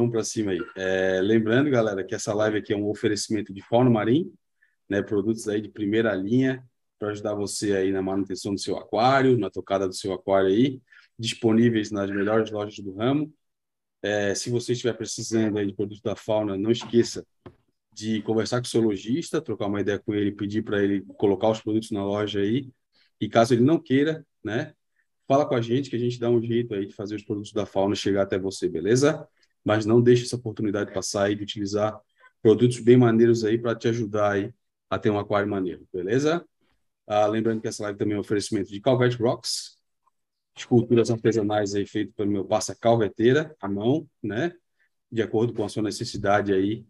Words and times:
Vamos 0.00 0.12
para 0.12 0.24
cima 0.24 0.52
aí. 0.52 0.60
É, 0.78 1.20
lembrando, 1.20 1.68
galera, 1.68 2.02
que 2.02 2.14
essa 2.14 2.32
live 2.32 2.56
aqui 2.56 2.72
é 2.72 2.76
um 2.76 2.88
oferecimento 2.88 3.52
de 3.52 3.60
fauna 3.60 3.90
marinho, 3.90 4.32
né, 4.88 5.02
produtos 5.02 5.46
aí 5.46 5.60
de 5.60 5.68
primeira 5.68 6.14
linha 6.14 6.64
para 6.98 7.10
ajudar 7.10 7.34
você 7.34 7.76
aí 7.76 7.92
na 7.92 8.00
manutenção 8.00 8.54
do 8.54 8.58
seu 8.58 8.78
aquário, 8.78 9.36
na 9.36 9.50
tocada 9.50 9.86
do 9.86 9.92
seu 9.92 10.14
aquário 10.14 10.48
aí, 10.48 10.80
disponíveis 11.18 11.90
nas 11.90 12.10
melhores 12.10 12.50
lojas 12.50 12.78
do 12.78 12.94
ramo. 12.94 13.30
É, 14.02 14.34
se 14.34 14.48
você 14.48 14.72
estiver 14.72 14.94
precisando 14.94 15.58
aí 15.58 15.66
de 15.66 15.74
produtos 15.74 16.00
da 16.00 16.16
fauna, 16.16 16.56
não 16.56 16.70
esqueça 16.70 17.26
de 17.92 18.22
conversar 18.22 18.58
com 18.62 18.66
o 18.66 18.70
seu 18.70 18.80
lojista, 18.80 19.42
trocar 19.42 19.66
uma 19.66 19.82
ideia 19.82 19.98
com 19.98 20.14
ele, 20.14 20.32
pedir 20.32 20.62
para 20.62 20.82
ele 20.82 21.02
colocar 21.18 21.50
os 21.50 21.60
produtos 21.60 21.90
na 21.90 22.02
loja 22.02 22.40
aí. 22.40 22.70
E 23.20 23.28
caso 23.28 23.52
ele 23.52 23.62
não 23.62 23.78
queira, 23.78 24.26
né, 24.42 24.72
fala 25.28 25.44
com 25.44 25.54
a 25.54 25.60
gente 25.60 25.90
que 25.90 25.96
a 25.96 25.98
gente 25.98 26.18
dá 26.18 26.30
um 26.30 26.40
jeito 26.42 26.72
aí 26.74 26.86
de 26.86 26.94
fazer 26.94 27.16
os 27.16 27.22
produtos 27.22 27.52
da 27.52 27.66
fauna 27.66 27.94
chegar 27.94 28.22
até 28.22 28.38
você, 28.38 28.66
beleza? 28.66 29.28
Mas 29.64 29.86
não 29.86 30.00
deixe 30.00 30.24
essa 30.24 30.36
oportunidade 30.36 30.92
passar 30.92 31.24
aí 31.24 31.34
de 31.34 31.42
utilizar 31.42 31.98
produtos 32.42 32.80
bem 32.80 32.96
maneiros 32.96 33.44
aí 33.44 33.58
para 33.58 33.74
te 33.74 33.88
ajudar 33.88 34.32
aí 34.32 34.52
a 34.88 34.98
ter 34.98 35.10
um 35.10 35.18
aquário 35.18 35.48
maneiro, 35.48 35.86
beleza? 35.92 36.44
Ah, 37.06 37.26
lembrando 37.26 37.60
que 37.60 37.68
essa 37.68 37.82
live 37.84 37.98
também 37.98 38.14
é 38.14 38.16
um 38.16 38.20
oferecimento 38.20 38.70
de 38.70 38.80
Calvet 38.80 39.16
Rocks, 39.16 39.78
esculturas 40.56 41.10
artesanais 41.10 41.74
aí 41.74 41.86
feitas 41.86 42.14
pelo 42.14 42.30
meu 42.30 42.44
parça 42.44 42.74
calveteira, 42.74 43.54
à 43.60 43.68
mão, 43.68 44.08
né? 44.22 44.52
De 45.10 45.22
acordo 45.22 45.52
com 45.52 45.64
a 45.64 45.68
sua 45.68 45.82
necessidade 45.82 46.52
aí 46.52 46.84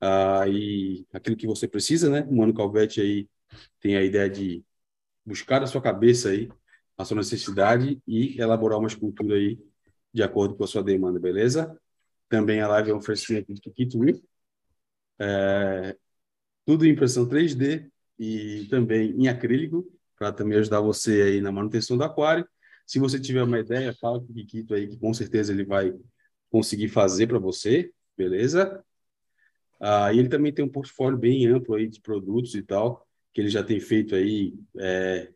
ah, 0.00 0.46
e 0.48 1.06
aquilo 1.12 1.36
que 1.36 1.46
você 1.46 1.68
precisa, 1.68 2.08
né? 2.10 2.22
O 2.28 2.36
Mano 2.36 2.54
Calvete 2.54 3.00
aí 3.00 3.28
tem 3.80 3.96
a 3.96 4.02
ideia 4.02 4.30
de 4.30 4.64
buscar 5.24 5.62
a 5.62 5.66
sua 5.66 5.82
cabeça 5.82 6.30
aí 6.30 6.48
a 6.98 7.04
sua 7.04 7.16
necessidade 7.16 8.02
e 8.06 8.38
elaborar 8.40 8.78
uma 8.78 8.88
escultura 8.88 9.36
aí 9.36 9.56
de 10.12 10.22
acordo 10.22 10.56
com 10.56 10.64
a 10.64 10.66
sua 10.66 10.82
demanda, 10.82 11.20
beleza? 11.20 11.78
Também 12.28 12.60
a 12.60 12.68
live 12.68 12.90
é 12.90 12.94
um 12.94 12.98
oferecimento 12.98 13.52
de 13.52 13.60
Kikito 13.60 13.98
é, 15.18 15.96
tudo 16.64 16.86
em 16.86 16.90
impressão 16.90 17.26
3D 17.26 17.90
e 18.18 18.66
também 18.70 19.10
em 19.12 19.28
acrílico, 19.28 19.86
para 20.16 20.32
também 20.32 20.58
ajudar 20.58 20.80
você 20.80 21.22
aí 21.22 21.40
na 21.40 21.52
manutenção 21.52 21.96
do 21.96 22.04
aquário. 22.04 22.46
Se 22.86 22.98
você 22.98 23.20
tiver 23.20 23.42
uma 23.42 23.58
ideia, 23.58 23.94
fala 24.00 24.20
com 24.20 24.30
o 24.30 24.34
Kikito 24.34 24.74
aí, 24.74 24.88
que 24.88 24.98
com 24.98 25.12
certeza 25.14 25.52
ele 25.52 25.64
vai 25.64 25.94
conseguir 26.50 26.88
fazer 26.88 27.26
para 27.26 27.38
você, 27.38 27.90
beleza? 28.16 28.84
Ah, 29.80 30.12
e 30.12 30.18
ele 30.18 30.28
também 30.28 30.52
tem 30.52 30.64
um 30.64 30.68
portfólio 30.68 31.16
bem 31.18 31.46
amplo 31.46 31.74
aí 31.74 31.88
de 31.88 32.00
produtos 32.00 32.54
e 32.54 32.62
tal, 32.62 33.06
que 33.32 33.40
ele 33.40 33.48
já 33.48 33.62
tem 33.62 33.78
feito 33.78 34.14
aí 34.14 34.54
é, 34.78 35.30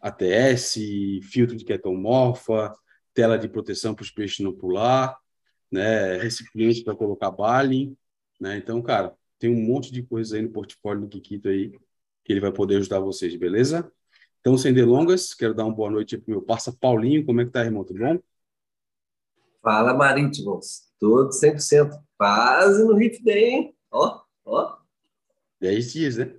ATS, 0.00 0.74
filtro 1.22 1.56
de 1.56 1.64
ketomorfa, 1.64 2.72
tela 3.14 3.38
de 3.38 3.48
proteção 3.48 3.94
para 3.94 4.02
os 4.02 4.10
peixes 4.10 4.40
não 4.40 4.52
pular, 4.52 5.16
né, 5.70 6.16
recipiente 6.16 6.82
para 6.82 6.96
colocar 6.96 7.30
baling, 7.30 7.96
né? 8.40 8.56
Então, 8.56 8.80
cara, 8.82 9.14
tem 9.38 9.50
um 9.50 9.60
monte 9.60 9.92
de 9.92 10.02
coisa 10.02 10.36
aí 10.36 10.42
no 10.42 10.50
portfólio 10.50 11.02
do 11.02 11.08
Kikito 11.08 11.48
aí 11.48 11.70
que 12.24 12.32
ele 12.32 12.40
vai 12.40 12.52
poder 12.52 12.76
ajudar 12.76 13.00
vocês, 13.00 13.34
beleza? 13.36 13.90
Então, 14.40 14.56
sem 14.56 14.72
delongas, 14.72 15.34
quero 15.34 15.54
dar 15.54 15.64
uma 15.64 15.74
boa 15.74 15.90
noite 15.90 16.16
para 16.16 16.28
o 16.28 16.30
meu 16.30 16.42
parça 16.42 16.72
Paulinho. 16.72 17.24
Como 17.24 17.40
é 17.40 17.44
que 17.44 17.50
tá, 17.50 17.64
irmão? 17.64 17.84
Tudo 17.84 18.00
bom? 18.00 18.18
Fala, 19.62 19.94
Marítimos. 19.94 20.88
Tudo 21.00 21.30
100%. 21.30 21.90
Quase 22.16 22.84
no 22.84 22.94
Hit 22.96 23.22
Day, 23.22 23.44
hein? 23.44 23.76
Ó, 23.90 24.20
ó. 24.44 24.78
Dez 25.60 25.92
dias, 25.92 26.16
né? 26.16 26.34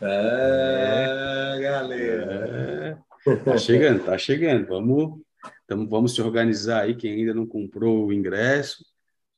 É, 0.00 1.60
galera. 1.60 2.98
É. 3.26 3.36
Tá 3.44 3.56
chegando, 3.56 4.04
tá 4.04 4.18
chegando. 4.18 4.66
Vamos 4.66 5.20
então 5.64 5.88
vamos 5.88 6.14
se 6.14 6.22
organizar 6.22 6.82
aí, 6.82 6.96
quem 6.96 7.12
ainda 7.14 7.34
não 7.34 7.46
comprou 7.46 8.06
o 8.06 8.12
ingresso, 8.12 8.84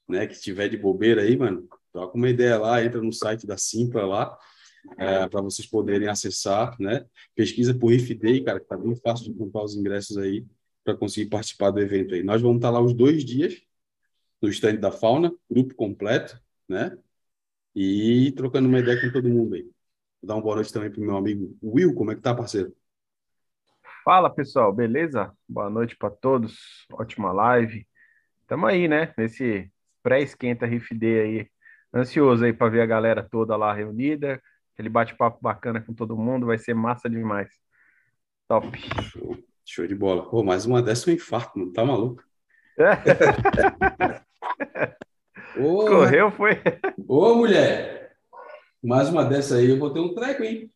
né, 0.09 0.27
que 0.27 0.35
estiver 0.35 0.69
de 0.69 0.77
bobeira 0.77 1.23
aí, 1.23 1.37
mano, 1.37 1.69
troca 1.93 2.17
uma 2.17 2.29
ideia 2.29 2.59
lá, 2.59 2.85
entra 2.85 3.01
no 3.01 3.13
site 3.13 3.47
da 3.47 3.57
Simpla 3.57 4.05
lá, 4.05 4.39
é, 4.99 5.27
para 5.29 5.41
vocês 5.41 5.67
poderem 5.67 6.09
acessar, 6.09 6.77
né? 6.79 7.07
Pesquisa 7.35 7.75
por 7.75 7.91
Day, 7.97 8.43
cara, 8.45 8.61
que 8.61 8.67
tá 8.67 8.77
bem 8.77 8.95
fácil 8.97 9.33
de 9.33 9.39
comprar 9.39 9.63
os 9.65 9.75
ingressos 9.75 10.19
aí 10.19 10.47
para 10.85 10.97
conseguir 10.97 11.31
participar 11.31 11.71
do 11.71 11.81
evento 11.81 12.15
aí. 12.15 12.23
Nós 12.23 12.43
vamos 12.43 12.57
estar 12.57 12.69
tá 12.69 12.79
lá 12.79 12.81
os 12.81 12.93
dois 12.93 13.25
dias 13.25 13.61
no 14.43 14.49
stand 14.51 14.77
da 14.77 14.93
Fauna, 14.93 15.33
grupo 15.51 15.75
completo, 15.75 16.39
né? 16.69 16.97
E 17.75 18.33
trocando 18.33 18.69
uma 18.69 18.79
ideia 18.79 19.01
com 19.01 19.11
todo 19.11 19.29
mundo 19.29 19.55
aí. 19.55 19.63
Vou 19.63 20.29
dar 20.29 20.35
uma 20.35 20.43
boa 20.43 20.57
noite 20.57 20.73
também 20.73 20.91
pro 20.91 21.01
meu 21.01 21.17
amigo 21.17 21.57
Will, 21.63 21.95
como 21.95 22.13
é 22.13 22.15
que 22.15 22.21
tá, 22.23 22.35
parceiro? 22.35 22.75
Fala 24.05 24.29
pessoal, 24.29 24.71
beleza? 24.71 25.33
Boa 25.49 25.71
noite 25.71 25.97
para 25.97 26.11
todos, 26.11 26.87
ótima 26.93 27.33
live. 27.33 27.89
Tamo 28.47 28.67
aí, 28.67 28.87
né? 28.87 29.15
Nesse 29.17 29.73
pré-esquenta 30.03 30.67
Riff 30.67 30.95
Day 30.95 31.21
aí, 31.21 31.51
ansioso 31.91 32.45
aí 32.45 32.53
para 32.53 32.69
ver 32.71 32.83
a 32.83 32.87
galera 32.87 33.27
toda 33.27 33.57
lá 33.57 33.73
reunida, 33.73 34.43
aquele 34.75 34.91
bate-papo 34.91 35.39
bacana 35.41 35.81
com 35.81 35.95
todo 35.95 36.19
mundo, 36.19 36.45
vai 36.45 36.59
ser 36.59 36.75
massa 36.75 37.09
demais. 37.09 37.49
Top. 38.47 38.79
Show, 39.05 39.39
show 39.65 39.87
de 39.87 39.95
bola. 39.95 40.29
Pô, 40.29 40.45
mais 40.45 40.67
uma 40.67 40.83
dessa 40.83 41.09
é 41.09 41.15
um 41.15 41.17
infarto, 41.17 41.59
não 41.59 41.73
tá 41.73 41.83
maluco? 41.83 42.23
Ô, 45.57 45.87
Correu, 45.87 46.31
foi? 46.31 46.61
Ô, 47.09 47.37
mulher! 47.37 48.15
Mais 48.83 49.09
uma 49.09 49.25
dessa 49.25 49.57
aí, 49.57 49.71
eu 49.71 49.79
vou 49.79 49.91
ter 49.95 50.01
um 50.01 50.13
treco, 50.15 50.45
hein? 50.45 50.71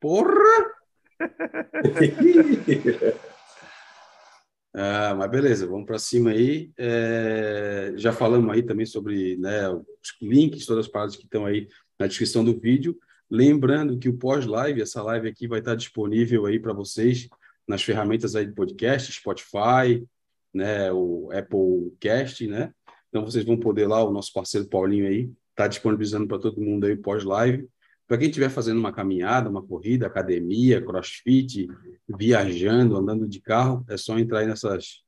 Porra! 0.00 0.75
ah, 4.74 5.14
mas 5.16 5.30
beleza, 5.30 5.66
vamos 5.66 5.86
para 5.86 5.98
cima 5.98 6.30
aí. 6.30 6.70
É, 6.78 7.92
já 7.96 8.12
falamos 8.12 8.52
aí 8.52 8.62
também 8.62 8.86
sobre 8.86 9.36
né, 9.36 9.68
os 9.70 10.16
links, 10.20 10.66
todas 10.66 10.86
as 10.86 10.90
paradas 10.90 11.16
que 11.16 11.24
estão 11.24 11.46
aí 11.46 11.68
na 11.98 12.06
descrição 12.06 12.44
do 12.44 12.58
vídeo. 12.58 12.96
Lembrando 13.30 13.98
que 13.98 14.08
o 14.08 14.16
pós-live, 14.16 14.82
essa 14.82 15.02
live 15.02 15.28
aqui 15.28 15.48
vai 15.48 15.58
estar 15.58 15.74
disponível 15.74 16.46
aí 16.46 16.60
para 16.60 16.72
vocês 16.72 17.28
nas 17.66 17.82
ferramentas 17.82 18.36
aí 18.36 18.46
de 18.46 18.52
podcast, 18.52 19.12
Spotify, 19.12 20.06
né, 20.54 20.92
o 20.92 21.28
Apple 21.32 21.92
Cast, 21.98 22.46
né? 22.46 22.72
Então 23.08 23.24
vocês 23.24 23.44
vão 23.44 23.58
poder 23.58 23.88
lá, 23.88 24.04
o 24.04 24.12
nosso 24.12 24.32
parceiro 24.32 24.68
Paulinho 24.68 25.08
aí, 25.08 25.28
tá 25.54 25.66
disponibilizando 25.66 26.28
para 26.28 26.38
todo 26.38 26.60
mundo 26.60 26.86
aí 26.86 26.96
pós-live. 26.96 27.68
Para 28.06 28.18
quem 28.18 28.28
estiver 28.28 28.48
fazendo 28.48 28.78
uma 28.78 28.92
caminhada, 28.92 29.50
uma 29.50 29.62
corrida, 29.62 30.06
academia, 30.06 30.80
crossfit, 30.80 31.68
viajando, 32.08 32.96
andando 32.96 33.26
de 33.26 33.40
carro, 33.40 33.84
é 33.88 33.96
só 33.96 34.16
entrar 34.16 34.40
aí 34.40 34.46
nessas 34.46 35.02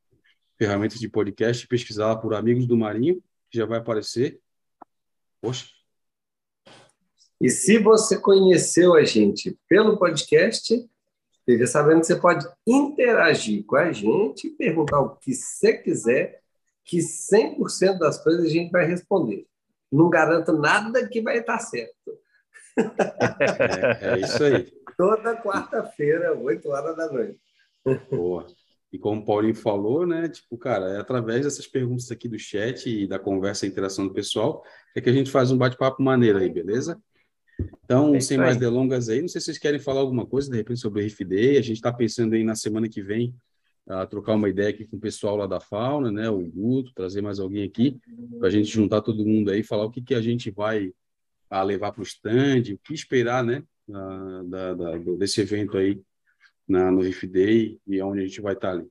ferramentas 0.57 0.99
de 0.99 1.09
podcast 1.09 1.65
e 1.65 1.69
pesquisar 1.69 2.17
por 2.17 2.35
Amigos 2.35 2.67
do 2.67 2.77
Marinho, 2.77 3.23
que 3.49 3.59
já 3.59 3.67
vai 3.67 3.79
aparecer. 3.79 4.41
Poxa. 5.41 5.67
E 7.41 7.49
se 7.51 7.79
você 7.79 8.19
conheceu 8.19 8.95
a 8.95 9.05
gente 9.05 9.57
pelo 9.69 9.97
podcast, 9.97 10.91
fica 11.47 11.67
sabendo 11.69 12.01
que 12.01 12.07
você 12.07 12.17
pode 12.17 12.45
interagir 12.67 13.65
com 13.65 13.77
a 13.77 13.93
gente, 13.93 14.51
perguntar 14.51 14.99
o 14.99 15.15
que 15.15 15.33
você 15.33 15.73
quiser, 15.79 16.43
que 16.85 16.99
100% 16.99 17.97
das 17.97 18.21
coisas 18.21 18.45
a 18.45 18.49
gente 18.49 18.73
vai 18.73 18.87
responder. 18.87 19.47
Não 19.91 20.11
garanto 20.11 20.53
nada 20.53 21.09
que 21.09 21.23
vai 21.23 21.39
estar 21.39 21.61
certo 21.61 22.19
é, 24.01 24.15
é 24.15 24.21
isso 24.21 24.45
aí. 24.45 24.67
Toda 24.97 25.37
quarta-feira, 25.37 26.37
8 26.37 26.69
horas 26.69 26.97
da 26.97 27.13
noite. 27.13 27.39
Boa. 28.11 28.47
E 28.93 28.99
como 28.99 29.21
o 29.21 29.25
Paulinho 29.25 29.55
falou, 29.55 30.07
né? 30.07 30.29
Tipo, 30.29 30.57
cara, 30.57 30.87
é 30.95 30.99
através 30.99 31.45
dessas 31.45 31.67
perguntas 31.67 32.11
aqui 32.11 32.29
do 32.29 32.39
chat 32.39 32.89
e 32.89 33.07
da 33.07 33.19
conversa 33.19 33.67
e 33.67 33.69
interação 33.69 34.07
do 34.07 34.15
pessoal 34.15 34.63
é 34.97 35.01
que 35.01 35.11
a 35.11 35.13
gente 35.13 35.31
faz 35.31 35.51
um 35.51 35.59
bate-papo 35.59 36.03
maneiro 36.03 36.39
aí, 36.39 36.49
beleza? 36.49 37.01
Então, 37.85 38.15
é 38.15 38.21
sem 38.21 38.39
mais 38.39 38.57
delongas 38.57 39.09
aí, 39.09 39.21
não 39.21 39.29
sei 39.29 39.41
se 39.41 39.47
vocês 39.47 39.59
querem 39.59 39.81
falar 39.81 40.01
alguma 40.01 40.25
coisa, 40.25 40.51
de 40.51 40.57
repente, 40.57 40.81
sobre 40.81 41.05
o 41.05 41.27
Day. 41.27 41.59
A 41.59 41.63
gente 41.63 41.77
está 41.77 41.93
pensando 41.93 42.35
aí 42.35 42.45
na 42.45 42.55
semana 42.55 42.89
que 42.89 43.03
vem 43.03 43.35
a 43.87 44.07
trocar 44.07 44.35
uma 44.35 44.49
ideia 44.49 44.69
aqui 44.69 44.87
com 44.87 44.97
o 44.97 45.01
pessoal 45.01 45.37
lá 45.37 45.47
da 45.47 45.61
Fauna, 45.61 46.11
né? 46.13 46.31
O 46.31 46.41
Guto, 46.45 46.93
trazer 46.95 47.23
mais 47.23 47.41
alguém 47.41 47.65
aqui, 47.65 47.99
para 48.39 48.49
a 48.49 48.51
gente 48.51 48.69
juntar 48.69 49.01
todo 49.01 49.25
mundo 49.25 49.51
aí, 49.51 49.63
falar 49.63 49.85
o 49.85 49.91
que, 49.91 50.03
que 50.03 50.15
a 50.15 50.21
gente 50.21 50.51
vai 50.51 50.93
a 51.51 51.63
levar 51.63 51.93
para 51.93 52.01
o 52.01 52.05
stand, 52.05 52.73
o 52.73 52.79
que 52.79 52.95
esperar, 52.95 53.45
né, 53.45 53.63
da, 54.47 54.75
da, 54.75 54.99
desse 55.17 55.41
evento 55.41 55.79
aí 55.79 56.01
na, 56.67 56.91
no 56.91 57.01
Riff 57.01 57.27
Day 57.27 57.81
e 57.87 58.03
onde 58.03 58.21
a 58.21 58.27
gente 58.27 58.41
vai 58.41 58.55
estar 58.55 58.69
tá 58.69 58.75
ali. 58.75 58.89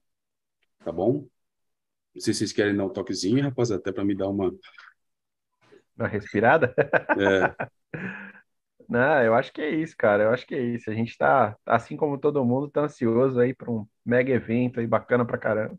Tá 0.84 0.92
bom? 0.92 1.28
Não 2.14 2.22
sei 2.22 2.34
se 2.34 2.40
vocês 2.40 2.54
querem 2.54 2.76
dar 2.76 2.86
um 2.86 2.90
toquezinho, 2.90 3.44
rapaz, 3.44 3.72
até 3.72 3.92
para 3.92 4.04
me 4.04 4.16
dar 4.16 4.30
uma... 4.30 4.52
Uma 5.96 6.08
respirada? 6.08 6.74
É. 7.18 7.68
Não, 8.90 9.22
eu 9.22 9.36
acho 9.36 9.52
que 9.52 9.62
é 9.62 9.70
isso, 9.70 9.96
cara. 9.98 10.24
Eu 10.24 10.30
acho 10.30 10.48
que 10.48 10.56
é 10.56 10.62
isso. 10.62 10.90
A 10.90 10.94
gente 10.94 11.10
está, 11.10 11.58
assim 11.66 11.98
como 11.98 12.18
todo 12.18 12.46
mundo, 12.46 12.70
tá 12.70 12.82
ansioso 12.82 13.38
aí 13.40 13.54
para 13.54 13.70
um 13.70 13.86
mega 14.06 14.32
evento 14.32 14.80
aí 14.80 14.88
bacana 14.88 15.26
para 15.26 15.38
caramba. 15.38 15.78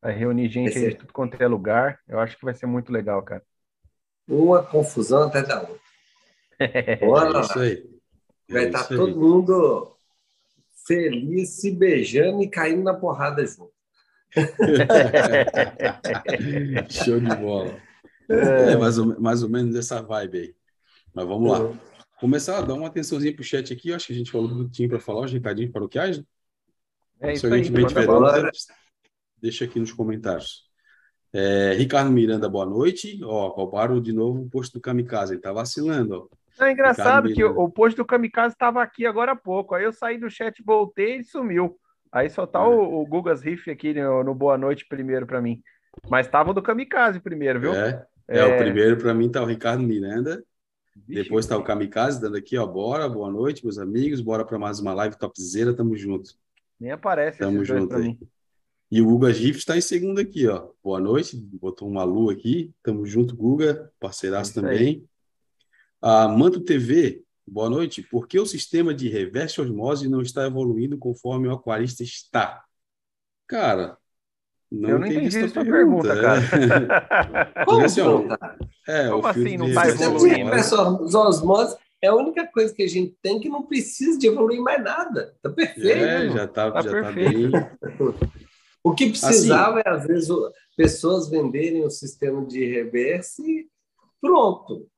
Vai 0.00 0.12
reunir 0.12 0.50
gente 0.50 0.76
aí 0.76 0.90
de 0.90 0.96
tudo 0.96 1.12
quanto 1.12 1.40
é 1.42 1.48
lugar. 1.48 1.98
Eu 2.06 2.20
acho 2.20 2.36
que 2.36 2.44
vai 2.44 2.54
ser 2.54 2.66
muito 2.66 2.92
legal, 2.92 3.22
cara. 3.22 3.42
Uma 4.28 4.62
confusão 4.62 5.22
até 5.22 5.42
da 5.42 5.60
outra. 5.60 5.87
É 6.58 7.40
isso 7.40 7.58
aí. 7.58 7.84
Vai 8.50 8.66
estar 8.66 8.84
tá 8.84 8.96
todo 8.96 9.18
mundo 9.18 9.94
feliz, 10.86 11.60
se 11.60 11.70
beijando 11.70 12.42
e 12.42 12.48
caindo 12.48 12.82
na 12.82 12.94
porrada 12.94 13.46
junto. 13.46 13.72
Show 16.90 17.20
de 17.20 17.34
bola. 17.36 17.76
É, 18.28 18.76
mais, 18.76 18.98
ou, 18.98 19.20
mais 19.20 19.42
ou 19.42 19.48
menos 19.48 19.74
essa 19.74 20.02
vibe 20.02 20.38
aí. 20.38 20.54
Mas 21.14 21.26
vamos 21.26 21.50
lá. 21.50 21.72
Começar 22.20 22.58
a 22.58 22.62
dar 22.62 22.74
uma 22.74 22.88
atençãozinha 22.88 23.34
pro 23.34 23.44
chat 23.44 23.72
aqui. 23.72 23.90
Eu 23.90 23.96
acho 23.96 24.06
que 24.06 24.12
a 24.12 24.16
gente 24.16 24.30
falou 24.30 24.48
tudo 24.48 24.66
que 24.66 24.72
tinha 24.72 24.88
para 24.88 25.00
falar, 25.00 25.24
os 25.24 25.32
recadinhos 25.32 25.72
paroquiais. 25.72 26.18
Né? 26.18 26.24
É 27.20 27.28
Se 27.28 27.34
isso 27.34 27.46
a 27.46 27.54
aí. 27.54 27.62
gente 27.62 27.72
bem 27.72 27.82
manda 27.82 27.94
tiver 27.94 28.50
deixa 29.40 29.64
aqui 29.64 29.78
nos 29.78 29.92
comentários. 29.92 30.68
É, 31.32 31.74
Ricardo 31.74 32.10
Miranda, 32.10 32.48
boa 32.48 32.66
noite. 32.66 33.20
Ó, 33.22 33.48
roubaram 33.48 34.00
de 34.00 34.12
novo 34.12 34.42
o 34.42 34.50
posto 34.50 34.74
do 34.74 34.80
Kamikaze. 34.80 35.34
Ele 35.34 35.40
tá 35.40 35.52
vacilando, 35.52 36.28
ó. 36.32 36.37
É 36.60 36.72
engraçado 36.72 37.32
que 37.32 37.42
o, 37.44 37.68
post 37.70 37.96
do 37.96 38.04
Kamikaze 38.04 38.54
estava 38.54 38.82
aqui 38.82 39.06
agora 39.06 39.32
há 39.32 39.36
pouco. 39.36 39.74
Aí 39.74 39.84
eu 39.84 39.92
saí 39.92 40.18
do 40.18 40.30
chat, 40.30 40.62
voltei 40.64 41.18
e 41.18 41.24
sumiu. 41.24 41.78
Aí 42.10 42.28
só 42.28 42.46
tá 42.46 42.60
É. 42.60 42.62
o, 42.62 43.00
o 43.00 43.06
Gugas 43.06 43.42
Riff 43.42 43.70
aqui 43.70 43.94
no, 43.94 44.24
no 44.24 44.34
Boa 44.34 44.56
Noite 44.58 44.86
primeiro 44.88 45.26
para 45.26 45.40
mim. 45.40 45.62
Mas 46.08 46.28
tava 46.28 46.50
o 46.50 46.54
do 46.54 46.62
Kamikaze 46.62 47.20
primeiro, 47.20 47.60
viu? 47.60 47.74
É, 47.74 48.06
é, 48.26 48.44
o 48.44 48.56
primeiro 48.56 48.96
para 48.96 49.14
mim 49.14 49.30
tá 49.30 49.42
o 49.42 49.46
Ricardo 49.46 49.82
Miranda. 49.82 50.42
Vixe, 51.06 51.22
Depois 51.22 51.46
tá 51.46 51.56
o 51.56 51.62
Kamikaze 51.62 52.20
dando 52.20 52.36
aqui, 52.36 52.56
ó. 52.58 52.66
Bora, 52.66 53.08
boa 53.08 53.30
noite, 53.30 53.64
meus 53.64 53.78
amigos. 53.78 54.20
Bora 54.20 54.44
para 54.44 54.58
mais 54.58 54.80
uma 54.80 54.92
live 54.94 55.16
topzera. 55.16 55.74
Tamo 55.74 55.96
junto. 55.96 56.30
Nem 56.78 56.92
aparece 56.92 57.38
Tamo 57.38 57.64
junto 57.64 57.94
aí. 57.96 58.02
mim. 58.02 58.18
E 58.90 59.02
o 59.02 59.06
Guga 59.06 59.32
Gif 59.32 59.58
está 59.58 59.76
em 59.76 59.82
segundo 59.82 60.18
aqui, 60.18 60.46
ó. 60.48 60.70
Boa 60.82 60.98
noite, 60.98 61.36
botou 61.36 61.86
uma 61.86 62.04
lua 62.04 62.32
aqui. 62.32 62.72
Tamo 62.82 63.04
junto, 63.04 63.36
Guga, 63.36 63.92
parceiraço 64.00 64.50
Isso 64.50 64.60
também. 64.60 65.06
A 66.00 66.28
Manto 66.28 66.60
TV, 66.60 67.22
boa 67.46 67.68
noite. 67.68 68.02
Por 68.02 68.26
que 68.28 68.38
o 68.38 68.46
sistema 68.46 68.94
de 68.94 69.08
reverse 69.08 69.60
osmose 69.60 70.08
não 70.08 70.20
está 70.22 70.46
evoluindo 70.46 70.96
conforme 70.98 71.48
o 71.48 71.52
aquarista 71.52 72.02
está? 72.02 72.62
Cara, 73.46 73.96
não 74.70 74.90
Eu 74.90 74.98
não 74.98 75.06
entendi 75.06 75.26
essa 75.28 75.46
essa 75.46 75.64
pergunta, 75.64 76.12
é. 76.12 76.20
cara. 76.22 77.64
Como 77.64 77.84
assim, 77.84 78.00
ó, 78.00 78.18
não 78.20 78.28
tá? 78.28 78.56
É, 78.86 79.08
Como 79.08 79.26
assim 79.26 79.56
não 79.56 79.66
de 79.66 79.74
tá 79.74 79.88
evoluindo? 79.88 80.50
osmose- 80.50 81.02
Os 81.04 81.14
osmose 81.14 81.76
é 82.00 82.06
a 82.08 82.14
única 82.14 82.46
coisa 82.46 82.72
que 82.72 82.82
a 82.84 82.88
gente 82.88 83.16
tem 83.20 83.40
que 83.40 83.48
não 83.48 83.64
precisa 83.64 84.18
de 84.18 84.28
evoluir 84.28 84.60
mais 84.60 84.82
nada. 84.82 85.34
Tá 85.42 85.50
perfeito. 85.50 85.88
É, 85.88 86.30
já 86.30 86.46
tá, 86.46 86.70
Tá 86.70 86.80
já 86.82 86.90
tá 86.90 87.12
perfeito. 87.12 87.50
bem. 87.50 88.28
O 88.84 88.94
que 88.94 89.10
precisava 89.10 89.80
Assim. 89.80 89.88
é, 89.88 89.90
às 89.92 90.06
vezes, 90.06 90.28
pessoas 90.76 91.28
venderem 91.28 91.84
o 91.84 91.90
sistema 91.90 92.46
de 92.46 92.64
reverse 92.64 93.42
e 93.42 93.66
pronto. 94.20 94.88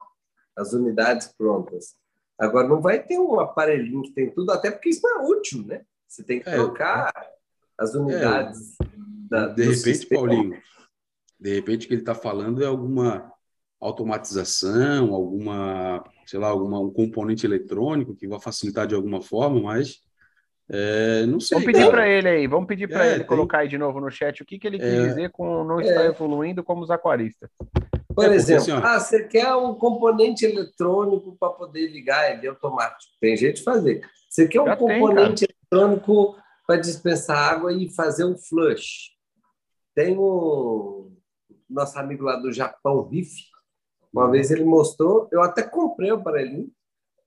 As 0.60 0.72
unidades 0.74 1.28
prontas. 1.36 1.94
Agora, 2.38 2.68
não 2.68 2.80
vai 2.80 3.02
ter 3.02 3.18
um 3.18 3.40
aparelhinho 3.40 4.02
que 4.02 4.12
tem 4.12 4.30
tudo, 4.30 4.50
até 4.52 4.70
porque 4.70 4.90
isso 4.90 5.00
não 5.02 5.20
é 5.20 5.26
útil, 5.38 5.64
né? 5.66 5.82
Você 6.06 6.22
tem 6.22 6.40
que 6.40 6.48
É. 6.48 6.54
trocar 6.54 7.12
as 7.78 7.94
unidades 7.94 8.76
da, 9.30 9.46
De 9.46 9.54
do 9.54 9.70
repente, 9.70 9.82
sistema. 9.82 10.20
Paulinho, 10.20 10.60
de 11.38 11.54
repente 11.54 11.84
o 11.86 11.88
que 11.88 11.94
ele 11.94 12.02
está 12.02 12.14
falando 12.14 12.62
é 12.62 12.66
alguma 12.66 13.32
automatização, 13.80 15.14
alguma, 15.14 16.04
sei 16.26 16.38
lá, 16.38 16.48
alguma, 16.48 16.78
um 16.78 16.90
componente 16.92 17.46
eletrônico 17.46 18.14
que 18.14 18.28
vai 18.28 18.38
facilitar 18.38 18.86
de 18.86 18.94
alguma 18.94 19.22
forma, 19.22 19.60
mas 19.60 20.02
é, 20.68 21.24
não 21.26 21.40
sei, 21.40 21.56
Vamos 21.56 21.72
pedir 21.72 21.90
para 21.90 22.06
ele 22.08 22.28
aí, 22.28 22.46
vamos 22.46 22.66
pedir 22.66 22.88
para 22.88 23.06
É, 23.06 23.10
ele 23.10 23.18
tem- 23.20 23.26
colocar 23.26 23.58
aí 23.60 23.68
de 23.68 23.78
novo 23.78 23.98
no 24.00 24.10
chat 24.10 24.42
o 24.42 24.46
que, 24.46 24.58
que 24.58 24.66
ele 24.66 24.78
quis 24.78 24.88
É. 24.88 25.08
dizer 25.08 25.30
com 25.30 25.64
não 25.64 25.80
está 25.80 26.04
evoluindo 26.04 26.62
como 26.62 26.82
os 26.82 26.90
aquaristas. 26.90 27.50
Por 28.14 28.24
É, 28.24 28.34
exemplo, 28.34 28.62
assim, 28.62 28.72
ah, 28.72 28.98
você 29.00 29.26
quer 29.26 29.54
um 29.54 29.74
componente 29.74 30.44
eletrônico 30.44 31.36
para 31.38 31.50
poder 31.50 31.88
ligar 31.88 32.30
ele 32.36 32.48
automático. 32.48 33.12
Tem 33.20 33.36
jeito 33.36 33.56
de 33.56 33.62
fazer. 33.62 34.00
Você 34.28 34.48
quer 34.48 34.60
um 34.60 34.66
Já 34.66 34.76
tem, 34.76 35.00
componente 35.00 35.44
eletrônico 35.44 36.36
para 36.66 36.76
dispensar 36.76 37.52
água 37.54 37.72
e 37.72 37.88
fazer 37.88 38.24
um 38.24 38.36
flush. 38.36 39.10
Tem 39.94 40.16
um 40.18 41.14
nosso 41.68 41.98
amigo 41.98 42.24
lá 42.24 42.36
do 42.36 42.52
Japão, 42.52 43.08
Riff. 43.08 43.32
Uma 44.12 44.28
vez 44.30 44.50
ele 44.50 44.64
mostrou, 44.64 45.28
eu 45.30 45.40
até 45.42 45.62
comprei 45.62 46.10
o 46.10 46.16
aparelhinho, 46.16 46.70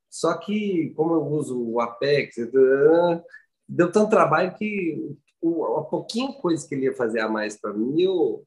só 0.10 0.38
que 0.38 0.92
como 0.98 1.14
eu 1.14 1.24
uso 1.26 1.62
o 1.62 1.80
Apex, 1.80 2.36
deu 3.68 3.90
tanto 3.92 4.10
trabalho 4.10 4.54
que 4.56 5.16
o- 5.42 5.78
a 5.78 5.84
pouquinha 5.86 6.34
coisa 6.34 6.68
que 6.68 6.76
ele 6.76 6.86
ia 6.86 6.94
fazer 6.96 7.22
a 7.22 7.30
mais 7.30 7.58
para 7.60 7.74
mim, 7.74 8.02
eu 8.02 8.44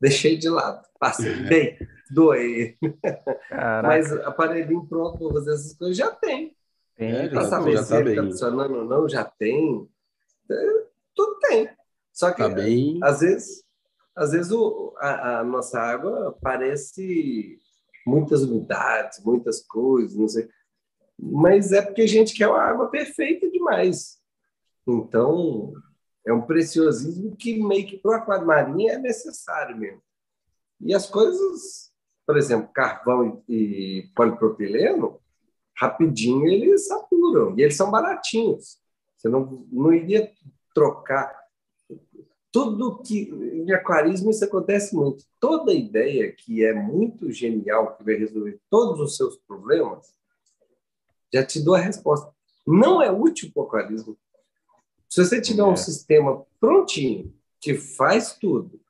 deixei 0.00 0.36
de 0.36 0.48
lado. 0.48 0.84
Passei 0.98 1.34
bem, 1.48 1.78
doei. 2.10 2.76
Caraca, 3.48 3.88
Mas 3.88 4.12
aparelhinho 4.24 4.86
pronto 4.86 5.18
para 5.18 5.32
fazer 5.34 5.52
essas 5.54 5.74
coisas 5.76 5.96
já 5.96 6.10
tem. 6.10 6.56
tem, 6.96 7.10
É, 7.12 7.20
tem. 7.22 7.30
Para 7.30 7.44
saber 7.44 7.72
já 7.72 7.82
se 7.82 7.88
tá 7.90 8.00
ele 8.00 8.10
está 8.10 8.22
funcionando 8.24 8.74
ou 8.76 8.84
não, 8.84 9.08
já 9.08 9.24
tem. 9.24 9.88
É, 10.50 10.84
Tudo 11.14 11.38
tem. 11.40 11.68
Só 12.12 12.30
que 12.30 12.38
Tá 12.38 12.48
bem. 12.48 12.98
às 13.02 13.20
vezes, 13.20 13.64
às 14.16 14.32
vezes 14.32 14.52
o, 14.52 14.94
a, 14.98 15.40
a 15.40 15.44
nossa 15.44 15.80
água 15.80 16.36
parece 16.40 17.58
muitas 18.06 18.42
unidades, 18.42 19.22
muitas 19.24 19.60
coisas, 19.66 20.16
não 20.16 20.28
sei. 20.28 20.48
Mas 21.18 21.72
é 21.72 21.80
porque 21.82 22.02
a 22.02 22.06
gente 22.08 22.34
quer 22.34 22.48
uma 22.48 22.60
água 22.62 22.88
perfeita 22.88 23.50
demais. 23.50 24.18
Então, 24.86 25.72
é 26.26 26.32
um 26.32 26.42
preciosismo 26.42 27.36
que 27.36 27.62
meio 27.62 27.86
que 27.86 27.98
para 27.98 28.10
o 28.10 28.14
aquário 28.14 28.46
marinho 28.46 28.90
é 28.90 28.98
necessário 28.98 29.76
mesmo. 29.76 30.02
E 30.80 30.94
as 30.94 31.08
coisas, 31.08 31.92
por 32.26 32.36
exemplo, 32.36 32.70
carvão 32.72 33.42
e, 33.48 33.54
e 33.54 34.12
polipropileno, 34.14 35.20
rapidinho 35.76 36.46
eles 36.46 36.86
saturam. 36.86 37.58
E 37.58 37.62
eles 37.62 37.76
são 37.76 37.90
baratinhos. 37.90 38.78
Você 39.16 39.28
não, 39.28 39.66
não 39.70 39.92
iria 39.92 40.32
trocar 40.74 41.44
tudo 42.54 43.02
que 43.02 43.30
em 43.30 43.72
aquarismo 43.72 44.30
isso 44.30 44.44
acontece 44.44 44.94
muito. 44.94 45.24
Toda 45.40 45.72
ideia 45.72 46.32
que 46.32 46.64
é 46.64 46.72
muito 46.72 47.30
genial, 47.32 47.96
que 47.96 48.04
vai 48.04 48.14
resolver 48.14 48.60
todos 48.70 49.00
os 49.00 49.16
seus 49.16 49.36
problemas, 49.38 50.14
já 51.32 51.44
te 51.44 51.60
dou 51.60 51.74
a 51.74 51.80
resposta. 51.80 52.32
Não 52.64 53.02
é 53.02 53.10
útil 53.10 53.50
para 53.52 53.62
o 53.62 53.66
aquarismo. 53.66 54.16
Se 55.08 55.24
você 55.24 55.40
tiver 55.40 55.62
É. 55.62 55.64
um 55.64 55.76
sistema 55.76 56.44
prontinho, 56.60 57.34
que 57.60 57.74
faz 57.74 58.34
tudo, 58.34 58.80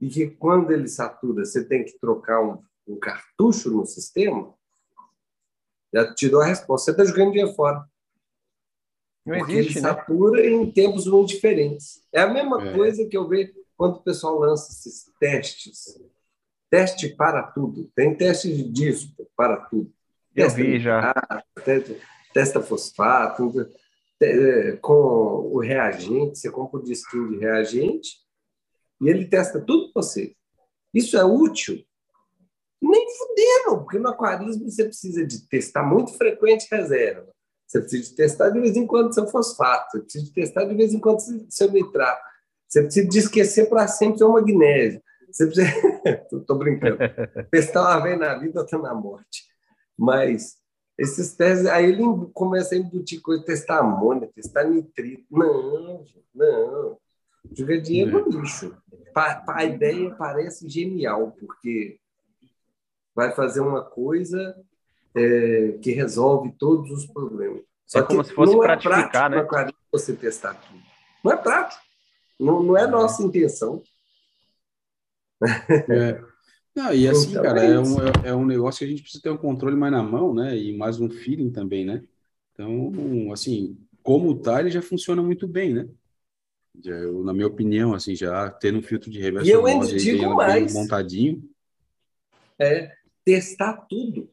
e 0.00 0.08
que 0.08 0.28
quando 0.28 0.70
ele 0.72 0.88
satura, 0.88 1.44
você 1.44 1.64
tem 1.64 1.84
que 1.84 1.98
trocar 1.98 2.42
um, 2.42 2.62
um 2.86 2.98
cartucho 2.98 3.70
no 3.70 3.86
sistema, 3.86 4.54
já 5.92 6.12
te 6.14 6.28
dou 6.28 6.42
a 6.42 6.46
resposta. 6.46 6.86
Você 6.86 6.90
está 6.90 7.04
jogando 7.04 7.32
dinheiro 7.32 7.54
fora. 7.54 7.84
Não 9.24 9.38
Porque 9.38 9.52
existe, 9.54 9.78
ele 9.78 9.80
né? 9.86 9.88
satura 9.94 10.46
em 10.46 10.70
tempos 10.70 11.06
muito 11.06 11.28
diferentes. 11.30 12.02
É 12.12 12.20
a 12.20 12.32
mesma 12.32 12.62
É. 12.68 12.74
coisa 12.74 13.06
que 13.06 13.16
eu 13.16 13.26
vejo 13.26 13.52
quando 13.76 13.96
o 13.96 14.02
pessoal 14.02 14.38
lança 14.38 14.70
esses 14.70 15.10
testes. 15.18 15.98
Teste 16.70 17.08
para 17.16 17.42
tudo. 17.42 17.90
Tem 17.94 18.14
teste 18.16 18.54
de 18.54 18.64
disco 18.70 19.26
para 19.36 19.56
tudo. 19.66 19.92
Eu 20.34 20.44
Testa 20.46 20.56
vi 20.62 20.78
já. 20.78 21.14
te- 21.64 22.00
testa 22.34 22.60
fosfato, 22.60 23.50
com 24.80 25.50
o 25.52 25.60
reagente, 25.60 26.38
você 26.38 26.50
compra 26.50 26.80
o 26.80 26.82
disquinho 26.82 27.30
de 27.30 27.38
reagente 27.38 28.16
e 29.00 29.08
ele 29.08 29.26
testa 29.26 29.60
tudo 29.60 29.92
para 29.92 30.02
você. 30.02 30.34
Isso 30.92 31.16
é 31.16 31.24
útil? 31.24 31.84
Nem 32.80 33.06
fudendo, 33.16 33.82
porque 33.82 33.98
no 33.98 34.08
aquarismo 34.08 34.70
você 34.70 34.84
precisa 34.84 35.26
de 35.26 35.46
testar 35.48 35.82
muito 35.82 36.12
frequente 36.16 36.68
reserva. 36.70 37.28
Você 37.66 37.80
precisa 37.80 38.10
de 38.10 38.14
testar 38.14 38.50
de 38.50 38.60
vez 38.60 38.76
em 38.76 38.86
quando 38.86 39.12
seu 39.12 39.26
fosfato, 39.26 39.90
você 39.90 40.00
precisa 40.00 40.24
de 40.24 40.32
testar 40.32 40.64
de 40.64 40.74
vez 40.74 40.94
em 40.94 41.00
quando 41.00 41.20
seu 41.50 41.70
nitrato. 41.70 42.22
Você 42.68 42.82
precisa 42.82 43.08
de 43.08 43.18
esquecer 43.18 43.68
para 43.68 43.86
sempre 43.88 44.18
seu 44.18 44.30
magnésio. 44.30 45.02
Você 45.30 45.46
precisa. 45.46 45.68
Estou 46.32 46.58
brincando. 46.58 46.98
Testar 47.50 47.82
uma 47.82 48.02
vez 48.02 48.18
na 48.18 48.38
vida, 48.38 48.60
outra 48.60 48.78
na 48.78 48.94
morte. 48.94 49.44
Mas 49.98 50.56
esses 50.98 51.34
testes, 51.34 51.66
aí 51.66 51.86
ele 51.86 52.02
começa 52.32 52.74
a 52.74 52.78
embutir 52.78 53.20
coisa, 53.20 53.44
testar 53.44 53.80
amônia, 53.80 54.30
testar 54.34 54.64
nitrito. 54.64 55.26
Não, 55.30 56.04
não. 56.34 56.98
Joga 57.52 57.80
dinheiro 57.80 58.28
no 58.30 58.40
lixo. 58.40 58.76
Pa- 59.12 59.36
pa- 59.36 59.56
A 59.56 59.64
ideia 59.64 60.14
parece 60.14 60.68
genial, 60.68 61.32
porque 61.38 61.98
vai 63.14 63.32
fazer 63.32 63.60
uma 63.60 63.82
coisa 63.82 64.56
é, 65.14 65.78
que 65.82 65.92
resolve 65.92 66.52
todos 66.58 66.90
os 66.90 67.06
problemas. 67.06 67.62
Só 67.86 68.00
É 68.00 68.02
como 68.02 68.22
que 68.22 68.28
se 68.28 68.34
fosse 68.34 68.52
não 68.54 68.64
é 68.64 68.76
prático 68.76 69.28
né? 69.30 69.42
no 69.42 69.74
você 69.92 70.14
testar 70.14 70.54
tudo. 70.54 70.82
Não 71.24 71.32
é 71.32 71.36
prático. 71.36 71.82
Não, 72.38 72.62
não 72.62 72.76
é 72.76 72.86
nossa 72.86 73.22
intenção. 73.22 73.82
É. 75.88 76.20
Não, 76.76 76.92
e 76.92 77.08
assim, 77.08 77.30
Então, 77.30 77.42
cara, 77.42 77.64
é 77.64 77.72
é 77.72 77.80
um, 77.80 78.00
é, 78.00 78.28
é 78.28 78.34
um 78.34 78.44
negócio 78.44 78.80
que 78.80 78.84
a 78.84 78.88
gente 78.88 79.02
precisa 79.02 79.22
ter 79.22 79.30
um 79.30 79.36
controle 79.36 79.74
mais 79.74 79.90
na 79.90 80.02
mão, 80.02 80.34
né? 80.34 80.56
E 80.56 80.76
mais 80.76 81.00
um 81.00 81.08
feeling 81.08 81.50
também, 81.50 81.86
né? 81.86 82.04
Então, 82.52 83.32
assim, 83.32 83.78
como 84.02 84.38
tá, 84.38 84.60
ele 84.60 84.70
já 84.70 84.82
funciona 84.82 85.22
muito 85.22 85.48
bem, 85.48 85.72
né? 85.72 85.88
Já, 86.84 86.94
eu, 86.94 87.24
na 87.24 87.32
minha 87.32 87.46
opinião, 87.46 87.94
assim, 87.94 88.14
já 88.14 88.50
tendo 88.50 88.78
um 88.78 88.82
filtro 88.82 89.10
de 89.10 89.18
reverso 89.18 89.48
E 89.48 89.50
eu 89.50 89.64
ainda 89.64 89.86
digo 89.86 90.34
mais. 90.34 90.74
montadinho. 90.74 91.42
é 92.58 92.92
testar 93.24 93.86
tudo 93.88 94.30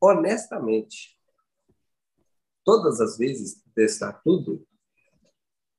honestamente. 0.00 1.16
Todas 2.64 3.00
as 3.00 3.16
vezes 3.16 3.62
testar 3.74 4.12
tudo 4.24 4.66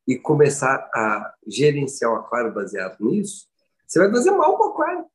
e 0.07 0.17
começar 0.17 0.89
a 0.93 1.35
gerenciar 1.45 2.11
o 2.11 2.15
aquário 2.15 2.53
baseado 2.53 2.97
nisso, 3.01 3.47
você 3.85 3.99
vai 3.99 4.09
fazer 4.09 4.31
mal 4.31 4.57
para 4.57 4.67
o 4.67 4.69
aquário. 4.69 5.05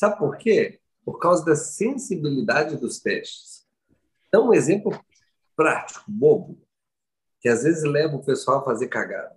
Sabe 0.00 0.16
por 0.16 0.38
quê? 0.38 0.80
Por 1.04 1.18
causa 1.18 1.44
da 1.44 1.54
sensibilidade 1.54 2.78
dos 2.78 3.00
testes. 3.00 3.66
Então, 4.28 4.48
um 4.48 4.54
exemplo 4.54 4.98
prático, 5.54 6.02
bobo, 6.08 6.58
que 7.38 7.50
às 7.50 7.64
vezes 7.64 7.84
leva 7.84 8.16
o 8.16 8.24
pessoal 8.24 8.60
a 8.60 8.64
fazer 8.64 8.88
cagada. 8.88 9.36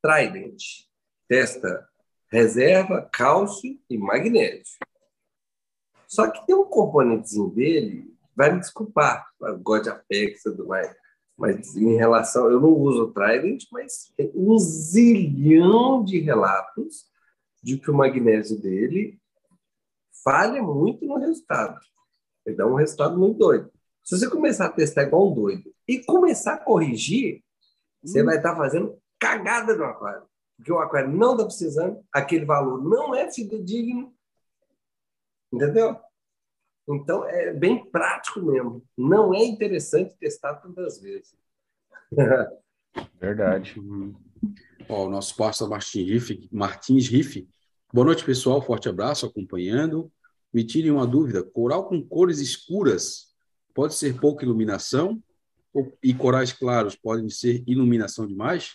Trident 0.00 0.62
testa 1.26 1.88
reserva, 2.30 3.10
cálcio 3.12 3.76
e 3.90 3.98
magnésio. 3.98 4.78
Só 6.06 6.30
que 6.30 6.46
tem 6.46 6.54
um 6.54 6.66
componentezinho 6.66 7.50
dele, 7.50 8.16
vai 8.36 8.52
me 8.52 8.60
desculpar, 8.60 9.26
God 9.60 9.88
Apex 9.88 10.38
e 10.38 10.50
tudo 10.52 10.68
mais, 10.68 10.94
mas 11.36 11.74
em 11.74 11.96
relação, 11.96 12.48
eu 12.48 12.60
não 12.60 12.70
uso 12.70 13.06
o 13.06 13.12
Trident, 13.12 13.64
mas 13.72 14.12
tem 14.16 14.30
um 14.36 14.56
zilhão 14.56 16.04
de 16.04 16.20
relatos 16.20 17.06
de 17.60 17.76
que 17.76 17.90
o 17.90 17.94
magnésio 17.94 18.62
dele 18.62 19.20
falha 20.24 20.62
muito 20.62 21.04
no 21.04 21.18
resultado. 21.18 21.78
Ele 22.44 22.56
dá 22.56 22.66
um 22.66 22.74
resultado 22.74 23.16
muito 23.16 23.38
doido. 23.38 23.70
Se 24.02 24.18
você 24.18 24.28
começar 24.28 24.66
a 24.66 24.72
testar 24.72 25.04
igual 25.04 25.30
um 25.30 25.34
doido 25.34 25.72
e 25.86 26.02
começar 26.02 26.54
a 26.54 26.64
corrigir, 26.64 27.42
você 28.02 28.22
hum. 28.22 28.26
vai 28.26 28.36
estar 28.36 28.56
fazendo 28.56 28.98
cagada 29.18 29.76
no 29.76 29.84
aquário. 29.84 30.26
Porque 30.56 30.72
o 30.72 30.78
aquário 30.78 31.10
não 31.10 31.32
está 31.32 31.44
precisando, 31.44 32.04
aquele 32.12 32.44
valor 32.44 32.82
não 32.82 33.14
é 33.14 33.30
fidedigno. 33.30 34.14
Entendeu? 35.52 35.96
Então, 36.88 37.24
é 37.24 37.52
bem 37.52 37.84
prático 37.90 38.42
mesmo. 38.42 38.84
Não 38.96 39.34
é 39.34 39.42
interessante 39.42 40.16
testar 40.18 40.54
tantas 40.56 41.00
vezes. 41.00 41.34
Verdade. 43.18 43.74
Ó, 44.88 45.06
o 45.06 45.10
nosso 45.10 45.34
pastor 45.36 45.68
Martins 45.68 46.08
Riff, 46.08 46.48
Martins 46.52 47.08
Riff. 47.08 47.48
Boa 47.94 48.06
noite, 48.06 48.24
pessoal. 48.24 48.60
Forte 48.60 48.88
abraço 48.88 49.24
acompanhando. 49.24 50.10
Me 50.52 50.64
tirem 50.64 50.90
uma 50.90 51.06
dúvida: 51.06 51.44
coral 51.44 51.84
com 51.84 52.02
cores 52.02 52.40
escuras 52.40 53.26
pode 53.72 53.94
ser 53.94 54.18
pouca 54.18 54.44
iluminação? 54.44 55.22
E 56.02 56.12
corais 56.12 56.52
claros 56.52 56.96
podem 56.96 57.28
ser 57.28 57.62
iluminação 57.68 58.26
demais? 58.26 58.72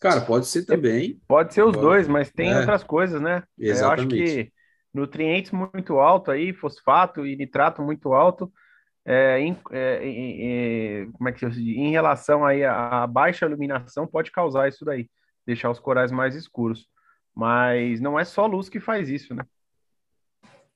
Cara, 0.00 0.20
pode 0.22 0.48
ser 0.48 0.64
também. 0.64 1.20
Pode 1.28 1.54
ser 1.54 1.62
os 1.62 1.76
pode. 1.76 1.86
dois, 1.86 2.08
mas 2.08 2.28
tem 2.28 2.50
é. 2.50 2.58
outras 2.58 2.82
coisas, 2.82 3.20
né? 3.20 3.44
Exatamente. 3.56 4.16
Eu 4.18 4.24
acho 4.24 4.34
que 4.34 4.52
nutrientes 4.92 5.52
muito 5.52 6.00
alto 6.00 6.32
aí, 6.32 6.52
fosfato 6.52 7.24
e 7.24 7.36
nitrato 7.36 7.82
muito 7.82 8.12
alto, 8.14 8.52
é, 9.04 9.38
em, 9.38 9.56
é, 9.70 11.06
como 11.12 11.28
é 11.28 11.32
que 11.32 11.44
eu 11.44 11.50
diz? 11.50 11.60
Em 11.60 11.92
relação 11.92 12.44
aí 12.44 12.64
à 12.64 13.06
baixa 13.06 13.46
iluminação 13.46 14.08
pode 14.08 14.32
causar 14.32 14.68
isso 14.68 14.84
daí, 14.84 15.08
deixar 15.46 15.70
os 15.70 15.78
corais 15.78 16.10
mais 16.10 16.34
escuros. 16.34 16.92
Mas 17.34 18.00
não 18.00 18.18
é 18.18 18.24
só 18.24 18.46
luz 18.46 18.68
que 18.68 18.78
faz 18.78 19.08
isso, 19.08 19.34
né? 19.34 19.44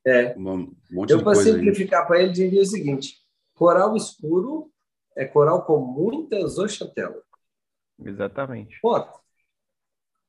É. 0.05 0.37
Um 0.37 0.75
eu, 1.09 1.23
para 1.23 1.35
simplificar 1.35 2.07
para 2.07 2.23
ele, 2.23 2.33
diria 2.33 2.62
o 2.62 2.67
seguinte: 2.67 3.19
coral 3.55 3.97
escuro 3.97 4.73
é 5.17 5.25
coral 5.25 5.65
com 5.65 5.79
muita 5.79 6.47
zooxantela. 6.47 7.23
Exatamente. 8.05 8.81
Ponto. 8.81 9.19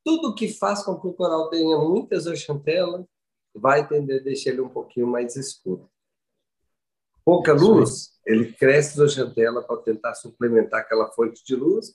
Tudo 0.03 0.35
que 0.35 0.47
faz 0.47 0.83
com 0.83 0.99
que 0.99 1.07
o 1.07 1.13
coral 1.13 1.49
tenha 1.49 1.77
muita 1.77 2.19
zooxantela 2.19 3.07
vai 3.53 3.87
tender 3.87 4.21
a 4.21 4.23
deixar 4.23 4.51
ele 4.51 4.61
um 4.61 4.69
pouquinho 4.69 5.07
mais 5.07 5.35
escuro. 5.35 5.89
Pouca 7.23 7.53
luz, 7.53 8.19
ele 8.25 8.51
cresce 8.53 8.97
zooxantela 8.97 9.61
para 9.61 9.81
tentar 9.81 10.15
suplementar 10.15 10.81
aquela 10.81 11.11
fonte 11.11 11.43
de 11.45 11.55
luz, 11.55 11.93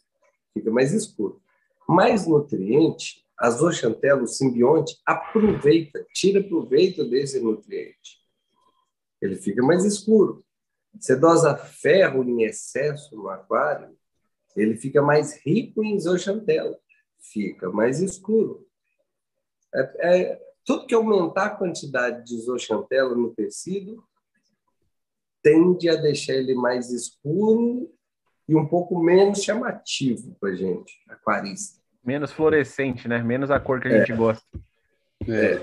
fica 0.52 0.70
mais 0.70 0.92
escuro. 0.92 1.42
Mais 1.88 2.26
nutriente, 2.26 3.23
a 3.38 3.50
zooxantela, 3.50 4.22
o 4.22 4.26
simbionte, 4.26 5.00
aproveita, 5.04 6.04
tira 6.12 6.42
proveito 6.42 7.08
desse 7.08 7.40
nutriente. 7.40 8.22
Ele 9.20 9.36
fica 9.36 9.62
mais 9.62 9.84
escuro. 9.84 10.44
Você 10.98 11.16
dosa 11.16 11.56
ferro 11.56 12.22
em 12.22 12.44
excesso 12.44 13.16
no 13.16 13.28
aquário, 13.28 13.96
ele 14.56 14.76
fica 14.76 15.02
mais 15.02 15.44
rico 15.44 15.82
em 15.82 15.98
zooxantela, 15.98 16.78
fica 17.18 17.70
mais 17.70 18.00
escuro. 18.00 18.66
É, 19.74 20.30
é, 20.30 20.42
tudo 20.64 20.86
que 20.86 20.94
aumentar 20.94 21.46
a 21.46 21.56
quantidade 21.56 22.24
de 22.24 22.40
zooxantela 22.40 23.14
no 23.16 23.34
tecido 23.34 24.04
tende 25.42 25.90
a 25.90 25.96
deixar 25.96 26.34
ele 26.34 26.54
mais 26.54 26.90
escuro 26.90 27.92
e 28.48 28.54
um 28.54 28.66
pouco 28.66 28.98
menos 28.98 29.42
chamativo 29.42 30.34
para 30.40 30.54
gente, 30.54 30.92
aquarista. 31.08 31.83
Menos 32.04 32.32
fluorescente, 32.32 33.08
né? 33.08 33.22
Menos 33.22 33.50
a 33.50 33.58
cor 33.58 33.80
que 33.80 33.88
a 33.88 33.92
é. 33.92 33.98
gente 34.00 34.12
gosta. 34.12 34.44
É. 35.28 35.60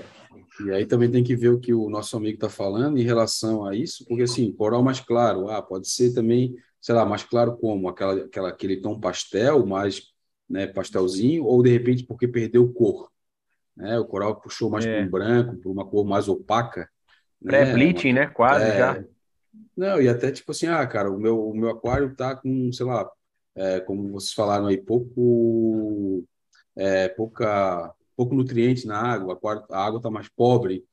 E 0.64 0.70
aí 0.70 0.86
também 0.86 1.10
tem 1.10 1.24
que 1.24 1.36
ver 1.36 1.48
o 1.48 1.60
que 1.60 1.72
o 1.72 1.88
nosso 1.88 2.16
amigo 2.16 2.34
está 2.34 2.48
falando 2.48 2.98
em 2.98 3.02
relação 3.02 3.64
a 3.64 3.74
isso, 3.74 4.04
porque 4.06 4.24
assim, 4.24 4.52
coral 4.52 4.82
mais 4.82 5.00
claro, 5.00 5.48
ah, 5.48 5.62
pode 5.62 5.88
ser 5.88 6.12
também 6.12 6.56
sei 6.82 6.96
lá, 6.96 7.06
mais 7.06 7.22
claro 7.22 7.56
como? 7.56 7.88
Aquela, 7.88 8.24
aquela, 8.24 8.48
aquele 8.48 8.76
tom 8.78 8.98
pastel, 8.98 9.64
mais 9.64 10.12
né, 10.50 10.66
pastelzinho, 10.66 11.44
ou 11.44 11.62
de 11.62 11.70
repente 11.70 12.04
porque 12.04 12.26
perdeu 12.26 12.70
cor. 12.72 13.08
Né? 13.76 13.96
O 14.00 14.04
coral 14.04 14.40
puxou 14.40 14.68
mais 14.68 14.84
é. 14.84 14.96
para 14.96 15.06
um 15.06 15.10
branco, 15.10 15.56
para 15.56 15.70
uma 15.70 15.86
cor 15.86 16.04
mais 16.04 16.28
opaca. 16.28 16.90
Né? 17.40 17.52
Pré-bleaching, 17.64 18.12
né? 18.12 18.26
Quase 18.26 18.64
é... 18.64 18.78
já. 18.78 19.04
Não, 19.76 20.02
e 20.02 20.08
até 20.08 20.32
tipo 20.32 20.50
assim, 20.50 20.66
ah, 20.66 20.84
cara, 20.86 21.10
o 21.10 21.18
meu, 21.18 21.48
o 21.48 21.56
meu 21.56 21.70
aquário 21.70 22.14
tá 22.14 22.34
com, 22.34 22.72
sei 22.72 22.84
lá, 22.84 23.08
é, 23.54 23.80
como 23.80 24.10
vocês 24.10 24.32
falaram 24.32 24.66
aí, 24.66 24.76
pouco, 24.76 26.24
é, 26.76 27.08
pouca, 27.08 27.94
pouco 28.16 28.34
nutriente 28.34 28.86
na 28.86 28.98
água, 28.98 29.38
a 29.70 29.84
água 29.84 30.00
tá 30.00 30.10
mais 30.10 30.28
pobre, 30.28 30.84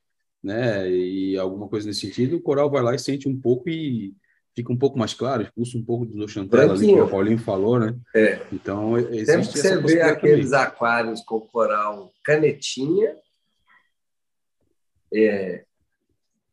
né? 0.42 0.90
E 0.90 1.36
alguma 1.38 1.68
coisa 1.68 1.86
nesse 1.86 2.00
sentido, 2.00 2.36
o 2.36 2.42
coral 2.42 2.70
vai 2.70 2.82
lá 2.82 2.94
e 2.94 2.98
sente 2.98 3.28
um 3.28 3.38
pouco 3.38 3.68
e 3.68 4.14
fica 4.54 4.72
um 4.72 4.76
pouco 4.76 4.98
mais 4.98 5.14
claro, 5.14 5.42
expulsa 5.42 5.78
um 5.78 5.84
pouco 5.84 6.04
do 6.04 6.28
Chantela, 6.28 6.74
ali, 6.74 6.86
que 6.88 7.00
o 7.00 7.08
Paulinho 7.08 7.38
falou, 7.38 7.78
né? 7.78 7.96
É. 8.14 8.40
Então, 8.52 8.98
existe 8.98 9.26
Sempre 9.26 9.48
que 9.48 9.58
você 9.58 9.80
vê 9.80 10.02
aqueles 10.02 10.50
também. 10.50 10.66
aquários 10.66 11.20
com 11.22 11.40
coral 11.40 12.12
canetinha, 12.24 13.16
é, 15.12 15.64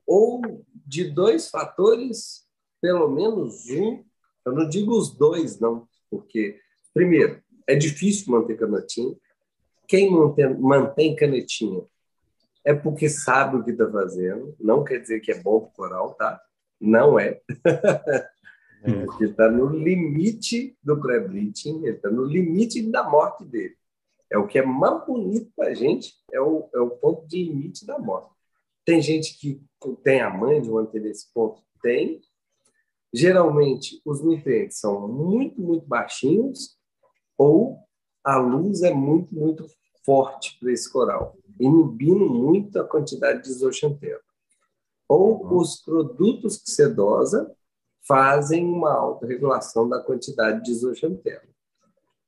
ou 0.05 0.41
de 0.85 1.03
dois 1.05 1.49
fatores, 1.49 2.45
pelo 2.81 3.09
menos 3.09 3.65
um, 3.69 4.03
eu 4.45 4.53
não 4.53 4.67
digo 4.69 4.97
os 4.97 5.15
dois, 5.15 5.59
não, 5.59 5.87
porque, 6.09 6.59
primeiro, 6.93 7.41
é 7.67 7.75
difícil 7.75 8.31
manter 8.31 8.57
canetinha. 8.57 9.15
Quem 9.87 10.09
mantém, 10.09 10.57
mantém 10.57 11.15
canetinha 11.15 11.83
é 12.67 12.73
porque 12.73 13.07
sabe 13.07 13.55
o 13.55 13.63
que 13.63 13.71
está 13.71 13.89
fazendo, 13.89 14.53
não 14.59 14.83
quer 14.83 14.99
dizer 14.99 15.21
que 15.21 15.31
é 15.31 15.41
bom 15.41 15.61
para 15.61 15.69
o 15.69 15.71
coral, 15.71 16.13
tá? 16.15 16.41
Não 16.79 17.17
é. 17.17 17.39
é. 17.65 18.29
Ele 19.19 19.31
está 19.31 19.49
no 19.49 19.67
limite 19.67 20.77
do 20.83 20.99
pré-bleaching, 20.99 21.83
ele 21.83 21.95
está 21.95 22.09
no 22.11 22.23
limite 22.23 22.81
da 22.91 23.09
morte 23.09 23.43
dele. 23.43 23.75
É 24.29 24.37
o 24.37 24.45
que 24.45 24.59
é 24.59 24.65
mais 24.65 25.05
bonito 25.05 25.51
para 25.55 25.69
a 25.69 25.73
gente, 25.73 26.13
é 26.31 26.39
o, 26.39 26.69
é 26.73 26.79
o 26.79 26.91
ponto 26.91 27.25
de 27.27 27.43
limite 27.43 27.85
da 27.85 27.97
morte. 27.97 28.29
Tem 28.85 29.01
gente 29.01 29.37
que 29.39 29.61
tem 30.03 30.21
a 30.21 30.29
mãe 30.29 30.61
de 30.61 30.69
manter 30.69 31.05
esse 31.05 31.31
ponto? 31.33 31.61
Tem. 31.81 32.21
Geralmente, 33.13 33.99
os 34.05 34.23
nutrientes 34.23 34.79
são 34.79 35.07
muito, 35.07 35.59
muito 35.59 35.85
baixinhos 35.87 36.76
ou 37.37 37.79
a 38.23 38.37
luz 38.37 38.81
é 38.83 38.93
muito, 38.93 39.33
muito 39.33 39.65
forte 40.05 40.57
para 40.59 40.71
esse 40.71 40.91
coral, 40.91 41.37
inibindo 41.59 42.29
muito 42.29 42.79
a 42.79 42.83
quantidade 42.83 43.43
de 43.43 43.53
zooxantela 43.53 44.21
ou 45.07 45.41
uhum. 45.41 45.57
os 45.57 45.81
produtos 45.81 46.57
que 46.57 46.71
você 46.71 46.87
dosa 46.87 47.55
fazem 48.05 48.65
uma 48.65 48.93
autorregulação 48.93 49.87
da 49.87 50.01
quantidade 50.01 50.63
de 50.63 50.71
isoxantela. 50.71 51.43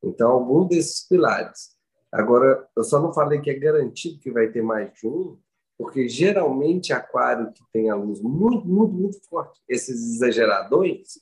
Então, 0.02 0.30
algum 0.30 0.66
desses 0.66 1.06
pilares. 1.06 1.76
Agora, 2.10 2.68
eu 2.76 2.82
só 2.82 3.00
não 3.00 3.12
falei 3.12 3.40
que 3.40 3.50
é 3.50 3.58
garantido 3.58 4.18
que 4.18 4.30
vai 4.30 4.48
ter 4.48 4.62
mais 4.62 4.92
de 4.94 5.06
um, 5.06 5.38
porque 5.78 6.08
geralmente 6.08 6.92
aquário 6.92 7.52
que 7.52 7.62
tem 7.72 7.88
a 7.88 7.94
luz 7.94 8.20
muito, 8.20 8.66
muito, 8.66 8.92
muito 8.92 9.20
forte, 9.28 9.60
esses 9.68 10.16
exageradões, 10.16 11.18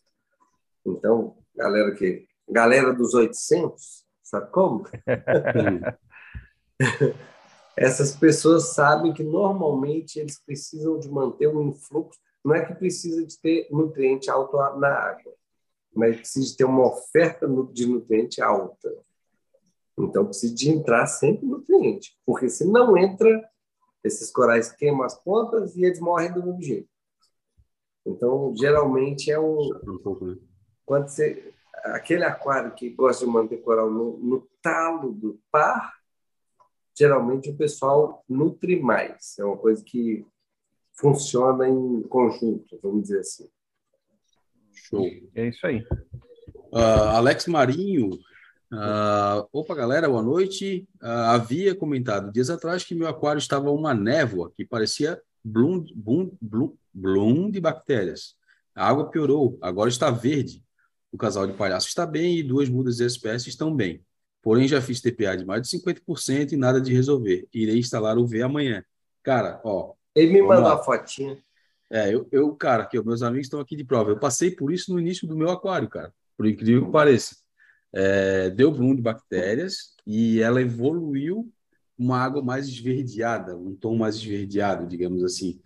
então, 0.85 1.37
galera 1.54 1.95
que 1.95 2.26
galera 2.50 2.93
dos 2.93 3.14
800, 3.14 4.05
sabe 4.23 4.50
como? 4.50 4.85
essas 7.76 8.17
pessoas 8.17 8.75
sabem 8.75 9.12
que 9.12 9.23
normalmente 9.23 10.19
eles 10.19 10.43
precisam 10.45 10.99
de 10.99 11.09
manter 11.09 11.47
um 11.49 11.69
influxo, 11.69 12.19
não 12.45 12.55
é 12.55 12.64
que 12.64 12.75
precisa 12.75 13.25
de 13.26 13.38
ter 13.40 13.69
nutriente 13.71 14.31
alto 14.31 14.57
na 14.78 14.88
água, 14.88 15.33
mas 15.95 16.17
precisa 16.17 16.47
de 16.47 16.57
ter 16.57 16.64
uma 16.64 16.87
oferta 16.87 17.47
de 17.73 17.87
nutriente 17.87 18.40
alta. 18.40 18.90
Então 19.99 20.25
precisa 20.25 20.55
de 20.55 20.71
entrar 20.71 21.07
sempre 21.07 21.47
nutriente, 21.47 22.17
porque 22.25 22.49
se 22.49 22.64
não 22.64 22.97
entra, 22.97 23.49
esses 24.05 24.31
corais 24.31 24.73
queimam 24.73 25.02
as 25.02 25.21
pontas 25.23 25.76
e 25.76 25.85
eles 25.85 26.00
morrem 26.00 26.33
do 26.33 26.45
mesmo 26.45 26.62
jeito. 26.62 26.88
Então, 28.09 28.55
geralmente 28.57 29.31
é 29.31 29.38
um. 29.38 29.59
um 29.87 29.99
pouco, 29.99 30.25
né? 30.25 30.37
Quando 30.87 31.09
você. 31.09 31.52
Aquele 31.85 32.25
aquário 32.25 32.75
que 32.75 32.90
gosta 32.90 33.25
de 33.25 33.30
manter 33.30 33.58
coral 33.58 33.90
no, 33.90 34.18
no 34.18 34.49
talo 34.62 35.12
do 35.12 35.40
par, 35.50 35.94
geralmente 36.97 37.50
o 37.50 37.56
pessoal 37.56 38.25
nutre 38.28 38.80
mais. 38.80 39.38
É 39.38 39.44
uma 39.44 39.56
coisa 39.56 39.82
que 39.85 40.26
funciona 40.92 41.68
em 41.68 42.02
conjunto, 42.02 42.78
vamos 42.82 43.02
dizer 43.02 43.20
assim. 43.20 43.49
Show. 44.73 45.06
É 45.35 45.49
isso 45.49 45.66
aí. 45.66 45.85
Uh, 46.73 47.08
Alex 47.14 47.47
Marinho. 47.47 48.11
Uh, 48.70 49.49
opa, 49.52 49.75
galera, 49.75 50.08
boa 50.08 50.23
noite. 50.23 50.87
Uh, 51.02 51.06
havia 51.06 51.75
comentado 51.75 52.32
dias 52.32 52.50
atrás 52.50 52.85
que 52.85 52.94
meu 52.94 53.08
aquário 53.08 53.38
estava 53.38 53.70
uma 53.70 53.94
névoa 53.94 54.52
que 54.54 54.64
parecia 54.64 55.20
bloom, 55.44 55.85
bloom, 55.94 56.30
bloom, 56.40 56.75
bloom 56.92 57.50
de 57.50 57.61
bactérias. 57.61 58.37
A 58.75 58.88
água 58.88 59.11
piorou, 59.11 59.58
agora 59.62 59.88
está 59.88 60.11
verde. 60.11 60.62
O 61.10 61.16
casal 61.16 61.46
de 61.46 61.54
palhaços 61.54 61.88
está 61.88 62.06
bem 62.06 62.38
e 62.38 62.42
duas 62.42 62.68
mudas 62.68 62.96
de 62.96 63.04
espécies 63.04 63.48
estão 63.48 63.74
bem. 63.74 64.04
Porém, 64.42 64.68
já 64.68 64.80
fiz 64.80 65.00
TPA 65.00 65.36
de 65.36 65.44
mais 65.44 65.62
de 65.62 65.68
50% 65.68 66.52
e 66.52 66.56
nada 66.56 66.80
de 66.80 66.92
resolver. 66.92 67.48
Irei 67.52 67.78
instalar 67.78 68.18
o 68.18 68.26
V 68.26 68.42
amanhã. 68.42 68.84
Cara, 69.22 69.60
ó. 69.64 69.94
Ele 70.14 70.32
me 70.32 70.42
mandou 70.42 70.70
a 70.70 70.78
fotinha. 70.78 71.38
É, 71.90 72.12
eu, 72.12 72.28
eu, 72.30 72.54
cara, 72.54 72.84
que 72.84 73.00
meus 73.02 73.22
amigos 73.22 73.46
estão 73.46 73.60
aqui 73.60 73.74
de 73.74 73.84
prova. 73.84 74.10
Eu 74.10 74.18
passei 74.18 74.50
por 74.50 74.72
isso 74.72 74.92
no 74.92 75.00
início 75.00 75.26
do 75.26 75.36
meu 75.36 75.50
aquário, 75.50 75.88
cara. 75.88 76.12
Por 76.36 76.46
incrível 76.46 76.86
que 76.86 76.92
pareça. 76.92 77.36
É, 77.92 78.50
deu 78.50 78.70
bloom 78.70 78.94
de 78.94 79.02
bactérias 79.02 79.94
e 80.06 80.40
ela 80.40 80.60
evoluiu 80.60 81.50
uma 81.98 82.18
água 82.18 82.42
mais 82.42 82.68
esverdeada, 82.68 83.56
um 83.56 83.74
tom 83.74 83.96
mais 83.96 84.16
esverdeado, 84.16 84.86
digamos 84.86 85.24
assim. 85.24 85.60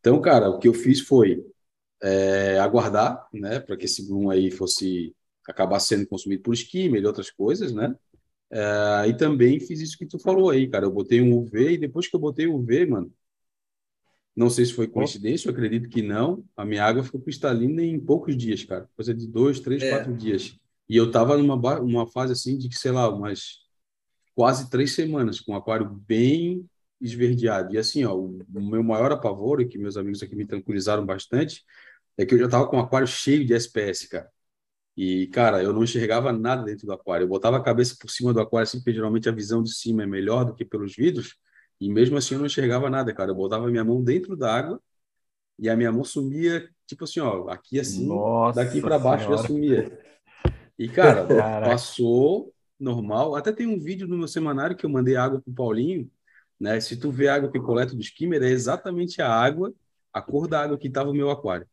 Então, 0.00 0.20
cara, 0.20 0.50
o 0.50 0.58
que 0.58 0.68
eu 0.68 0.74
fiz 0.74 1.00
foi 1.00 1.44
é, 2.02 2.58
aguardar, 2.58 3.28
né, 3.32 3.60
para 3.60 3.76
que 3.76 3.84
esse 3.84 4.06
bloom 4.06 4.30
aí 4.30 4.50
fosse 4.50 5.14
acabar 5.48 5.80
sendo 5.80 6.06
consumido 6.06 6.42
por 6.42 6.54
skimmer 6.54 7.02
e 7.02 7.06
outras 7.06 7.30
coisas, 7.30 7.72
né? 7.72 7.94
É, 8.50 9.08
e 9.08 9.16
também 9.16 9.60
fiz 9.60 9.80
isso 9.80 9.96
que 9.96 10.06
tu 10.06 10.18
falou 10.18 10.50
aí, 10.50 10.68
cara. 10.68 10.84
Eu 10.84 10.90
botei 10.90 11.20
um 11.20 11.36
UV 11.36 11.72
e 11.72 11.78
depois 11.78 12.08
que 12.08 12.16
eu 12.16 12.20
botei 12.20 12.46
o 12.46 12.56
UV, 12.56 12.86
mano, 12.86 13.12
não 14.34 14.48
sei 14.48 14.64
se 14.64 14.72
foi 14.72 14.88
coincidência, 14.88 15.48
eu 15.48 15.52
acredito 15.52 15.88
que 15.88 16.02
não. 16.02 16.44
A 16.56 16.64
minha 16.64 16.84
água 16.84 17.02
ficou 17.02 17.20
cristalina 17.20 17.82
em 17.82 17.98
poucos 17.98 18.36
dias, 18.36 18.64
cara. 18.64 18.88
Coisa 18.96 19.12
de 19.14 19.26
dois, 19.26 19.60
três, 19.60 19.82
é. 19.82 19.90
quatro 19.90 20.16
dias. 20.16 20.56
E 20.88 20.96
eu 20.96 21.10
tava 21.10 21.36
numa 21.36 21.80
uma 21.80 22.06
fase 22.06 22.32
assim 22.32 22.56
de, 22.56 22.74
sei 22.76 22.90
lá, 22.90 23.08
umas 23.08 23.58
quase 24.34 24.70
três 24.70 24.94
semanas, 24.94 25.40
com 25.40 25.52
o 25.52 25.56
aquário 25.56 25.88
bem 25.88 26.66
esverdeado. 27.00 27.74
E 27.74 27.78
assim, 27.78 28.04
ó, 28.04 28.14
o, 28.16 28.40
meu 28.48 28.82
maior 28.82 29.12
apavoro, 29.12 29.62
e 29.62 29.68
que 29.68 29.78
meus 29.78 29.96
amigos 29.96 30.22
aqui 30.22 30.34
me 30.34 30.46
tranquilizaram 30.46 31.04
bastante, 31.04 31.64
é 32.22 32.26
que 32.26 32.34
eu 32.34 32.38
já 32.38 32.48
tava 32.48 32.66
com 32.68 32.76
o 32.76 32.80
aquário 32.80 33.06
cheio 33.06 33.46
de 33.46 33.54
SPS, 33.54 34.08
cara. 34.08 34.30
E, 34.96 35.28
cara, 35.28 35.62
eu 35.62 35.72
não 35.72 35.82
enxergava 35.84 36.32
nada 36.32 36.64
dentro 36.64 36.86
do 36.86 36.92
aquário. 36.92 37.24
Eu 37.24 37.28
botava 37.28 37.56
a 37.56 37.62
cabeça 37.62 37.96
por 37.98 38.10
cima 38.10 38.32
do 38.34 38.40
aquário, 38.40 38.64
assim, 38.64 38.78
porque 38.78 38.92
geralmente 38.92 39.28
a 39.28 39.32
visão 39.32 39.62
de 39.62 39.72
cima 39.72 40.02
é 40.02 40.06
melhor 40.06 40.44
do 40.44 40.54
que 40.54 40.64
pelos 40.64 40.94
vidros. 40.94 41.36
E 41.80 41.88
mesmo 41.88 42.18
assim 42.18 42.34
eu 42.34 42.40
não 42.40 42.46
enxergava 42.46 42.90
nada, 42.90 43.12
cara. 43.14 43.30
Eu 43.30 43.34
botava 43.34 43.66
minha 43.68 43.84
mão 43.84 44.02
dentro 44.02 44.36
da 44.36 44.54
água 44.54 44.80
e 45.58 45.68
a 45.70 45.76
minha 45.76 45.90
mão 45.90 46.04
sumia, 46.04 46.68
tipo 46.86 47.04
assim, 47.04 47.20
ó, 47.20 47.48
aqui 47.48 47.80
assim, 47.80 48.06
Nossa 48.06 48.62
daqui 48.62 48.80
para 48.80 48.98
baixo 48.98 49.24
senhora. 49.24 49.42
já 49.42 49.48
sumia. 49.48 49.98
E, 50.78 50.88
cara, 50.88 51.26
passou 51.62 52.52
normal. 52.78 53.36
Até 53.36 53.52
tem 53.52 53.66
um 53.66 53.78
vídeo 53.78 54.08
no 54.08 54.18
meu 54.18 54.28
semanário 54.28 54.76
que 54.76 54.84
eu 54.84 54.90
mandei 54.90 55.16
água 55.16 55.40
pro 55.40 55.52
Paulinho, 55.52 56.10
né? 56.58 56.80
Se 56.80 56.96
tu 56.96 57.10
vê 57.10 57.28
a 57.28 57.36
água 57.36 57.50
que 57.50 57.60
coleta 57.60 57.94
do 57.94 58.00
skimmer, 58.00 58.42
é 58.42 58.48
exatamente 58.48 59.22
a 59.22 59.30
água, 59.30 59.72
a 60.12 60.20
cor 60.20 60.48
da 60.48 60.62
água 60.62 60.76
que 60.78 60.88
estava 60.88 61.08
no 61.08 61.14
meu 61.14 61.30
aquário. 61.30 61.66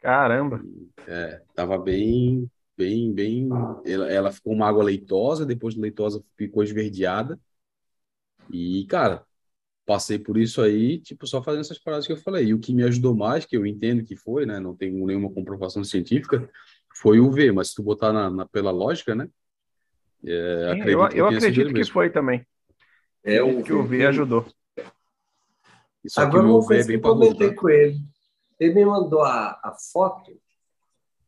Caramba! 0.00 0.62
É, 1.06 1.42
tava 1.54 1.78
bem, 1.78 2.50
bem, 2.76 3.12
bem. 3.12 3.48
Ela, 3.84 4.10
ela 4.10 4.32
ficou 4.32 4.52
uma 4.52 4.68
água 4.68 4.84
leitosa, 4.84 5.44
depois 5.44 5.74
de 5.74 5.80
leitosa 5.80 6.22
ficou 6.36 6.62
esverdeada. 6.62 7.38
E, 8.50 8.86
cara, 8.86 9.24
passei 9.84 10.18
por 10.18 10.36
isso 10.36 10.62
aí, 10.62 11.00
tipo, 11.00 11.26
só 11.26 11.42
fazendo 11.42 11.62
essas 11.62 11.78
paradas 11.78 12.06
que 12.06 12.12
eu 12.12 12.16
falei. 12.16 12.46
E 12.46 12.54
o 12.54 12.58
que 12.58 12.74
me 12.74 12.84
ajudou 12.84 13.14
mais, 13.14 13.44
que 13.44 13.56
eu 13.56 13.66
entendo 13.66 14.04
que 14.04 14.16
foi, 14.16 14.46
né? 14.46 14.60
Não 14.60 14.76
tenho 14.76 15.04
nenhuma 15.06 15.32
comprovação 15.32 15.82
científica, 15.82 16.48
foi 16.94 17.18
o 17.20 17.30
V. 17.30 17.52
Mas 17.52 17.68
se 17.68 17.74
tu 17.74 17.82
botar 17.82 18.12
na, 18.12 18.30
na 18.30 18.46
pela 18.46 18.70
lógica, 18.70 19.14
né? 19.14 19.28
É, 20.24 20.74
Sim, 20.74 20.90
eu, 20.90 21.08
eu 21.08 21.26
acredito 21.26 21.72
que 21.72 21.84
foi 21.84 22.10
também. 22.10 22.46
É 23.24 23.42
o 23.42 23.62
que 23.62 23.72
o 23.72 23.84
V 23.84 24.06
ajudou. 24.06 24.46
Isso 26.04 26.20
Agora, 26.20 26.46
uma 26.46 26.64
coisa 26.64 26.92
é 26.92 26.98
que 26.98 27.06
eu 27.06 27.12
comentei 27.12 27.54
com 27.54 27.68
ele. 27.68 27.98
Ele 28.58 28.74
me 28.74 28.84
mandou 28.84 29.22
a, 29.22 29.60
a 29.62 29.76
foto. 29.92 30.32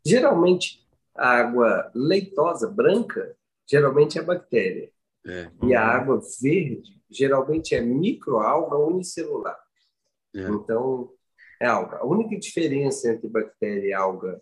Geralmente, 0.04 0.86
a 1.14 1.28
água 1.28 1.90
leitosa, 1.94 2.68
branca, 2.68 3.36
geralmente 3.66 4.18
é 4.18 4.22
bactéria. 4.22 4.90
É. 5.26 5.50
E 5.62 5.74
a 5.74 5.86
água 5.86 6.20
verde 6.40 7.00
geralmente 7.10 7.74
é 7.74 7.80
microalga 7.80 8.76
unicelular. 8.76 9.58
É. 10.34 10.48
Então, 10.48 11.12
é 11.60 11.66
alga. 11.66 11.98
A 11.98 12.06
única 12.06 12.38
diferença 12.38 13.08
entre 13.08 13.28
bactéria 13.28 13.86
e 13.86 13.92
alga 13.92 14.40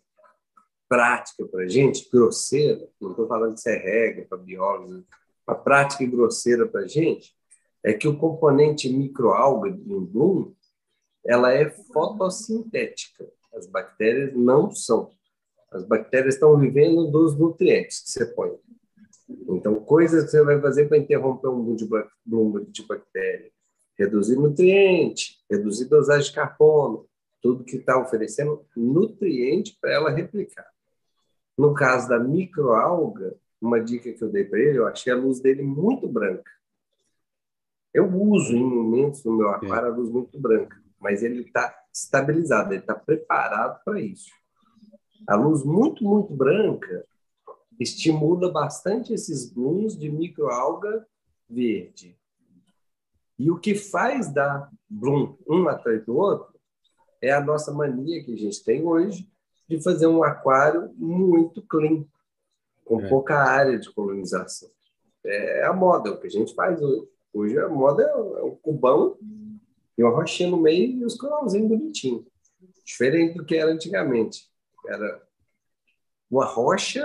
prática 0.89 1.45
para 1.47 1.65
a 1.65 1.69
gente, 1.69 2.09
grosseira, 2.11 2.89
não 3.01 3.11
estou 3.11 3.27
falando 3.27 3.55
que 3.55 3.59
isso 3.59 3.69
é 3.69 3.77
regra 3.77 4.27
para 4.29 4.39
biólogos, 4.39 5.05
a 5.47 5.55
prática 5.55 6.05
e 6.05 6.07
grosseira 6.07 6.67
para 6.67 6.87
gente, 6.87 7.35
é 7.83 7.93
que 7.93 8.09
o 8.09 8.17
componente 8.17 8.89
microalga 8.89 9.71
de 9.71 9.93
um 9.93 10.05
bloom, 10.05 10.53
ela 11.29 11.53
é 11.53 11.69
fotossintética. 11.69 13.31
As 13.55 13.67
bactérias 13.67 14.35
não 14.35 14.71
são. 14.71 15.11
As 15.71 15.85
bactérias 15.85 16.35
estão 16.35 16.59
vivendo 16.59 17.11
dos 17.11 17.39
nutrientes 17.39 18.01
que 18.01 18.11
você 18.11 18.27
põe. 18.27 18.57
Então, 19.47 19.75
coisas 19.75 20.25
que 20.25 20.31
você 20.31 20.43
vai 20.43 20.59
fazer 20.59 20.89
para 20.89 20.97
interromper 20.97 21.49
um 21.49 21.77
bloom 22.25 22.65
de 22.71 22.83
bactéria. 22.87 23.51
Reduzir 23.99 24.37
nutriente, 24.37 25.39
reduzir 25.51 25.85
dosagem 25.85 26.31
de 26.31 26.35
carbono, 26.35 27.07
tudo 27.43 27.65
que 27.65 27.77
está 27.77 28.01
oferecendo 28.01 28.65
nutriente 28.75 29.77
para 29.79 29.93
ela 29.93 30.11
replicar. 30.11 30.67
No 31.59 31.75
caso 31.75 32.09
da 32.09 32.19
microalga, 32.19 33.37
uma 33.61 33.81
dica 33.81 34.11
que 34.11 34.25
eu 34.25 34.31
dei 34.31 34.45
para 34.45 34.61
ele, 34.61 34.79
eu 34.79 34.87
achei 34.87 35.13
a 35.13 35.17
luz 35.17 35.41
dele 35.41 35.63
muito 35.63 36.09
branca. 36.09 36.51
Eu 37.93 38.07
uso 38.07 38.57
em 38.57 38.65
momentos 38.65 39.25
no 39.25 39.37
meu 39.37 39.49
aquário 39.51 39.93
a 39.93 39.95
luz 39.95 40.09
muito 40.09 40.39
branca, 40.41 40.81
mas 41.01 41.23
ele 41.23 41.43
está 41.43 41.75
estabilizado, 41.93 42.73
ele 42.73 42.81
está 42.81 42.95
preparado 42.95 43.83
para 43.85 44.01
isso. 44.01 44.31
A 45.27 45.35
luz 45.35 45.65
muito, 45.65 46.05
muito 46.05 46.35
branca 46.35 47.05
estimula 47.79 48.51
bastante 48.51 49.13
esses 49.13 49.53
blooms 49.53 49.97
de 49.97 50.11
microalga 50.11 51.07
verde. 51.49 52.17
E 53.39 53.51
o 53.51 53.59
que 53.59 53.75
faz 53.75 54.33
dar 54.33 54.71
bloom 54.89 55.37
um 55.49 55.69
atrás 55.69 56.05
do 56.05 56.17
outro 56.17 56.59
é 57.23 57.33
a 57.33 57.41
nossa 57.41 57.73
mania 57.73 58.23
que 58.25 58.35
a 58.35 58.37
gente 58.37 58.63
tem 58.65 58.85
hoje 58.85 59.29
de 59.69 59.81
fazer 59.81 60.07
um 60.07 60.25
aquário 60.25 60.93
muito 60.97 61.63
clean, 61.63 62.05
com 62.85 63.01
é. 63.01 63.09
pouca 63.09 63.37
área 63.37 63.79
de 63.79 63.93
colonização. 63.93 64.69
É 65.25 65.65
a 65.65 65.73
moda, 65.73 66.09
é 66.09 66.13
o 66.13 66.21
que 66.21 66.27
a 66.27 66.31
gente 66.31 66.55
faz 66.55 66.81
hoje. 66.81 67.09
Hoje 67.33 67.59
a 67.59 67.69
moda 67.69 68.03
é 68.03 68.43
um 68.43 68.57
cubão 68.57 69.17
e 69.99 70.03
uma 70.03 70.15
rochinha 70.15 70.49
no 70.49 70.57
meio 70.57 71.01
e 71.01 71.05
os 71.05 71.17
coralzinhos 71.17 71.69
bonitinhos. 71.69 72.25
Diferente 72.85 73.37
do 73.37 73.45
que 73.45 73.57
era 73.57 73.71
antigamente. 73.71 74.45
Era 74.87 75.21
uma 76.31 76.47
rocha 76.47 77.05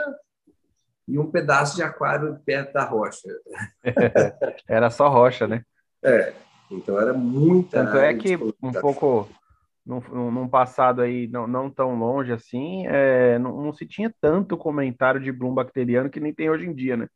e 1.07 1.17
um 1.17 1.29
pedaço 1.29 1.75
de 1.75 1.81
aquário 1.83 2.39
perto 2.45 2.73
da 2.73 2.85
rocha. 2.85 3.27
era 4.69 4.91
só 4.91 5.09
rocha, 5.09 5.47
né? 5.47 5.63
É, 6.03 6.33
então 6.69 6.99
era 6.99 7.13
muita. 7.13 7.83
Tanto 7.83 7.97
é 7.97 8.13
que 8.13 8.35
um 8.35 8.71
pouco 8.71 9.27
num, 9.85 9.99
num, 10.31 10.47
passado 10.47 11.01
aí 11.01 11.27
não, 11.27 11.47
não 11.47 11.69
tão 11.69 11.97
longe 11.97 12.31
assim, 12.31 12.85
é, 12.87 13.39
não, 13.39 13.61
não, 13.61 13.73
se 13.73 13.85
tinha 13.85 14.13
tanto 14.21 14.55
comentário 14.55 15.19
de 15.19 15.31
bloom 15.31 15.53
bacteriano 15.53 16.09
que 16.09 16.19
nem 16.19 16.33
tem 16.33 16.49
hoje 16.49 16.67
em 16.67 16.73
dia, 16.73 16.95
né? 16.95 17.07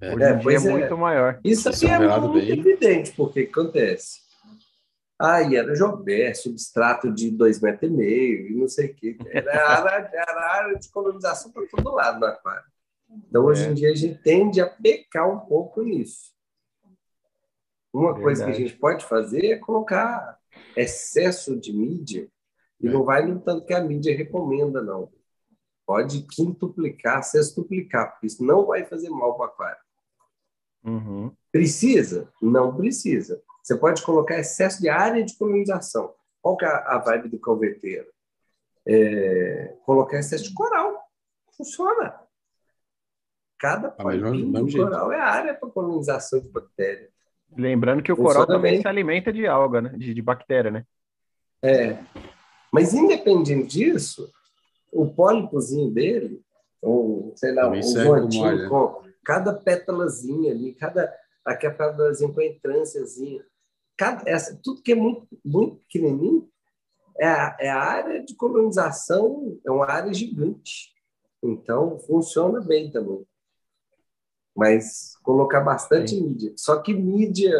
É, 0.00 0.14
hoje 0.14 0.24
em 0.24 0.28
é, 0.28 0.36
dia 0.36 0.52
é, 0.52 0.54
é, 0.54 0.70
muito 0.70 0.96
maior. 0.96 1.40
Isso 1.44 1.68
aqui 1.68 1.86
é, 1.86 1.94
é 1.94 1.98
muito 1.98 2.32
bem. 2.32 2.50
evidente, 2.50 3.12
porque 3.12 3.40
acontece. 3.40 4.27
Aí 5.18 5.56
era 5.56 5.74
Jobé, 5.74 6.32
substrato 6.32 7.12
de 7.12 7.30
dois 7.30 7.60
metros 7.60 7.90
e 7.90 7.94
meio, 7.94 8.46
e 8.46 8.54
não 8.54 8.68
sei 8.68 8.92
o 8.92 8.94
quê. 8.94 9.18
Era 9.26 9.68
área, 9.68 10.10
era 10.12 10.52
área 10.52 10.78
de 10.78 10.88
colonização 10.90 11.50
para 11.50 11.66
todo 11.66 11.92
lado 11.92 12.20
no 12.20 12.26
aquário. 12.26 12.70
Então, 13.10 13.44
hoje 13.44 13.66
em 13.66 13.72
é. 13.72 13.74
dia, 13.74 13.90
a 13.90 13.94
gente 13.94 14.22
tende 14.22 14.60
a 14.60 14.68
pecar 14.68 15.28
um 15.28 15.40
pouco 15.40 15.82
nisso. 15.82 16.32
Uma 17.92 18.12
Verdade. 18.12 18.22
coisa 18.22 18.44
que 18.44 18.50
a 18.50 18.54
gente 18.54 18.76
pode 18.76 19.04
fazer 19.06 19.46
é 19.46 19.56
colocar 19.56 20.38
excesso 20.76 21.58
de 21.58 21.72
mídia, 21.72 22.28
e 22.80 22.86
é. 22.86 22.90
não 22.90 23.02
vai 23.02 23.26
no 23.26 23.40
tanto 23.40 23.66
que 23.66 23.74
a 23.74 23.82
mídia 23.82 24.16
recomenda, 24.16 24.80
não. 24.80 25.10
Pode 25.84 26.22
quintuplicar, 26.26 27.24
sextuplicar, 27.24 28.12
porque 28.12 28.26
isso 28.26 28.44
não 28.44 28.66
vai 28.66 28.84
fazer 28.84 29.08
mal 29.08 29.34
para 29.34 29.46
o 29.46 29.48
aquário. 29.48 29.82
Uhum. 30.84 31.32
Precisa? 31.50 32.30
Não 32.40 32.76
precisa. 32.76 33.42
Você 33.68 33.76
pode 33.76 34.02
colocar 34.02 34.38
excesso 34.38 34.80
de 34.80 34.88
área 34.88 35.22
de 35.22 35.36
colonização. 35.36 36.14
Qual 36.40 36.56
que 36.56 36.64
é 36.64 36.68
a 36.68 36.96
vibe 37.04 37.28
do 37.28 37.38
calveteiro? 37.38 38.06
É, 38.86 39.74
colocar 39.84 40.18
excesso 40.18 40.44
de 40.44 40.54
coral. 40.54 40.98
Funciona. 41.54 42.18
Cada 43.58 43.90
polipinho 43.90 44.64
do 44.64 44.72
coral 44.72 45.12
é 45.12 45.20
área 45.20 45.52
para 45.52 45.68
colonização 45.68 46.40
de 46.40 46.48
bactérias. 46.48 47.10
Lembrando 47.54 48.02
que 48.02 48.10
o 48.10 48.16
Funciona 48.16 48.40
coral 48.40 48.46
também 48.46 48.72
bem. 48.72 48.80
se 48.80 48.88
alimenta 48.88 49.30
de 49.30 49.46
alga, 49.46 49.82
né? 49.82 49.90
De, 49.98 50.14
de 50.14 50.22
bactéria, 50.22 50.70
né? 50.70 50.86
É. 51.60 51.98
Mas 52.72 52.94
independente 52.94 53.66
disso, 53.66 54.32
o 54.90 55.12
pólipozinho 55.12 55.90
dele, 55.90 56.40
ou 56.80 57.34
sei 57.36 57.52
lá, 57.52 57.68
um 57.68 57.78
voantinho 57.82 58.66
com 58.70 59.02
cada 59.22 59.52
pétalazinha 59.52 60.52
ali, 60.52 60.72
cada 60.72 61.14
aquela 61.44 61.74
pétalazinha 61.74 62.32
com 62.32 62.40
a 62.40 62.46
entrânciazinha, 62.46 63.44
cada, 63.98 64.22
essa, 64.30 64.58
tudo 64.62 64.80
que 64.80 64.92
é 64.92 64.94
muito, 64.94 65.26
muito 65.44 65.76
pequenininho, 65.80 66.48
é 67.18 67.26
a, 67.26 67.56
é 67.60 67.68
a 67.68 67.82
área 67.82 68.24
de 68.24 68.34
colonização, 68.36 69.58
é 69.66 69.70
uma 69.70 69.90
área 69.90 70.14
gigante. 70.14 70.94
Então, 71.42 71.98
funciona 71.98 72.60
bem 72.60 72.90
também. 72.90 73.26
Mas 74.56 75.16
colocar 75.22 75.60
bastante 75.60 76.10
Sim. 76.10 76.28
mídia. 76.28 76.52
Só 76.56 76.80
que 76.80 76.94
mídia 76.94 77.52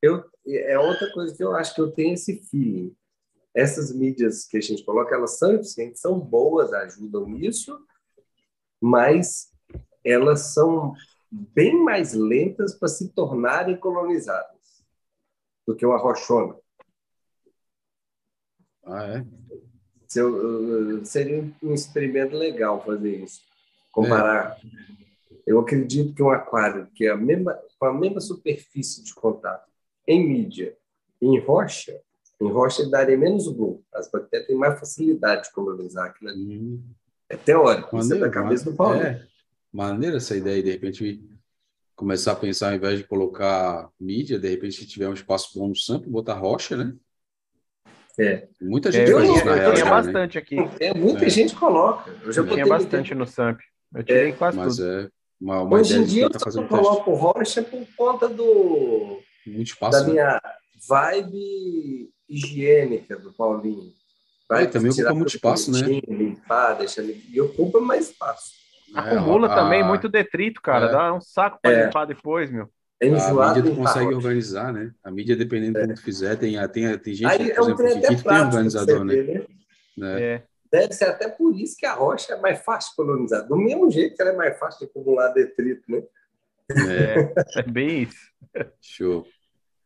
eu, 0.00 0.24
é 0.46 0.78
outra 0.78 1.12
coisa 1.12 1.36
que 1.36 1.42
eu 1.42 1.54
acho 1.54 1.74
que 1.74 1.80
eu 1.80 1.90
tenho 1.90 2.14
esse 2.14 2.40
feeling. 2.48 2.96
Essas 3.52 3.92
mídias 3.92 4.46
que 4.46 4.56
a 4.56 4.60
gente 4.60 4.84
coloca, 4.84 5.14
elas 5.14 5.38
são 5.38 5.54
eficientes, 5.54 6.00
são 6.00 6.18
boas, 6.20 6.72
ajudam 6.72 7.28
nisso, 7.28 7.76
mas 8.80 9.50
elas 10.04 10.52
são 10.52 10.94
bem 11.30 11.82
mais 11.82 12.12
lentas 12.12 12.74
para 12.74 12.88
se 12.88 13.12
tornarem 13.12 13.76
colonizadas 13.76 14.55
do 15.66 15.74
que 15.74 15.84
uma 15.84 15.98
rochona. 15.98 16.56
Ah, 18.84 19.04
é? 19.04 19.26
seria 21.04 21.52
um 21.62 21.74
experimento 21.74 22.36
legal 22.36 22.84
fazer 22.84 23.24
isso. 23.24 23.40
Comparar. 23.90 24.56
É. 24.62 24.96
Eu 25.46 25.58
acredito 25.58 26.14
que 26.14 26.22
um 26.22 26.30
aquário 26.30 26.86
que 26.94 27.06
é 27.06 27.10
a 27.10 27.16
mesma, 27.16 27.58
com 27.78 27.86
a 27.86 27.94
mesma 27.94 28.20
superfície 28.20 29.02
de 29.02 29.14
contato 29.14 29.68
em 30.06 30.26
mídia 30.26 30.76
em 31.20 31.38
rocha, 31.40 31.98
em 32.40 32.50
rocha 32.50 32.88
daria 32.88 33.16
menos 33.16 33.48
boom. 33.48 33.80
As 33.92 34.10
bactérias 34.10 34.46
têm 34.46 34.56
mais 34.56 34.78
facilidade 34.78 35.44
de 35.44 35.52
colonizar 35.52 36.06
aquilo 36.06 36.30
ali. 36.30 36.58
Hum. 36.58 36.82
É 37.28 37.36
teórico, 37.36 37.96
maneiro, 37.96 38.14
isso 38.14 38.24
é 38.24 38.28
da 38.28 38.30
cabeça 38.30 38.70
do 38.70 38.76
Paulo. 38.76 39.00
É, 39.00 39.26
maneira 39.72 40.18
essa 40.18 40.36
ideia, 40.36 40.62
de 40.62 40.70
repente 40.70 41.24
começar 41.96 42.32
a 42.32 42.36
pensar, 42.36 42.68
ao 42.68 42.76
invés 42.76 42.98
de 42.98 43.04
colocar 43.04 43.90
mídia, 43.98 44.38
de 44.38 44.48
repente, 44.48 44.76
se 44.76 44.86
tiver 44.86 45.08
um 45.08 45.14
espaço 45.14 45.58
bom 45.58 45.68
no 45.68 45.74
sample, 45.74 46.10
botar 46.10 46.34
rocha, 46.34 46.76
né? 46.76 46.94
É. 48.18 48.48
Muita 48.60 48.92
gente 48.92 49.10
é, 49.10 49.14
faz 49.14 49.30
isso, 49.30 49.44
na 49.44 49.54
real. 49.54 49.74
Tinha 49.74 49.86
bastante 49.86 50.34
né? 50.36 50.40
aqui. 50.40 50.56
É, 50.80 50.94
muita 50.94 51.26
é. 51.26 51.30
gente 51.30 51.54
coloca. 51.54 52.10
Eu 52.22 52.32
já 52.32 52.46
tinha 52.46 52.66
bastante 52.66 53.14
no 53.14 53.26
sample. 53.26 53.64
Eu 53.94 54.04
tirei 54.04 54.30
é. 54.30 54.32
quase 54.32 54.56
mas 54.56 54.76
tudo. 54.76 54.88
É 54.88 55.10
uma, 55.40 55.62
uma 55.62 55.78
Hoje 55.78 55.98
em 55.98 56.04
dia 56.04 56.28
eu 56.32 56.50
só 56.50 56.62
coloco 56.64 57.12
rocha 57.14 57.62
por 57.62 57.86
conta 57.96 58.28
do 58.28 59.20
muito 59.46 59.68
espaço, 59.68 60.00
da 60.00 60.06
né? 60.06 60.12
minha 60.12 60.42
vibe 60.88 62.10
higiênica 62.28 63.16
do 63.16 63.32
Paulinho. 63.32 63.92
Vai 64.48 64.64
é, 64.64 64.66
também 64.66 64.90
ocupa 64.90 65.14
muito 65.14 65.34
espaço, 65.34 65.70
né? 65.70 65.80
Limpar, 66.08 66.78
deixar 66.78 67.02
e 67.02 67.40
ocupa 67.40 67.80
mais 67.80 68.10
espaço. 68.10 68.52
Acumula 68.96 69.52
é, 69.52 69.54
também 69.54 69.82
a... 69.82 69.84
muito 69.84 70.08
detrito, 70.08 70.60
cara. 70.62 70.86
É. 70.86 70.92
Dá 70.92 71.14
um 71.14 71.20
saco 71.20 71.58
para 71.60 71.72
é. 71.72 71.84
limpar 71.84 72.06
depois, 72.06 72.50
meu. 72.50 72.68
É 72.98 73.08
enjoado, 73.08 73.60
a 73.60 73.62
mídia 73.62 73.70
tu 73.70 73.76
consegue 73.76 74.14
organizar, 74.14 74.72
né? 74.72 74.90
A 75.04 75.10
mídia, 75.10 75.36
dependendo 75.36 75.80
do 75.80 75.88
que 75.88 75.94
tu 75.94 76.02
fizer, 76.02 76.34
tem, 76.36 76.56
tem, 76.68 76.98
tem 76.98 77.14
gente, 77.14 77.30
Aí, 77.30 77.54
por 77.54 77.84
exemplo, 77.84 78.16
que, 78.16 78.24
tem 78.24 78.40
organizador, 78.40 79.04
né? 79.04 79.44
Né? 79.96 80.22
É. 80.22 80.42
Deve 80.72 80.92
ser 80.94 81.04
até 81.04 81.28
por 81.28 81.54
isso 81.54 81.76
que 81.76 81.86
a 81.86 81.94
rocha 81.94 82.34
é 82.34 82.40
mais 82.40 82.62
fácil 82.62 82.90
de 82.90 82.96
colonizar. 82.96 83.46
Do 83.46 83.56
mesmo 83.56 83.90
jeito 83.90 84.16
que 84.16 84.22
ela 84.22 84.32
é 84.32 84.36
mais 84.36 84.58
fácil 84.58 84.80
de 84.80 84.90
acumular 84.90 85.28
detrito, 85.28 85.82
né? 85.90 86.02
É, 86.70 87.60
é 87.60 87.62
bem 87.62 88.02
isso. 88.02 88.32
Show. 88.80 89.26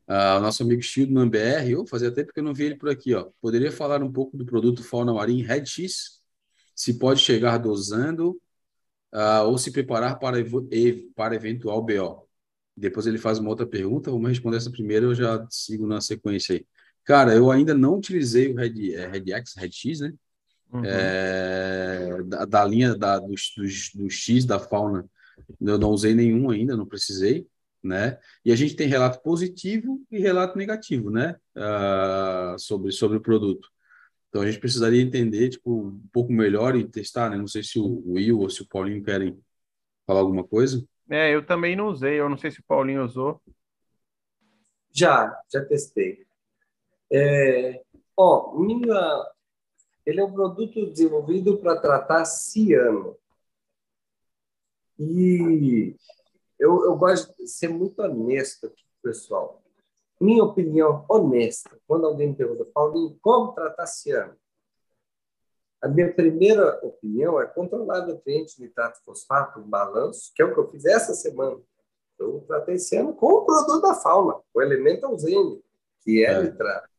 Ah, 0.06 0.38
o 0.38 0.40
nosso 0.40 0.62
amigo 0.62 0.82
no 1.08 1.28
BR, 1.28 1.68
eu 1.68 1.86
fazia 1.86 2.10
tempo 2.10 2.32
que 2.32 2.40
eu 2.40 2.44
não 2.44 2.54
vi 2.54 2.64
ele 2.64 2.74
por 2.76 2.88
aqui, 2.88 3.14
ó. 3.14 3.28
Poderia 3.40 3.70
falar 3.70 4.02
um 4.02 4.10
pouco 4.10 4.36
do 4.36 4.46
produto 4.46 4.82
Fauna 4.82 5.12
Marinha 5.12 5.46
Red 5.46 5.66
X? 5.66 6.20
Se 6.74 6.98
pode 6.98 7.20
chegar 7.20 7.58
dosando 7.58 8.40
uh, 9.12 9.44
ou 9.46 9.58
se 9.58 9.70
preparar 9.70 10.18
para, 10.18 10.38
para 11.14 11.34
eventual 11.34 11.82
BO? 11.82 12.26
Depois 12.76 13.06
ele 13.06 13.18
faz 13.18 13.38
uma 13.38 13.50
outra 13.50 13.66
pergunta, 13.66 14.10
vamos 14.10 14.28
responder 14.28 14.56
essa 14.56 14.70
primeira, 14.70 15.06
eu 15.06 15.14
já 15.14 15.46
sigo 15.50 15.86
na 15.86 16.00
sequência 16.00 16.54
aí. 16.56 16.66
Cara, 17.04 17.34
eu 17.34 17.50
ainda 17.50 17.74
não 17.74 17.96
utilizei 17.96 18.52
o 18.52 18.56
Red, 18.56 18.94
é, 18.94 19.06
Red 19.06 19.32
X, 19.32 19.54
Red 19.56 19.72
X, 19.72 20.00
né? 20.00 20.12
Uhum. 20.72 20.82
É, 20.84 22.22
da, 22.24 22.44
da, 22.44 22.64
linha 22.64 22.94
da, 22.94 23.18
dos, 23.18 23.52
dos, 23.56 23.90
dos 23.92 24.14
X 24.14 24.44
da 24.44 24.58
fauna, 24.58 25.04
eu 25.60 25.78
não 25.78 25.90
usei 25.90 26.14
nenhum 26.14 26.48
ainda, 26.48 26.76
não 26.76 26.86
precisei 26.86 27.46
né? 27.82 28.18
E 28.44 28.52
a 28.52 28.56
gente 28.56 28.76
tem 28.76 28.86
relato 28.86 29.20
positivo 29.22 30.04
e 30.10 30.18
relato 30.18 30.56
negativo, 30.56 31.10
né? 31.10 31.36
Uh, 31.56 32.58
sobre, 32.58 32.92
sobre 32.92 33.16
o 33.16 33.20
produto. 33.20 33.68
Então 34.30 34.42
a 34.42 34.46
gente 34.46 34.60
precisaria 34.60 35.02
entender, 35.02 35.50
tipo, 35.50 35.88
um 35.88 36.00
pouco 36.12 36.32
melhor 36.32 36.76
e 36.76 36.88
testar, 36.88 37.28
né? 37.28 37.36
Não 37.36 37.48
sei 37.48 37.64
se 37.64 37.80
o 37.80 38.02
Will 38.06 38.38
ou 38.38 38.48
se 38.48 38.62
o 38.62 38.68
Paulinho 38.68 39.02
querem 39.02 39.36
falar 40.06 40.20
alguma 40.20 40.46
coisa. 40.46 40.82
É, 41.10 41.34
eu 41.34 41.44
também 41.44 41.74
não 41.74 41.88
usei, 41.88 42.20
eu 42.20 42.28
não 42.28 42.38
sei 42.38 42.52
se 42.52 42.60
o 42.60 42.64
Paulinho 42.64 43.04
usou. 43.04 43.42
Já, 44.92 45.36
já 45.52 45.64
testei. 45.64 46.24
É, 47.12 47.82
ó, 48.16 48.56
minha, 48.56 49.26
ele 50.06 50.20
é 50.20 50.24
um 50.24 50.32
produto 50.32 50.86
desenvolvido 50.86 51.58
para 51.58 51.80
tratar 51.80 52.24
ciano. 52.24 53.16
E 54.96 55.96
eu, 56.56 56.84
eu 56.84 56.96
gosto 56.96 57.34
de 57.36 57.48
ser 57.48 57.68
muito 57.68 58.00
honesto 58.00 58.68
aqui, 58.68 58.84
pessoal. 59.02 59.60
Minha 60.20 60.44
opinião 60.44 61.04
honesta, 61.08 61.70
quando 61.86 62.06
alguém 62.06 62.28
me 62.28 62.34
pergunta, 62.34 62.64
Paulinho, 62.74 63.18
como 63.22 63.52
tratar 63.52 63.86
ciano? 63.86 64.36
A 65.80 65.88
minha 65.88 66.12
primeira 66.12 66.78
opinião 66.84 67.40
é 67.40 67.46
controlar 67.46 68.06
nutrientes, 68.06 68.58
nitrato, 68.58 69.00
fosfato, 69.02 69.60
um 69.60 69.68
balanço, 69.68 70.30
que 70.34 70.42
é 70.42 70.44
o 70.44 70.52
que 70.52 70.60
eu 70.60 70.68
fiz 70.68 70.84
essa 70.84 71.14
semana. 71.14 71.58
Eu 72.18 72.44
tratei 72.46 72.74
esse 72.74 72.94
ano 72.96 73.14
com 73.14 73.32
o 73.32 73.44
produto 73.46 73.80
da 73.80 73.94
fauna, 73.94 74.38
o 74.52 74.60
elemento 74.60 75.06
ausênio, 75.06 75.64
que 76.02 76.22
é, 76.22 76.32
é. 76.32 76.42
nitrato. 76.42 76.90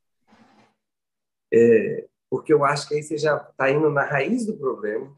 É, 1.53 2.07
porque 2.27 2.51
eu 2.51 2.65
acho 2.65 2.87
que 2.87 2.95
aí 2.95 3.03
você 3.03 3.19
já 3.19 3.37
está 3.37 3.69
indo 3.69 3.89
na 3.91 4.03
raiz 4.03 4.47
do 4.47 4.57
problema. 4.57 5.15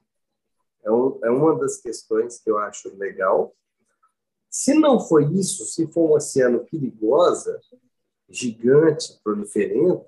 É, 0.83 0.91
um, 0.91 1.19
é 1.23 1.29
uma 1.29 1.57
das 1.57 1.77
questões 1.77 2.39
que 2.39 2.51
eu 2.51 2.57
acho 2.57 2.93
legal. 2.97 3.55
Se 4.49 4.73
não 4.73 4.99
foi 4.99 5.23
isso, 5.33 5.63
se 5.65 5.87
for 5.87 6.05
uma 6.07 6.17
oceano 6.17 6.65
perigosa, 6.65 7.61
gigante, 8.29 9.19
proliferenta, 9.23 10.05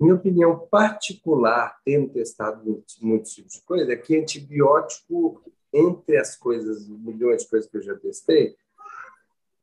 minha 0.00 0.14
opinião 0.14 0.66
particular, 0.70 1.78
tendo 1.84 2.12
testado 2.12 2.64
muitos, 2.64 2.98
muitos 3.00 3.32
tipos 3.32 3.54
de 3.54 3.62
coisa, 3.62 3.92
é 3.92 3.96
que 3.96 4.16
antibiótico, 4.16 5.42
entre 5.72 6.16
as 6.16 6.36
coisas, 6.36 6.86
milhões 6.88 7.42
de 7.42 7.48
coisas 7.48 7.70
que 7.70 7.76
eu 7.76 7.82
já 7.82 7.94
testei, 7.96 8.56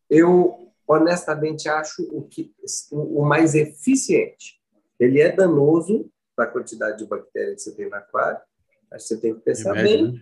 eu 0.10 0.72
honestamente 0.88 1.70
acho 1.70 2.04
o, 2.12 2.24
que, 2.24 2.54
o 2.92 3.24
mais 3.24 3.56
eficiente. 3.56 4.60
Ele 5.00 5.22
é 5.22 5.32
danoso 5.32 6.10
para 6.36 6.46
a 6.46 6.52
quantidade 6.52 6.98
de 6.98 7.06
bactérias 7.06 7.56
que 7.56 7.70
você 7.70 7.76
tem 7.76 7.90
no 7.90 7.96
aquário, 7.96 8.42
mas 8.90 9.08
você 9.08 9.18
tem 9.18 9.34
que 9.36 9.42
pensar 9.42 9.74
bem. 9.74 10.14
Né? 10.14 10.20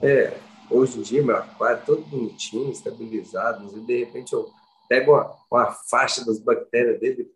É, 0.00 0.40
Hoje 0.70 1.00
em 1.00 1.02
dia, 1.02 1.20
meu 1.20 1.36
aquário 1.36 1.78
é 1.78 1.84
todo 1.84 2.02
bonitinho, 2.02 2.70
estabilizado, 2.70 3.76
e 3.76 3.80
de 3.80 4.04
repente 4.04 4.32
eu 4.32 4.48
pego 4.90 5.12
uma, 5.12 5.36
uma 5.48 5.70
faixa 5.70 6.26
das 6.26 6.40
bactérias 6.40 6.98
dele, 6.98 7.32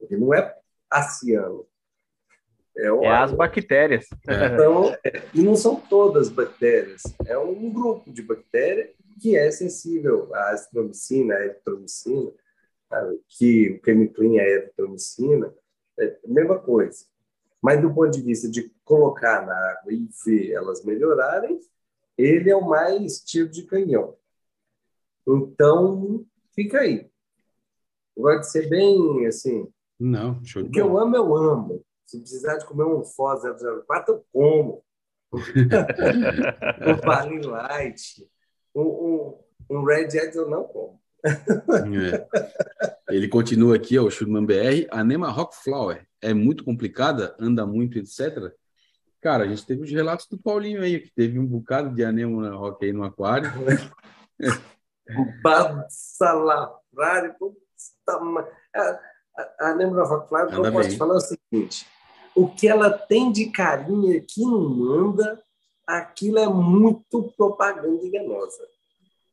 ele 0.00 0.16
não 0.16 0.32
é 0.32 0.56
aciano. 0.88 1.66
É, 2.76 2.86
é 2.86 3.08
as 3.08 3.32
bactérias. 3.32 4.06
Então, 4.22 4.96
é, 5.04 5.22
e 5.34 5.42
não 5.42 5.56
são 5.56 5.74
todas 5.74 6.28
bactérias, 6.28 7.02
é 7.26 7.36
um 7.36 7.68
grupo 7.68 8.10
de 8.12 8.22
bactérias 8.22 8.90
que 9.20 9.36
é 9.36 9.50
sensível 9.50 10.32
à 10.34 10.50
azitromicina, 10.50 11.34
à 11.34 11.44
eritromicina, 11.44 12.30
que 13.28 13.72
o 13.72 13.84
chemiclin 13.84 14.38
é 14.38 14.48
eritromicina, 14.48 15.52
é 15.98 16.18
a 16.24 16.28
mesma 16.28 16.60
coisa. 16.60 17.04
Mas 17.60 17.80
do 17.80 17.92
ponto 17.92 18.10
de 18.10 18.22
vista 18.22 18.48
de 18.48 18.72
colocar 18.84 19.44
na 19.44 19.54
água 19.72 19.92
e 19.92 20.08
ver 20.24 20.52
elas 20.52 20.84
melhorarem, 20.84 21.58
ele 22.16 22.50
é 22.50 22.56
o 22.56 22.68
mais 22.68 23.20
tiro 23.20 23.48
de 23.48 23.64
canhão. 23.64 24.16
Então, 25.26 26.24
fica 26.54 26.80
aí. 26.80 27.10
De 28.16 28.46
ser 28.46 28.68
bem 28.68 29.26
assim. 29.26 29.68
Não, 29.98 30.44
show 30.44 30.62
O 30.62 30.70
que 30.70 30.80
eu 30.80 30.98
amo, 30.98 31.16
eu 31.16 31.36
amo. 31.36 31.84
Se 32.04 32.18
precisar 32.18 32.58
de 32.58 32.66
comer 32.66 32.84
um 32.84 33.04
Foz 33.04 33.42
004, 33.42 34.14
eu 34.14 34.24
como. 34.32 34.84
um 35.32 37.06
Balin 37.06 37.40
Light, 37.40 38.28
um, 38.74 38.82
um, 38.82 39.38
um 39.70 39.84
Red 39.84 40.10
Jet 40.10 40.36
eu 40.36 40.48
não 40.48 40.64
como. 40.64 41.00
É. 41.24 42.26
Ele 43.08 43.28
continua 43.28 43.76
aqui, 43.76 43.98
ó, 43.98 44.04
o 44.04 44.10
Schulman 44.10 44.44
BR. 44.44 44.86
A 44.90 45.02
Nema 45.02 45.30
Rock 45.30 45.56
Flower 45.56 46.06
é 46.20 46.34
muito 46.34 46.64
complicada, 46.64 47.34
anda 47.38 47.64
muito, 47.66 47.98
etc. 47.98 48.52
Cara, 49.20 49.44
a 49.44 49.48
gente 49.48 49.64
teve 49.64 49.82
os 49.82 49.90
relatos 49.90 50.26
do 50.26 50.36
Paulinho 50.36 50.82
aí, 50.82 51.00
que 51.00 51.14
teve 51.14 51.38
um 51.38 51.46
bocado 51.46 51.94
de 51.94 52.04
anêmona 52.04 52.54
rock 52.54 52.84
aí 52.84 52.92
no 52.92 53.04
aquário. 53.04 53.50
Salafrário, 55.88 57.34
a 59.60 59.68
anêmona 59.68 60.04
rock 60.04 60.28
fly, 60.28 60.42
eu 60.52 60.72
posso 60.72 60.90
te 60.90 60.96
falar 60.96 61.14
o 61.14 61.20
seguinte, 61.20 61.86
o 62.34 62.48
que 62.48 62.68
ela 62.68 62.90
tem 62.90 63.32
de 63.32 63.50
carinha 63.50 64.20
que 64.20 64.42
não 64.42 64.68
manda, 64.68 65.42
aquilo 65.86 66.38
é 66.38 66.46
muito 66.46 67.32
propaganda 67.36 68.04
enganosa. 68.04 68.66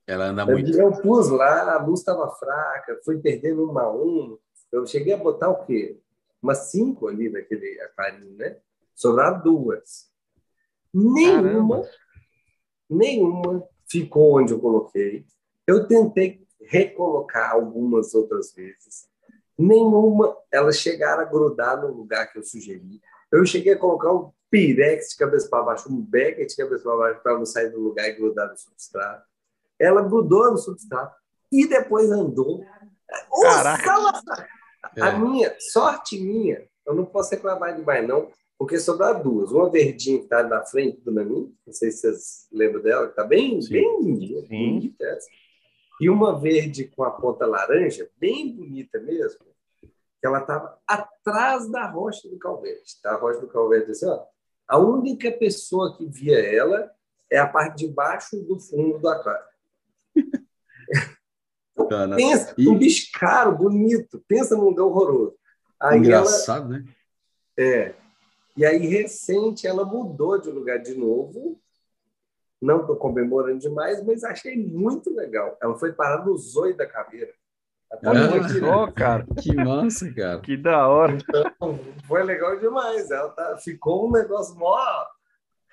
Ela 0.07 0.25
anda 0.25 0.45
muito. 0.45 0.71
Eu 0.75 0.91
pus 1.01 1.29
lá, 1.29 1.75
a 1.75 1.83
luz 1.83 1.99
estava 1.99 2.29
fraca, 2.31 2.99
fui 3.05 3.19
perdendo 3.19 3.63
uma 3.63 3.83
a 3.83 3.91
um. 3.91 4.37
Eu 4.71 4.85
cheguei 4.85 5.13
a 5.13 5.17
botar 5.17 5.49
o 5.49 5.65
quê? 5.65 5.99
Umas 6.41 6.71
cinco 6.71 7.07
ali 7.07 7.29
naquele 7.29 7.79
aquarinho, 7.81 8.35
né? 8.35 8.57
Sobraram 8.95 9.41
duas. 9.41 10.09
Nenhuma, 10.91 11.77
Caramba. 11.77 11.89
nenhuma 12.89 13.67
ficou 13.87 14.39
onde 14.39 14.53
eu 14.53 14.59
coloquei. 14.59 15.25
Eu 15.69 15.85
tentei 15.87 16.41
recolocar 16.61 17.51
algumas 17.51 18.15
outras 18.15 18.51
vezes. 18.55 19.07
Nenhuma, 19.55 20.35
elas 20.51 20.77
chegaram 20.79 21.21
a 21.21 21.25
grudar 21.25 21.79
no 21.79 21.93
lugar 21.93 22.25
que 22.31 22.39
eu 22.39 22.43
sugeri. 22.43 22.99
Eu 23.31 23.45
cheguei 23.45 23.73
a 23.73 23.77
colocar 23.77 24.11
um 24.11 24.31
pirex 24.49 25.09
de 25.09 25.17
cabeça 25.17 25.47
para 25.47 25.61
baixo, 25.61 25.87
um 25.87 26.01
becker 26.01 26.47
de 26.47 26.55
cabeça 26.55 26.83
para 26.83 26.97
baixo 26.97 27.21
para 27.21 27.37
não 27.37 27.45
sair 27.45 27.69
do 27.69 27.79
lugar 27.79 28.09
e 28.09 28.13
grudar 28.13 28.49
no 28.49 28.57
substrato. 28.57 29.23
Ela 29.77 30.01
grudou 30.01 30.49
no 30.49 30.57
substrato 30.57 31.15
e 31.51 31.67
depois 31.67 32.09
andou. 32.09 32.65
Caraca! 33.39 33.93
A 34.99 35.09
é. 35.09 35.19
minha, 35.19 35.55
sorte 35.59 36.19
minha, 36.19 36.67
eu 36.83 36.95
não 36.95 37.05
posso 37.05 37.29
reclamar 37.29 37.75
demais, 37.75 38.07
não, 38.07 38.31
porque 38.57 38.79
sobraram 38.79 39.21
duas. 39.21 39.51
Uma 39.51 39.69
verdinha 39.69 40.17
que 40.17 40.23
está 40.23 40.41
na 40.41 40.65
frente 40.65 40.99
do 41.01 41.11
Namin, 41.11 41.55
não 41.63 41.73
sei 41.73 41.91
se 41.91 41.99
vocês 41.99 42.47
lembram 42.51 42.81
dela, 42.81 43.05
que 43.05 43.11
está 43.11 43.23
bem, 43.23 43.61
Sim. 43.61 43.73
bem 43.73 44.01
lindinha, 44.01 44.41
bonita 44.41 45.05
essa. 45.05 45.27
E 45.99 46.09
uma 46.09 46.39
verde 46.39 46.85
com 46.85 47.03
a 47.03 47.11
ponta 47.11 47.45
laranja, 47.45 48.09
bem 48.17 48.55
bonita 48.55 48.99
mesmo, 48.99 49.45
que 49.81 50.25
ela 50.27 50.39
estava 50.39 50.79
atrás 50.87 51.69
da 51.69 51.89
rocha 51.89 52.27
do 52.29 52.37
Calvete. 52.39 53.01
Tá? 53.01 53.11
A 53.11 53.17
rocha 53.17 53.39
do 53.41 53.47
Calvete, 53.47 53.91
assim, 53.91 54.07
ó, 54.07 54.23
a 54.67 54.77
única 54.77 55.31
pessoa 55.31 55.95
que 55.97 56.05
via 56.05 56.39
ela 56.39 56.91
é 57.29 57.37
a 57.37 57.47
parte 57.47 57.85
de 57.85 57.87
baixo 57.87 58.37
do 58.43 58.59
fundo 58.59 58.99
do 58.99 59.09
aquário. 59.09 59.45
Cara, 61.89 62.15
pensa, 62.15 62.53
e... 62.57 62.67
um 62.67 62.77
bicho 62.77 63.09
caro, 63.13 63.57
bonito, 63.57 64.23
pensa 64.27 64.55
num 64.55 64.65
lugar 64.65 64.83
horroroso. 64.83 65.35
Aí 65.79 65.97
Engraçado, 65.97 66.73
ela, 66.73 66.83
né? 66.83 66.85
É. 67.57 67.95
E 68.55 68.65
aí, 68.65 68.85
recente, 68.85 69.65
ela 69.65 69.85
mudou 69.85 70.37
de 70.37 70.49
lugar 70.49 70.79
de 70.79 70.93
novo. 70.93 71.59
Não 72.61 72.81
estou 72.81 72.95
comemorando 72.95 73.59
demais, 73.59 74.05
mas 74.05 74.23
achei 74.23 74.57
muito 74.57 75.13
legal. 75.15 75.57
Ela 75.61 75.77
foi 75.77 75.93
parar 75.93 76.25
no 76.25 76.37
zoio 76.37 76.75
da 76.75 76.85
caveira. 76.85 77.31
Ah, 77.91 78.91
cara. 78.91 79.25
Que 79.41 79.55
massa, 79.55 80.13
cara. 80.13 80.39
Que 80.41 80.55
da 80.55 80.87
hora. 80.87 81.13
Então, 81.13 81.79
foi 82.07 82.23
legal 82.23 82.59
demais. 82.59 83.09
Ela 83.09 83.29
tá, 83.29 83.57
ficou 83.57 84.07
um 84.07 84.11
negócio 84.11 84.55
mó 84.57 84.77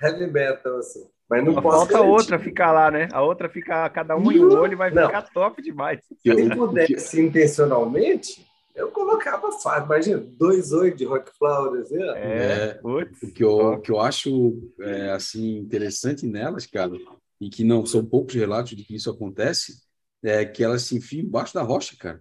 heavy 0.01 0.27
metal, 0.27 0.79
assim. 0.79 1.07
Mas 1.29 1.44
não 1.44 1.55
posso 1.55 1.79
falta 1.79 1.92
garantir. 1.94 2.11
outra 2.11 2.38
ficar 2.38 2.72
lá, 2.72 2.90
né? 2.90 3.09
A 3.12 3.20
outra 3.20 3.49
fica 3.49 3.88
cada 3.90 4.16
um 4.16 4.31
em 4.31 4.44
um 4.44 4.53
olho 4.57 4.75
e 4.75 4.77
vai 4.77 4.90
não. 4.90 5.07
ficar 5.07 5.22
top 5.22 5.61
demais. 5.61 6.01
Se 6.22 6.51
pudesse 6.55 7.20
intencionalmente, 7.20 8.46
eu 8.76 8.90
colocava 8.90 9.50
fácil. 9.52 9.86
Imagina, 9.86 10.18
dois 10.18 10.72
oito 10.72 10.98
de 10.98 11.04
Rock 11.04 11.30
Flowers. 11.36 11.90
Né? 11.90 12.06
É, 12.14 12.78
é 12.78 12.80
o, 12.82 13.32
que 13.32 13.42
eu, 13.42 13.56
o 13.58 13.80
que 13.80 13.90
eu 13.90 13.98
acho 13.98 14.70
é, 14.80 15.10
assim, 15.10 15.56
interessante 15.56 16.26
nelas, 16.26 16.66
cara, 16.66 16.92
e 17.40 17.48
que 17.48 17.64
não 17.64 17.84
são 17.84 18.04
poucos 18.04 18.34
relatos 18.34 18.76
de 18.76 18.84
que 18.84 18.94
isso 18.94 19.10
acontece, 19.10 19.80
é 20.22 20.44
que 20.44 20.62
elas 20.62 20.82
se 20.82 20.96
enfiam 20.96 21.24
embaixo 21.24 21.54
da 21.54 21.62
rocha, 21.62 21.96
cara. 21.98 22.20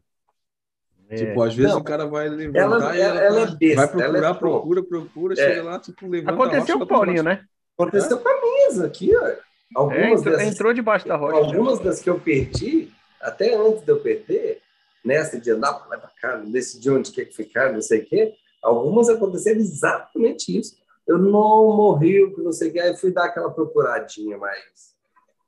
É. 1.08 1.16
Tipo, 1.16 1.44
às 1.44 1.54
vezes 1.54 1.72
não, 1.72 1.82
o 1.82 1.84
cara 1.84 2.08
vai 2.08 2.28
levantar 2.28 2.60
ela, 2.60 2.98
e 2.98 3.02
ela, 3.02 3.22
ela 3.22 3.42
é 3.42 3.56
besta, 3.56 3.76
vai 3.76 3.88
procurar, 3.88 4.30
é 4.30 4.34
procura, 4.34 4.84
procura, 4.84 5.34
é. 5.34 5.36
chega 5.36 5.64
lá, 5.64 5.80
tipo, 5.80 6.08
levanta 6.08 6.34
Aconteceu 6.34 6.78
com 6.80 6.84
o 6.84 6.88
Paulinho, 6.88 7.22
né? 7.22 7.44
Aconteceu 7.78 8.18
com 8.18 8.30
a 8.30 8.42
minha 8.42 8.86
aqui, 8.86 9.16
ó. 9.16 9.32
Algumas 9.76 10.00
é, 10.00 10.12
entrou, 10.14 10.38
dessas, 10.38 10.54
entrou 10.54 10.74
debaixo 10.74 11.08
da 11.08 11.16
rocha. 11.16 11.38
Algumas 11.38 11.80
das 11.80 12.00
que 12.00 12.10
eu 12.10 12.20
perdi, 12.20 12.92
até 13.22 13.56
antes 13.56 13.84
de 13.84 13.92
eu 13.92 14.00
perder, 14.00 14.62
nessa 15.06 15.40
de 15.40 15.52
andar 15.52 15.74
para 15.74 15.88
lá 15.90 15.98
para 15.98 16.10
cá, 16.20 16.36
decidir 16.38 16.90
onde 16.90 17.12
quer 17.12 17.26
que 17.26 17.36
ficar, 17.36 17.72
não 17.72 17.82
sei 17.82 18.02
o 18.02 18.06
quê, 18.06 18.34
algumas 18.62 19.08
aconteceram 19.10 19.60
exatamente 19.60 20.58
isso. 20.58 20.76
Eu 21.08 21.20
não 21.20 21.76
morri, 21.76 22.34
não 22.38 22.52
sei 22.52 22.70
o 22.70 22.74
quê, 22.74 22.80
aí 22.80 22.98
fui 22.98 23.12
dar 23.12 23.26
aquela 23.26 23.52
procuradinha 23.52 24.38
mais 24.38 24.96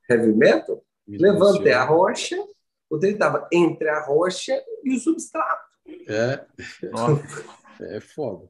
heavy 0.10 0.32
metal, 0.34 0.84
Me 1.08 1.18
levantei 1.18 1.74
a 1.74 1.84
rocha, 1.84 2.38
o 2.90 2.98
trem 2.98 3.14
estava 3.14 3.48
entre 3.52 3.90
a 3.90 4.06
rocha 4.06 4.54
e 4.84 4.96
o 4.96 5.00
substrato. 5.00 5.68
É, 6.08 6.46
é 7.82 8.00
foda. 8.00 8.48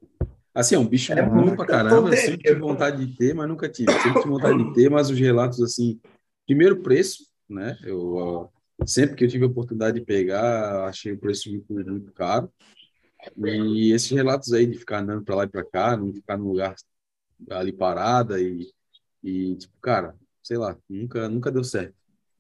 Assim, 0.54 0.76
é 0.76 0.80
um 0.80 0.88
bicho 0.88 1.14
é 1.14 1.22
bom 1.22 1.56
pra 1.56 1.66
caramba. 1.68 2.10
Eu 2.10 2.18
sempre 2.18 2.40
tive 2.40 2.60
vontade 2.60 3.06
de 3.06 3.16
ter, 3.16 3.34
mas 3.34 3.48
nunca 3.48 3.70
tive. 3.70 3.92
Sempre 3.94 4.22
tive 4.22 4.30
vontade 4.30 4.58
de 4.58 4.74
ter, 4.74 4.90
mas 4.90 5.10
os 5.10 5.20
relatos, 5.20 5.62
assim, 5.62 6.00
primeiro 6.48 6.82
preço, 6.82 7.28
né? 7.48 7.78
Eu 7.84 8.50
sempre 8.86 9.16
que 9.16 9.24
eu 9.24 9.28
tive 9.28 9.44
a 9.46 9.48
oportunidade 9.48 10.00
de 10.00 10.06
pegar, 10.06 10.86
achei 10.86 11.14
o 11.14 11.18
preço 11.18 11.50
muito, 11.50 11.74
muito 11.74 12.12
caro. 12.14 12.52
E 13.46 13.92
esses 13.92 14.10
relatos 14.12 14.54
aí 14.54 14.66
de 14.66 14.78
ficar 14.78 15.00
andando 15.00 15.24
para 15.24 15.36
lá 15.36 15.44
e 15.44 15.50
para 15.50 15.64
cá, 15.64 15.98
não 15.98 16.14
ficar 16.14 16.38
num 16.38 16.50
lugar 16.50 16.76
ali 17.50 17.72
parada 17.72 18.40
e, 18.40 18.72
e 19.24 19.56
tipo, 19.56 19.74
cara, 19.82 20.16
sei 20.44 20.58
lá, 20.58 20.78
nunca, 20.90 21.28
nunca 21.28 21.52
deu 21.52 21.64
certo. 21.64 21.96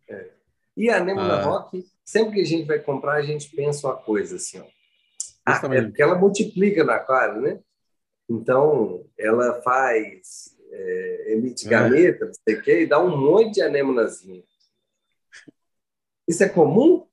É. 0.09 0.31
E 0.75 0.89
a 0.89 1.03
Nemo 1.03 1.19
ah. 1.19 1.41
Rock, 1.41 1.85
sempre 2.05 2.35
que 2.35 2.41
a 2.41 2.45
gente 2.45 2.67
vai 2.67 2.79
comprar, 2.79 3.15
a 3.15 3.21
gente 3.21 3.49
pensa 3.55 3.87
uma 3.87 3.97
coisa 3.97 4.35
assim, 4.35 4.59
ó. 4.59 4.65
Ah, 5.45 5.61
é 5.71 5.81
porque 5.81 6.01
ela 6.01 6.17
multiplica 6.17 6.83
no 6.83 6.91
aquário, 6.91 7.41
né? 7.41 7.59
Então, 8.29 9.05
ela 9.17 9.61
faz, 9.61 10.53
é, 10.69 11.33
emite 11.33 11.65
é. 11.65 11.69
gameta, 11.69 12.25
não 12.25 12.33
sei 12.33 12.55
o 12.55 12.61
quê, 12.61 12.81
e 12.81 12.85
dá 12.85 12.99
um 12.99 13.15
monte 13.17 13.55
de 13.55 13.61
anemonazinha. 13.61 14.43
Isso 16.27 16.43
é 16.43 16.49
comum? 16.49 17.07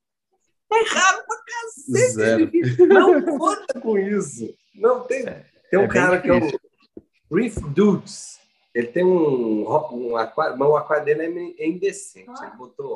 É 0.73 0.83
raro 0.89 1.25
pra 1.27 1.37
cacete. 1.45 2.13
Zero. 2.13 2.51
Não 2.89 3.39
conta 3.39 3.81
com 3.81 3.97
isso. 3.99 4.55
Não 4.75 5.05
tem. 5.05 5.27
É, 5.27 5.45
tem 5.71 5.79
um 5.79 5.85
é 5.85 5.89
cara 5.89 6.21
que 6.21 6.29
é 6.29 6.35
o 6.35 7.37
Reef 7.37 7.57
Dudes. 7.75 8.41
Ele 8.75 8.89
tem 8.89 9.05
um, 9.05 9.65
um 9.93 10.17
aquário, 10.17 10.59
mas 10.59 10.69
o 10.69 10.77
aquário 10.77 11.05
dele 11.05 11.55
é 11.59 11.69
indecente. 11.69 12.29
Ele 12.43 12.57
botou, 12.57 12.95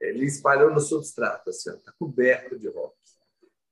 ele 0.00 0.24
espalhou 0.24 0.72
no 0.72 0.80
substrato, 0.80 1.50
assim, 1.50 1.70
ó, 1.70 1.74
tá 1.74 1.92
coberto 1.96 2.58
de 2.58 2.68
rock. 2.68 2.94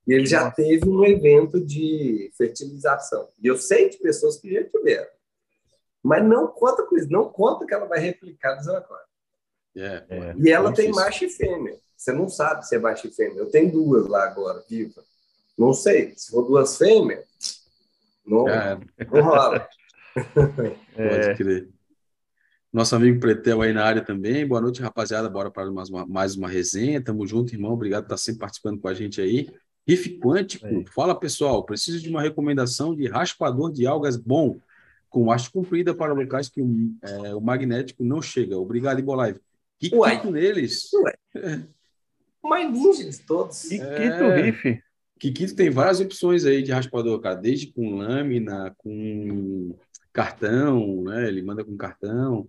E 0.06 0.12
ele 0.12 0.26
já 0.26 0.48
teve 0.50 0.88
um 0.88 1.04
evento 1.04 1.60
de 1.60 2.30
fertilização. 2.36 3.28
E 3.42 3.48
eu 3.48 3.56
sei 3.56 3.88
de 3.88 3.98
pessoas 3.98 4.38
que 4.38 4.52
já 4.52 4.62
tiveram. 4.64 5.10
Mas 6.02 6.24
não 6.24 6.46
conta 6.46 6.84
com 6.84 6.96
isso, 6.96 7.10
não 7.10 7.28
conta 7.30 7.66
que 7.66 7.74
ela 7.74 7.86
vai 7.86 7.98
replicar 7.98 8.56
no 8.56 8.62
seu 8.62 8.76
aquário. 8.76 9.09
É, 9.76 10.04
é, 10.08 10.34
e 10.38 10.50
ela 10.50 10.72
tem 10.72 10.86
difícil. 10.86 11.04
macho 11.04 11.24
e 11.24 11.28
fêmea. 11.28 11.78
Você 11.96 12.12
não 12.12 12.28
sabe 12.28 12.66
se 12.66 12.74
é 12.74 12.78
macho 12.78 13.06
e 13.06 13.10
fêmea. 13.10 13.38
Eu 13.38 13.50
tenho 13.50 13.70
duas 13.70 14.06
lá 14.06 14.24
agora, 14.24 14.64
viva. 14.68 15.02
Não 15.56 15.72
sei. 15.72 16.14
Se 16.16 16.30
for 16.30 16.42
duas 16.42 16.76
fêmeas, 16.76 17.24
não, 18.26 18.48
é. 18.48 18.78
não 19.12 19.22
rola. 19.22 19.68
Pode 20.96 21.36
crer. 21.36 21.68
Nosso 22.72 22.94
amigo 22.94 23.18
Pretel 23.18 23.62
aí 23.62 23.72
na 23.72 23.84
área 23.84 24.02
também. 24.02 24.46
Boa 24.46 24.60
noite, 24.60 24.80
rapaziada. 24.80 25.28
Bora 25.28 25.50
para 25.50 25.70
mais 25.70 25.90
uma, 25.90 26.06
mais 26.06 26.36
uma 26.36 26.48
resenha. 26.48 27.02
Tamo 27.02 27.26
junto, 27.26 27.52
irmão. 27.52 27.72
Obrigado 27.72 28.04
por 28.04 28.14
estar 28.14 28.16
sempre 28.16 28.40
participando 28.40 28.80
com 28.80 28.88
a 28.88 28.94
gente 28.94 29.20
aí. 29.20 29.52
Riff 29.86 30.18
Quântico, 30.20 30.66
é. 30.66 30.84
fala 30.94 31.18
pessoal, 31.18 31.64
preciso 31.64 32.00
de 32.00 32.08
uma 32.08 32.22
recomendação 32.22 32.94
de 32.94 33.08
raspador 33.08 33.72
de 33.72 33.86
algas 33.86 34.16
bom, 34.16 34.60
com 35.08 35.32
haste 35.32 35.50
comprida 35.50 35.92
para 35.92 36.12
locais 36.12 36.48
que 36.48 36.62
o, 36.62 36.94
é, 37.02 37.34
o 37.34 37.40
magnético 37.40 38.04
não 38.04 38.22
chega. 38.22 38.56
Obrigado, 38.56 39.00
Ibolive. 39.00 39.40
Que 39.80 39.90
quito 39.90 40.30
neles? 40.30 40.90
Ué. 40.92 41.64
Mais 42.44 42.70
ninjas 42.70 43.18
todos. 43.18 43.62
Kikito 43.62 43.84
é... 43.84 44.42
Riff. 44.42 44.82
Kikito 45.18 45.56
tem 45.56 45.70
várias 45.70 46.00
opções 46.00 46.44
aí 46.44 46.62
de 46.62 46.72
raspador, 46.72 47.18
cara, 47.20 47.34
desde 47.34 47.66
com 47.68 47.96
lâmina, 47.96 48.74
com 48.78 49.74
cartão, 50.12 51.02
né? 51.04 51.28
Ele 51.28 51.42
manda 51.42 51.64
com 51.64 51.76
cartão. 51.76 52.48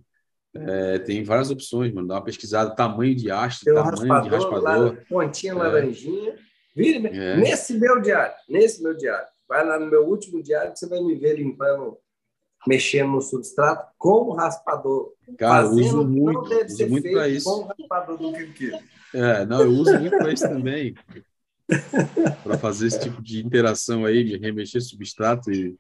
É, 0.53 0.99
tem 0.99 1.23
várias 1.23 1.49
opções, 1.49 1.93
mano. 1.93 2.07
Dá 2.07 2.15
uma 2.15 2.23
pesquisada, 2.23 2.75
tamanho 2.75 3.15
de 3.15 3.31
haste, 3.31 3.65
tamanho 3.65 3.85
raspador, 3.85 4.23
de 4.23 4.29
raspador. 4.29 4.97
pontinha 5.07 5.53
é. 5.53 5.55
laranjinha. 5.55 6.35
Vira, 6.75 7.09
é. 7.09 7.37
nesse 7.37 7.77
meu 7.77 8.01
diário, 8.01 8.35
nesse 8.49 8.81
meu 8.81 8.95
diário. 8.95 9.27
Vai 9.47 9.65
lá 9.65 9.77
no 9.77 9.89
meu 9.89 10.07
último 10.07 10.41
diário 10.41 10.71
que 10.71 10.79
você 10.79 10.87
vai 10.87 11.01
me 11.01 11.15
ver 11.15 11.37
limpando, 11.37 11.97
mexendo 12.67 13.11
no 13.11 13.21
substrato 13.21 13.91
com 13.97 14.29
o 14.29 14.33
raspador. 14.33 15.13
Cara, 15.37 15.67
Fazendo 15.67 15.85
uso 15.85 16.07
muito, 16.07 16.65
uso 16.65 16.87
muito 16.87 17.11
para 17.11 17.27
isso. 17.27 17.49
Com 17.49 17.63
o 17.63 17.67
raspador 17.67 18.17
do 18.17 18.33
É, 19.13 19.45
não, 19.45 19.61
eu 19.61 19.71
uso 19.71 19.99
muito 19.99 20.17
para 20.17 20.31
isso 20.31 20.47
também. 20.47 20.95
para 22.43 22.57
fazer 22.57 22.87
esse 22.87 22.99
tipo 22.99 23.21
de 23.21 23.45
interação 23.45 24.05
aí, 24.05 24.23
de 24.23 24.37
remexer 24.37 24.81
substrato 24.81 25.51
e 25.51 25.77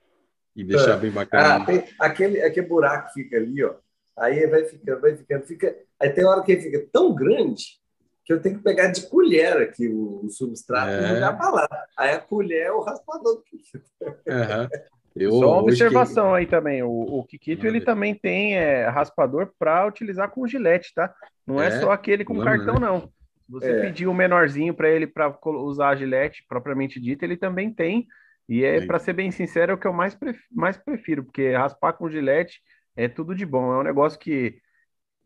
e 0.55 0.63
deixar 0.63 0.97
bem 0.97 1.11
bacana. 1.11 1.55
Ah, 1.55 1.65
tem 1.65 1.83
aquele, 1.99 2.41
aquele 2.41 2.67
buraco 2.67 3.07
que 3.07 3.23
fica 3.23 3.37
ali, 3.37 3.63
ó. 3.63 3.75
Aí 4.17 4.45
vai 4.47 4.65
ficando, 4.65 5.01
vai 5.01 5.15
ficando, 5.15 5.45
fica. 5.45 5.75
Aí 5.99 6.09
tem 6.09 6.25
hora 6.25 6.43
que 6.43 6.51
ele 6.51 6.61
fica 6.61 6.87
tão 6.91 7.13
grande 7.15 7.79
que 8.25 8.33
eu 8.33 8.41
tenho 8.41 8.57
que 8.57 8.63
pegar 8.63 8.87
de 8.87 9.07
colher 9.07 9.57
aqui 9.57 9.87
o, 9.87 10.25
o 10.25 10.29
substrato 10.29 10.91
é. 10.91 11.03
e 11.03 11.15
jogar 11.15 11.33
para 11.33 11.49
lá. 11.49 11.85
Aí 11.97 12.11
a 12.11 12.19
colher 12.19 12.67
é 12.67 12.71
o 12.71 12.81
raspador 12.81 13.37
do 13.37 13.43
Kikito. 13.43 13.83
Uhum. 14.01 14.69
Eu, 15.15 15.31
Só 15.31 15.53
uma 15.53 15.61
observação 15.63 16.31
que... 16.31 16.37
aí 16.37 16.45
também. 16.45 16.81
O, 16.83 16.89
o 16.89 17.23
Kikito 17.25 17.67
ele 17.67 17.81
também 17.81 18.15
tem 18.15 18.55
é, 18.57 18.87
raspador 18.87 19.51
para 19.59 19.85
utilizar 19.85 20.29
com 20.29 20.47
gilete, 20.47 20.93
tá? 20.93 21.13
Não 21.45 21.61
é, 21.61 21.67
é 21.67 21.71
só 21.79 21.91
aquele 21.91 22.23
com 22.23 22.39
cartão, 22.39 22.75
né? 22.75 22.87
não. 22.87 23.09
Você 23.49 23.69
é. 23.69 23.81
pedir 23.81 24.07
o 24.07 24.11
um 24.11 24.13
menorzinho 24.13 24.73
para 24.73 24.89
ele 24.89 25.05
para 25.05 25.35
usar 25.43 25.89
a 25.89 25.95
gilete 25.95 26.45
propriamente 26.47 27.01
dita, 27.01 27.25
ele 27.25 27.35
também 27.35 27.73
tem. 27.73 28.07
E 28.47 28.63
é, 28.63 28.85
para 28.85 28.99
ser 28.99 29.13
bem 29.13 29.29
sincero, 29.31 29.73
é 29.73 29.75
o 29.75 29.77
que 29.77 29.87
eu 29.87 29.93
mais, 29.93 30.15
prefiro, 30.15 30.45
mais 30.51 30.77
prefiro, 30.77 31.23
porque 31.23 31.51
raspar 31.51 31.93
com 31.93 32.09
gilete 32.09 32.61
é 32.95 33.07
tudo 33.07 33.35
de 33.35 33.45
bom. 33.45 33.73
É 33.73 33.79
um 33.79 33.83
negócio 33.83 34.17
que 34.17 34.57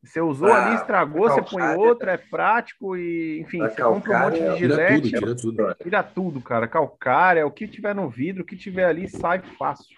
você 0.05 0.21
usou 0.21 0.51
ali, 0.51 0.75
estragou, 0.75 1.29
você 1.29 1.41
põe 1.41 1.75
outro, 1.75 2.09
é 2.09 2.17
prático 2.17 2.95
e, 2.95 3.39
enfim, 3.41 3.59
você 3.59 3.81
compra 3.81 4.17
um 4.17 4.21
monte 4.21 4.39
de 4.39 4.57
gilete. 4.57 5.09
Tira 5.09 5.35
tudo, 5.35 5.51
tira 5.51 5.75
tudo. 5.75 5.83
Tira 5.83 6.03
tudo, 6.03 6.41
cara. 6.41 6.67
Calcária, 6.67 7.45
o 7.45 7.51
que 7.51 7.67
tiver 7.67 7.95
no 7.95 8.09
vidro, 8.09 8.43
o 8.43 8.45
que 8.45 8.55
tiver 8.55 8.85
ali, 8.85 9.09
sai 9.09 9.41
fácil. 9.57 9.97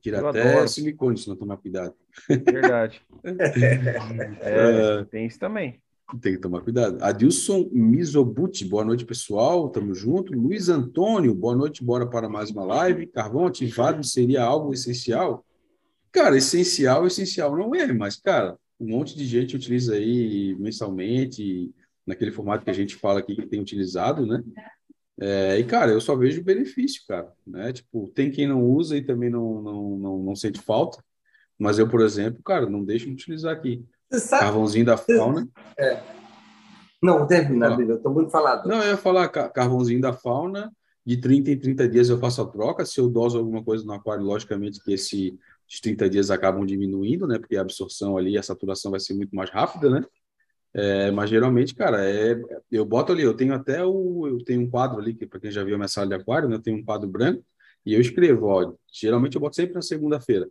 Tira 0.00 0.18
eu 0.18 0.28
até 0.28 0.52
adoro. 0.52 0.68
silicone, 0.68 1.18
se 1.18 1.28
não 1.28 1.36
tomar 1.36 1.56
cuidado. 1.56 1.94
Verdade. 2.28 3.02
é, 4.40 5.04
tem 5.10 5.26
isso 5.26 5.38
também. 5.38 5.80
Tem 6.22 6.32
que 6.34 6.40
tomar 6.40 6.62
cuidado. 6.62 7.02
Adilson 7.02 7.68
Mizobuti, 7.70 8.64
boa 8.64 8.84
noite, 8.84 9.04
pessoal. 9.04 9.68
Tamo 9.68 9.94
junto. 9.94 10.32
Luiz 10.32 10.68
Antônio, 10.68 11.34
boa 11.34 11.54
noite, 11.54 11.84
bora 11.84 12.06
para 12.06 12.28
mais 12.28 12.50
uma 12.50 12.64
live. 12.64 13.06
Carvão 13.08 13.46
ativado 13.46 14.02
seria 14.04 14.42
algo 14.42 14.72
essencial? 14.72 15.44
Cara, 16.10 16.36
essencial, 16.36 17.06
essencial 17.06 17.54
não 17.54 17.74
é, 17.74 17.92
mas, 17.92 18.16
cara, 18.16 18.56
um 18.80 18.88
monte 18.88 19.16
de 19.16 19.24
gente 19.24 19.56
utiliza 19.56 19.94
aí 19.94 20.54
mensalmente, 20.58 21.72
naquele 22.06 22.32
formato 22.32 22.64
que 22.64 22.70
a 22.70 22.74
gente 22.74 22.96
fala 22.96 23.20
aqui 23.20 23.34
que 23.36 23.46
tem 23.46 23.60
utilizado, 23.60 24.26
né? 24.26 24.42
É, 25.20 25.58
e, 25.58 25.64
cara, 25.64 25.90
eu 25.90 26.00
só 26.00 26.14
vejo 26.14 26.44
benefício, 26.44 27.02
cara, 27.06 27.32
né? 27.46 27.72
Tipo, 27.72 28.08
tem 28.14 28.30
quem 28.30 28.46
não 28.46 28.62
usa 28.62 28.96
e 28.96 29.02
também 29.02 29.28
não, 29.28 29.60
não, 29.60 29.96
não, 29.98 30.18
não 30.18 30.36
sente 30.36 30.60
falta, 30.60 31.02
mas 31.58 31.78
eu, 31.78 31.88
por 31.88 32.00
exemplo, 32.00 32.42
cara, 32.42 32.68
não 32.70 32.84
deixo 32.84 33.06
de 33.06 33.12
utilizar 33.12 33.52
aqui. 33.52 33.84
Carvãozinho 34.30 34.86
da 34.86 34.96
fauna. 34.96 35.46
É. 35.76 36.00
Não, 37.02 37.26
termina, 37.26 37.76
eu 37.80 37.96
estou 37.96 38.12
muito 38.12 38.30
falado. 38.30 38.68
Não, 38.68 38.82
eu 38.82 38.90
ia 38.90 38.96
falar 38.96 39.28
carvãozinho 39.28 40.00
da 40.00 40.12
fauna, 40.12 40.72
de 41.04 41.16
30 41.16 41.50
em 41.50 41.58
30 41.58 41.88
dias 41.88 42.08
eu 42.08 42.18
faço 42.18 42.42
a 42.42 42.46
troca, 42.46 42.84
se 42.84 43.00
eu 43.00 43.08
doso 43.08 43.38
alguma 43.38 43.62
coisa 43.62 43.84
no 43.84 43.92
aquário, 43.92 44.24
logicamente 44.24 44.82
que 44.82 44.92
esse 44.92 45.38
os 45.68 45.80
30 45.80 46.08
dias 46.08 46.30
acabam 46.30 46.64
diminuindo, 46.64 47.26
né? 47.26 47.38
Porque 47.38 47.56
a 47.56 47.60
absorção 47.60 48.16
ali, 48.16 48.38
a 48.38 48.42
saturação 48.42 48.90
vai 48.90 49.00
ser 49.00 49.14
muito 49.14 49.34
mais 49.34 49.50
rápida, 49.50 49.90
né? 49.90 50.04
É, 50.74 51.10
mas 51.10 51.30
geralmente, 51.30 51.74
cara, 51.74 52.08
é, 52.08 52.40
eu 52.70 52.84
boto 52.84 53.12
ali, 53.12 53.22
eu 53.22 53.34
tenho 53.34 53.54
até 53.54 53.84
o, 53.84 54.26
eu 54.28 54.38
tenho 54.44 54.62
um 54.62 54.70
quadro 54.70 54.98
ali, 55.00 55.14
que 55.14 55.26
para 55.26 55.40
quem 55.40 55.50
já 55.50 55.64
viu 55.64 55.74
a 55.74 55.78
minha 55.78 55.88
sala 55.88 56.08
de 56.08 56.14
aquário, 56.14 56.48
né, 56.48 56.56
eu 56.56 56.62
tenho 56.62 56.76
um 56.78 56.84
quadro 56.84 57.08
branco, 57.08 57.44
e 57.84 57.94
eu 57.94 58.00
escrevo, 58.00 58.46
ó, 58.46 58.74
geralmente 58.92 59.34
eu 59.34 59.40
boto 59.40 59.56
sempre 59.56 59.74
na 59.74 59.82
segunda-feira. 59.82 60.48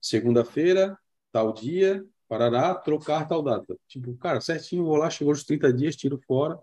Segunda-feira, 0.00 0.98
tal 1.32 1.52
dia, 1.52 2.04
parará, 2.28 2.74
trocar 2.74 3.26
tal 3.26 3.42
data. 3.42 3.76
Tipo, 3.88 4.14
cara, 4.16 4.40
certinho, 4.40 4.84
vou 4.84 4.96
lá, 4.96 5.10
chegou 5.10 5.32
os 5.32 5.44
30 5.44 5.72
dias, 5.72 5.96
tiro 5.96 6.20
fora. 6.26 6.56
O 6.56 6.60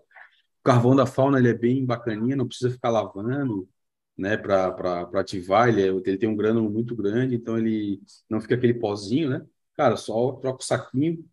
carvão 0.64 0.94
da 0.94 1.06
fauna, 1.06 1.38
ele 1.38 1.48
é 1.48 1.54
bem 1.54 1.84
bacaninha, 1.84 2.36
não 2.36 2.46
precisa 2.46 2.70
ficar 2.70 2.90
lavando, 2.90 3.68
né, 4.16 4.36
para 4.36 5.08
ativar, 5.14 5.68
ele, 5.68 5.82
é, 5.82 5.86
ele 5.86 6.18
tem 6.18 6.28
um 6.28 6.36
grânulo 6.36 6.70
muito 6.70 6.94
grande, 6.94 7.34
então 7.34 7.58
ele 7.58 8.00
não 8.28 8.40
fica 8.40 8.54
aquele 8.54 8.74
pozinho, 8.74 9.30
né? 9.30 9.46
Cara, 9.74 9.96
só 9.96 10.32
troca 10.32 10.60
o 10.60 10.64
saquinho, 10.64 11.24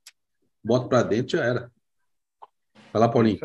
bota 0.63 0.87
para 0.87 1.03
dentro 1.03 1.37
já 1.37 1.43
era. 1.43 1.71
Vai 2.91 3.01
lá, 3.01 3.09
Paulinho. 3.09 3.39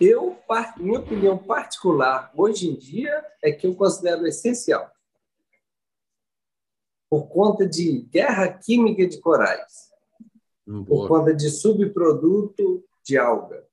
Eu, 0.00 0.38
minha 0.76 0.98
opinião 0.98 1.38
particular, 1.38 2.32
hoje 2.36 2.68
em 2.68 2.76
dia, 2.76 3.24
é 3.42 3.52
que 3.52 3.66
eu 3.66 3.74
considero 3.74 4.26
essencial. 4.26 4.90
Por 7.08 7.28
conta 7.28 7.66
de 7.66 8.02
guerra 8.10 8.48
química 8.48 9.06
de 9.06 9.20
corais. 9.20 9.92
Hum, 10.66 10.84
por 10.84 11.06
conta 11.06 11.34
de 11.34 11.48
subproduto 11.50 12.84
de 13.04 13.18
alga. 13.18 13.64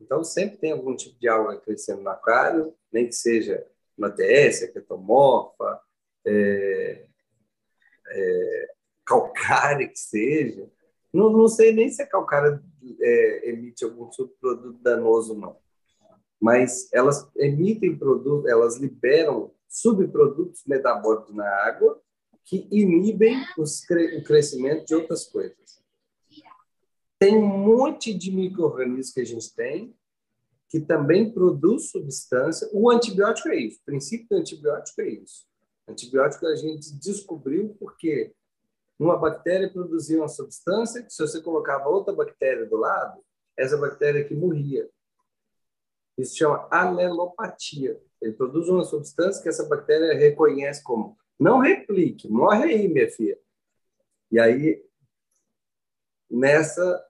Então, 0.00 0.24
sempre 0.24 0.56
tem 0.56 0.72
algum 0.72 0.96
tipo 0.96 1.18
de 1.18 1.28
alga 1.28 1.60
crescendo 1.60 2.02
no 2.02 2.08
aquário, 2.08 2.74
nem 2.90 3.06
que 3.06 3.12
seja 3.12 3.64
uma 3.98 4.10
TS, 4.10 4.70
ketomorfa, 4.72 5.80
é, 6.24 7.06
é, 8.08 8.74
calcária 9.04 9.88
que 9.88 9.98
seja. 9.98 10.70
Não, 11.12 11.30
não 11.30 11.48
sei 11.48 11.72
nem 11.72 11.90
se 11.90 12.02
a 12.02 12.06
calcária 12.06 12.62
é, 13.00 13.50
emite 13.50 13.84
algum 13.84 14.10
subproduto 14.12 14.78
danoso, 14.82 15.34
não. 15.34 15.56
Mas 16.40 16.92
elas 16.92 17.28
emitem 17.36 17.98
produto, 17.98 18.48
elas 18.48 18.76
liberam 18.76 19.52
subprodutos 19.68 20.62
metabólicos 20.66 21.34
na 21.34 21.48
água 21.64 22.00
que 22.44 22.66
inibem 22.70 23.36
os, 23.58 23.82
o 23.82 24.24
crescimento 24.24 24.86
de 24.86 24.94
outras 24.94 25.26
coisas. 25.26 25.82
Tem 27.18 27.36
um 27.36 27.46
monte 27.46 28.14
de 28.14 28.30
micro-organismos 28.30 29.12
que 29.12 29.20
a 29.20 29.24
gente 29.24 29.54
tem, 29.54 29.94
que 30.68 30.80
também 30.80 31.32
produz 31.32 31.90
substância. 31.90 32.68
O 32.72 32.90
antibiótico 32.90 33.48
é 33.48 33.56
isso. 33.56 33.78
O 33.80 33.84
princípio 33.84 34.26
do 34.28 34.36
antibiótico 34.36 35.00
é 35.00 35.08
isso. 35.08 35.46
Antibiótico 35.88 36.46
a 36.46 36.54
gente 36.54 36.92
descobriu 36.98 37.74
porque 37.78 38.34
uma 38.98 39.16
bactéria 39.16 39.72
produzia 39.72 40.18
uma 40.18 40.28
substância 40.28 41.02
que, 41.02 41.12
se 41.12 41.22
você 41.22 41.40
colocava 41.40 41.88
outra 41.88 42.12
bactéria 42.12 42.66
do 42.66 42.76
lado, 42.76 43.22
essa 43.56 43.76
bactéria 43.76 44.24
que 44.24 44.34
morria. 44.34 44.88
Isso 46.18 46.36
chama 46.36 46.66
alelopatia. 46.70 48.00
Ele 48.20 48.32
produz 48.32 48.68
uma 48.68 48.84
substância 48.84 49.42
que 49.42 49.48
essa 49.48 49.64
bactéria 49.64 50.18
reconhece 50.18 50.82
como 50.82 51.16
não 51.38 51.60
replique, 51.60 52.28
morre 52.28 52.64
aí, 52.64 52.88
minha 52.88 53.08
filha. 53.08 53.38
E 54.30 54.40
aí, 54.40 54.84
nessa, 56.28 57.06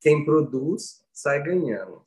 quem 0.00 0.24
produz 0.24 1.02
sai 1.10 1.42
ganhando. 1.42 2.06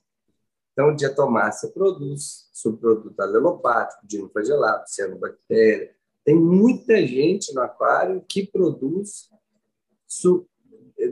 Então, 0.76 0.94
diatomácea 0.94 1.70
produz 1.70 2.50
subproduto 2.52 3.22
alelopático, 3.22 4.06
dinoflagelato, 4.06 4.90
cianobactéria. 4.90 5.96
Tem 6.26 6.36
muita 6.36 6.98
gente 7.08 7.54
no 7.54 7.62
aquário 7.62 8.22
que 8.28 8.46
produz 8.46 9.30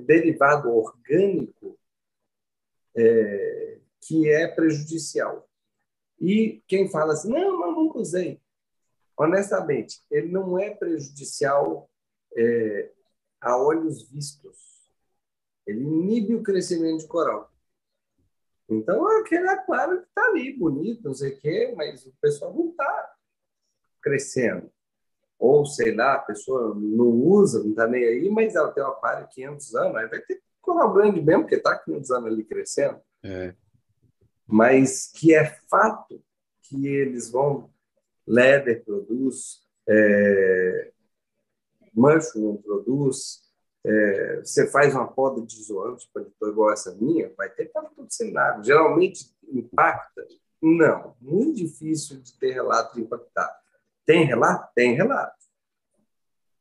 derivado 0.06 0.70
orgânico 0.70 1.80
é, 2.94 3.80
que 4.02 4.30
é 4.30 4.50
prejudicial. 4.50 5.48
E 6.20 6.62
quem 6.68 6.90
fala 6.90 7.14
assim, 7.14 7.30
não, 7.30 7.58
mas 7.58 7.74
nunca 7.74 8.00
usei. 8.00 8.42
Honestamente, 9.16 10.02
ele 10.12 10.28
não 10.28 10.60
é 10.60 10.72
prejudicial 10.72 11.90
é, 12.36 12.92
a 13.40 13.58
olhos 13.58 14.10
vistos. 14.10 14.84
Ele 15.66 15.84
inibe 15.84 16.36
o 16.36 16.44
crescimento 16.44 17.00
de 17.00 17.08
coral. 17.08 17.53
Então, 18.78 19.08
aquele 19.20 19.48
aquário 19.48 20.02
que 20.02 20.08
está 20.08 20.26
ali, 20.26 20.58
bonito, 20.58 21.04
não 21.04 21.14
sei 21.14 21.34
o 21.34 21.40
quê, 21.40 21.74
mas 21.76 22.06
o 22.06 22.14
pessoal 22.22 22.54
não 22.54 22.70
está 22.70 23.16
crescendo. 24.02 24.72
Ou, 25.40 25.66
sei 25.66 25.96
lá, 25.96 26.16
a 26.16 26.20
pessoa 26.20 26.74
não 26.76 27.08
usa, 27.08 27.64
não 27.64 27.72
está 27.72 27.88
nem 27.88 28.04
aí, 28.04 28.30
mas 28.30 28.56
ela 28.56 28.72
tem 28.72 28.84
um 28.84 28.88
aquário 28.88 29.28
de 29.28 29.36
500 29.36 29.76
anos, 29.76 29.96
aí 29.98 30.08
vai 30.08 30.22
ter 30.22 30.42
coral 30.62 30.94
grande 30.94 31.22
mesmo, 31.22 31.44
porque 31.44 31.56
está 31.56 31.78
500 31.78 32.12
anos 32.12 32.32
ali 32.32 32.44
crescendo. 32.44 33.02
É. 33.24 33.54
Mas 34.48 35.12
que 35.12 35.34
é 35.34 35.46
fato 35.70 36.24
que 36.62 36.88
eles 36.88 37.30
vão... 37.32 37.72
Leder 38.26 38.86
produz, 38.86 39.64
é, 39.86 40.94
Mushroom 41.94 42.56
produz, 42.56 43.42
é, 43.86 44.38
você 44.44 44.68
faz 44.68 44.96
uma 44.96 45.08
poda 45.08 45.42
de 45.42 45.60
isoante 45.60 46.10
para 46.14 46.50
igual 46.50 46.72
essa 46.72 46.96
minha, 46.96 47.32
vai 47.38 47.50
ter 47.50 47.66
para 47.66 47.90
todo 47.90 48.12
cenário. 48.12 48.64
Geralmente 48.64 49.36
impacta? 49.52 50.26
Não. 50.62 51.16
Muito 51.20 51.58
difícil 51.58 52.22
de 52.22 52.38
ter 52.38 52.54
relato 52.54 52.96
de 52.96 53.02
impactar. 53.02 53.54
Tem 54.06 54.26
relato? 54.26 54.72
Tem 54.74 54.94
relato. 54.96 55.44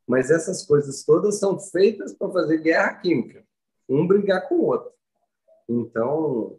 Mas 0.07 0.31
essas 0.31 0.65
coisas 0.65 1.05
todas 1.05 1.39
são 1.39 1.59
feitas 1.59 2.13
para 2.13 2.31
fazer 2.31 2.59
guerra 2.59 2.95
química. 2.95 3.45
Um 3.89 4.07
brigar 4.07 4.49
com 4.49 4.57
o 4.57 4.65
outro. 4.65 4.93
Então, 5.69 6.59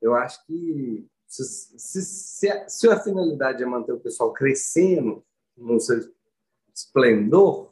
eu 0.00 0.14
acho 0.14 0.44
que 0.46 1.06
se, 1.26 1.44
se, 1.78 2.02
se, 2.02 2.50
a, 2.50 2.68
se 2.68 2.88
a 2.88 2.98
finalidade 2.98 3.62
é 3.62 3.66
manter 3.66 3.92
o 3.92 4.00
pessoal 4.00 4.32
crescendo 4.32 5.24
no 5.56 5.78
seu 5.78 6.00
esplendor, 6.74 7.71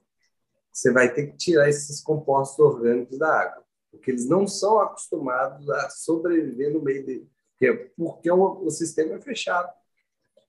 você 0.81 0.91
vai 0.91 1.13
ter 1.13 1.27
que 1.27 1.37
tirar 1.37 1.69
esses 1.69 2.01
compostos 2.01 2.59
orgânicos 2.59 3.19
da 3.19 3.29
água, 3.29 3.63
porque 3.91 4.11
eles 4.11 4.27
não 4.27 4.47
são 4.47 4.81
acostumados 4.81 5.69
a 5.69 5.91
sobreviver 5.91 6.73
no 6.73 6.83
meio 6.83 7.05
dele, 7.05 7.31
porque, 7.51 7.91
porque 7.97 8.31
o, 8.31 8.65
o 8.65 8.71
sistema 8.71 9.15
é 9.15 9.21
fechado. 9.21 9.71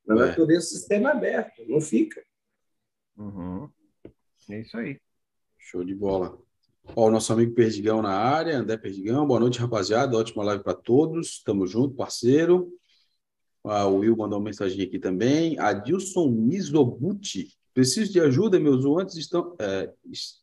Na 0.07 0.15
é. 0.15 0.27
natureza, 0.27 0.65
o 0.65 0.69
sistema 0.69 1.09
é 1.09 1.11
aberto, 1.11 1.65
não 1.67 1.81
fica. 1.81 2.23
Uhum. 3.17 3.69
É 4.49 4.61
isso 4.61 4.77
aí. 4.77 4.97
Show 5.59 5.83
de 5.83 5.93
bola. 5.93 6.39
Ó, 6.95 7.07
o 7.07 7.11
nosso 7.11 7.31
amigo 7.33 7.53
Perdigão 7.53 8.01
na 8.01 8.13
área, 8.13 8.57
André 8.57 8.77
Perdigão. 8.77 9.27
Boa 9.27 9.39
noite, 9.39 9.59
rapaziada. 9.59 10.17
Ótima 10.17 10.43
live 10.43 10.63
para 10.63 10.73
todos. 10.73 11.43
Tamo 11.43 11.67
junto, 11.67 11.95
parceiro. 11.95 12.71
Ah, 13.63 13.85
o 13.85 13.97
Will 13.97 14.17
mandou 14.17 14.39
uma 14.39 14.45
mensagem 14.45 14.83
aqui 14.83 14.97
também. 14.97 15.59
Adilson 15.59 16.29
Mizobuti. 16.29 17.49
Preciso 17.73 18.11
de 18.11 18.19
ajuda, 18.19 18.59
meus 18.59 18.81
zoantes 18.81 19.15
estão. 19.15 19.55
É, 19.59 19.89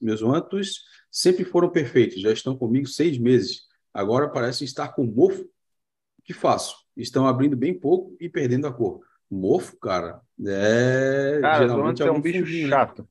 meus 0.00 0.20
zoantos 0.20 0.84
sempre 1.10 1.44
foram 1.44 1.68
perfeitos, 1.68 2.20
já 2.20 2.32
estão 2.32 2.56
comigo 2.56 2.86
seis 2.86 3.18
meses. 3.18 3.62
Agora 3.92 4.28
parecem 4.28 4.64
estar 4.64 4.88
com 4.88 5.04
mofo. 5.04 5.42
O 5.42 6.22
que 6.24 6.32
faço? 6.32 6.76
Estão 6.96 7.26
abrindo 7.26 7.56
bem 7.56 7.78
pouco 7.78 8.16
e 8.20 8.28
perdendo 8.28 8.66
a 8.66 8.72
cor. 8.72 9.00
Mofo, 9.30 9.76
cara, 9.78 10.20
é. 10.46 11.38
Cara, 11.40 11.68
geralmente 11.68 12.02
é 12.02 12.10
um 12.10 12.20
bicho 12.20 12.40
funginho, 12.40 12.68
né? 12.68 12.76
chato. 12.76 13.08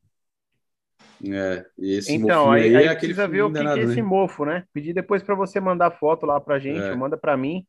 É, 1.25 1.65
esse 1.79 2.13
então, 2.13 2.51
aí, 2.51 2.63
aí, 2.63 2.75
aí 2.75 2.85
é 2.85 2.87
aquele 2.89 3.13
precisa 3.13 3.27
ver 3.27 3.41
o 3.41 3.51
que, 3.51 3.59
é 3.59 3.79
esse 3.79 3.95
né? 3.95 4.01
mofo, 4.03 4.45
né? 4.45 4.63
Pedir 4.71 4.93
depois 4.93 5.23
para 5.23 5.35
você 5.35 5.59
mandar 5.59 5.91
foto 5.91 6.25
lá 6.25 6.39
pra 6.39 6.59
gente, 6.59 6.79
é. 6.79 6.95
manda 6.95 7.17
para 7.17 7.35
mim. 7.35 7.65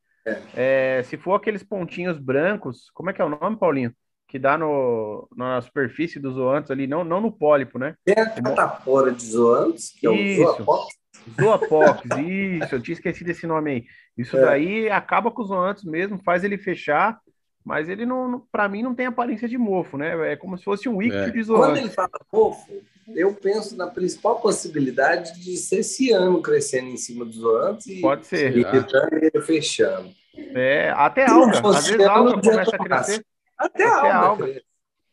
É. 0.54 1.02
se 1.04 1.16
for 1.16 1.34
aqueles 1.34 1.62
pontinhos 1.62 2.18
brancos, 2.18 2.90
como 2.92 3.08
é 3.08 3.14
que 3.14 3.22
é 3.22 3.24
o 3.24 3.30
nome, 3.30 3.58
Paulinho? 3.58 3.94
Que 4.28 4.38
dá 4.38 4.58
no, 4.58 5.26
na 5.34 5.60
superfície 5.62 6.20
dos 6.20 6.34
zoantes 6.34 6.70
ali, 6.70 6.86
não, 6.86 7.02
não 7.02 7.20
no 7.20 7.32
pólipo, 7.32 7.78
né? 7.78 7.94
Tem 8.04 8.14
a 8.14 8.28
catapora 8.28 9.10
de 9.10 9.24
zoantes, 9.24 9.90
que 9.90 10.08
isso. 10.08 10.42
é 10.42 10.44
o 10.44 10.54
zoapox. 10.54 10.98
Zoapox, 11.40 12.02
isso, 12.18 12.74
eu 12.74 12.82
tinha 12.82 12.94
esquecido 12.94 13.30
esse 13.30 13.46
nome 13.46 13.70
aí. 13.70 13.84
Isso 14.16 14.36
é. 14.36 14.40
daí 14.40 14.90
acaba 14.90 15.30
com 15.30 15.42
os 15.42 15.48
zoantes 15.48 15.84
mesmo, 15.84 16.20
faz 16.22 16.44
ele 16.44 16.58
fechar, 16.58 17.18
mas 17.64 17.88
ele 17.88 18.04
não, 18.04 18.42
para 18.52 18.68
mim, 18.68 18.82
não 18.82 18.94
tem 18.94 19.06
aparência 19.06 19.48
de 19.48 19.58
mofo, 19.58 19.96
né? 19.96 20.32
É 20.32 20.36
como 20.36 20.56
se 20.56 20.64
fosse 20.64 20.88
um 20.88 21.00
líquido 21.00 21.24
é. 21.24 21.30
de 21.30 21.42
zoante. 21.42 21.64
Quando 21.66 21.76
ele 21.78 21.90
fala 21.90 22.10
mofo, 22.32 22.72
eu 23.14 23.32
penso 23.34 23.76
na 23.76 23.86
principal 23.86 24.40
possibilidade 24.40 25.40
de 25.40 25.56
ser 25.56 25.80
esse 25.80 26.12
ano 26.12 26.42
crescendo 26.42 26.88
em 26.88 26.96
cima 26.96 27.24
dos 27.24 27.36
zoantes 27.36 27.86
e, 27.86 28.00
Pode 28.00 28.26
ser, 28.26 28.56
e 28.56 28.64
ah. 28.64 29.42
fechando. 29.42 30.10
É, 30.54 30.90
até 30.90 31.28
alga. 31.28 31.60
Às 31.68 31.86
vezes 31.88 32.06
a 32.06 32.12
alga 32.12 32.40
começa 32.40 32.76
a 32.76 32.78
crescer. 32.78 33.24
Até, 33.58 33.84
até 33.84 34.10
a 34.10 34.16
alga. 34.16 34.44
alga. 34.44 34.62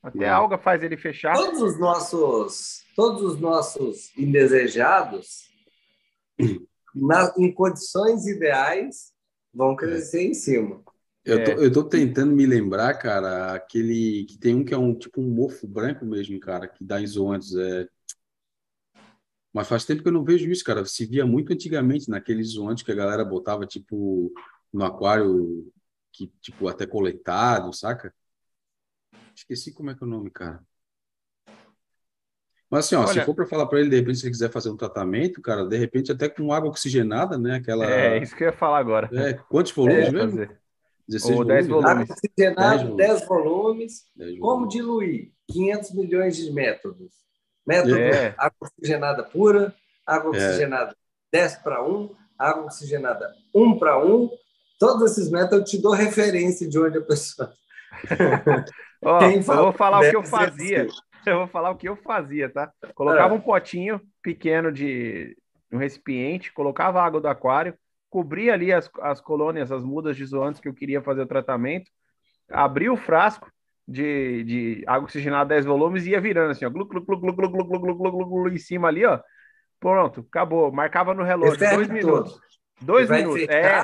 Até 0.03 0.29
a 0.29 0.35
alga 0.35 0.57
faz 0.59 0.83
ele 0.83 0.97
fechar. 0.97 1.33
Todos 1.33 1.61
os 1.61 1.79
nossos, 1.79 2.83
todos 2.95 3.23
os 3.23 3.39
nossos 3.39 4.15
indesejados, 4.15 5.49
na, 6.93 7.33
em 7.39 7.51
condições 7.51 8.27
ideais, 8.27 9.11
vão 9.51 9.75
crescer 9.75 10.21
em 10.21 10.35
cima. 10.35 10.83
Eu, 11.25 11.43
tô, 11.43 11.51
é. 11.51 11.65
eu 11.65 11.73
tô 11.73 11.83
tentando 11.83 12.35
me 12.35 12.45
lembrar, 12.45 12.93
cara, 12.99 13.55
aquele 13.55 14.25
que 14.25 14.37
tem 14.37 14.53
um 14.53 14.63
que 14.63 14.75
é 14.75 14.77
um 14.77 14.93
tipo 14.93 15.19
um 15.19 15.27
mofo 15.27 15.67
branco 15.67 16.05
mesmo, 16.05 16.39
cara, 16.39 16.67
que 16.67 16.83
dá 16.83 17.01
isoantes. 17.01 17.55
É... 17.55 17.87
Mas 19.51 19.67
faz 19.67 19.85
tempo 19.85 20.03
que 20.03 20.07
eu 20.07 20.13
não 20.13 20.23
vejo 20.23 20.47
isso, 20.51 20.63
cara. 20.63 20.85
Se 20.85 21.03
via 21.03 21.25
muito 21.25 21.51
antigamente 21.51 22.11
naqueles 22.11 22.49
isoantes 22.49 22.83
que 22.83 22.91
a 22.91 22.95
galera 22.95 23.25
botava, 23.25 23.65
tipo, 23.65 24.31
no 24.71 24.85
aquário, 24.85 25.73
que, 26.11 26.27
tipo, 26.41 26.67
até 26.67 26.85
coletado, 26.85 27.73
saca? 27.73 28.13
Esqueci 29.35 29.73
como 29.73 29.91
é 29.91 29.95
que 29.95 30.03
é 30.03 30.07
o 30.07 30.09
nome, 30.09 30.29
cara. 30.29 30.63
Mas 32.69 32.85
assim, 32.85 32.95
ó, 32.95 33.01
Olha, 33.01 33.13
se 33.13 33.21
for 33.21 33.35
para 33.35 33.45
falar 33.45 33.67
para 33.67 33.79
ele, 33.79 33.89
de 33.89 33.95
repente, 33.97 34.17
se 34.17 34.25
ele 34.25 34.31
quiser 34.31 34.51
fazer 34.51 34.69
um 34.69 34.77
tratamento, 34.77 35.41
cara, 35.41 35.65
de 35.65 35.77
repente 35.77 36.11
até 36.11 36.27
com 36.27 36.51
água 36.51 36.69
oxigenada, 36.69 37.37
né? 37.37 37.55
Aquela. 37.55 37.85
É, 37.85 38.21
isso 38.21 38.35
que 38.35 38.43
eu 38.43 38.47
ia 38.47 38.53
falar 38.53 38.79
agora. 38.79 39.09
É, 39.13 39.33
quantos 39.33 39.71
volumes 39.71 40.07
é, 40.07 40.11
mesmo? 40.11 40.31
Fazer. 40.31 40.59
16 41.07 41.37
Ou 41.37 41.45
10 41.45 41.67
volumes. 41.67 41.87
volumes. 41.87 42.09
Oxigenado, 42.09 42.95
10 42.95 43.27
volumes. 43.27 44.03
10 44.15 44.39
Como 44.39 44.41
volumes. 44.41 44.73
diluir? 44.73 45.31
500 45.51 45.91
milhões 45.93 46.37
de 46.37 46.51
métodos. 46.51 47.13
Método 47.65 47.97
é. 47.97 48.33
água 48.37 48.57
oxigenada 48.61 49.23
pura, 49.23 49.75
água 50.05 50.35
é. 50.35 50.47
oxigenada 50.47 50.95
10 51.31 51.55
para 51.57 51.83
1, 51.83 52.09
água 52.37 52.63
oxigenada 52.65 53.33
1 53.53 53.77
para 53.77 54.03
1. 54.03 54.29
Todos 54.79 55.11
esses 55.11 55.29
métodos 55.29 55.59
eu 55.59 55.63
te 55.63 55.81
dou 55.81 55.93
referência 55.93 56.67
de 56.67 56.79
onde 56.79 56.97
a 56.97 57.01
pessoa. 57.01 57.53
Ó, 59.05 59.21
eu 59.21 59.41
vou 59.41 59.71
falar 59.71 59.99
o 59.99 60.09
que 60.09 60.15
eu 60.15 60.23
fazia. 60.23 60.85
Assim. 60.85 60.99
Eu 61.25 61.37
vou 61.37 61.47
falar 61.47 61.71
o 61.71 61.75
que 61.75 61.87
eu 61.87 61.95
fazia, 61.95 62.49
tá? 62.49 62.71
Colocava 62.93 63.33
é. 63.33 63.37
um 63.37 63.41
potinho 63.41 64.01
pequeno 64.21 64.71
de 64.71 65.37
um 65.71 65.77
recipiente, 65.77 66.53
colocava 66.53 67.01
água 67.01 67.21
do 67.21 67.27
aquário, 67.27 67.75
cobria 68.09 68.53
ali 68.53 68.71
as, 68.71 68.89
as 69.01 69.21
colônias, 69.21 69.71
as 69.71 69.83
mudas 69.83 70.15
de 70.15 70.25
zoantes 70.25 70.59
que 70.59 70.67
eu 70.67 70.73
queria 70.73 71.01
fazer 71.01 71.21
o 71.21 71.27
tratamento, 71.27 71.89
abria 72.49 72.91
o 72.91 72.97
frasco 72.97 73.51
de, 73.87 74.43
de 74.43 74.83
água 74.87 75.05
oxigenada 75.05 75.49
10 75.49 75.65
volumes 75.65 76.05
e 76.05 76.11
ia 76.11 76.21
virando 76.21 76.51
assim, 76.51 76.65
ó, 76.65 76.69
glu, 76.69 76.85
glu, 76.85 77.01
glu, 77.03 77.19
glu, 77.19 77.33
glu, 77.33 77.49
glu, 77.49 77.65
glu, 77.65 77.79
glu, 77.79 78.11
glu, 78.11 78.25
glu, 78.25 78.49
em 78.49 78.57
cima 78.57 78.87
ali, 78.87 79.05
ó. 79.05 79.19
Pronto, 79.79 80.25
acabou. 80.27 80.71
Marcava 80.71 81.13
no 81.13 81.23
relógio, 81.23 81.59
dois 81.59 81.89
minutos. 81.89 82.39
Dois 82.81 83.09
minutos. 83.09 83.47
É, 83.49 83.83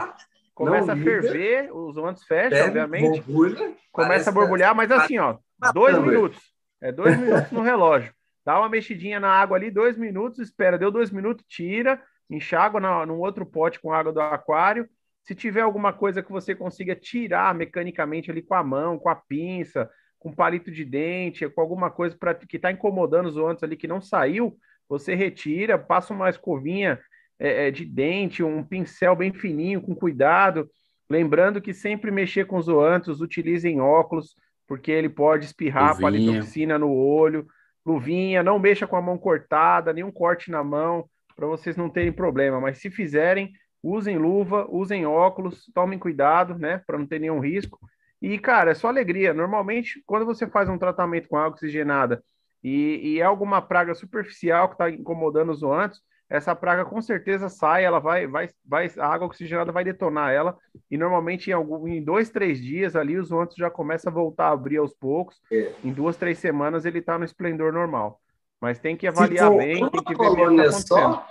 começa 0.53 0.93
a 0.93 0.97
ferver, 0.97 1.75
os 1.75 1.95
zoantes 1.95 2.23
fecham, 2.23 2.67
obviamente. 2.67 3.21
Borbulha, 3.21 3.73
começa 3.91 4.29
a 4.29 4.33
borbulhar, 4.33 4.75
mas 4.75 4.91
assim, 4.91 5.17
ó, 5.17 5.37
dois 5.73 5.97
minutos. 5.97 6.39
É 6.81 6.91
dois 6.91 7.17
minutos 7.19 7.51
no 7.51 7.61
relógio. 7.61 8.13
Dá 8.45 8.59
uma 8.59 8.69
mexidinha 8.69 9.19
na 9.19 9.29
água 9.29 9.57
ali, 9.57 9.69
dois 9.69 9.95
minutos, 9.97 10.39
espera, 10.39 10.77
deu 10.77 10.89
dois 10.89 11.11
minutos, 11.11 11.45
tira, 11.47 12.01
enxágua 12.29 12.79
na, 12.79 13.05
num 13.05 13.19
outro 13.19 13.45
pote 13.45 13.79
com 13.79 13.93
água 13.93 14.11
do 14.11 14.19
aquário. 14.19 14.89
Se 15.23 15.35
tiver 15.35 15.61
alguma 15.61 15.93
coisa 15.93 16.23
que 16.23 16.31
você 16.31 16.55
consiga 16.55 16.95
tirar 16.95 17.53
mecanicamente 17.53 18.31
ali 18.31 18.41
com 18.41 18.55
a 18.55 18.63
mão, 18.63 18.97
com 18.97 19.09
a 19.09 19.15
pinça, 19.15 19.89
com 20.17 20.33
palito 20.33 20.71
de 20.71 20.83
dente, 20.83 21.47
com 21.49 21.61
alguma 21.61 21.91
coisa 21.91 22.15
para 22.17 22.33
que 22.33 22.55
está 22.55 22.71
incomodando 22.71 23.27
os 23.27 23.33
zoantes 23.33 23.63
ali 23.63 23.77
que 23.77 23.87
não 23.87 24.01
saiu, 24.01 24.57
você 24.89 25.13
retira, 25.13 25.77
passa 25.77 26.13
uma 26.13 26.29
escovinha 26.29 26.99
é, 27.41 27.67
é, 27.67 27.71
de 27.71 27.83
dente, 27.83 28.43
um 28.43 28.63
pincel 28.63 29.15
bem 29.15 29.33
fininho, 29.33 29.81
com 29.81 29.95
cuidado. 29.95 30.69
Lembrando 31.09 31.59
que 31.59 31.73
sempre 31.73 32.11
mexer 32.11 32.45
com 32.45 32.57
os 32.57 32.65
zoantes, 32.65 33.19
utilizem 33.19 33.81
óculos, 33.81 34.35
porque 34.67 34.91
ele 34.91 35.09
pode 35.09 35.45
espirrar 35.45 35.99
palitoxina 35.99 36.77
no 36.77 36.93
olho. 36.93 37.47
Luvinha, 37.83 38.43
não 38.43 38.59
mexa 38.59 38.85
com 38.85 38.95
a 38.95 39.01
mão 39.01 39.17
cortada, 39.17 39.91
nenhum 39.91 40.11
corte 40.11 40.51
na 40.51 40.63
mão 40.63 41.09
para 41.35 41.47
vocês 41.47 41.75
não 41.75 41.89
terem 41.89 42.11
problema. 42.11 42.61
Mas 42.61 42.77
se 42.77 42.91
fizerem, 42.91 43.51
usem 43.81 44.19
luva, 44.19 44.67
usem 44.69 45.07
óculos, 45.07 45.65
tomem 45.73 45.97
cuidado, 45.97 46.55
né, 46.59 46.83
para 46.85 46.99
não 46.99 47.07
ter 47.07 47.17
nenhum 47.17 47.39
risco. 47.39 47.79
E, 48.21 48.37
cara, 48.37 48.69
é 48.69 48.75
só 48.75 48.87
alegria. 48.87 49.33
Normalmente, 49.33 50.03
quando 50.05 50.27
você 50.27 50.45
faz 50.45 50.69
um 50.69 50.77
tratamento 50.77 51.27
com 51.27 51.37
água 51.37 51.55
oxigenada 51.55 52.23
e, 52.63 53.13
e 53.15 53.19
é 53.19 53.23
alguma 53.23 53.63
praga 53.63 53.95
superficial 53.95 54.67
que 54.67 54.75
está 54.75 54.91
incomodando 54.91 55.51
os 55.51 55.61
zoantes, 55.61 55.99
essa 56.31 56.55
praga 56.55 56.85
com 56.85 57.01
certeza 57.01 57.49
sai, 57.49 57.83
ela 57.83 57.99
vai, 57.99 58.25
vai, 58.25 58.49
vai, 58.65 58.89
a 58.97 59.07
água 59.07 59.27
oxigenada 59.27 59.69
vai 59.69 59.83
detonar 59.83 60.31
ela, 60.31 60.57
e 60.89 60.97
normalmente 60.97 61.49
em, 61.49 61.53
algum, 61.53 61.85
em 61.89 62.01
dois, 62.01 62.29
três 62.29 62.61
dias 62.61 62.95
ali 62.95 63.17
os 63.17 63.27
zoantes 63.27 63.57
já 63.57 63.69
começam 63.69 64.09
a 64.09 64.15
voltar 64.15 64.45
a 64.45 64.51
abrir 64.51 64.77
aos 64.77 64.93
poucos. 64.93 65.41
É. 65.51 65.73
Em 65.83 65.91
duas, 65.91 66.15
três 66.15 66.39
semanas 66.39 66.85
ele 66.85 66.99
está 66.99 67.19
no 67.19 67.25
esplendor 67.25 67.73
normal. 67.73 68.21
Mas 68.61 68.79
tem 68.79 68.95
que 68.95 69.07
avaliar 69.07 69.51
bem, 69.57 69.89
tem 69.89 70.03
que 70.03 70.15
ver 70.15 70.29
o 70.29 70.55
que 70.55 70.61
está 70.61 70.71
só, 70.71 71.27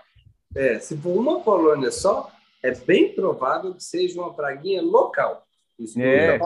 é, 0.55 0.79
se 0.79 0.95
for 0.99 1.17
uma 1.17 1.41
colônia 1.41 1.91
só, 1.91 2.31
é 2.63 2.73
bem 2.73 3.15
provável 3.15 3.73
que 3.73 3.83
seja 3.83 4.21
uma 4.21 4.35
praguinha 4.35 4.83
local. 4.83 5.47
Isso 5.79 5.99
é. 5.99 6.39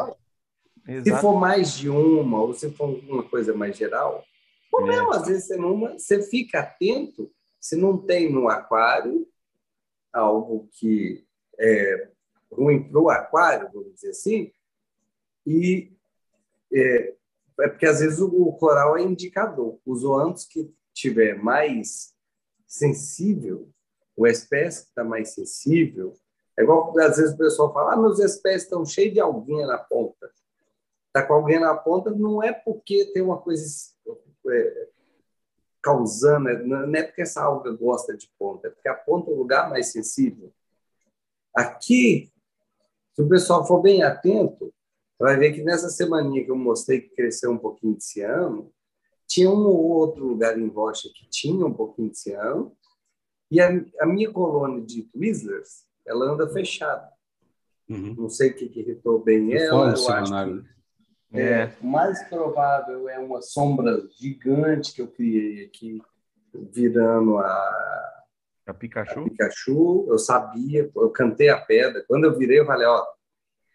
Se 1.02 1.10
for 1.20 1.40
mais 1.40 1.72
de 1.72 1.88
uma, 1.88 2.40
ou 2.40 2.54
se 2.54 2.70
for 2.70 3.00
uma 3.08 3.24
coisa 3.24 3.52
mais 3.52 3.76
geral, 3.76 4.22
ou 4.70 4.88
é. 4.92 5.16
às 5.16 5.26
vezes 5.26 5.46
você, 5.46 5.56
não, 5.56 5.80
você 5.80 6.22
fica 6.22 6.60
atento 6.60 7.28
se 7.64 7.76
não 7.76 7.96
tem 7.96 8.30
no 8.30 8.46
aquário 8.46 9.26
algo 10.12 10.68
que 10.72 11.26
é 11.58 12.10
ruim 12.52 12.86
para 12.86 13.00
o 13.00 13.08
aquário, 13.08 13.70
vamos 13.72 13.94
dizer 13.94 14.10
assim, 14.10 14.52
e 15.46 15.90
é, 16.70 17.14
é 17.60 17.68
porque 17.68 17.86
às 17.86 18.00
vezes 18.00 18.20
o, 18.20 18.52
coral 18.52 18.98
é 18.98 19.02
indicador. 19.02 19.78
Os 19.86 20.00
zoantos 20.00 20.44
que 20.44 20.70
tiver 20.92 21.42
mais 21.42 22.14
sensível, 22.66 23.70
o 24.14 24.26
espécie 24.26 24.82
que 24.82 24.88
está 24.90 25.02
mais 25.02 25.30
sensível, 25.30 26.12
é 26.58 26.62
igual 26.62 26.92
às 26.98 27.16
vezes 27.16 27.32
o 27.32 27.38
pessoal 27.38 27.72
fala, 27.72 27.94
ah, 27.94 27.96
meus 27.96 28.18
espécies 28.18 28.64
estão 28.64 28.84
cheios 28.84 29.14
de 29.14 29.20
alguinha 29.20 29.66
na 29.66 29.78
ponta. 29.78 30.30
Está 31.06 31.26
com 31.26 31.32
alguém 31.32 31.58
na 31.58 31.74
ponta 31.74 32.10
não 32.10 32.42
é 32.42 32.52
porque 32.52 33.06
tem 33.14 33.22
uma 33.22 33.38
coisa 33.38 33.64
é, 34.50 34.88
causando, 35.84 36.48
não 36.66 36.94
é 36.94 37.02
porque 37.02 37.20
essa 37.20 37.42
alga 37.42 37.70
gosta 37.70 38.16
de 38.16 38.26
ponta, 38.38 38.68
é 38.68 38.70
porque 38.70 38.88
a 38.88 38.94
ponta 38.94 39.30
é 39.30 39.34
o 39.34 39.36
lugar 39.36 39.68
mais 39.68 39.92
sensível. 39.92 40.50
Aqui, 41.54 42.32
se 43.12 43.22
o 43.22 43.28
pessoal 43.28 43.66
for 43.66 43.82
bem 43.82 44.02
atento, 44.02 44.72
vai 45.18 45.36
ver 45.36 45.52
que 45.52 45.62
nessa 45.62 45.90
semaninha 45.90 46.42
que 46.42 46.50
eu 46.50 46.56
mostrei 46.56 47.02
que 47.02 47.14
cresceu 47.14 47.50
um 47.50 47.58
pouquinho 47.58 47.98
de 47.98 48.02
ciano, 48.02 48.72
tinha 49.26 49.50
um 49.50 49.66
ou 49.66 49.90
outro 49.90 50.26
lugar 50.26 50.58
em 50.58 50.68
rocha 50.68 51.10
que 51.14 51.28
tinha 51.28 51.66
um 51.66 51.74
pouquinho 51.74 52.10
de 52.10 52.18
ciano, 52.18 52.74
e 53.50 53.60
a, 53.60 53.68
a 54.00 54.06
minha 54.06 54.32
colônia 54.32 54.80
de 54.80 55.02
Twizzlers, 55.02 55.84
ela 56.06 56.32
anda 56.32 56.48
fechada. 56.48 57.12
Uhum. 57.88 58.14
Não 58.14 58.28
sei 58.30 58.50
o 58.50 58.54
que, 58.54 58.70
que 58.70 58.80
irritou 58.80 59.22
bem 59.22 59.52
ela. 59.52 59.90
Eu 59.90 60.08
acho 60.08 60.32
que, 60.32 60.64
é, 61.34 61.42
é. 61.42 61.72
O 61.80 61.86
mais 61.86 62.22
provável 62.28 63.08
é 63.08 63.18
uma 63.18 63.42
sombra 63.42 64.02
gigante 64.18 64.94
que 64.94 65.02
eu 65.02 65.08
criei 65.08 65.66
aqui 65.66 66.00
virando 66.52 67.38
a, 67.38 68.14
a 68.66 68.74
Pikachu. 68.74 69.20
a 69.20 69.24
Pikachu. 69.24 70.06
Eu 70.08 70.18
sabia, 70.18 70.90
eu 70.94 71.10
cantei 71.10 71.48
a 71.48 71.60
pedra. 71.60 72.04
Quando 72.06 72.24
eu 72.24 72.38
virei, 72.38 72.60
eu 72.60 72.66
falei, 72.66 72.86
ó, 72.86 73.04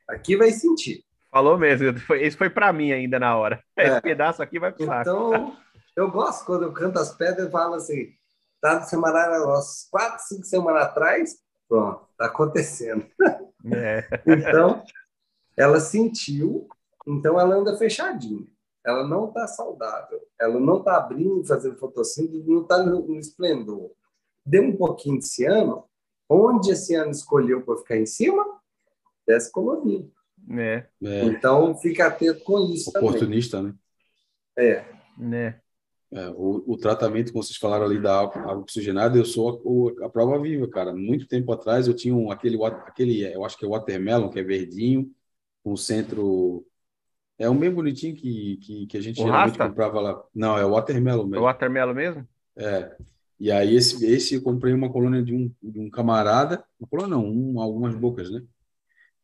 aqui 0.08 0.36
vai 0.36 0.52
sentir. 0.52 1.04
Falou 1.32 1.58
mesmo, 1.58 1.98
foi, 2.00 2.26
isso 2.26 2.38
foi 2.38 2.50
para 2.50 2.74
mim 2.74 2.92
ainda 2.92 3.20
na 3.20 3.36
hora. 3.38 3.64
É. 3.78 3.88
Esse 3.88 4.02
pedaço 4.02 4.42
aqui 4.42 4.60
vai 4.60 4.72
pro 4.72 4.84
Então, 4.86 5.56
eu 5.96 6.10
gosto 6.10 6.46
quando 6.46 6.64
eu 6.64 6.74
canto 6.74 6.98
as 6.98 7.16
pedras 7.16 7.48
e 7.48 7.52
falo 7.52 7.76
assim, 7.76 8.14
tá 8.60 8.82
semanário, 8.82 9.46
umas 9.46 9.88
quatro, 9.92 10.24
cinco 10.28 10.46
semanas 10.46 10.84
atrás, 10.84 11.36
pronto, 11.68 12.08
tá 12.18 12.26
acontecendo. 12.26 13.06
É. 13.72 14.08
então, 14.26 14.84
ela 15.56 15.80
sentiu, 15.80 16.68
então 17.08 17.40
ela 17.40 17.56
anda 17.56 17.78
fechadinha. 17.78 18.46
Ela 18.86 19.06
não 19.06 19.28
está 19.28 19.46
saudável, 19.46 20.22
ela 20.40 20.60
não 20.60 20.80
está 20.80 20.98
abrindo, 20.98 21.46
fazendo 21.46 21.78
fotossíntese, 21.78 22.50
não 22.50 22.62
está 22.62 22.82
no, 22.82 23.08
no 23.08 23.20
esplendor. 23.20 23.92
Deu 24.46 24.64
um 24.64 24.76
pouquinho 24.76 25.20
de 25.20 25.28
ciano, 25.28 25.84
onde 26.30 26.72
esse 26.72 26.96
ano 26.96 27.12
escolheu 27.12 27.62
para 27.62 27.78
ficar 27.78 27.98
em 27.98 28.06
cima, 28.06 28.44
desce 29.28 29.52
colorido. 29.52 30.12
É. 30.50 30.88
é. 31.04 31.26
Então, 31.26 31.76
fica 31.78 32.08
atento 32.08 32.44
com 32.44 32.60
isso 32.72 32.90
Oportunista, 32.90 33.58
também. 33.58 33.74
né? 33.74 33.78
É. 34.58 34.86
Né? 35.18 35.60
É, 36.12 36.28
o, 36.30 36.64
o, 36.66 36.78
tratamento, 36.78 37.32
como 37.32 37.44
vocês 37.44 37.58
falaram 37.58 37.86
ali 37.86 38.02
da 38.02 38.22
água, 38.22 38.58
oxigenada, 38.58 39.16
eu 39.16 39.26
sou 39.26 39.96
a, 40.02 40.06
a, 40.06 40.10
prova 40.10 40.42
viva, 40.42 40.68
cara. 40.68 40.96
Muito 40.96 41.28
tempo 41.28 41.52
atrás 41.52 41.88
eu 41.88 41.94
tinha 41.94 42.16
um, 42.16 42.32
aquele, 42.32 42.58
aquele, 42.64 43.32
eu 43.32 43.46
acho 43.46 43.56
que 43.58 43.64
é 43.64 43.68
o 43.68 43.72
watermelon, 43.72 44.30
que 44.30 44.40
é 44.40 44.44
verdinho, 44.44 45.12
com 45.64 45.74
um 45.74 45.78
centro. 45.78 46.66
É 47.40 47.50
um 47.50 47.58
bem 47.58 47.72
bonitinho 47.72 48.14
que, 48.14 48.58
que, 48.58 48.86
que 48.86 48.98
a 48.98 49.02
gente 49.02 49.22
o 49.22 49.24
geralmente 49.24 49.58
Rasta? 49.58 49.70
comprava 49.70 50.02
lá. 50.02 50.24
Não, 50.36 50.58
é 50.58 50.66
o 50.66 50.72
watermelon 50.72 51.24
mesmo. 51.24 51.36
É 51.38 51.40
o 51.40 51.44
watermelon 51.44 51.94
mesmo? 51.94 52.28
É. 52.58 52.96
E 53.40 53.50
aí, 53.50 53.74
esse, 53.74 54.06
esse 54.06 54.36
eu 54.36 54.42
comprei 54.42 54.74
uma 54.74 54.92
colônia 54.92 55.24
de 55.24 55.34
um, 55.34 55.50
de 55.64 55.80
um 55.80 55.90
camarada, 55.90 56.62
uma 56.78 56.90
colônia 56.90 57.16
não, 57.16 57.26
um, 57.26 57.62
algumas 57.62 57.96
bocas, 57.96 58.30
né? 58.30 58.44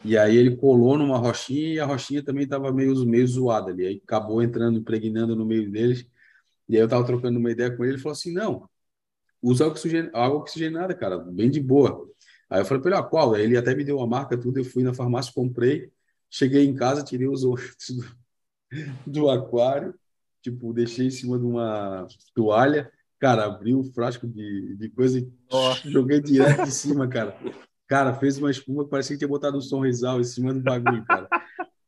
E 0.05 0.17
aí 0.17 0.37
ele 0.37 0.55
colou 0.55 0.97
numa 0.97 1.17
rochinha 1.17 1.73
e 1.73 1.79
a 1.79 1.85
rochinha 1.85 2.23
também 2.23 2.43
estava 2.43 2.71
meio, 2.71 3.05
meio 3.05 3.27
zoada 3.27 3.71
ali. 3.71 3.85
Aí 3.85 4.01
acabou 4.01 4.41
entrando, 4.41 4.79
impregnando 4.79 5.35
no 5.35 5.45
meio 5.45 5.69
deles. 5.69 6.07
E 6.69 6.75
aí 6.77 6.81
eu 6.81 6.87
tava 6.87 7.05
trocando 7.05 7.37
uma 7.37 7.51
ideia 7.51 7.75
com 7.75 7.83
ele, 7.83 7.93
ele 7.93 8.01
falou 8.01 8.13
assim, 8.13 8.31
não, 8.31 8.69
usa 9.41 9.67
oxigen... 9.67 10.09
água 10.13 10.39
oxigenada, 10.39 10.93
cara, 10.95 11.17
bem 11.17 11.49
de 11.49 11.59
boa. 11.59 12.07
Aí 12.49 12.61
eu 12.61 12.65
falei 12.65 12.81
para 12.81 12.91
ele, 12.91 12.99
ah, 12.99 13.03
qual? 13.03 13.33
Aí 13.33 13.43
ele 13.43 13.57
até 13.57 13.75
me 13.75 13.83
deu 13.83 13.97
uma 13.97 14.07
marca, 14.07 14.37
tudo, 14.37 14.59
eu 14.59 14.65
fui 14.65 14.83
na 14.83 14.93
farmácia, 14.93 15.33
comprei, 15.33 15.91
cheguei 16.29 16.65
em 16.65 16.75
casa, 16.75 17.03
tirei 17.03 17.27
os 17.27 17.43
outros 17.43 17.75
do, 17.89 18.05
do 19.05 19.29
aquário, 19.29 19.93
tipo, 20.41 20.73
deixei 20.73 21.07
em 21.07 21.11
cima 21.11 21.37
de 21.37 21.45
uma 21.45 22.07
toalha, 22.33 22.91
cara, 23.19 23.45
abri 23.45 23.73
o 23.73 23.79
um 23.79 23.83
frasco 23.83 24.27
de, 24.27 24.75
de 24.75 24.89
coisa 24.89 25.19
e 25.19 25.31
oh. 25.51 25.73
joguei 25.85 26.21
direto 26.21 26.61
em 26.61 26.71
cima, 26.71 27.07
cara. 27.07 27.37
Cara, 27.87 28.13
fez 28.15 28.37
uma 28.37 28.49
espuma, 28.49 28.87
parecia 28.87 29.15
que 29.15 29.19
tinha 29.19 29.27
botado 29.27 29.57
um 29.57 29.61
sorrisal 29.61 30.19
em 30.19 30.23
cima 30.23 30.53
do 30.53 30.59
bagulho, 30.59 31.05
cara. 31.05 31.29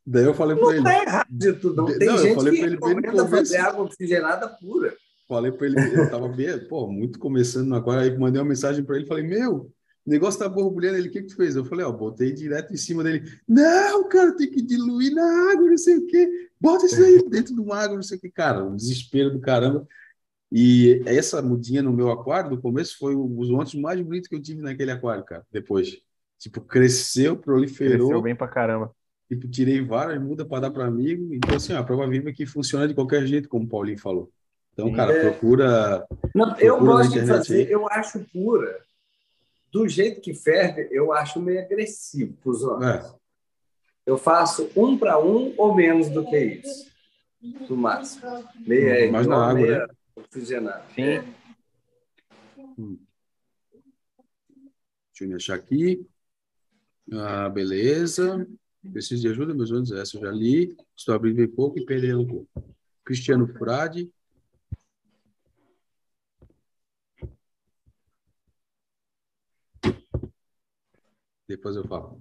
Daí 0.06 0.24
eu 0.24 0.32
falei 0.32 0.56
para 0.56 0.68
ele. 0.68 0.76
Não 0.76 0.84
tá 0.84 1.02
errado 1.02 1.74
não. 1.74 1.98
Tem 1.98 2.08
não, 2.08 2.18
gente 2.18 2.28
eu 2.28 2.34
falei 2.34 2.54
que 2.54 2.60
ele 2.60 2.74
recomenda 2.74 3.28
fazer 3.28 3.58
água 3.58 3.84
oxigenada 3.84 4.48
pura. 4.48 4.96
Falei 5.28 5.52
para 5.52 5.66
ele, 5.66 5.76
eu 5.78 6.10
tava 6.10 6.26
bem, 6.28 6.58
pô, 6.66 6.86
muito 6.86 7.18
começando 7.18 7.74
agora, 7.74 8.00
aí 8.00 8.16
mandei 8.16 8.40
uma 8.40 8.48
mensagem 8.48 8.82
para 8.82 8.96
ele, 8.96 9.06
falei, 9.06 9.24
meu, 9.24 9.70
o 10.08 10.10
negócio 10.10 10.40
tá 10.40 10.48
borbulhando, 10.48 10.96
ele, 10.96 11.08
o 11.08 11.12
que 11.12 11.20
que 11.20 11.28
tu 11.28 11.36
fez? 11.36 11.54
Eu 11.54 11.66
falei, 11.66 11.84
ó, 11.84 11.92
botei 11.92 12.32
direto 12.32 12.72
em 12.72 12.78
cima 12.78 13.04
dele, 13.04 13.30
não, 13.46 14.08
cara, 14.08 14.34
tem 14.34 14.50
que 14.50 14.62
diluir 14.62 15.12
na 15.12 15.52
água, 15.52 15.68
não 15.68 15.76
sei 15.76 15.98
o 15.98 16.06
quê, 16.06 16.48
bota 16.58 16.86
isso 16.86 17.04
aí 17.04 17.22
dentro 17.28 17.54
do 17.54 17.70
água, 17.70 17.94
não 17.94 18.02
sei 18.02 18.16
o 18.16 18.20
quê, 18.22 18.30
cara, 18.30 18.64
um 18.64 18.74
desespero 18.74 19.30
do 19.30 19.38
caramba. 19.38 19.86
E 20.50 21.02
essa 21.04 21.42
mudinha 21.42 21.82
no 21.82 21.92
meu 21.92 22.10
aquário, 22.10 22.50
no 22.50 22.58
começo, 22.58 22.96
foi 22.98 23.14
os 23.14 23.50
montes 23.50 23.78
mais 23.78 24.00
bonitos 24.00 24.30
que 24.30 24.34
eu 24.34 24.40
tive 24.40 24.62
naquele 24.62 24.90
aquário, 24.90 25.22
cara, 25.24 25.44
depois. 25.52 25.98
Tipo, 26.38 26.62
cresceu, 26.62 27.36
proliferou. 27.36 28.06
Cresceu 28.06 28.22
bem 28.22 28.34
pra 28.34 28.48
caramba. 28.48 28.90
Tipo, 29.28 29.46
tirei 29.46 29.84
várias 29.84 30.22
mudas 30.22 30.48
para 30.48 30.60
dar 30.60 30.70
para 30.70 30.86
amigo. 30.86 31.34
Então, 31.34 31.54
assim, 31.54 31.74
a 31.74 31.84
prova 31.84 32.08
viva 32.08 32.32
que 32.32 32.46
funciona 32.46 32.88
de 32.88 32.94
qualquer 32.94 33.26
jeito, 33.26 33.46
como 33.46 33.66
o 33.66 33.68
Paulinho 33.68 33.98
falou. 33.98 34.30
Então, 34.72 34.90
cara, 34.90 35.12
é... 35.12 35.20
procura. 35.28 36.06
Não, 36.34 36.46
procura 36.46 36.64
eu 36.66 36.80
gosto 36.80 37.12
de 37.12 37.26
fazer, 37.26 37.66
aí. 37.66 37.70
eu 37.70 37.86
acho 37.90 38.24
pura. 38.32 38.87
Do 39.70 39.86
jeito 39.86 40.20
que 40.20 40.32
ferve, 40.32 40.88
eu 40.90 41.12
acho 41.12 41.40
meio 41.40 41.60
agressivo 41.60 42.34
para 42.34 42.50
os 42.50 42.62
homens. 42.62 43.04
É. 43.04 43.18
Eu 44.06 44.16
faço 44.16 44.70
um 44.74 44.96
para 44.96 45.18
um 45.22 45.54
ou 45.58 45.74
menos 45.74 46.08
do 46.08 46.24
que 46.24 46.38
isso. 46.38 46.90
No 47.68 47.76
máximo. 47.76 48.22
Meia 48.66 49.12
Mais 49.12 49.26
na 49.26 49.50
água, 49.50 49.60
meia 49.60 49.86
né? 49.86 49.94
oxigenada. 50.16 50.84
Sim. 50.94 51.02
É. 51.02 51.24
Hum. 52.78 52.98
Deixa 55.10 55.24
eu 55.24 55.28
me 55.28 55.34
achar 55.34 55.54
aqui. 55.56 56.06
Ah, 57.12 57.48
beleza. 57.48 58.46
Preciso 58.92 59.22
de 59.22 59.28
ajuda, 59.28 59.54
meus 59.54 59.70
olhos, 59.70 59.92
essa 59.92 60.16
eu 60.16 60.22
já 60.22 60.30
li. 60.30 60.76
Estou 60.96 61.14
abrindo 61.14 61.36
bem 61.36 61.48
pouco 61.48 61.78
e 61.78 61.84
perdendo 61.84 62.22
um 62.22 62.26
pouco. 62.26 62.74
Cristiano 63.04 63.46
Frade. 63.46 64.10
Depois 71.48 71.74
eu 71.76 71.88
falo. 71.88 72.20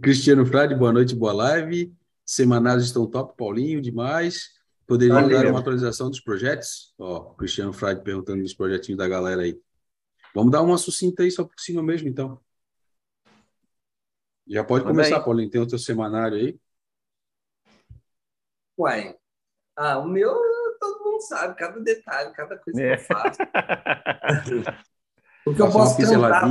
Cristiano 0.00 0.46
Frade, 0.46 0.76
boa 0.76 0.92
noite, 0.92 1.12
boa 1.12 1.32
live. 1.32 1.92
Semanários 2.24 2.86
estão 2.86 3.04
top, 3.04 3.36
Paulinho, 3.36 3.82
demais. 3.82 4.50
Poderia 4.86 5.14
Valeu. 5.14 5.42
dar 5.42 5.50
uma 5.50 5.58
atualização 5.58 6.08
dos 6.08 6.20
projetos? 6.20 6.94
Ó, 6.96 7.34
Cristiano 7.34 7.72
Frade 7.72 8.04
perguntando 8.04 8.42
dos 8.42 8.54
projetinhos 8.54 8.98
da 8.98 9.08
galera 9.08 9.42
aí. 9.42 9.60
Vamos 10.32 10.52
dar 10.52 10.62
uma 10.62 10.78
sucinta 10.78 11.24
aí 11.24 11.32
só 11.32 11.42
por 11.42 11.58
cima 11.58 11.82
mesmo, 11.82 12.08
então. 12.08 12.40
Já 14.46 14.62
pode 14.62 14.84
Manda 14.84 14.94
começar, 14.94 15.16
aí. 15.16 15.24
Paulinho. 15.24 15.50
Tem 15.50 15.60
o 15.60 15.66
teu 15.66 15.80
semanário 15.80 16.38
aí? 16.38 16.56
Uai. 18.78 19.16
Ah, 19.74 19.98
o 19.98 20.06
meu, 20.06 20.32
todo 20.78 21.04
mundo 21.04 21.20
sabe, 21.22 21.56
cada 21.56 21.80
detalhe, 21.80 22.32
cada 22.34 22.56
coisa 22.56 22.80
é. 22.80 22.96
que 22.96 23.02
eu 23.02 23.06
faço. 23.06 23.38
o 25.46 25.54
que 25.54 25.62
eu 25.62 25.72
posso 25.72 25.96
cantar, 25.96 26.46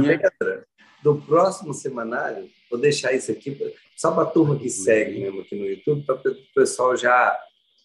do 1.01 1.21
próximo 1.21 1.73
semanário, 1.73 2.49
vou 2.69 2.79
deixar 2.79 3.13
isso 3.13 3.31
aqui 3.31 3.57
só 3.95 4.11
para 4.11 4.23
a 4.23 4.31
turma 4.31 4.57
que 4.57 4.69
segue 4.69 5.19
mesmo 5.19 5.41
aqui 5.41 5.55
no 5.55 5.65
YouTube, 5.65 6.05
para 6.05 6.15
o 6.15 6.35
pessoal 6.55 6.95
já 6.95 7.39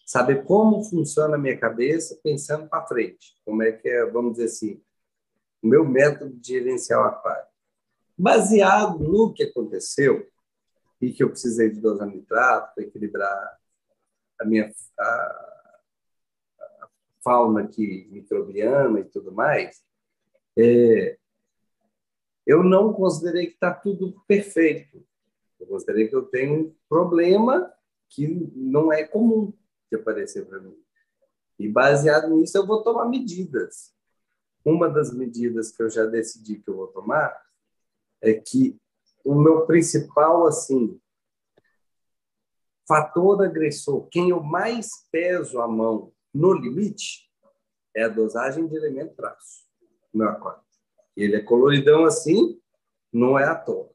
saber 0.05 0.45
como 0.45 0.83
funciona 0.83 1.35
a 1.35 1.37
minha 1.37 1.57
cabeça 1.57 2.19
pensando 2.23 2.67
para 2.67 2.87
frente. 2.87 3.35
Como 3.43 3.61
é 3.61 3.71
que 3.71 3.89
é, 3.89 4.05
vamos 4.05 4.33
dizer 4.33 4.45
assim, 4.45 4.81
o 5.61 5.67
meu 5.67 5.83
método 5.83 6.33
de 6.33 6.47
gerenciar 6.53 7.01
o 7.01 7.05
aquário. 7.05 7.47
Baseado 8.17 8.99
no 8.99 9.33
que 9.33 9.43
aconteceu 9.43 10.27
e 11.01 11.11
que 11.11 11.23
eu 11.23 11.29
precisei 11.29 11.69
de 11.69 11.79
dosar 11.79 12.07
nitrato 12.07 12.73
para 12.73 12.83
equilibrar 12.83 13.57
a 14.39 14.45
minha 14.45 14.71
a, 14.99 15.03
a 15.03 16.89
fauna 17.23 17.63
aqui 17.63 18.07
microbiana 18.11 18.99
e 18.99 19.03
tudo 19.03 19.31
mais, 19.31 19.83
é, 20.57 21.17
eu 22.47 22.63
não 22.63 22.93
considerei 22.93 23.47
que 23.47 23.55
está 23.55 23.73
tudo 23.73 24.23
perfeito. 24.25 25.05
Eu 25.59 25.67
considerei 25.67 26.07
que 26.07 26.15
eu 26.15 26.23
tenho 26.23 26.53
um 26.53 26.75
problema 26.87 27.69
que 28.09 28.25
não 28.55 28.91
é 28.91 29.03
comum 29.03 29.53
de 29.91 29.97
aparecer 29.97 30.45
para 30.45 30.61
mim. 30.61 30.81
E 31.59 31.67
baseado 31.67 32.29
nisso, 32.29 32.57
eu 32.57 32.65
vou 32.65 32.81
tomar 32.81 33.05
medidas. 33.05 33.93
Uma 34.63 34.89
das 34.89 35.13
medidas 35.13 35.75
que 35.75 35.83
eu 35.83 35.89
já 35.89 36.05
decidi 36.05 36.59
que 36.59 36.69
eu 36.69 36.77
vou 36.77 36.87
tomar 36.87 37.37
é 38.21 38.33
que 38.33 38.79
o 39.25 39.35
meu 39.35 39.65
principal 39.65 40.47
assim 40.47 40.97
fator 42.87 43.43
agressor, 43.43 44.07
quem 44.07 44.29
eu 44.29 44.41
mais 44.41 45.05
peso 45.11 45.59
a 45.59 45.67
mão 45.67 46.13
no 46.33 46.53
limite 46.53 47.29
é 47.93 48.03
a 48.03 48.07
dosagem 48.07 48.65
de 48.65 48.75
elemento 48.77 49.15
traço, 49.15 49.65
meu 50.13 50.29
aquário. 50.29 50.66
Ele 51.17 51.35
é 51.35 51.41
coloridão 51.41 52.05
assim, 52.05 52.61
não 53.11 53.37
é 53.37 53.43
à 53.43 53.55
toa. 53.55 53.89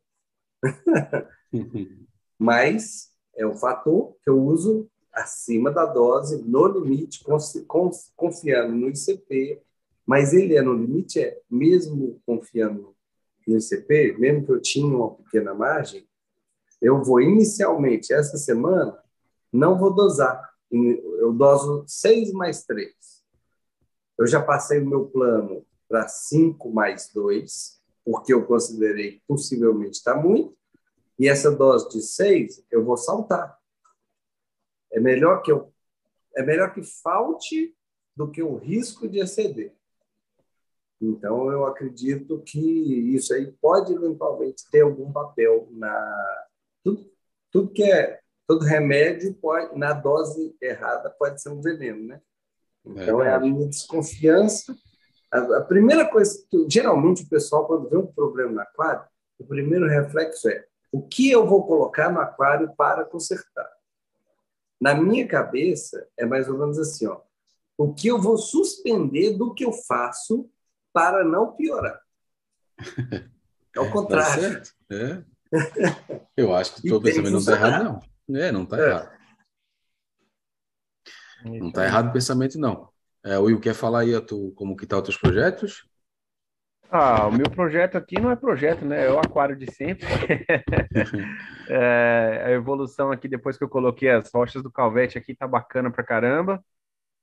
Mas 2.38 3.12
é 3.36 3.46
o 3.46 3.54
fator 3.54 4.16
que 4.22 4.28
eu 4.28 4.38
uso 4.42 4.90
acima 5.12 5.70
da 5.70 5.86
dose, 5.86 6.42
no 6.42 6.66
limite, 6.66 7.22
confiando 8.16 8.74
no 8.74 8.88
ICP, 8.88 9.62
mas 10.04 10.32
ele 10.32 10.56
é 10.56 10.62
no 10.62 10.74
limite, 10.74 11.20
é 11.20 11.40
mesmo 11.48 12.20
confiando 12.26 12.96
no 13.46 13.56
ICP, 13.56 14.16
mesmo 14.18 14.44
que 14.44 14.52
eu 14.52 14.60
tinha 14.60 14.86
uma 14.86 15.14
pequena 15.14 15.54
margem, 15.54 16.08
eu 16.80 17.04
vou 17.04 17.20
inicialmente, 17.20 18.12
essa 18.12 18.36
semana, 18.36 18.98
não 19.52 19.78
vou 19.78 19.94
dosar. 19.94 20.50
Eu 20.70 21.32
doso 21.32 21.84
6 21.86 22.32
mais 22.32 22.64
3. 22.64 22.92
Eu 24.18 24.26
já 24.26 24.42
passei 24.42 24.80
o 24.80 24.86
meu 24.86 25.06
plano 25.06 25.64
para 25.92 26.08
5 26.08 26.72
mais 26.72 27.10
2, 27.12 27.78
porque 28.02 28.32
eu 28.32 28.46
considerei 28.46 29.12
que 29.12 29.22
possivelmente 29.28 29.98
está 29.98 30.16
muito, 30.16 30.56
e 31.18 31.28
essa 31.28 31.50
dose 31.50 31.86
de 31.90 32.00
6 32.00 32.64
eu 32.70 32.82
vou 32.82 32.96
saltar. 32.96 33.58
É 34.90 34.98
melhor 34.98 35.42
que 35.42 35.52
eu 35.52 35.70
é 36.34 36.42
melhor 36.42 36.72
que 36.72 36.82
falte 36.82 37.76
do 38.16 38.30
que 38.30 38.42
o 38.42 38.56
risco 38.56 39.06
de 39.06 39.18
exceder. 39.18 39.76
Então, 40.98 41.52
eu 41.52 41.66
acredito 41.66 42.40
que 42.40 42.58
isso 43.14 43.34
aí 43.34 43.52
pode 43.60 43.92
eventualmente 43.92 44.64
ter 44.70 44.80
algum 44.80 45.12
papel 45.12 45.68
na 45.72 46.48
tudo, 46.82 47.12
tudo 47.50 47.70
que 47.70 47.82
é 47.82 48.18
todo 48.46 48.64
remédio 48.64 49.34
pode 49.34 49.78
na 49.78 49.92
dose 49.92 50.56
errada 50.58 51.10
pode 51.10 51.42
ser 51.42 51.50
um 51.50 51.60
veneno, 51.60 52.02
né? 52.06 52.22
Então 52.82 53.22
é, 53.22 53.28
é 53.28 53.34
a 53.34 53.40
minha 53.40 53.68
desconfiança. 53.68 54.74
A, 55.32 55.62
primeira 55.62 56.06
coisa 56.06 56.44
que 56.50 56.66
geralmente 56.68 57.22
o 57.22 57.28
pessoal 57.28 57.66
quando 57.66 57.88
vê 57.88 57.96
um 57.96 58.06
problema 58.06 58.52
no 58.52 58.60
aquário, 58.60 59.02
o 59.38 59.44
primeiro 59.44 59.88
reflexo 59.88 60.48
é 60.48 60.66
o 60.92 61.00
que 61.00 61.30
eu 61.30 61.46
vou 61.46 61.66
colocar 61.66 62.12
no 62.12 62.20
aquário 62.20 62.70
para 62.76 63.02
consertar. 63.04 63.66
Na 64.78 64.94
minha 64.94 65.26
cabeça 65.26 66.06
é 66.18 66.26
mais 66.26 66.48
ou 66.48 66.58
menos 66.58 66.78
assim, 66.78 67.06
ó. 67.06 67.20
O 67.78 67.94
que 67.94 68.08
eu 68.08 68.20
vou 68.20 68.36
suspender 68.36 69.38
do 69.38 69.54
que 69.54 69.64
eu 69.64 69.72
faço 69.72 70.50
para 70.92 71.24
não 71.24 71.52
piorar. 71.52 71.98
É 73.74 73.80
o 73.80 73.88
contrário. 73.90 74.62
Tá 74.62 74.70
é. 74.90 75.24
Eu 76.36 76.54
acho 76.54 76.74
que 76.74 76.80
o 76.80 76.82
teu 76.82 77.00
pensamento 77.00 77.32
não 77.32 77.38
está 77.38 77.52
errado, 77.52 77.84
não. 77.84 78.36
É, 78.36 78.52
não 78.52 78.62
está 78.64 78.78
é. 78.78 78.86
errado. 78.86 79.18
Não 81.44 81.68
está 81.68 81.84
errado 81.84 82.08
o 82.08 82.12
pensamento, 82.12 82.58
não. 82.58 82.91
É, 83.24 83.38
Will, 83.38 83.60
quer 83.60 83.74
falar 83.74 84.00
aí 84.00 84.20
tu, 84.20 84.52
como 84.56 84.76
que 84.76 84.86
tá 84.86 84.96
os 84.96 85.02
teus 85.02 85.16
projetos? 85.16 85.86
Ah, 86.94 87.26
o 87.26 87.32
meu 87.32 87.48
projeto 87.48 87.96
aqui 87.96 88.20
não 88.20 88.30
é 88.30 88.36
projeto, 88.36 88.84
né? 88.84 89.06
É 89.06 89.10
o 89.10 89.18
aquário 89.18 89.56
de 89.56 89.70
sempre. 89.72 90.06
é, 91.70 92.42
a 92.44 92.50
evolução 92.50 93.10
aqui, 93.10 93.26
depois 93.26 93.56
que 93.56 93.64
eu 93.64 93.68
coloquei 93.68 94.10
as 94.10 94.30
rochas 94.30 94.62
do 94.62 94.70
Calvete 94.70 95.16
aqui, 95.16 95.34
tá 95.34 95.48
bacana 95.48 95.90
pra 95.90 96.04
caramba. 96.04 96.62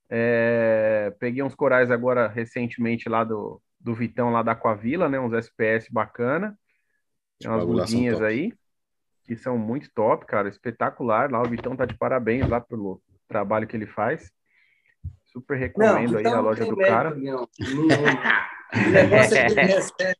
É, 0.08 1.14
peguei 1.20 1.40
uns 1.40 1.54
corais 1.54 1.88
agora 1.88 2.26
recentemente 2.26 3.08
lá 3.08 3.22
do, 3.22 3.62
do 3.78 3.94
Vitão, 3.94 4.30
lá 4.30 4.42
da 4.42 4.52
Aquavila, 4.52 5.08
né? 5.08 5.20
Uns 5.20 5.32
SPS 5.34 5.88
bacana. 5.88 6.58
Tem 7.38 7.48
umas 7.48 7.64
mudinhas 7.64 8.20
aí, 8.20 8.52
que 9.24 9.36
são 9.36 9.56
muito 9.56 9.88
top, 9.94 10.26
cara. 10.26 10.48
Espetacular. 10.48 11.30
Lá 11.30 11.40
o 11.40 11.48
Vitão 11.48 11.76
tá 11.76 11.84
de 11.84 11.96
parabéns 11.96 12.48
lá 12.48 12.60
pelo 12.60 13.00
trabalho 13.28 13.68
que 13.68 13.76
ele 13.76 13.86
faz. 13.86 14.32
Super 15.32 15.56
recomendo 15.56 16.12
não, 16.12 16.18
aí 16.18 16.26
a 16.26 16.40
loja 16.40 16.64
do 16.64 16.76
cara. 16.76 17.14
Não, 17.14 17.22
não. 17.22 17.48
O 18.72 18.90
negócio 18.90 19.36
é 19.36 19.46
que 19.46 19.52
ele 19.52 19.62
recebe, 19.62 20.16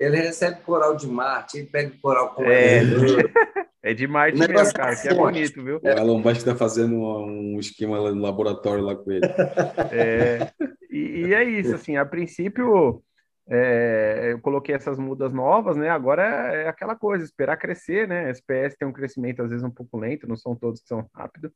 ele 0.00 0.16
recebe 0.16 0.60
coral 0.62 0.96
de 0.96 1.06
Marte, 1.06 1.58
ele 1.58 1.66
pega 1.66 1.92
coral 2.00 2.34
com 2.34 2.42
é. 2.44 2.80
é 3.82 3.92
de 3.92 4.06
Marte 4.06 4.38
mesmo, 4.38 4.58
é 4.58 4.72
cara, 4.72 4.96
que 4.96 5.08
é 5.08 5.14
bonito, 5.14 5.62
viu? 5.62 5.78
O 5.82 5.88
Elon 5.88 6.18
Musk 6.18 6.38
está 6.38 6.56
fazendo 6.56 6.96
um 6.96 7.58
esquema 7.60 8.10
no 8.10 8.20
laboratório 8.20 8.82
lá 8.82 8.96
com 8.96 9.10
ele. 9.12 9.26
É, 9.92 10.50
e, 10.90 11.26
e 11.26 11.34
é 11.34 11.44
isso, 11.44 11.74
assim, 11.74 11.96
a 11.96 12.04
princípio... 12.04 13.02
É, 13.48 14.30
eu 14.32 14.40
coloquei 14.40 14.72
essas 14.74 14.98
mudas 14.98 15.32
novas, 15.32 15.76
né? 15.76 15.90
Agora 15.90 16.22
é, 16.54 16.62
é 16.62 16.68
aquela 16.68 16.94
coisa, 16.94 17.24
esperar 17.24 17.56
crescer, 17.56 18.06
né? 18.06 18.30
SPS 18.30 18.76
tem 18.78 18.86
um 18.86 18.92
crescimento 18.92 19.42
às 19.42 19.50
vezes 19.50 19.64
um 19.64 19.70
pouco 19.70 19.98
lento, 19.98 20.28
não 20.28 20.36
são 20.36 20.54
todos 20.54 20.80
que 20.80 20.86
são 20.86 21.06
rápidos. 21.12 21.50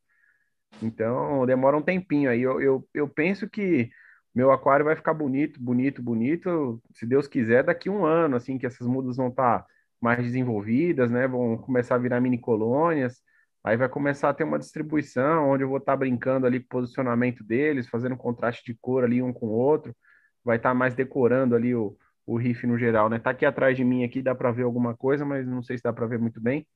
Então 0.82 1.44
demora 1.46 1.76
um 1.76 1.82
tempinho 1.82 2.30
aí. 2.30 2.42
Eu, 2.42 2.60
eu, 2.60 2.88
eu 2.94 3.08
penso 3.08 3.48
que 3.48 3.90
meu 4.34 4.52
aquário 4.52 4.84
vai 4.84 4.94
ficar 4.94 5.14
bonito, 5.14 5.58
bonito, 5.62 6.02
bonito, 6.02 6.82
se 6.92 7.06
Deus 7.06 7.26
quiser, 7.26 7.64
daqui 7.64 7.88
um 7.88 8.04
ano, 8.04 8.36
assim, 8.36 8.58
que 8.58 8.66
essas 8.66 8.86
mudas 8.86 9.16
vão 9.16 9.28
estar 9.28 9.60
tá 9.60 9.66
mais 10.00 10.22
desenvolvidas, 10.22 11.10
né? 11.10 11.26
Vão 11.26 11.56
começar 11.56 11.94
a 11.94 11.98
virar 11.98 12.20
mini 12.20 12.38
colônias. 12.38 13.22
Aí 13.64 13.76
vai 13.76 13.88
começar 13.88 14.28
a 14.28 14.34
ter 14.34 14.44
uma 14.44 14.58
distribuição 14.58 15.48
onde 15.50 15.64
eu 15.64 15.68
vou 15.68 15.78
estar 15.78 15.92
tá 15.92 15.96
brincando 15.96 16.46
ali 16.46 16.60
com 16.60 16.66
o 16.66 16.68
posicionamento 16.68 17.42
deles, 17.42 17.88
fazendo 17.88 18.16
contraste 18.16 18.64
de 18.64 18.78
cor 18.80 19.04
ali 19.04 19.22
um 19.22 19.32
com 19.32 19.46
o 19.46 19.50
outro. 19.50 19.96
Vai 20.44 20.58
estar 20.58 20.70
tá 20.70 20.74
mais 20.74 20.94
decorando 20.94 21.56
ali 21.56 21.74
o, 21.74 21.96
o 22.26 22.36
riff 22.36 22.66
no 22.66 22.78
geral, 22.78 23.08
né? 23.08 23.18
Tá 23.18 23.30
aqui 23.30 23.46
atrás 23.46 23.76
de 23.76 23.84
mim 23.84 24.04
aqui, 24.04 24.22
dá 24.22 24.34
para 24.34 24.52
ver 24.52 24.64
alguma 24.64 24.94
coisa, 24.96 25.24
mas 25.24 25.46
não 25.46 25.62
sei 25.62 25.78
se 25.78 25.82
dá 25.82 25.92
para 25.92 26.06
ver 26.06 26.18
muito 26.18 26.40
bem. 26.40 26.66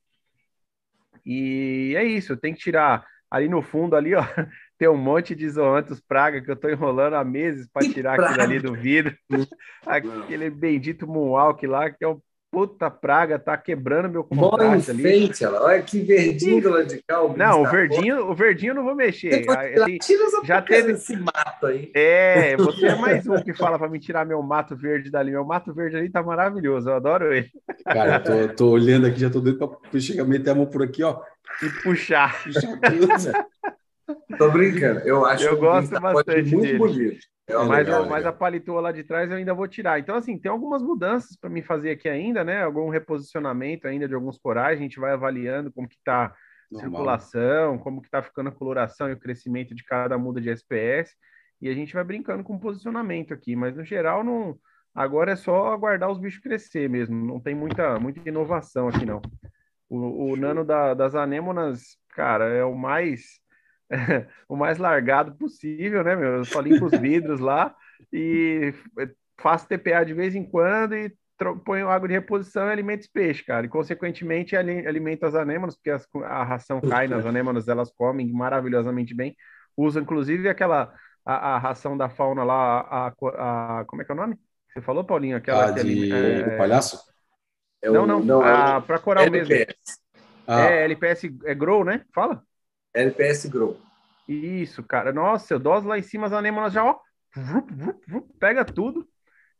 E 1.25 1.95
é 1.97 2.05
isso, 2.05 2.37
tem 2.37 2.55
que 2.55 2.61
tirar 2.61 3.05
ali 3.31 3.49
no 3.49 3.63
fundo 3.63 3.95
ali, 3.95 4.15
ó, 4.15 4.23
tem 4.77 4.89
um 4.89 4.97
monte 4.97 5.35
de 5.35 5.49
zoantos 5.49 6.01
praga 6.01 6.41
que 6.43 6.51
eu 6.51 6.55
estou 6.55 6.71
enrolando 6.71 7.15
há 7.15 7.25
meses 7.25 7.69
para 7.73 7.89
tirar 7.89 8.17
praga. 8.17 8.31
aquilo 8.31 8.43
ali 8.43 8.59
do 8.59 8.75
vidro. 8.75 9.17
Aquele 9.87 10.51
bendito 10.51 11.07
Moonwalk 11.07 11.67
lá, 11.67 11.91
que 11.91 12.05
é 12.05 12.09
o 12.09 12.21
puta 12.51 12.91
praga, 12.91 13.39
tá 13.39 13.57
quebrando 13.57 14.11
meu 14.11 14.25
contraste 14.25 14.91
ali. 14.91 15.01
Enfeite, 15.01 15.45
ela. 15.45 15.63
Olha 15.63 15.83
que 15.83 16.01
verdinho 16.01 16.61
do 16.61 16.71
lado 16.71 16.87
de 16.87 17.03
cá. 17.03 17.23
O 17.23 17.37
não, 17.37 17.63
o 17.63 17.71
verdinho, 17.71 18.31
o 18.31 18.35
verdinho 18.35 18.71
eu 18.71 18.75
não 18.75 18.85
vou 18.85 18.95
mexer. 18.95 19.49
Assim, 19.49 19.99
tira 19.99 20.25
já 20.45 20.61
teve 20.61 20.93
esse 20.93 21.17
mato 21.17 21.67
aí. 21.67 21.91
É, 21.95 22.57
você 22.57 22.87
é 22.87 22.97
mais 22.97 23.27
um 23.27 23.41
que 23.43 23.55
fala 23.55 23.79
para 23.79 23.89
me 23.89 24.01
tirar 24.01 24.27
meu 24.27 24.43
mato 24.43 24.77
verde 24.77 25.11
dali. 25.11 25.31
Meu 25.31 25.45
mato 25.45 25.73
verde 25.73 25.97
ali 25.97 26.11
tá 26.11 26.23
maravilhoso, 26.23 26.91
eu 26.91 26.95
adoro 26.95 27.33
ele. 27.33 27.49
Cara, 27.85 28.17
eu 28.27 28.49
tô, 28.49 28.55
tô 28.55 28.71
olhando 28.71 29.07
aqui, 29.07 29.21
já 29.21 29.31
tô 29.31 29.41
doido 29.41 29.69
para 29.69 30.01
chegar, 30.01 30.25
meter 30.25 30.51
a 30.51 30.55
mão 30.55 30.67
por 30.67 30.83
aqui, 30.83 31.03
ó. 31.03 31.21
E 31.63 31.69
puxar. 31.83 32.43
puxar 32.43 32.79
Tô 34.39 34.51
brincando. 34.51 35.01
Eu 35.01 35.25
acho 35.25 35.45
eu 35.45 35.55
que 35.55 35.61
gosto 35.61 36.01
bastante 36.01 36.55
muito 36.55 36.67
dele. 36.67 36.79
bonito. 36.79 37.27
É 37.51 37.65
mas, 37.65 37.87
legal, 37.87 38.07
mas 38.07 38.25
a 38.25 38.33
palitua 38.33 38.81
lá 38.81 38.93
de 38.93 39.03
trás 39.03 39.31
eu 39.31 39.37
ainda 39.37 39.53
vou 39.53 39.67
tirar. 39.67 39.99
Então, 39.99 40.17
assim, 40.17 40.39
tem 40.39 40.51
algumas 40.51 40.83
mudanças 40.83 41.37
para 41.37 41.51
me 41.51 41.63
fazer 41.63 41.91
aqui 41.91 42.09
ainda, 42.09 42.45
né? 42.45 42.63
Algum 42.63 42.89
reposicionamento 42.89 43.89
ainda 43.89 44.07
de 44.07 44.15
alguns 44.15 44.39
corais. 44.39 44.79
A 44.79 44.83
gente 44.83 45.01
vai 45.01 45.13
avaliando 45.13 45.73
como 45.73 45.89
que 45.89 45.99
tá 46.05 46.35
a 46.73 46.79
circulação, 46.79 47.79
como 47.79 48.01
que 48.01 48.11
tá 48.11 48.23
ficando 48.23 48.49
a 48.49 48.53
coloração 48.53 49.09
e 49.09 49.13
o 49.13 49.19
crescimento 49.19 49.75
de 49.75 49.85
cada 49.85 50.17
muda 50.17 50.41
de 50.41 50.51
SPS. 50.51 51.15
E 51.61 51.69
a 51.69 51.75
gente 51.75 51.93
vai 51.93 52.05
brincando 52.05 52.45
com 52.45 52.55
o 52.55 52.61
posicionamento 52.61 53.35
aqui. 53.35 53.57
Mas, 53.57 53.77
no 53.77 53.85
geral, 53.85 54.23
não... 54.23 54.57
agora 54.95 55.33
é 55.33 55.37
só 55.37 55.73
aguardar 55.73 56.11
os 56.11 56.19
bichos 56.19 56.41
crescer 56.41 56.89
mesmo. 56.89 57.27
Não 57.27 57.41
tem 57.41 57.55
muita, 57.55 57.99
muita 57.99 58.27
inovação 58.29 58.89
aqui, 58.89 59.05
não. 59.05 59.21
O, 59.89 60.33
o 60.33 60.37
nano 60.37 60.65
da, 60.65 60.95
das 60.95 61.17
anêmonas, 61.17 61.97
cara, 62.11 62.45
é 62.45 62.65
o 62.65 62.77
mais 62.77 63.41
o 64.49 64.57
mais 64.57 64.79
largado 64.79 65.35
possível, 65.35 66.05
né, 66.05 66.15
meu? 66.17 66.37
Eu 66.37 66.45
só 66.45 66.61
limpo 66.61 66.87
os 66.87 66.99
vidros 66.99 67.41
lá 67.41 67.75
e 68.13 68.73
faço 69.39 69.67
TPA 69.67 70.05
de 70.05 70.15
vez 70.15 70.35
em 70.35 70.45
quando 70.45 70.95
e 70.95 71.13
ponho 71.65 71.89
água 71.89 72.07
de 72.07 72.15
reposição 72.15 72.69
e 72.69 72.73
alimento 72.73 73.01
os 73.01 73.07
peixes, 73.07 73.45
cara. 73.45 73.67
E, 73.67 73.69
consequentemente, 73.69 74.57
alimento 74.57 75.25
as 75.25 75.35
anêmonas, 75.35 75.75
porque 75.75 75.91
as, 75.91 76.07
a 76.25 76.45
ração 76.45 76.81
cai 76.81 77.09
nas 77.09 77.25
anêmonas, 77.25 77.67
elas 77.67 77.91
comem 77.91 78.31
maravilhosamente 78.31 79.15
bem. 79.15 79.35
Uso, 79.77 79.99
inclusive, 79.99 80.49
aquela 80.49 80.93
a, 81.25 81.55
a 81.55 81.59
ração 81.59 81.97
da 81.97 82.09
fauna 82.09 82.45
lá, 82.45 82.81
a, 82.81 83.07
a, 83.09 83.81
a, 83.81 83.85
como 83.87 84.03
é 84.03 84.05
que 84.05 84.13
é 84.13 84.15
o 84.15 84.19
nome? 84.19 84.39
Você 84.73 84.81
falou, 84.81 85.03
Paulinho? 85.05 85.37
Aquela 85.37 85.69
ah, 85.69 85.71
de... 85.71 86.13
é, 86.13 86.57
palhaço? 86.57 87.01
É 87.83 87.91
não, 87.91 88.07
não, 88.07 88.21
não 88.21 88.47
é 88.47 88.81
para 88.83 88.99
coral 88.99 89.25
LPS. 89.25 89.49
mesmo. 89.49 89.75
Ah. 90.47 90.61
É, 90.63 90.85
LPS 90.85 91.25
é 91.45 91.55
Grow, 91.55 91.85
né? 91.85 92.05
Fala. 92.13 92.43
LPS 92.95 93.49
Grow. 93.49 93.79
Isso, 94.29 94.83
cara. 94.83 95.13
Nossa, 95.13 95.55
eu 95.55 95.59
dose 95.59 95.87
lá 95.87 95.99
em 95.99 96.03
cima, 96.03 96.27
as 96.27 96.33
anêmonas 96.33 96.73
já, 96.73 96.85
ó, 96.85 96.99
vup, 97.35 97.73
vup, 97.73 98.01
vup, 98.07 98.39
pega 98.39 98.65
tudo. 98.65 99.07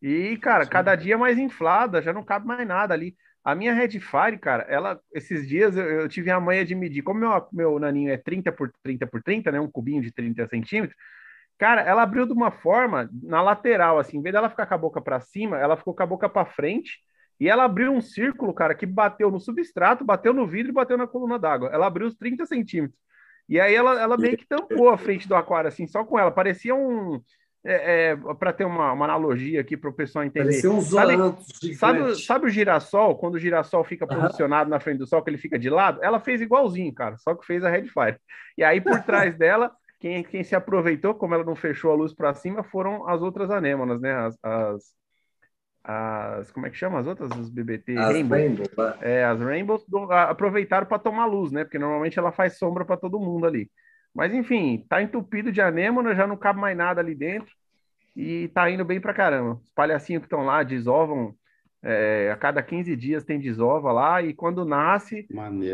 E, 0.01 0.37
cara, 0.39 0.65
Sim. 0.65 0.71
cada 0.71 0.95
dia 0.95 1.19
mais 1.19 1.39
inflada, 1.39 2.01
já 2.01 2.13
não 2.13 2.25
cabe 2.25 2.47
mais 2.47 2.67
nada 2.67 2.95
ali. 2.95 3.15
A 3.45 3.55
minha 3.55 3.73
Redfire, 3.75 4.39
cara, 4.39 4.65
ela, 4.69 5.01
esses 5.15 5.49
dias 5.49 5.77
eu, 5.77 5.85
eu, 5.85 6.09
tive 6.09 6.31
a 6.31 6.39
manha 6.39 6.65
de 6.65 6.75
medir, 6.75 7.03
como 7.03 7.21
meu, 7.21 7.49
meu 7.53 7.79
naninho 7.79 8.11
é 8.11 8.17
30 8.17 8.53
por 8.53 8.71
30 8.83 9.07
por 9.07 9.23
30, 9.23 9.51
né, 9.51 9.61
um 9.61 9.71
cubinho 9.71 10.03
de 10.03 10.13
30 10.13 10.47
centímetros, 10.47 10.97
cara, 11.59 11.81
ela 11.81 12.03
abriu 12.03 12.27
de 12.27 12.33
uma 12.33 12.51
forma 12.51 13.09
na 13.23 13.41
lateral, 13.41 13.99
assim, 13.99 14.19
em 14.19 14.23
vez 14.23 14.35
dela 14.35 14.51
ficar 14.51 14.67
com 14.67 14.75
a 14.75 14.79
boca 14.79 15.01
para 15.01 15.21
cima, 15.21 15.59
ela 15.59 15.77
ficou 15.77 15.95
com 15.95 16.03
a 16.03 16.07
boca 16.07 16.29
para 16.29 16.45
frente, 16.45 16.99
e 17.41 17.49
ela 17.49 17.65
abriu 17.65 17.91
um 17.93 18.03
círculo, 18.03 18.53
cara, 18.53 18.75
que 18.75 18.85
bateu 18.85 19.31
no 19.31 19.41
substrato, 19.41 20.05
bateu 20.05 20.35
no 20.35 20.47
vidro 20.47 20.71
e 20.71 20.75
bateu 20.75 20.99
na 20.99 21.07
coluna 21.07 21.39
d'água. 21.39 21.71
Ela 21.73 21.87
abriu 21.87 22.07
os 22.07 22.15
30 22.15 22.45
centímetros. 22.45 23.01
E 23.51 23.59
aí 23.59 23.75
ela, 23.75 24.01
ela 24.01 24.17
meio 24.17 24.37
que 24.37 24.47
tampou 24.47 24.89
a 24.89 24.97
frente 24.97 25.27
do 25.27 25.35
aquário, 25.35 25.67
assim, 25.67 25.85
só 25.85 26.05
com 26.05 26.17
ela. 26.17 26.31
Parecia 26.31 26.73
um. 26.73 27.21
É, 27.63 28.13
é, 28.13 28.17
para 28.39 28.55
ter 28.55 28.65
uma, 28.65 28.91
uma, 28.93 29.05
analogia 29.05 29.61
aqui 29.61 29.77
para 29.77 29.91
o 29.91 29.93
pessoal 29.93 30.25
entender. 30.25 30.47
Parecia 30.47 30.71
um 30.71 30.81
sabe, 30.81 31.17
sabe, 31.75 32.15
sabe, 32.15 32.47
o 32.47 32.49
girassol? 32.49 33.19
Quando 33.19 33.35
o 33.35 33.39
girassol 33.39 33.85
fica 33.85 34.07
posicionado 34.07 34.71
uhum. 34.71 34.71
na 34.71 34.81
frente 34.81 34.99
do 34.99 35.07
sol, 35.07 35.21
que 35.21 35.29
ele 35.29 35.37
fica 35.37 35.59
de 35.59 35.69
lado? 35.69 36.03
Ela 36.03 36.21
fez 36.21 36.41
igualzinho, 36.41 36.95
cara, 36.95 37.19
só 37.19 37.35
que 37.35 37.45
fez 37.45 37.63
a 37.63 37.69
Redfire. 37.69 38.17
E 38.57 38.65
aí 38.65 38.81
por 38.81 39.03
trás 39.03 39.35
dela, 39.37 39.71
quem, 39.99 40.23
quem 40.23 40.43
se 40.43 40.55
aproveitou, 40.55 41.15
como 41.15 41.35
ela 41.35 41.45
não 41.45 41.55
fechou 41.55 41.91
a 41.91 41.95
luz 41.95 42.15
para 42.15 42.33
cima, 42.33 42.63
foram 42.63 43.07
as 43.07 43.21
outras 43.21 43.51
anêmonas, 43.51 44.01
né? 44.01 44.15
As, 44.15 44.39
as, 44.43 44.83
as, 45.83 46.51
como 46.51 46.67
é 46.67 46.71
que 46.71 46.77
chama 46.77 46.99
as 46.99 47.07
outras? 47.07 47.31
Os 47.37 47.49
BBT 47.49 47.97
as 47.97 48.13
Rainbow. 48.13 48.39
Rainbow 48.39 48.67
é, 49.01 49.25
as 49.25 49.41
Rainbows 49.41 49.85
do, 49.89 50.11
aproveitaram 50.13 50.87
para 50.87 50.99
tomar 50.99 51.27
luz, 51.27 51.51
né? 51.53 51.65
Porque 51.65 51.79
normalmente 51.79 52.19
ela 52.19 52.33
faz 52.33 52.59
sombra 52.59 52.85
para 52.85 52.97
todo 52.97 53.19
mundo 53.21 53.47
ali. 53.47 53.71
Mas 54.15 54.35
enfim, 54.35 54.85
tá 54.89 55.01
entupido 55.03 55.53
de 55.53 55.61
anêmona, 55.61 56.15
já 56.15 56.27
não 56.27 56.37
cabe 56.37 56.61
mais 56.61 56.77
nada 56.77 57.01
ali 57.01 57.15
dentro 57.15 57.55
e 58.15 58.49
tá 58.49 58.69
indo 58.71 58.85
bem 58.85 59.01
pra 59.01 59.15
caramba. 59.15 59.61
Os 59.63 59.71
palhacinhos 59.71 60.21
que 60.21 60.27
estão 60.27 60.45
lá 60.45 60.63
desovam 60.63 61.35
É, 61.83 62.31
a 62.31 62.37
cada 62.37 62.63
15 62.63 62.95
dias 62.95 63.25
tem 63.25 63.41
desova 63.41 63.91
lá 63.91 64.21
e 64.21 64.35
quando 64.35 64.67
nasce 64.67 65.27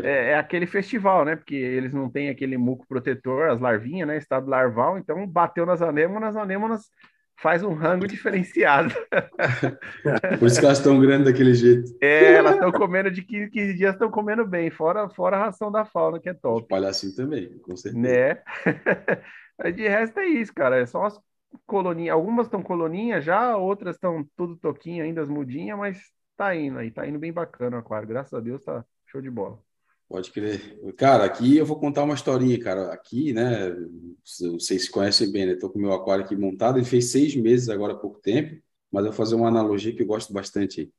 é, 0.05 0.31
é, 0.31 0.37
aquele 0.37 0.65
festival, 0.65 1.25
né? 1.25 1.35
Porque 1.35 1.55
eles 1.55 1.93
não 1.93 2.09
têm 2.09 2.29
aquele 2.29 2.57
muco 2.57 2.87
protetor, 2.87 3.49
as 3.49 3.59
larvinhas, 3.59 4.07
né? 4.07 4.17
Estado 4.17 4.49
larval, 4.49 4.97
então 4.97 5.27
bateu 5.27 5.65
nas 5.65 5.81
anêmonas, 5.81 6.37
as 6.37 6.41
anêmonas 6.41 6.89
faz 7.37 7.63
um 7.63 7.73
rango 7.73 8.07
diferenciado. 8.07 8.93
Por 10.39 10.47
isso 10.47 10.59
que 10.59 10.65
elas 10.65 10.79
estão 10.79 10.99
grandes 10.99 11.25
daquele 11.25 11.53
jeito. 11.53 11.95
É, 12.01 12.33
elas 12.33 12.55
estão 12.55 12.71
comendo 12.71 13.11
de 13.11 13.21
15, 13.21 13.51
15 13.51 13.73
dias, 13.75 13.93
estão 13.93 14.09
comendo 14.09 14.45
bem, 14.45 14.69
fora, 14.69 15.09
fora 15.09 15.37
a 15.37 15.45
ração 15.45 15.71
da 15.71 15.85
fauna, 15.85 16.19
que 16.19 16.29
é 16.29 16.33
top. 16.33 16.63
Os 16.63 16.67
palhacinho 16.67 17.15
também, 17.15 17.57
com 17.59 17.77
certeza. 17.77 18.01
Né? 18.01 18.41
De 19.73 19.87
resto 19.87 20.19
é 20.19 20.27
isso, 20.27 20.53
cara. 20.53 20.77
É 20.79 20.85
só 20.85 21.05
as 21.05 21.19
coloninhas. 21.65 22.13
Algumas 22.13 22.47
estão 22.47 22.61
coloninhas 22.61 23.23
já, 23.23 23.55
outras 23.55 23.95
estão 23.95 24.27
tudo 24.35 24.57
toquinho 24.57 25.03
ainda, 25.03 25.21
as 25.21 25.29
mudinhas, 25.29 25.77
mas 25.77 25.99
tá 26.35 26.55
indo 26.55 26.77
aí, 26.77 26.91
tá 26.91 27.07
indo 27.07 27.19
bem 27.19 27.33
bacana 27.33 27.77
o 27.77 27.79
aquário. 27.79 28.07
Graças 28.07 28.33
a 28.33 28.39
Deus 28.39 28.63
tá 28.63 28.85
show 29.05 29.21
de 29.21 29.29
bola. 29.29 29.66
Pode 30.09 30.31
crer. 30.31 30.79
Cara, 30.95 31.25
aqui 31.25 31.57
eu 31.57 31.65
vou 31.65 31.77
contar 31.77 32.03
uma 32.03 32.13
historinha, 32.13 32.57
cara. 32.59 32.93
Aqui, 32.93 33.33
né, 33.33 33.75
vocês 34.23 34.83
se 34.85 34.91
conhecem 34.91 35.29
bem, 35.31 35.45
né? 35.45 35.55
Tô 35.55 35.69
com 35.69 35.77
o 35.77 35.81
meu 35.81 35.91
aquário 35.91 36.23
aqui 36.23 36.35
montado, 36.35 36.77
ele 36.77 36.85
fez 36.85 37.11
seis 37.11 37.35
meses 37.35 37.67
agora 37.67 37.93
há 37.93 37.97
pouco 37.97 38.19
tempo, 38.21 38.61
mas 38.89 39.03
eu 39.03 39.11
vou 39.11 39.17
fazer 39.17 39.35
uma 39.35 39.49
analogia 39.49 39.93
que 39.93 40.01
eu 40.01 40.07
gosto 40.07 40.31
bastante. 40.31 40.91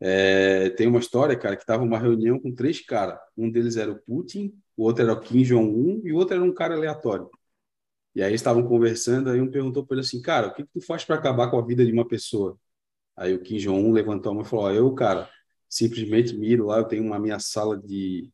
É, 0.00 0.70
tem 0.70 0.86
uma 0.86 0.98
história, 0.98 1.36
cara, 1.36 1.54
que 1.56 1.66
tava 1.66 1.84
uma 1.84 1.98
reunião 1.98 2.38
com 2.40 2.54
três 2.54 2.80
caras. 2.80 3.18
Um 3.36 3.50
deles 3.50 3.76
era 3.76 3.92
o 3.92 4.00
Putin, 4.00 4.54
o 4.74 4.84
outro 4.84 5.04
era 5.04 5.12
o 5.12 5.20
Kim 5.20 5.42
Jong-un 5.42 6.00
e 6.02 6.12
o 6.12 6.16
outro 6.16 6.34
era 6.34 6.42
um 6.42 6.54
cara 6.54 6.74
aleatório. 6.74 7.28
E 8.14 8.22
aí 8.22 8.34
estavam 8.34 8.66
conversando, 8.66 9.30
aí 9.30 9.40
um 9.40 9.50
perguntou 9.50 9.84
para 9.86 9.96
ele 9.96 10.06
assim, 10.06 10.22
cara, 10.22 10.48
o 10.48 10.54
que, 10.54 10.64
que 10.64 10.70
tu 10.72 10.80
faz 10.80 11.04
para 11.04 11.16
acabar 11.16 11.50
com 11.50 11.58
a 11.58 11.66
vida 11.66 11.84
de 11.84 11.92
uma 11.92 12.08
pessoa? 12.08 12.58
Aí 13.16 13.34
o 13.34 13.42
Kim 13.42 13.58
Jong-un 13.58 13.92
levantou 13.92 14.32
a 14.32 14.34
mão 14.34 14.42
e 14.42 14.46
falou, 14.46 14.72
eu, 14.72 14.92
cara, 14.94 15.28
simplesmente 15.70 16.36
miro 16.36 16.66
lá, 16.66 16.78
eu 16.78 16.84
tenho 16.86 17.04
uma 17.04 17.18
minha 17.18 17.38
sala 17.38 17.78
de, 17.78 18.30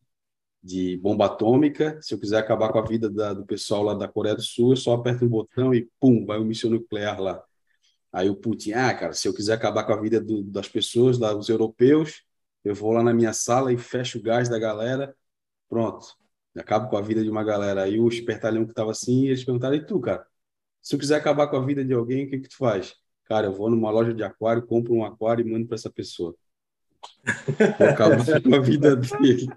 de 0.62 0.96
bomba 0.98 1.26
atômica, 1.26 2.00
se 2.02 2.14
eu 2.14 2.20
quiser 2.20 2.38
acabar 2.38 2.72
com 2.72 2.78
a 2.78 2.84
vida 2.84 3.10
da, 3.10 3.34
do 3.34 3.46
pessoal 3.46 3.82
lá 3.84 3.94
da 3.94 4.08
Coreia 4.08 4.36
do 4.36 4.42
Sul, 4.42 4.72
eu 4.72 4.76
só 4.76 4.94
aperto 4.94 5.24
um 5.24 5.28
botão 5.28 5.74
e 5.74 5.88
pum, 6.00 6.26
vai 6.26 6.38
um 6.40 6.44
míssil 6.44 6.70
nuclear 6.70 7.20
lá. 7.20 7.42
Aí 8.12 8.30
o 8.30 8.36
Putin, 8.36 8.72
ah, 8.72 8.94
cara, 8.94 9.12
se 9.12 9.28
eu 9.28 9.34
quiser 9.34 9.54
acabar 9.54 9.84
com 9.84 9.92
a 9.92 10.00
vida 10.00 10.20
do, 10.20 10.42
das 10.42 10.68
pessoas, 10.68 11.18
dos 11.18 11.48
europeus, 11.48 12.24
eu 12.64 12.74
vou 12.74 12.92
lá 12.92 13.02
na 13.02 13.14
minha 13.14 13.32
sala 13.32 13.72
e 13.72 13.78
fecho 13.78 14.18
o 14.18 14.22
gás 14.22 14.48
da 14.48 14.58
galera, 14.58 15.14
pronto, 15.68 16.06
acabo 16.56 16.88
com 16.90 16.96
a 16.96 17.02
vida 17.02 17.22
de 17.22 17.30
uma 17.30 17.44
galera. 17.44 17.84
Aí 17.84 18.00
o 18.00 18.08
espertalhão 18.08 18.64
que 18.64 18.72
estava 18.72 18.90
assim, 18.92 19.26
eles 19.26 19.44
perguntaram, 19.44 19.76
e 19.76 19.84
tu, 19.86 20.00
cara? 20.00 20.26
Se 20.82 20.94
eu 20.94 20.98
quiser 20.98 21.16
acabar 21.16 21.48
com 21.48 21.56
a 21.56 21.64
vida 21.64 21.84
de 21.84 21.92
alguém, 21.92 22.26
o 22.26 22.30
que 22.30 22.40
que 22.40 22.48
tu 22.48 22.56
faz? 22.56 22.94
Cara, 23.24 23.48
eu 23.48 23.52
vou 23.52 23.70
numa 23.70 23.90
loja 23.90 24.14
de 24.14 24.22
aquário, 24.22 24.66
compro 24.66 24.94
um 24.94 25.04
aquário 25.04 25.46
e 25.46 25.50
mando 25.50 25.66
para 25.66 25.76
essa 25.76 25.90
pessoa. 25.90 26.36
Acabar 27.78 28.24
com 28.42 28.54
a 28.54 28.60
vida 28.60 28.96
dele. 28.96 29.48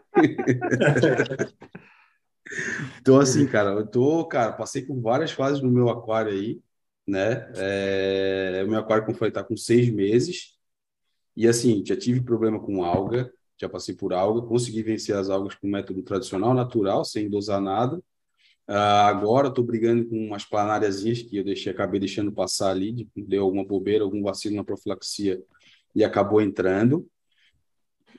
então, 3.00 3.20
assim, 3.20 3.46
cara, 3.48 3.72
eu 3.72 3.88
tô, 3.88 4.26
cara, 4.26 4.54
passei 4.54 4.82
por 4.82 5.00
várias 5.00 5.32
fases 5.32 5.62
no 5.62 5.70
meu 5.70 5.90
aquário 5.90 6.32
aí, 6.32 6.60
né? 7.08 7.52
É, 7.56 8.64
o 8.66 8.70
meu 8.70 8.80
aquário, 8.80 9.06
como 9.06 9.18
falei, 9.18 9.32
tá 9.32 9.44
com 9.44 9.56
seis 9.58 9.90
meses. 9.90 10.58
E, 11.36 11.48
assim, 11.48 11.84
já 11.86 11.96
tive 11.96 12.22
problema 12.22 12.60
com 12.60 12.84
alga, 12.84 13.32
já 13.58 13.70
passei 13.70 13.96
por 13.96 14.14
alga, 14.14 14.48
consegui 14.48 14.84
vencer 14.84 15.16
as 15.16 15.30
algas 15.30 15.56
com 15.56 15.68
método 15.68 16.02
tradicional, 16.04 16.54
natural, 16.54 17.06
sem 17.06 17.30
dosar 17.30 17.62
nada. 17.62 18.02
Uh, 18.68 19.08
agora 19.08 19.48
estou 19.48 19.64
brigando 19.64 20.08
com 20.08 20.16
umas 20.16 20.46
planáriazinhas 20.46 21.24
que 21.24 21.38
eu 21.38 21.44
deixei, 21.44 21.72
acabei 21.72 22.00
deixando 22.00 22.32
passar 22.32 22.70
ali, 22.70 23.10
deu 23.16 23.44
alguma 23.44 23.66
bobeira, 23.66 24.04
algum 24.04 24.22
vacilo 24.22 24.56
na 24.56 24.64
profilaxia 24.64 25.42
e 25.96 26.04
acabou 26.04 26.40
entrando. 26.40 27.10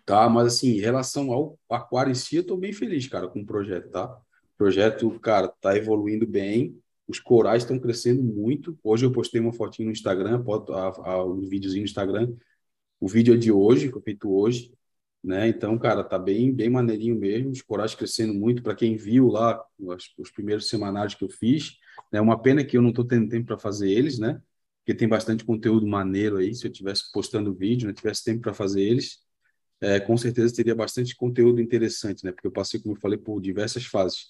Tá, 0.05 0.28
mas 0.28 0.46
assim, 0.55 0.70
em 0.70 0.80
relação 0.80 1.32
ao 1.32 1.59
aquário 1.68 2.11
em 2.11 2.14
si, 2.14 2.36
eu 2.36 2.42
estou 2.42 2.57
bem 2.57 2.72
feliz, 2.72 3.07
cara, 3.09 3.28
com 3.28 3.40
o 3.40 3.46
projeto, 3.46 3.90
tá? 3.90 4.07
O 4.07 4.57
projeto, 4.59 5.20
cara, 5.20 5.48
tá 5.61 5.76
evoluindo 5.76 6.26
bem, 6.26 6.80
os 7.07 7.18
corais 7.18 7.62
estão 7.62 7.78
crescendo 7.78 8.22
muito. 8.22 8.78
Hoje 8.82 9.07
eu 9.07 9.12
postei 9.12 9.40
uma 9.40 9.53
fotinho 9.53 9.86
no 9.86 9.92
Instagram, 9.92 10.42
um 11.26 11.48
videozinho 11.48 11.82
no 11.82 11.88
Instagram. 11.88 12.32
O 13.01 13.09
vídeo 13.09 13.34
é 13.34 13.36
de 13.36 13.53
hoje, 13.53 13.90
foi 13.90 14.03
feito 14.03 14.30
hoje 14.30 14.72
né? 15.22 15.48
Então, 15.48 15.78
cara, 15.78 16.03
tá 16.03 16.18
bem, 16.18 16.53
bem 16.53 16.70
maneirinho 16.70 17.18
mesmo, 17.18 17.51
os 17.51 17.62
corais 17.62 17.94
crescendo 17.94 18.34
muito. 18.34 18.62
Para 18.62 18.74
quem 18.74 18.96
viu 18.96 19.28
lá 19.28 19.62
os, 19.78 20.12
os, 20.18 20.30
primeiros 20.30 20.68
semanários 20.68 21.14
que 21.14 21.24
eu 21.24 21.28
fiz, 21.28 21.76
é 22.12 22.16
né? 22.16 22.20
uma 22.20 22.40
pena 22.40 22.64
que 22.64 22.76
eu 22.76 22.82
não 22.82 22.90
estou 22.90 23.05
tendo 23.05 23.28
tempo 23.28 23.46
para 23.46 23.59
fazer 23.59 23.90
eles, 23.90 24.18
né? 24.18 24.40
Porque 24.78 24.94
tem 24.94 25.09
bastante 25.09 25.44
conteúdo 25.44 25.86
maneiro 25.86 26.38
aí. 26.38 26.55
Se 26.55 26.66
eu 26.66 26.72
tivesse 26.72 27.12
postando 27.12 27.55
vídeo, 27.55 27.86
não 27.86 27.94
tivesse 27.94 28.24
tempo 28.24 28.40
para 28.40 28.55
fazer 28.55 28.82
eles, 28.82 29.18
é, 29.80 30.00
com 30.00 30.16
certeza 30.16 30.54
teria 30.54 30.74
bastante 30.74 31.16
conteúdo 31.16 31.60
interessante, 31.60 32.24
né? 32.24 32.32
Porque 32.32 32.46
eu 32.46 32.52
passei, 32.52 32.80
como 32.80 32.94
eu 32.94 33.00
falei, 33.00 33.18
por 33.18 33.40
diversas 33.40 33.84
fases. 33.86 34.26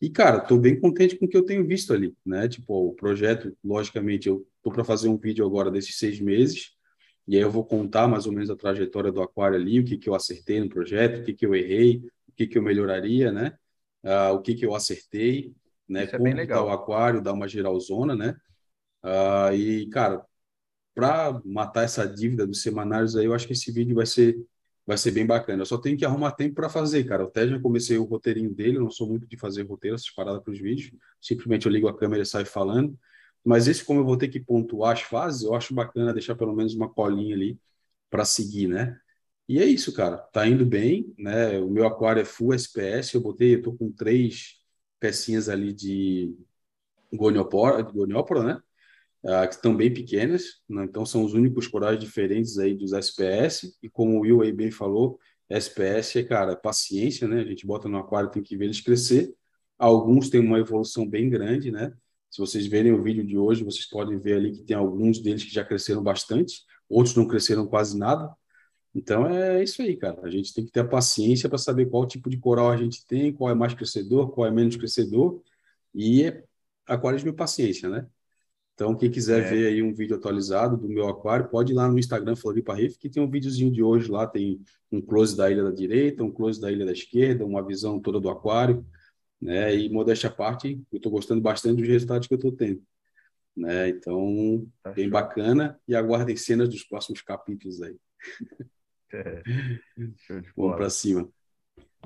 E, 0.00 0.10
cara, 0.10 0.38
estou 0.38 0.58
bem 0.58 0.78
contente 0.80 1.16
com 1.16 1.26
o 1.26 1.28
que 1.28 1.36
eu 1.36 1.44
tenho 1.44 1.66
visto 1.66 1.92
ali, 1.92 2.14
né? 2.26 2.48
Tipo, 2.48 2.88
o 2.88 2.94
projeto, 2.94 3.56
logicamente, 3.64 4.28
eu 4.28 4.46
estou 4.56 4.72
para 4.72 4.84
fazer 4.84 5.08
um 5.08 5.16
vídeo 5.16 5.46
agora 5.46 5.70
desses 5.70 5.96
seis 5.96 6.20
meses 6.20 6.72
e 7.26 7.36
aí 7.36 7.42
eu 7.42 7.50
vou 7.50 7.64
contar 7.64 8.08
mais 8.08 8.26
ou 8.26 8.32
menos 8.32 8.50
a 8.50 8.56
trajetória 8.56 9.12
do 9.12 9.22
aquário 9.22 9.56
ali, 9.56 9.80
o 9.80 9.84
que, 9.84 9.96
que 9.96 10.08
eu 10.08 10.14
acertei 10.14 10.60
no 10.60 10.68
projeto, 10.68 11.20
o 11.20 11.24
que, 11.24 11.34
que 11.34 11.46
eu 11.46 11.54
errei, 11.54 11.98
o 12.28 12.32
que, 12.32 12.46
que 12.46 12.58
eu 12.58 12.62
melhoraria, 12.62 13.30
né? 13.30 13.56
Uh, 14.02 14.34
o 14.34 14.42
que, 14.42 14.54
que 14.54 14.66
eu 14.66 14.74
acertei, 14.74 15.54
né? 15.88 16.04
Isso 16.04 16.16
é 16.16 16.18
bem 16.18 16.34
legal. 16.34 16.66
o 16.66 16.70
aquário, 16.70 17.22
dar 17.22 17.32
uma 17.32 17.46
geralzona, 17.46 18.16
né? 18.16 18.36
Uh, 19.04 19.54
e, 19.54 19.88
cara, 19.90 20.24
para 20.94 21.40
matar 21.44 21.84
essa 21.84 22.06
dívida 22.06 22.46
dos 22.46 22.62
semanários 22.62 23.16
aí, 23.16 23.26
eu 23.26 23.34
acho 23.34 23.46
que 23.46 23.52
esse 23.52 23.70
vídeo 23.72 23.96
vai 23.96 24.06
ser 24.06 24.36
vai 24.86 24.96
ser 24.98 25.10
bem 25.12 25.26
bacana. 25.26 25.62
Eu 25.62 25.66
só 25.66 25.78
tenho 25.78 25.96
que 25.96 26.04
arrumar 26.04 26.32
tempo 26.32 26.54
para 26.56 26.68
fazer, 26.68 27.04
cara. 27.04 27.22
Eu 27.22 27.28
até 27.28 27.46
já 27.48 27.60
comecei 27.60 27.98
o 27.98 28.04
roteirinho 28.04 28.52
dele, 28.52 28.76
eu 28.78 28.82
não 28.82 28.90
sou 28.90 29.08
muito 29.08 29.26
de 29.26 29.36
fazer 29.36 29.62
roteiro, 29.62 29.94
essas 29.94 30.10
paradas 30.10 30.42
para 30.42 30.52
os 30.52 30.60
vídeos. 30.60 30.92
Simplesmente 31.20 31.66
eu 31.66 31.72
ligo 31.72 31.88
a 31.88 31.96
câmera 31.96 32.22
e 32.22 32.26
saio 32.26 32.46
falando. 32.46 32.98
Mas 33.44 33.68
esse, 33.68 33.84
como 33.84 34.00
eu 34.00 34.04
vou 34.04 34.16
ter 34.16 34.28
que 34.28 34.40
pontuar 34.40 34.92
as 34.92 35.02
fases, 35.02 35.42
eu 35.42 35.54
acho 35.54 35.74
bacana 35.74 36.12
deixar 36.12 36.34
pelo 36.36 36.54
menos 36.54 36.74
uma 36.74 36.88
colinha 36.88 37.34
ali 37.34 37.58
para 38.10 38.24
seguir, 38.24 38.68
né? 38.68 38.98
E 39.48 39.58
é 39.58 39.66
isso, 39.66 39.92
cara. 39.92 40.18
Tá 40.18 40.46
indo 40.46 40.64
bem, 40.66 41.12
né? 41.18 41.58
O 41.60 41.68
meu 41.70 41.86
aquário 41.86 42.22
é 42.22 42.24
full 42.24 42.54
SPS. 42.54 43.14
Eu 43.14 43.20
botei, 43.20 43.56
eu 43.56 43.62
tô 43.62 43.72
com 43.74 43.90
três 43.92 44.56
pecinhas 45.00 45.48
ali 45.48 45.72
de 45.72 46.36
goniopora, 47.12 47.82
de 47.82 47.92
goniopora, 47.92 48.42
né? 48.44 48.62
Ah, 49.24 49.46
que 49.46 49.54
estão 49.54 49.76
bem 49.76 49.92
pequenas, 49.92 50.60
né? 50.68 50.84
então 50.84 51.06
são 51.06 51.24
os 51.24 51.32
únicos 51.32 51.68
corais 51.68 51.98
diferentes 51.98 52.58
aí 52.58 52.74
dos 52.74 52.92
SPS. 52.92 53.76
E 53.82 53.88
como 53.88 54.18
o 54.18 54.20
Will 54.22 54.42
aí 54.42 54.52
bem 54.52 54.70
falou, 54.70 55.18
SPS 55.48 56.18
é, 56.18 56.24
cara, 56.24 56.56
paciência, 56.56 57.28
né? 57.28 57.40
A 57.40 57.44
gente 57.44 57.66
bota 57.66 57.88
no 57.88 57.98
aquário, 57.98 58.30
tem 58.30 58.42
que 58.42 58.56
ver 58.56 58.64
eles 58.66 58.80
crescer. 58.80 59.32
Alguns 59.78 60.28
têm 60.30 60.40
uma 60.40 60.58
evolução 60.58 61.08
bem 61.08 61.28
grande, 61.30 61.70
né? 61.70 61.92
Se 62.30 62.40
vocês 62.40 62.66
verem 62.66 62.92
o 62.92 63.02
vídeo 63.02 63.24
de 63.24 63.36
hoje, 63.36 63.62
vocês 63.62 63.86
podem 63.88 64.18
ver 64.18 64.34
ali 64.36 64.52
que 64.52 64.64
tem 64.64 64.76
alguns 64.76 65.20
deles 65.20 65.44
que 65.44 65.52
já 65.52 65.64
cresceram 65.64 66.02
bastante, 66.02 66.62
outros 66.88 67.14
não 67.14 67.28
cresceram 67.28 67.66
quase 67.66 67.98
nada. 67.98 68.34
Então 68.94 69.26
é 69.26 69.62
isso 69.62 69.82
aí, 69.82 69.96
cara. 69.96 70.20
A 70.24 70.30
gente 70.30 70.52
tem 70.54 70.64
que 70.64 70.72
ter 70.72 70.80
a 70.80 70.88
paciência 70.88 71.48
para 71.48 71.58
saber 71.58 71.86
qual 71.86 72.06
tipo 72.06 72.30
de 72.30 72.38
coral 72.38 72.70
a 72.70 72.76
gente 72.76 73.06
tem, 73.06 73.32
qual 73.32 73.50
é 73.50 73.54
mais 73.54 73.74
crescedor, 73.74 74.30
qual 74.32 74.46
é 74.46 74.50
menos 74.50 74.76
crescedor. 74.76 75.42
E 75.94 76.24
é 76.24 76.44
aquarismo 76.86 77.30
e 77.30 77.32
paciência, 77.32 77.88
né? 77.88 78.06
Então, 78.74 78.94
quem 78.96 79.10
quiser 79.10 79.44
é. 79.44 79.48
ver 79.48 79.66
aí 79.66 79.82
um 79.82 79.92
vídeo 79.92 80.16
atualizado 80.16 80.76
do 80.76 80.88
meu 80.88 81.08
aquário, 81.08 81.48
pode 81.48 81.72
ir 81.72 81.74
lá 81.74 81.88
no 81.88 81.98
Instagram 81.98 82.34
Floripa 82.34 82.74
Reef, 82.74 82.96
que 82.96 83.08
tem 83.08 83.22
um 83.22 83.30
videozinho 83.30 83.70
de 83.70 83.82
hoje 83.82 84.10
lá, 84.10 84.26
tem 84.26 84.60
um 84.90 85.00
close 85.00 85.36
da 85.36 85.50
ilha 85.50 85.62
da 85.62 85.70
direita, 85.70 86.24
um 86.24 86.30
close 86.30 86.60
da 86.60 86.72
ilha 86.72 86.86
da 86.86 86.92
esquerda, 86.92 87.44
uma 87.44 87.64
visão 87.64 88.00
toda 88.00 88.18
do 88.18 88.30
aquário 88.30 88.84
né? 89.42 89.74
E 89.74 89.88
modéstia 89.88 90.28
à 90.28 90.32
parte, 90.32 90.80
eu 90.92 90.98
estou 90.98 91.10
gostando 91.10 91.40
bastante 91.40 91.78
dos 91.78 91.88
resultados 91.88 92.28
que 92.28 92.34
eu 92.34 92.36
estou 92.36 92.52
tendo, 92.52 92.80
né? 93.56 93.88
Então, 93.88 94.64
tá 94.80 94.92
bem 94.92 95.06
show. 95.06 95.12
bacana 95.12 95.80
e 95.88 95.96
aguardem 95.96 96.36
cenas 96.36 96.68
dos 96.68 96.84
próximos 96.84 97.20
capítulos 97.22 97.82
aí. 97.82 97.96
É. 99.12 99.42
Vamos 100.56 100.76
para 100.76 100.88
cima. 100.88 101.28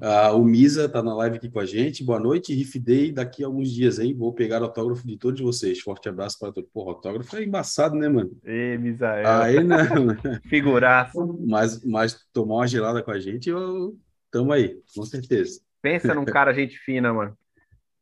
Ah, 0.01 0.33
o 0.33 0.45
Misa 0.45 0.85
está 0.85 1.03
na 1.03 1.15
live 1.15 1.37
aqui 1.37 1.51
com 1.51 1.59
a 1.59 1.65
gente. 1.65 2.05
Boa 2.05 2.21
noite, 2.21 2.53
Riff 2.53 2.79
Day. 2.79 3.11
Daqui 3.11 3.43
a 3.43 3.47
alguns 3.47 3.73
dias 3.73 3.99
aí 3.99 4.13
vou 4.13 4.33
pegar 4.33 4.61
o 4.61 4.65
autógrafo 4.65 5.07
de 5.07 5.17
todos 5.17 5.41
vocês. 5.41 5.81
Forte 5.81 6.09
abraço 6.09 6.39
para 6.39 6.53
todos. 6.53 6.69
Porra, 6.71 6.91
autógrafo 6.91 7.35
é 7.37 7.45
embaçado, 7.45 7.95
né, 7.95 8.07
mano? 8.07 8.31
Ê, 8.45 8.77
Misael. 8.77 9.27
Aí 9.27 9.65
não. 9.65 9.79
Figuraço. 10.49 11.39
Mas, 11.47 11.83
mas 11.83 12.19
tomar 12.31 12.57
uma 12.57 12.67
gelada 12.67 13.03
com 13.03 13.11
a 13.11 13.19
gente, 13.19 13.49
eu... 13.49 13.97
tamo 14.31 14.53
aí, 14.53 14.79
com 14.95 15.03
certeza. 15.03 15.61
Pensa 15.81 16.15
num 16.15 16.25
cara 16.27 16.53
gente 16.53 16.77
fina, 16.77 17.13
mano. 17.13 17.37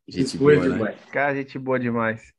Gente 0.08 0.36
boa, 0.36 0.56
boa 0.56 0.68
né? 0.68 0.96
Cara, 1.12 1.34
gente 1.36 1.58
boa 1.58 1.78
demais. 1.78 2.32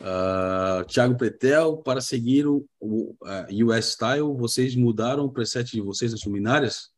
Uh, 0.00 0.84
Thiago 0.86 1.16
Pretel, 1.16 1.76
para 1.76 2.00
seguir 2.00 2.46
o, 2.46 2.66
o 2.80 3.14
uh, 3.22 3.66
US 3.66 3.92
Style, 3.92 4.34
vocês 4.36 4.74
mudaram 4.74 5.24
o 5.24 5.30
preset 5.30 5.70
de 5.70 5.80
vocês 5.80 6.10
nas 6.10 6.24
luminárias? 6.24 6.90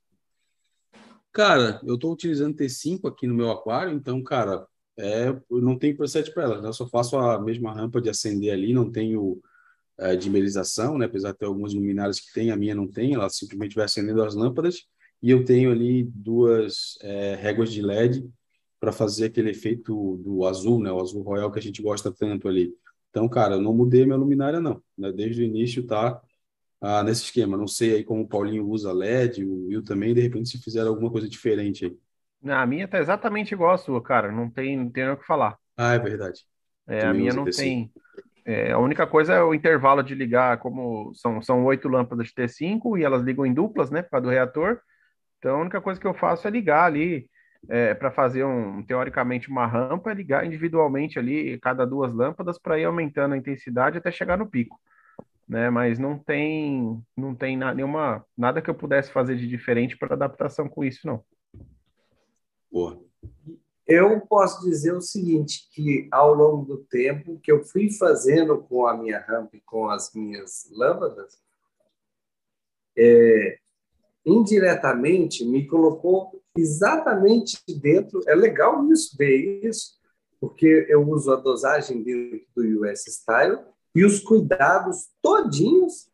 Cara, 1.32 1.80
eu 1.84 1.94
estou 1.94 2.12
utilizando 2.12 2.56
T5 2.56 3.08
aqui 3.08 3.26
no 3.26 3.34
meu 3.34 3.50
aquário, 3.50 3.94
então, 3.94 4.22
cara, 4.22 4.66
é, 4.98 5.28
eu 5.28 5.62
não 5.62 5.78
tenho 5.78 5.96
preset 5.96 6.30
para 6.32 6.42
ela, 6.42 6.60
né? 6.60 6.68
eu 6.68 6.72
só 6.74 6.86
faço 6.86 7.16
a 7.16 7.40
mesma 7.40 7.72
rampa 7.72 8.02
de 8.02 8.10
acender 8.10 8.52
ali, 8.52 8.74
não 8.74 8.90
tenho 8.90 9.40
é, 9.98 10.14
dimerização, 10.14 10.98
né? 10.98 11.06
apesar 11.06 11.32
de 11.32 11.38
ter 11.38 11.46
algumas 11.46 11.72
luminárias 11.72 12.20
que 12.20 12.32
tem, 12.34 12.50
a 12.50 12.56
minha 12.56 12.74
não 12.74 12.86
tem, 12.86 13.14
ela 13.14 13.30
simplesmente 13.30 13.74
vai 13.74 13.86
acendendo 13.86 14.22
as 14.22 14.34
lâmpadas, 14.34 14.86
e 15.22 15.30
eu 15.30 15.42
tenho 15.44 15.70
ali 15.70 16.04
duas 16.04 16.98
é, 17.00 17.34
réguas 17.36 17.72
de 17.72 17.80
LED 17.80 18.28
para 18.78 18.92
fazer 18.92 19.26
aquele 19.26 19.50
efeito 19.50 20.18
do 20.18 20.44
azul, 20.44 20.82
né? 20.82 20.92
o 20.92 21.00
azul 21.00 21.22
royal 21.22 21.50
que 21.50 21.58
a 21.58 21.62
gente 21.62 21.80
gosta 21.80 22.12
tanto 22.12 22.46
ali. 22.46 22.74
Então, 23.08 23.26
cara, 23.28 23.54
eu 23.54 23.60
não 23.62 23.72
mudei 23.72 24.04
minha 24.04 24.16
luminária, 24.16 24.60
não. 24.60 24.82
Né? 24.98 25.12
Desde 25.12 25.40
o 25.40 25.44
início 25.44 25.86
tá 25.86 26.20
ah, 26.82 27.02
nesse 27.02 27.22
esquema. 27.24 27.56
Não 27.56 27.68
sei 27.68 27.94
aí 27.94 28.04
como 28.04 28.22
o 28.22 28.28
Paulinho 28.28 28.66
usa 28.66 28.92
LED, 28.92 29.44
o 29.44 29.66
Will 29.68 29.84
também, 29.84 30.12
de 30.12 30.20
repente 30.20 30.48
se 30.48 30.62
fizer 30.62 30.82
alguma 30.82 31.10
coisa 31.10 31.28
diferente 31.28 31.84
aí. 31.84 31.96
A 32.52 32.66
minha 32.66 32.88
tá 32.88 32.98
exatamente 32.98 33.54
igual 33.54 33.70
a 33.70 33.78
sua, 33.78 34.02
cara. 34.02 34.32
Não 34.32 34.50
tem, 34.50 34.76
não 34.76 34.90
tem 34.90 35.08
o 35.08 35.16
que 35.16 35.24
falar. 35.24 35.56
Ah, 35.76 35.94
é 35.94 35.98
verdade. 35.98 36.42
É, 36.88 37.06
a 37.06 37.14
minha 37.14 37.32
não 37.32 37.44
tem. 37.44 37.92
É, 38.44 38.72
a 38.72 38.78
única 38.78 39.06
coisa 39.06 39.34
é 39.34 39.42
o 39.42 39.54
intervalo 39.54 40.02
de 40.02 40.16
ligar, 40.16 40.58
como 40.58 41.14
são, 41.14 41.40
são 41.40 41.64
oito 41.64 41.88
lâmpadas 41.88 42.26
de 42.26 42.34
T5 42.34 42.98
e 42.98 43.04
elas 43.04 43.22
ligam 43.22 43.46
em 43.46 43.54
duplas, 43.54 43.90
né, 43.90 44.02
para 44.02 44.18
do 44.18 44.28
reator. 44.28 44.80
Então 45.38 45.56
a 45.56 45.60
única 45.60 45.80
coisa 45.80 46.00
que 46.00 46.06
eu 46.06 46.14
faço 46.14 46.48
é 46.48 46.50
ligar 46.50 46.84
ali 46.84 47.30
é, 47.68 47.94
para 47.94 48.10
fazer 48.10 48.42
um, 48.42 48.82
teoricamente, 48.82 49.48
uma 49.48 49.66
rampa, 49.66 50.10
é 50.10 50.14
ligar 50.14 50.44
individualmente 50.44 51.20
ali 51.20 51.58
cada 51.60 51.86
duas 51.86 52.12
lâmpadas 52.12 52.58
para 52.58 52.78
ir 52.78 52.84
aumentando 52.84 53.34
a 53.34 53.38
intensidade 53.38 53.98
até 53.98 54.10
chegar 54.10 54.36
no 54.36 54.50
pico. 54.50 54.80
Né? 55.52 55.68
Mas 55.68 55.98
não 55.98 56.18
tem, 56.18 57.04
não 57.14 57.34
tem 57.34 57.58
na, 57.58 57.74
nenhuma, 57.74 58.24
nada 58.34 58.62
que 58.62 58.70
eu 58.70 58.74
pudesse 58.74 59.12
fazer 59.12 59.36
de 59.36 59.46
diferente 59.46 59.98
para 59.98 60.14
adaptação 60.14 60.66
com 60.66 60.82
isso, 60.82 61.06
não. 61.06 61.22
Boa. 62.72 62.98
Eu 63.86 64.18
posso 64.22 64.64
dizer 64.64 64.94
o 64.94 65.02
seguinte, 65.02 65.68
que 65.70 66.08
ao 66.10 66.32
longo 66.32 66.64
do 66.64 66.78
tempo 66.84 67.38
que 67.38 67.52
eu 67.52 67.62
fui 67.62 67.90
fazendo 67.90 68.62
com 68.62 68.86
a 68.86 68.96
minha 68.96 69.18
rampa 69.18 69.54
e 69.54 69.60
com 69.60 69.90
as 69.90 70.14
minhas 70.14 70.70
lâmpadas, 70.72 71.38
é, 72.96 73.58
indiretamente 74.24 75.44
me 75.44 75.66
colocou 75.66 76.42
exatamente 76.56 77.58
dentro. 77.78 78.22
É 78.26 78.34
legal 78.34 78.90
isso, 78.90 79.14
ver 79.18 79.62
isso, 79.62 80.00
porque 80.40 80.86
eu 80.88 81.06
uso 81.10 81.30
a 81.30 81.36
dosagem 81.36 82.02
dentro 82.02 82.46
do 82.56 82.86
US 82.86 83.04
Style 83.06 83.58
e 83.94 84.04
os 84.04 84.20
cuidados 84.20 85.08
todinhos 85.20 86.10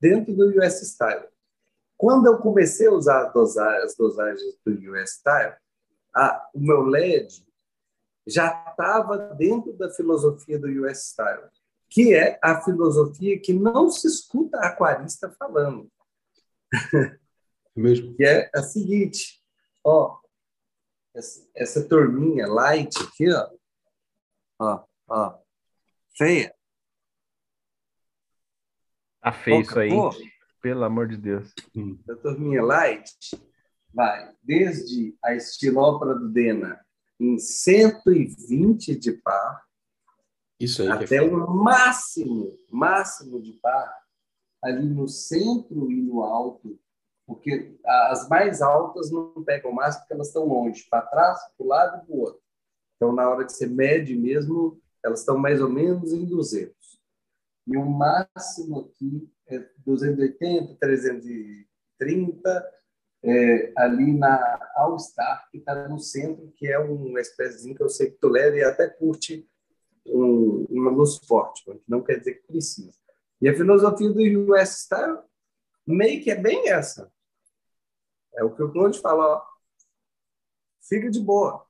dentro 0.00 0.34
do 0.34 0.48
US 0.58 0.80
Style. 0.82 1.28
Quando 1.96 2.26
eu 2.26 2.38
comecei 2.38 2.86
a 2.86 2.92
usar 2.92 3.28
as 3.82 3.94
dosagens 3.94 4.58
do 4.64 4.72
US 4.92 5.10
Style, 5.18 5.54
a, 6.14 6.48
o 6.54 6.60
meu 6.60 6.82
LED 6.82 7.46
já 8.26 8.48
estava 8.70 9.18
dentro 9.34 9.72
da 9.74 9.90
filosofia 9.90 10.58
do 10.58 10.66
US 10.84 11.10
Style, 11.10 11.48
que 11.88 12.14
é 12.14 12.38
a 12.42 12.62
filosofia 12.62 13.38
que 13.38 13.52
não 13.52 13.90
se 13.90 14.06
escuta 14.06 14.58
aquarista 14.60 15.30
falando. 15.38 15.90
Mesmo. 17.76 18.14
que 18.14 18.24
é 18.24 18.50
a 18.54 18.62
seguinte, 18.62 19.42
ó, 19.84 20.18
essa, 21.14 21.48
essa 21.54 21.88
turminha 21.88 22.46
light 22.46 22.96
aqui, 23.02 23.30
ó, 23.30 23.50
ó, 24.58 24.84
ó, 25.08 25.38
feia. 26.16 26.54
Tá 29.20 29.32
feio 29.32 29.60
isso 29.60 29.78
aí, 29.78 29.90
pelo 30.62 30.84
amor 30.84 31.08
de 31.08 31.16
Deus. 31.16 31.52
A 32.08 32.14
turminha 32.16 32.62
light 32.62 33.12
vai 33.92 34.32
desde 34.42 35.16
a 35.22 35.34
estilópora 35.34 36.14
do 36.14 36.28
Dena 36.28 36.80
em 37.18 37.38
120 37.38 38.96
de 38.96 39.12
par, 39.12 39.62
isso 40.58 40.82
aí 40.82 40.88
até 40.88 41.20
o 41.20 41.50
máximo, 41.50 42.58
máximo 42.70 43.40
de 43.42 43.52
par, 43.54 43.94
ali 44.62 44.86
no 44.86 45.08
centro 45.08 45.90
e 45.90 46.00
no 46.00 46.22
alto, 46.22 46.78
porque 47.26 47.78
as 47.84 48.28
mais 48.28 48.60
altas 48.62 49.10
não 49.10 49.44
pegam 49.44 49.72
mais 49.72 49.96
porque 49.96 50.12
elas 50.12 50.28
estão 50.28 50.46
longe, 50.46 50.86
para 50.90 51.02
trás, 51.02 51.38
para 51.56 51.64
o 51.64 51.68
lado 51.68 52.02
e 52.02 52.06
para 52.06 52.14
o 52.14 52.20
outro. 52.20 52.42
Então, 52.96 53.12
na 53.12 53.28
hora 53.28 53.44
que 53.44 53.52
você 53.52 53.66
mede 53.66 54.14
mesmo, 54.14 54.80
elas 55.02 55.20
estão 55.20 55.38
mais 55.38 55.60
ou 55.60 55.68
menos 55.68 56.12
em 56.12 56.24
200. 56.26 56.74
E 57.72 57.76
o 57.76 57.84
máximo 57.86 58.80
aqui 58.80 59.32
é 59.46 59.64
280, 59.86 60.74
330, 60.74 62.70
é, 63.22 63.72
ali 63.76 64.12
na 64.12 64.58
All 64.74 64.98
Star, 64.98 65.48
que 65.50 65.58
está 65.58 65.86
no 65.88 65.98
centro, 66.00 66.50
que 66.56 66.66
é 66.66 66.80
uma 66.80 67.20
espécie 67.20 67.72
que 67.72 67.80
eu 67.82 67.88
sei 67.88 68.10
que 68.10 68.18
tu 68.18 68.28
leva 68.28 68.56
e 68.56 68.64
até 68.64 68.88
curte 68.88 69.48
um, 70.04 70.66
uma 70.68 70.90
luz 70.90 71.18
forte, 71.18 71.62
que 71.64 71.84
não 71.86 72.02
quer 72.02 72.18
dizer 72.18 72.40
que 72.40 72.48
precisa. 72.48 72.98
E 73.40 73.48
a 73.48 73.56
filosofia 73.56 74.10
do 74.10 74.52
US 74.52 74.82
Style 74.82 75.18
meio 75.86 76.20
que 76.24 76.30
é 76.32 76.36
bem 76.36 76.68
essa. 76.68 77.12
É 78.34 78.42
o 78.42 78.52
que 78.52 78.64
o 78.64 78.72
Claude 78.72 78.98
fala, 79.00 79.36
ó. 79.36 79.42
Fica 80.82 81.08
de 81.08 81.20
boa. 81.20 81.64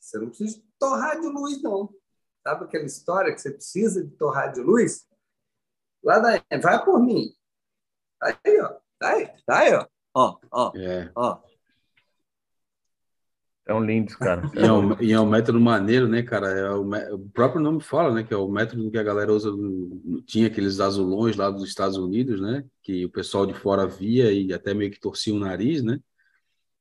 Você 0.00 0.18
não 0.18 0.28
precisa 0.28 0.60
torrar 0.76 1.20
de 1.20 1.28
luz, 1.28 1.62
não. 1.62 1.94
Sabe 2.42 2.64
aquela 2.64 2.84
história 2.84 3.32
que 3.32 3.40
você 3.40 3.52
precisa 3.52 4.04
de 4.04 4.10
torrar 4.16 4.52
de 4.52 4.60
luz? 4.60 5.06
Lá 6.06 6.20
vai 6.20 6.84
por 6.84 7.00
mim. 7.00 7.32
Aí, 8.22 8.60
ó. 8.60 8.74
Tá 8.98 9.08
aí, 9.08 9.28
tá 9.44 9.58
aí, 9.58 9.74
ó. 9.74 9.86
Ó, 10.14 10.38
ó, 10.50 10.72
é. 10.76 11.10
ó. 11.14 11.38
São 13.66 13.84
lindos, 13.84 14.14
cara. 14.14 14.48
E 14.54 14.60
é, 14.60 14.72
um, 14.72 15.02
e 15.02 15.12
é 15.12 15.20
um 15.20 15.28
método 15.28 15.60
maneiro, 15.60 16.06
né, 16.06 16.22
cara? 16.22 16.48
É 16.48 16.70
o, 16.70 16.88
o, 17.14 17.28
próprio 17.30 17.60
nome 17.60 17.82
fala, 17.82 18.14
né? 18.14 18.22
Que 18.22 18.32
é 18.32 18.36
o 18.36 18.48
método 18.48 18.88
que 18.88 18.96
a 18.96 19.02
galera 19.02 19.32
usa. 19.32 19.50
Tinha 20.24 20.46
aqueles 20.46 20.78
azulões 20.78 21.34
lá 21.34 21.50
dos 21.50 21.68
Estados 21.68 21.96
Unidos, 21.96 22.40
né? 22.40 22.64
Que 22.80 23.04
o 23.04 23.10
pessoal 23.10 23.44
de 23.44 23.52
fora 23.52 23.84
via 23.84 24.30
e 24.30 24.52
até 24.52 24.72
meio 24.72 24.92
que 24.92 25.00
torcia 25.00 25.34
o 25.34 25.38
nariz, 25.40 25.82
né? 25.82 25.98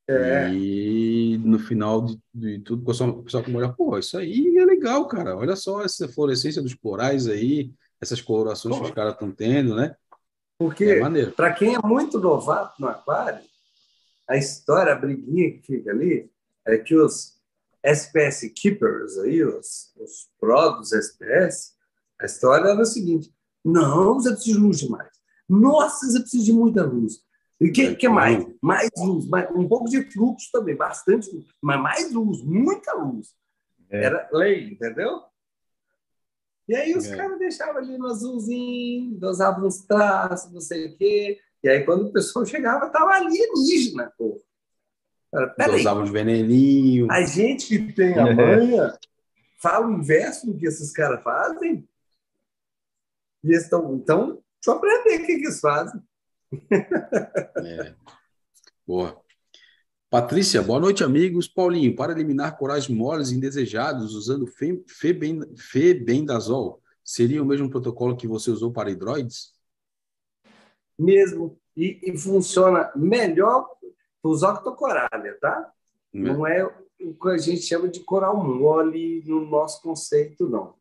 É. 0.08 0.54
E 0.54 1.40
no 1.40 1.58
final 1.58 2.06
de, 2.06 2.20
de 2.32 2.60
tudo, 2.60 2.84
o 2.84 2.86
pessoal, 2.86 3.10
o 3.10 3.24
pessoal 3.24 3.44
olha, 3.56 3.74
pô, 3.74 3.98
isso 3.98 4.16
aí 4.20 4.56
é 4.56 4.64
legal, 4.64 5.08
cara. 5.08 5.36
Olha 5.36 5.56
só 5.56 5.82
essa 5.82 6.08
fluorescência 6.08 6.62
dos 6.62 6.76
corais 6.76 7.28
aí, 7.28 7.74
essas 8.06 8.22
colorações 8.22 8.76
pô. 8.76 8.82
que 8.82 8.90
os 8.90 8.96
caras 8.96 9.14
estão 9.14 9.32
tendo, 9.32 9.76
né? 9.76 9.96
Porque, 10.58 10.86
é 10.86 11.26
para 11.32 11.54
quem 11.54 11.76
é 11.76 11.80
muito 11.80 12.20
novato 12.20 12.82
no 12.82 12.88
aquário, 12.88 13.44
a 14.28 14.38
história, 14.38 14.94
a 14.94 14.96
briguinha 14.96 15.52
que 15.52 15.62
fica 15.62 15.92
ali, 15.92 16.32
é 16.66 16.78
que 16.78 16.96
os 16.96 17.36
SPS 17.84 18.50
Keepers, 18.56 19.18
aí, 19.20 19.44
os, 19.44 19.94
os 19.98 20.30
pró 20.40 20.70
dos 20.70 20.94
SPS, 20.94 21.76
a 22.20 22.26
história 22.26 22.70
era 22.70 22.82
o 22.82 22.86
seguinte: 22.86 23.32
não, 23.64 24.16
você 24.16 24.32
precisa 24.32 24.58
de 24.58 24.64
luz 24.64 24.80
demais. 24.80 25.10
Nossa, 25.48 26.08
você 26.08 26.20
precisa 26.20 26.46
de 26.46 26.54
muita 26.54 26.84
luz. 26.84 27.20
E 27.60 27.70
o 27.70 27.74
que, 27.74 27.96
que 27.96 28.10
mais? 28.10 28.46
Mais 28.62 28.90
luz, 28.98 29.28
mais, 29.28 29.50
um 29.52 29.68
pouco 29.68 29.90
de 29.90 30.04
fluxo 30.12 30.50
também, 30.52 30.76
bastante 30.76 31.30
luz, 31.34 31.46
mas 31.62 31.82
mais 31.82 32.12
luz, 32.12 32.42
muita 32.44 32.94
luz. 32.94 33.34
É. 33.90 34.06
Era 34.06 34.30
lei, 34.32 34.72
entendeu? 34.72 35.22
E 36.68 36.76
aí 36.76 36.96
os 36.96 37.06
é. 37.06 37.16
caras 37.16 37.38
deixavam 37.38 37.78
ali 37.78 37.98
no 37.98 38.08
azulzinho, 38.08 39.18
dosavam 39.20 39.68
uns 39.68 39.82
traços, 39.82 40.52
não 40.52 40.62
sei 40.62 40.88
o 40.88 40.98
quê. 40.98 41.40
E 41.64 41.70
aí 41.70 41.84
quando 41.84 42.08
o 42.08 42.12
pessoal 42.12 42.46
chegava, 42.46 42.88
estava 42.88 43.12
alienígena, 43.14 44.12
pô. 44.18 44.42
Usava 45.76 46.02
uns 46.02 46.10
veneninhos. 46.10 47.10
A 47.10 47.22
gente 47.24 47.68
que 47.68 47.94
tem 47.94 48.18
a 48.18 48.24
manha 48.34 48.98
fala 49.66 49.88
o 49.88 49.94
inverso 49.94 50.46
do 50.46 50.58
que 50.58 50.68
esses 50.68 50.92
caras 50.92 51.24
fazem. 51.24 51.88
E 53.44 53.48
eles 53.48 53.64
estão. 53.64 53.96
Então, 53.96 54.28
deixa 54.28 54.44
eu 54.68 54.74
aprender 54.74 55.24
o 55.24 55.26
que, 55.26 55.38
que 55.38 55.46
eles 55.46 55.60
fazem. 55.60 56.02
É. 56.72 57.96
Boa. 58.86 59.25
Patrícia, 60.16 60.62
boa 60.62 60.80
noite, 60.80 61.04
amigos. 61.04 61.46
Paulinho, 61.46 61.94
para 61.94 62.14
eliminar 62.14 62.58
corais 62.58 62.88
moles 62.88 63.34
indesejados 63.34 64.16
usando 64.16 64.48
febendazol, 65.58 66.82
seria 67.04 67.44
o 67.44 67.46
mesmo 67.46 67.70
protocolo 67.70 68.16
que 68.16 68.26
você 68.26 68.50
usou 68.50 68.72
para 68.72 68.90
hidroides? 68.90 69.52
Mesmo. 70.98 71.60
E, 71.76 72.00
e 72.02 72.18
funciona 72.18 72.94
melhor 72.96 73.68
os 74.24 74.42
octocorália, 74.42 75.38
tá? 75.42 75.70
É. 76.14 76.18
Não 76.18 76.48
é 76.48 76.64
o 77.02 77.14
que 77.14 77.28
a 77.28 77.38
gente 77.38 77.64
chama 77.64 77.90
de 77.90 78.00
coral 78.00 78.42
mole 78.42 79.22
no 79.26 79.46
nosso 79.46 79.82
conceito, 79.82 80.48
não. 80.48 80.76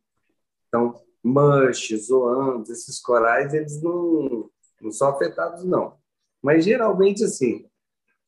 Então, 0.68 0.94
manches, 1.20 2.06
zoandos, 2.06 2.70
esses 2.70 3.00
corais, 3.00 3.52
eles 3.52 3.82
não, 3.82 4.48
não 4.80 4.92
são 4.92 5.08
afetados, 5.08 5.64
não. 5.64 5.96
Mas, 6.40 6.64
geralmente, 6.64 7.24
assim, 7.24 7.68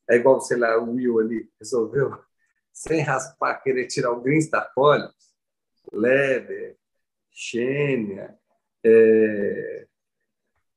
é 0.08 0.16
igual, 0.16 0.40
sei 0.40 0.56
lá, 0.56 0.78
o 0.78 0.92
Will 0.92 1.18
ali 1.18 1.48
resolveu, 1.58 2.16
sem 2.72 3.00
raspar, 3.00 3.62
querer 3.62 3.86
tirar 3.86 4.12
o 4.12 4.20
green 4.20 4.38
starfolius, 4.38 5.14
leather, 5.92 6.76
xênia, 7.30 8.36
é... 8.84 9.86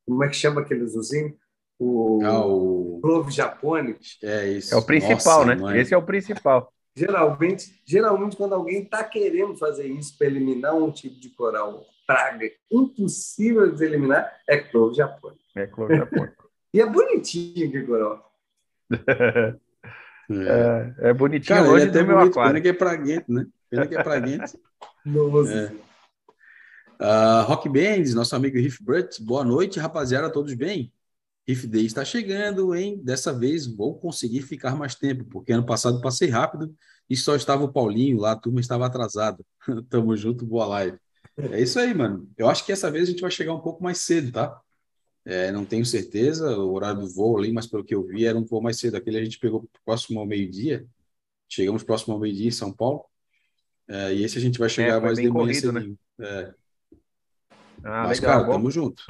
como 0.05 0.23
é 0.23 0.29
que 0.29 0.35
chama 0.35 0.61
aquele 0.61 0.83
azulzinho? 0.83 1.37
o, 1.79 2.19
ah, 2.23 2.45
o... 2.45 2.99
Clove 3.01 3.31
japônico. 3.31 4.01
É 4.21 4.47
isso. 4.49 4.75
É 4.75 4.77
o 4.77 4.85
principal, 4.85 5.45
Nossa, 5.45 5.55
né? 5.55 5.55
Mãe. 5.55 5.79
Esse 5.79 5.93
é 5.93 5.97
o 5.97 6.05
principal. 6.05 6.73
Geralmente, 6.93 7.81
geralmente 7.85 8.35
quando 8.35 8.53
alguém 8.53 8.83
está 8.83 9.03
querendo 9.03 9.55
fazer 9.55 9.87
isso 9.87 10.17
para 10.17 10.27
eliminar 10.27 10.75
um 10.75 10.91
tipo 10.91 11.17
de 11.17 11.29
coral 11.29 11.85
praga 12.05 12.51
impossível 12.69 13.71
de 13.71 13.85
eliminar, 13.85 14.35
é 14.47 14.57
clove 14.57 14.95
japônico. 14.95 15.43
É 15.55 15.67
clove 15.67 15.95
japônico. 15.95 16.49
e 16.73 16.81
é 16.81 16.85
bonitinho 16.85 17.71
que 17.71 17.83
coral. 17.83 18.28
É, 20.31 21.09
é 21.09 21.13
bonitinho 21.13 21.57
Cara, 21.57 21.69
hoje 21.69 21.85
é 21.85 21.89
até 21.89 22.01
do 22.01 22.07
meu 22.07 22.17
bonito, 22.17 22.31
aquário. 22.33 22.51
pena 22.53 22.61
que 22.61 22.67
é 22.67 22.73
praguento, 22.73 23.33
né? 23.33 23.47
Pena 23.69 23.87
que 23.87 23.95
é 23.95 24.03
praguento. 24.03 24.59
Nossa. 25.03 25.53
É. 25.53 25.71
Ah, 26.99 27.41
Rock 27.47 27.67
Bands, 27.67 28.13
nosso 28.13 28.35
amigo 28.35 28.57
Riff 28.57 28.83
Brut, 28.83 29.23
boa 29.23 29.43
noite, 29.43 29.79
rapaziada, 29.79 30.31
todos 30.31 30.53
bem? 30.53 30.93
Riff 31.47 31.65
Day 31.65 31.85
está 31.85 32.05
chegando, 32.05 32.75
hein? 32.75 33.01
Dessa 33.03 33.33
vez 33.33 33.65
vou 33.65 33.97
conseguir 33.97 34.43
ficar 34.43 34.75
mais 34.75 34.93
tempo, 34.93 35.25
porque 35.25 35.51
ano 35.51 35.65
passado 35.65 35.99
passei 35.99 36.29
rápido 36.29 36.75
e 37.09 37.17
só 37.17 37.35
estava 37.35 37.63
o 37.63 37.71
Paulinho 37.71 38.19
lá, 38.19 38.33
a 38.33 38.35
turma 38.35 38.59
estava 38.59 38.85
atrasada. 38.85 39.43
Tamo 39.89 40.15
junto, 40.15 40.45
boa 40.45 40.67
live. 40.67 40.99
É 41.37 41.59
isso 41.59 41.79
aí, 41.79 41.91
mano. 41.93 42.29
Eu 42.37 42.47
acho 42.49 42.65
que 42.65 42.71
essa 42.71 42.91
vez 42.91 43.07
a 43.07 43.11
gente 43.11 43.21
vai 43.21 43.31
chegar 43.31 43.53
um 43.53 43.61
pouco 43.61 43.81
mais 43.81 43.97
cedo, 43.99 44.31
tá? 44.31 44.61
É, 45.25 45.51
não 45.51 45.65
tenho 45.65 45.85
certeza, 45.85 46.57
o 46.57 46.73
horário 46.73 47.01
do 47.01 47.09
voo 47.13 47.37
ali, 47.37 47.51
mas 47.51 47.67
pelo 47.67 47.83
que 47.83 47.93
eu 47.93 48.03
vi, 48.03 48.25
era 48.25 48.37
um 48.37 48.45
voo 48.45 48.61
mais 48.61 48.79
cedo. 48.79 48.97
Aquele 48.97 49.19
a 49.19 49.23
gente 49.23 49.39
pegou 49.39 49.69
próximo 49.85 50.19
ao 50.19 50.25
meio-dia. 50.25 50.85
Chegamos 51.47 51.83
próximo 51.83 52.13
ao 52.13 52.19
meio-dia 52.19 52.47
em 52.47 52.51
São 52.51 52.71
Paulo. 52.73 53.05
É, 53.87 54.13
e 54.13 54.23
esse 54.23 54.37
a 54.37 54.41
gente 54.41 54.59
vai 54.59 54.69
chegar 54.69 54.99
foi 54.99 55.01
mais 55.01 55.17
de 55.17 55.23
manhã 55.29 55.33
corrido, 55.33 55.71
né? 55.71 55.79
cedinho. 55.81 55.99
É, 56.19 56.53
Ah, 57.83 58.03
mas, 58.07 58.19
legal, 58.19 58.35
cara, 58.35 58.43
bom, 58.47 58.53
tamo 58.53 58.71
junto. 58.71 59.03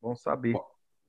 bom 0.00 0.14
saber. 0.14 0.54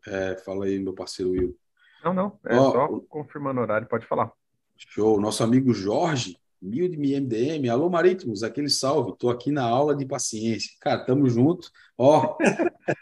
É, 0.06 0.36
fala 0.38 0.66
aí, 0.66 0.80
meu 0.80 0.94
parceiro 0.94 1.32
Will. 1.32 1.58
Não, 2.04 2.14
não, 2.14 2.40
é 2.46 2.56
Ó, 2.58 2.72
só 2.72 3.00
confirmando 3.10 3.60
o 3.60 3.64
horário, 3.64 3.88
pode 3.88 4.06
falar. 4.06 4.32
Show. 4.78 5.20
Nosso 5.20 5.44
amigo 5.44 5.74
Jorge, 5.74 6.38
mil 6.64 6.88
de 6.88 6.98
MDM. 6.98 7.70
Alô, 7.70 7.90
Marítimos, 7.90 8.42
aquele 8.42 8.70
salve. 8.70 9.14
Tô 9.18 9.30
aqui 9.30 9.52
na 9.52 9.64
aula 9.64 9.94
de 9.94 10.06
paciência. 10.06 10.72
Cara, 10.80 11.04
tamo 11.04 11.30
junto. 11.30 11.70
Ó, 11.98 12.38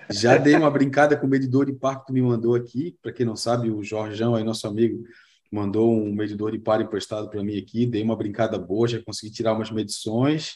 já 0.09 0.35
dei 0.37 0.55
uma 0.55 0.71
brincada 0.71 1.15
com 1.15 1.27
o 1.27 1.29
medidor 1.29 1.67
de 1.67 1.73
par 1.73 1.99
que 1.99 2.07
tu 2.07 2.13
me 2.13 2.21
mandou 2.21 2.55
aqui. 2.55 2.97
Para 3.01 3.13
quem 3.13 3.25
não 3.25 3.35
sabe, 3.35 3.69
o 3.69 3.83
Jorjão 3.83 4.33
aí, 4.35 4.43
nosso 4.43 4.67
amigo, 4.67 5.03
mandou 5.51 5.93
um 5.93 6.11
medidor 6.11 6.51
de 6.51 6.59
par 6.59 6.81
emprestado 6.81 7.29
para 7.29 7.43
mim 7.43 7.57
aqui. 7.57 7.85
Dei 7.85 8.01
uma 8.01 8.15
brincada 8.15 8.57
boa, 8.57 8.87
já 8.87 9.01
consegui 9.03 9.31
tirar 9.31 9.53
umas 9.53 9.69
medições. 9.69 10.55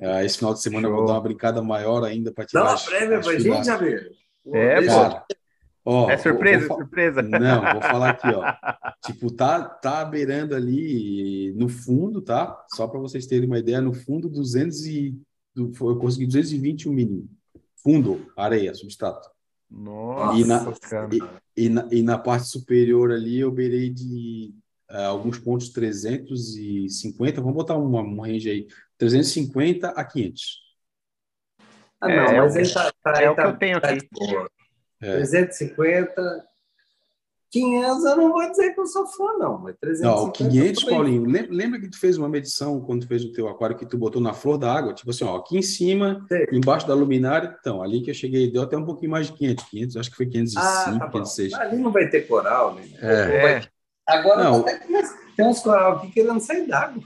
Ah, 0.00 0.24
esse 0.24 0.38
final 0.38 0.54
de 0.54 0.62
semana 0.62 0.86
eu 0.86 0.90
vou 0.92 1.00
Show. 1.00 1.06
dar 1.08 1.14
uma 1.14 1.22
brincada 1.22 1.62
maior 1.62 2.02
ainda 2.02 2.32
para 2.32 2.44
Dá 2.44 2.48
tirar 2.48 2.62
uma 2.64 2.74
as, 2.74 2.84
prévia 2.84 3.18
as 3.18 3.26
pra 3.26 3.38
gente, 3.38 3.66
Javier? 3.66 4.10
É, 4.52 4.80
pô. 4.82 5.35
Ó, 5.88 6.10
É 6.10 6.16
vou- 6.16 6.22
surpresa, 6.24 6.66
vou 6.66 6.76
fa- 6.76 6.82
surpresa. 6.82 7.22
Não, 7.22 7.72
vou 7.72 7.80
falar 7.82 8.10
aqui, 8.10 8.26
ó. 8.28 8.42
Tipo, 9.06 9.30
tá, 9.30 9.62
tá 9.62 10.04
beirando 10.04 10.54
ali 10.54 11.52
no 11.56 11.68
fundo, 11.68 12.20
tá? 12.20 12.64
Só 12.74 12.88
para 12.88 12.98
vocês 12.98 13.24
terem 13.26 13.46
uma 13.46 13.58
ideia, 13.58 13.80
no 13.80 13.94
fundo 13.94 14.28
200 14.28 14.84
e 14.84 15.16
eu 15.56 15.70
consegui 15.98 16.26
220 16.26 16.88
o 16.88 16.92
mínimo. 16.92 17.28
Fundo, 17.76 18.26
areia, 18.36 18.74
substrato. 18.74 19.28
Nossa, 19.70 20.38
E 20.40 20.44
na- 20.44 20.72
cara. 20.80 21.08
E 21.56 21.68
na, 21.68 21.88
e 21.92 22.02
na 22.02 22.18
parte 22.18 22.48
superior 22.48 23.12
ali 23.12 23.38
eu 23.38 23.50
beirei 23.52 23.88
de 23.90 24.52
ah, 24.88 25.06
alguns 25.06 25.38
pontos 25.38 25.68
350, 25.70 27.40
vamos 27.40 27.54
botar 27.56 27.76
uma, 27.76 28.00
um 28.02 28.20
range 28.20 28.50
aí, 28.50 28.66
350 28.98 29.88
a 29.90 30.04
500. 30.04 30.60
Ah, 32.00 32.08
não, 32.08 32.14
É, 32.14 32.40
mas 32.40 32.56
é 32.56 32.74
tá, 32.74 32.92
tá, 33.02 33.12
é 33.20 33.22
ele 33.22 33.28
o 33.30 33.34
que 33.34 33.42
tá- 33.42 33.48
eu 33.48 33.56
tenho 33.56 33.80
tá 33.80 33.88
aqui. 33.90 34.08
boa. 34.12 34.50
É. 35.00 35.12
350, 35.16 36.44
500 37.50 38.04
eu 38.04 38.16
não 38.16 38.32
vou 38.32 38.50
dizer 38.50 38.74
que 38.74 38.80
eu 38.80 38.86
sou 38.86 39.06
fã, 39.06 39.38
não, 39.38 39.58
mas 39.58 39.76
350 39.80 40.02
Não, 40.02 40.28
o 40.28 40.32
500, 40.32 40.58
eu 40.68 40.74
tô 40.74 40.86
bem. 40.86 40.94
Paulinho, 40.96 41.24
lem- 41.30 41.48
lembra 41.50 41.80
que 41.80 41.88
tu 41.88 41.98
fez 41.98 42.18
uma 42.18 42.28
medição 42.28 42.80
quando 42.80 43.02
tu 43.02 43.08
fez 43.08 43.24
o 43.24 43.32
teu 43.32 43.48
aquário 43.48 43.76
que 43.76 43.86
tu 43.86 43.96
botou 43.96 44.20
na 44.20 44.32
flor 44.34 44.58
da 44.58 44.72
água? 44.72 44.92
Tipo 44.92 45.10
assim, 45.10 45.24
ó, 45.24 45.36
aqui 45.36 45.56
em 45.56 45.62
cima, 45.62 46.24
Sei. 46.28 46.46
embaixo 46.52 46.86
da 46.88 46.94
luminária, 46.94 47.56
então, 47.58 47.82
ali 47.82 48.02
que 48.02 48.10
eu 48.10 48.14
cheguei, 48.14 48.50
deu 48.50 48.62
até 48.62 48.76
um 48.76 48.84
pouquinho 48.84 49.10
mais 49.12 49.26
de 49.28 49.32
500, 49.34 49.64
500, 49.64 49.96
acho 49.96 50.10
que 50.10 50.16
foi 50.16 50.26
505, 50.26 50.66
Ah, 50.66 50.98
tá 50.98 51.06
bom. 51.06 51.12
506. 51.12 51.54
Ali 51.54 51.76
não 51.78 51.92
vai 51.92 52.08
ter 52.10 52.22
coral, 52.26 52.74
né? 52.74 52.82
É. 53.00 53.52
É, 53.58 53.68
Agora 54.06 54.44
Não. 54.44 54.60
até 54.60 54.78
tem 55.36 55.46
uns 55.46 55.60
coral 55.60 55.96
aqui 55.98 56.10
querendo 56.12 56.40
sair 56.40 56.66
d'água. 56.66 57.02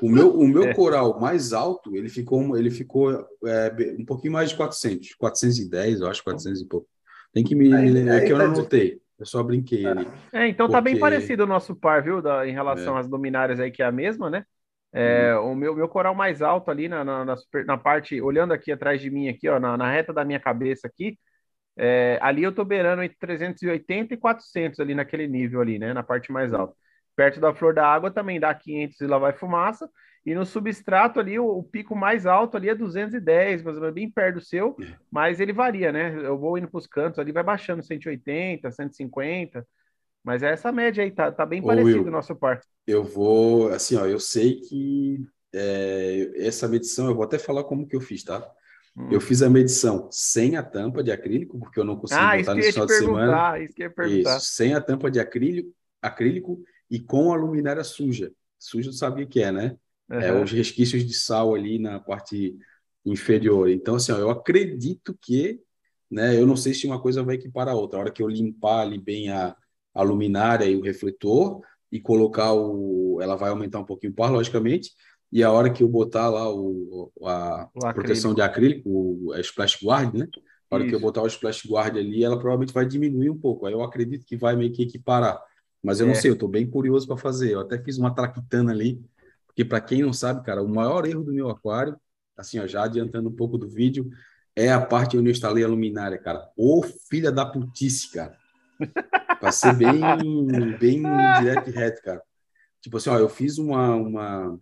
O 0.00 0.08
meu, 0.08 0.34
o 0.38 0.46
meu 0.46 0.64
É. 0.70 0.74
coral 0.74 1.18
mais 1.20 1.52
alto, 1.52 1.96
ele 1.96 2.08
ficou, 2.08 2.56
ele 2.56 2.70
ficou 2.70 3.12
é, 3.44 3.96
um 3.98 4.04
pouquinho 4.04 4.32
mais 4.32 4.50
de 4.50 4.56
400, 4.56 5.14
410, 5.14 6.00
eu 6.00 6.06
acho, 6.08 6.22
400 6.24 6.60
e 6.60 6.66
pouco. 6.66 6.86
Tem 7.32 7.42
que 7.44 7.54
me, 7.54 7.72
Aí- 7.74 8.08
é 8.08 8.10
aí 8.10 8.26
que 8.26 8.32
eu 8.32 8.38
tá 8.38 8.44
não 8.46 8.52
de- 8.52 8.60
notei, 8.60 9.00
eu 9.18 9.26
só 9.26 9.42
brinquei 9.42 9.86
ali. 9.86 10.06
É, 10.32 10.46
então 10.48 10.68
tá 10.68 10.80
bem 10.80 10.94
Porque- 10.94 11.00
parecido 11.00 11.44
o 11.44 11.46
nosso 11.46 11.74
par, 11.74 12.02
viu, 12.02 12.20
da- 12.20 12.46
em 12.46 12.52
relação 12.52 12.96
às 12.96 13.08
luminárias 13.08 13.58
aí, 13.60 13.70
que 13.70 13.82
é 13.82 13.86
a 13.86 13.92
mesma, 13.92 14.28
né? 14.30 14.44
É, 14.92 15.34
O 15.36 15.54
meu, 15.54 15.74
meu 15.74 15.88
coral 15.88 16.14
mais 16.14 16.42
alto 16.42 16.70
ali 16.70 16.86
na, 16.88 17.02
na, 17.02 17.24
na 17.24 17.36
super- 17.36 17.64
na 17.64 17.78
parte, 17.78 18.20
olhando 18.20 18.52
aqui 18.52 18.70
atrás 18.70 19.00
de 19.00 19.10
mim, 19.10 19.28
aqui, 19.28 19.48
ó, 19.48 19.58
na, 19.58 19.76
na 19.76 19.90
reta 19.90 20.12
da 20.12 20.22
minha 20.24 20.38
cabeça 20.38 20.86
aqui, 20.86 21.18
é, 21.78 22.18
ali 22.20 22.42
eu 22.42 22.52
tô 22.52 22.62
beirando 22.64 23.02
entre 23.02 23.16
380 23.18 24.12
e 24.12 24.16
400 24.18 24.78
ali 24.80 24.94
naquele 24.94 25.26
nível 25.26 25.62
ali, 25.62 25.78
né? 25.78 25.94
Na 25.94 26.02
parte 26.02 26.30
mais 26.30 26.52
alta. 26.52 26.74
Perto 27.16 27.40
da 27.40 27.54
flor 27.54 27.72
da 27.74 27.86
água 27.86 28.10
também 28.10 28.38
dá 28.38 28.52
500 28.54 29.00
e 29.00 29.06
lá 29.06 29.16
vai 29.18 29.32
fumaça. 29.32 29.88
E 30.24 30.34
no 30.34 30.46
substrato 30.46 31.18
ali, 31.18 31.38
o, 31.38 31.46
o 31.46 31.62
pico 31.62 31.96
mais 31.96 32.26
alto 32.26 32.56
ali 32.56 32.68
é 32.68 32.74
210, 32.74 33.62
mais 33.62 33.76
ou 33.76 33.80
menos, 33.82 33.94
bem 33.94 34.10
perto 34.10 34.36
do 34.36 34.40
seu, 34.40 34.76
mas 35.10 35.40
ele 35.40 35.52
varia, 35.52 35.90
né? 35.90 36.14
Eu 36.24 36.38
vou 36.38 36.56
indo 36.56 36.68
para 36.68 36.78
os 36.78 36.86
cantos 36.86 37.18
ali, 37.18 37.32
vai 37.32 37.42
baixando 37.42 37.82
180, 37.82 38.70
150, 38.70 39.66
mas 40.22 40.42
é 40.42 40.50
essa 40.52 40.70
média 40.70 41.02
aí, 41.02 41.10
tá, 41.10 41.32
tá 41.32 41.44
bem 41.44 41.60
Ô, 41.62 41.66
parecido 41.66 42.04
Will. 42.04 42.08
o 42.08 42.10
nosso 42.10 42.36
par. 42.36 42.60
Eu 42.86 43.04
vou, 43.04 43.68
assim, 43.68 43.96
ó, 43.96 44.06
eu 44.06 44.20
sei 44.20 44.60
que 44.60 45.18
é, 45.52 46.30
essa 46.46 46.68
medição, 46.68 47.06
eu 47.08 47.14
vou 47.14 47.24
até 47.24 47.38
falar 47.38 47.64
como 47.64 47.86
que 47.86 47.96
eu 47.96 48.00
fiz, 48.00 48.22
tá? 48.24 48.48
Hum. 48.96 49.08
Eu 49.12 49.20
fiz 49.20 49.42
a 49.42 49.48
medição 49.50 50.08
sem 50.10 50.56
a 50.56 50.62
tampa 50.62 51.02
de 51.02 51.10
acrílico, 51.10 51.58
porque 51.58 51.80
eu 51.80 51.84
não 51.84 51.96
consegui 51.96 52.20
Ah, 52.20 52.36
botar 52.36 52.54
te 52.54 52.72
final 52.72 52.86
de 52.86 52.92
semana. 52.92 53.58
isso 53.60 53.74
que 53.74 53.82
eu 53.82 53.86
ia 53.86 53.90
perguntar. 53.94 54.36
Isso, 54.36 54.46
sem 54.54 54.74
a 54.74 54.80
tampa 54.80 55.10
de 55.10 55.20
acrílico, 55.20 55.72
acrílico 56.00 56.62
e 56.90 57.00
com 57.00 57.32
a 57.32 57.36
luminária 57.36 57.84
suja. 57.84 58.32
Suja, 58.58 58.90
tu 58.90 58.96
sabe 58.96 59.22
o 59.24 59.28
que 59.28 59.40
é, 59.42 59.50
né? 59.50 59.76
É, 60.18 60.32
Aham. 60.32 60.32
os 60.32 60.50
resquícios 60.52 61.04
de 61.04 61.14
sal 61.14 61.54
ali 61.54 61.78
na 61.78 61.98
parte 62.00 62.56
inferior. 63.04 63.68
Então, 63.70 63.96
assim, 63.96 64.12
ó, 64.12 64.18
eu 64.18 64.30
acredito 64.30 65.16
que, 65.20 65.60
né, 66.10 66.38
eu 66.38 66.46
não 66.46 66.56
sei 66.56 66.74
se 66.74 66.86
uma 66.86 67.00
coisa 67.00 67.22
vai 67.22 67.36
equiparar 67.36 67.74
a 67.74 67.76
outra. 67.78 67.98
A 67.98 68.02
hora 68.02 68.12
que 68.12 68.22
eu 68.22 68.28
limpar 68.28 68.82
ali 68.82 68.98
bem 69.00 69.30
a, 69.30 69.56
a 69.94 70.02
luminária 70.02 70.64
e 70.66 70.76
o 70.76 70.82
refletor 70.82 71.60
e 71.90 72.00
colocar 72.00 72.52
o... 72.54 73.18
Ela 73.20 73.36
vai 73.36 73.50
aumentar 73.50 73.80
um 73.80 73.84
pouquinho 73.84 74.12
o 74.12 74.16
par, 74.16 74.30
logicamente, 74.32 74.90
e 75.30 75.42
a 75.42 75.50
hora 75.50 75.72
que 75.72 75.82
eu 75.82 75.88
botar 75.88 76.28
lá 76.30 76.50
o, 76.52 77.10
a 77.24 77.68
O 77.74 77.80
proteção 77.92 78.34
de 78.34 78.42
acrílico, 78.42 78.88
o 78.90 79.32
a 79.32 79.40
splash 79.40 79.78
guard, 79.82 80.14
né? 80.14 80.28
A 80.70 80.76
hora 80.76 80.84
que 80.86 80.94
eu 80.94 81.00
Isso. 81.00 81.00
botar 81.00 81.22
o 81.22 81.26
splash 81.26 81.66
guard 81.68 81.96
ali, 81.96 82.24
ela 82.24 82.36
provavelmente 82.38 82.72
vai 82.72 82.86
diminuir 82.86 83.30
um 83.30 83.38
pouco. 83.38 83.66
Aí 83.66 83.72
eu 83.72 83.82
acredito 83.82 84.24
que 84.26 84.36
vai 84.36 84.56
meio 84.56 84.72
que 84.72 84.82
equiparar. 84.82 85.40
Mas 85.82 86.00
eu 86.00 86.06
não 86.06 86.14
É. 86.14 86.14
sei, 86.14 86.30
eu 86.30 86.34
estou 86.34 86.48
bem 86.48 86.68
curioso 86.68 87.06
para 87.06 87.16
fazer. 87.16 87.52
Eu 87.52 87.60
até 87.60 87.78
fiz 87.82 87.98
uma 87.98 88.14
traquitana 88.14 88.72
ali, 88.72 89.02
porque 89.52 89.64
para 89.66 89.80
quem 89.80 90.02
não 90.02 90.12
sabe, 90.12 90.42
cara, 90.44 90.62
o 90.62 90.68
maior 90.68 91.06
erro 91.06 91.22
do 91.22 91.32
meu 91.32 91.50
aquário, 91.50 91.96
assim, 92.36 92.58
ó, 92.58 92.66
já 92.66 92.84
adiantando 92.84 93.28
um 93.28 93.36
pouco 93.36 93.58
do 93.58 93.68
vídeo, 93.68 94.08
é 94.56 94.72
a 94.72 94.80
parte 94.80 95.16
onde 95.16 95.28
eu 95.28 95.32
instalei 95.32 95.62
a 95.62 95.68
luminária, 95.68 96.18
cara. 96.18 96.50
Ô 96.56 96.82
filha 96.82 97.30
da 97.30 97.44
putice, 97.44 98.10
cara. 98.10 98.36
Para 99.38 99.52
ser 99.52 99.74
bem, 99.74 100.00
bem 100.80 101.02
direto 101.38 101.68
e 101.68 101.72
reto, 101.72 102.02
cara. 102.02 102.22
Tipo 102.80 102.96
assim, 102.96 103.10
ó, 103.10 103.18
eu 103.18 103.28
fiz 103.28 103.58
uma, 103.58 103.94
uma, 103.94 104.58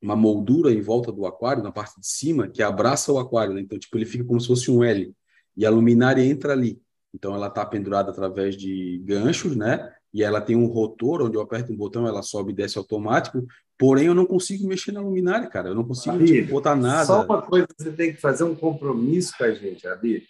uma 0.00 0.16
moldura 0.16 0.72
em 0.72 0.80
volta 0.80 1.10
do 1.10 1.26
aquário, 1.26 1.62
na 1.62 1.72
parte 1.72 2.00
de 2.00 2.06
cima, 2.06 2.48
que 2.48 2.62
abraça 2.62 3.12
o 3.12 3.18
aquário, 3.18 3.52
né? 3.52 3.60
Então, 3.60 3.78
tipo, 3.78 3.96
ele 3.98 4.06
fica 4.06 4.24
como 4.24 4.40
se 4.40 4.46
fosse 4.46 4.70
um 4.70 4.82
L. 4.84 5.14
E 5.56 5.66
a 5.66 5.70
luminária 5.70 6.24
entra 6.24 6.52
ali. 6.52 6.80
Então, 7.12 7.34
ela 7.34 7.48
está 7.48 7.66
pendurada 7.66 8.10
através 8.10 8.56
de 8.56 9.00
ganchos, 9.04 9.56
né? 9.56 9.92
E 10.12 10.22
ela 10.22 10.40
tem 10.40 10.54
um 10.54 10.66
rotor, 10.66 11.22
onde 11.22 11.36
eu 11.36 11.40
aperto 11.40 11.72
um 11.72 11.76
botão, 11.76 12.06
ela 12.06 12.22
sobe 12.22 12.52
e 12.52 12.54
desce 12.54 12.78
automático. 12.78 13.44
Porém, 13.78 14.06
eu 14.06 14.14
não 14.14 14.24
consigo 14.24 14.66
mexer 14.68 14.92
na 14.92 15.00
luminária, 15.00 15.48
cara. 15.48 15.68
Eu 15.68 15.74
não 15.74 15.84
consigo 15.84 16.14
Abílio, 16.14 16.42
tipo, 16.42 16.52
botar 16.52 16.76
nada. 16.76 17.04
Só 17.06 17.24
uma 17.24 17.42
coisa 17.42 17.66
que 17.66 17.74
você 17.82 17.92
tem 17.92 18.12
que 18.14 18.20
fazer 18.20 18.44
um 18.44 18.54
compromisso 18.54 19.34
com 19.36 19.44
a 19.44 19.50
gente, 19.52 19.86
Abílio. 19.88 20.22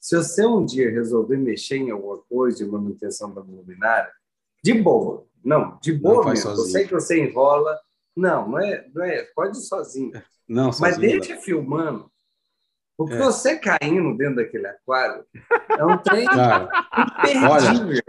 Se 0.00 0.16
você 0.16 0.46
um 0.46 0.64
dia 0.64 0.90
resolver 0.90 1.36
mexer 1.36 1.76
em 1.76 1.90
alguma 1.90 2.18
coisa 2.18 2.64
de 2.64 2.70
manutenção 2.70 3.32
da 3.32 3.40
luminária, 3.40 4.10
de 4.62 4.74
boa. 4.74 5.26
Não, 5.44 5.78
de 5.82 5.92
boa 5.92 6.22
Não 6.24 6.30
mesmo. 6.30 6.50
Eu 6.50 6.56
sozinho. 6.56 6.72
sei 6.72 6.86
que 6.86 6.92
você 6.92 7.20
enrola. 7.22 7.78
Não, 8.16 8.48
não 8.48 8.58
é, 8.60 8.86
não 8.94 9.04
é. 9.04 9.22
Pode 9.34 9.58
ir 9.58 9.62
sozinho. 9.62 10.12
Não, 10.48 10.66
Mas 10.66 10.76
sozinho, 10.96 11.00
deixa 11.20 11.36
filmando. 11.38 12.10
Porque 12.96 13.14
É. 13.14 13.18
você 13.18 13.56
caindo 13.58 14.16
dentro 14.16 14.36
daquele 14.36 14.66
aquário 14.66 15.24
é 15.70 15.84
um 15.84 15.96
trem 16.02 16.24
imperdível. 16.24 18.02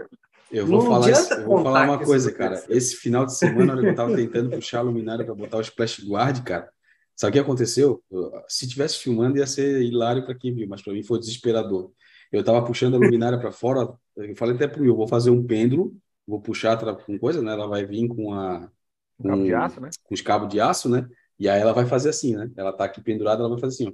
Eu 0.58 0.66
vou 0.66 0.80
Não 0.80 0.86
falar, 0.86 1.10
isso- 1.10 1.34
eu 1.40 1.44
vou 1.48 1.58
falar 1.58 1.82
uma 1.82 2.02
coisa, 2.04 2.30
isso 2.30 2.36
cara. 2.36 2.56
aconteceu. 2.56 2.76
Esse 2.76 2.96
final 2.96 3.26
de 3.26 3.36
semana, 3.36 3.66
na 3.66 3.72
hora 3.74 3.84
que 3.84 3.90
eu 3.90 3.94
tava 3.94 4.14
tentando 4.14 4.50
puxar 4.50 4.78
a 4.80 4.82
luminária 4.82 5.24
para 5.24 5.34
botar 5.34 5.58
o 5.58 5.60
splash 5.60 6.00
guard, 6.06 6.42
cara, 6.44 6.70
sabe 7.16 7.30
o 7.30 7.32
que 7.34 7.38
aconteceu? 7.38 8.02
Eu- 8.10 8.32
Se 8.48 8.68
tivesse 8.68 8.98
filmando, 8.98 9.38
ia 9.38 9.46
ser 9.46 9.82
hilário 9.82 10.24
para 10.24 10.34
quem 10.34 10.54
viu, 10.54 10.68
mas 10.68 10.82
para 10.82 10.92
mim 10.92 11.02
foi 11.02 11.18
desesperador. 11.18 11.92
Eu 12.32 12.42
tava 12.44 12.64
puxando 12.64 12.94
a 12.94 12.98
luminária 12.98 13.38
para 13.38 13.52
fora, 13.52 13.88
eu 14.16 14.36
falei 14.36 14.54
até 14.56 14.66
pro 14.68 14.82
Will, 14.82 14.96
vou 14.96 15.08
fazer 15.08 15.30
um 15.30 15.44
pêndulo 15.46 15.96
vou 16.26 16.40
puxar 16.40 16.78
com 17.04 17.18
coisa, 17.18 17.42
né? 17.42 17.52
Ela 17.52 17.66
vai 17.68 17.84
vir 17.84 18.08
com 18.08 18.32
a 18.32 18.70
com, 19.18 19.28
cabo 19.28 19.44
de 19.44 19.54
aço, 19.54 19.80
né? 19.80 19.90
Com 20.04 20.14
os 20.14 20.20
cabos 20.22 20.48
de 20.48 20.60
aço, 20.60 20.88
né? 20.88 21.06
E 21.38 21.48
aí 21.48 21.60
ela 21.60 21.72
vai 21.72 21.84
fazer 21.86 22.08
assim, 22.10 22.34
né? 22.36 22.50
Ela 22.56 22.72
tá 22.72 22.84
aqui 22.84 23.02
pendurada, 23.02 23.40
ela 23.42 23.50
vai 23.50 23.60
fazer 23.60 23.74
assim, 23.74 23.88
ó, 23.88 23.92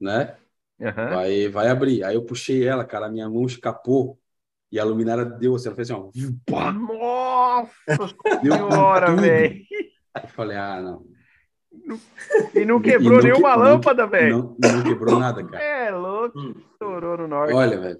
né? 0.00 0.36
Uhum. 0.78 1.08
Vai, 1.08 1.48
vai 1.48 1.68
abrir. 1.68 2.04
Aí 2.04 2.16
eu 2.16 2.24
puxei 2.24 2.66
ela, 2.66 2.84
cara, 2.84 3.06
a 3.06 3.10
minha 3.10 3.28
mão 3.28 3.46
escapou 3.46 4.18
e 4.70 4.78
a 4.78 4.84
luminária 4.84 5.24
deu 5.24 5.54
assim, 5.54 5.68
ela 5.68 5.76
fez 5.76 5.90
assim, 5.90 6.00
ó. 6.00 6.10
Nossa 6.72 8.14
deu 8.42 8.52
senhora, 8.52 9.14
velho! 9.16 9.60
Eu 10.22 10.28
falei, 10.28 10.56
ah, 10.56 10.80
não. 10.80 11.06
E 12.54 12.64
não 12.64 12.80
quebrou 12.80 13.20
e 13.20 13.22
não 13.22 13.22
nenhuma 13.22 13.52
que, 13.52 13.58
lâmpada, 13.58 14.06
velho. 14.06 14.56
Não, 14.58 14.72
não, 14.72 14.82
quebrou 14.82 15.18
nada, 15.18 15.44
cara. 15.44 15.62
É 15.62 15.90
louco, 15.90 16.38
hum. 16.38 16.54
estourou 16.72 17.18
no 17.18 17.28
norte. 17.28 17.52
Olha, 17.52 17.78
velho. 17.78 17.98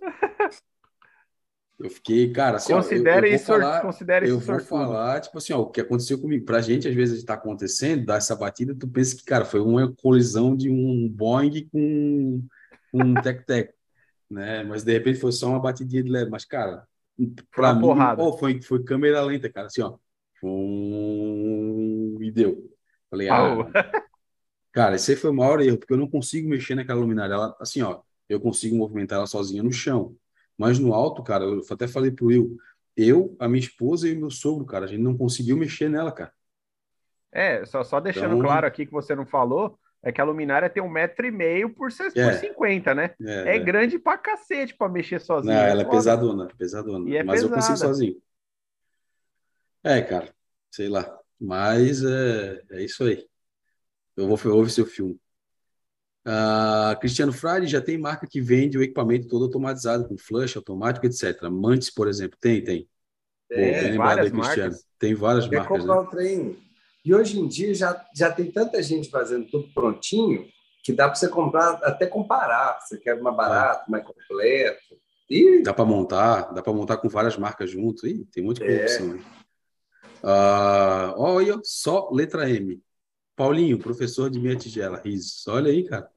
Eu 1.78 1.90
fiquei, 1.90 2.32
cara, 2.32 2.56
assim, 2.56 2.72
considere 2.72 3.26
ó, 3.26 3.28
eu, 3.28 3.32
eu 3.32 3.36
isso, 3.36 3.46
falar, 3.46 3.80
considere 3.82 4.28
eu 4.30 4.38
isso 4.38 4.46
vou 4.46 4.60
falar, 4.60 5.20
tipo 5.20 5.36
assim, 5.36 5.52
ó, 5.52 5.60
o 5.60 5.70
que 5.70 5.82
aconteceu 5.82 6.18
comigo. 6.18 6.46
Pra 6.46 6.62
gente, 6.62 6.88
às 6.88 6.94
vezes, 6.94 7.18
está 7.18 7.34
acontecendo, 7.34 8.06
dar 8.06 8.16
essa 8.16 8.34
batida, 8.34 8.74
tu 8.74 8.88
pensa 8.88 9.14
que, 9.14 9.24
cara, 9.24 9.44
foi 9.44 9.60
uma 9.60 9.92
colisão 9.94 10.56
de 10.56 10.70
um 10.70 11.06
Boeing 11.06 11.68
com, 11.70 12.42
com 12.90 13.02
um 13.02 13.14
tec-tec, 13.14 13.74
né? 14.30 14.62
Mas, 14.62 14.82
de 14.82 14.92
repente, 14.92 15.20
foi 15.20 15.32
só 15.32 15.48
uma 15.48 15.60
batidinha 15.60 16.02
de 16.02 16.10
leve. 16.10 16.30
Mas, 16.30 16.44
cara, 16.44 16.86
pra 17.54 17.74
mim, 17.74 17.86
oh, 18.18 18.32
foi, 18.36 18.60
foi 18.60 18.82
câmera 18.82 19.22
lenta, 19.22 19.50
cara, 19.50 19.66
assim, 19.66 19.82
ó. 19.82 19.96
Um... 20.42 22.18
E 22.20 22.30
deu. 22.30 22.70
Falei, 23.10 23.28
ah, 23.28 23.56
cara, 24.72 24.96
esse 24.96 25.12
aí 25.12 25.16
foi 25.16 25.30
o 25.30 25.34
maior 25.34 25.60
erro, 25.60 25.78
porque 25.78 25.92
eu 25.92 25.98
não 25.98 26.08
consigo 26.08 26.48
mexer 26.48 26.74
naquela 26.74 27.00
luminária. 27.00 27.34
Ela, 27.34 27.56
assim, 27.60 27.82
ó, 27.82 28.00
eu 28.28 28.40
consigo 28.40 28.76
movimentar 28.76 29.18
ela 29.18 29.26
sozinha 29.26 29.62
no 29.62 29.72
chão. 29.72 30.16
Mas 30.58 30.78
no 30.78 30.92
alto, 30.94 31.22
cara, 31.22 31.44
eu 31.44 31.62
até 31.70 31.86
falei 31.86 32.10
pro 32.10 32.26
Will, 32.26 32.56
eu, 32.96 33.36
a 33.38 33.46
minha 33.46 33.60
esposa 33.60 34.08
e 34.08 34.14
o 34.14 34.18
meu 34.18 34.30
sogro, 34.30 34.64
cara, 34.64 34.86
a 34.86 34.88
gente 34.88 35.02
não 35.02 35.16
conseguiu 35.16 35.56
mexer 35.56 35.88
nela, 35.88 36.10
cara. 36.10 36.32
É, 37.30 37.64
só, 37.66 37.84
só 37.84 38.00
deixando 38.00 38.34
então... 38.34 38.40
claro 38.40 38.66
aqui 38.66 38.86
que 38.86 38.92
você 38.92 39.14
não 39.14 39.26
falou, 39.26 39.78
é 40.06 40.12
que 40.12 40.20
a 40.20 40.24
luminária 40.24 40.70
tem 40.70 40.80
um 40.80 40.88
metro 40.88 41.26
e 41.26 41.32
meio 41.32 41.68
por, 41.68 41.88
é. 41.90 42.24
por 42.24 42.32
50, 42.34 42.94
né? 42.94 43.10
É, 43.20 43.32
é, 43.32 43.56
é, 43.56 43.58
grande 43.58 43.98
pra 43.98 44.16
cacete 44.16 44.72
pra 44.72 44.88
mexer 44.88 45.20
sozinho. 45.20 45.52
Não, 45.52 45.60
ela 45.60 45.82
é 45.82 45.84
pesadona, 45.84 46.48
pesadona. 46.56 47.12
É 47.12 47.24
mas 47.24 47.40
pesada. 47.40 47.52
eu 47.52 47.56
consigo 47.56 47.76
sozinho. 47.76 48.16
É, 49.82 50.00
cara, 50.00 50.32
sei 50.70 50.88
lá. 50.88 51.18
Mas 51.40 52.04
é, 52.04 52.62
é 52.70 52.84
isso 52.84 53.02
aí. 53.02 53.26
Eu 54.16 54.28
vou 54.28 54.38
ouvir 54.54 54.70
seu 54.70 54.86
filme. 54.86 55.18
Uh, 56.24 56.96
Cristiano 57.00 57.32
Frade 57.32 57.66
já 57.66 57.80
tem 57.80 57.98
marca 57.98 58.28
que 58.28 58.40
vende 58.40 58.78
o 58.78 58.82
equipamento 58.84 59.26
todo 59.26 59.46
automatizado, 59.46 60.06
com 60.06 60.16
flush 60.16 60.56
automático, 60.56 61.04
etc. 61.04 61.50
Mantis, 61.50 61.90
por 61.90 62.06
exemplo, 62.06 62.38
tem, 62.40 62.62
tem. 62.62 62.88
É, 63.50 63.90
Pô, 63.90 63.96
várias 63.96 64.26
aí, 64.26 64.32
Cristiano. 64.32 64.74
Tem 65.00 65.14
várias 65.16 65.48
Quer 65.48 65.56
marcas. 65.56 65.78
comprar 65.80 65.94
né? 65.96 66.00
o 66.00 66.06
treino. 66.06 66.65
E 67.06 67.14
hoje 67.14 67.38
em 67.38 67.46
dia 67.46 67.72
já, 67.74 68.04
já 68.14 68.30
tem 68.30 68.50
tanta 68.50 68.82
gente 68.82 69.08
fazendo 69.08 69.46
tudo 69.46 69.72
prontinho 69.72 70.46
que 70.82 70.92
dá 70.92 71.06
para 71.06 71.14
você 71.14 71.28
comprar, 71.28 71.74
até 71.82 72.06
comparar. 72.06 72.78
Você 72.80 72.98
quer 72.98 73.20
mais 73.20 73.36
barato, 73.36 73.84
é. 73.88 73.90
mais 73.90 74.04
completo. 74.04 74.96
E... 75.30 75.62
Dá 75.62 75.72
para 75.72 75.84
montar, 75.84 76.52
dá 76.52 76.62
para 76.62 76.72
montar 76.72 76.98
com 76.98 77.08
várias 77.08 77.36
marcas 77.38 77.70
junto. 77.70 78.06
Ih, 78.06 78.24
tem 78.26 78.42
muita 78.42 78.64
é. 78.64 78.82
opção. 78.82 79.14
Né? 79.14 79.24
Uh, 80.22 81.14
olha, 81.16 81.60
só 81.62 82.10
letra 82.10 82.50
M. 82.50 82.82
Paulinho, 83.34 83.78
professor 83.78 84.28
de 84.28 84.38
minha 84.38 84.56
tigela, 84.56 85.00
risos. 85.02 85.46
Olha 85.48 85.70
aí, 85.70 85.84
cara 85.84 86.10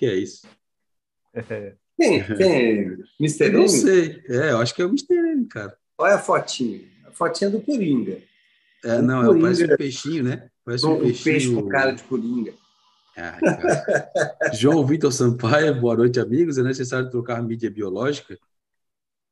que 0.00 0.06
é 0.06 0.14
isso? 0.14 0.46
Quem, 2.00 2.24
quem 2.24 2.96
Mr. 3.20 3.44
Eu 3.44 3.52
não 3.52 3.68
sei. 3.68 4.22
É, 4.26 4.52
eu 4.52 4.58
acho 4.58 4.74
que 4.74 4.80
é 4.80 4.86
o 4.86 4.88
Mr. 4.88 5.12
M, 5.12 5.46
cara. 5.46 5.76
Olha 5.98 6.14
a 6.14 6.18
fotinha. 6.18 6.80
A 7.04 7.10
fotinha 7.10 7.50
do 7.50 7.60
Coringa. 7.60 8.22
É, 8.84 8.98
o 8.98 9.02
não, 9.02 9.24
Coringa, 9.24 9.42
parece 9.42 9.64
um 9.64 9.76
peixinho, 9.76 10.24
né? 10.24 10.48
Parece 10.64 10.86
um, 10.86 10.92
um 10.92 11.00
peixinho. 11.00 11.24
peixe 11.24 11.54
com 11.54 11.68
cara 11.68 11.92
de 11.92 12.02
Coringa. 12.04 12.52
Ah, 13.16 13.38
João 14.54 14.86
Vitor 14.86 15.12
Sampaio, 15.12 15.78
boa 15.78 15.96
noite, 15.96 16.18
amigos. 16.18 16.58
É 16.58 16.62
necessário 16.62 17.10
trocar 17.10 17.42
mídia 17.42 17.70
biológica? 17.70 18.38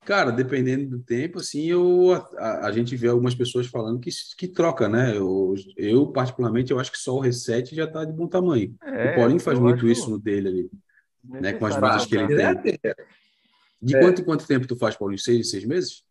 Cara, 0.04 0.30
dependendo 0.30 0.96
do 0.96 1.02
tempo, 1.02 1.38
assim, 1.38 1.66
eu, 1.66 2.12
a, 2.38 2.66
a, 2.66 2.72
gente 2.72 2.96
vê 2.96 3.08
algumas 3.08 3.34
pessoas 3.34 3.66
falando 3.66 4.00
que, 4.00 4.10
que 4.38 4.48
troca, 4.48 4.88
né? 4.88 5.16
Eu, 5.16 5.54
eu, 5.76 6.06
particularmente, 6.06 6.70
eu 6.70 6.80
acho 6.80 6.90
que 6.90 6.98
só 6.98 7.14
o 7.14 7.20
reset 7.20 7.74
já 7.74 7.84
está 7.84 8.04
de 8.04 8.12
bom 8.12 8.26
tamanho. 8.26 8.74
É, 8.82 9.12
o 9.12 9.16
Paulinho 9.16 9.40
faz 9.40 9.58
muito 9.58 9.86
isso 9.86 10.10
no 10.10 10.18
dele 10.18 10.48
ali, 10.48 10.70
né? 11.24 11.52
Com 11.52 11.66
as 11.66 11.76
mídias 11.76 12.06
que 12.06 12.16
ele 12.16 12.26
tem. 12.36 12.78
De 13.80 13.96
é. 13.96 14.00
quanto 14.00 14.22
em 14.22 14.24
quanto 14.24 14.46
tempo 14.46 14.66
tu 14.66 14.76
faz, 14.76 14.96
Paulinho? 14.96 15.18
Seis, 15.18 15.50
seis 15.50 15.64
meses? 15.64 16.02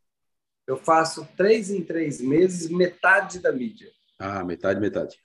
Eu 0.67 0.75
faço 0.75 1.25
três 1.37 1.71
em 1.71 1.81
três 1.81 2.19
meses, 2.19 2.69
metade 2.69 3.39
da 3.39 3.53
mídia. 3.53 3.89
Ah, 4.19 4.43
metade, 4.43 4.81
metade. 4.81 5.17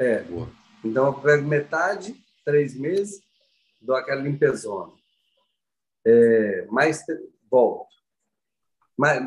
É. 0.00 0.22
Boa. 0.22 0.50
Então, 0.84 1.06
eu 1.06 1.14
pego 1.14 1.46
metade, 1.46 2.20
três 2.44 2.74
meses, 2.74 3.22
dou 3.80 3.94
aquela 3.94 4.20
limpezona. 4.20 4.92
É, 6.04 6.66
mais 6.66 7.04
volto. 7.48 7.88
Mais, 8.96 9.22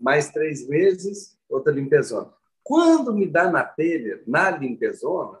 mais 0.00 0.30
três 0.30 0.66
meses, 0.68 1.38
outra 1.48 1.72
limpezona. 1.72 2.32
Quando 2.64 3.14
me 3.14 3.26
dá 3.26 3.48
na 3.48 3.62
telha, 3.62 4.22
na 4.26 4.50
limpezona, 4.50 5.38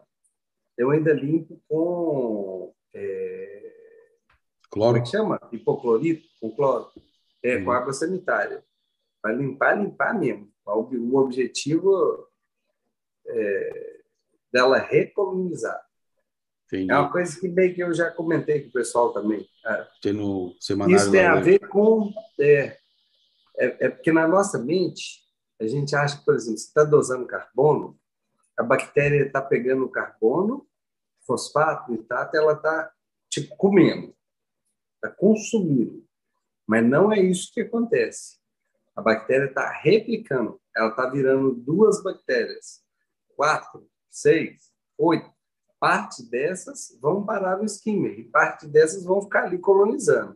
eu 0.76 0.90
ainda 0.90 1.12
limpo 1.12 1.60
com. 1.68 2.72
É, 2.92 3.72
cloro. 4.70 4.92
Como 4.92 4.96
é 4.98 5.00
que 5.00 5.08
chama? 5.08 5.40
Hipoclorito, 5.50 6.28
com 6.40 6.54
cloro. 6.54 6.90
É, 7.42 7.60
com 7.60 7.72
água 7.72 7.92
sanitária. 7.92 8.64
Para 9.24 9.32
limpar, 9.32 9.82
limpar 9.82 10.12
mesmo. 10.12 10.52
O 10.66 11.16
objetivo 11.16 12.28
é, 13.26 14.00
dela 14.52 14.76
recolonizar. 14.76 15.80
Entendi. 16.66 16.92
É 16.92 16.98
uma 16.98 17.10
coisa 17.10 17.40
que 17.40 17.48
meio 17.48 17.74
que 17.74 17.82
eu 17.82 17.94
já 17.94 18.10
comentei 18.10 18.60
com 18.60 18.68
o 18.68 18.72
pessoal 18.72 19.14
também. 19.14 19.48
Tem 20.02 20.12
no 20.12 20.54
semanário. 20.60 20.94
Isso 20.94 21.10
tem 21.10 21.24
a 21.24 21.36
ver 21.36 21.58
com. 21.68 22.12
É, 22.38 22.76
é, 23.56 23.86
é, 23.86 23.88
porque 23.88 24.12
na 24.12 24.28
nossa 24.28 24.58
mente, 24.58 25.22
a 25.58 25.66
gente 25.66 25.96
acha 25.96 26.18
que, 26.18 26.24
por 26.26 26.34
exemplo, 26.34 26.58
se 26.58 26.66
está 26.66 26.84
dosando 26.84 27.26
carbono, 27.26 27.98
a 28.58 28.62
bactéria 28.62 29.24
está 29.24 29.40
pegando 29.40 29.86
o 29.86 29.90
carbono, 29.90 30.66
fosfato, 31.26 31.90
nitrato, 31.90 32.36
ela 32.36 32.52
está 32.52 32.92
tipo 33.30 33.56
comendo, 33.56 34.14
está 34.96 35.08
consumindo. 35.08 36.04
Mas 36.66 36.84
não 36.84 37.10
é 37.10 37.20
isso 37.20 37.50
que 37.54 37.62
acontece. 37.62 38.43
A 38.94 39.02
bactéria 39.02 39.46
está 39.46 39.70
replicando, 39.70 40.60
ela 40.76 40.90
está 40.90 41.08
virando 41.08 41.54
duas 41.54 42.02
bactérias, 42.02 42.82
quatro, 43.36 43.88
seis, 44.10 44.70
oito 44.96 45.34
parte 45.84 46.22
dessas 46.30 46.96
vão 46.98 47.26
parar 47.26 47.58
no 47.58 47.66
skimmer 47.66 48.18
e 48.18 48.24
parte 48.24 48.66
dessas 48.66 49.04
vão 49.04 49.20
ficar 49.20 49.44
ali 49.44 49.58
colonizando. 49.58 50.34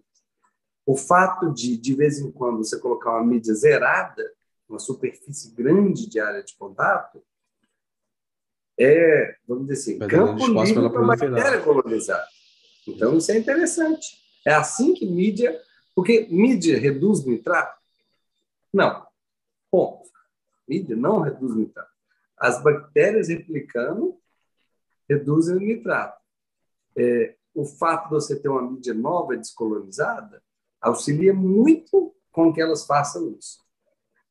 O 0.85 0.95
fato 0.95 1.51
de, 1.55 1.79
de 1.79 1.95
vez 1.95 2.19
em 2.19 2.31
quando, 2.31 2.59
você 2.59 2.79
colocar 2.79 3.13
uma 3.13 3.25
mídia 3.25 3.55
zerada, 3.55 4.31
uma 4.69 4.79
superfície 4.79 5.55
grande 5.55 6.07
de 6.07 6.21
área 6.21 6.43
de 6.43 6.55
contato, 6.55 7.25
é, 8.79 9.37
vamos 9.49 9.69
dizer 9.69 9.81
assim, 9.81 9.99
Vai 9.99 10.09
campo 10.09 10.47
livre 10.47 10.91
para 10.91 11.01
a 11.01 11.07
bactéria 11.07 11.63
colonizar. 11.63 12.29
Então, 12.87 13.17
isso 13.17 13.33
é 13.33 13.39
interessante. 13.39 14.19
É 14.47 14.53
assim 14.53 14.93
que 14.93 15.07
mídia... 15.07 15.59
Porque 15.95 16.29
mídia 16.31 16.79
reduz 16.79 17.25
nitrato? 17.25 17.78
Não. 18.73 19.07
Ponto. 19.71 20.09
Mídia 20.67 20.97
não 20.97 21.21
reduz 21.21 21.55
nitrato. 21.55 21.91
As 22.37 22.63
bactérias 22.63 23.29
replicando 23.29 24.19
reduzem 25.09 25.57
o 25.57 25.61
nitrato. 25.61 26.23
É, 26.97 27.37
o 27.55 27.65
fato 27.65 28.05
de 28.05 28.11
você 28.11 28.39
ter 28.39 28.49
uma 28.49 28.63
mídia 28.63 28.95
nova 28.95 29.37
descolonizada 29.37 30.43
auxilia 30.81 31.35
muito 31.35 32.15
com 32.31 32.53
que 32.53 32.61
elas 32.61 32.87
façam 32.87 33.35
isso. 33.39 33.65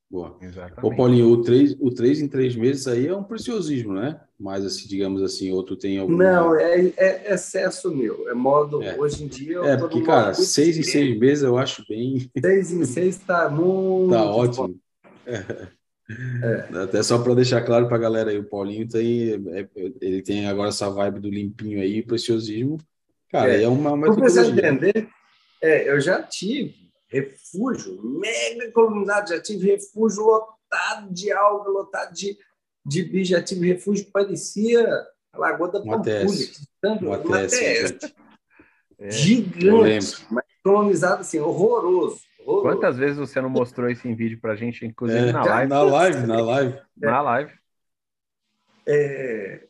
Boa. 0.09 0.37
Exatamente. 0.41 0.85
Ô, 0.85 0.95
Paulinho, 0.95 1.29
o 1.29 1.41
3, 1.41 1.75
o 1.79 1.91
três 1.91 2.21
em 2.21 2.27
três 2.29 2.55
meses 2.55 2.87
aí 2.87 3.07
é 3.07 3.15
um 3.15 3.23
preciosismo, 3.23 3.93
né? 3.93 4.19
Mas, 4.39 4.63
assim, 4.65 4.87
digamos 4.87 5.21
assim, 5.21 5.51
outro 5.51 5.75
tem 5.75 5.97
algum. 5.97 6.15
Não, 6.15 6.55
é, 6.55 6.93
é 6.95 7.33
excesso 7.33 7.93
meu. 7.93 8.29
É 8.29 8.33
modo. 8.33 8.81
É. 8.81 8.97
Hoje 8.97 9.23
em 9.23 9.27
dia. 9.27 9.59
é, 9.65 9.75
porque, 9.75 10.01
cara, 10.01 10.33
seis 10.33 10.77
em 10.77 10.83
seis 10.83 11.17
meses 11.19 11.43
eu 11.43 11.57
acho 11.57 11.83
bem. 11.89 12.31
Seis 12.39 12.71
em 12.71 12.85
seis 12.85 13.15
está 13.15 13.49
muito. 13.49 14.11
Tá 14.11 14.23
ótimo. 14.23 14.79
É. 15.25 15.67
É. 16.09 16.77
Até 16.83 17.03
só 17.03 17.19
para 17.19 17.35
deixar 17.35 17.61
claro 17.61 17.87
para 17.87 17.97
a 17.97 17.99
galera 17.99 18.31
aí, 18.31 18.37
o 18.37 18.43
Paulinho 18.47 18.87
tem, 18.87 19.33
é, 19.33 19.67
ele 19.99 20.21
tem 20.21 20.47
agora 20.47 20.69
essa 20.69 20.89
vibe 20.89 21.19
do 21.19 21.29
limpinho 21.29 21.81
aí, 21.81 22.01
preciosismo. 22.01 22.77
Cara, 23.29 23.53
é, 23.53 23.63
é 23.63 23.67
uma 23.67 23.97
metodologia. 23.97 24.69
entender, 24.69 25.09
é, 25.61 25.91
eu 25.91 25.99
já 25.99 26.23
tive 26.23 26.86
refúgio 27.07 28.01
mega 28.03 28.71
colonizado, 28.71 29.29
já 29.29 29.41
tive 29.41 29.71
refúgio 29.71 30.23
lotado 30.23 31.13
de 31.13 31.31
alga, 31.31 31.69
lotado 31.69 32.13
de, 32.13 32.37
de 32.85 33.03
bicho, 33.03 33.31
já 33.31 33.41
tive 33.41 33.71
refúgio 33.71 34.05
que 34.05 34.11
parecia 34.11 34.85
a 35.33 35.37
Lagoa 35.37 35.71
da 35.71 35.81
Pampulha, 35.81 36.47
tanto 36.81 37.05
uma, 37.05 37.17
uma 37.17 37.47
testa. 37.47 38.13
É, 38.99 39.11
gigante, 39.11 40.25
mas 40.31 40.43
colonizado 40.63 41.21
assim, 41.21 41.39
horroroso, 41.39 42.19
rolou. 42.43 42.63
Quantas 42.63 42.97
vezes 42.97 43.17
você 43.17 43.39
não 43.39 43.49
mostrou 43.49 43.89
isso 43.89 44.07
em 44.07 44.15
vídeo 44.15 44.39
pra 44.41 44.55
gente, 44.55 44.85
inclusive 44.85 45.29
É, 45.29 45.31
na 45.31 45.43
live? 45.43 45.69
Na 45.69 45.81
live, 45.83 46.27
na 46.27 46.41
live. 46.41 46.81
Na 46.97 47.21
live. 47.21 47.53
É, 48.87 49.67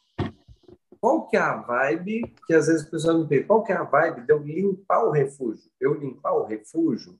qual 0.99 1.27
que 1.27 1.37
é 1.37 1.39
a 1.39 1.57
vibe, 1.57 2.33
que 2.45 2.53
às 2.53 2.67
vezes 2.67 2.83
o 2.83 2.89
pessoal 2.89 3.17
me 3.17 3.27
pergunta, 3.27 3.47
qual 3.47 3.63
que 3.63 3.71
é 3.71 3.75
a 3.75 3.83
vibe 3.83 4.21
de 4.21 4.31
eu 4.31 4.39
limpar 4.39 5.03
o 5.03 5.11
refúgio? 5.11 5.69
Eu 5.79 5.93
limpar 5.93 6.33
o 6.33 6.45
refúgio 6.45 7.19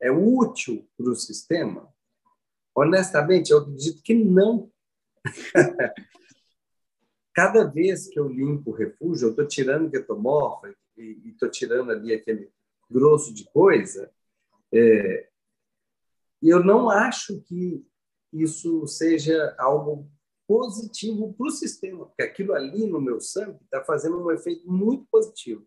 é 0.00 0.10
útil 0.10 0.88
para 0.96 1.10
o 1.10 1.16
sistema? 1.16 1.92
Honestamente, 2.74 3.50
eu 3.50 3.58
acredito 3.58 4.02
que 4.02 4.14
não. 4.14 4.70
Cada 7.34 7.64
vez 7.64 8.08
que 8.08 8.18
eu 8.18 8.28
limpo 8.28 8.70
o 8.70 8.74
refúgio, 8.74 9.26
eu 9.26 9.30
estou 9.30 9.46
tirando 9.46 9.90
ketomorfa 9.90 10.74
e 10.96 11.30
estou 11.30 11.48
tirando 11.48 11.90
ali 11.90 12.12
aquele 12.12 12.50
grosso 12.90 13.32
de 13.32 13.44
coisa, 13.50 14.10
é, 14.72 15.28
eu 16.42 16.64
não 16.64 16.88
acho 16.88 17.40
que 17.42 17.86
isso 18.32 18.86
seja 18.86 19.54
algo 19.58 20.10
positivo 20.46 21.34
para 21.34 21.46
o 21.46 21.50
sistema, 21.50 22.06
porque 22.06 22.22
aquilo 22.22 22.54
ali 22.54 22.86
no 22.86 23.00
meu 23.00 23.20
sangue 23.20 23.62
está 23.64 23.84
fazendo 23.84 24.24
um 24.24 24.30
efeito 24.30 24.70
muito 24.70 25.06
positivo. 25.10 25.66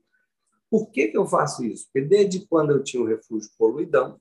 Por 0.72 0.90
que, 0.90 1.10
que 1.10 1.18
eu 1.18 1.28
faço 1.28 1.66
isso? 1.66 1.86
Porque 1.92 2.08
desde 2.08 2.48
quando 2.48 2.72
eu 2.72 2.82
tinha 2.82 3.04
um 3.04 3.06
refúgio 3.06 3.52
poluidão, 3.58 4.16
o 4.16 4.20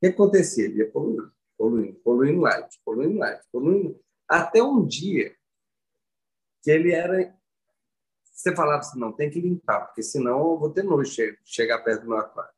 que 0.00 0.08
acontecia? 0.08 0.66
Ele 0.66 0.80
ia 0.80 0.90
poluindo, 0.90 1.32
poluindo, 1.56 1.98
poluindo 2.04 2.40
light, 2.42 2.78
poluindo 2.84 3.18
light, 3.18 3.42
poluindo, 3.50 3.98
até 4.28 4.62
um 4.62 4.86
dia 4.86 5.34
que 6.62 6.70
ele 6.70 6.92
era. 6.92 7.34
Você 8.24 8.54
falava 8.54 8.80
assim, 8.80 9.00
não, 9.00 9.12
tem 9.12 9.30
que 9.30 9.40
limpar, 9.40 9.86
porque 9.86 10.02
senão 10.02 10.38
eu 10.52 10.58
vou 10.58 10.70
ter 10.70 10.84
nojo 10.84 11.10
de 11.10 11.38
chegar 11.42 11.78
perto 11.82 12.02
do 12.02 12.08
meu 12.10 12.18
aquário. 12.18 12.52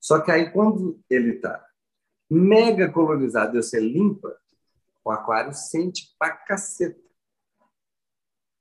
Só 0.00 0.20
que 0.20 0.30
aí, 0.30 0.50
quando 0.52 1.00
ele 1.10 1.34
está 1.34 1.66
mega 2.30 2.90
colonizado 2.90 3.58
e 3.58 3.62
você 3.62 3.80
limpa, 3.80 4.38
o 5.04 5.10
aquário 5.10 5.52
sente 5.52 6.14
pra 6.16 6.30
caceta. 6.30 7.00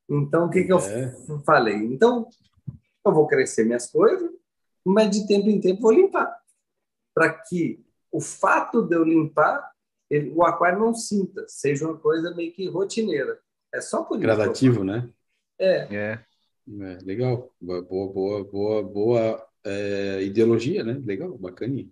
Então, 0.10 0.48
o 0.48 0.50
que, 0.50 0.64
que 0.64 0.74
eu 0.74 0.80
É. 0.80 1.14
falei? 1.46 1.76
Então, 1.76 2.28
eu 3.10 3.14
vou 3.14 3.28
crescer 3.28 3.66
minhas 3.66 3.90
coisas, 3.90 4.30
mas 4.86 5.10
de 5.10 5.28
tempo 5.28 5.50
em 5.50 5.60
tempo 5.60 5.82
vou 5.82 5.92
limpar. 5.92 6.40
Para 7.14 7.34
que 7.34 7.84
o 8.12 8.22
fato 8.22 8.82
de 8.82 8.96
eu 8.96 9.04
limpar, 9.04 9.72
ele- 10.10 10.32
o 10.32 10.44
aquário 10.44 10.80
não 10.80 10.94
sinta, 10.94 11.46
seja 11.48 11.86
uma 11.86 11.98
coisa 11.98 12.34
meio 12.36 12.54
que 12.54 12.68
rotineira. 12.68 13.40
É 13.74 13.82
só 13.82 14.04
por 14.04 14.18
Gradativo, 14.18 14.84
né? 14.84 15.10
É, 15.60 15.96
É. 15.96 16.26
É, 16.82 16.98
legal. 17.04 17.52
Boa, 17.62 17.82
boa, 17.82 18.14
boa, 18.14 18.44
boa, 18.44 18.84
boa 18.84 19.48
é, 19.64 20.22
ideologia, 20.24 20.84
né? 20.84 21.02
Legal, 21.06 21.38
bacaninha. 21.38 21.90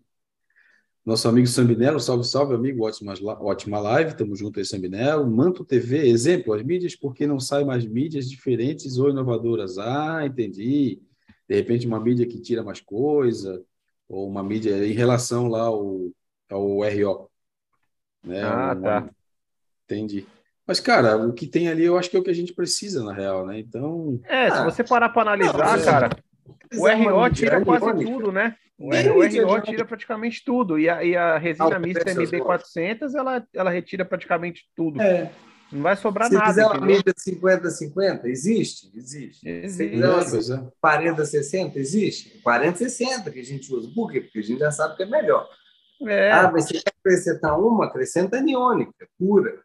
Nosso 1.05 1.27
amigo 1.29 1.45
Sambinello, 1.45 1.99
salve, 1.99 2.23
salve, 2.23 2.55
amigo, 2.55 2.83
ótima, 2.83 3.13
ótima 3.39 3.79
live, 3.79 4.15
tamo 4.17 4.35
junto 4.35 4.57
aí, 4.59 4.65
Sambinello. 4.65 5.29
Manto 5.29 5.63
TV, 5.63 6.07
exemplo, 6.07 6.53
as 6.53 6.63
mídias, 6.63 6.95
por 6.95 7.13
que 7.13 7.27
não 7.27 7.39
saem 7.39 7.65
mais 7.65 7.85
mídias 7.85 8.27
diferentes 8.27 8.97
ou 8.97 9.11
inovadoras? 9.11 9.77
Ah, 9.77 10.25
entendi. 10.25 10.99
De 11.47 11.55
repente, 11.55 11.85
uma 11.85 11.99
mídia 11.99 12.25
que 12.25 12.39
tira 12.41 12.63
mais 12.63 12.81
coisa, 12.81 13.63
ou 14.09 14.27
uma 14.27 14.41
mídia 14.43 14.83
em 14.83 14.93
relação 14.93 15.47
lá 15.47 15.61
ao, 15.61 16.09
ao 16.49 16.79
RO. 16.79 17.29
Né? 18.23 18.41
Ah, 18.41 18.73
Uma- 18.73 18.75
tá. 18.75 19.09
Entendi. 19.85 20.25
Mas, 20.65 20.79
cara, 20.79 21.15
o 21.15 21.31
que 21.31 21.45
tem 21.45 21.67
ali 21.67 21.83
eu 21.83 21.95
acho 21.99 22.09
que 22.09 22.17
é 22.17 22.19
o 22.19 22.23
que 22.23 22.31
a 22.31 22.35
gente 22.35 22.51
precisa, 22.51 23.03
na 23.03 23.13
real, 23.13 23.45
né? 23.45 23.59
Então, 23.59 24.19
É, 24.23 24.49
se 24.49 24.57
Ah. 24.57 24.63
você 24.63 24.83
parar 24.83 25.09
para 25.09 25.21
analisar, 25.21 25.77
Não, 25.77 25.85
cara, 25.85 26.09
o 26.75 26.87
RO 26.87 27.29
tira 27.29 27.63
quase 27.63 28.03
tudo, 28.03 28.31
né? 28.31 28.55
O, 28.77 28.89
o 28.89 29.47
RO 29.47 29.61
tira 29.61 29.85
praticamente 29.85 30.43
tudo. 30.43 30.77
E 30.77 30.89
a, 30.89 31.03
e 31.03 31.15
a 31.15 31.37
resina 31.37 31.75
Ah, 31.75 31.79
mista 31.79 32.09
essas 32.09 32.29
MB400, 32.29 33.15
ela, 33.15 33.47
ela 33.53 33.69
retira 33.71 34.03
praticamente 34.03 34.63
tudo. 34.75 35.01
É. 35.01 35.31
Não 35.71 35.81
vai 35.81 35.95
sobrar 35.95 36.27
Se 36.27 36.33
nada, 36.35 36.47
quiser 36.47 36.65
uma 36.67 36.85
mídia 36.85 37.13
50-50, 37.13 38.25
existe? 38.25 38.91
Existe. 38.95 39.39
Se 39.39 39.49
Existe. 39.49 39.89
quiser 39.89 40.09
uma 40.09 40.29
pois 40.29 40.49
é. 40.49 40.67
40-60, 40.83 41.75
existe? 41.77 42.41
40-60 42.45 43.31
que 43.31 43.39
a 43.39 43.43
gente 43.43 43.73
usa. 43.73 43.89
Por 43.93 44.11
quê? 44.11 44.21
Porque 44.21 44.39
a 44.39 44.43
gente 44.43 44.59
já 44.59 44.71
sabe 44.71 44.95
que 44.95 45.03
é 45.03 45.05
melhor. 45.07 45.47
É. 46.03 46.31
Ah, 46.31 46.51
mas 46.51 46.65
você 46.65 46.73
quer 46.73 46.93
acrescentar 46.99 47.59
uma? 47.59 47.85
Acrescenta 47.85 48.37
aniônica, 48.37 48.93
pura. 49.17 49.63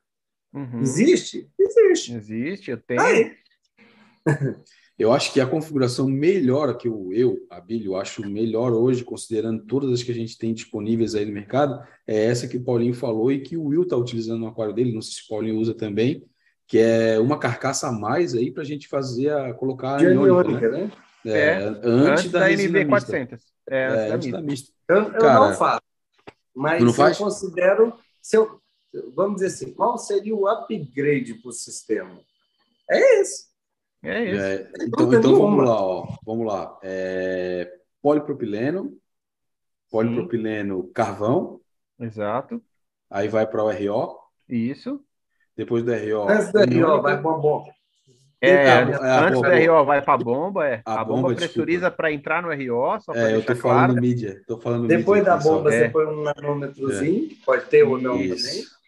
uhum. 0.55 0.81
Existe? 0.81 1.51
Existe. 1.59 2.15
Existe, 2.15 2.71
eu 2.71 2.79
tenho. 2.79 3.01
Aí. 3.01 3.37
Eu 5.01 5.15
acho 5.15 5.33
que 5.33 5.41
a 5.41 5.47
configuração 5.47 6.07
melhor 6.07 6.77
que 6.77 6.87
eu, 6.87 7.09
eu, 7.11 7.39
Abílio, 7.49 7.97
acho 7.97 8.21
melhor 8.29 8.71
hoje, 8.71 9.03
considerando 9.03 9.65
todas 9.65 9.91
as 9.91 10.03
que 10.03 10.13
a 10.13 10.15
gente 10.15 10.37
tem 10.37 10.53
disponíveis 10.53 11.15
aí 11.15 11.25
no 11.25 11.33
mercado, 11.33 11.83
é 12.07 12.27
essa 12.27 12.47
que 12.47 12.59
o 12.59 12.63
Paulinho 12.63 12.93
falou 12.93 13.33
e 13.33 13.41
que 13.41 13.57
o 13.57 13.65
Will 13.65 13.85
está 13.85 13.97
utilizando 13.97 14.41
no 14.41 14.49
aquário 14.49 14.75
dele, 14.75 14.93
não 14.93 15.01
sei 15.01 15.15
se 15.15 15.25
o 15.25 15.29
Paulinho 15.29 15.59
usa 15.59 15.73
também, 15.73 16.23
que 16.67 16.77
é 16.77 17.19
uma 17.19 17.39
carcaça 17.39 17.89
a 17.89 17.93
mais 17.93 18.35
aí 18.35 18.53
para 18.53 18.63
a 18.63 18.67
gente 18.67 18.89
fazer 18.89 19.33
a 19.33 19.55
colocar 19.55 19.95
a 19.95 19.97
De 19.97 20.07
aniônica, 20.09 20.69
né? 20.69 20.85
né? 20.85 20.91
É, 21.25 21.49
É, 21.49 21.65
antes, 21.65 22.11
Antes 22.11 22.31
da, 22.31 22.41
da 22.41 22.47
resina 22.47 22.85
mista. 22.85 23.13
NB400. 23.13 23.41
É, 23.71 23.77
É, 23.79 23.87
antes 23.87 24.09
da 24.09 24.15
antes 24.15 24.33
da 24.33 24.43
mista. 24.43 24.73
Eu, 24.87 24.97
eu 24.97 25.13
Cara, 25.13 25.49
não 25.49 25.55
faço. 25.55 25.83
Mas 26.55 26.85
não 26.85 26.93
faz? 26.93 27.19
eu 27.19 27.25
considero. 27.25 27.95
Se 28.21 28.37
eu, 28.37 28.61
vamos 29.15 29.37
dizer 29.37 29.47
assim, 29.47 29.73
qual 29.73 29.97
seria 29.97 30.37
o 30.37 30.47
upgrade 30.47 31.33
para 31.41 31.49
o 31.49 31.53
sistema? 31.53 32.21
É 32.91 33.21
esse. 33.23 33.50
É 34.03 34.25
isso. 34.25 34.41
É, 34.43 34.71
então, 34.87 35.05
dúvida 35.05 35.19
então 35.19 35.37
vamos 35.39 35.65
lá, 35.65 35.83
ó. 35.83 36.07
Vamos 36.25 36.47
lá. 36.47 36.79
É, 36.83 37.71
polipropileno, 38.03 38.97
polipropileno 39.91 40.89
carvão, 40.95 41.61
Exato. 41.99 42.63
aí 43.11 43.29
vai 43.29 43.47
para 43.47 43.63
o 43.65 43.71
RO, 43.71 44.19
Isso. 44.49 45.01
depois 45.57 45.85
do 45.85 45.93
RO. 45.93 46.29
Antes 46.29 46.47
Rio, 46.49 46.63
aniônica. 46.63 47.03
vai 47.03 47.21
para 47.21 47.31
uma 47.31 47.39
bomba. 47.39 47.71
É, 48.43 48.49
É, 48.51 48.73
antes, 48.83 49.01
é, 49.01 49.05
a 49.05 49.21
antes 49.27 49.35
bomba. 49.35 49.51
do 49.51 49.67
RO 49.73 49.85
vai 49.85 50.03
para 50.03 50.15
a 50.15 50.17
bomba, 50.17 50.67
é. 50.67 50.83
A 50.87 51.01
A, 51.01 51.05
bomba, 51.05 51.23
bomba, 51.23 51.35
pressuriza 51.35 51.91
para 51.91 52.11
entrar 52.11 52.43
no 52.43 52.49
RO, 52.49 52.99
só 53.01 53.13
para 53.13 53.31
É, 53.31 53.37
eu 53.37 53.45
tô 53.45 53.55
claro. 53.55 53.61
falando 53.93 54.01
mídia. 54.01 54.43
Tô 54.47 54.59
falando 54.59 54.87
Depois 54.87 55.21
mídia 55.21 55.35
da 55.35 55.41
só. 55.43 55.57
bomba, 55.59 55.75
É. 55.75 55.79
você 55.85 55.89
põe 55.91 56.07
um 56.07 56.23
nanômetrozinho, 56.23 57.29
pode 57.45 57.67
ter 57.67 57.83
ou 57.83 57.99
não 58.01 58.13
também, 58.15 58.33
Isso. 58.33 58.81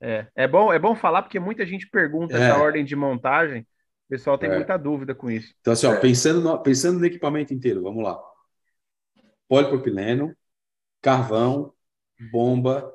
É, 0.00 0.26
é 0.34 0.48
bom, 0.48 0.72
é 0.72 0.78
bom 0.78 0.94
falar 0.94 1.22
porque 1.22 1.38
muita 1.38 1.64
gente 1.66 1.88
pergunta 1.88 2.36
É. 2.36 2.40
essa 2.48 2.58
ordem 2.58 2.84
de 2.84 2.96
montagem. 2.96 3.62
O 3.62 4.08
pessoal 4.10 4.38
tem 4.38 4.50
É. 4.50 4.54
muita 4.56 4.76
dúvida 4.76 5.14
com 5.14 5.30
isso. 5.30 5.54
Então, 5.60 5.72
assim, 5.72 5.86
ó, 5.86 5.92
É. 5.94 6.00
pensando, 6.00 6.40
no, 6.40 6.58
pensando 6.62 6.98
no 6.98 7.06
equipamento 7.06 7.52
inteiro, 7.54 7.82
vamos 7.82 8.02
lá. 8.02 8.18
Polipropileno, 9.48 10.34
carvão, 11.02 11.72
bomba, 12.30 12.92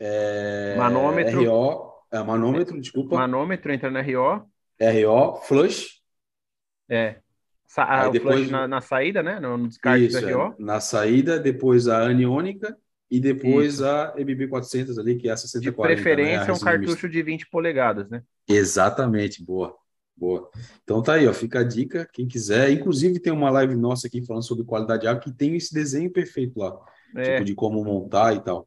é, 0.00 0.74
Manômetro. 0.76 1.42
RO, 1.44 1.92
é, 2.10 2.22
manômetro, 2.22 2.80
desculpa, 2.80 3.16
Manômetro 3.16 3.72
entra 3.72 3.90
no 3.90 3.98
RO, 3.98 4.48
RO, 4.80 5.36
flush, 5.42 6.00
é. 6.88 7.16
Sa 7.66 8.02
Aí 8.02 8.08
o 8.08 8.12
depois- 8.12 8.36
flush 8.36 8.50
na, 8.50 8.68
na 8.68 8.80
saída, 8.80 9.22
né? 9.22 9.40
No, 9.40 9.66
descarte 9.66 10.06
isso, 10.06 10.20
do 10.20 10.28
é, 10.28 10.32
RO. 10.32 10.54
na 10.58 10.80
saída, 10.80 11.38
depois 11.38 11.88
a 11.88 12.04
aniônica 12.04 12.76
e 13.10 13.20
depois 13.20 13.80
a 13.82 14.14
MB400 14.16 14.98
ali, 14.98 15.16
que 15.16 15.28
é 15.28 15.32
a 15.32 15.34
De 15.34 15.40
6040. 15.42 15.94
preferência, 15.94 16.46
né, 16.46 16.52
um 16.52 16.58
cartucho 16.58 17.08
de 17.08 17.22
20 17.22 17.48
polegadas, 17.48 18.08
né? 18.10 18.22
Exatamente, 18.48 19.44
boa. 19.44 19.76
Boa. 20.16 20.50
Então 20.82 21.02
tá 21.02 21.14
aí, 21.14 21.26
ó, 21.28 21.32
fica 21.34 21.60
a 21.60 21.62
dica, 21.62 22.08
quem 22.10 22.26
quiser. 22.26 22.70
Inclusive 22.70 23.20
tem 23.20 23.32
uma 23.32 23.50
live 23.50 23.76
nossa 23.76 24.06
aqui 24.06 24.24
falando 24.24 24.44
sobre 24.44 24.64
qualidade 24.64 25.02
de 25.02 25.08
água 25.08 25.20
que 25.22 25.30
tem 25.30 25.54
esse 25.56 25.74
desenho 25.74 26.10
perfeito 26.10 26.58
lá, 26.58 26.74
É, 27.14 27.34
tipo 27.34 27.44
de 27.44 27.54
como 27.54 27.84
montar 27.84 28.34
e 28.34 28.40
tal. 28.40 28.66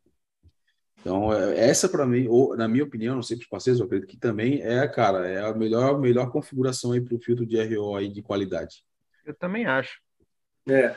Então, 1.02 1.34
é- 1.34 1.58
essa 1.68 1.90
para 1.90 2.06
mim, 2.06 2.28
ou, 2.28 2.56
na 2.56 2.68
minha 2.68 2.84
opinião, 2.84 3.16
não 3.16 3.24
sei 3.24 3.36
para 3.38 3.44
os 3.44 3.50
parceiros, 3.50 3.80
eu 3.80 3.86
acredito 3.88 4.08
que 4.10 4.18
também 4.18 4.62
é, 4.62 4.88
cara, 4.88 5.28
é 5.28 5.42
a 5.44 5.54
melhor, 5.54 6.00
melhor 6.00 6.30
configuração 6.32 6.92
aí 6.92 7.02
para 7.02 7.16
o 7.16 7.20
filtro 7.20 7.46
de 7.48 7.58
RO 7.58 7.96
aí 7.96 8.10
de 8.10 8.22
qualidade. 8.22 8.84
eu 9.26 9.34
também 9.34 9.66
acho. 9.66 10.00
É. 10.68 10.94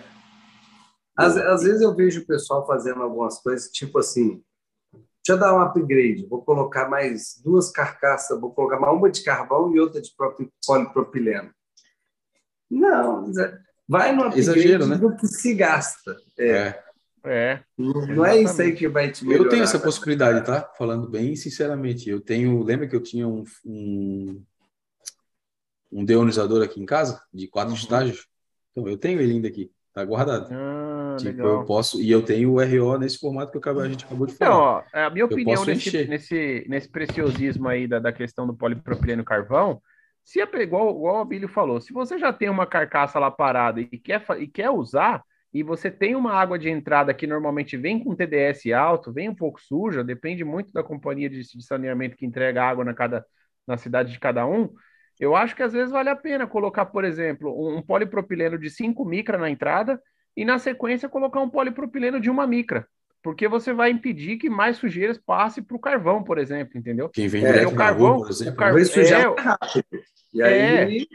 Às, 1.16 1.36
às 1.36 1.62
vezes 1.62 1.82
eu 1.82 1.94
vejo 1.94 2.22
o 2.22 2.26
pessoal 2.26 2.66
fazendo 2.66 3.02
algumas 3.02 3.38
coisas, 3.42 3.70
tipo 3.70 3.98
assim, 3.98 4.42
deixa 4.92 5.04
eu 5.30 5.38
dar 5.38 5.54
um 5.54 5.60
upgrade, 5.60 6.26
vou 6.26 6.42
colocar 6.42 6.88
mais 6.88 7.40
duas 7.44 7.70
carcaças, 7.70 8.40
vou 8.40 8.52
colocar 8.52 8.78
uma, 8.78 8.90
uma 8.90 9.10
de 9.10 9.22
carvão 9.22 9.74
e 9.74 9.78
outra 9.80 10.00
de 10.00 10.10
propi- 10.16 10.50
polipropileno. 10.66 11.50
Não, 12.70 13.30
vai 13.86 14.12
no 14.14 14.22
upgrade 14.22 14.38
Exagero, 14.40 14.86
né? 14.86 14.96
do 14.96 15.14
que 15.16 15.26
se 15.26 15.54
gasta. 15.54 16.16
É, 16.38 16.50
É. 16.50 16.82
É, 17.24 17.62
não 17.78 17.92
não 18.08 18.24
é 18.26 18.36
isso 18.42 18.60
aí 18.60 18.74
que 18.74 18.88
vai 18.88 19.08
te 19.12 19.24
melhorar. 19.24 19.44
Eu 19.44 19.48
tenho 19.48 19.62
essa 19.62 19.78
possibilidade, 19.78 20.44
tá? 20.44 20.68
Falando 20.76 21.08
bem 21.08 21.36
sinceramente. 21.36 22.10
Eu 22.10 22.20
tenho. 22.20 22.60
Lembra 22.64 22.88
que 22.88 22.96
eu 22.96 23.00
tinha 23.00 23.28
um, 23.28 23.44
um, 23.64 24.42
um 25.92 26.04
deionizador 26.04 26.64
aqui 26.64 26.80
em 26.82 26.84
casa, 26.84 27.22
de 27.32 27.46
quatro 27.46 27.70
Uhum. 27.74 27.78
estágios? 27.78 28.26
Então, 28.72 28.88
eu 28.88 28.96
tenho 28.98 29.20
ele 29.20 29.34
ainda 29.34 29.46
aqui, 29.46 29.70
tá 29.94 30.04
guardado. 30.04 30.48
ah, 30.50 30.91
Tipo, 31.16 31.34
legal. 31.36 31.60
eu 31.60 31.64
posso. 31.64 32.00
E 32.00 32.10
eu 32.10 32.24
tenho 32.24 32.52
o 32.52 32.60
RO 32.60 32.98
nesse 32.98 33.18
formato 33.18 33.52
que 33.52 33.58
acabei- 33.58 33.84
a 33.84 33.88
gente 33.88 34.04
acabou 34.04 34.26
de 34.26 34.34
Então, 34.34 34.54
falar. 34.54 34.58
ó, 34.58 34.84
a 34.92 35.10
minha 35.10 35.24
opinião 35.24 35.64
nesse, 35.64 36.02
nesse, 36.06 36.64
nesse 36.68 36.88
preciosismo 36.88 37.68
aí 37.68 37.86
da, 37.86 37.98
da 37.98 38.12
questão 38.12 38.46
do 38.46 38.54
polipropileno 38.56 39.24
carvão, 39.24 39.80
se 40.24 40.40
é 40.40 40.44
igual, 40.62 40.90
igual 40.90 41.16
o 41.16 41.20
Abílio 41.20 41.48
falou, 41.48 41.80
se 41.80 41.92
você 41.92 42.18
já 42.18 42.32
tem 42.32 42.48
uma 42.48 42.66
carcaça 42.66 43.18
lá 43.18 43.30
parada 43.30 43.80
e 43.80 43.86
quer, 43.98 44.24
e 44.38 44.46
quer 44.46 44.70
usar, 44.70 45.22
e 45.52 45.62
você 45.62 45.90
tem 45.90 46.14
uma 46.16 46.32
água 46.32 46.58
de 46.58 46.70
entrada 46.70 47.12
que 47.12 47.26
normalmente 47.26 47.76
vem 47.76 48.02
com 48.02 48.14
TDS 48.16 48.72
alto, 48.72 49.12
vem 49.12 49.28
um 49.28 49.34
pouco 49.34 49.60
suja, 49.60 50.02
depende 50.02 50.44
muito 50.44 50.72
da 50.72 50.82
companhia 50.82 51.28
de, 51.28 51.42
de 51.42 51.62
saneamento 51.64 52.16
que 52.16 52.24
entrega 52.24 52.64
água 52.64 52.84
na, 52.84 52.94
cada, 52.94 53.24
na 53.66 53.76
cidade 53.76 54.12
de 54.12 54.18
cada 54.18 54.46
um, 54.46 54.70
eu 55.20 55.36
acho 55.36 55.54
que 55.54 55.62
às 55.62 55.72
vezes 55.72 55.90
vale 55.92 56.08
a 56.08 56.16
pena 56.16 56.46
colocar, 56.46 56.86
por 56.86 57.04
exemplo, 57.04 57.50
um, 57.56 57.76
um 57.78 57.82
polipropileno 57.82 58.58
de 58.58 58.70
5 58.70 59.04
micra 59.04 59.38
na 59.38 59.50
entrada 59.50 60.00
e 60.36 60.44
na 60.44 60.58
sequência 60.58 61.08
colocar 61.08 61.40
um 61.40 61.48
polipropileno 61.48 62.20
de 62.20 62.30
uma 62.30 62.46
micra 62.46 62.86
porque 63.22 63.46
você 63.46 63.72
vai 63.72 63.90
impedir 63.90 64.36
que 64.36 64.50
mais 64.50 64.76
sujeiras 64.76 65.16
passe 65.16 65.62
para 65.62 65.76
o 65.76 65.80
carvão, 65.80 66.24
por 66.24 66.38
exemplo, 66.38 66.76
entendeu? 66.76 67.08
Quem 67.08 67.28
vem 67.28 67.44
é, 67.44 67.66
o 67.66 67.74
carvão, 67.74 68.16
rua, 68.16 68.26
por 68.26 68.30
exemplo, 68.30 68.56
car... 68.56 68.72
vai 68.72 68.84
sujar 68.84 69.20
é, 69.20 69.40
rápido. 69.40 70.02
E 70.34 70.42
aí 70.42 70.52
é, 70.58 71.06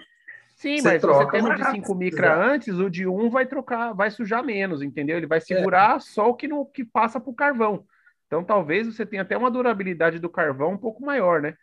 Sim, 0.56 0.82
mas 0.82 1.02
você 1.02 1.30
tendo 1.30 1.54
de 1.54 1.70
5 1.70 1.96
micra 1.96 2.36
antes, 2.36 2.80
o 2.80 2.90
de 2.90 3.06
1 3.06 3.26
um 3.26 3.30
vai 3.30 3.46
trocar, 3.46 3.94
vai 3.94 4.10
sujar 4.10 4.44
menos, 4.44 4.82
entendeu? 4.82 5.18
Ele 5.18 5.28
vai 5.28 5.40
segurar 5.40 5.98
é. 5.98 6.00
só 6.00 6.30
o 6.30 6.34
que, 6.34 6.48
no, 6.48 6.66
que 6.66 6.84
passa 6.84 7.20
para 7.20 7.30
o 7.30 7.36
carvão. 7.36 7.86
Então 8.26 8.44
talvez 8.44 8.88
você 8.88 9.06
tenha 9.06 9.22
até 9.22 9.38
uma 9.38 9.52
durabilidade 9.52 10.18
do 10.18 10.30
carvão 10.30 10.72
um 10.72 10.78
pouco 10.78 11.06
maior, 11.06 11.42
né? 11.42 11.54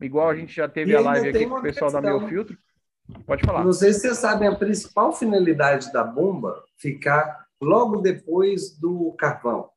Igual 0.00 0.28
a 0.28 0.34
gente 0.34 0.54
já 0.54 0.68
teve 0.68 0.92
e 0.92 0.96
a 0.96 1.00
live 1.00 1.28
aqui 1.28 1.46
com 1.46 1.54
o 1.54 1.62
pessoal 1.62 1.90
questão. 1.90 2.02
da 2.02 2.18
Meu 2.18 2.28
Filtro. 2.28 2.58
Pode 3.26 3.44
falar. 3.44 3.64
Não 3.64 3.72
sei 3.72 3.92
se 3.92 4.00
vocês 4.00 4.18
sabem, 4.18 4.48
a 4.48 4.54
principal 4.54 5.12
finalidade 5.12 5.92
da 5.92 6.04
bomba 6.04 6.62
ficar 6.76 7.46
logo 7.60 8.00
depois 8.00 8.78
do 8.78 9.14
carvão. 9.18 9.70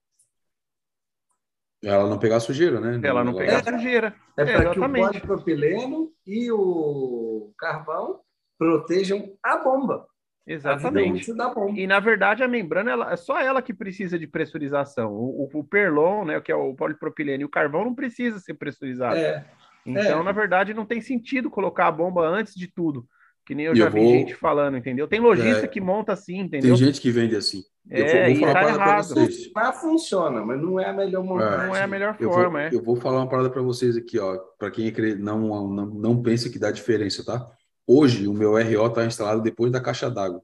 Ela 1.83 2.09
não 2.09 2.17
pegar 2.17 2.39
sujeira, 2.39 2.79
né? 2.79 2.99
Ela 3.07 3.23
não, 3.23 3.35
pegar 3.35 3.59
é, 3.59 3.63
sujeira. 3.63 4.15
É, 4.37 4.41
é 4.41 4.45
para 4.45 4.69
que 4.71 4.79
o 4.79 4.91
polipropileno 4.91 6.11
e 6.25 6.51
o 6.51 7.53
carvão 7.57 8.21
protejam 8.57 9.37
a 9.43 9.57
bomba. 9.57 10.07
Exatamente. 10.47 11.31
A 11.31 11.49
bomba. 11.49 11.79
E 11.79 11.85
na 11.85 11.99
verdade 11.99 12.43
a 12.43 12.47
membrana 12.47 12.91
ela, 12.91 13.11
é 13.11 13.15
só 13.15 13.39
ela 13.39 13.61
que 13.61 13.73
precisa 13.73 14.17
de 14.17 14.25
pressurização. 14.25 15.11
O, 15.11 15.43
o, 15.43 15.59
o, 15.59 15.63
perlon, 15.63 16.25
né, 16.25 16.41
que 16.41 16.51
é 16.51 16.55
o 16.55 16.73
polipropileno 16.73 17.41
e 17.41 17.45
o 17.45 17.49
carvão 17.49 17.85
não 17.85 17.95
precisa 17.95 18.39
ser 18.39 18.55
pressurizado. 18.55 19.17
É. 19.17 19.45
Então, 19.85 20.21
é. 20.21 20.23
na 20.23 20.31
verdade, 20.31 20.73
não 20.73 20.85
tem 20.85 20.99
sentido 21.01 21.49
colocar 21.49 21.87
a 21.87 21.91
bomba 21.91 22.27
antes 22.27 22.55
de 22.55 22.67
tudo. 22.67 23.07
Que 23.45 23.53
nem 23.53 23.67
eu 23.67 23.73
e 23.73 23.77
já 23.77 23.85
eu 23.85 23.91
vi 23.91 23.99
vou... 23.99 24.11
gente 24.11 24.35
falando, 24.35 24.75
entendeu? 24.75 25.07
Tem 25.07 25.19
lojista 25.19 25.65
é... 25.65 25.67
que 25.67 25.79
monta 25.79 26.13
assim, 26.13 26.39
entendeu? 26.39 26.75
Tem 26.75 26.85
gente 26.85 26.99
que 26.99 27.11
vende 27.11 27.35
assim. 27.35 27.63
É, 27.89 28.31
eu 28.31 28.35
vou, 28.35 28.45
vou 28.45 28.53
falar 28.53 28.63
tá 28.63 28.69
errado. 28.69 29.07
vocês. 29.07 29.51
Mas 29.53 29.81
funciona, 29.81 30.43
mas 30.43 30.59
não 30.59 30.79
é 30.79 30.89
a 30.89 30.93
melhor 30.93 31.23
montagem. 31.23 31.67
Não 31.67 31.75
é 31.75 31.83
a 31.83 31.87
melhor 31.87 32.17
forma, 32.17 32.33
eu 32.33 32.49
vou, 32.49 32.59
é. 32.59 32.69
Eu 32.73 32.83
vou 32.83 32.95
falar 32.95 33.19
uma 33.19 33.29
parada 33.29 33.49
para 33.51 33.61
vocês 33.61 33.95
aqui, 33.95 34.17
ó. 34.17 34.37
Para 34.57 34.71
quem 34.71 34.91
não, 35.19 35.69
não, 35.69 35.85
não 35.85 36.21
pensa 36.23 36.49
que 36.49 36.57
dá 36.57 36.71
diferença, 36.71 37.23
tá? 37.23 37.45
Hoje, 37.85 38.27
o 38.27 38.33
meu 38.33 38.53
RO 38.53 38.87
está 38.87 39.05
instalado 39.05 39.43
depois 39.43 39.71
da 39.71 39.79
caixa 39.79 40.09
d'água. 40.09 40.41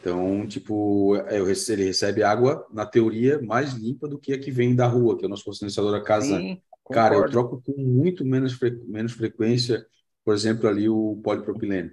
Então, 0.00 0.44
tipo, 0.46 1.16
é, 1.28 1.38
eu, 1.38 1.46
ele 1.48 1.84
recebe 1.84 2.24
água, 2.24 2.66
na 2.72 2.84
teoria, 2.84 3.40
mais 3.42 3.74
limpa 3.74 4.08
do 4.08 4.18
que 4.18 4.32
a 4.32 4.38
que 4.38 4.50
vem 4.50 4.74
da 4.74 4.86
rua, 4.86 5.16
que 5.16 5.24
é 5.24 5.26
o 5.26 5.30
nosso 5.30 5.44
condicionador 5.44 6.00
a 6.00 6.02
casa. 6.02 6.36
Sim, 6.36 6.60
Cara, 6.92 7.16
eu 7.16 7.28
troco 7.30 7.60
com 7.64 7.80
muito 7.80 8.24
menos, 8.24 8.52
fre... 8.52 8.70
menos 8.86 9.12
frequência 9.12 9.84
por 10.26 10.34
exemplo, 10.34 10.68
ali 10.68 10.88
o 10.88 11.20
polipropileno. 11.22 11.92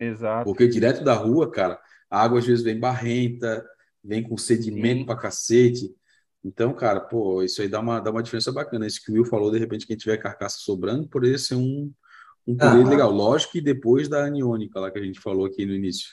Exato. 0.00 0.46
Porque 0.46 0.66
direto 0.66 1.04
da 1.04 1.12
rua, 1.12 1.50
cara, 1.50 1.78
a 2.08 2.22
água 2.22 2.38
às 2.38 2.46
vezes 2.46 2.64
vem 2.64 2.80
barrenta, 2.80 3.62
vem 4.02 4.22
com 4.22 4.38
sedimento 4.38 5.00
Sim. 5.00 5.04
pra 5.04 5.18
cacete. 5.18 5.94
Então, 6.42 6.72
cara, 6.72 6.98
pô, 6.98 7.42
isso 7.42 7.60
aí 7.60 7.68
dá 7.68 7.80
uma, 7.80 8.00
dá 8.00 8.10
uma 8.10 8.22
diferença 8.22 8.50
bacana. 8.50 8.86
Isso 8.86 9.04
que 9.04 9.10
o 9.12 9.14
Will 9.16 9.26
falou, 9.26 9.50
de 9.50 9.58
repente, 9.58 9.86
quem 9.86 9.98
tiver 9.98 10.16
carcaça 10.16 10.56
sobrando, 10.60 11.06
poderia 11.06 11.36
ser 11.36 11.56
um, 11.56 11.92
um 12.46 12.56
poder 12.56 12.86
ah, 12.86 12.88
legal. 12.88 13.10
Lógico 13.10 13.52
que 13.52 13.60
depois 13.60 14.08
da 14.08 14.24
aniônica 14.24 14.80
lá 14.80 14.90
que 14.90 14.98
a 14.98 15.04
gente 15.04 15.20
falou 15.20 15.44
aqui 15.44 15.66
no 15.66 15.74
início. 15.74 16.08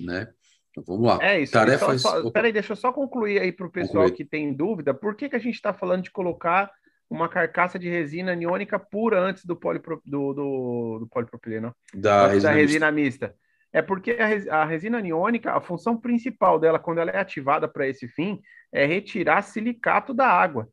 Né? 0.00 0.26
Então, 0.70 0.82
vamos 0.84 1.06
lá. 1.06 1.20
É 1.22 1.40
isso. 1.40 1.52
Tarefas... 1.52 2.02
Só, 2.02 2.20
só, 2.20 2.30
peraí, 2.32 2.52
deixa 2.52 2.72
eu 2.72 2.76
só 2.76 2.92
concluir 2.92 3.40
aí 3.40 3.52
para 3.52 3.66
o 3.68 3.70
pessoal 3.70 4.06
concluir. 4.06 4.16
que 4.16 4.24
tem 4.24 4.52
dúvida. 4.52 4.92
Por 4.92 5.14
que, 5.14 5.28
que 5.28 5.36
a 5.36 5.40
gente 5.40 5.54
está 5.54 5.72
falando 5.72 6.02
de 6.02 6.10
colocar 6.10 6.68
uma 7.12 7.28
carcaça 7.28 7.78
de 7.78 7.90
resina 7.90 8.32
aniônica 8.32 8.78
pura 8.78 9.20
antes 9.20 9.44
do, 9.44 9.54
polipro, 9.54 10.00
do, 10.04 10.32
do, 10.32 10.98
do 11.00 11.08
polipropileno, 11.10 11.76
da, 11.92 12.26
resina, 12.26 12.42
da 12.42 12.56
resina 12.56 12.90
mista. 12.90 13.26
mista. 13.28 13.42
É 13.70 13.82
porque 13.82 14.12
a, 14.12 14.62
a, 14.62 14.64
resina 14.64 14.98
aniônica, 14.98 15.52
a 15.52 15.60
função 15.60 15.96
principal 15.96 16.58
dela, 16.58 16.78
quando 16.78 16.98
ela 16.98 17.10
é 17.10 17.18
ativada 17.18 17.68
para 17.68 17.86
esse 17.86 18.08
fim, 18.08 18.40
é 18.72 18.86
retirar 18.86 19.42
silicato 19.42 20.14
da 20.14 20.26
água. 20.26 20.68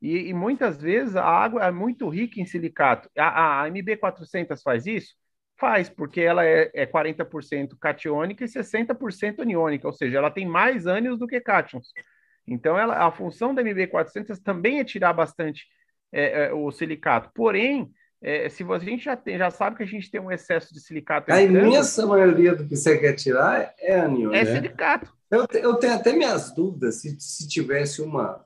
E, 0.00 0.28
e, 0.28 0.34
muitas 0.34 0.80
vezes 0.80 1.14
a 1.16 1.24
água 1.24 1.64
é 1.64 1.70
muito 1.72 2.08
rica 2.08 2.40
em 2.40 2.46
silicato. 2.46 3.10
A, 3.18 3.64
a 3.64 3.68
MB400 3.68 4.62
faz 4.62 4.86
isso? 4.86 5.14
Faz, 5.58 5.90
porque 5.90 6.20
ela 6.20 6.44
é, 6.44 6.70
é 6.72 6.86
40% 6.86 7.76
catiônica 7.78 8.44
e 8.44 8.48
60% 8.48 9.40
aniônica, 9.40 9.86
ou 9.86 9.92
seja, 9.92 10.18
ela 10.18 10.30
tem 10.30 10.46
mais 10.46 10.86
ânions 10.86 11.18
do 11.18 11.26
que 11.26 11.40
cátions. 11.40 11.88
Então, 12.46 12.78
ela, 12.78 13.06
a 13.06 13.10
função 13.10 13.54
da 13.54 13.62
MB400 13.62 14.38
também 14.42 14.80
é 14.80 14.84
tirar 14.84 15.12
bastante 15.12 15.66
é, 16.12 16.46
é, 16.46 16.52
o 16.52 16.70
silicato. 16.70 17.30
Porém, 17.34 17.90
é, 18.22 18.48
se 18.48 18.62
você, 18.62 18.84
a 18.84 18.88
gente 18.88 19.04
já, 19.04 19.16
tem, 19.16 19.38
já 19.38 19.50
sabe 19.50 19.76
que 19.76 19.82
a 19.82 19.86
gente 19.86 20.10
tem 20.10 20.20
um 20.20 20.30
excesso 20.30 20.74
de 20.74 20.80
silicato. 20.80 21.32
A 21.32 21.42
entrando, 21.42 21.68
imensa 21.68 22.06
maioria 22.06 22.54
do 22.54 22.66
que 22.66 22.76
você 22.76 22.98
quer 22.98 23.14
tirar 23.14 23.72
é 23.78 24.00
ânion. 24.00 24.32
É 24.32 24.44
né? 24.44 24.54
silicato. 24.54 25.12
Eu, 25.30 25.46
eu 25.54 25.74
tenho 25.76 25.94
até 25.94 26.12
minhas 26.12 26.52
dúvidas 26.52 26.96
se, 26.96 27.16
se 27.18 27.48
tivesse 27.48 28.02
uma 28.02 28.44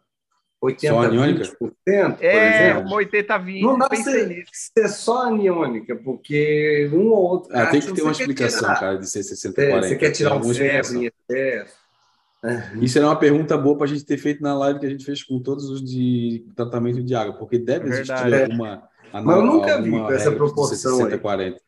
80 0.61 0.95
20%, 0.95 2.17
é, 2.21 2.71
exemplo, 2.71 2.89
uma 2.89 2.97
80 2.97 3.39
20 3.39 3.63
Não 3.63 3.79
dá 3.79 3.89
para 3.89 3.97
ser, 3.99 4.45
ser, 4.53 4.89
só 4.89 5.27
aniônica, 5.29 5.95
porque 5.97 6.91
um 6.93 7.09
ou 7.09 7.23
outro. 7.23 7.57
Ah, 7.57 7.67
tem 7.67 7.81
que 7.81 7.93
ter 7.93 8.03
uma 8.03 8.13
explicação, 8.13 8.69
cara, 8.75 8.99
de 8.99 9.09
ser 9.09 9.23
60 9.23 9.55
40. 9.55 9.89
Você 9.89 9.97
quer 9.97 10.11
tirar 10.11 10.37
um 10.37 10.55
ferro 10.55 11.03
em 11.03 11.11
excesso. 11.31 11.84
Isso 12.81 12.99
era 12.99 13.07
uma 13.07 13.19
pergunta 13.19 13.57
boa 13.57 13.77
para 13.77 13.87
a 13.87 13.89
gente 13.89 14.05
ter 14.05 14.19
feito 14.19 14.43
na 14.43 14.55
live 14.55 14.79
que 14.79 14.87
a 14.87 14.91
gente 14.91 15.05
fez 15.05 15.23
com 15.23 15.41
todos 15.41 15.69
os 15.71 15.83
de 15.83 16.45
tratamento 16.55 17.03
de 17.03 17.15
água, 17.15 17.35
porque 17.39 17.59
deve 17.59 17.89
é 17.89 17.93
existir 17.93 18.13
alguma. 18.13 18.83
Mas 19.13 19.37
eu 19.37 19.43
nunca 19.43 19.81
vi 19.81 19.91
com 19.91 20.11
essa 20.11 20.31
proporção. 20.31 20.97
60, 20.99 21.19
40. 21.19 21.61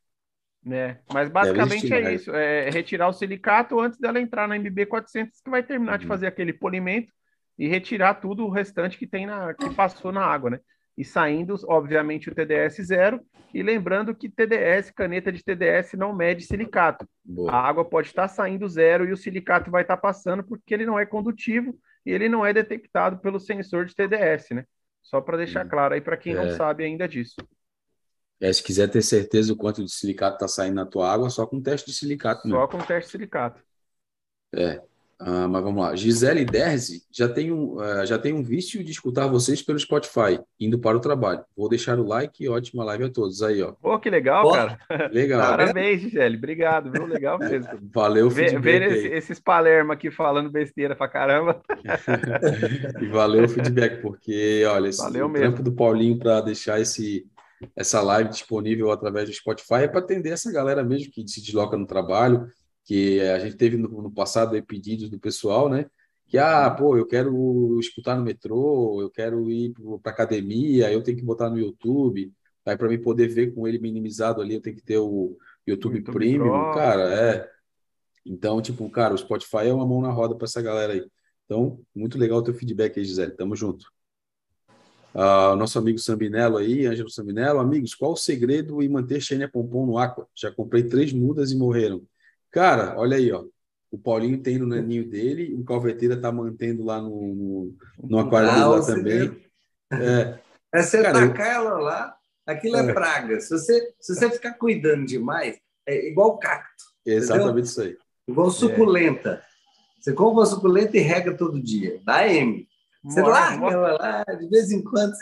É, 0.69 0.97
mas 1.13 1.29
basicamente 1.31 1.93
é 1.93 2.15
isso: 2.15 2.35
é 2.35 2.69
retirar 2.71 3.09
o 3.09 3.13
silicato 3.13 3.79
antes 3.81 3.99
dela 3.99 4.21
entrar 4.21 4.49
na 4.49 4.57
MB 4.59 4.87
400, 4.87 5.41
que 5.41 5.51
vai 5.51 5.63
terminar 5.63 5.93
uhum. 5.93 5.99
de 5.99 6.07
fazer 6.07 6.27
aquele 6.27 6.53
polimento 6.53 7.13
e 7.59 7.69
retirar 7.69 8.15
tudo 8.15 8.45
o 8.45 8.51
restante 8.51 8.99
que 8.99 9.07
tem 9.07 9.27
na 9.27 9.55
que 9.55 9.71
passou 9.71 10.13
na 10.13 10.25
água, 10.25 10.51
né? 10.51 10.61
E 10.97 11.05
saindo, 11.05 11.55
obviamente, 11.69 12.31
o 12.31 12.35
TDS 12.35 12.77
zero. 12.87 13.21
E 13.53 13.63
lembrando 13.63 14.15
que 14.15 14.29
TDS, 14.29 14.91
caneta 14.91 15.31
de 15.31 15.43
TDS, 15.43 15.95
não 15.95 16.15
mede 16.15 16.45
silicato. 16.45 17.07
Boa. 17.25 17.53
A 17.53 17.61
água 17.61 17.85
pode 17.85 18.09
estar 18.09 18.29
saindo 18.29 18.69
zero 18.69 19.07
e 19.07 19.13
o 19.13 19.17
silicato 19.17 19.71
vai 19.71 19.83
estar 19.83 19.97
passando 19.97 20.43
porque 20.43 20.73
ele 20.73 20.87
não 20.87 20.99
é 20.99 21.07
condutivo 21.07 21.79
e 22.05 22.11
ele 22.11 22.29
não 22.29 22.45
é 22.45 22.53
detectado 22.53 23.19
pelo 23.19 23.39
sensor 23.39 23.85
de 23.85 23.95
TDS, 23.95 24.51
né? 24.51 24.65
Só 25.03 25.21
para 25.21 25.37
deixar 25.37 25.65
hum. 25.67 25.69
claro 25.69 25.95
aí 25.95 26.01
para 26.01 26.17
quem 26.17 26.33
é. 26.33 26.37
não 26.37 26.51
sabe 26.57 26.85
ainda 26.85 27.07
disso. 27.07 27.37
É, 28.41 28.53
se 28.53 28.63
quiser 28.63 28.89
ter 28.89 29.03
certeza 29.03 29.49
do 29.49 29.57
quanto 29.57 29.83
de 29.83 29.91
silicato 29.91 30.35
está 30.35 30.49
saindo 30.49 30.75
na 30.75 30.85
tua 30.85 31.11
água, 31.11 31.31
só 31.31 31.47
com 31.47 31.61
teste 31.61 31.91
de 31.91 31.97
silicato. 31.97 32.43
Só 32.43 32.49
mesmo. 32.49 32.69
com 32.69 32.79
teste 32.79 33.07
de 33.07 33.13
silicato. 33.13 33.63
É. 34.55 34.83
Ah, 35.19 35.49
mas 35.49 35.63
vamos 35.63 35.83
lá. 35.83 35.97
Gisele 35.97 36.45
Derzi 36.45 37.03
já 37.11 37.27
tem, 37.27 37.51
um, 37.51 37.77
uh, 37.77 38.05
já 38.05 38.19
tem 38.19 38.35
um 38.35 38.43
vício 38.43 38.85
de 38.85 38.91
escutar 38.91 39.27
vocês 39.27 39.63
pelo 39.63 39.79
Spotify, 39.79 40.39
indo 40.61 40.79
para 40.79 40.97
o 40.97 41.01
trabalho. 41.01 41.43
Vou 41.57 41.69
deixar 41.69 41.99
o 41.99 42.07
like 42.07 42.45
e 42.45 42.49
ótima 42.49 42.85
live 42.85 43.05
a 43.05 43.11
todos 43.11 43.43
aí, 43.43 43.63
ó. 43.63 43.73
Pô, 43.73 43.99
que 43.99 44.11
legal, 44.11 44.43
Pô, 44.43 44.53
cara. 44.53 44.79
Legal. 45.11 45.41
Parabéns, 45.57 46.03
Gisele. 46.03 46.37
Obrigado, 46.37 46.91
viu? 46.91 47.07
Legal 47.07 47.39
mesmo. 47.39 47.67
Valeu, 47.95 48.31
feedback 48.31 48.61
Ver, 48.61 48.81
ver 48.81 48.93
esse, 48.93 49.07
esses 49.09 49.41
Palermo 49.41 49.93
aqui 49.93 50.11
falando 50.11 50.51
besteira 50.51 50.95
pra 50.95 51.09
caramba. 51.09 51.63
e 53.01 53.07
valeu 53.07 53.45
o 53.45 53.49
feedback, 53.49 54.03
porque, 54.03 54.65
olha, 54.69 54.89
esse 54.89 55.03
valeu 55.03 55.27
o 55.27 55.29
mesmo. 55.31 55.51
tempo 55.51 55.63
do 55.63 55.73
Paulinho 55.73 56.19
para 56.19 56.43
deixar 56.43 56.79
esse, 56.79 57.27
essa 57.75 58.03
live 58.03 58.29
disponível 58.29 58.91
através 58.91 59.29
do 59.29 59.35
Spotify 59.35 59.85
é 59.85 59.89
para 59.89 60.01
atender 60.01 60.31
essa 60.31 60.53
galera 60.53 60.85
mesmo 60.85 61.11
que 61.11 61.27
se 61.27 61.41
desloca 61.41 61.77
no 61.77 61.87
trabalho, 61.87 62.51
que 62.87 63.21
a 63.21 63.39
gente 63.41 63.57
teve 63.57 63.77
no, 63.77 63.89
no 64.01 64.11
passado 64.11 64.61
pedidos 64.65 65.11
do 65.11 65.19
pessoal, 65.19 65.69
né? 65.69 65.91
Que, 66.29 66.39
ah, 66.39 66.71
pô, 66.71 66.97
eu 66.97 67.07
quero 67.07 67.79
escutar 67.81 68.17
no 68.17 68.25
metrô, 68.25 69.01
eu 69.03 69.11
quero 69.11 69.51
ir 69.51 69.75
para 70.03 70.13
academia, 70.13 70.91
eu 70.91 71.03
tenho 71.03 71.17
que 71.19 71.25
botar 71.25 71.51
no 71.51 71.59
YouTube. 71.59 72.33
Aí, 72.65 72.77
para 72.77 72.89
mim 72.89 73.01
poder 73.01 73.29
ver 73.29 73.55
com 73.55 73.67
ele 73.69 73.79
minimizado 73.79 74.41
ali, 74.41 74.55
eu 74.55 74.61
tenho 74.61 74.77
que 74.77 74.83
ter 74.83 74.99
o 74.99 75.37
YouTube, 75.67 75.99
YouTube 75.99 76.13
Premium, 76.13 76.49
Pro. 76.49 76.75
cara, 76.75 77.15
é. 77.15 77.51
Então, 78.25 78.61
tipo, 78.63 78.89
cara, 78.91 79.15
o 79.15 79.19
Spotify 79.19 79.69
é 79.69 79.73
uma 79.73 79.87
mão 79.87 80.01
na 80.01 80.11
roda 80.11 80.35
para 80.35 80.47
essa 80.47 80.63
galera 80.63 80.93
aí. 80.93 81.07
Então, 81.45 81.81
muito 81.95 82.19
legal 82.19 82.39
o 82.39 82.43
teu 82.43 82.55
feedback 82.55 82.99
aí, 82.99 83.05
Gisele. 83.05 83.33
Tamo 83.33 83.55
junto. 83.55 83.87
Uh, 85.15 85.57
nosso 85.57 85.79
amigo 85.79 85.99
Sambinello 85.99 86.57
aí, 86.57 86.87
Ângelo 86.87 87.09
Sambinello. 87.09 87.61
Amigos, 87.61 87.95
qual 87.95 88.13
o 88.13 88.17
segredo 88.17 88.83
em 88.83 88.89
manter 88.89 89.21
Xenia 89.21 89.49
Pompom 89.49 89.87
no 89.87 89.97
Aqua? 89.97 90.29
Já 90.35 90.53
comprei 90.53 90.83
três 90.83 91.13
mudas 91.13 91.53
e 91.53 91.57
morreram. 91.57 92.03
Cara, 92.57 92.95
olha 92.97 93.19
aí, 93.19 93.31
ó. 93.31 93.45
O 93.91 93.99
Paulinho 93.99 94.43
tem 94.43 94.57
no 94.57 94.67
naninho 94.67 95.07
dele, 95.07 95.55
o 95.55 95.63
Calveteira 95.63 96.19
tá 96.19 96.33
mantendo 96.33 96.87
lá 96.87 97.03
no, 97.03 97.11
no, 97.11 97.77
no 98.03 98.19
aquário 98.19 98.49
ah, 98.49 98.67
lá 98.67 98.83
também. 98.83 99.37
É, 99.93 100.39
é 100.75 100.83
você 100.83 101.03
cara, 101.03 101.29
tacar 101.29 101.57
ela 101.57 101.79
lá, 101.79 102.17
aquilo 102.47 102.79
é, 102.79 102.89
é, 102.89 102.95
praga. 102.95 103.39
Se 103.43 103.51
você, 103.51 103.93
se 104.01 104.15
você 104.15 104.31
ficar 104.31 104.55
cuidando 104.55 105.05
demais, 105.05 105.59
é 105.87 106.09
igual 106.09 106.39
cacto. 106.39 106.85
Exatamente 107.05 107.45
entendeu? 107.45 107.65
isso 107.65 107.83
aí. 107.83 107.97
Igual 108.27 108.51
suculenta. 108.51 109.43
Você 110.01 110.15
compra 110.15 110.41
uma 110.41 110.47
suculenta 110.47 110.97
e 110.97 111.01
rega 111.01 111.37
todo 111.37 111.63
dia. 111.63 112.01
Dá 112.07 112.27
M. 112.27 112.67
Você 113.05 113.21
Mora- 113.21 113.35
larga 113.35 113.67
ela 113.67 113.93
lá, 113.93 114.25
de 114.35 114.49
vez 114.49 114.71
em 114.71 114.83
quando. 114.83 115.13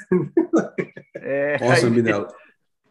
É, 1.16 1.58
Nossa, 1.58 1.86
aí- 1.86 1.90
Minela. 1.90 2.28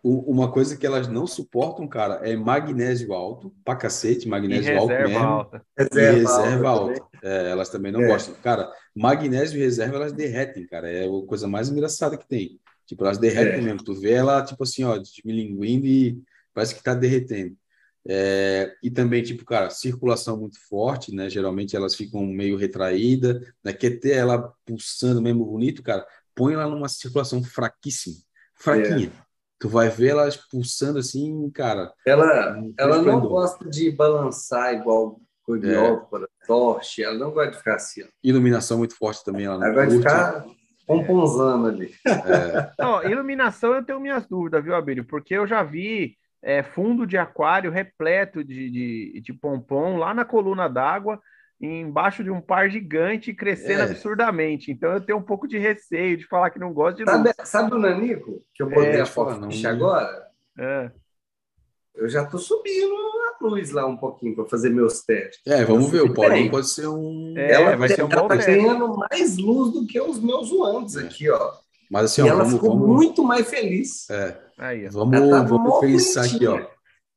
Uma 0.05 0.51
coisa 0.51 0.75
que 0.75 0.85
elas 0.85 1.07
não 1.07 1.25
suportam, 1.25 1.87
cara, 1.87 2.15
é 2.29 2.35
magnésio 2.35 3.13
alto, 3.13 3.53
pra 3.63 3.73
cacete, 3.73 4.25
e 4.27 4.29
magnésio 4.29 4.77
alto 4.77 4.89
reserva 4.89 5.07
mesmo. 5.09 5.23
alta. 5.25 5.65
E 5.79 5.83
reserva 5.99 6.69
alta 6.69 7.01
alta. 7.01 7.17
É, 7.23 7.51
elas 7.51 7.69
também 7.69 7.89
não 7.89 8.01
É. 8.01 8.07
gostam. 8.07 8.35
Cara, 8.43 8.69
magnésio 8.93 9.57
e 9.57 9.61
reserva, 9.63 9.95
elas 9.95 10.11
derretem, 10.11 10.67
cara. 10.67 10.91
É 10.91 11.05
a 11.05 11.25
coisa 11.25 11.47
mais 11.47 11.69
engraçada 11.69 12.17
que 12.17 12.27
tem. 12.27 12.59
Tipo, 12.85 13.05
elas 13.05 13.17
derretem 13.17 13.59
É. 13.59 13.61
mesmo. 13.61 13.81
Tu 13.81 13.93
vê 13.95 14.11
ela, 14.11 14.43
tipo 14.43 14.63
assim, 14.63 14.83
ó, 14.83 14.97
desmilinguindo 14.97 15.87
e 15.87 16.21
parece 16.53 16.75
que 16.75 16.83
tá 16.83 16.93
derretendo. 16.93 17.55
É, 18.05 18.75
e 18.83 18.91
também, 18.91 19.23
tipo, 19.23 19.45
cara, 19.45 19.69
circulação 19.69 20.35
muito 20.37 20.59
forte, 20.67 21.15
né? 21.15 21.29
Geralmente 21.29 21.77
elas 21.77 21.95
ficam 21.95 22.25
meio 22.25 22.57
retraídas, 22.57 23.41
né? 23.63 23.71
Quer 23.71 23.91
ter 24.01 24.17
ela 24.17 24.53
pulsando 24.65 25.21
mesmo 25.21 25.45
bonito, 25.45 25.81
cara, 25.81 26.05
põe 26.35 26.53
ela 26.55 26.67
numa 26.67 26.89
circulação 26.89 27.41
fraquíssima, 27.41 28.17
fraquinha. 28.53 29.09
Tu 29.63 29.69
vai 29.69 29.87
ver 29.87 30.09
elas 30.09 30.35
pulsando 30.35 30.99
assim, 30.99 31.49
cara. 31.51 31.93
Ela, 32.05 32.57
um 32.57 32.73
ela 32.77 33.01
não 33.01 33.21
gosta 33.21 33.63
de 33.69 33.89
balançar 33.91 34.73
igual 34.73 35.21
coriópora, 35.41 36.27
torche. 36.45 37.01
Ela 37.01 37.17
não 37.17 37.31
gosta 37.31 37.51
de 37.51 37.57
ficar 37.59 37.75
assim. 37.75 38.03
ó. 38.03 38.07
Iluminação 38.21 38.77
muito 38.77 38.93
forte 38.97 39.23
também, 39.23 39.45
ela 39.45 39.57
não 39.57 39.65
Ela 39.65 39.85
curte. 39.85 39.99
ficar 39.99 40.43
pomponzando 40.85 41.67
ali. 41.67 41.91
Ó, 42.77 43.03
iluminação 43.03 43.73
eu 43.73 43.85
tenho 43.85 44.01
minhas 44.01 44.27
dúvidas, 44.27 44.61
viu, 44.61 44.75
Abílio? 44.75 45.05
Porque 45.05 45.33
eu 45.33 45.47
já 45.47 45.63
vi 45.63 46.17
é, 46.41 46.61
fundo 46.61 47.07
de 47.07 47.17
aquário 47.17 47.71
repleto 47.71 48.43
de, 48.43 48.69
de, 48.69 49.21
de 49.21 49.33
pompom 49.33 49.95
lá 49.95 50.13
na 50.13 50.25
coluna 50.25 50.67
d'água, 50.67 51.21
embaixo 51.67 52.23
de 52.23 52.29
um 52.29 52.41
par 52.41 52.69
gigante, 52.69 53.33
crescendo 53.33 53.81
É. 53.81 53.83
absurdamente. 53.83 54.71
Então 54.71 54.91
eu 54.93 55.01
tenho 55.01 55.17
um 55.17 55.23
pouco 55.23 55.47
de 55.47 55.57
receio 55.57 56.17
de 56.17 56.27
falar 56.27 56.49
que 56.49 56.59
não 56.59 56.73
gosto 56.73 56.97
de 56.97 57.03
luz. 57.05 57.15
Sabe, 57.15 57.33
sabe 57.45 57.73
o 57.75 57.79
Nanico, 57.79 58.41
que 58.53 58.61
eu 58.63 58.69
botei 58.69 58.91
É, 58.99 59.01
a 59.01 59.35
não. 59.37 59.69
agora? 59.69 60.27
É. 60.59 60.91
Eu 61.95 62.09
já 62.09 62.25
tô 62.25 62.37
subindo 62.37 62.93
a 62.93 63.45
luz 63.45 63.71
lá 63.71 63.85
um 63.85 63.95
pouquinho 63.95 64.35
para 64.35 64.45
fazer 64.45 64.69
meus 64.69 65.01
testes. 65.03 65.39
É, 65.45 65.63
vamos 65.63 65.89
ver. 65.91 66.01
O. 66.01 66.13
Paulinho 66.13 66.49
pode 66.49 66.67
ser 66.67 66.87
um. 66.87 67.33
É, 67.37 67.51
ela 67.53 67.75
vai 67.75 67.87
ser 67.89 68.03
um 68.03 68.09
ela 68.09 68.21
bom 68.23 68.27
tá 68.27 68.35
ganhando 68.35 68.97
mais 68.97 69.37
luz 69.37 69.73
do 69.73 69.85
que 69.85 70.01
os 70.01 70.19
meus 70.19 70.47
zoantes 70.49 70.97
É. 70.97 71.03
aqui, 71.03 71.29
ó. 71.29 71.51
Mas 71.91 72.05
assim, 72.05 72.21
e 72.21 72.23
ó, 72.25 72.27
ela 72.29 72.37
vamos, 72.43 72.53
ficou 72.53 72.79
vamos, 72.79 72.95
muito 72.95 73.23
mais 73.23 73.47
feliz. 73.47 74.09
é, 74.09 74.41
Aí, 74.57 74.87
ó. 74.87 74.89
vamos, 74.89 75.29
tá 75.29 75.43
vamos 75.43 75.79
pensar 75.79 76.25
aqui, 76.25 76.47
ó. 76.47 76.65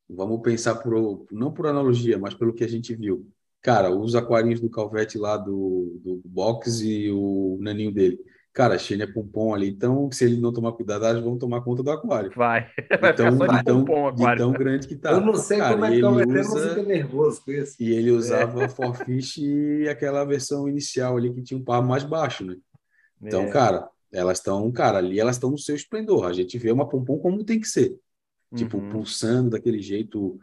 Vamos 0.09 0.41
pensar 0.43 0.75
por, 0.77 1.27
não 1.33 1.51
por 1.53 1.67
analogia, 1.67 2.19
mas 2.19 2.35
pelo 2.35 2.53
que 2.53 2.63
a 2.63 2.69
gente 2.69 2.95
viu. 2.95 3.27
Cara, 3.67 3.91
os 3.91 4.15
aquarinhos 4.15 4.61
do 4.61 4.71
Calvete 4.71 5.19
lá 5.19 5.37
do, 5.37 6.01
do 6.05 6.23
box 6.25 6.81
e 6.83 7.11
o 7.11 7.59
naninho 7.61 7.91
dele. 7.91 8.17
Cara, 8.53 8.77
a 8.77 8.79
Xênia 8.79 9.13
Pompom 9.13 9.53
ali, 9.53 9.69
então, 9.71 10.09
se 10.13 10.25
ele 10.25 10.41
não 10.41 10.53
tomar 10.53 10.71
cuidado, 10.71 11.05
elas 11.05 11.21
vão 11.21 11.37
tomar 11.37 11.63
conta 11.63 11.83
do 11.83 11.91
aquário. 11.91 12.31
Vai. 12.37 12.71
Vai 13.01 13.11
Então, 13.11 13.33
ficar 13.33 13.47
só 13.47 13.53
de 13.55 13.61
então, 13.61 13.85
pompom 13.85 14.07
aquário. 14.07 14.39
tão 14.39 14.53
grande 14.53 14.87
que 14.87 14.95
tá. 14.95 15.11
Eu 15.11 15.21
não 15.21 15.35
sei 15.35 15.59
Cara, 15.59 15.73
como 15.75 15.85
é 15.85 15.89
que 15.89 15.95
ele 15.97 16.07
eu 16.07 16.11
não 16.13 16.41
usa- 16.41 16.69
fica 16.69 16.83
nervoso 16.85 17.43
com 17.45 17.51
isso. 17.51 17.75
E 17.81 17.91
ele 17.93 18.13
usava 18.13 18.69
Forfish 18.69 19.39
e 19.39 19.89
aquela 19.89 20.25
versão 20.25 20.69
inicial 20.69 21.17
ali 21.17 21.35
que 21.35 21.43
tinha 21.43 21.59
um 21.59 21.65
par 21.65 21.83
mais 21.85 22.05
baixo, 22.05 22.45
né? 22.45 22.55
Então, 23.21 23.43
É. 23.43 23.51
cara, 23.51 23.89
elas 24.13 24.39
estão, 24.39 24.71
cara, 24.71 24.99
ali 24.99 25.19
elas 25.19 25.35
estão 25.35 25.51
no 25.51 25.59
seu 25.59 25.75
esplendor. 25.75 26.25
A 26.27 26.33
gente 26.33 26.57
vê 26.57 26.71
uma 26.71 26.89
pompom 26.89 27.19
como 27.19 27.43
tem 27.43 27.59
que 27.59 27.67
ser. 27.67 27.99
Tipo, 28.55 28.79
Uhum. 28.79 28.91
pulsando 28.91 29.51
daquele 29.51 29.81
jeito, 29.83 30.39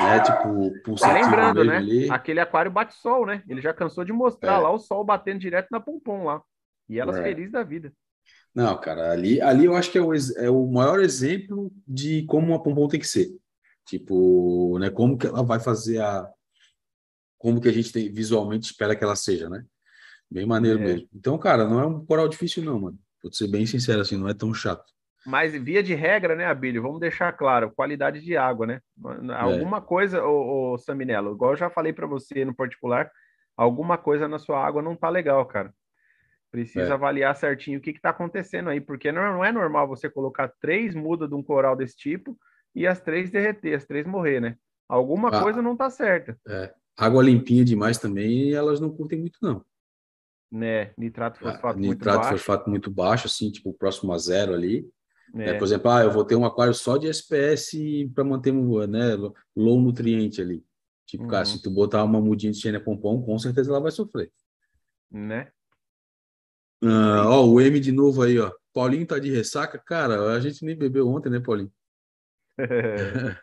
né? 0.00 0.20
Tipo, 0.20 0.82
pulsativo 0.82 1.24
lembrando, 1.24 1.64
né? 1.64 1.76
ali. 1.76 2.10
Aquele 2.10 2.40
aquário 2.40 2.70
bate 2.70 2.94
sol, 2.94 3.26
né? 3.26 3.42
Ele 3.48 3.60
já 3.60 3.72
cansou 3.74 4.04
de 4.04 4.12
mostrar 4.12 4.54
É. 4.54 4.58
lá 4.58 4.70
o 4.72 4.78
sol 4.78 5.04
batendo 5.04 5.38
direto 5.40 5.68
na 5.70 5.80
pompom 5.80 6.24
lá. 6.24 6.42
E 6.88 6.98
elas 6.98 7.16
É. 7.16 7.22
felizes 7.22 7.52
da 7.52 7.62
vida. 7.62 7.92
Não, 8.54 8.78
cara, 8.80 9.12
ali, 9.12 9.40
ali 9.40 9.66
eu 9.66 9.76
acho 9.76 9.90
que 9.90 9.98
é 9.98 10.02
o, 10.02 10.12
é 10.14 10.50
o 10.50 10.66
maior 10.66 11.00
exemplo 11.00 11.70
de 11.86 12.24
como 12.26 12.48
uma 12.48 12.62
pompom 12.62 12.88
tem 12.88 12.98
que 13.00 13.06
ser. 13.06 13.28
Tipo, 13.86 14.78
né? 14.78 14.90
Como 14.90 15.16
que 15.16 15.26
ela 15.26 15.42
vai 15.42 15.60
fazer 15.60 16.00
a. 16.00 16.28
Como 17.38 17.60
que 17.60 17.68
a 17.68 17.72
gente 17.72 17.92
tem, 17.92 18.12
visualmente 18.12 18.66
espera 18.66 18.96
que 18.96 19.04
ela 19.04 19.14
seja, 19.16 19.48
né? 19.48 19.64
Bem 20.30 20.44
maneiro 20.44 20.78
É. 20.80 20.82
mesmo. 20.84 21.08
Então, 21.14 21.38
cara, 21.38 21.66
não 21.66 21.80
é 21.80 21.86
um 21.86 22.04
coral 22.04 22.28
difícil, 22.28 22.62
não, 22.64 22.78
mano. 22.80 22.98
Vou 23.22 23.32
ser 23.32 23.48
bem 23.48 23.64
sincero 23.64 24.00
assim, 24.00 24.16
não 24.16 24.28
é 24.28 24.34
tão 24.34 24.52
chato. 24.52 24.84
Mas 25.28 25.52
via 25.52 25.82
de 25.82 25.94
regra, 25.94 26.34
né, 26.34 26.46
Abílio? 26.46 26.80
Vamos 26.80 27.00
deixar 27.00 27.30
claro, 27.34 27.70
qualidade 27.76 28.18
de 28.22 28.34
água, 28.34 28.66
né? 28.66 28.80
Alguma 29.36 29.78
coisa, 29.78 30.24
ô, 30.24 30.72
ô 30.72 30.78
Saminello, 30.78 31.34
igual 31.34 31.50
eu 31.50 31.56
já 31.58 31.68
falei 31.68 31.92
para 31.92 32.06
você 32.06 32.46
no 32.46 32.54
particular, 32.54 33.10
alguma 33.54 33.98
coisa 33.98 34.26
na 34.26 34.38
sua 34.38 34.64
água 34.66 34.80
não 34.80 34.96
tá 34.96 35.10
legal, 35.10 35.44
cara. 35.44 35.70
Precisa 36.50 36.86
É. 36.86 36.92
avaliar 36.92 37.36
certinho 37.36 37.78
o 37.78 37.82
que 37.82 37.92
que 37.92 38.00
tá 38.00 38.08
acontecendo 38.08 38.70
aí, 38.70 38.80
porque 38.80 39.12
não, 39.12 39.20
não 39.34 39.44
é 39.44 39.52
normal 39.52 39.86
você 39.86 40.08
colocar 40.08 40.50
três 40.62 40.94
mudas 40.94 41.28
de 41.28 41.34
um 41.34 41.42
coral 41.42 41.76
desse 41.76 41.94
tipo 41.94 42.34
e 42.74 42.86
as 42.86 42.98
três 42.98 43.30
derreter, 43.30 43.76
as 43.76 43.84
três 43.84 44.06
morrer, 44.06 44.40
né? 44.40 44.56
Alguma 44.88 45.28
Ah. 45.28 45.42
coisa 45.42 45.60
não 45.60 45.76
tá 45.76 45.90
certa, 45.90 46.38
Água 46.96 47.22
limpinha 47.22 47.66
demais 47.66 47.98
também, 47.98 48.54
elas 48.54 48.80
não 48.80 48.88
curtem 48.88 49.20
muito, 49.20 49.38
não. 49.42 49.62
né? 50.50 50.92
Nitrato 50.96 51.38
Ah, 51.46 51.52
fosfato 51.52 51.78
muito 51.78 51.98
Nitrato 51.98 52.16
baixo, 52.20 52.30
fosfato 52.30 52.70
muito 52.70 52.90
baixo, 52.90 53.26
assim, 53.26 53.50
tipo, 53.50 53.74
próximo 53.74 54.14
a 54.14 54.16
zero 54.18 54.54
ali. 54.54 54.90
Né? 55.34 55.52
né? 55.52 55.54
Por 55.54 55.64
exemplo, 55.64 55.90
ah, 55.90 56.02
eu 56.02 56.10
vou 56.10 56.24
ter 56.24 56.36
um 56.36 56.44
aquário 56.44 56.74
só 56.74 56.96
de 56.96 57.08
SPS 57.08 57.76
para 58.14 58.24
manter 58.24 58.52
né, 58.52 59.16
low 59.56 59.80
nutriente 59.80 60.40
ali. 60.40 60.64
Tipo, 61.06 61.26
cara, 61.26 61.46
Uhum. 61.48 61.54
se 61.56 61.62
tu 61.62 61.70
botar 61.70 62.04
uma 62.04 62.20
mudinha 62.20 62.52
de 62.52 62.60
Xenia 62.60 62.80
Pompom, 62.82 63.22
com 63.22 63.38
certeza 63.38 63.70
ela 63.70 63.80
vai 63.80 63.90
sofrer. 63.90 64.30
né? 65.10 65.50
Ah, 66.82 67.24
ó, 67.28 67.44
o 67.46 67.60
M 67.60 67.80
de 67.80 67.90
novo 67.90 68.22
aí, 68.22 68.38
ó. 68.38 68.52
Paulinho 68.72 69.06
tá 69.06 69.18
de 69.18 69.30
ressaca? 69.30 69.78
Cara, 69.78 70.32
a 70.32 70.40
gente 70.40 70.64
nem 70.64 70.76
bebeu 70.76 71.08
ontem, 71.08 71.28
né, 71.30 71.40
Paulinho? 71.40 71.72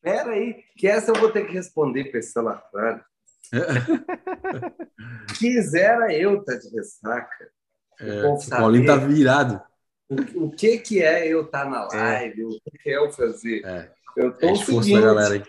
Pera 0.00 0.30
aí, 0.32 0.64
que 0.76 0.86
essa 0.88 1.10
eu 1.12 1.20
vou 1.20 1.30
ter 1.30 1.46
que 1.46 1.52
responder 1.52 2.10
para 2.10 2.18
esse 2.18 2.32
salafrário. 2.32 3.04
Quisera 5.38 6.12
eu 6.16 6.40
estar 6.40 6.56
de 6.56 6.68
ressaca. 6.70 7.52
É, 8.00 8.26
O 8.26 8.50
Paulinho 8.50 8.86
tá 8.86 8.96
virado. 8.96 9.62
o, 10.08 10.44
o 10.46 10.50
que, 10.50 10.78
que 10.78 11.02
é 11.02 11.26
eu 11.28 11.42
estar 11.44 11.64
na 11.68 11.84
live, 11.86 12.44
o 12.44 12.48
que, 12.60 12.78
que 12.82 12.90
é 12.90 12.96
eu 12.96 13.10
fazer. 13.12 13.64
É, 13.64 13.90
Eu 14.16 14.32
tô 14.36 14.46
é 14.46 14.54
seguinte, 14.56 14.92
da 14.92 15.00
galera 15.00 15.34
aí. 15.34 15.42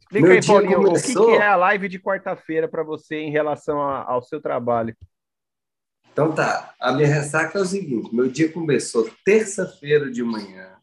Explica 0.00 0.26
Meu 0.26 0.32
aí, 0.34 0.40
dia 0.40 0.54
Paulinho, 0.54 0.78
o 0.80 0.82
que, 0.82 0.88
começou- 0.88 1.26
que 1.26 1.32
é 1.36 1.46
a 1.46 1.56
live 1.56 1.88
de 1.88 1.98
quarta-feira 2.00 2.68
para 2.68 2.82
você 2.82 3.16
em 3.16 3.30
relação 3.30 3.80
a- 3.80 4.02
ao 4.04 4.22
seu 4.22 4.40
trabalho? 4.40 4.96
Então 6.12 6.34
tá, 6.34 6.74
a 6.80 6.92
minha 6.92 7.06
ressaca 7.06 7.58
é 7.58 7.62
o 7.62 7.64
seguinte: 7.64 8.14
meu 8.14 8.28
dia 8.28 8.50
começou 8.52 9.08
terça-feira 9.24 10.10
de 10.10 10.22
manhã, 10.22 10.74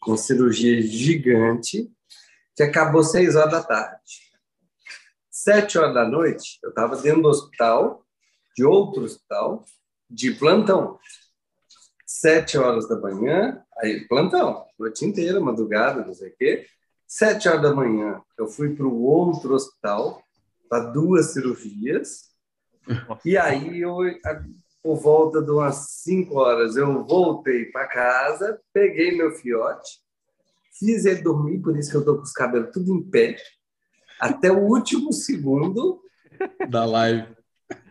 com 0.00 0.16
cirurgia 0.16 0.82
gigante, 0.82 1.88
que 2.56 2.62
acabou 2.62 3.02
seis 3.04 3.36
horas 3.36 3.52
da 3.52 3.62
tarde. 3.62 4.00
Sete 5.30 5.78
horas 5.78 5.94
da 5.94 6.04
noite, 6.06 6.58
eu 6.62 6.70
estava 6.70 6.96
dentro 6.96 7.22
do 7.22 7.28
hospital, 7.28 8.04
de 8.60 8.64
outro 8.66 9.04
hospital, 9.04 9.64
de 10.08 10.32
plantão. 10.32 10.98
Sete 12.04 12.58
horas 12.58 12.86
da 12.86 13.00
manhã, 13.00 13.64
aí 13.78 14.06
plantão, 14.06 14.66
noite 14.78 15.06
inteira, 15.06 15.40
madrugada, 15.40 16.04
não 16.04 16.12
sei 16.12 16.28
o 16.28 16.36
quê. 16.36 16.66
Sete 17.06 17.48
horas 17.48 17.62
da 17.62 17.74
manhã, 17.74 18.20
eu 18.38 18.46
fui 18.46 18.74
para 18.74 18.86
o 18.86 19.02
outro 19.02 19.54
hospital, 19.54 20.22
para 20.68 20.90
duas 20.90 21.32
cirurgias. 21.32 22.28
E 23.24 23.38
aí, 23.38 23.80
eu, 23.80 23.96
por 24.82 24.96
volta 24.96 25.40
de 25.40 25.50
umas 25.50 26.02
5 26.02 26.34
horas, 26.38 26.76
eu 26.76 27.06
voltei 27.06 27.66
para 27.66 27.88
casa, 27.88 28.60
peguei 28.74 29.16
meu 29.16 29.32
fiote, 29.32 30.00
fiz 30.78 31.06
ele 31.06 31.22
dormir, 31.22 31.60
por 31.60 31.78
isso 31.78 31.90
que 31.90 31.96
eu 31.96 32.04
tô 32.04 32.16
com 32.16 32.22
os 32.22 32.32
cabelos 32.32 32.72
tudo 32.72 32.94
em 32.94 33.02
pé, 33.02 33.36
até 34.20 34.52
o 34.52 34.66
último 34.66 35.12
segundo. 35.12 36.02
Da 36.68 36.84
live. 36.84 37.39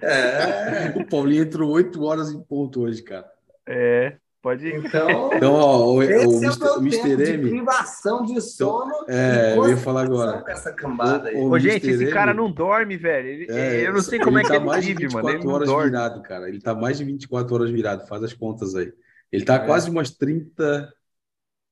É, 0.01 0.93
O 0.97 1.05
Paulinho 1.05 1.43
entrou 1.43 1.69
8 1.71 2.01
horas 2.03 2.31
em 2.31 2.41
ponto 2.41 2.81
hoje, 2.81 3.01
cara. 3.03 3.29
É, 3.67 4.15
pode 4.41 4.67
ir. 4.67 4.75
então, 4.75 5.29
Então, 5.33 5.53
ó, 5.53 5.79
o, 5.87 5.95
o, 5.97 6.03
esse 6.03 6.13
é 6.13 6.27
o 6.27 6.31
Mr. 6.41 6.59
meu 6.63 6.75
Mr. 6.81 7.01
tempo 7.03 7.23
de 7.23 7.31
M. 7.33 7.49
privação 7.49 8.23
de 8.25 8.41
sono. 8.41 8.93
É, 9.07 9.53
e 9.53 9.57
eu 9.57 9.69
ia 9.69 9.77
falar 9.77 10.03
agora. 10.05 10.43
Essa 10.47 10.71
cambada 10.73 11.29
aí. 11.29 11.35
O- 11.35 11.47
o- 11.47 11.51
Ô, 11.51 11.59
gente, 11.59 11.89
esse 11.89 12.07
cara 12.07 12.31
M, 12.31 12.37
não 12.37 12.51
dorme, 12.51 12.97
velho. 12.97 13.27
Ele- 13.27 13.47
É, 13.51 13.87
eu 13.87 13.93
não 13.93 14.01
sei 14.01 14.19
como 14.19 14.39
é 14.39 14.41
que 14.41 14.47
tá 14.47 14.55
ele 14.55 14.65
mais 14.65 14.83
de 14.85 14.93
vive, 14.93 15.13
mano. 15.13 15.27
24 15.27 15.37
Ele 15.37 15.45
não 15.45 15.53
horas 15.53 15.67
dorme. 15.67 15.85
virado, 15.91 16.21
cara. 16.23 16.47
Ele 16.49 16.61
tá 16.61 16.73
mais 16.73 16.97
de 16.97 17.03
24 17.03 17.53
horas 17.55 17.69
virado. 17.69 18.07
Faz 18.07 18.23
as 18.23 18.33
contas 18.33 18.75
aí. 18.75 18.91
Ele 19.31 19.45
tá 19.45 19.55
É. 19.55 19.59
quase 19.65 19.89
umas 19.89 20.09
30. 20.11 20.91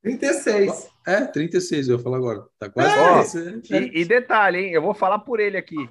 36. 0.04 0.90
É, 1.06 1.22
36, 1.26 1.88
eu 1.90 1.98
ia 1.98 2.04
falar 2.04 2.18
agora. 2.18 2.44
Tá 2.60 2.70
quase 2.70 2.94
Ó, 3.40 3.50
36. 3.52 3.92
E, 3.94 4.02
e 4.02 4.06
detalhe, 4.06 4.60
hein? 4.60 4.72
Eu 4.72 4.82
vou 4.82 4.94
falar 4.94 5.20
por 5.20 5.40
ele 5.40 5.58
aqui. 5.58 5.90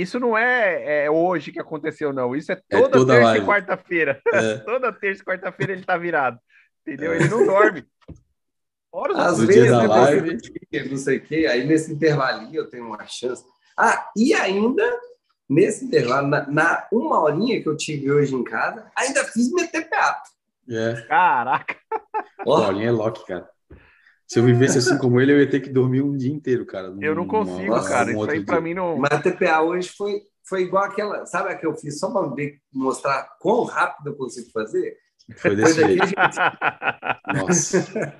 Isso 0.00 0.18
não 0.18 0.36
é, 0.36 1.04
é 1.04 1.10
hoje 1.10 1.52
que 1.52 1.60
aconteceu, 1.60 2.12
não. 2.12 2.34
Isso 2.34 2.52
é 2.52 2.56
toda, 2.68 2.90
toda 2.90 3.14
terça 3.14 3.28
live. 3.28 3.44
e 3.44 3.48
quarta-feira. 3.48 4.22
É. 4.32 4.56
toda 4.64 4.92
terça 4.92 5.22
e 5.22 5.24
quarta-feira 5.24 5.72
ele 5.72 5.84
tá 5.84 5.96
virado. 5.96 6.38
Entendeu? 6.82 7.14
Ele 7.14 7.28
não 7.28 7.46
dorme. 7.46 7.84
Horas 8.92 9.18
Às 9.18 9.44
vezes, 9.44 9.70
da 9.70 9.82
live. 9.82 10.38
não 10.88 10.96
sei 10.96 11.16
o 11.16 11.20
quê, 11.20 11.46
aí 11.50 11.66
nesse 11.66 11.92
intervalinho 11.92 12.54
eu 12.54 12.70
tenho 12.70 12.86
uma 12.86 13.04
chance. 13.06 13.44
Ah, 13.76 14.08
e 14.16 14.32
ainda, 14.32 14.84
nesse 15.48 15.84
intervalo, 15.84 16.28
na, 16.28 16.46
na 16.48 16.86
uma 16.92 17.20
horinha 17.20 17.60
que 17.60 17.68
eu 17.68 17.76
tive 17.76 18.12
hoje 18.12 18.34
em 18.34 18.44
casa, 18.44 18.88
ainda 18.96 19.24
fiz 19.24 19.50
meter 19.52 19.88
teatro. 19.88 20.30
É. 20.68 21.02
Caraca! 21.08 21.76
Oh. 22.46 22.56
Paulinho 22.56 22.88
é 22.88 22.92
Loki, 22.92 23.26
cara. 23.26 23.50
Se 24.26 24.38
eu 24.38 24.44
vivesse 24.44 24.78
assim 24.78 24.96
como 24.98 25.20
ele, 25.20 25.32
eu 25.32 25.40
ia 25.40 25.48
ter 25.48 25.60
que 25.60 25.70
dormir 25.70 26.02
um 26.02 26.16
dia 26.16 26.32
inteiro, 26.32 26.64
cara. 26.64 26.94
Eu 27.00 27.14
não 27.14 27.26
consigo, 27.26 27.74
cara. 27.84 28.10
Isso 28.10 28.30
aí 28.30 28.44
pra 28.44 28.60
mim 28.60 28.74
não. 28.74 28.96
Mas 28.96 29.12
a 29.12 29.20
TPA 29.20 29.60
hoje 29.62 29.88
foi, 29.90 30.22
foi 30.48 30.62
igual 30.62 30.84
aquela. 30.84 31.26
Sabe 31.26 31.50
a 31.50 31.56
que 31.56 31.66
eu 31.66 31.74
fiz 31.74 31.98
só 31.98 32.10
para 32.10 32.32
mostrar 32.72 33.28
quão 33.40 33.64
rápido 33.64 34.08
eu 34.08 34.16
consigo 34.16 34.50
fazer? 34.50 34.96
Foi 35.36 35.56
desse 35.56 35.80
foi 35.80 35.88
jeito. 35.88 36.12
Nossa. 37.34 38.12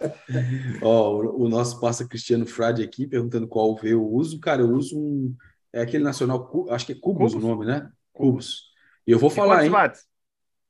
Ó, 0.80 1.16
o, 1.16 1.44
o, 1.44 1.48
nosso 1.48 1.78
passa 1.80 2.08
Cristiano 2.08 2.46
Frade 2.46 2.82
aqui 2.82 3.06
perguntando 3.06 3.46
qual 3.46 3.76
V 3.76 3.92
eu 3.92 4.04
uso. 4.04 4.40
Cara, 4.40 4.62
eu 4.62 4.70
uso 4.70 4.98
um. 4.98 5.34
É 5.72 5.82
aquele 5.82 6.04
nacional, 6.04 6.50
acho 6.70 6.86
que 6.86 6.92
é 6.92 6.94
Cubus, 6.94 7.34
Cubus. 7.34 7.44
o 7.44 7.48
nome, 7.48 7.66
né? 7.66 7.90
Cubus. 8.12 8.70
E 9.06 9.12
eu 9.12 9.18
vou 9.18 9.28
falar, 9.28 9.64
hein? 9.64 9.70
Watts? 9.70 10.06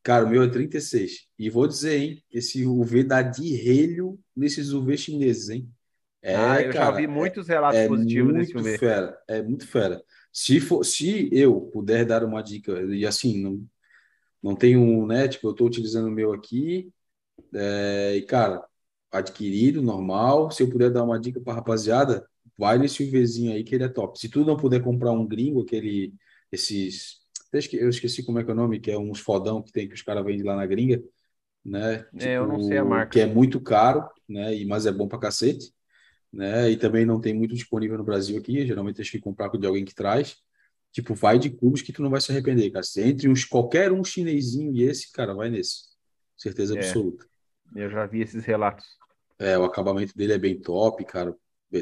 Cara, 0.06 0.24
o 0.24 0.30
meu 0.30 0.44
é 0.44 0.48
36. 0.48 1.26
E 1.36 1.50
vou 1.50 1.66
dizer, 1.66 1.98
hein? 1.98 2.22
Esse 2.30 2.64
UV 2.64 3.02
dá 3.02 3.22
de 3.22 3.56
relho 3.56 4.16
nesses 4.36 4.72
UV 4.72 4.96
chineses, 4.96 5.48
hein? 5.48 5.68
É, 6.22 6.36
ah, 6.36 6.62
eu 6.62 6.72
cara, 6.72 6.84
já 6.84 6.90
vi 6.92 7.08
muitos 7.08 7.48
relatos 7.48 7.80
é, 7.80 7.88
positivos 7.88 8.32
é 8.32 8.38
nesse 8.38 8.56
UV. 8.56 8.78
Fera, 8.78 9.18
é 9.26 9.42
muito 9.42 9.66
fera. 9.66 10.00
Se, 10.32 10.60
for, 10.60 10.84
se 10.84 11.28
eu 11.32 11.60
puder 11.60 12.04
dar 12.04 12.22
uma 12.22 12.40
dica, 12.40 12.80
e 12.82 13.04
assim, 13.04 13.42
não, 13.42 13.66
não 14.40 14.54
tenho, 14.54 15.04
né? 15.08 15.26
Tipo, 15.26 15.48
eu 15.48 15.50
estou 15.50 15.66
utilizando 15.66 16.06
o 16.06 16.12
meu 16.12 16.32
aqui, 16.32 16.88
é, 17.52 18.14
e 18.14 18.22
cara, 18.22 18.64
adquirido, 19.10 19.82
normal. 19.82 20.52
Se 20.52 20.62
eu 20.62 20.70
puder 20.70 20.88
dar 20.88 21.02
uma 21.02 21.18
dica 21.18 21.40
para 21.40 21.54
rapaziada, 21.54 22.24
vai 22.56 22.78
nesse 22.78 23.02
UVzinho 23.02 23.52
aí 23.52 23.64
que 23.64 23.74
ele 23.74 23.82
é 23.82 23.88
top. 23.88 24.16
Se 24.20 24.28
tu 24.28 24.44
não 24.44 24.56
puder 24.56 24.80
comprar 24.84 25.10
um 25.10 25.26
gringo, 25.26 25.62
aquele, 25.62 26.14
esses, 26.52 27.26
eu 27.72 27.88
esqueci 27.88 28.24
como 28.24 28.38
é 28.38 28.44
que 28.44 28.50
é 28.50 28.52
o 28.52 28.56
nome, 28.56 28.80
que 28.80 28.90
é 28.90 28.98
uns 28.98 29.20
fodão 29.20 29.62
que 29.62 29.72
tem 29.72 29.88
que 29.88 29.94
os 29.94 30.02
caras 30.02 30.24
vendem 30.24 30.44
lá 30.44 30.56
na 30.56 30.66
gringa, 30.66 31.02
né? 31.64 31.98
Tipo, 31.98 32.24
é, 32.24 32.36
eu 32.36 32.46
não 32.46 32.60
sei 32.62 32.78
a 32.78 32.84
marca. 32.84 33.12
Que 33.12 33.20
é 33.20 33.26
muito 33.26 33.60
caro, 33.60 34.08
né? 34.28 34.54
E 34.54 34.64
mas 34.64 34.86
é 34.86 34.92
bom 34.92 35.08
para 35.08 35.18
cacete 35.18 35.74
né? 36.36 36.70
E 36.70 36.76
também 36.76 37.06
não 37.06 37.20
tem 37.20 37.32
muito 37.32 37.54
disponível 37.54 37.96
no 37.96 38.04
Brasil 38.04 38.38
aqui. 38.38 38.66
Geralmente 38.66 38.96
tens 38.96 39.10
que 39.10 39.18
comprar 39.18 39.48
de 39.48 39.66
alguém 39.66 39.84
que 39.84 39.94
traz. 39.94 40.36
Tipo, 40.92 41.14
vai 41.14 41.38
de 41.38 41.50
cubos 41.50 41.82
que 41.82 41.92
tu 41.92 42.02
não 42.02 42.10
vai 42.10 42.20
se 42.20 42.30
arrepender, 42.30 42.70
cara. 42.70 42.84
Se 42.84 43.02
entre 43.02 43.28
uns 43.28 43.44
qualquer 43.44 43.90
um 43.92 44.04
chinesinho 44.04 44.72
e 44.72 44.82
esse, 44.82 45.10
cara, 45.12 45.34
vai 45.34 45.50
nesse. 45.50 45.86
Certeza 46.36 46.74
é, 46.74 46.78
absoluta. 46.78 47.26
Eu 47.74 47.90
já 47.90 48.06
vi 48.06 48.20
esses 48.20 48.44
relatos. 48.44 48.86
É, 49.38 49.58
o 49.58 49.64
acabamento 49.64 50.16
dele 50.16 50.34
é 50.34 50.38
bem 50.38 50.58
top, 50.60 51.04
cara. 51.04 51.34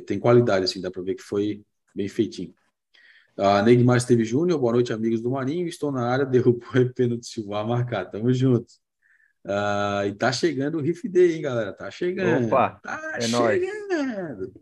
Tem 0.06 0.18
qualidade, 0.18 0.64
assim, 0.64 0.80
dá 0.80 0.90
para 0.90 1.02
ver 1.02 1.14
que 1.14 1.22
foi 1.22 1.62
bem 1.94 2.08
feitinho. 2.08 2.54
A 3.36 3.62
Neymar 3.62 3.96
Esteve 3.96 4.24
Júnior, 4.24 4.60
boa 4.60 4.74
noite, 4.74 4.92
amigos 4.92 5.20
do 5.20 5.30
Marinho. 5.30 5.66
Estou 5.66 5.90
na 5.90 6.06
área, 6.06 6.24
derrubo 6.26 6.64
o 6.64 6.94
pênalti 6.94 7.26
Silva 7.26 7.60
a 7.60 7.64
marcar. 7.64 8.04
Tamo 8.04 8.32
junto. 8.32 8.72
Uh, 9.44 10.06
e 10.06 10.14
tá 10.14 10.30
chegando 10.30 10.78
o 10.78 10.80
Riff 10.80 11.08
Day, 11.08 11.34
hein, 11.34 11.42
galera? 11.42 11.72
Tá 11.72 11.90
chegando. 11.90 12.46
Opa, 12.46 12.80
tá 12.82 13.16
é 13.16 13.22
chegando. 13.22 14.52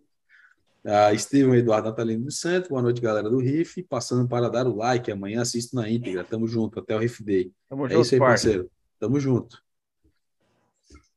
Uh, 0.85 1.15
Estevam 1.15 1.55
Eduardo 1.55 1.89
Natalino 1.89 2.24
dos 2.24 2.40
Santos, 2.40 2.70
boa 2.70 2.81
noite, 2.81 3.01
galera 3.01 3.28
do 3.28 3.39
Riff. 3.39 3.82
Passando 3.82 4.27
para 4.27 4.49
dar 4.49 4.66
o 4.66 4.74
like, 4.74 5.12
amanhã 5.12 5.43
assisto 5.43 5.77
na 5.77 5.89
íntegra. 5.89 6.24
Tamo 6.24 6.49
junto, 6.49 6.81
até 6.81 6.97
o 6.97 6.99
Riff 6.99 7.23
Day. 7.23 7.53
Tamo 7.69 7.86
é 7.86 7.90
junto, 7.90 8.01
isso 8.01 8.15
aí, 8.15 8.20
parceiro. 8.20 8.70
Tamo 8.99 9.20
junto. 9.20 9.62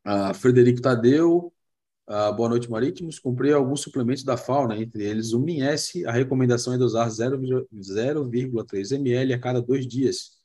Uh, 0.05 0.33
Frederico 0.33 0.81
Tadeu, 0.81 1.53
uh, 2.09 2.33
boa 2.35 2.49
noite, 2.49 2.69
Marítimos. 2.69 3.19
Comprei 3.19 3.53
alguns 3.53 3.81
suplementos 3.81 4.23
da 4.23 4.37
fauna, 4.37 4.77
entre 4.77 5.03
eles 5.03 5.33
o 5.33 5.39
MinS. 5.39 6.03
A 6.05 6.11
recomendação 6.11 6.73
é 6.73 6.77
dosar 6.77 7.07
0,3 7.07 8.91
ml 8.95 9.33
a 9.33 9.39
cada 9.39 9.61
dois 9.61 9.87
dias. 9.87 10.35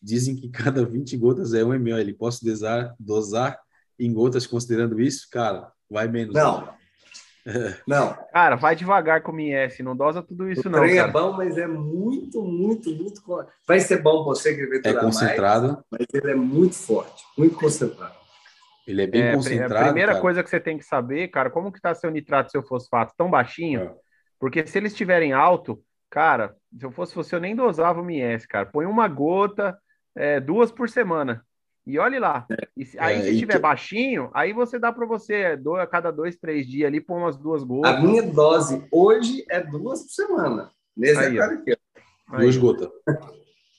Dizem 0.00 0.34
que 0.36 0.48
cada 0.48 0.84
20 0.84 1.16
gotas 1.16 1.54
é 1.54 1.64
1 1.64 1.74
ml. 1.74 2.12
Posso 2.14 2.44
dosar, 2.44 2.94
dosar 2.98 3.58
em 3.98 4.12
gotas 4.12 4.46
considerando 4.46 5.00
isso? 5.00 5.28
Cara, 5.30 5.70
vai 5.88 6.08
menos. 6.08 6.34
Não. 6.34 6.62
Né? 6.62 6.68
Não. 7.86 8.16
Cara, 8.32 8.56
vai 8.56 8.76
devagar 8.76 9.22
com 9.22 9.32
o 9.32 9.40
IS, 9.40 9.80
não 9.80 9.96
dosa 9.96 10.22
tudo 10.22 10.48
isso, 10.48 10.68
o 10.68 10.70
não. 10.70 10.78
O 10.78 10.82
trem 10.82 10.98
é 10.98 11.08
bom, 11.08 11.32
mas 11.32 11.58
é 11.58 11.66
muito, 11.66 12.40
muito, 12.42 12.94
muito. 12.94 13.20
Vai 13.66 13.80
ser 13.80 14.00
bom 14.00 14.24
você 14.24 14.54
que 14.54 14.88
É 14.88 14.94
concentrado. 14.94 15.66
Mais, 15.66 15.84
mas 15.90 16.06
ele 16.14 16.30
é 16.30 16.36
muito 16.36 16.76
forte, 16.76 17.24
muito 17.36 17.56
concentrado. 17.56 18.21
Ele 18.86 19.02
é 19.02 19.06
bem 19.06 19.22
é, 19.22 19.34
concentrado. 19.34 19.76
A 19.76 19.84
primeira 19.84 20.12
cara. 20.12 20.22
coisa 20.22 20.42
que 20.42 20.50
você 20.50 20.60
tem 20.60 20.76
que 20.76 20.84
saber, 20.84 21.28
cara, 21.28 21.50
como 21.50 21.72
que 21.72 21.80
tá 21.80 21.94
seu 21.94 22.10
nitrato, 22.10 22.50
seu 22.50 22.62
fosfato 22.62 23.14
tão 23.16 23.30
baixinho? 23.30 23.82
É. 23.82 23.94
Porque 24.38 24.66
se 24.66 24.76
eles 24.76 24.92
estiverem 24.92 25.32
alto, 25.32 25.80
cara, 26.10 26.56
se 26.76 26.84
eu 26.84 26.90
fosse 26.90 27.14
você, 27.14 27.36
eu 27.36 27.40
nem 27.40 27.54
dosava 27.54 28.00
o 28.00 28.10
MS, 28.10 28.46
cara. 28.48 28.66
Põe 28.66 28.86
uma 28.86 29.06
gota, 29.06 29.78
é, 30.16 30.40
duas 30.40 30.72
por 30.72 30.88
semana. 30.88 31.44
E 31.86 31.98
olhe 31.98 32.18
lá. 32.18 32.46
E 32.76 32.84
se, 32.84 32.98
aí, 32.98 33.18
é, 33.18 33.22
se 33.22 33.38
tiver 33.38 33.54
que... 33.54 33.58
baixinho, 33.60 34.30
aí 34.32 34.52
você 34.52 34.78
dá 34.78 34.92
para 34.92 35.06
você 35.06 35.56
do, 35.56 35.74
a 35.76 35.86
cada 35.86 36.10
dois, 36.10 36.36
três 36.36 36.66
dias 36.66 36.86
ali 36.86 37.00
pôr 37.00 37.18
umas 37.18 37.36
duas 37.36 37.64
gotas. 37.64 37.92
A 37.92 38.00
minha 38.00 38.22
dose 38.22 38.86
hoje 38.90 39.44
é 39.48 39.60
duas 39.60 40.02
por 40.02 40.10
semana. 40.10 40.70
Nesse 40.96 41.18
aí, 41.18 41.40
aqui. 41.40 41.76
Duas 42.28 42.56
gotas. 42.56 42.88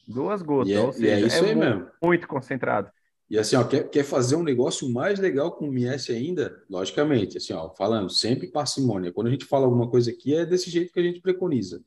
Duas 0.08 0.42
gotas. 0.42 0.70
E 0.70 0.76
é, 0.76 0.92
seja, 0.92 1.08
é 1.08 1.20
isso 1.22 1.46
é 1.46 1.50
aí 1.50 1.56
mesmo. 1.56 1.88
Muito 2.02 2.28
concentrado. 2.28 2.90
E 3.30 3.38
assim, 3.38 3.56
ó, 3.56 3.64
quer, 3.64 3.90
quer 3.90 4.04
fazer 4.04 4.36
um 4.36 4.44
negócio 4.44 4.88
mais 4.90 5.20
legal 5.20 5.52
com 5.52 5.68
o 5.68 5.74
MS 5.74 6.12
ainda? 6.12 6.64
Logicamente, 6.70 7.38
assim, 7.38 7.54
ó, 7.54 7.70
falando 7.70 8.10
sempre 8.10 8.52
parcimônia. 8.52 9.12
Quando 9.12 9.28
a 9.28 9.32
gente 9.32 9.46
fala 9.46 9.66
alguma 9.66 9.90
coisa 9.90 10.12
aqui, 10.12 10.36
é 10.36 10.46
desse 10.46 10.70
jeito 10.70 10.92
que 10.92 11.00
a 11.00 11.04
gente 11.04 11.22
preconiza, 11.22 11.82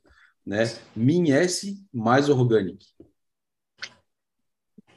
né? 0.44 0.64
MS 0.96 1.86
mais 1.92 2.28
orgânico 2.28 2.84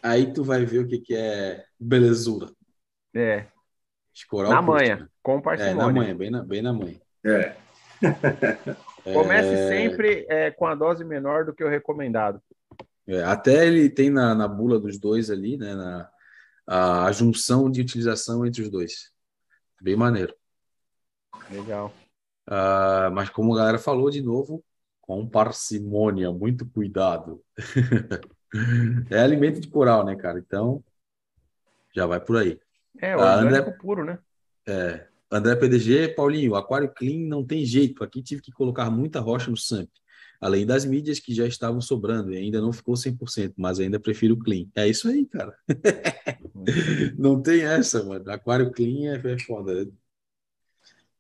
aí 0.01 0.31
tu 0.33 0.43
vai 0.43 0.65
ver 0.65 0.79
o 0.79 0.87
que, 0.87 0.99
que 0.99 1.15
é 1.15 1.63
belezura. 1.79 2.47
É. 3.15 3.45
Escorar 4.13 4.49
na 4.49 4.61
manhã, 4.61 5.09
com 5.21 5.41
parcimônia. 5.41 5.81
É, 5.81 5.85
na 5.85 5.91
manhã, 5.91 6.15
bem 6.17 6.29
na, 6.29 6.43
bem 6.43 6.61
na 6.61 6.73
manhã. 6.73 6.99
É. 7.25 7.55
Comece 9.13 9.53
é... 9.53 9.67
sempre 9.67 10.25
é, 10.29 10.51
com 10.51 10.65
a 10.65 10.75
dose 10.75 11.03
menor 11.03 11.45
do 11.45 11.53
que 11.53 11.63
o 11.63 11.69
recomendado. 11.69 12.41
É, 13.07 13.23
até 13.23 13.65
ele 13.65 13.89
tem 13.89 14.09
na, 14.09 14.35
na 14.35 14.47
bula 14.47 14.79
dos 14.79 14.99
dois 14.99 15.31
ali, 15.31 15.57
né, 15.57 15.73
na, 15.73 16.09
a, 16.69 17.05
a 17.05 17.11
junção 17.11 17.69
de 17.69 17.81
utilização 17.81 18.45
entre 18.45 18.61
os 18.61 18.69
dois. 18.69 19.11
Bem 19.81 19.95
maneiro. 19.95 20.35
Legal. 21.49 21.91
Uh, 22.47 23.09
mas 23.11 23.29
como 23.29 23.53
a 23.55 23.57
galera 23.57 23.79
falou 23.79 24.11
de 24.11 24.21
novo, 24.21 24.63
com 25.01 25.27
parcimônia, 25.27 26.31
muito 26.31 26.69
cuidado. 26.69 27.43
É 29.11 29.19
alimento 29.19 29.61
de 29.61 29.67
coral, 29.67 30.03
né, 30.03 30.15
cara? 30.15 30.39
Então, 30.39 30.83
já 31.95 32.07
vai 32.07 32.19
por 32.19 32.37
aí. 32.37 32.59
É, 32.99 33.15
o 33.15 33.21
André... 33.21 33.61
puro, 33.61 34.03
né? 34.03 34.17
É. 34.67 35.05
André 35.31 35.55
PDG, 35.55 36.15
Paulinho, 36.15 36.55
aquário 36.55 36.91
clean 36.91 37.27
não 37.27 37.45
tem 37.45 37.63
jeito. 37.63 38.03
Aqui 38.03 38.23
tive 38.23 38.41
que 38.41 38.51
colocar 38.51 38.89
muita 38.89 39.19
rocha 39.19 39.51
no 39.51 39.55
SAMP. 39.55 39.87
Além 40.41 40.65
das 40.65 40.85
mídias 40.85 41.19
que 41.19 41.33
já 41.33 41.45
estavam 41.45 41.81
sobrando 41.81 42.33
e 42.33 42.37
ainda 42.37 42.61
não 42.61 42.71
ficou 42.71 42.95
100%, 42.95 43.53
mas 43.57 43.79
ainda 43.79 43.99
prefiro 43.99 44.37
clean. 44.37 44.65
É 44.75 44.87
isso 44.87 45.09
aí, 45.09 45.25
cara. 45.25 45.53
não 47.17 47.41
tem 47.41 47.63
essa, 47.63 48.03
mano. 48.03 48.29
Aquário 48.31 48.71
clean 48.71 49.13
é, 49.13 49.33
é 49.33 49.39
foda. 49.39 49.89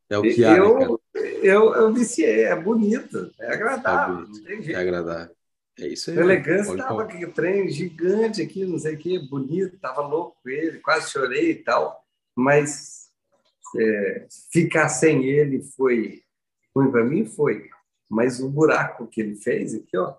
É 0.09 0.17
o 0.17 0.21
que 0.21 0.43
há, 0.43 0.57
eu, 0.57 0.79
né, 0.79 1.21
eu, 1.43 1.73
eu 1.75 1.93
viciei, 1.93 2.45
é 2.45 2.55
bonito, 2.55 3.31
é 3.39 3.53
agradável. 3.53 4.25
É, 4.47 4.71
é 4.71 4.75
agradável. 4.75 5.35
É 5.79 5.87
isso 5.87 6.09
aí. 6.09 6.17
O 6.17 6.21
elegância 6.21 6.71
estava 6.71 7.03
aqui, 7.03 7.25
trem 7.27 7.69
gigante 7.69 8.41
aqui, 8.41 8.65
não 8.65 8.79
sei 8.79 8.95
o 8.95 8.97
que, 8.97 9.19
bonito, 9.19 9.75
estava 9.75 10.01
louco 10.01 10.37
com 10.41 10.49
ele, 10.49 10.79
quase 10.79 11.11
chorei 11.11 11.51
e 11.51 11.55
tal, 11.55 12.03
mas 12.35 13.09
é, 13.77 14.27
ficar 14.51 14.89
sem 14.89 15.25
ele 15.25 15.61
foi 15.61 16.23
ruim 16.75 16.91
para 16.91 17.03
mim, 17.03 17.25
foi. 17.25 17.69
Mas 18.09 18.39
o 18.39 18.49
buraco 18.49 19.07
que 19.07 19.21
ele 19.21 19.35
fez 19.35 19.75
aqui, 19.75 19.95
ó, 19.95 20.15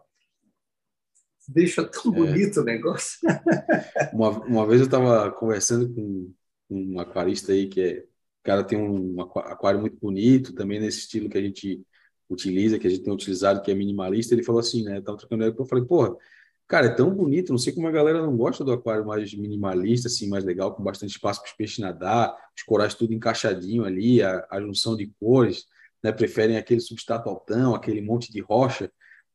deixa 1.48 1.84
tão 1.84 2.12
é. 2.14 2.16
bonito 2.16 2.60
é. 2.60 2.62
o 2.62 2.64
negócio. 2.64 3.18
uma, 4.12 4.30
uma 4.44 4.66
vez 4.66 4.80
eu 4.80 4.86
estava 4.86 5.30
conversando 5.32 5.92
com 5.92 6.32
um 6.70 7.00
aquarista 7.00 7.52
aí 7.52 7.68
que 7.68 7.80
é, 7.80 7.98
o 7.98 8.42
cara 8.44 8.64
tem 8.64 8.78
um 8.78 9.20
aquário 9.20 9.80
muito 9.80 9.98
bonito, 10.00 10.54
também 10.54 10.80
nesse 10.80 11.00
estilo 11.00 11.28
que 11.28 11.36
a 11.36 11.42
gente 11.42 11.84
utiliza, 12.28 12.78
que 12.78 12.86
a 12.86 12.90
gente 12.90 13.02
tem 13.02 13.12
utilizado, 13.12 13.60
que 13.60 13.70
é 13.70 13.74
minimalista, 13.74 14.34
ele 14.34 14.44
falou 14.44 14.60
assim, 14.60 14.84
né? 14.84 15.00
Tava 15.00 15.18
trocando 15.18 15.42
ideia, 15.42 15.54
eu 15.58 15.66
falei, 15.66 15.84
porra, 15.84 16.16
cara, 16.68 16.86
é 16.86 16.94
tão 16.94 17.12
bonito, 17.12 17.50
não 17.50 17.58
sei 17.58 17.72
como 17.72 17.88
a 17.88 17.90
galera 17.90 18.22
não 18.22 18.36
gosta 18.36 18.64
do 18.64 18.72
aquário 18.72 19.04
mais 19.04 19.34
minimalista, 19.34 20.06
assim, 20.06 20.28
mais 20.28 20.44
legal, 20.44 20.74
com 20.74 20.82
bastante 20.82 21.10
espaço 21.10 21.40
para 21.42 21.50
os 21.50 21.56
peixes 21.56 21.78
nadar, 21.78 22.34
os 22.56 22.62
corais 22.62 22.94
tudo 22.94 23.12
encaixadinho 23.12 23.84
ali, 23.84 24.22
a, 24.22 24.46
a 24.48 24.60
junção 24.60 24.96
de 24.96 25.08
cores, 25.18 25.66
né? 26.02 26.12
Preferem 26.12 26.56
aquele 26.56 26.80
substrato 26.80 27.28
altão, 27.28 27.74
aquele 27.74 28.00
monte 28.00 28.32
de 28.32 28.40
rocha. 28.40 28.90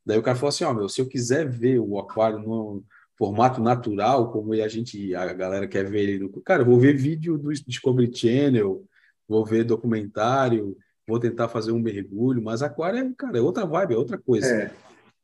Daí 0.06 0.18
o 0.18 0.24
cara 0.24 0.36
falou 0.36 0.50
assim, 0.50 0.64
ó, 0.64 0.72
oh, 0.72 0.74
meu, 0.74 0.90
se 0.90 1.02
eu 1.02 1.08
quiser 1.08 1.50
ver 1.50 1.80
o 1.80 1.98
aquário 2.00 2.40
no 2.40 2.84
formato 3.18 3.62
natural, 3.62 4.32
como 4.32 4.54
a 4.54 4.68
gente, 4.68 5.16
a 5.16 5.34
galera 5.34 5.68
quer 5.68 5.90
ver 5.90 6.02
ele, 6.02 6.20
no... 6.20 6.30
cara, 6.42 6.62
eu 6.62 6.66
vou 6.66 6.80
ver 6.80 6.96
vídeo 6.96 7.38
do 7.38 7.52
Discovery 7.52 8.16
Channel, 8.16 8.84
vou 9.28 9.46
ver 9.46 9.64
documentário, 9.64 10.78
vou 11.08 11.20
tentar 11.20 11.48
fazer 11.48 11.72
um 11.72 11.80
mergulho, 11.80 12.44
mas 12.44 12.62
aquário 12.62 13.00
é, 13.00 13.14
cara, 13.18 13.38
é 13.38 13.42
outra 13.42 13.66
vibe, 13.66 13.94
é 13.94 13.98
outra 13.98 14.18
coisa. 14.18 14.48
É. 14.48 14.72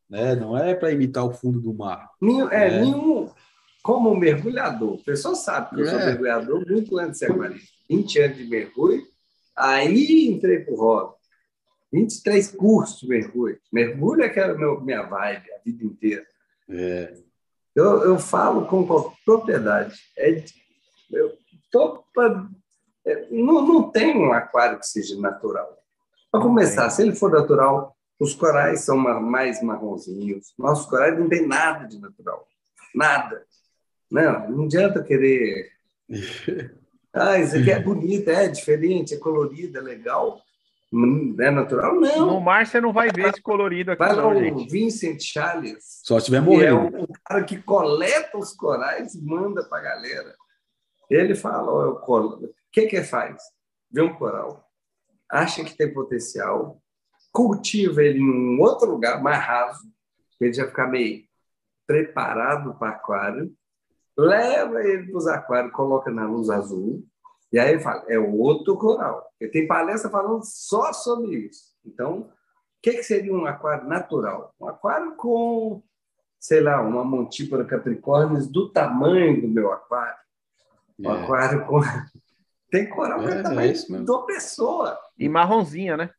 Né? 0.09 0.35
Não 0.35 0.57
é 0.57 0.73
para 0.73 0.91
imitar 0.91 1.25
o 1.25 1.31
fundo 1.31 1.59
do 1.59 1.73
mar. 1.73 2.09
Nenhum, 2.19 2.49
é, 2.49 2.71
né? 2.71 2.81
nenhum, 2.81 3.29
como 3.83 4.15
mergulhador, 4.15 4.93
o 4.93 5.03
pessoal 5.03 5.35
sabe 5.35 5.75
que 5.75 5.81
eu 5.81 5.87
sou 5.87 5.99
é. 5.99 6.05
mergulhador 6.05 6.65
muito 6.67 6.97
antes 6.97 7.19
de 7.19 7.25
ser 7.25 7.31
aquarista. 7.31 7.71
20 7.89 8.19
anos 8.19 8.37
de 8.37 8.45
mergulho, 8.45 9.03
aí 9.55 10.29
entrei 10.29 10.59
para 10.59 10.73
o 10.73 10.77
hobby. 10.77 11.20
23 11.91 12.51
cursos 12.51 12.99
de 12.99 13.07
mergulho. 13.07 13.59
Mergulho 13.71 14.23
é 14.23 14.29
que 14.29 14.39
era 14.39 14.57
meu, 14.57 14.79
minha 14.81 15.03
vibe 15.03 15.51
a 15.51 15.59
vida 15.63 15.83
inteira. 15.83 16.25
É. 16.69 17.13
Eu, 17.75 18.03
eu 18.03 18.19
falo 18.19 18.65
com 18.65 18.85
propriedade. 19.25 19.99
É, 20.17 20.43
eu 21.11 21.37
tô 21.71 22.03
pra, 22.13 22.47
é, 23.05 23.27
não, 23.31 23.65
não 23.65 23.91
tem 23.91 24.15
um 24.17 24.31
aquário 24.31 24.79
que 24.79 24.85
seja 24.85 25.19
natural. 25.19 25.77
Para 26.31 26.41
começar, 26.41 26.89
se 26.89 27.01
ele 27.01 27.15
for 27.15 27.31
natural, 27.31 27.95
os 28.19 28.35
corais 28.35 28.81
são 28.81 28.97
mais 28.97 29.61
marronzinhos. 29.61 30.53
Nossos 30.57 30.85
corais 30.85 31.17
não 31.17 31.27
tem 31.27 31.45
nada 31.45 31.87
de 31.87 31.99
natural. 31.99 32.47
Nada. 32.93 33.45
Não, 34.09 34.49
não 34.49 34.63
adianta 34.65 35.03
querer. 35.03 35.71
Ah, 37.13 37.37
isso 37.37 37.57
aqui 37.57 37.69
é 37.69 37.77
bonito, 37.77 38.29
é 38.29 38.47
diferente, 38.47 39.13
é 39.13 39.17
colorido, 39.17 39.77
é 39.77 39.81
legal. 39.81 40.41
É 41.39 41.49
natural? 41.49 41.95
Não. 41.95 42.27
No 42.27 42.41
mar 42.41 42.65
você 42.65 42.81
não 42.81 42.91
vai 42.91 43.09
ver 43.09 43.29
esse 43.29 43.41
colorido 43.41 43.91
aqui. 43.91 43.99
Vai 43.99 44.13
lá 44.13 44.27
o 44.27 44.67
Vincent 44.67 45.21
Charles. 45.21 46.01
Só 46.03 46.19
se 46.19 46.25
tiver 46.25 46.41
morrendo. 46.41 46.97
É 46.97 47.01
o 47.03 47.07
cara 47.23 47.43
que 47.43 47.61
coleta 47.61 48.37
os 48.37 48.53
corais 48.53 49.15
e 49.15 49.23
manda 49.23 49.63
para 49.63 49.79
a 49.79 49.81
galera. 49.81 50.35
Ele 51.09 51.33
fala: 51.33 51.71
oh, 51.71 52.45
o 52.45 52.53
que 52.71 52.87
que 52.87 53.03
faz? 53.03 53.41
Vê 53.89 54.01
um 54.01 54.13
coral, 54.13 54.65
acha 55.29 55.63
que 55.63 55.75
tem 55.75 55.93
potencial, 55.93 56.81
cultiva 57.31 58.01
ele 58.01 58.19
em 58.19 58.57
um 58.57 58.61
outro 58.61 58.89
lugar 58.89 59.21
mais 59.21 59.43
raso, 59.43 59.91
ele 60.39 60.53
já 60.53 60.65
ficar 60.67 60.87
meio 60.87 61.25
preparado 61.85 62.73
para 62.75 62.91
aquário, 62.91 63.53
leva 64.17 64.81
ele 64.81 65.07
para 65.07 65.17
os 65.17 65.27
aquários, 65.27 65.73
coloca 65.73 66.09
na 66.09 66.25
luz 66.25 66.49
azul, 66.49 67.05
e 67.51 67.59
aí 67.59 67.73
ele 67.73 67.81
fala, 67.81 68.05
é 68.07 68.17
outro 68.17 68.77
coral. 68.77 69.29
Ele 69.39 69.51
tem 69.51 69.67
palestra 69.67 70.09
falando 70.09 70.41
só 70.43 70.93
sobre 70.93 71.35
isso. 71.35 71.71
Então, 71.85 72.19
o 72.19 72.29
que, 72.81 72.93
que 72.93 73.03
seria 73.03 73.33
um 73.33 73.45
aquário 73.45 73.87
natural? 73.87 74.53
Um 74.59 74.67
aquário 74.67 75.15
com, 75.15 75.83
sei 76.39 76.61
lá, 76.61 76.81
uma 76.81 77.03
montípora 77.03 77.65
capricórnio 77.65 78.47
do 78.47 78.69
tamanho 78.69 79.41
do 79.41 79.47
meu 79.49 79.71
aquário. 79.71 80.17
Um 80.97 81.11
é. 81.11 81.23
aquário 81.23 81.65
com... 81.65 81.81
Tem 82.71 82.87
coral 82.87 83.19
que 83.19 83.27
é, 83.27 83.31
é 83.31 83.41
tamanho 83.41 83.73
é 83.73 83.99
da 83.99 84.17
pessoa. 84.19 84.97
E 85.19 85.27
marronzinha, 85.27 85.97
né? 85.97 86.09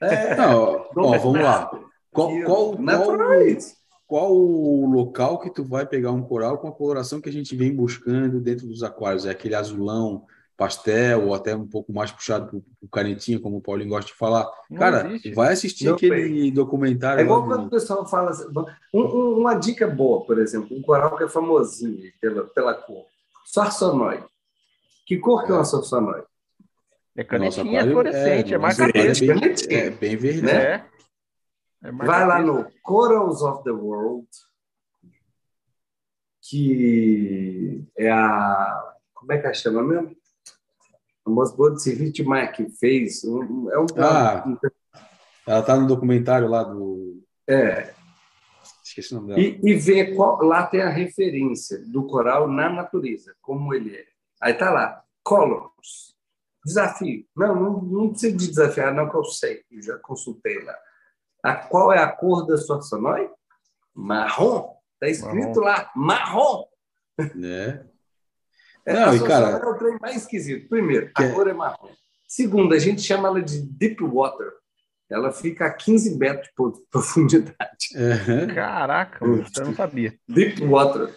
É. 0.00 0.34
Não, 0.36 0.88
ó, 0.96 1.18
vamos 1.18 1.42
lá. 1.42 1.66
Qual, 2.10 2.30
qual, 2.44 2.76
qual, 2.76 3.16
qual 4.06 4.32
o 4.32 4.86
local 4.86 5.38
que 5.40 5.50
tu 5.50 5.62
vai 5.62 5.84
pegar 5.84 6.12
um 6.12 6.22
coral 6.22 6.56
com 6.56 6.68
a 6.68 6.72
coloração 6.72 7.20
que 7.20 7.28
a 7.28 7.32
gente 7.32 7.54
vem 7.54 7.74
buscando 7.74 8.40
dentro 8.40 8.66
dos 8.66 8.82
aquários? 8.82 9.26
É 9.26 9.30
aquele 9.30 9.54
azulão 9.54 10.24
pastel 10.56 11.26
ou 11.26 11.34
até 11.34 11.54
um 11.54 11.66
pouco 11.66 11.92
mais 11.92 12.12
puxado 12.12 12.46
para 12.48 12.58
o 12.58 12.88
canetinha, 12.88 13.40
como 13.40 13.56
o 13.56 13.60
Paulinho 13.60 13.90
gosta 13.90 14.10
de 14.10 14.16
falar. 14.16 14.48
Não 14.70 14.78
Cara, 14.78 15.06
existe. 15.08 15.32
vai 15.32 15.52
assistir 15.52 15.86
Não 15.86 15.94
aquele 15.94 16.28
bem. 16.28 16.52
documentário. 16.52 17.20
É 17.20 17.24
igual 17.24 17.44
quando 17.44 17.66
o 17.66 17.70
pessoal 17.70 18.06
fala 18.06 18.30
assim, 18.30 18.46
um, 18.92 19.00
um, 19.00 19.38
uma 19.40 19.54
dica 19.54 19.86
boa, 19.86 20.24
por 20.24 20.38
exemplo, 20.38 20.76
um 20.76 20.82
coral 20.82 21.16
que 21.16 21.24
é 21.24 21.28
famosinho 21.28 22.12
pela, 22.20 22.44
pela 22.44 22.74
cor. 22.74 23.06
Sarsonoide. 23.44 24.24
Que 25.06 25.18
cor 25.18 25.44
que 25.44 25.52
é 25.52 25.54
uma 25.54 25.64
sarsonoide? 25.64 26.26
É 27.16 27.22
canetinha 27.22 27.80
Nossa, 27.80 27.90
fluorescente, 27.90 28.52
é, 28.52 28.56
é 28.56 28.58
marca 28.58 28.84
é 28.84 28.92
bem, 28.92 29.76
é 29.76 29.90
bem 29.90 30.16
verde. 30.16 30.42
Né? 30.42 30.52
É. 30.52 30.84
é 31.84 31.92
Vai 31.92 32.26
lá 32.26 32.40
no 32.40 32.66
Corals 32.82 33.40
of 33.42 33.62
the 33.62 33.70
World, 33.70 34.26
que 36.42 37.84
é 37.96 38.10
a. 38.10 38.94
Como 39.14 39.32
é 39.32 39.38
que 39.38 39.46
ela 39.46 39.54
chama 39.54 39.82
mesmo? 39.82 40.14
A 41.26 41.30
moça 41.30 41.56
boa 41.56 41.74
de 41.74 42.24
Mac 42.24 42.56
fez. 42.78 43.24
Um, 43.24 43.70
é 43.70 43.78
um, 43.78 43.86
ah, 43.98 44.44
ela 45.46 45.60
está 45.60 45.76
no 45.76 45.86
documentário 45.86 46.48
lá 46.48 46.62
do. 46.62 47.22
É. 47.48 47.94
Esqueci 48.82 49.14
o 49.14 49.20
nome 49.20 49.28
dela. 49.28 49.40
E, 49.40 49.60
e 49.62 49.74
ver 49.74 50.14
qual. 50.14 50.42
Lá 50.42 50.66
tem 50.66 50.82
a 50.82 50.90
referência 50.90 51.78
do 51.86 52.06
coral 52.06 52.48
na 52.48 52.68
natureza, 52.68 53.34
como 53.40 53.74
ele 53.74 53.96
é. 53.96 54.04
Aí 54.40 54.54
tá 54.54 54.70
lá, 54.70 55.02
colors 55.22 56.14
Desafio. 56.64 57.26
Não, 57.36 57.54
não, 57.54 57.82
não 57.82 58.08
precisa 58.10 58.36
de 58.36 58.48
desafiar, 58.48 58.94
não, 58.94 59.08
que 59.08 59.16
eu 59.16 59.24
sei, 59.24 59.62
eu 59.70 59.82
já 59.82 59.98
consultei 59.98 60.62
lá. 60.62 60.74
A, 61.42 61.54
qual 61.54 61.92
é 61.92 61.98
a 61.98 62.10
cor 62.10 62.46
da 62.46 62.56
sua 62.56 62.80
sonói? 62.80 63.30
Marrom. 63.94 64.74
Está 64.94 65.08
escrito 65.08 65.60
marrom. 65.60 65.60
lá, 65.60 65.90
marrom. 65.94 66.64
Né? 67.34 67.66
É, 67.68 67.86
não, 68.86 69.10
a 69.10 69.16
e 69.16 69.20
cara... 69.20 69.46
é 69.48 69.66
o 69.66 69.74
trem 69.78 69.98
mais 70.00 70.16
esquisito. 70.16 70.68
Primeiro, 70.68 71.10
a 71.14 71.28
cor 71.30 71.48
é 71.48 71.52
marrom. 71.52 71.90
Segundo, 72.28 72.74
a 72.74 72.78
gente 72.78 73.00
chama 73.00 73.28
ela 73.28 73.42
de 73.42 73.62
deep 73.62 74.02
water. 74.02 74.52
Ela 75.10 75.32
fica 75.32 75.66
a 75.66 75.72
15 75.72 76.18
metros 76.18 76.48
de 76.48 76.80
profundidade. 76.90 77.88
Uhum. 77.94 78.54
Caraca, 78.54 79.24
eu 79.24 79.44
não 79.64 79.74
sabia. 79.74 80.18
Deep 80.28 80.64
water. 80.66 81.14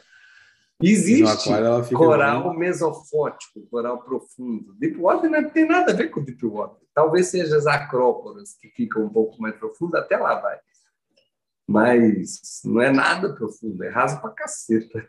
Existe 0.82 1.50
coral 1.94 2.52
bem... 2.52 2.60
mesofótico, 2.60 3.66
coral 3.72 4.04
profundo. 4.04 4.76
Deepwater 4.78 5.30
não 5.30 5.50
tem 5.50 5.68
nada 5.68 5.92
a 5.92 5.96
ver 5.96 6.10
com 6.10 6.24
Deepwater. 6.24 6.78
Talvez 6.94 7.28
seja 7.28 7.58
as 7.58 7.66
acróporas, 7.66 8.56
que 8.62 8.70
ficam 8.70 9.06
um 9.06 9.10
pouco 9.10 9.42
mais 9.42 9.56
profundo, 9.56 9.96
até 9.98 10.18
lá 10.18 10.40
vai. 10.40 10.58
Mas 11.68 12.62
não 12.64 12.82
é 12.82 12.92
nada 12.92 13.34
profundo, 13.34 13.84
é 13.84 13.90
raso 13.90 14.22
pra 14.22 14.30
caceta. 14.30 15.08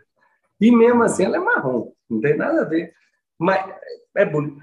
E 0.60 0.70
mesmo 0.70 1.02
assim 1.02 1.24
ela 1.24 1.36
é 1.36 1.40
marrom, 1.40 1.92
não 2.08 2.20
tem 2.20 2.36
nada 2.36 2.62
a 2.62 2.64
ver. 2.64 2.92
Mas 3.38 3.74
é 4.16 4.24
bonito. 4.24 4.62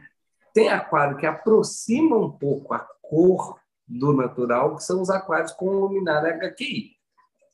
Tem 0.53 0.69
aquário 0.69 1.17
que 1.17 1.25
aproxima 1.25 2.17
um 2.17 2.31
pouco 2.31 2.73
a 2.73 2.79
cor 3.01 3.59
do 3.87 4.13
natural, 4.13 4.75
que 4.75 4.83
são 4.83 5.01
os 5.01 5.09
aquários 5.09 5.51
com 5.51 5.69
luminária 5.69 6.33
HQI. 6.33 6.91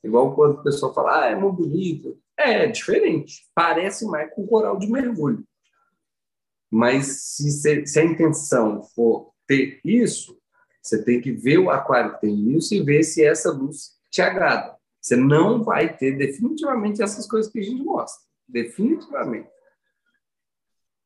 Igual 0.02 0.34
quando 0.34 0.58
o 0.58 0.62
pessoal 0.62 0.94
fala, 0.94 1.22
ah, 1.22 1.26
é 1.26 1.34
muito 1.34 1.62
bonito. 1.62 2.18
É, 2.36 2.64
é 2.64 2.66
diferente. 2.66 3.46
Parece 3.54 4.06
mais 4.06 4.32
com 4.34 4.46
coral 4.46 4.78
de 4.78 4.90
mergulho. 4.90 5.44
Mas 6.70 7.34
se, 7.36 7.86
se 7.86 8.00
a 8.00 8.04
intenção 8.04 8.82
for 8.94 9.32
ter 9.46 9.80
isso, 9.84 10.38
você 10.82 11.04
tem 11.04 11.20
que 11.20 11.30
ver 11.30 11.58
o 11.58 11.70
aquário 11.70 12.14
que 12.14 12.22
tem 12.22 12.56
isso 12.56 12.74
e 12.74 12.82
ver 12.82 13.02
se 13.04 13.24
essa 13.24 13.52
luz 13.52 13.92
te 14.10 14.22
agrada. 14.22 14.76
Você 15.00 15.16
não 15.16 15.62
vai 15.62 15.96
ter 15.96 16.16
definitivamente 16.16 17.02
essas 17.02 17.26
coisas 17.26 17.50
que 17.50 17.58
a 17.58 17.62
gente 17.62 17.82
mostra. 17.82 18.22
Definitivamente. 18.48 19.48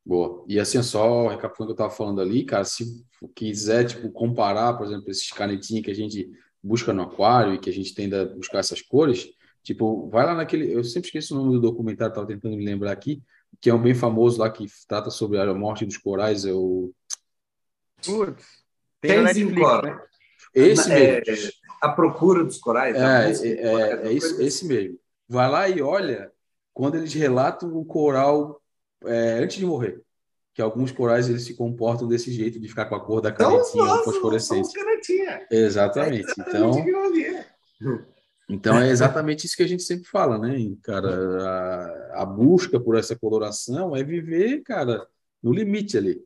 Boa. 0.05 0.45
E 0.47 0.61
assim, 0.61 0.83
só 0.83 1.29
recapitulando 1.29 1.73
o 1.73 1.77
que 1.77 1.83
eu 1.83 1.87
estava 1.87 1.97
falando 1.97 2.21
ali, 2.21 2.45
cara, 2.45 2.65
se 2.65 3.05
quiser, 3.35 3.87
tipo, 3.87 4.11
comparar, 4.13 4.75
por 4.75 4.87
exemplo, 4.87 5.11
esses 5.11 5.31
canetinhos 5.31 5.85
que 5.85 5.91
a 5.91 5.95
gente 5.95 6.31
busca 6.63 6.93
no 6.93 7.03
aquário 7.03 7.55
e 7.55 7.59
que 7.59 7.71
a 7.71 7.73
gente 7.73 7.95
tende 7.95 8.15
a 8.15 8.25
buscar 8.25 8.59
essas 8.59 8.81
cores, 8.81 9.29
Tipo, 9.67 10.09
vai 10.11 10.25
lá 10.25 10.33
naquele. 10.33 10.73
Eu 10.73 10.85
sempre 10.85 11.09
esqueço 11.09 11.35
o 11.35 11.39
nome 11.43 11.55
do 11.55 11.61
documentário, 11.61 12.13
estava 12.13 12.25
tentando 12.25 12.57
me 12.57 12.65
lembrar 12.65 12.93
aqui, 12.93 13.21
que 13.61 13.69
é 13.69 13.75
um 13.75 13.83
bem 13.83 13.97
famoso 13.97 14.39
lá 14.39 14.49
que 14.49 14.65
trata 14.87 15.11
sobre 15.11 15.41
a 15.41 15.53
morte 15.53 15.85
dos 15.85 15.97
corais. 15.97 16.45
É 16.45 16.53
o. 16.53 16.93
Putz, 18.05 18.47
tem 19.01 19.25
Netflix, 19.25 19.83
né? 19.83 20.01
Esse 20.55 20.93
é, 20.93 21.21
mesmo. 21.27 21.51
a 21.83 21.89
procura 21.89 22.45
dos 22.45 22.59
corais. 22.59 22.95
É, 22.95 23.49
é, 23.49 23.63
é, 23.65 24.07
é 24.07 24.13
isso, 24.13 24.41
esse 24.41 24.69
mesmo. 24.69 25.01
Vai 25.29 25.51
lá 25.51 25.69
e 25.69 25.83
olha 25.83 26.31
quando 26.77 26.97
eles 26.97 27.15
relatam 27.15 27.75
o 27.75 27.87
coral 27.87 28.61
é, 29.03 29.39
antes 29.43 29.57
de 29.57 29.65
morrer. 29.65 30.03
Que 30.53 30.61
alguns 30.61 30.93
corais 30.93 31.27
eles 31.27 31.45
se 31.45 31.55
comportam 31.55 32.07
desse 32.07 32.31
jeito, 32.31 32.61
de 32.61 32.69
ficar 32.69 32.85
com 32.85 32.95
a 32.95 33.01
cor 33.01 33.23
da 33.23 33.33
canetinha 33.33 33.83
então, 33.83 34.05
fosforescente. 34.05 34.69
Exatamente. 35.51 36.29
É 36.39 36.43
então. 36.43 36.73
Então 38.47 38.79
é 38.79 38.91
exatamente 38.91 39.47
isso 39.47 39.57
que 39.57 39.63
a 39.63 39.67
gente 39.67 39.83
sempre 39.85 40.05
fala, 40.05 40.39
né, 40.39 40.55
cara? 40.83 41.09
A, 42.13 42.23
a, 42.23 42.27
busca 42.27 42.79
por 42.79 42.95
essa 42.95 43.17
coloração 43.17 43.97
é 43.97 44.05
viver, 44.05 44.63
cara, 44.63 45.07
no 45.43 45.55
limite 45.55 45.97
ali, 45.97 46.23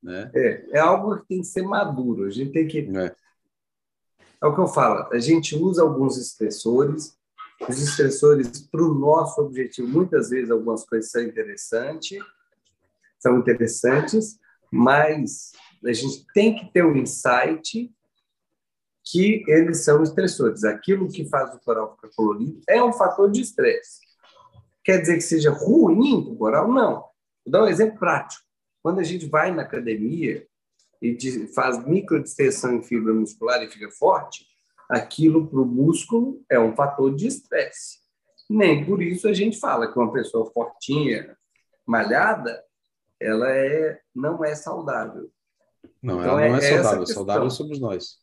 né? 0.00 0.30
É, 0.32 0.76
é 0.76 0.78
algo 0.78 1.18
que 1.18 1.26
tem 1.26 1.40
que 1.40 1.46
ser 1.46 1.62
maduro. 1.62 2.24
A 2.26 2.30
gente 2.30 2.52
tem 2.52 2.68
que 2.68 2.88
é, 2.96 3.14
é 4.40 4.46
o 4.46 4.54
que 4.54 4.60
eu 4.60 4.68
falo. 4.68 5.08
A 5.12 5.18
gente 5.18 5.56
usa 5.56 5.82
alguns 5.82 6.16
estressores. 6.16 7.20
Os 7.68 7.80
estressores 7.80 8.60
para 8.68 8.82
o 8.82 8.94
nosso 8.94 9.40
objetivo, 9.40 9.88
muitas 9.88 10.30
vezes 10.30 10.50
algumas 10.50 10.84
coisas 10.84 11.10
são 11.10 11.22
interessantes, 11.22 12.18
são 13.18 13.38
interessantes, 13.38 14.38
mas 14.70 15.52
a 15.84 15.92
gente 15.92 16.26
tem 16.34 16.54
que 16.54 16.72
ter 16.72 16.84
um 16.84 16.96
insight 16.96 17.90
que 19.04 19.44
eles 19.46 19.84
são 19.84 20.02
estressores. 20.02 20.64
Aquilo 20.64 21.08
que 21.08 21.28
faz 21.28 21.54
o 21.54 21.60
coral 21.60 21.94
ficar 21.94 22.08
colorido 22.14 22.60
é 22.68 22.82
um 22.82 22.92
fator 22.92 23.30
de 23.30 23.40
estresse. 23.40 24.00
Quer 24.84 24.98
dizer 24.98 25.14
que 25.14 25.22
seja 25.22 25.50
ruim 25.50 26.24
para 26.24 26.32
o 26.32 26.36
coral? 26.36 26.72
Não. 26.72 26.94
Vou 27.44 27.52
dar 27.52 27.62
um 27.62 27.68
exemplo 27.68 27.98
prático. 27.98 28.44
Quando 28.82 28.98
a 28.98 29.04
gente 29.04 29.26
vai 29.26 29.52
na 29.52 29.62
academia 29.62 30.46
e 31.00 31.16
faz 31.54 31.84
microdistensão 31.86 32.74
em 32.74 32.82
fibra 32.82 33.14
muscular 33.14 33.62
e 33.62 33.70
fica 33.70 33.90
forte, 33.90 34.46
aquilo 34.92 35.46
para 35.46 35.60
o 35.60 35.64
músculo 35.64 36.44
é 36.50 36.60
um 36.60 36.76
fator 36.76 37.14
de 37.14 37.26
estresse. 37.26 38.00
Nem 38.48 38.84
por 38.84 39.02
isso 39.02 39.26
a 39.26 39.32
gente 39.32 39.58
fala 39.58 39.90
que 39.90 39.98
uma 39.98 40.12
pessoa 40.12 40.52
fortinha, 40.52 41.34
malhada, 41.86 42.62
ela 43.18 43.50
é, 43.50 43.98
não 44.14 44.44
é 44.44 44.54
saudável. 44.54 45.30
Não, 46.02 46.20
então, 46.20 46.38
ela 46.38 46.48
não 46.50 46.56
é, 46.56 46.58
é 46.58 46.82
saudável. 46.82 47.06
Saudável 47.06 47.50
somos 47.50 47.80
nós. 47.80 48.20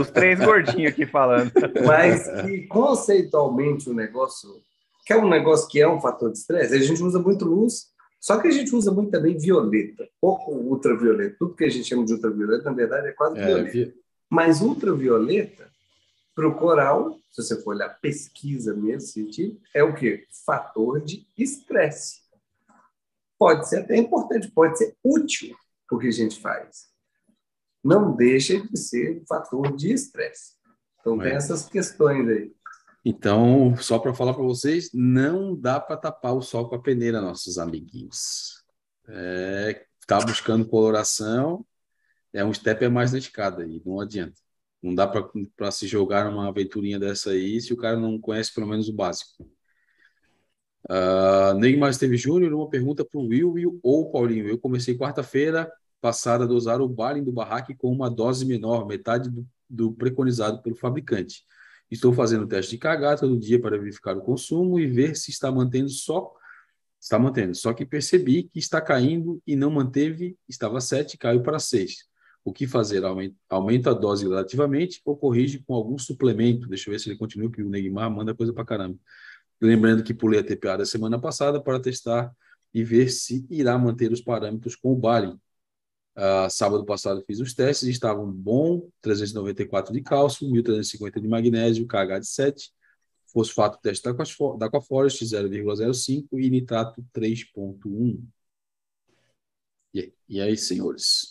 Os 0.00 0.10
três 0.10 0.38
gordinhos 0.38 0.92
aqui 0.92 1.04
falando. 1.04 1.50
Mas 1.84 2.28
que 2.42 2.68
conceitualmente 2.68 3.90
o 3.90 3.94
negócio, 3.94 4.48
que 5.04 5.12
é 5.12 5.16
um 5.16 5.28
negócio 5.28 5.68
que 5.68 5.80
é 5.80 5.88
um 5.88 6.00
fator 6.00 6.30
de 6.30 6.38
estresse, 6.38 6.74
a 6.74 6.78
gente 6.78 7.02
usa 7.02 7.18
muito 7.18 7.44
luz, 7.44 7.91
só 8.22 8.40
que 8.40 8.46
a 8.46 8.52
gente 8.52 8.72
usa 8.72 8.92
muito 8.92 9.10
também 9.10 9.36
violeta, 9.36 10.08
pouco 10.20 10.52
ultravioleta. 10.52 11.34
Tudo 11.40 11.56
que 11.56 11.64
a 11.64 11.68
gente 11.68 11.88
chama 11.88 12.04
de 12.04 12.12
ultravioleta, 12.12 12.62
na 12.62 12.72
verdade, 12.72 13.08
é 13.08 13.12
quase 13.12 13.36
é, 13.36 13.44
violeta. 13.44 13.72
Vi... 13.72 13.94
Mas 14.30 14.60
ultravioleta, 14.60 15.68
para 16.32 16.46
o 16.46 16.54
coral, 16.54 17.18
se 17.32 17.42
você 17.42 17.60
for 17.60 17.74
olhar 17.74 17.88
pesquisa 18.00 18.74
nesse 18.74 19.08
sentido, 19.08 19.60
é 19.74 19.82
o 19.82 19.92
quê? 19.92 20.24
Fator 20.46 21.00
de 21.00 21.26
estresse. 21.36 22.20
Pode 23.36 23.68
ser 23.68 23.80
até 23.80 23.96
importante, 23.96 24.48
pode 24.52 24.78
ser 24.78 24.94
útil 25.02 25.56
o 25.90 25.98
que 25.98 26.06
a 26.06 26.12
gente 26.12 26.40
faz. 26.40 26.86
Não 27.82 28.14
deixa 28.14 28.60
de 28.60 28.78
ser 28.78 29.20
um 29.20 29.26
fator 29.26 29.74
de 29.74 29.92
estresse. 29.92 30.52
Então, 31.00 31.20
é. 31.20 31.24
tem 31.24 31.36
essas 31.36 31.68
questões 31.68 32.28
aí. 32.28 32.54
Então, 33.04 33.76
só 33.78 33.98
para 33.98 34.14
falar 34.14 34.32
para 34.32 34.44
vocês, 34.44 34.90
não 34.94 35.56
dá 35.56 35.80
para 35.80 35.96
tapar 35.96 36.34
o 36.34 36.42
sol 36.42 36.68
com 36.68 36.76
a 36.76 36.82
peneira, 36.82 37.20
nossos 37.20 37.58
amiguinhos. 37.58 38.62
É, 39.08 39.84
tá 40.06 40.20
buscando 40.20 40.64
coloração, 40.66 41.66
é 42.32 42.44
um 42.44 42.54
step 42.54 42.84
a 42.84 42.90
mais 42.90 43.12
na 43.12 43.18
escada 43.18 43.62
aí, 43.62 43.82
não 43.84 44.00
adianta. 44.00 44.40
Não 44.80 44.94
dá 44.94 45.06
para 45.06 45.70
se 45.70 45.86
jogar 45.86 46.30
numa 46.30 46.48
aventurinha 46.48 46.98
dessa 46.98 47.30
aí 47.30 47.60
se 47.60 47.72
o 47.72 47.76
cara 47.76 47.96
não 47.96 48.18
conhece 48.18 48.52
pelo 48.52 48.66
menos 48.66 48.88
o 48.88 48.92
básico. 48.92 49.48
Uh, 50.90 51.54
Neymar 51.58 51.90
Esteves 51.90 52.20
Júnior, 52.20 52.52
uma 52.52 52.68
pergunta 52.68 53.04
para 53.04 53.20
o 53.20 53.28
Will, 53.28 53.52
Will 53.52 53.80
ou 53.82 54.10
Paulinho. 54.10 54.48
Eu 54.48 54.58
comecei 54.58 54.96
quarta-feira 54.96 55.70
passada 56.00 56.42
a 56.42 56.46
dosar 56.46 56.80
o 56.80 56.88
Balin 56.88 57.22
do 57.22 57.30
Barraque 57.30 57.74
com 57.76 57.92
uma 57.92 58.10
dose 58.10 58.44
menor, 58.44 58.86
metade 58.86 59.30
do, 59.30 59.46
do 59.70 59.92
preconizado 59.92 60.60
pelo 60.60 60.74
fabricante. 60.74 61.44
Estou 61.92 62.12
fazendo 62.12 62.46
teste 62.46 62.72
de 62.72 62.78
cagar 62.78 63.18
todo 63.18 63.38
dia 63.38 63.60
para 63.60 63.78
verificar 63.78 64.16
o 64.16 64.22
consumo 64.22 64.80
e 64.80 64.86
ver 64.86 65.14
se 65.14 65.30
está 65.30 65.52
mantendo 65.52 65.90
só 65.90 66.32
está 67.02 67.18
mantendo. 67.18 67.54
Só 67.54 67.74
que 67.74 67.84
percebi 67.84 68.44
que 68.44 68.60
está 68.60 68.80
caindo 68.80 69.42
e 69.44 69.56
não 69.56 69.70
manteve, 69.70 70.38
estava 70.48 70.80
7 70.80 71.18
caiu 71.18 71.42
para 71.42 71.58
6. 71.58 72.04
O 72.44 72.52
que 72.52 72.66
fazer? 72.66 73.02
Aumenta 73.48 73.90
a 73.90 73.94
dose 73.94 74.24
gradativamente 74.24 75.00
ou 75.04 75.16
corrige 75.16 75.58
com 75.66 75.74
algum 75.74 75.98
suplemento? 75.98 76.68
Deixa 76.68 76.88
eu 76.88 76.92
ver 76.92 77.00
se 77.00 77.08
ele 77.08 77.18
continua, 77.18 77.50
que 77.50 77.62
o 77.62 77.68
Neymar 77.68 78.10
manda 78.10 78.34
coisa 78.34 78.52
para 78.52 78.64
caramba. 78.64 78.96
Lembrando 79.60 80.02
que 80.02 80.14
pulei 80.14 80.40
a 80.40 80.44
TPA 80.44 80.78
da 80.78 80.86
semana 80.86 81.20
passada 81.20 81.60
para 81.60 81.80
testar 81.80 82.32
e 82.72 82.82
ver 82.82 83.10
se 83.10 83.44
irá 83.50 83.76
manter 83.76 84.10
os 84.12 84.20
parâmetros 84.20 84.74
com 84.76 84.92
o 84.92 84.96
Bali. 84.96 85.36
Uh, 86.14 86.50
sábado 86.50 86.84
passado 86.84 87.24
fiz 87.26 87.40
os 87.40 87.54
testes, 87.54 87.88
estavam 87.88 88.30
bom, 88.30 88.86
394 89.00 89.94
de 89.94 90.02
cálcio, 90.02 90.50
1350 90.50 91.18
de 91.18 91.26
magnésio, 91.26 91.86
KH 91.86 92.20
de 92.20 92.26
7, 92.26 92.70
fosfato 93.32 93.78
teste 93.80 94.04
da 94.58 94.66
Aquaforest 94.66 95.24
0,05 95.24 96.26
e 96.32 96.50
nitrato 96.50 97.02
3,1. 97.14 98.22
E, 99.94 100.12
e 100.28 100.40
aí, 100.40 100.54
senhores? 100.54 101.30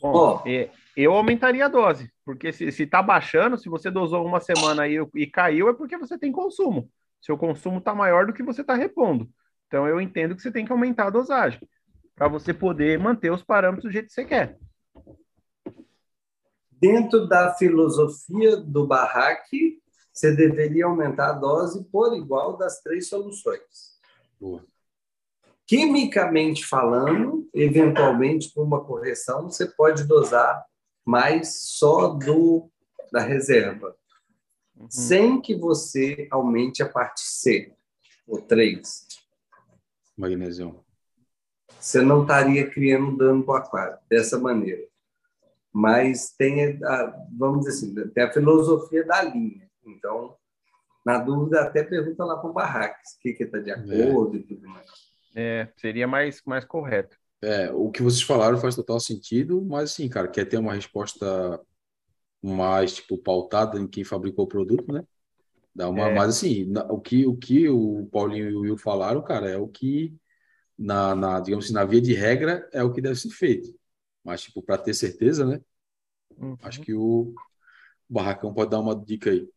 Bom, 0.00 0.40
oh. 0.44 0.48
eu 0.96 1.12
aumentaria 1.12 1.64
a 1.64 1.68
dose, 1.68 2.08
porque 2.24 2.52
se 2.52 2.64
está 2.64 3.02
baixando, 3.02 3.58
se 3.58 3.68
você 3.68 3.90
dosou 3.90 4.24
uma 4.24 4.40
semana 4.40 4.82
aí 4.82 4.98
e 5.16 5.26
caiu, 5.26 5.68
é 5.68 5.74
porque 5.74 5.98
você 5.98 6.16
tem 6.16 6.30
consumo. 6.30 6.88
Seu 7.20 7.36
consumo 7.36 7.78
está 7.78 7.92
maior 7.92 8.26
do 8.26 8.32
que 8.32 8.42
você 8.42 8.60
está 8.60 8.76
repondo. 8.76 9.28
Então, 9.66 9.88
eu 9.88 10.00
entendo 10.00 10.36
que 10.36 10.42
você 10.42 10.52
tem 10.52 10.64
que 10.64 10.70
aumentar 10.70 11.08
a 11.08 11.10
dosagem 11.10 11.58
para 12.16 12.28
você 12.28 12.54
poder 12.54 12.98
manter 12.98 13.30
os 13.30 13.44
parâmetros 13.44 13.84
do 13.84 13.92
jeito 13.92 14.08
que 14.08 14.14
você 14.14 14.24
quer. 14.24 14.58
Dentro 16.72 17.28
da 17.28 17.54
filosofia 17.54 18.56
do 18.56 18.86
barraque, 18.86 19.80
você 20.12 20.34
deveria 20.34 20.86
aumentar 20.86 21.30
a 21.30 21.32
dose 21.32 21.84
por 21.84 22.16
igual 22.16 22.56
das 22.56 22.80
três 22.80 23.08
soluções. 23.08 24.00
Boa. 24.40 24.64
Quimicamente 25.66 26.64
falando, 26.64 27.48
eventualmente 27.52 28.52
com 28.54 28.62
uma 28.62 28.82
correção, 28.82 29.50
você 29.50 29.66
pode 29.66 30.04
dosar 30.04 30.64
mais 31.04 31.60
só 31.62 32.08
do 32.08 32.70
da 33.12 33.20
reserva, 33.20 33.96
uhum. 34.74 34.90
sem 34.90 35.40
que 35.40 35.54
você 35.54 36.26
aumente 36.30 36.82
a 36.82 36.88
parte 36.88 37.20
C, 37.20 37.72
o 38.26 38.40
3. 38.40 39.06
Magnésio 40.16 40.85
você 41.78 42.02
não 42.02 42.22
estaria 42.22 42.68
criando 42.68 43.16
dano 43.16 43.44
para 43.44 43.54
o 43.54 43.56
aquário 43.56 43.98
dessa 44.08 44.38
maneira. 44.38 44.82
Mas 45.72 46.34
tem, 46.36 46.82
a, 46.82 47.16
vamos 47.36 47.66
dizer 47.66 47.70
assim, 47.70 48.10
tem 48.10 48.24
a 48.24 48.32
filosofia 48.32 49.04
da 49.04 49.22
linha. 49.22 49.68
Então, 49.84 50.36
na 51.04 51.18
dúvida, 51.18 51.60
até 51.60 51.84
pergunta 51.84 52.24
lá 52.24 52.36
para 52.36 52.50
o 52.50 52.52
Barraques, 52.52 53.12
o 53.12 53.20
que 53.20 53.42
está 53.42 53.58
de 53.58 53.70
é. 53.70 53.74
acordo 53.74 54.36
é. 54.36 54.40
e 54.40 54.42
tudo 54.42 54.68
mais. 54.68 54.86
É, 55.34 55.68
seria 55.76 56.08
mais, 56.08 56.40
mais 56.46 56.64
correto. 56.64 57.16
É, 57.42 57.70
o 57.70 57.90
que 57.90 58.02
vocês 58.02 58.22
falaram 58.22 58.58
faz 58.58 58.74
total 58.74 58.98
sentido, 58.98 59.62
mas 59.62 59.92
assim, 59.92 60.08
cara, 60.08 60.26
quer 60.26 60.46
ter 60.46 60.56
uma 60.56 60.74
resposta 60.74 61.60
mais, 62.42 62.94
tipo, 62.94 63.18
pautada 63.18 63.78
em 63.78 63.86
quem 63.86 64.02
fabricou 64.02 64.46
o 64.46 64.48
produto, 64.48 64.92
né? 64.92 65.04
Dá 65.74 65.88
uma, 65.90 66.08
é. 66.08 66.14
Mas 66.14 66.30
assim, 66.30 66.72
o 66.88 66.98
que, 66.98 67.26
o 67.26 67.36
que 67.36 67.68
o 67.68 68.08
Paulinho 68.10 68.48
e 68.48 68.54
o 68.54 68.60
Will 68.62 68.78
falaram, 68.78 69.22
cara, 69.22 69.50
é 69.50 69.58
o 69.58 69.68
que 69.68 70.16
na, 70.78 71.14
na, 71.14 71.40
digamos 71.40 71.64
assim, 71.64 71.74
na 71.74 71.84
via 71.84 72.00
de 72.00 72.14
regra, 72.14 72.68
é 72.72 72.82
o 72.82 72.92
que 72.92 73.00
deve 73.00 73.16
ser 73.16 73.30
feito. 73.30 73.74
Mas, 74.22 74.42
tipo, 74.42 74.62
para 74.62 74.78
ter 74.78 74.94
certeza, 74.94 75.44
né? 75.46 75.60
Uhum. 76.36 76.56
Acho 76.62 76.80
que 76.80 76.92
o 76.94 77.34
Barracão 78.08 78.52
pode 78.52 78.70
dar 78.70 78.80
uma 78.80 78.94
dica 78.94 79.30
aí. 79.30 79.48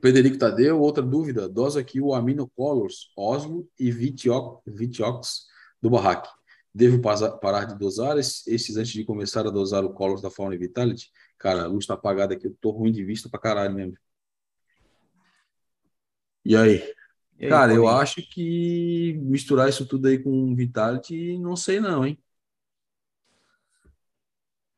Federico 0.00 0.38
Tadeu, 0.38 0.80
outra 0.80 1.02
dúvida, 1.02 1.48
dosa 1.48 1.80
aqui 1.80 2.00
o 2.00 2.14
Aminocolors, 2.14 3.10
Osmo 3.16 3.68
e 3.78 3.90
Vitiox, 3.90 4.62
Vitiox 4.66 5.46
do 5.82 5.90
Barraque. 5.90 6.28
Devo 6.72 7.00
parar 7.00 7.64
de 7.64 7.76
dosar 7.76 8.16
esses 8.18 8.76
antes 8.76 8.92
de 8.92 9.04
começar 9.04 9.46
a 9.46 9.50
dosar 9.50 9.84
o 9.84 9.92
Colors 9.92 10.22
da 10.22 10.30
Fauna 10.30 10.56
Vitality? 10.56 11.10
Cara, 11.36 11.64
a 11.64 11.66
luz 11.66 11.84
está 11.84 11.94
apagada 11.94 12.34
aqui, 12.34 12.46
eu 12.46 12.56
tô 12.60 12.70
ruim 12.70 12.92
de 12.92 13.04
vista 13.04 13.28
pra 13.28 13.40
caralho 13.40 13.74
mesmo. 13.74 13.96
E 16.44 16.56
aí? 16.56 16.82
Aí, 17.40 17.48
Cara, 17.48 17.72
eu 17.72 17.86
acho 17.86 18.20
que 18.20 19.16
misturar 19.22 19.68
isso 19.68 19.86
tudo 19.86 20.08
aí 20.08 20.18
com 20.18 20.54
Vitality, 20.56 21.38
não 21.38 21.54
sei 21.54 21.78
não, 21.78 22.04
hein? 22.04 22.18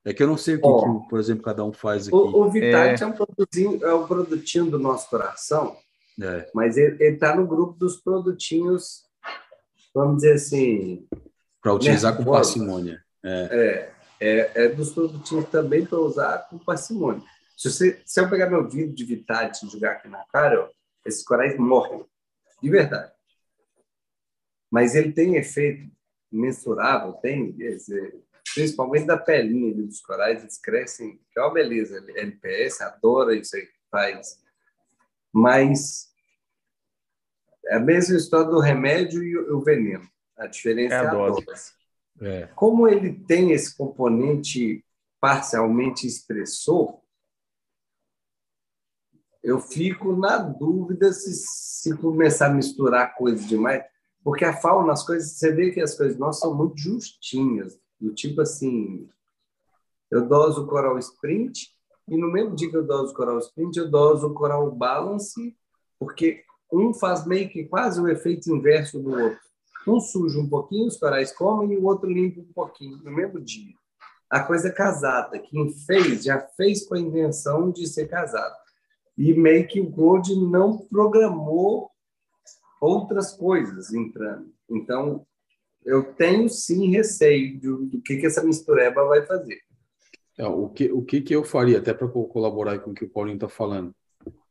É 0.05 0.13
que 0.13 0.23
eu 0.23 0.27
não 0.27 0.37
sei 0.37 0.57
o 0.57 0.61
que, 0.61 0.67
oh, 0.67 1.01
que 1.03 1.09
por 1.09 1.19
exemplo, 1.19 1.43
cada 1.43 1.65
um 1.65 1.73
faz 1.73 2.09
aqui. 2.09 2.15
O, 2.15 2.43
o 2.43 2.51
Vitality 2.51 3.03
é... 3.03 3.07
é, 3.07 3.09
um 3.09 3.13
produtinho, 3.13 3.85
é 3.85 3.95
um 3.95 4.07
produtinho 4.07 4.71
do 4.71 4.79
nosso 4.79 5.09
coração, 5.09 5.77
é. 6.21 6.51
mas 6.55 6.77
ele 6.77 7.03
está 7.03 7.35
no 7.35 7.47
grupo 7.47 7.79
dos 7.79 7.97
produtinhos, 7.97 9.05
vamos 9.95 10.17
dizer 10.17 10.35
assim... 10.35 11.07
Para 11.63 11.75
utilizar 11.75 12.17
com 12.17 12.25
parcimônia. 12.25 13.03
É. 13.23 13.91
é. 13.91 14.01
É, 14.23 14.65
é, 14.65 14.69
dos 14.69 14.91
produtinhos 14.91 15.49
também 15.49 15.87
para 15.87 15.99
usar 15.99 16.47
com 16.51 16.59
parcimônia. 16.59 17.23
Se, 17.57 17.71
você, 17.71 18.03
se 18.05 18.21
eu 18.21 18.29
pegar 18.29 18.51
meu 18.51 18.69
vídeo 18.69 18.95
de 18.95 19.05
Vitality 19.05 19.65
e 19.65 19.71
jogar 19.71 19.93
aqui 19.93 20.09
na 20.09 20.23
cara, 20.31 20.63
ó, 20.63 20.69
esses 21.07 21.25
corais 21.25 21.59
morrem 21.59 22.05
de 22.63 22.71
verdade. 22.71 23.13
Mas 24.71 24.95
ele 24.95 25.13
tem 25.13 25.37
efeito 25.37 25.91
mensurável, 26.31 27.15
tem, 27.15 27.57
principalmente 28.55 29.07
da 29.07 29.17
pelinha 29.17 29.75
dos 29.75 30.01
corais, 30.01 30.43
eles 30.43 30.59
crescem, 30.59 31.21
que 31.33 31.39
é 31.41 31.43
uma 31.43 31.53
beleza. 31.53 32.05
LPS 32.15 32.81
adora 32.81 33.35
isso 33.35 33.57
aí 33.57 33.67
que 33.67 33.79
faz. 33.91 34.41
Mas 35.33 36.11
é 37.67 37.77
a 37.77 37.81
mesma 37.81 38.17
história 38.17 38.51
do 38.51 38.61
remédio 38.61 39.23
e 39.23 39.37
o 39.37 39.61
veneno. 39.61 40.09
A 40.37 40.47
diferença 40.47 40.95
é 40.95 40.99
a, 40.99 41.03
é 41.03 41.07
a 41.07 41.11
dose. 41.11 41.45
dose. 41.45 41.73
É. 42.23 42.47
Como 42.55 42.89
ele 42.89 43.13
tem 43.13 43.53
esse 43.53 43.77
componente 43.77 44.85
parcialmente 45.21 46.07
expressor, 46.07 47.00
eu 49.43 49.59
fico 49.59 50.15
na 50.17 50.39
dúvida 50.39 51.13
se, 51.13 51.33
se 51.35 51.97
começar 51.97 52.47
a 52.47 52.55
misturar 52.55 53.15
coisas 53.15 53.47
demais, 53.47 53.83
porque 54.23 54.45
a 54.45 54.57
fauna, 54.57 54.93
as 54.93 55.05
coisas, 55.05 55.33
você 55.33 55.53
vê 55.53 55.71
que 55.71 55.81
as 55.81 55.97
coisas 55.97 56.19
nossas 56.19 56.43
são 56.43 56.55
muito 56.55 56.79
justinhas, 56.79 57.79
do 58.01 58.13
tipo 58.15 58.41
assim, 58.41 59.09
eu 60.11 60.27
doso 60.27 60.65
o 60.65 60.67
coral 60.67 60.99
sprint 60.99 61.71
e 62.09 62.17
no 62.17 62.31
mesmo 62.31 62.57
dia 62.57 62.69
que 62.69 62.77
eu 62.77 62.87
doso 62.87 63.13
o 63.13 63.17
coral 63.17 63.39
sprint, 63.39 63.79
eu 63.79 63.89
doso 63.89 64.27
o 64.27 64.35
coral 64.35 64.71
balance, 64.71 65.57
porque 65.99 66.43
um 66.73 66.93
faz 66.93 67.25
meio 67.27 67.49
que 67.49 67.65
quase 67.65 68.01
o 68.01 68.09
efeito 68.09 68.55
inverso 68.55 68.99
do 68.99 69.11
outro. 69.11 69.39
Um 69.87 70.01
suja 70.01 70.39
um 70.39 70.49
pouquinho, 70.49 70.89
os 70.89 70.99
corais 70.99 71.33
comem, 71.33 71.73
e 71.73 71.79
o 71.79 71.85
outro 71.85 72.11
limpa 72.11 72.41
um 72.41 72.53
pouquinho, 72.53 72.99
no 72.99 73.11
mesmo 73.11 73.41
dia. 73.41 73.75
A 74.29 74.41
coisa 74.41 74.69
é 74.69 74.73
casada. 74.73 75.39
Quem 75.39 75.73
fez, 75.87 76.25
já 76.25 76.41
fez 76.57 76.87
com 76.87 76.95
a 76.95 77.01
intenção 77.01 77.71
de 77.71 77.87
ser 77.87 78.09
casado. 78.09 78.55
E 79.21 79.35
meio 79.35 79.69
que 79.69 79.79
o 79.83 79.91
Gold 79.91 80.35
não 80.35 80.79
programou 80.79 81.91
outras 82.81 83.35
coisas 83.35 83.93
entrando. 83.93 84.51
Então, 84.71 85.27
eu 85.85 86.15
tenho 86.15 86.49
sim 86.49 86.91
receio 86.91 87.61
do, 87.61 87.85
do 87.85 88.01
que, 88.01 88.17
que 88.17 88.27
essa 88.27 88.43
mistureba 88.43 89.05
vai 89.05 89.27
fazer. 89.27 89.61
É, 90.39 90.47
o 90.47 90.71
que, 90.71 90.91
o 90.91 91.03
que, 91.03 91.21
que 91.21 91.35
eu 91.35 91.45
faria, 91.45 91.81
até 91.81 91.93
para 91.93 92.09
colaborar 92.09 92.79
com 92.79 92.93
o 92.93 92.95
que 92.95 93.05
o 93.05 93.11
Paulinho 93.11 93.35
está 93.35 93.47
falando? 93.47 93.95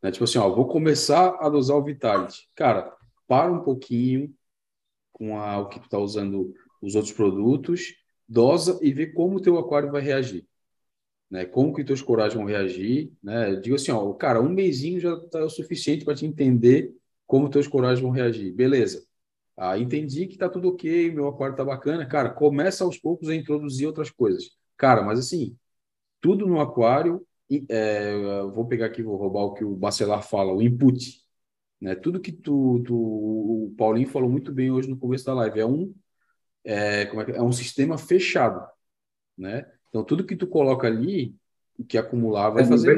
Né? 0.04 0.12
Tipo 0.12 0.26
assim, 0.26 0.38
ó, 0.38 0.48
vou 0.54 0.68
começar 0.68 1.36
a 1.40 1.50
dosar 1.50 1.76
o 1.76 1.84
Vitality. 1.84 2.48
Cara, 2.54 2.96
para 3.28 3.52
um 3.52 3.64
pouquinho 3.64 4.32
com 5.12 5.36
a, 5.40 5.58
o 5.58 5.68
que 5.68 5.80
tu 5.80 5.86
está 5.86 5.98
usando 5.98 6.54
os 6.80 6.94
outros 6.94 7.12
produtos, 7.12 7.96
dosa 8.28 8.78
e 8.84 8.94
vê 8.94 9.08
como 9.08 9.38
o 9.38 9.42
teu 9.42 9.58
aquário 9.58 9.92
vai 9.92 10.04
reagir. 10.04 10.48
Né? 11.30 11.46
Como 11.46 11.74
que 11.74 11.84
teus 11.84 12.02
corais 12.02 12.34
vão 12.34 12.46
reagir, 12.46 13.12
né? 13.22 13.52
Eu 13.52 13.62
digo 13.62 13.76
assim, 13.76 13.92
ó, 13.92 14.14
cara, 14.14 14.42
um 14.42 14.50
mêsinho 14.50 15.00
já 15.00 15.14
está 15.14 15.44
o 15.44 15.50
suficiente 15.50 16.04
para 16.04 16.16
te 16.16 16.26
entender 16.26 16.94
como 17.28 17.50
teus 17.50 17.68
corais 17.68 18.00
vão 18.00 18.10
reagir. 18.12 18.54
Beleza. 18.54 19.06
Ah, 19.56 19.78
entendi 19.78 20.26
que 20.28 20.38
tá 20.38 20.50
tudo 20.50 20.70
ok, 20.70 21.12
meu 21.12 21.28
aquário 21.28 21.56
tá 21.56 21.66
bacana. 21.66 22.06
Cara, 22.06 22.30
começa 22.30 22.84
aos 22.84 22.98
poucos 22.98 23.30
a 23.30 23.36
introduzir 23.36 23.86
outras 23.88 24.10
coisas. 24.10 24.52
Cara, 24.78 25.04
mas 25.04 25.20
assim, 25.20 25.58
tudo 26.22 26.48
no 26.48 26.60
aquário, 26.62 27.26
é, 27.70 28.42
vou 28.54 28.68
pegar 28.68 28.88
aqui, 28.88 29.04
vou 29.04 29.18
roubar 29.18 29.42
o 29.44 29.54
que 29.54 29.64
o 29.64 29.76
Bacelar 29.76 30.24
fala, 30.24 30.54
o 30.54 30.62
input. 30.62 31.22
Né? 31.82 31.96
Tudo 31.96 32.20
que 32.20 32.32
tu, 32.32 32.82
tu, 32.86 32.96
o 32.96 33.74
Paulinho 33.78 34.08
falou 34.10 34.30
muito 34.30 34.52
bem 34.52 34.72
hoje 34.72 34.90
no 34.90 34.98
começo 34.98 35.26
da 35.26 35.34
live, 35.34 35.60
é 35.60 35.66
um, 35.66 35.94
é, 36.64 37.02
é, 37.02 37.06
que, 37.06 37.32
é 37.32 37.42
um 37.42 37.52
sistema 37.52 37.98
fechado. 37.98 38.66
Né? 39.38 39.66
Então, 39.90 40.04
tudo 40.04 40.26
que 40.26 40.36
tu 40.36 40.48
coloca 40.48 40.88
ali, 40.88 41.36
o 41.78 41.84
que 41.84 41.98
acumular 41.98 42.50
vai 42.50 42.64
é 42.64 42.66
fazer. 42.66 42.98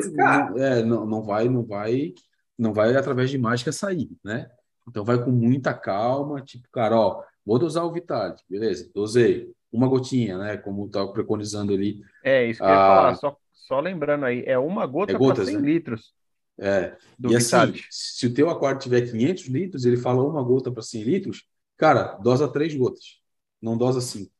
É, 0.57 0.83
não, 0.83 1.05
não 1.05 1.21
vai, 1.21 1.47
não 1.47 1.63
vai, 1.63 2.13
não 2.57 2.73
vai 2.73 2.95
através 2.95 3.29
de 3.29 3.37
mágica 3.37 3.71
sair, 3.71 4.09
né? 4.23 4.49
Então 4.87 5.05
vai 5.05 5.23
com 5.23 5.31
muita 5.31 5.73
calma, 5.73 6.41
tipo, 6.41 6.67
cara, 6.71 6.99
ó, 6.99 7.23
vou 7.45 7.59
dosar 7.59 7.85
o 7.85 7.91
Vitality, 7.91 8.43
beleza, 8.49 8.89
dosei. 8.93 9.51
Uma 9.71 9.87
gotinha, 9.87 10.37
né? 10.37 10.57
Como 10.57 10.85
estava 10.85 11.13
preconizando 11.13 11.71
ali. 11.71 12.01
É, 12.23 12.45
isso 12.45 12.59
que 12.59 12.65
eu 12.65 12.69
ia 12.69 12.75
ah, 12.75 12.95
falar, 12.95 13.15
só, 13.15 13.37
só 13.53 13.79
lembrando 13.79 14.25
aí, 14.25 14.43
é 14.45 14.57
uma 14.57 14.85
gota 14.85 15.13
é 15.13 15.17
para 15.17 15.45
100 15.45 15.55
né? 15.55 15.61
litros. 15.61 16.13
É. 16.59 16.97
Do 17.17 17.31
e 17.31 17.35
assim, 17.37 17.73
se 17.89 18.27
o 18.27 18.33
teu 18.33 18.49
aquário 18.49 18.79
tiver 18.79 19.09
500 19.09 19.45
litros, 19.45 19.85
ele 19.85 19.95
fala 19.95 20.23
uma 20.23 20.43
gota 20.43 20.69
para 20.69 20.81
100 20.81 21.03
litros, 21.03 21.45
cara, 21.77 22.17
dosa 22.17 22.49
três 22.49 22.75
gotas, 22.75 23.21
não 23.61 23.77
dosa 23.77 24.01
cinco. 24.01 24.31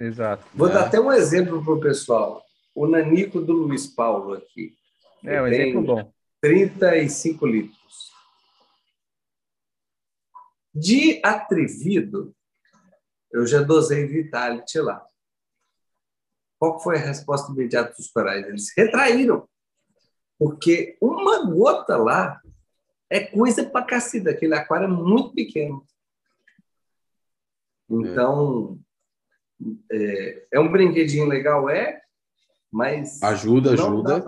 Exato. 0.00 0.44
Vou 0.54 0.68
é. 0.68 0.72
dar 0.72 0.86
até 0.86 1.00
um 1.00 1.12
exemplo 1.12 1.62
para 1.64 1.74
o 1.74 1.80
pessoal. 1.80 2.44
O 2.74 2.86
nanico 2.86 3.40
do 3.40 3.52
Luiz 3.52 3.86
Paulo 3.86 4.34
aqui. 4.34 4.76
É, 5.24 5.40
um 5.40 5.46
exemplo 5.46 5.82
bom. 5.82 6.12
35 6.40 7.46
litros. 7.46 8.12
De 10.74 11.20
atrevido, 11.24 12.34
eu 13.32 13.46
já 13.46 13.62
dosei 13.62 14.06
Vitality 14.06 14.80
lá. 14.80 15.06
Qual 16.58 16.80
foi 16.80 16.96
a 16.96 17.00
resposta 17.00 17.52
imediata 17.52 17.94
dos 17.96 18.10
corais? 18.10 18.46
Eles 18.46 18.72
retraíram. 18.76 19.48
Porque 20.38 20.96
uma 21.00 21.44
gota 21.44 21.96
lá 21.96 22.40
é 23.08 23.20
coisa 23.20 23.64
para 23.64 23.86
cacida. 23.86 24.32
Aquele 24.32 24.54
aquário 24.54 24.86
é 24.86 24.88
muito 24.88 25.32
pequeno. 25.32 25.86
Então, 27.88 28.78
é, 29.90 30.44
é 30.52 30.60
um 30.60 30.70
brinquedinho 30.70 31.26
legal, 31.26 31.68
é, 31.68 32.00
mas. 32.70 33.22
Ajuda, 33.22 33.74
não 33.74 33.84
ajuda. 33.84 34.24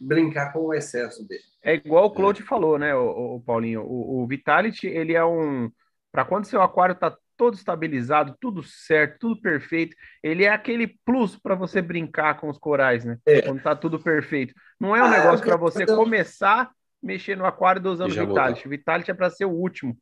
Brincar 0.00 0.52
com 0.52 0.66
o 0.66 0.74
excesso 0.74 1.26
dele. 1.26 1.42
É 1.62 1.74
igual 1.74 2.06
o 2.06 2.10
Claude 2.10 2.42
é. 2.42 2.44
falou, 2.44 2.78
né, 2.78 2.94
o, 2.94 3.36
o 3.36 3.40
Paulinho? 3.40 3.82
O, 3.82 4.22
o, 4.22 4.26
Vitality, 4.26 4.86
ele 4.86 5.14
é 5.14 5.24
um. 5.24 5.70
Para 6.12 6.24
quando 6.24 6.44
seu 6.44 6.60
aquário 6.60 6.92
está 6.92 7.16
todo 7.36 7.54
estabilizado, 7.54 8.36
tudo 8.40 8.62
certo, 8.62 9.18
tudo 9.20 9.40
perfeito, 9.40 9.96
ele 10.22 10.44
é 10.44 10.50
aquele 10.50 10.86
plus 11.04 11.36
para 11.36 11.54
você 11.54 11.82
brincar 11.82 12.38
com 12.38 12.48
os 12.48 12.58
corais, 12.58 13.04
né? 13.04 13.18
É. 13.26 13.42
Quando 13.42 13.58
está 13.58 13.74
tudo 13.74 13.98
perfeito. 13.98 14.54
Não 14.78 14.94
é 14.94 15.02
um 15.02 15.06
ah, 15.06 15.10
negócio 15.10 15.44
para 15.44 15.56
você 15.56 15.84
então... 15.84 15.96
começar 15.96 16.62
a 16.62 16.70
mexer 17.02 17.36
no 17.36 17.44
aquário 17.44 17.82
dosando 17.82 18.14
Vitality. 18.14 18.66
O 18.66 18.70
Vitality 18.70 19.10
é 19.10 19.14
para 19.14 19.30
ser 19.30 19.44
o 19.44 19.50
último. 19.50 19.96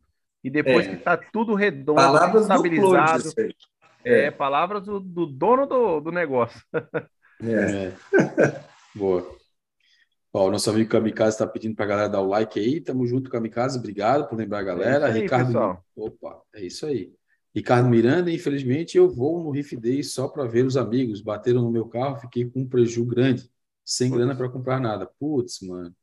E 0.45 0.51
depois 0.51 0.87
é. 0.87 0.91
que 0.91 0.97
está 0.97 1.17
tudo 1.17 1.55
redondo, 1.55 1.97
Palavras 1.97 2.43
estabilizado. 2.43 3.23
Do 3.23 3.35
Claude, 3.35 3.57
é, 4.05 4.27
é, 4.27 4.31
palavras 4.31 4.85
do, 4.85 5.01
do 5.01 5.27
dono 5.27 5.67
do, 5.67 6.01
do 6.01 6.13
negócio. 6.13 6.61
É. 7.43 7.93
Boa. 8.95 9.43
Ó, 10.33 10.49
o 10.49 10.51
nosso 10.51 10.71
amigo 10.71 10.89
Kamikaze 10.89 11.35
está 11.35 11.47
pedindo 11.47 11.77
para 11.77 11.85
a 11.85 11.89
galera 11.89 12.09
dar 12.09 12.21
o 12.21 12.29
like 12.29 12.59
aí. 12.59 12.81
Tamo 12.81 13.07
junto, 13.07 13.31
Kamikaze. 13.31 13.79
Obrigado 13.79 14.29
por 14.29 14.37
lembrar 14.37 14.61
a 14.61 14.63
galera. 14.63 15.09
É 15.09 15.13
aí, 15.13 15.21
Ricardo. 15.23 15.47
Pessoal. 15.47 15.85
Opa, 15.95 16.43
é 16.55 16.65
isso 16.65 16.87
aí. 16.87 17.13
Ricardo 17.55 17.89
Miranda, 17.89 18.31
infelizmente, 18.31 18.97
eu 18.97 19.11
vou 19.11 19.45
no 19.45 19.51
Riff 19.51 19.77
Day 19.77 20.03
só 20.03 20.27
para 20.27 20.47
ver 20.47 20.65
os 20.65 20.77
amigos. 20.77 21.21
Bateram 21.21 21.61
no 21.61 21.71
meu 21.71 21.87
carro, 21.87 22.17
fiquei 22.17 22.49
com 22.49 22.61
um 22.61 22.69
prejuízo 22.69 23.05
grande, 23.05 23.51
sem 23.85 24.11
grana 24.11 24.35
para 24.35 24.49
comprar 24.49 24.81
nada. 24.81 25.07
Putz, 25.19 25.61
mano. 25.61 25.95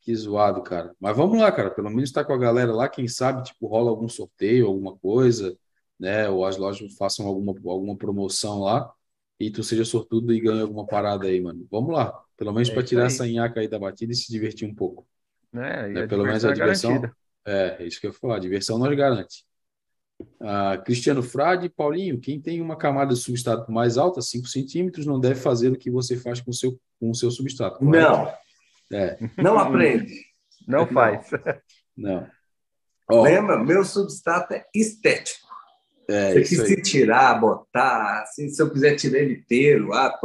Que 0.00 0.14
zoado, 0.14 0.62
cara. 0.62 0.94
Mas 0.98 1.16
vamos 1.16 1.38
lá, 1.38 1.50
cara. 1.52 1.70
Pelo 1.70 1.90
menos 1.90 2.10
tá 2.10 2.24
com 2.24 2.32
a 2.32 2.38
galera 2.38 2.72
lá. 2.72 2.88
Quem 2.88 3.06
sabe, 3.06 3.44
tipo, 3.44 3.68
rola 3.68 3.90
algum 3.90 4.08
sorteio, 4.08 4.66
alguma 4.66 4.96
coisa, 4.96 5.56
né? 5.98 6.28
Ou 6.28 6.44
as 6.44 6.56
lojas 6.56 6.94
façam 6.94 7.26
alguma, 7.26 7.54
alguma 7.66 7.96
promoção 7.96 8.60
lá 8.60 8.92
e 9.38 9.50
tu 9.50 9.62
seja 9.62 9.84
sortudo 9.84 10.32
e 10.32 10.40
ganhe 10.40 10.62
alguma 10.62 10.86
parada 10.86 11.26
aí, 11.26 11.40
mano. 11.40 11.66
Vamos 11.70 11.92
lá. 11.92 12.22
Pelo 12.36 12.52
menos 12.52 12.68
é 12.68 12.72
para 12.72 12.82
tirar 12.82 13.02
aí. 13.02 13.06
essa 13.06 13.26
nhaca 13.26 13.60
aí 13.60 13.68
da 13.68 13.78
batida 13.78 14.12
e 14.12 14.16
se 14.16 14.30
divertir 14.30 14.68
um 14.68 14.74
pouco. 14.74 15.06
É, 15.52 15.88
né? 15.88 16.06
Pelo 16.06 16.24
menos 16.24 16.44
a 16.44 16.50
é 16.50 16.52
diversão. 16.54 17.02
É, 17.44 17.76
é 17.80 17.86
isso 17.86 18.00
que 18.00 18.06
eu 18.06 18.10
ia 18.10 18.16
falar. 18.18 18.36
A 18.36 18.40
diversão 18.40 18.78
nós 18.78 18.94
garante. 18.96 19.44
Ah, 20.40 20.78
Cristiano 20.78 21.22
Frade, 21.22 21.68
Paulinho, 21.68 22.18
quem 22.18 22.40
tem 22.40 22.60
uma 22.60 22.76
camada 22.76 23.12
de 23.12 23.20
substrato 23.20 23.70
mais 23.70 23.98
alta, 23.98 24.22
5 24.22 24.46
centímetros, 24.46 25.04
não 25.04 25.20
deve 25.20 25.38
fazer 25.40 25.70
o 25.70 25.76
que 25.76 25.90
você 25.90 26.16
faz 26.16 26.40
com 26.40 26.50
o 26.50 26.54
seu, 26.54 26.80
com 26.98 27.10
o 27.10 27.14
seu 27.14 27.30
substrato. 27.30 27.78
Correto? 27.78 28.10
Não. 28.10 28.98
É. 28.98 29.18
Não 29.36 29.58
aprende. 29.58 30.24
Não 30.66 30.86
faz. 30.86 31.28
Não. 31.96 32.26
Oh. 33.08 33.22
Lembra? 33.22 33.62
Meu 33.62 33.84
substrato 33.84 34.52
é 34.52 34.66
estético. 34.74 35.45
É, 36.08 36.32
Você 36.32 36.42
quis 36.42 36.66
se 36.66 36.82
tirar, 36.82 37.40
botar, 37.40 38.22
assim, 38.22 38.48
se 38.48 38.62
eu 38.62 38.70
quiser 38.70 38.94
tirar 38.96 39.18
ele 39.18 39.34
inteiro, 39.34 39.92
ah, 39.92 40.16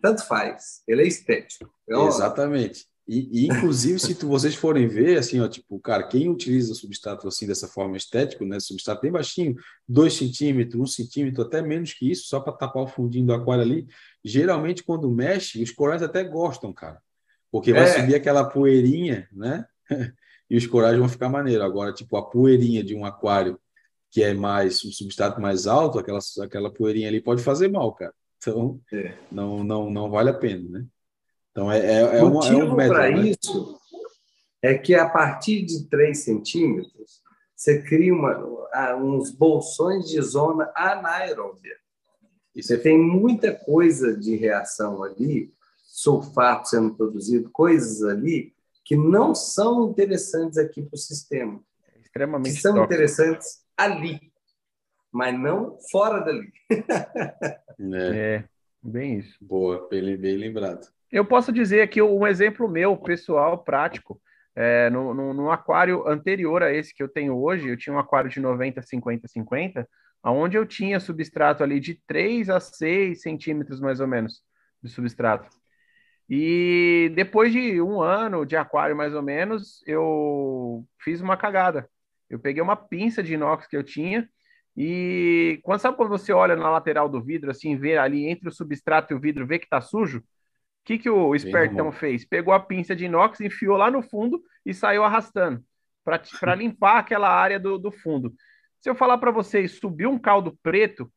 tanto 0.00 0.26
faz. 0.26 0.82
Ele 0.86 1.02
é 1.02 1.06
estético. 1.06 1.70
Então, 1.86 2.08
Exatamente. 2.08 2.86
E, 3.06 3.44
e 3.44 3.46
inclusive, 3.46 3.98
se 3.98 4.14
tu, 4.14 4.28
vocês 4.28 4.54
forem 4.54 4.86
ver, 4.86 5.18
assim, 5.18 5.40
ó, 5.40 5.48
tipo, 5.48 5.78
cara, 5.80 6.04
quem 6.04 6.28
utiliza 6.28 6.72
substrato 6.72 7.26
assim 7.26 7.46
dessa 7.46 7.66
forma 7.66 7.96
estética, 7.96 8.44
né, 8.44 8.60
substrato 8.60 9.02
bem 9.02 9.10
baixinho, 9.10 9.56
2 9.88 10.14
centímetros, 10.14 10.80
1 10.80 10.82
um 10.82 10.86
centímetro, 10.86 11.42
até 11.42 11.60
menos 11.60 11.92
que 11.92 12.10
isso, 12.10 12.28
só 12.28 12.38
para 12.38 12.52
tapar 12.52 12.84
o 12.84 12.86
fundinho 12.86 13.26
do 13.26 13.34
aquário 13.34 13.64
ali, 13.64 13.88
geralmente 14.24 14.84
quando 14.84 15.10
mexe, 15.10 15.62
os 15.62 15.72
corais 15.72 16.00
até 16.00 16.22
gostam, 16.22 16.72
cara, 16.72 17.00
porque 17.50 17.72
vai 17.72 17.84
é. 17.84 18.00
subir 18.00 18.14
aquela 18.14 18.44
poeirinha, 18.44 19.28
né, 19.32 19.66
e 20.48 20.56
os 20.56 20.66
corais 20.66 20.96
vão 20.96 21.08
ficar 21.08 21.28
maneiro. 21.28 21.64
Agora, 21.64 21.92
tipo, 21.92 22.16
a 22.16 22.22
poeirinha 22.22 22.84
de 22.84 22.94
um 22.94 23.04
aquário 23.04 23.58
que 24.12 24.22
é 24.22 24.34
mais 24.34 24.84
um 24.84 24.92
substrato 24.92 25.40
mais 25.40 25.66
alto, 25.66 25.98
aquela, 25.98 26.18
aquela 26.42 26.70
poeirinha 26.70 27.08
ali 27.08 27.18
pode 27.18 27.42
fazer 27.42 27.68
mal, 27.68 27.94
cara. 27.94 28.12
Então, 28.36 28.78
é. 28.92 29.14
não, 29.30 29.64
não, 29.64 29.90
não 29.90 30.10
vale 30.10 30.28
a 30.28 30.34
pena, 30.34 30.68
né? 30.68 30.86
Então, 31.50 31.72
é, 31.72 31.78
é, 31.78 32.18
é, 32.18 32.22
uma, 32.22 32.46
é 32.46 32.54
um 32.54 32.74
método. 32.74 32.94
para 32.94 33.10
né? 33.10 33.28
isso 33.28 33.80
é 34.60 34.76
que 34.76 34.94
a 34.94 35.08
partir 35.08 35.62
de 35.62 35.88
3 35.88 36.16
centímetros, 36.18 37.22
você 37.56 37.82
cria 37.82 38.12
uma, 38.12 38.38
uns 38.96 39.30
bolsões 39.30 40.06
de 40.06 40.20
zona 40.20 40.70
anaeróbia. 40.76 41.76
Você 42.54 42.76
tem 42.76 42.98
muita 42.98 43.54
coisa 43.54 44.14
de 44.14 44.36
reação 44.36 45.02
ali, 45.02 45.50
sulfato 45.86 46.68
sendo 46.68 46.94
produzido, 46.94 47.50
coisas 47.50 48.02
ali 48.02 48.54
que 48.84 48.94
não 48.94 49.34
são 49.34 49.88
interessantes 49.88 50.58
aqui 50.58 50.82
para 50.82 50.96
o 50.96 50.98
sistema. 50.98 51.62
Extremamente 52.04 52.54
que 52.54 52.60
são 52.60 52.74
tóxico. 52.74 52.92
interessantes 52.92 53.61
ali, 53.76 54.20
mas 55.12 55.38
não 55.38 55.76
fora 55.90 56.20
dali. 56.20 56.52
é. 57.94 58.16
é, 58.16 58.44
bem 58.82 59.18
isso. 59.18 59.36
Boa, 59.40 59.88
bem, 59.88 60.16
bem 60.16 60.36
lembrado. 60.36 60.86
Eu 61.10 61.24
posso 61.24 61.52
dizer 61.52 61.82
aqui 61.82 62.00
um 62.00 62.26
exemplo 62.26 62.68
meu, 62.68 62.96
pessoal, 62.96 63.62
prático. 63.62 64.20
É, 64.54 64.90
no, 64.90 65.14
no, 65.14 65.32
no, 65.32 65.50
aquário 65.50 66.06
anterior 66.06 66.62
a 66.62 66.72
esse 66.72 66.94
que 66.94 67.02
eu 67.02 67.08
tenho 67.08 67.36
hoje, 67.36 67.68
eu 67.68 67.76
tinha 67.76 67.94
um 67.94 67.98
aquário 67.98 68.28
de 68.28 68.38
90, 68.38 68.82
50, 68.82 69.26
50, 69.26 69.88
onde 70.24 70.58
eu 70.58 70.66
tinha 70.66 71.00
substrato 71.00 71.62
ali 71.62 71.80
de 71.80 72.00
3 72.06 72.50
a 72.50 72.60
6 72.60 73.22
centímetros, 73.22 73.80
mais 73.80 73.98
ou 73.98 74.06
menos, 74.06 74.42
de 74.82 74.90
substrato. 74.90 75.48
E 76.28 77.10
depois 77.14 77.52
de 77.52 77.80
um 77.80 78.00
ano 78.02 78.44
de 78.44 78.56
aquário, 78.56 78.96
mais 78.96 79.14
ou 79.14 79.22
menos, 79.22 79.82
eu 79.86 80.86
fiz 80.98 81.20
uma 81.20 81.36
cagada 81.36 81.88
Eu 82.32 82.40
peguei 82.40 82.62
uma 82.62 82.76
pinça 82.76 83.22
de 83.22 83.34
inox 83.34 83.66
que 83.66 83.76
eu 83.76 83.84
tinha 83.84 84.28
e 84.74 85.60
quando 85.62 85.80
sabe 85.80 85.96
quando 85.98 86.08
você 86.08 86.32
olha 86.32 86.56
na 86.56 86.70
lateral 86.70 87.08
do 87.08 87.22
vidro, 87.22 87.50
assim, 87.50 87.76
vê 87.76 87.98
ali 87.98 88.26
entre 88.26 88.48
o 88.48 88.52
substrato 88.52 89.12
e 89.12 89.16
o 89.16 89.20
vidro, 89.20 89.46
vê 89.46 89.58
que 89.58 89.68
tá 89.68 89.82
sujo? 89.82 90.20
O 90.20 90.22
que, 90.84 90.98
que 90.98 91.10
o 91.10 91.34
espertão 91.34 91.92
fez? 91.92 92.24
Pegou 92.24 92.54
a 92.54 92.58
pinça 92.58 92.96
de 92.96 93.04
inox, 93.04 93.38
enfiou 93.40 93.76
lá 93.76 93.90
no 93.90 94.02
fundo 94.02 94.42
e 94.64 94.72
saiu 94.72 95.04
arrastando 95.04 95.62
para 96.02 96.54
limpar 96.54 96.98
aquela 96.98 97.28
área 97.28 97.60
do, 97.60 97.78
do 97.78 97.92
fundo. 97.92 98.34
Se 98.80 98.88
eu 98.88 98.94
falar 98.94 99.18
para 99.18 99.30
vocês, 99.30 99.78
subiu 99.78 100.10
um 100.10 100.18
caldo 100.18 100.58
preto 100.62 101.12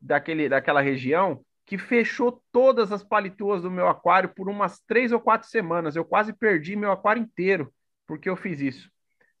daquele, 0.00 0.48
daquela 0.48 0.80
região 0.80 1.42
que 1.64 1.78
fechou 1.78 2.42
todas 2.52 2.92
as 2.92 3.02
palituas 3.02 3.62
do 3.62 3.70
meu 3.70 3.88
aquário 3.88 4.28
por 4.34 4.48
umas 4.48 4.80
três 4.80 5.12
ou 5.12 5.20
quatro 5.20 5.48
semanas. 5.48 5.96
Eu 5.96 6.04
quase 6.04 6.32
perdi 6.32 6.76
meu 6.76 6.90
aquário 6.90 7.22
inteiro 7.22 7.72
porque 8.06 8.28
eu 8.28 8.36
fiz 8.36 8.60
isso. 8.60 8.90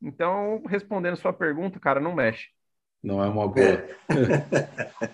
Então, 0.06 0.62
respondendo 0.68 1.16
sua 1.16 1.32
pergunta, 1.32 1.80
cara, 1.80 1.98
não 1.98 2.14
mexe. 2.14 2.50
Não 3.02 3.20
é 3.22 3.28
uma 3.28 3.48
boa. 3.48 3.84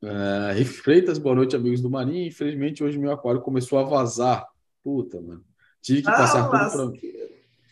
uh, 0.00 0.64
Freitas, 0.64 1.18
boa 1.18 1.34
noite, 1.34 1.56
amigos 1.56 1.80
do 1.80 1.90
Marinho. 1.90 2.28
Infelizmente, 2.28 2.84
hoje 2.84 2.96
meu 2.96 3.10
aquário 3.10 3.40
começou 3.40 3.80
a 3.80 3.82
vazar. 3.82 4.46
Puta, 4.80 5.20
mano. 5.20 5.44
Tive 5.82 6.02
que 6.02 6.10
passar 6.10 6.44
ah, 6.44 6.48
tudo 6.48 6.70
para 6.70 7.08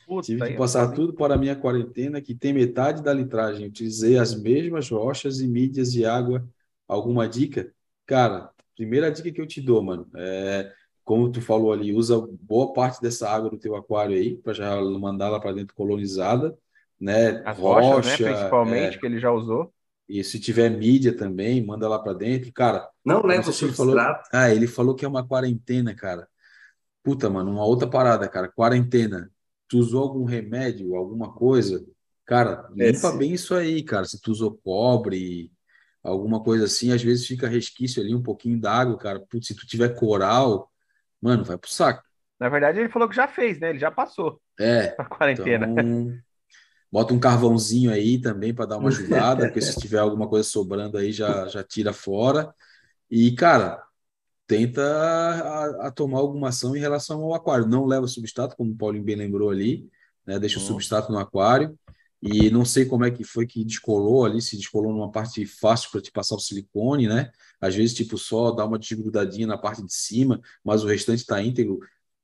Puta, 0.06 0.26
Tive 0.26 0.44
que 0.48 0.54
passar 0.54 0.92
tudo 0.92 1.14
para 1.14 1.34
a 1.34 1.38
minha 1.38 1.54
quarentena, 1.54 2.20
que 2.20 2.34
tem 2.34 2.52
metade 2.52 3.00
da 3.00 3.12
litragem. 3.12 3.68
Utilizei 3.68 4.18
as 4.18 4.34
mesmas 4.34 4.90
rochas 4.90 5.40
e 5.40 5.46
mídias 5.46 5.92
de 5.92 6.04
água. 6.04 6.44
Alguma 6.88 7.28
dica? 7.28 7.72
Cara, 8.04 8.50
primeira 8.74 9.08
dica 9.08 9.30
que 9.30 9.40
eu 9.40 9.46
te 9.46 9.60
dou, 9.60 9.80
mano, 9.84 10.08
é 10.16 10.72
como 11.06 11.30
tu 11.30 11.40
falou 11.40 11.72
ali, 11.72 11.94
usa 11.94 12.20
boa 12.42 12.72
parte 12.72 13.00
dessa 13.00 13.30
água 13.30 13.48
do 13.48 13.56
teu 13.56 13.76
aquário 13.76 14.16
aí 14.16 14.36
para 14.36 14.52
já 14.52 14.82
mandar 14.82 15.28
lá 15.28 15.38
para 15.38 15.52
dentro 15.52 15.74
colonizada, 15.74 16.58
né? 17.00 17.42
As 17.46 17.56
rocha, 17.56 17.88
rochas, 17.88 18.20
né? 18.20 18.32
Principalmente 18.32 18.96
é, 18.96 18.98
que 18.98 19.06
ele 19.06 19.20
já 19.20 19.30
usou. 19.30 19.72
E 20.08 20.22
se 20.24 20.40
tiver 20.40 20.68
mídia 20.68 21.16
também, 21.16 21.64
manda 21.64 21.88
lá 21.88 21.98
para 21.98 22.12
dentro, 22.12 22.52
cara. 22.52 22.88
Não 23.04 23.24
leva 23.24 23.48
o 23.48 23.52
substrato. 23.52 23.86
Falou... 23.86 24.22
Ah, 24.32 24.52
ele 24.52 24.66
falou 24.66 24.96
que 24.96 25.04
é 25.04 25.08
uma 25.08 25.26
quarentena, 25.26 25.94
cara. 25.94 26.26
Puta, 27.04 27.30
mano, 27.30 27.52
uma 27.52 27.64
outra 27.64 27.88
parada, 27.88 28.28
cara. 28.28 28.48
Quarentena 28.48 29.30
tu 29.68 29.78
usou 29.78 30.02
algum 30.02 30.24
remédio, 30.24 30.96
alguma 30.96 31.32
coisa, 31.32 31.84
cara, 32.24 32.68
limpa 32.74 33.12
bem 33.12 33.34
isso 33.34 33.54
aí, 33.54 33.82
cara. 33.82 34.04
Se 34.04 34.20
tu 34.20 34.30
usou 34.30 34.56
cobre, 34.56 35.50
alguma 36.02 36.42
coisa 36.42 36.64
assim, 36.64 36.92
às 36.92 37.02
vezes 37.02 37.26
fica 37.26 37.48
resquício 37.48 38.02
ali, 38.02 38.14
um 38.14 38.22
pouquinho 38.22 38.60
d'água, 38.60 38.96
cara. 38.96 39.20
Putz, 39.20 39.48
se 39.48 39.54
tu 39.54 39.66
tiver 39.66 39.90
coral, 39.98 40.70
mano, 41.20 41.44
vai 41.44 41.56
pro 41.58 41.70
saco. 41.70 42.02
Na 42.38 42.48
verdade, 42.48 42.78
ele 42.78 42.88
falou 42.88 43.08
que 43.08 43.16
já 43.16 43.26
fez, 43.26 43.58
né? 43.58 43.70
Ele 43.70 43.78
já 43.78 43.90
passou. 43.90 44.40
É. 44.60 44.94
A 44.98 45.04
quarentena. 45.04 45.66
Então, 45.66 46.18
bota 46.92 47.14
um 47.14 47.18
carvãozinho 47.18 47.90
aí 47.90 48.20
também 48.20 48.54
para 48.54 48.66
dar 48.66 48.78
uma 48.78 48.88
ajudada, 48.88 49.46
porque 49.46 49.60
se 49.60 49.78
tiver 49.80 49.98
alguma 49.98 50.28
coisa 50.28 50.48
sobrando 50.48 50.98
aí, 50.98 51.12
já, 51.12 51.46
já 51.48 51.62
tira 51.62 51.92
fora. 51.92 52.54
E, 53.10 53.32
cara, 53.32 53.82
tenta 54.46 54.82
a, 54.82 55.86
a, 55.86 55.90
tomar 55.90 56.18
alguma 56.18 56.48
ação 56.48 56.76
em 56.76 56.80
relação 56.80 57.22
ao 57.22 57.34
aquário. 57.34 57.66
Não 57.66 57.86
leva 57.86 58.06
substrato, 58.06 58.56
como 58.56 58.72
o 58.72 58.76
Paulinho 58.76 59.04
bem 59.04 59.16
lembrou 59.16 59.50
ali, 59.50 59.88
né? 60.26 60.38
deixa 60.38 60.58
o 60.58 60.62
substrato 60.62 61.10
no 61.10 61.18
aquário. 61.18 61.78
E 62.22 62.50
não 62.50 62.64
sei 62.64 62.86
como 62.86 63.04
é 63.04 63.10
que 63.10 63.24
foi 63.24 63.46
que 63.46 63.64
descolou 63.64 64.24
ali, 64.24 64.40
se 64.40 64.56
descolou 64.56 64.92
numa 64.92 65.10
parte 65.10 65.44
fácil 65.44 65.90
para 65.90 66.00
te 66.00 66.10
passar 66.10 66.34
o 66.34 66.40
silicone, 66.40 67.06
né? 67.06 67.30
Às 67.60 67.74
vezes, 67.74 67.94
tipo, 67.94 68.18
só 68.18 68.50
dá 68.50 68.64
uma 68.64 68.78
desgrudadinha 68.78 69.46
na 69.46 69.58
parte 69.58 69.82
de 69.82 69.92
cima, 69.92 70.40
mas 70.64 70.84
o 70.84 70.86
restante 70.86 71.20
está 71.20 71.42
íntegro. 71.42 71.80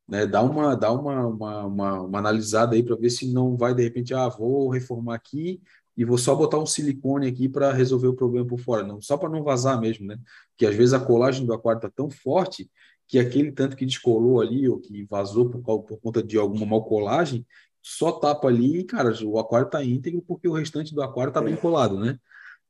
Né? 0.07 0.27
Dá, 0.27 0.43
uma, 0.43 0.75
dá 0.75 0.93
uma, 0.93 1.27
uma, 1.27 1.67
uma, 1.67 2.01
uma 2.03 2.19
analisada 2.19 2.75
aí 2.75 2.83
para 2.83 2.97
ver 2.97 3.11
se 3.11 3.33
não 3.33 3.57
vai, 3.57 3.75
de 3.75 3.83
repente, 3.83 4.15
ah, 4.15 4.29
vou 4.29 4.69
reformar 4.69 5.15
aqui, 5.15 5.61
e 5.97 6.05
vou 6.05 6.17
só 6.17 6.35
botar 6.35 6.59
um 6.59 6.67
silicone 6.67 7.27
aqui 7.27 7.49
para 7.49 7.73
resolver 7.73 8.09
o 8.09 8.15
problema 8.15 8.47
por 8.47 8.59
fora, 8.59 8.83
não, 8.83 9.01
só 9.01 9.17
para 9.17 9.29
não 9.29 9.43
vazar 9.43 9.79
mesmo, 9.81 10.07
né? 10.07 10.19
Porque 10.51 10.67
às 10.67 10.75
vezes 10.75 10.95
a 10.95 11.01
colagem 11.01 11.45
do 11.45 11.53
aquário 11.53 11.79
está 11.79 11.91
tão 11.91 12.11
forte 12.11 12.71
que 13.07 13.19
aquele 13.19 13.53
tanto 13.53 13.77
que 13.77 13.85
descolou 13.85 14.41
ali 14.41 14.69
ou 14.69 14.79
que 14.79 15.05
vazou 15.05 15.51
por, 15.51 15.61
por 15.83 16.01
conta 16.01 16.23
de 16.23 16.39
alguma 16.39 16.65
mal 16.65 16.83
colagem, 16.85 17.47
só 17.83 18.13
tapa 18.13 18.49
ali 18.49 18.79
e, 18.79 18.85
cara, 18.85 19.13
o 19.25 19.39
aquário 19.39 19.67
está 19.67 19.85
íntegro 19.85 20.23
porque 20.27 20.49
o 20.49 20.53
restante 20.53 20.95
do 20.95 21.03
aquário 21.03 21.31
está 21.31 21.43
bem 21.43 21.57
colado, 21.57 21.99
né? 21.99 22.19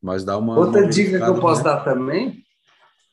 Mas 0.01 0.25
dá 0.25 0.37
uma. 0.37 0.59
Outra 0.59 0.81
uma 0.81 0.89
dica 0.89 1.19
que 1.19 1.31
eu 1.31 1.39
posso 1.39 1.63
né? 1.63 1.71
dar 1.71 1.85
também, 1.85 2.43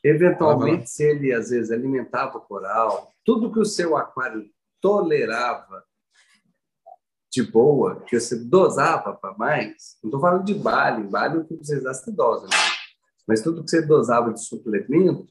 eventualmente, 0.02 0.88
se 0.88 1.04
ele 1.04 1.32
às 1.32 1.50
vezes 1.50 1.70
alimentava 1.70 2.38
o 2.38 2.40
coral, 2.40 3.12
tudo 3.24 3.52
que 3.52 3.58
o 3.58 3.64
seu 3.64 3.96
aquário 3.96 4.48
tolerava 4.80 5.84
de 7.30 7.42
boa, 7.42 8.00
que 8.00 8.18
você 8.18 8.36
dosava 8.36 9.12
para 9.12 9.34
mais, 9.36 9.96
não 10.02 10.08
estou 10.08 10.20
falando 10.20 10.44
de 10.44 10.54
bale, 10.54 11.06
bale 11.06 11.36
é 11.36 11.40
o 11.40 11.44
que 11.44 11.54
precisasse 11.54 12.10
de 12.10 12.16
dose, 12.16 12.46
né? 12.46 12.56
mas 13.26 13.42
tudo 13.42 13.62
que 13.62 13.70
você 13.70 13.82
dosava 13.82 14.32
de 14.32 14.44
suplemento, 14.44 15.28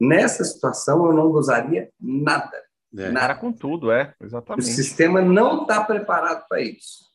nessa 0.00 0.44
situação 0.44 1.04
eu 1.06 1.12
não 1.12 1.32
dosaria 1.32 1.90
nada. 2.00 2.62
É. 2.96 3.10
Nada 3.10 3.34
com 3.34 3.52
tudo, 3.52 3.90
é, 3.90 4.14
exatamente. 4.20 4.68
O 4.68 4.72
sistema 4.72 5.20
não 5.22 5.62
está 5.62 5.82
preparado 5.82 6.46
para 6.46 6.60
isso. 6.60 7.10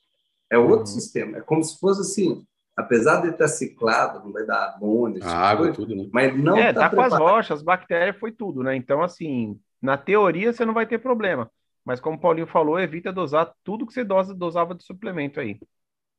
É 0.52 0.58
outro 0.58 0.80
uhum. 0.80 0.86
sistema. 0.88 1.38
É 1.38 1.42
como 1.42 1.64
se 1.64 1.80
fosse 1.80 2.02
assim, 2.02 2.46
apesar 2.78 3.22
de 3.22 3.30
estar 3.30 3.48
ciclado, 3.48 4.24
não 4.24 4.32
vai 4.32 4.46
dar 4.46 4.76
amônia, 4.76 5.20
a 5.24 5.32
água, 5.32 5.66
coisa, 5.66 5.74
tudo, 5.74 5.96
né? 5.96 6.08
Mas 6.14 6.38
não 6.38 6.56
é, 6.56 6.72
tá, 6.72 6.82
tá 6.88 6.96
com 6.96 7.02
as 7.02 7.14
rochas, 7.14 7.64
bactérias, 7.64 8.16
foi 8.18 8.32
tudo, 8.32 8.62
né? 8.62 8.76
Então, 8.76 9.02
assim, 9.02 9.60
na 9.82 9.98
teoria 9.98 10.54
você 10.54 10.64
não 10.64 10.76
vai 10.76 10.86
ter 10.86 11.00
problema. 11.00 11.50
Mas 11.84 12.00
como 12.00 12.18
o 12.18 12.20
Paulinho 12.20 12.46
falou, 12.46 12.80
evita 12.80 13.12
dosar 13.12 13.52
tudo 13.64 13.88
que 13.88 13.94
você 13.94 14.04
dosa, 14.04 14.34
dosava 14.36 14.76
de 14.76 14.84
suplemento 14.84 15.40
aí. 15.40 15.60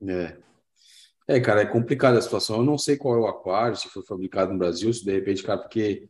É. 0.02 0.36
É, 1.28 1.38
cara, 1.38 1.60
é 1.60 1.66
complicada 1.66 2.18
a 2.18 2.22
situação. 2.22 2.56
Eu 2.56 2.64
não 2.64 2.78
sei 2.78 2.96
qual 2.96 3.14
é 3.14 3.18
o 3.18 3.26
aquário, 3.26 3.76
se 3.76 3.88
foi 3.88 4.02
fabricado 4.02 4.50
no 4.50 4.58
Brasil, 4.58 4.92
se 4.92 5.04
de 5.04 5.12
repente, 5.12 5.42
cara, 5.42 5.60
porque 5.60 6.08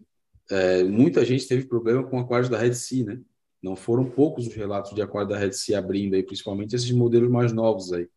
é, 0.50 0.82
muita 0.84 1.24
gente 1.24 1.46
teve 1.46 1.66
problema 1.66 2.04
com 2.04 2.18
aquários 2.18 2.48
da 2.48 2.56
Red 2.56 2.74
Sea, 2.74 3.04
né? 3.04 3.20
Não 3.60 3.74
foram 3.74 4.04
poucos 4.08 4.46
os 4.46 4.54
relatos 4.54 4.94
de 4.94 5.02
aquário 5.02 5.28
da 5.28 5.36
Red 5.36 5.52
Sea 5.52 5.78
abrindo 5.78 6.14
aí, 6.14 6.22
principalmente 6.22 6.76
esses 6.76 6.92
modelos 6.92 7.28
mais 7.28 7.52
novos 7.52 7.92
aí. 7.92 8.08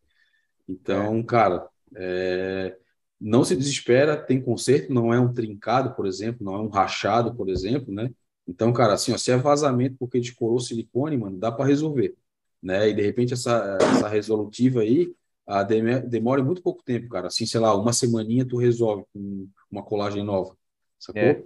Então, 0.69 1.17
é. 1.17 1.23
cara, 1.23 1.67
é, 1.95 2.77
não 3.19 3.43
se 3.43 3.55
desespera, 3.55 4.17
tem 4.17 4.41
conserto, 4.41 4.93
não 4.93 5.13
é 5.13 5.19
um 5.19 5.33
trincado, 5.33 5.93
por 5.95 6.07
exemplo, 6.07 6.43
não 6.43 6.55
é 6.55 6.59
um 6.59 6.69
rachado, 6.69 7.35
por 7.35 7.49
exemplo, 7.49 7.93
né? 7.93 8.11
Então, 8.47 8.73
cara, 8.73 8.93
assim, 8.93 9.13
ó, 9.13 9.17
se 9.17 9.31
é 9.31 9.37
vazamento 9.37 9.95
porque 9.99 10.19
descolou 10.19 10.59
silicone, 10.59 11.17
mano, 11.17 11.37
dá 11.37 11.51
para 11.51 11.65
resolver, 11.65 12.15
né? 12.61 12.89
E 12.89 12.93
de 12.93 13.01
repente 13.01 13.33
essa, 13.33 13.77
essa 13.79 14.07
resolutiva 14.07 14.81
aí 14.81 15.13
a, 15.45 15.63
demora 15.63 16.43
muito 16.43 16.61
pouco 16.61 16.83
tempo, 16.83 17.09
cara. 17.09 17.27
Assim, 17.27 17.45
sei 17.45 17.59
lá, 17.59 17.75
uma 17.75 17.93
semaninha 17.93 18.47
tu 18.47 18.57
resolve 18.57 19.05
com 19.13 19.47
uma 19.69 19.83
colagem 19.83 20.23
nova, 20.23 20.57
sacou? 20.99 21.21
É. 21.21 21.43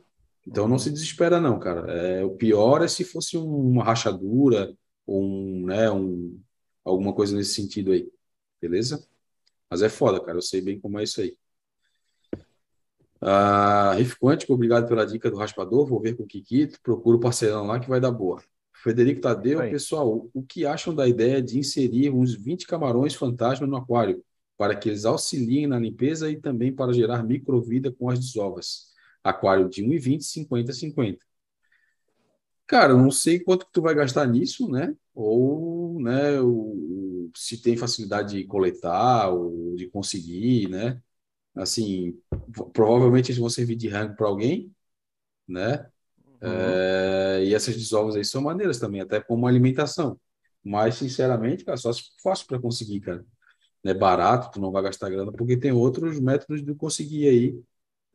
Então 0.47 0.67
não 0.67 0.77
se 0.77 0.91
desespera 0.91 1.41
não, 1.41 1.59
cara. 1.59 1.91
É, 1.91 2.23
o 2.23 2.31
pior 2.31 2.83
é 2.83 2.87
se 2.87 3.03
fosse 3.03 3.37
uma 3.37 3.83
rachadura 3.83 4.73
ou 5.05 5.23
um, 5.23 5.65
né, 5.65 5.91
um, 5.91 6.39
alguma 6.83 7.13
coisa 7.13 7.35
nesse 7.35 7.53
sentido 7.53 7.91
aí, 7.91 8.09
beleza? 8.61 9.05
Mas 9.69 9.81
é 9.81 9.89
foda, 9.89 10.19
cara. 10.23 10.37
Eu 10.37 10.41
sei 10.41 10.61
bem 10.61 10.79
como 10.79 10.99
é 10.99 11.03
isso 11.03 11.21
aí. 11.21 11.37
Ah, 13.21 13.93
Riff 13.95 14.15
Quântico, 14.19 14.53
obrigado 14.53 14.87
pela 14.87 15.05
dica 15.05 15.31
do 15.31 15.37
raspador. 15.37 15.85
Vou 15.85 15.99
ver 15.99 16.15
com 16.15 16.23
o 16.23 16.27
Kikito. 16.27 16.79
Procura 16.81 17.17
o 17.17 17.19
parceirão 17.19 17.65
lá 17.65 17.79
que 17.79 17.89
vai 17.89 17.99
dar 17.99 18.11
boa. 18.11 18.41
Frederico 18.73 19.21
Tadeu, 19.21 19.59
Oi. 19.59 19.71
pessoal, 19.71 20.29
o 20.31 20.43
que 20.43 20.63
acham 20.63 20.93
da 20.93 21.07
ideia 21.07 21.41
de 21.41 21.57
inserir 21.57 22.11
uns 22.11 22.35
20 22.35 22.67
camarões 22.67 23.15
fantasma 23.15 23.65
no 23.65 23.77
aquário, 23.77 24.23
para 24.55 24.75
que 24.75 24.89
eles 24.89 25.05
auxiliem 25.05 25.65
na 25.65 25.79
limpeza 25.79 26.29
e 26.29 26.39
também 26.39 26.71
para 26.71 26.93
gerar 26.93 27.23
microvida 27.23 27.91
com 27.91 28.09
as 28.11 28.19
desovas? 28.19 28.93
Aquário 29.23 29.67
de 29.67 29.83
1,20, 29.83 30.21
50, 30.21 30.71
50. 30.71 31.25
Cara, 32.67 32.93
não 32.93 33.09
sei 33.09 33.39
quanto 33.39 33.65
que 33.65 33.71
tu 33.71 33.81
vai 33.81 33.95
gastar 33.95 34.27
nisso, 34.27 34.69
né? 34.69 34.95
Ou, 35.15 35.99
né, 36.01 36.39
o, 36.41 37.31
se 37.35 37.61
tem 37.61 37.77
facilidade 37.77 38.37
de 38.37 38.45
coletar 38.45 39.29
ou 39.29 39.75
de 39.75 39.87
conseguir, 39.89 40.69
né? 40.69 41.01
assim, 41.55 42.19
provavelmente 42.73 43.31
eles 43.31 43.39
vão 43.39 43.49
servir 43.49 43.75
de 43.75 43.87
rango 43.87 44.15
para 44.15 44.27
alguém, 44.27 44.73
né? 45.47 45.89
Uhum. 46.41 46.51
É, 46.51 47.43
e 47.45 47.53
essas 47.53 47.75
desovas 47.75 48.15
aí 48.15 48.25
são 48.25 48.41
maneiras 48.41 48.79
também, 48.79 49.01
até 49.01 49.21
como 49.21 49.47
alimentação. 49.47 50.19
Mas, 50.63 50.95
sinceramente, 50.95 51.63
cara, 51.63 51.77
só 51.77 51.93
se 51.93 52.03
fácil 52.21 52.47
para 52.47 52.59
conseguir, 52.59 52.99
cara. 52.99 53.25
É 53.83 53.93
barato, 53.93 54.51
tu 54.51 54.59
não 54.59 54.71
vai 54.71 54.83
gastar 54.83 55.09
grana, 55.09 55.31
porque 55.31 55.55
tem 55.55 55.71
outros 55.71 56.19
métodos 56.19 56.63
de 56.63 56.73
conseguir 56.75 57.27
aí 57.29 57.59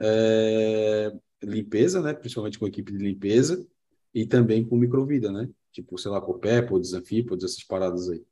é, 0.01 1.13
limpeza, 1.43 2.03
né? 2.03 2.13
Principalmente 2.13 2.59
com 2.59 2.67
equipe 2.67 2.93
de 2.93 2.99
limpeza 2.99 3.67
e 4.13 4.27
também 4.27 4.65
com 4.65 4.77
microvida, 4.77 5.31
né? 5.31 5.49
Tipo, 5.73 5.97
sei 5.99 6.11
lá, 6.11 6.21
copépodes, 6.21 6.95
anfípodes, 6.95 7.45
essas 7.45 7.65
paradas 7.65 8.09
aí. 8.09 8.23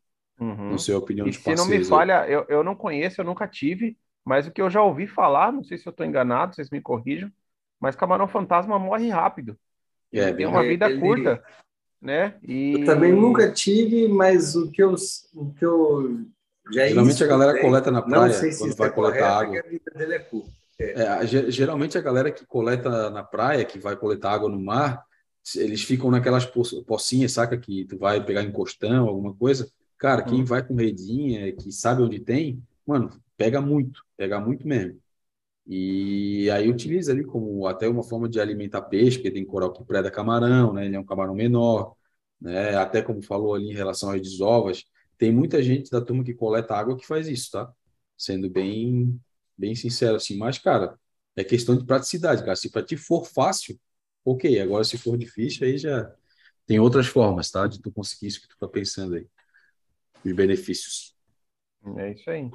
Uhum. 0.41 0.71
Não 0.71 0.79
sei 0.79 0.95
a 0.95 0.99
opinião 0.99 1.27
e 1.27 1.31
de 1.31 1.37
se 1.37 1.55
não 1.55 1.67
me 1.67 1.85
falha, 1.85 2.27
eu, 2.29 2.45
eu 2.49 2.63
não 2.63 2.75
conheço, 2.75 3.21
eu 3.21 3.25
nunca 3.25 3.47
tive, 3.47 3.97
mas 4.25 4.47
o 4.47 4.53
que 4.53 4.63
eu 4.63 4.71
já 4.71 4.83
ouvi 4.83 5.07
falar, 5.07 5.53
não 5.53 5.65
sei 5.65 5.79
se 5.79 5.87
eu 5.87 5.91
estou 5.91 6.07
enganado, 6.07 6.55
vocês 6.55 6.71
me 6.71 6.81
corrijam, 6.81 7.31
mas 7.81 7.97
camarão 7.97 8.29
fantasma 8.29 8.79
morre 8.79 9.09
rápido. 9.09 9.59
É, 10.13 10.33
tem 10.33 10.47
uma 10.47 10.63
vida 10.63 10.89
ele... 10.89 11.01
curta, 11.01 11.43
né? 12.01 12.35
E... 12.43 12.75
Eu 12.75 12.85
também 12.85 13.13
nunca 13.13 13.51
tive, 13.53 14.09
mas 14.09 14.55
o 14.55 14.71
que 14.71 14.83
eu, 14.83 14.95
o 15.35 15.53
que 15.53 15.65
eu 15.65 16.25
Já 16.71 16.85
é 16.85 16.89
Geralmente 16.89 17.15
isso 17.15 17.25
a 17.25 17.27
galera 17.27 17.53
tem. 17.55 17.63
coleta 17.63 17.91
na 17.91 18.03
praia 18.03 18.27
Não 18.27 18.33
sei 18.33 18.53
se 18.53 18.59
quando 18.59 18.69
isso 18.71 18.79
vai 18.79 18.89
é 18.89 18.93
coletar 18.93 19.45
correto, 19.45 19.59
água. 19.59 19.59
a 19.59 19.71
vida 19.71 19.91
dele 19.95 20.15
é 20.15 20.19
curta. 20.19 20.51
É, 20.81 21.27
ge- 21.27 21.51
geralmente 21.51 21.99
a 21.99 22.01
galera 22.01 22.31
que 22.31 22.47
coleta 22.47 23.11
na 23.11 23.25
praia, 23.25 23.65
que 23.65 23.81
vai 23.81 23.97
coletar 23.97 24.33
água 24.33 24.49
no 24.49 24.61
mar, 24.61 25.05
eles 25.57 25.83
ficam 25.83 26.11
naquelas 26.11 26.47
po- 26.47 26.85
pocinhas, 26.85 27.33
saca? 27.33 27.59
Que 27.59 27.85
tu 27.87 27.99
vai 27.99 28.25
pegar 28.25 28.43
em 28.43 28.53
costão, 28.53 29.09
alguma 29.09 29.35
coisa. 29.35 29.71
Cara, 29.99 30.23
quem 30.23 30.45
Hum. 30.45 30.45
vai 30.45 30.67
com 30.67 30.75
redinha, 30.75 31.53
que 31.55 31.73
sabe 31.73 32.03
onde 32.03 32.21
tem, 32.21 32.63
mano, 32.87 33.11
pega 33.37 33.61
muito, 33.61 34.03
pega 34.17 34.41
muito 34.41 34.67
mesmo. 34.67 35.01
E 35.67 36.51
aí 36.51 36.71
utiliza 36.71 37.13
ali 37.13 37.25
como 37.25 37.67
até 37.67 37.87
uma 37.89 38.03
forma 38.03 38.29
de 38.29 38.41
alimentar 38.41 38.83
peixe, 38.83 39.19
porque 39.19 39.31
tem 39.31 39.45
coral 39.45 39.73
que 39.73 39.85
preda 39.85 40.11
camarão, 40.11 40.73
né? 40.73 40.87
Ele 40.87 40.97
é 40.97 41.01
um 41.01 41.05
camarão 41.05 41.35
menor, 41.35 41.95
né? 42.41 42.75
Até 42.77 43.03
como 43.03 43.21
falou 43.23 43.55
ali 43.55 43.71
em 43.71 43.75
relação 43.75 44.11
às 44.11 44.21
desovas, 44.23 44.85
tem 45.19 45.31
muita 45.33 45.63
gente 45.63 45.91
da 45.91 46.01
turma 46.01 46.25
que 46.25 46.33
coleta 46.35 46.75
água 46.75 46.97
que 46.97 47.07
faz 47.07 47.29
isso, 47.29 47.51
tá? 47.53 47.71
Sendo 48.17 48.49
bem, 48.49 49.21
bem 49.57 49.75
sincero 49.75 50.17
assim. 50.17 50.37
Mas, 50.39 50.59
cara, 50.59 50.99
é 51.37 51.45
questão 51.45 51.77
de 51.77 51.85
praticidade, 51.85 52.43
cara. 52.43 52.57
Se 52.57 52.71
para 52.71 52.83
ti 52.85 52.97
for 52.97 53.27
fácil, 53.27 53.79
ok. 54.33 54.61
Agora, 54.61 54.85
se 54.85 54.99
for 54.99 55.17
difícil, 55.17 55.67
aí 55.67 55.79
já 55.79 56.13
tem 56.67 56.79
outras 56.79 57.07
formas, 57.07 57.51
tá? 57.51 57.67
De 57.67 57.81
tu 57.81 57.91
conseguir 57.91 58.27
isso 58.27 58.41
que 58.41 58.49
tu 58.49 58.57
tá 58.59 58.69
pensando 58.69 59.15
aí. 59.15 59.27
Os 60.25 60.33
benefícios. 60.33 61.15
É 61.97 62.13
isso 62.13 62.29
aí. 62.29 62.51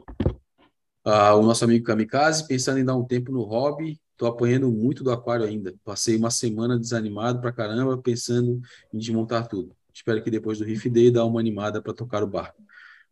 Ah, 1.04 1.36
o 1.36 1.42
nosso 1.42 1.66
amigo 1.66 1.86
Kamikaze, 1.86 2.48
pensando 2.48 2.80
em 2.80 2.86
dar 2.86 2.96
um 2.96 3.06
tempo 3.06 3.32
no 3.32 3.44
hobby, 3.44 4.00
tô 4.16 4.26
apanhando 4.26 4.72
muito 4.72 5.04
do 5.04 5.12
aquário 5.12 5.46
ainda. 5.46 5.74
Passei 5.84 6.16
uma 6.16 6.32
semana 6.32 6.80
desanimado 6.80 7.42
pra 7.42 7.52
caramba, 7.52 7.98
pensando 7.98 8.62
em 8.94 8.98
desmontar 8.98 9.48
tudo. 9.48 9.76
Espero 9.94 10.24
que 10.24 10.32
depois 10.32 10.60
do 10.60 10.66
Riff 10.66 10.90
Day 10.90 11.12
dá 11.12 11.26
uma 11.26 11.40
animada 11.40 11.82
para 11.82 11.94
tocar 11.94 12.24
o 12.24 12.28
barco. 12.28 12.62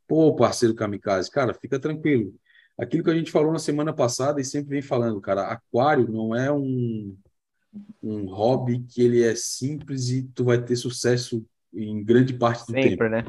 Pô, 0.07 0.35
parceiro 0.35 0.75
Kamikaze, 0.75 1.29
cara, 1.29 1.53
fica 1.53 1.79
tranquilo. 1.79 2.33
Aquilo 2.77 3.03
que 3.03 3.09
a 3.09 3.15
gente 3.15 3.31
falou 3.31 3.51
na 3.51 3.59
semana 3.59 3.93
passada 3.93 4.39
e 4.39 4.45
sempre 4.45 4.69
vem 4.69 4.81
falando, 4.81 5.19
cara, 5.19 5.43
aquário 5.47 6.11
não 6.11 6.35
é 6.35 6.51
um, 6.51 7.15
um 8.01 8.25
hobby 8.25 8.79
que 8.79 9.01
ele 9.01 9.23
é 9.23 9.35
simples 9.35 10.09
e 10.09 10.23
tu 10.23 10.43
vai 10.43 10.63
ter 10.63 10.75
sucesso 10.75 11.45
em 11.73 12.03
grande 12.03 12.33
parte 12.33 12.65
do 12.65 12.73
tempo. 12.73 12.89
Sempre, 12.89 13.09
né? 13.09 13.23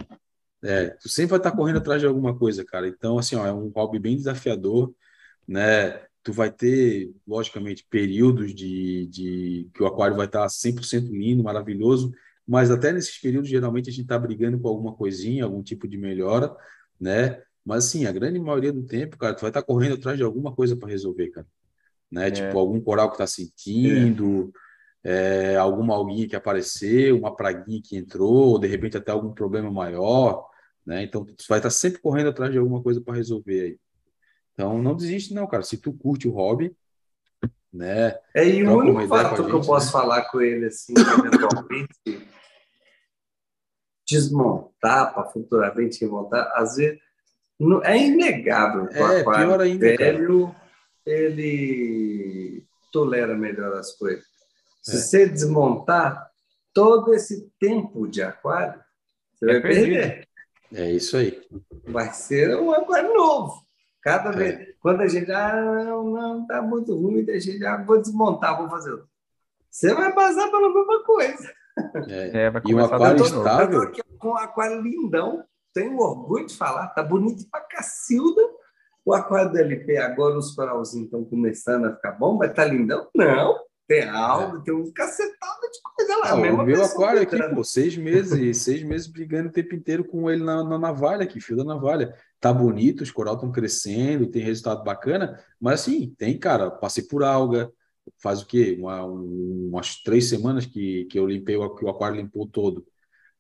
É, 0.63 0.91
tu 0.91 1.09
sempre 1.09 1.31
vai 1.31 1.39
estar 1.39 1.53
correndo 1.53 1.79
atrás 1.79 2.01
de 2.01 2.07
alguma 2.07 2.37
coisa, 2.37 2.65
cara. 2.65 2.87
Então, 2.87 3.19
assim, 3.19 3.37
ó, 3.37 3.47
é 3.47 3.53
um 3.53 3.69
hobby 3.69 3.99
bem 3.99 4.17
desafiador, 4.17 4.95
né? 5.47 6.01
Tu 6.23 6.33
vai 6.33 6.53
ter, 6.53 7.13
logicamente, 7.27 7.85
períodos 7.91 8.55
de, 8.55 9.07
de 9.07 9.71
que 9.75 9.83
o 9.83 9.87
aquário 9.87 10.17
vai 10.17 10.27
estar 10.27 10.49
100% 10.49 11.11
lindo, 11.11 11.43
maravilhoso, 11.43 12.13
mas 12.47 12.71
até 12.71 12.93
nesses 12.93 13.19
períodos, 13.19 13.49
geralmente, 13.49 13.89
a 13.89 13.93
gente 13.93 14.03
está 14.03 14.19
brigando 14.19 14.59
com 14.59 14.69
alguma 14.69 14.95
coisinha, 14.95 15.45
algum 15.45 15.63
tipo 15.63 15.89
de 15.89 15.99
melhora, 15.99 16.55
né? 17.01 17.43
Mas, 17.65 17.87
assim, 17.87 18.07
a 18.07 18.13
grande 18.13 18.39
maioria 18.39 18.73
do 18.73 18.85
tempo, 18.85 19.17
cara, 19.17 19.35
tu 19.35 19.41
vai 19.41 19.51
estar 19.51 19.63
correndo 19.63 19.95
atrás 19.95 20.17
de 20.17 20.23
alguma 20.23 20.55
coisa 20.55 20.77
para 20.77 20.89
resolver, 20.89 21.29
cara. 21.31 21.47
Né? 22.13 22.31
Tipo, 22.31 22.59
algum 22.59 22.79
coral 22.79 23.11
que 23.11 23.17
tá 23.17 23.27
sentindo, 23.27 24.53
é, 25.03 25.57
alguma 25.57 25.95
alguinha 25.95 26.29
que 26.29 26.37
apareceu, 26.37 27.17
uma 27.17 27.35
praguinha 27.35 27.81
que 27.83 27.97
entrou, 27.97 28.51
ou 28.51 28.59
de 28.59 28.69
repente 28.69 28.99
até 28.99 29.11
algum 29.11 29.33
problema 29.33 29.71
maior, 29.71 30.47
né? 30.85 31.03
Então, 31.03 31.25
tu 31.25 31.45
vai 31.49 31.59
estar 31.59 31.71
sempre 31.71 32.03
correndo 32.03 32.29
atrás 32.29 32.53
de 32.53 32.59
alguma 32.59 32.83
coisa 32.83 33.01
para 33.01 33.15
resolver 33.15 33.61
aí. 33.63 33.79
Então, 34.53 34.83
não 34.83 34.95
desiste, 34.95 35.33
não, 35.33 35.47
cara. 35.47 35.63
Se 35.63 35.79
tu 35.79 35.91
curte 35.95 36.29
o 36.29 36.33
hobby, 36.33 36.77
né? 37.73 38.19
É, 38.35 38.47
e 38.47 38.63
o 38.63 38.77
único 38.77 39.09
fato 39.09 39.33
a 39.33 39.35
que 39.35 39.41
eu 39.41 39.57
gente, 39.57 39.67
posso 39.67 39.87
né? 39.87 39.93
falar 39.93 40.23
com 40.31 40.43
ele, 40.43 40.67
assim, 40.67 40.93
eventualmente, 40.93 42.29
desmontar 44.07 45.15
para 45.15 45.25
futuramente 45.31 46.05
montar, 46.05 46.53
às 46.55 46.77
vezes, 46.77 47.01
não, 47.59 47.83
é 47.83 47.97
inegável 47.97 48.87
É, 48.91 49.23
pior 49.23 49.61
ainda, 49.61 49.97
cara. 49.97 50.62
Ele 51.07 52.65
tolera 52.93 53.35
melhor 53.37 53.73
as 53.79 53.93
coisas. 53.93 54.25
Se 54.83 54.97
É. 54.97 54.99
você 54.99 55.29
desmontar 55.29 56.31
todo 56.75 57.15
esse 57.15 57.51
tempo 57.61 58.07
de 58.09 58.23
aquário, 58.23 58.81
você 59.35 59.45
É 59.51 59.53
vai 59.55 59.63
perdido. 59.63 59.87
perder. 59.95 60.29
É 60.75 60.91
isso 60.91 61.17
aí. 61.17 61.41
Vai 61.85 62.13
ser 62.13 62.57
um 62.59 62.73
aquário 62.73 63.13
novo. 63.15 63.63
Cada 64.03 64.31
É. 64.31 64.33
vez. 64.37 64.75
Quando 64.81 65.03
a 65.03 65.07
gente, 65.07 65.31
ah, 65.31 65.85
não, 65.85 66.05
não, 66.11 66.47
tá 66.47 66.61
muito 66.63 66.95
ruim, 66.97 67.25
a 67.31 67.39
gente, 67.39 67.65
ah, 67.65 67.77
vou 67.85 68.01
desmontar, 68.01 68.57
vou 68.59 68.69
fazer 68.69 68.91
outro. 68.93 69.09
Você 69.71 69.95
vai 69.95 70.13
passar 70.13 70.51
pela 70.51 70.69
mesma 70.73 71.05
coisa. 71.05 71.49
É. 71.49 71.53
É, 72.47 72.51
vai 72.51 72.61
E 72.67 72.75
o 72.75 72.77
começar 72.77 72.97
aquário 72.97 73.25
estável? 73.25 73.79
eu 73.83 73.93
tô 73.93 74.01
aqui 74.01 74.03
com 74.19 74.29
um 74.29 74.37
aquário 74.37 74.83
lindão, 74.83 75.43
tenho 75.73 75.97
orgulho 75.99 76.47
de 76.47 76.55
falar, 76.57 76.89
tá 76.89 77.03
bonito 77.03 77.49
pra 77.51 77.61
cacilda. 77.63 78.43
O 79.05 79.13
aquário 79.13 79.51
do 79.51 79.59
LP, 79.59 79.97
agora 79.97 80.39
os 80.39 80.55
coralzinhos 80.55 81.07
estão 81.07 81.25
começando 81.25 81.87
a 81.87 81.95
ficar 81.95 82.13
bom, 82.13 82.37
mas 82.37 82.53
tá 82.55 82.65
lindão? 82.65 83.09
Não, 83.15 83.59
tem 83.89 84.09
algo, 84.09 84.63
tem 84.63 84.73
um 84.73 84.93
cacetada 84.93 85.61
de 85.71 85.79
coisa 85.97 86.17
lá. 86.19 86.37
Mesma 86.37 86.63
o 86.63 86.67
meu 86.67 86.85
aquário 86.85 87.21
aqui, 87.23 87.37
pô, 87.55 87.65
seis 87.65 87.97
meses, 87.97 88.59
seis 88.59 88.83
meses 88.85 89.09
brigando 89.09 89.49
o 89.49 89.53
tempo 89.53 89.75
inteiro 89.75 90.05
com 90.05 90.31
ele 90.31 90.45
na, 90.45 90.63
na 90.63 90.79
navalha 90.79 91.25
aqui, 91.25 91.41
fio 91.41 91.57
da 91.57 91.65
navalha. 91.65 92.15
Tá 92.39 92.53
bonito, 92.53 93.03
os 93.03 93.11
coral 93.11 93.35
estão 93.35 93.51
crescendo, 93.51 94.27
tem 94.29 94.43
resultado 94.43 94.85
bacana, 94.85 95.39
mas 95.61 95.81
assim, 95.81 96.15
tem, 96.17 96.39
cara, 96.39 96.71
passei 96.71 97.03
por 97.05 97.25
alga, 97.25 97.71
faz 98.23 98.41
o 98.43 98.47
quê? 98.47 98.77
Uma- 98.79 99.05
um- 99.05 99.69
umas 99.73 99.97
três 100.03 100.29
semanas 100.29 100.65
que, 100.65 101.05
que 101.07 101.19
eu 101.19 101.27
limpei, 101.27 101.57
o, 101.57 101.75
que 101.75 101.85
o 101.85 101.89
aquário 101.89 102.17
limpou 102.17 102.47
todo, 102.47 102.87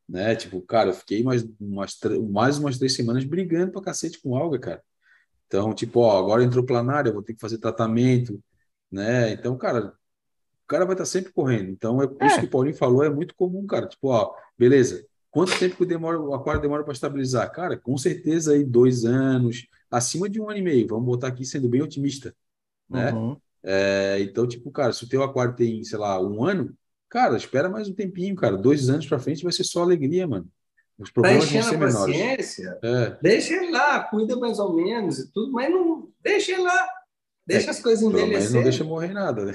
né? 0.08 0.34
Tipo, 0.36 0.60
cara, 0.62 0.90
eu 0.90 0.94
fiquei 0.94 1.22
mais 1.22 1.44
umas, 1.60 1.98
mais 2.30 2.58
umas 2.58 2.78
três 2.78 2.94
semanas 2.94 3.24
brigando 3.24 3.72
pra 3.72 3.82
cacete 3.82 4.20
com 4.20 4.36
alga, 4.36 4.58
cara. 4.58 4.82
Então, 5.52 5.74
tipo, 5.74 6.00
ó, 6.00 6.18
agora 6.18 6.42
entrou 6.42 6.64
planária, 6.64 7.12
vou 7.12 7.22
ter 7.22 7.34
que 7.34 7.40
fazer 7.40 7.58
tratamento, 7.58 8.42
né? 8.90 9.32
Então, 9.32 9.54
cara, 9.58 9.88
o 10.64 10.66
cara 10.66 10.86
vai 10.86 10.94
estar 10.94 11.04
sempre 11.04 11.30
correndo. 11.30 11.68
Então, 11.68 12.00
é 12.00 12.06
isso 12.06 12.36
É. 12.36 12.40
que 12.40 12.46
o 12.46 12.50
Paulinho 12.50 12.74
falou, 12.74 13.04
é 13.04 13.10
muito 13.10 13.34
comum, 13.34 13.66
cara. 13.66 13.86
Tipo, 13.86 14.08
ó, 14.08 14.34
beleza. 14.58 15.04
Quanto 15.30 15.58
tempo 15.58 15.76
que 15.76 15.84
demora, 15.84 16.18
o 16.18 16.32
aquário 16.32 16.62
demora 16.62 16.82
para 16.82 16.94
estabilizar? 16.94 17.52
Cara, 17.52 17.76
com 17.76 17.98
certeza 17.98 18.54
aí 18.54 18.64
dois 18.64 19.04
anos, 19.04 19.66
acima 19.90 20.26
de 20.26 20.40
um 20.40 20.48
ano 20.48 20.58
e 20.58 20.62
meio. 20.62 20.88
Vamos 20.88 21.04
botar 21.04 21.26
aqui 21.28 21.44
sendo 21.44 21.68
bem 21.68 21.82
otimista, 21.82 22.34
né? 22.88 23.12
Uhum. 23.12 23.36
É, 23.62 24.20
então, 24.22 24.48
tipo, 24.48 24.70
cara, 24.70 24.94
se 24.94 25.04
o 25.04 25.08
teu 25.08 25.22
aquário 25.22 25.54
tem, 25.54 25.84
sei 25.84 25.98
lá, 25.98 26.18
um 26.18 26.42
ano, 26.42 26.74
cara, 27.10 27.36
espera 27.36 27.68
mais 27.68 27.88
um 27.88 27.94
tempinho, 27.94 28.34
cara. 28.34 28.56
Dois 28.56 28.88
anos 28.88 29.06
para 29.06 29.18
frente 29.18 29.42
vai 29.42 29.52
ser 29.52 29.64
só 29.64 29.82
alegria, 29.82 30.26
mano. 30.26 30.48
Os 31.02 31.10
Tá 31.10 31.14
problemas 31.14 31.50
vão 31.50 31.60
enchendo 31.60 31.64
ser 31.64 31.74
a 31.74 31.78
menores. 31.78 32.16
paciência, 32.16 32.78
É, 32.82 33.16
deixa 33.22 33.54
ele 33.54 33.70
lá, 33.72 34.00
cuida 34.04 34.36
mais 34.36 34.58
ou 34.58 34.74
menos 34.74 35.18
e 35.18 35.32
tudo, 35.32 35.52
mas 35.52 35.70
não 35.70 36.08
deixa 36.20 36.52
ele 36.52 36.62
lá. 36.62 36.88
Deixa 37.46 37.66
É, 37.68 37.70
as 37.70 37.80
coisas 37.80 38.00
pelo 38.08 38.26
menos 38.26 38.50
não 38.50 38.60
envelhecer. 38.60 38.62
deixa 38.62 38.84
morrer 38.84 39.12
nada, 39.12 39.44
né? 39.46 39.52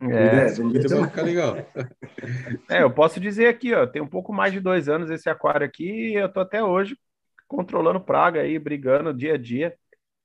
É, 0.00 0.06
É, 0.06 0.56
não 0.58 0.70
Cuida 0.70 0.88
deixa 0.88 0.96
pra 0.96 1.08
ficar 1.08 1.22
legal. 1.22 1.56
é, 2.70 2.82
eu 2.82 2.90
posso 2.92 3.18
dizer 3.20 3.48
aqui, 3.48 3.74
ó, 3.74 3.86
tem 3.86 4.00
um 4.02 4.08
pouco 4.08 4.32
mais 4.32 4.52
de 4.52 4.60
dois 4.60 4.88
anos 4.88 5.10
esse 5.10 5.28
aquário 5.28 5.66
aqui 5.66 6.12
e 6.12 6.14
eu 6.14 6.32
tô 6.32 6.40
até 6.40 6.62
hoje 6.62 6.96
controlando 7.48 8.00
praga 8.00 8.40
aí, 8.42 8.58
brigando 8.58 9.12
dia 9.14 9.34
a 9.34 9.38
dia. 9.38 9.74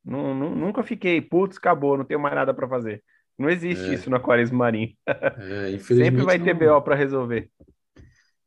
Nu- 0.06 0.36
nu- 0.36 0.56
nunca 0.56 0.84
fiquei, 0.84 1.22
putz, 1.22 1.58
acabou, 1.58 1.98
não 1.98 2.06
tenho 2.06 2.20
mais 2.20 2.36
nada 2.36 2.54
para 2.54 2.68
fazer. 2.68 3.04
Não 3.38 3.50
existe 3.50 3.90
É. 3.90 3.94
isso 3.96 4.10
no 4.10 4.16
aquarismo 4.18 4.58
marinho. 4.58 4.94
É, 5.08 5.78
Sempre 5.80 6.24
vai 6.24 6.38
ter 6.40 6.54
não- 6.54 6.60
BO 6.60 6.82
para 6.84 6.96
resolver. 6.96 7.50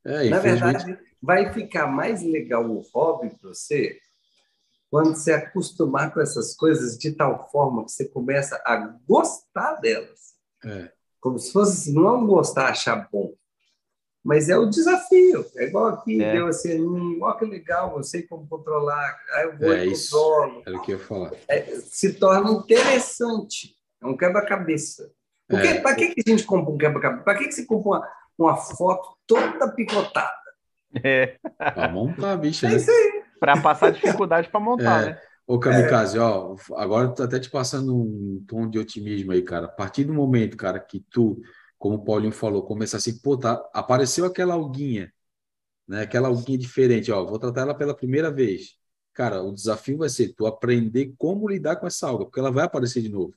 É, 0.04 0.28
Na 0.30 0.38
verdade, 0.38 0.96
vai 1.22 1.52
ficar 1.52 1.86
mais 1.86 2.22
legal 2.22 2.64
o 2.64 2.80
hobby 2.94 3.30
para 3.30 3.48
você 3.50 3.98
quando 4.90 5.14
você 5.14 5.32
acostumar 5.32 6.12
com 6.14 6.20
essas 6.20 6.54
coisas 6.54 6.96
de 6.96 7.12
tal 7.12 7.50
forma 7.50 7.84
que 7.84 7.90
você 7.92 8.06
começa 8.08 8.60
a 8.64 8.76
gostar 9.06 9.74
delas. 9.76 10.34
é. 10.64 10.92
Como 11.20 11.40
se 11.40 11.52
fosse 11.52 11.90
assim, 11.90 11.94
não 11.94 12.24
gostar, 12.24 12.68
achar 12.68 13.08
bom. 13.10 13.34
Mas 14.22 14.48
é 14.48 14.56
o 14.56 14.66
desafio. 14.66 15.44
É 15.56 15.64
igual 15.64 15.86
aqui, 15.86 16.22
É. 16.22 16.32
deu 16.34 16.46
assim, 16.46 16.80
hum, 16.80 17.18
ó 17.20 17.32
que 17.32 17.44
legal, 17.44 17.96
eu 17.96 18.04
sei 18.04 18.22
como 18.22 18.46
controlar, 18.46 19.16
aí 19.32 19.44
eu 19.46 19.58
vou 19.58 19.72
É 19.72 19.86
e 19.86 19.90
controlo. 19.92 20.62
Era 20.64 20.76
o 20.76 20.82
que 20.82 20.92
eu 20.92 20.98
ia 20.98 21.04
falar. 21.04 21.32
É, 21.48 21.62
se 21.80 22.12
torna 22.14 22.50
interessante. 22.52 23.74
É 24.00 24.06
um 24.06 24.16
quebra-cabeça. 24.16 25.10
É. 25.48 25.80
para 25.80 25.94
que, 25.96 26.14
que 26.14 26.22
a 26.24 26.30
gente 26.30 26.44
compra 26.44 26.72
um 26.72 26.78
quebra-cabeça? 26.78 27.24
Para 27.24 27.38
que, 27.38 27.44
que 27.46 27.52
você 27.52 27.64
compra 27.64 27.88
uma, 27.88 28.08
uma 28.38 28.56
foto 28.56 29.16
toda 29.26 29.68
picotada? 29.72 30.45
É, 31.04 31.36
Pra 31.58 31.88
montar 31.88 32.32
a 32.32 32.36
bicha, 32.36 32.66
É 32.66 32.70
né? 32.70 32.76
isso 32.76 32.90
aí. 32.90 33.22
para 33.38 33.60
passar 33.60 33.90
dificuldade 33.92 34.48
para 34.48 34.60
montar, 34.60 35.02
É. 35.02 35.10
né? 35.10 35.20
Ô, 35.46 35.60
Kamikaze, 35.60 36.18
ó, 36.18 36.56
agora 36.74 37.08
tô 37.14 37.22
até 37.22 37.38
te 37.38 37.48
passando 37.48 37.96
um 37.96 38.44
tom 38.48 38.68
de 38.68 38.78
otimismo 38.80 39.30
aí, 39.30 39.42
cara. 39.42 39.66
A 39.66 39.68
partir 39.68 40.02
do 40.04 40.12
momento, 40.12 40.56
cara, 40.56 40.80
que 40.80 40.98
tu, 41.08 41.40
como 41.78 41.96
o 41.96 42.04
Paulinho 42.04 42.32
falou, 42.32 42.64
começar 42.64 42.96
assim, 42.96 43.16
pô, 43.20 43.36
tá, 43.38 43.52
apareceu 43.72 44.24
aquela 44.24 44.54
alguinha, 44.54 45.12
né? 45.86 46.02
Aquela 46.02 46.26
alguinha 46.28 46.58
diferente, 46.58 47.12
ó, 47.12 47.24
vou 47.24 47.38
tratar 47.38 47.60
ela 47.62 47.74
pela 47.74 47.94
primeira 47.94 48.28
vez. 48.30 48.74
Cara, 49.12 49.40
o 49.42 49.52
desafio 49.54 49.98
vai 49.98 50.08
ser 50.08 50.34
tu 50.34 50.46
aprender 50.46 51.14
como 51.16 51.48
lidar 51.48 51.76
com 51.76 51.86
essa 51.86 52.08
alga, 52.08 52.24
porque 52.24 52.40
ela 52.40 52.50
vai 52.50 52.64
aparecer 52.64 53.00
de 53.02 53.08
novo. 53.08 53.32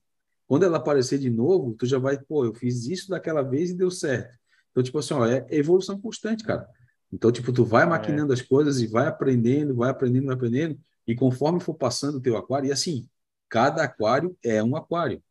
Quando 0.48 0.64
ela 0.66 0.78
aparecer 0.78 1.20
de 1.20 1.30
novo, 1.30 1.76
tu 1.76 1.86
já 1.86 2.00
vai, 2.00 2.18
pô, 2.18 2.44
eu 2.44 2.56
fiz 2.56 2.88
isso 2.88 3.10
daquela 3.10 3.44
vez 3.44 3.70
e 3.70 3.76
deu 3.78 3.92
certo. 3.92 4.36
Então, 4.72 4.82
tipo 4.82 4.98
assim, 4.98 5.14
ó, 5.14 5.26
é 5.28 5.46
evolução 5.52 6.00
constante, 6.02 6.44
cara. 6.44 6.68
Então, 7.12 7.32
tipo, 7.32 7.52
tu 7.52 7.66
vai 7.66 7.86
maquinando 7.86 8.34
as 8.34 8.42
coisas 8.42 8.80
e 8.80 8.88
vai 8.88 9.08
aprendendo, 9.08 9.76
vai 9.76 9.90
aprendendo, 9.90 10.28
vai 10.28 10.36
aprendendo. 10.36 10.80
E 11.08 11.16
conforme 11.16 11.60
for 11.60 11.74
passando 11.74 12.18
o 12.18 12.22
teu 12.22 12.38
aquário, 12.38 12.68
e 12.68 12.72
assim, 12.72 13.10
cada 13.50 13.84
aquário 13.84 14.38
é 14.44 14.64
um 14.64 14.76
aquário. 14.76 15.24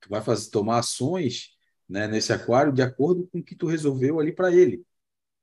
Tu 0.00 0.08
vai 0.08 0.22
fazer, 0.22 0.50
tomar 0.50 0.78
ações 0.78 1.50
né, 1.88 2.06
nesse 2.08 2.32
aquário 2.32 2.72
de 2.72 2.82
acordo 2.82 3.26
com 3.26 3.38
o 3.38 3.42
que 3.42 3.54
tu 3.54 3.66
resolveu 3.66 4.18
ali 4.18 4.32
para 4.32 4.52
ele. 4.52 4.82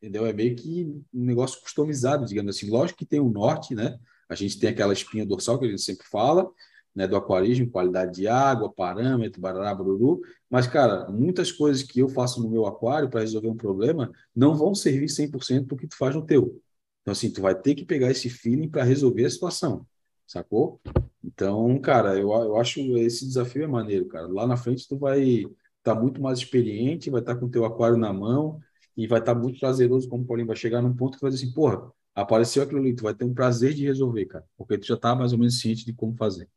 Entendeu? 0.01 0.25
É 0.25 0.33
meio 0.33 0.55
que 0.55 0.85
um 1.13 1.25
negócio 1.25 1.61
customizado, 1.61 2.25
digamos 2.25 2.55
assim. 2.55 2.69
Lógico 2.69 2.97
que 2.97 3.05
tem 3.05 3.19
o 3.19 3.29
norte, 3.29 3.75
né? 3.75 3.99
A 4.27 4.33
gente 4.33 4.59
tem 4.59 4.69
aquela 4.69 4.93
espinha 4.93 5.25
dorsal 5.25 5.59
que 5.59 5.65
a 5.65 5.69
gente 5.69 5.81
sempre 5.81 6.07
fala, 6.07 6.49
né, 6.95 7.07
do 7.07 7.15
aquarismo, 7.15 7.69
qualidade 7.69 8.13
de 8.13 8.27
água, 8.27 8.71
parâmetro, 8.71 9.41
barará, 9.41 9.73
bururu. 9.73 10.21
Mas, 10.49 10.67
cara, 10.67 11.09
muitas 11.09 11.51
coisas 11.51 11.83
que 11.83 11.99
eu 11.99 12.09
faço 12.09 12.41
no 12.41 12.49
meu 12.49 12.65
aquário 12.65 13.09
para 13.09 13.21
resolver 13.21 13.49
um 13.49 13.55
problema 13.55 14.11
não 14.35 14.55
vão 14.55 14.75
servir 14.75 15.09
100% 15.09 15.67
para 15.67 15.75
o 15.75 15.77
que 15.77 15.87
tu 15.87 15.97
faz 15.97 16.15
no 16.15 16.25
teu. 16.25 16.61
Então, 17.01 17.13
assim, 17.13 17.31
tu 17.31 17.41
vai 17.41 17.55
ter 17.55 17.75
que 17.75 17.85
pegar 17.85 18.11
esse 18.11 18.29
feeling 18.29 18.69
para 18.69 18.83
resolver 18.83 19.25
a 19.25 19.29
situação, 19.29 19.85
sacou? 20.27 20.79
Então, 21.23 21.79
cara, 21.79 22.15
eu, 22.15 22.31
eu 22.31 22.57
acho 22.57 22.79
esse 22.97 23.25
desafio 23.25 23.63
é 23.63 23.67
maneiro, 23.67 24.05
cara. 24.07 24.27
Lá 24.27 24.45
na 24.45 24.57
frente 24.57 24.87
tu 24.87 24.97
vai 24.97 25.21
estar 25.21 25.55
tá 25.83 25.95
muito 25.95 26.21
mais 26.21 26.39
experiente, 26.39 27.09
vai 27.09 27.21
estar 27.21 27.35
tá 27.35 27.39
com 27.39 27.49
teu 27.49 27.65
aquário 27.65 27.97
na 27.97 28.13
mão 28.13 28.59
e 28.95 29.07
vai 29.07 29.19
estar 29.19 29.33
tá 29.33 29.39
muito 29.39 29.59
prazeroso, 29.59 30.07
como 30.09 30.23
o 30.23 30.27
Paulinho 30.27 30.47
vai 30.47 30.55
chegar 30.55 30.81
num 30.81 30.95
ponto 30.95 31.15
que 31.15 31.21
vai 31.21 31.31
dizer 31.31 31.45
assim, 31.45 31.53
porra, 31.53 31.91
apareceu 32.13 32.63
aquilo 32.63 32.79
ali, 32.79 32.95
tu 32.95 33.03
vai 33.03 33.13
ter 33.13 33.25
um 33.25 33.33
prazer 33.33 33.73
de 33.73 33.85
resolver, 33.85 34.25
cara, 34.25 34.45
porque 34.57 34.77
tu 34.77 34.85
já 34.85 34.97
tá 34.97 35.15
mais 35.15 35.33
ou 35.33 35.39
menos 35.39 35.59
ciente 35.59 35.85
de 35.85 35.93
como 35.93 36.15
fazer. 36.15 36.47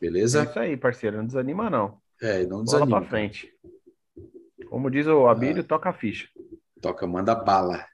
Beleza? 0.00 0.40
É 0.40 0.44
isso 0.44 0.58
aí, 0.58 0.76
parceiro, 0.76 1.16
não 1.16 1.26
desanima 1.26 1.70
não. 1.70 1.98
É, 2.20 2.46
não 2.46 2.64
desanima. 2.64 2.86
Bola 2.86 3.00
pra 3.00 3.10
frente. 3.10 3.52
Como 4.68 4.90
diz 4.90 5.06
o 5.06 5.28
Abílio, 5.28 5.62
ah, 5.62 5.66
toca 5.66 5.90
a 5.90 5.92
ficha. 5.92 6.28
Toca, 6.80 7.06
manda 7.06 7.34
bala. 7.34 7.84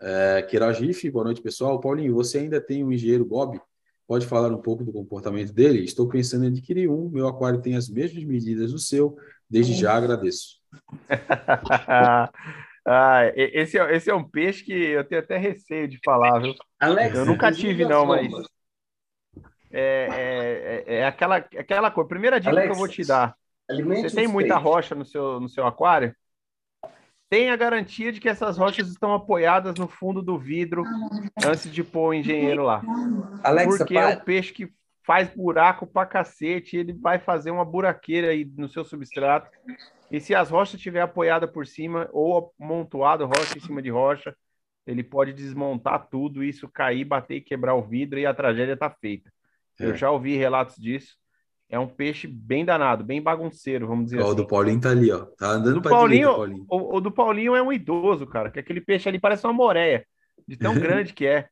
É, 0.00 0.42
Queiroz 0.42 0.78
Riff, 0.78 1.08
boa 1.10 1.26
noite, 1.26 1.42
pessoal. 1.42 1.78
Paulinho, 1.78 2.14
você 2.14 2.38
ainda 2.38 2.60
tem 2.60 2.82
um 2.82 2.92
engenheiro 2.92 3.24
Bob? 3.24 3.60
Pode 4.06 4.26
falar 4.26 4.50
um 4.50 4.60
pouco 4.60 4.82
do 4.82 4.92
comportamento 4.92 5.52
dele? 5.52 5.84
Estou 5.84 6.08
pensando 6.08 6.44
em 6.44 6.48
adquirir 6.48 6.90
um. 6.90 7.08
Meu 7.10 7.28
aquário 7.28 7.60
tem 7.60 7.76
as 7.76 7.88
mesmas 7.88 8.24
medidas 8.24 8.72
do 8.72 8.78
seu. 8.78 9.16
Desde 9.48 9.72
já 9.74 9.94
agradeço. 9.94 10.58
ah, 12.84 13.32
esse, 13.36 13.78
é, 13.78 13.94
esse 13.94 14.10
é 14.10 14.14
um 14.14 14.24
peixe 14.24 14.64
que 14.64 14.72
eu 14.72 15.04
tenho 15.04 15.20
até 15.20 15.36
receio 15.36 15.86
de 15.86 16.00
falar, 16.04 16.40
viu? 16.40 16.54
Alex, 16.80 17.16
eu 17.16 17.26
nunca 17.26 17.52
tive, 17.52 17.84
não, 17.84 18.06
mas. 18.06 18.32
É, 19.70 20.84
é, 20.86 20.94
é, 20.96 21.06
aquela, 21.06 21.36
aquela 21.36 21.90
coisa. 21.90 22.08
Primeira 22.08 22.40
dica 22.40 22.50
Alex, 22.50 22.66
que 22.66 22.72
eu 22.72 22.78
vou 22.78 22.88
te 22.88 23.06
dar. 23.06 23.34
Você 23.68 24.14
tem 24.14 24.26
muita 24.26 24.56
rocha 24.56 24.94
no 24.94 25.04
seu, 25.04 25.40
no 25.40 25.48
seu 25.48 25.66
aquário? 25.66 26.14
tem 27.30 27.48
a 27.48 27.56
garantia 27.56 28.10
de 28.10 28.20
que 28.20 28.28
essas 28.28 28.58
rochas 28.58 28.88
estão 28.88 29.14
apoiadas 29.14 29.76
no 29.76 29.86
fundo 29.86 30.20
do 30.20 30.36
vidro 30.36 30.82
antes 31.46 31.72
de 31.72 31.84
pôr 31.84 32.08
o 32.08 32.14
engenheiro 32.14 32.64
lá. 32.64 32.82
Alexa, 33.44 33.78
Porque 33.78 33.96
é 33.96 34.08
o 34.08 34.20
peixe 34.20 34.52
que 34.52 34.72
faz 35.06 35.32
buraco 35.32 35.86
pra 35.86 36.04
cacete, 36.04 36.76
ele 36.76 36.92
vai 36.92 37.20
fazer 37.20 37.52
uma 37.52 37.64
buraqueira 37.64 38.30
aí 38.30 38.44
no 38.44 38.68
seu 38.68 38.84
substrato. 38.84 39.48
E 40.10 40.20
se 40.20 40.34
as 40.34 40.50
rochas 40.50 40.74
estiver 40.74 41.02
apoiada 41.02 41.46
por 41.46 41.68
cima 41.68 42.08
ou 42.12 42.52
amontoado 42.60 43.26
rocha 43.26 43.56
em 43.56 43.60
cima 43.60 43.80
de 43.80 43.90
rocha, 43.90 44.34
ele 44.84 45.04
pode 45.04 45.32
desmontar 45.32 46.08
tudo, 46.08 46.42
isso 46.42 46.68
cair, 46.68 47.04
bater 47.04 47.36
e 47.36 47.40
quebrar 47.40 47.76
o 47.76 47.82
vidro 47.82 48.18
e 48.18 48.26
a 48.26 48.34
tragédia 48.34 48.72
está 48.72 48.90
feita. 48.90 49.32
É. 49.80 49.86
Eu 49.86 49.96
já 49.96 50.10
ouvi 50.10 50.36
relatos 50.36 50.76
disso 50.76 51.20
é 51.70 51.78
um 51.78 51.86
peixe 51.86 52.26
bem 52.26 52.64
danado, 52.64 53.04
bem 53.04 53.22
bagunceiro, 53.22 53.86
vamos 53.86 54.06
dizer 54.06 54.18
ó, 54.18 54.22
assim. 54.22 54.32
O 54.32 54.34
do 54.34 54.46
Paulinho 54.46 54.80
tá 54.80 54.90
ali, 54.90 55.10
ó. 55.12 55.24
Tá 55.24 55.50
andando 55.52 55.80
para 55.80 55.92
Paulinho, 55.92 56.34
Paulinho. 56.34 56.66
O, 56.68 56.96
o, 56.96 57.00
do 57.00 57.12
Paulinho 57.12 57.54
é 57.54 57.62
um 57.62 57.72
idoso, 57.72 58.26
cara, 58.26 58.50
que 58.50 58.58
aquele 58.58 58.80
peixe 58.80 59.08
ali 59.08 59.20
parece 59.20 59.46
uma 59.46 59.52
moreia, 59.52 60.04
de 60.48 60.56
tão 60.56 60.74
grande 60.74 61.14
que 61.14 61.24
é. 61.24 61.48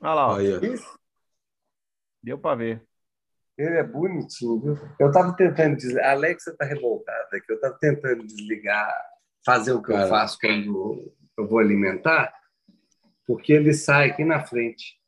Olha 0.00 0.14
lá, 0.14 0.32
ó. 0.32 0.38
Deu 2.22 2.38
para 2.38 2.56
ver. 2.56 2.82
Ele 3.58 3.76
é 3.76 3.84
bonitinho, 3.84 4.58
viu? 4.58 4.78
Eu 4.98 5.12
tava 5.12 5.36
tentando 5.36 5.76
desligar. 5.76 6.06
A 6.06 6.12
Alexa 6.12 6.56
tá 6.56 6.64
revoltada 6.64 7.28
aqui. 7.34 7.52
Eu 7.52 7.60
tava 7.60 7.76
tentando 7.78 8.26
desligar, 8.26 8.90
fazer 9.44 9.72
o 9.72 9.82
que 9.82 9.92
cara. 9.92 10.04
eu 10.04 10.08
faço 10.08 10.38
quando 10.40 11.12
eu 11.36 11.46
vou 11.46 11.58
alimentar, 11.58 12.32
porque 13.26 13.52
ele 13.52 13.74
sai 13.74 14.10
aqui 14.10 14.24
na 14.24 14.40
frente. 14.40 14.99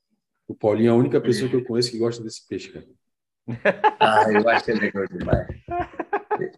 O 0.52 0.54
Paulinho 0.54 0.88
é 0.88 0.92
a 0.92 0.94
única 0.94 1.18
pessoa 1.18 1.48
que 1.48 1.56
eu 1.56 1.64
conheço 1.64 1.90
que 1.90 1.96
gosta 1.96 2.22
desse 2.22 2.46
peixe, 2.46 2.70
cara. 2.70 2.86
Ah, 3.98 4.30
eu 4.30 4.46
acho 4.48 4.70
ele 4.70 4.80
legal 4.80 5.06
demais. 5.06 5.48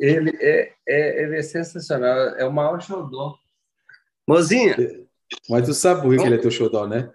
Ele 0.00 0.36
é, 0.40 0.72
é, 0.86 1.22
ele 1.22 1.36
é 1.38 1.42
sensacional, 1.42 2.30
é 2.30 2.44
o 2.44 2.52
maior 2.52 2.80
xodó. 2.82 3.38
Mozinha! 4.26 4.76
Mas 5.48 5.66
tu 5.66 5.74
sabe 5.74 6.02
por 6.02 6.16
que 6.16 6.22
ele 6.22 6.34
é 6.34 6.38
teu 6.38 6.50
xodó, 6.50 6.88
né? 6.88 7.08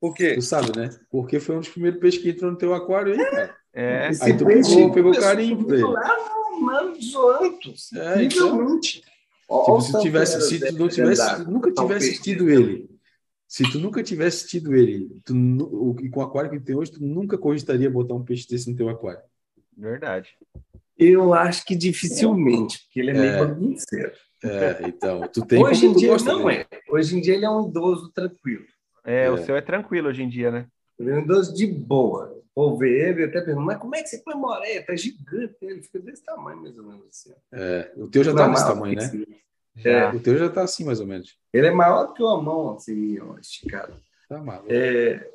Por 0.00 0.12
quê? 0.12 0.34
Tu 0.34 0.42
sabe, 0.42 0.76
né? 0.76 0.90
Porque 1.08 1.38
foi 1.38 1.54
um 1.54 1.60
dos 1.60 1.68
primeiros 1.68 2.00
peixes 2.00 2.20
que 2.20 2.30
entrou 2.30 2.50
no 2.50 2.58
teu 2.58 2.74
aquário 2.74 3.12
aí, 3.12 3.30
cara. 3.30 3.56
É. 3.72 4.08
Aí 4.22 4.36
tu 4.36 4.44
pegou, 4.44 4.92
pegou 4.92 5.14
carinho 5.14 5.64
pra 5.64 5.76
ele. 5.76 5.84
Lá 5.84 6.82
no 6.82 7.00
Zoantos. 7.00 7.92
É, 7.92 8.24
então, 8.24 8.80
tipo, 8.80 9.80
se, 9.80 10.00
tivesse, 10.00 10.40
se 10.40 10.58
tu 10.58 10.78
não 10.78 10.88
tivesse, 10.88 11.44
nunca 11.44 11.72
tivesse 11.72 12.20
tido 12.20 12.50
ele 12.50 12.93
se 13.54 13.62
tu 13.70 13.78
nunca 13.78 14.02
tivesse 14.02 14.48
tido 14.48 14.74
ele, 14.74 15.08
tu, 15.24 15.32
o, 15.32 15.96
e 16.00 16.10
com 16.10 16.18
o 16.18 16.22
aquário 16.24 16.50
que 16.50 16.58
tem 16.58 16.74
hoje, 16.74 16.90
tu 16.90 17.04
nunca 17.04 17.38
cogitaria 17.38 17.88
botar 17.88 18.14
um 18.14 18.24
peixe 18.24 18.48
desse 18.48 18.68
no 18.68 18.76
teu 18.76 18.88
aquário. 18.88 19.22
Verdade. 19.78 20.36
Eu 20.98 21.32
acho 21.32 21.64
que 21.64 21.76
dificilmente, 21.76 22.80
porque 22.82 22.98
ele 22.98 23.12
é, 23.12 23.14
é 23.14 23.20
meio 23.20 23.38
bagunceiro. 23.38 24.12
É, 24.42 24.88
então, 24.88 25.28
tu 25.32 25.46
tem 25.46 25.62
Hoje 25.62 25.86
em 25.86 25.92
dia 25.92 26.16
não 26.16 26.50
é. 26.50 26.66
Hoje 26.90 27.16
em 27.16 27.20
dia 27.20 27.34
ele 27.34 27.44
é 27.44 27.50
um 27.50 27.68
idoso 27.68 28.10
tranquilo. 28.10 28.64
É, 29.04 29.26
é, 29.26 29.30
o 29.30 29.38
seu 29.38 29.54
é 29.54 29.60
tranquilo 29.60 30.08
hoje 30.08 30.24
em 30.24 30.28
dia, 30.28 30.50
né? 30.50 30.66
Ele 30.98 31.12
é 31.12 31.14
um 31.14 31.20
idoso 31.22 31.54
de 31.54 31.64
boa. 31.64 32.36
Vou 32.56 32.76
ver 32.76 33.10
ele 33.10 33.22
até 33.22 33.40
pergunto, 33.40 33.66
mas 33.66 33.78
como 33.78 33.94
é 33.94 34.02
que 34.02 34.08
você 34.08 34.18
põe 34.18 34.34
moreia? 34.34 34.84
Tá 34.84 34.96
gigante, 34.96 35.54
ele 35.62 35.80
fica 35.80 36.00
desse 36.00 36.24
tamanho, 36.24 36.60
mais 36.60 36.76
ou 36.76 36.82
menos 36.82 37.06
assim. 37.06 37.30
É, 37.52 37.92
o 37.98 38.08
teu 38.08 38.24
já 38.24 38.34
tá 38.34 38.48
desse 38.48 38.66
tamanho, 38.66 38.96
né? 38.96 39.24
É, 39.82 40.08
o 40.08 40.20
teu 40.20 40.36
já 40.36 40.46
está 40.46 40.62
assim, 40.62 40.84
mais 40.84 41.00
ou 41.00 41.06
menos. 41.06 41.36
Ele 41.52 41.66
é 41.66 41.70
maior 41.70 42.06
do 42.06 42.14
que 42.14 42.22
uma 42.22 42.40
mão, 42.40 42.74
assim, 42.74 43.18
esticado. 43.40 44.00
Tá 44.28 44.40
maluco. 44.40 44.68
É, 44.70 45.30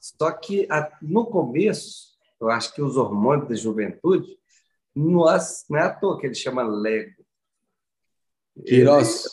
só 0.00 0.30
que 0.30 0.66
a, 0.70 0.90
no 1.02 1.26
começo, 1.26 2.16
eu 2.40 2.48
acho 2.48 2.74
que 2.74 2.80
os 2.80 2.96
hormônios 2.96 3.48
da 3.48 3.54
juventude, 3.54 4.38
não, 4.94 5.24
não 5.68 5.78
é 5.78 5.82
à 5.82 5.92
toa 5.92 6.18
que 6.18 6.26
ele 6.26 6.34
chama 6.34 6.62
Lego. 6.62 7.24
Queiroz, 8.64 9.24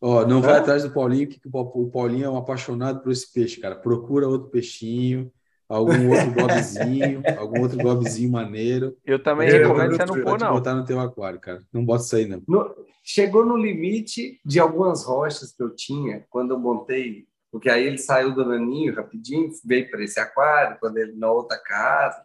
ó, 0.00 0.26
não 0.26 0.42
vai 0.42 0.58
atrás 0.58 0.82
do 0.82 0.92
Paulinho, 0.92 1.28
que 1.28 1.40
o 1.44 1.90
Paulinho 1.90 2.24
é 2.24 2.30
um 2.30 2.36
apaixonado 2.36 3.00
por 3.00 3.12
esse 3.12 3.32
peixe, 3.32 3.60
cara. 3.60 3.76
Procura 3.76 4.28
outro 4.28 4.50
peixinho, 4.50 5.32
algum 5.68 6.10
outro 6.10 6.32
gobzinho, 6.32 7.22
algum 7.38 7.60
outro 7.60 7.78
gobzinho 7.78 8.30
maneiro. 8.30 8.96
Eu 9.04 9.22
também 9.22 9.48
é, 9.48 9.58
recomendo 9.58 9.96
você 9.96 10.04
não 10.04 10.22
pôr, 10.22 10.38
não. 10.38 10.52
botar 10.52 10.74
no 10.74 10.84
teu 10.84 11.00
aquário, 11.00 11.40
cara. 11.40 11.62
Não 11.72 11.84
bota 11.84 12.04
isso 12.04 12.16
aí, 12.16 12.26
não. 12.26 12.42
No, 12.46 12.74
chegou 13.02 13.44
no 13.44 13.56
limite 13.56 14.40
de 14.44 14.60
algumas 14.60 15.04
rochas 15.04 15.52
que 15.52 15.62
eu 15.62 15.74
tinha 15.74 16.24
quando 16.30 16.52
eu 16.52 16.58
montei, 16.58 17.26
porque 17.50 17.70
aí 17.70 17.86
ele 17.86 17.98
saiu 17.98 18.34
do 18.34 18.44
naninho 18.44 18.94
rapidinho, 18.94 19.50
veio 19.64 19.90
para 19.90 20.02
esse 20.02 20.18
aquário, 20.20 20.78
quando 20.80 20.98
ele 20.98 21.12
na 21.12 21.30
outra 21.30 21.58
casa. 21.58 22.24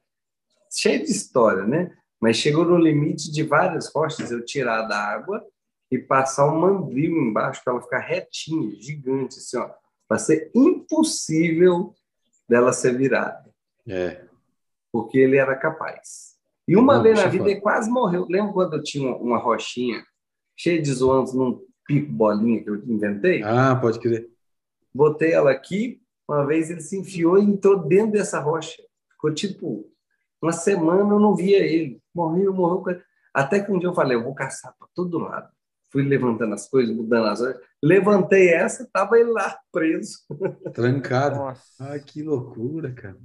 Cheio 0.72 1.04
de 1.04 1.12
história, 1.12 1.66
né? 1.66 1.92
Mas 2.22 2.38
chegou 2.38 2.66
no 2.66 2.78
limite 2.78 3.32
de 3.32 3.44
várias 3.44 3.92
rochas 3.94 4.32
eu 4.32 4.44
tirar 4.44 4.84
da 4.84 4.98
água 4.98 5.44
e 5.92 5.98
passar 5.98 6.52
um 6.52 6.60
mandril 6.60 7.16
embaixo 7.16 7.62
para 7.64 7.74
ela 7.74 7.82
ficar 7.82 8.00
retinha, 8.00 8.80
gigante, 8.80 9.38
assim, 9.38 9.58
ó. 9.58 9.70
Para 10.08 10.18
ser 10.18 10.52
impossível 10.54 11.94
dela 12.50 12.74
ser 12.74 12.98
virada. 12.98 13.50
É. 13.88 14.26
Porque 14.92 15.18
ele 15.18 15.38
era 15.38 15.56
capaz. 15.56 16.36
E 16.68 16.76
uma 16.76 16.96
Não, 16.96 17.04
vez 17.04 17.18
na 17.18 17.28
vida 17.28 17.50
ele 17.50 17.62
quase 17.62 17.90
morreu. 17.90 18.26
Lembra 18.30 18.54
quando 18.54 18.74
eu 18.76 18.84
tinha 18.84 19.16
uma 19.16 19.38
rochinha 19.38 20.04
cheia 20.58 20.82
de 20.82 20.92
zoantes 20.92 21.34
num 21.34 21.64
pico 21.86 22.12
bolinha 22.12 22.64
que 22.64 22.70
eu 22.70 22.76
inventei? 22.76 23.44
Ah, 23.44 23.76
pode 23.76 24.00
crer. 24.00 24.30
Botei 24.94 25.32
ela 25.32 25.52
aqui, 25.52 26.02
uma 26.28 26.46
vez 26.46 26.70
ele 26.70 26.82
se 26.82 26.98
enfiou 26.98 27.38
e 27.38 27.44
entrou 27.44 27.88
dentro 27.88 28.14
dessa 28.14 28.40
rocha. 28.40 28.82
Ficou 29.12 29.34
tipo 29.34 29.90
uma 30.42 30.52
semana 30.52 31.14
eu 31.14 31.20
não 31.20 31.36
via 31.36 31.60
ele. 31.60 32.02
Morreu, 32.14 32.54
morreu. 32.54 33.02
Até 33.34 33.60
que 33.60 33.72
um 33.72 33.80
dia 33.80 33.90
eu 33.90 33.94
falei, 33.94 34.18
eu 34.18 34.24
vou 34.24 34.34
caçar 34.34 34.74
para 34.78 34.88
todo 34.96 35.20
lado. 35.20 35.50
Fui 35.92 36.04
levantando 36.04 36.54
as 36.54 36.70
coisas, 36.70 36.96
mudando 36.96 37.28
as 37.28 37.40
coisas. 37.40 37.62
Levantei 37.82 38.50
essa, 38.50 38.88
tava 38.92 39.18
ele 39.18 39.32
lá 39.32 39.58
preso. 39.72 40.20
Trancado. 40.74 41.38
Nossa. 41.38 41.64
Ai, 41.80 42.00
que 42.00 42.22
loucura, 42.22 42.92
cara. 42.94 43.18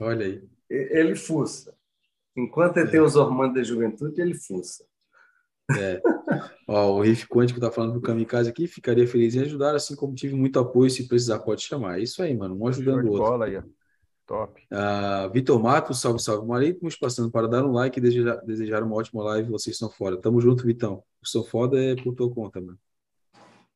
Olha 0.00 0.26
aí. 0.26 0.48
Ele 0.68 1.14
fuça. 1.14 1.74
Enquanto 2.36 2.76
ele 2.78 2.88
é. 2.88 2.90
tem 2.90 3.00
os 3.00 3.16
hormônios 3.16 3.54
da 3.54 3.62
juventude, 3.62 4.20
ele 4.20 4.34
fuça. 4.34 4.84
É. 5.76 6.00
Ó, 6.66 6.96
o 6.96 7.02
Riff 7.02 7.26
Quântico 7.26 7.60
tá 7.60 7.70
falando 7.70 7.92
pro 7.92 8.00
Kamikaze 8.00 8.48
aqui, 8.48 8.66
ficaria 8.66 9.06
feliz 9.06 9.34
em 9.34 9.40
ajudar, 9.40 9.74
assim 9.74 9.94
como 9.94 10.14
tive 10.14 10.34
muito 10.34 10.58
apoio, 10.58 10.90
se 10.90 11.06
precisar 11.06 11.40
pode 11.40 11.62
chamar. 11.62 11.98
É 11.98 12.02
isso 12.02 12.22
aí, 12.22 12.34
mano, 12.34 12.56
um 12.58 12.66
ajudando 12.68 13.04
o 13.04 13.10
outro. 13.10 13.24
Bola 13.24 13.46
aí, 13.46 13.56
ó. 13.56 13.62
Top. 14.28 14.60
Uh, 14.70 15.32
Vitor 15.32 15.58
Matos, 15.58 16.02
salve, 16.02 16.22
salve, 16.22 16.46
Marítimos, 16.46 16.94
passando 16.94 17.30
para 17.30 17.48
dar 17.48 17.64
um 17.64 17.72
like 17.72 17.98
e 17.98 18.02
desejar, 18.02 18.36
desejar 18.44 18.82
uma 18.82 18.94
ótima 18.94 19.24
live, 19.24 19.48
vocês 19.48 19.74
estão 19.74 19.88
fora. 19.88 20.18
Tamo 20.18 20.38
junto, 20.38 20.66
Vitão. 20.66 21.02
O 21.22 21.26
seu 21.26 21.42
foda 21.42 21.82
é 21.82 21.96
por 21.96 22.14
tua 22.14 22.30
conta, 22.30 22.60
mano. 22.60 22.78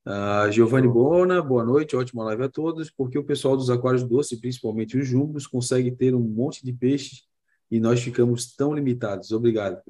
Uh, 0.05 0.53
Giovanni 0.53 0.87
Bona, 0.87 1.41
boa 1.41 1.65
noite, 1.65 1.97
ótima 1.97 2.23
live 2.25 2.43
a 2.43 2.49
todos. 2.51 2.91
Porque 2.91 3.19
o 3.19 3.25
pessoal 3.25 3.57
dos 3.57 3.71
aquários 3.71 4.05
doces, 4.05 4.39
principalmente 4.39 4.99
os 4.99 5.09
jumbos, 5.09 5.47
consegue 5.47 5.91
ter 5.91 6.15
um 6.15 6.21
monte 6.21 6.63
de 6.63 6.73
peixes 6.75 7.23
e 7.71 7.81
nós 7.81 8.03
ficamos 8.03 8.55
tão 8.55 8.75
limitados? 8.75 9.33
Obrigado. 9.33 9.81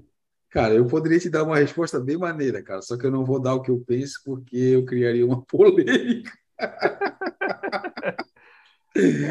Cara, 0.49 0.75
eu 0.75 0.87
poderia 0.87 1.19
te 1.19 1.29
dar 1.29 1.43
uma 1.43 1.57
resposta 1.57 1.99
bem 1.99 2.17
maneira, 2.17 2.63
cara, 2.63 2.83
só 2.83 2.97
que 2.97 3.05
eu 3.05 3.11
não 3.11 3.25
vou 3.25 3.41
dar 3.41 3.55
o 3.55 3.63
que 3.63 3.71
eu 3.71 3.83
penso 3.85 4.21
porque 4.25 4.57
eu 4.57 4.85
criaria 4.85 5.27
uma 5.27 5.43
polêmica. 5.47 6.31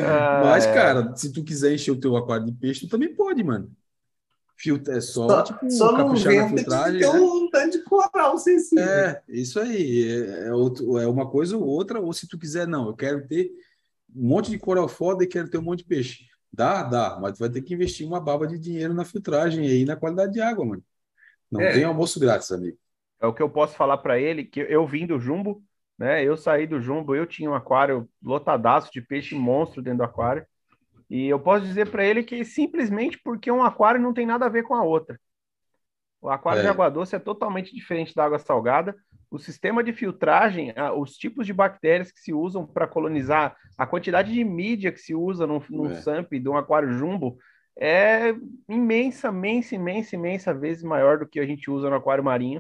Ah, 0.05 0.41
Mas, 0.43 0.65
é. 0.65 0.73
cara, 0.73 1.15
se 1.15 1.31
tu 1.31 1.43
quiser 1.43 1.73
encher 1.73 1.91
o 1.91 1.99
teu 1.99 2.15
aquário 2.15 2.45
de 2.45 2.51
peixe, 2.51 2.81
tu 2.81 2.89
também 2.89 3.13
pode, 3.13 3.43
mano. 3.43 3.71
Filtro 4.55 4.93
é 4.93 5.01
só, 5.01 5.27
só 5.27 5.43
tipo, 5.43 5.71
só 5.71 5.91
não 5.91 6.13
venta 6.15 6.55
filtragem, 6.55 6.99
que 6.99 7.07
né? 7.07 7.19
um 7.19 7.49
tanto 7.49 7.79
de 7.79 7.83
coral 7.83 8.37
sensível. 8.37 8.83
É, 8.85 9.21
isso 9.27 9.59
aí. 9.59 10.07
É, 10.07 10.47
é, 10.47 10.53
outro, 10.53 10.99
é 10.99 11.07
uma 11.07 11.27
coisa 11.27 11.57
ou 11.57 11.65
outra, 11.65 11.99
ou 11.99 12.13
se 12.13 12.27
tu 12.27 12.37
quiser, 12.37 12.67
não, 12.67 12.87
eu 12.87 12.95
quero 12.95 13.27
ter 13.27 13.51
um 14.15 14.27
monte 14.27 14.51
de 14.51 14.59
coral 14.59 14.87
foda 14.87 15.23
e 15.23 15.27
quero 15.27 15.49
ter 15.49 15.57
um 15.57 15.63
monte 15.63 15.79
de 15.79 15.85
peixe. 15.85 16.25
Dá, 16.53 16.83
dá, 16.83 17.17
mas 17.19 17.33
tu 17.33 17.39
vai 17.39 17.49
ter 17.49 17.61
que 17.61 17.73
investir 17.73 18.05
uma 18.05 18.19
baba 18.19 18.45
de 18.45 18.59
dinheiro 18.59 18.93
na 18.93 19.05
filtragem 19.05 19.65
e 19.65 19.85
na 19.85 19.95
qualidade 19.95 20.33
de 20.33 20.41
água, 20.41 20.65
mano. 20.65 20.83
Não 21.49 21.61
é. 21.61 21.73
tem 21.73 21.83
almoço 21.83 22.19
grátis, 22.19 22.51
amigo. 22.51 22.77
É 23.19 23.25
o 23.25 23.33
que 23.33 23.41
eu 23.41 23.49
posso 23.49 23.75
falar 23.75 23.97
para 23.97 24.19
ele, 24.19 24.43
que 24.43 24.59
eu 24.59 24.85
vim 24.85 25.07
do 25.07 25.19
Jumbo, 25.19 25.63
né? 26.01 26.23
Eu 26.23 26.35
saí 26.35 26.65
do 26.65 26.81
Jumbo, 26.81 27.15
eu 27.15 27.27
tinha 27.27 27.47
um 27.47 27.53
aquário 27.53 28.09
lotadaço 28.23 28.91
de 28.91 28.99
peixe 28.99 29.35
monstro 29.35 29.83
dentro 29.83 29.99
do 29.99 30.03
aquário. 30.03 30.43
E 31.07 31.27
eu 31.27 31.39
posso 31.39 31.63
dizer 31.63 31.91
para 31.91 32.03
ele 32.03 32.23
que 32.23 32.43
simplesmente 32.43 33.19
porque 33.23 33.51
um 33.51 33.63
aquário 33.63 34.01
não 34.01 34.11
tem 34.11 34.25
nada 34.25 34.47
a 34.47 34.49
ver 34.49 34.63
com 34.63 34.73
a 34.73 34.81
outra. 34.83 35.19
O 36.19 36.27
aquário 36.27 36.61
é. 36.61 36.63
de 36.63 36.69
água 36.69 36.89
doce 36.89 37.15
é 37.15 37.19
totalmente 37.19 37.75
diferente 37.75 38.15
da 38.15 38.25
água 38.25 38.39
salgada. 38.39 38.95
O 39.29 39.37
sistema 39.37 39.83
de 39.83 39.93
filtragem, 39.93 40.73
os 40.97 41.11
tipos 41.17 41.45
de 41.45 41.53
bactérias 41.53 42.11
que 42.11 42.19
se 42.19 42.33
usam 42.33 42.65
para 42.65 42.87
colonizar, 42.87 43.55
a 43.77 43.85
quantidade 43.85 44.33
de 44.33 44.43
mídia 44.43 44.91
que 44.91 44.99
se 44.99 45.13
usa 45.13 45.45
num, 45.45 45.61
num 45.69 45.91
é. 45.91 46.01
SAMP 46.01 46.31
de 46.39 46.49
um 46.49 46.57
aquário 46.57 46.91
jumbo 46.93 47.37
é 47.77 48.33
imensa, 48.67 49.27
imensa, 49.27 49.75
imensa, 49.75 50.15
imensa 50.15 50.51
vezes 50.51 50.81
maior 50.81 51.19
do 51.19 51.27
que 51.27 51.39
a 51.39 51.45
gente 51.45 51.69
usa 51.69 51.91
no 51.91 51.95
aquário 51.95 52.23
marinho. 52.23 52.59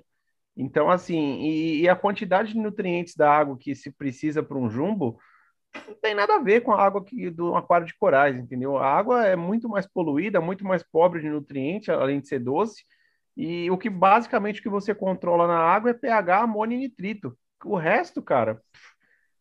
Então, 0.55 0.89
assim, 0.89 1.41
e, 1.41 1.81
e 1.81 1.89
a 1.89 1.95
quantidade 1.95 2.53
de 2.53 2.59
nutrientes 2.59 3.15
da 3.15 3.31
água 3.31 3.57
que 3.57 3.73
se 3.73 3.91
precisa 3.91 4.43
para 4.43 4.57
um 4.57 4.69
jumbo 4.69 5.19
não 5.87 5.95
tem 5.95 6.13
nada 6.13 6.35
a 6.35 6.39
ver 6.39 6.61
com 6.61 6.73
a 6.73 6.83
água 6.83 7.03
que, 7.03 7.29
do 7.29 7.55
aquário 7.55 7.87
de 7.87 7.95
corais, 7.95 8.37
entendeu? 8.37 8.77
A 8.77 8.85
água 8.85 9.25
é 9.25 9.35
muito 9.35 9.69
mais 9.69 9.87
poluída, 9.87 10.41
muito 10.41 10.65
mais 10.65 10.83
pobre 10.83 11.21
de 11.21 11.29
nutrientes, 11.29 11.89
além 11.89 12.19
de 12.19 12.27
ser 12.27 12.39
doce. 12.39 12.83
E 13.35 13.71
o 13.71 13.77
que 13.77 13.89
basicamente 13.89 14.59
o 14.59 14.63
que 14.63 14.69
você 14.69 14.93
controla 14.93 15.47
na 15.47 15.59
água 15.59 15.91
é 15.91 15.93
pH, 15.93 16.41
amônio 16.41 16.75
e 16.75 16.79
nitrito. 16.79 17.37
O 17.63 17.77
resto, 17.77 18.21
cara, 18.21 18.61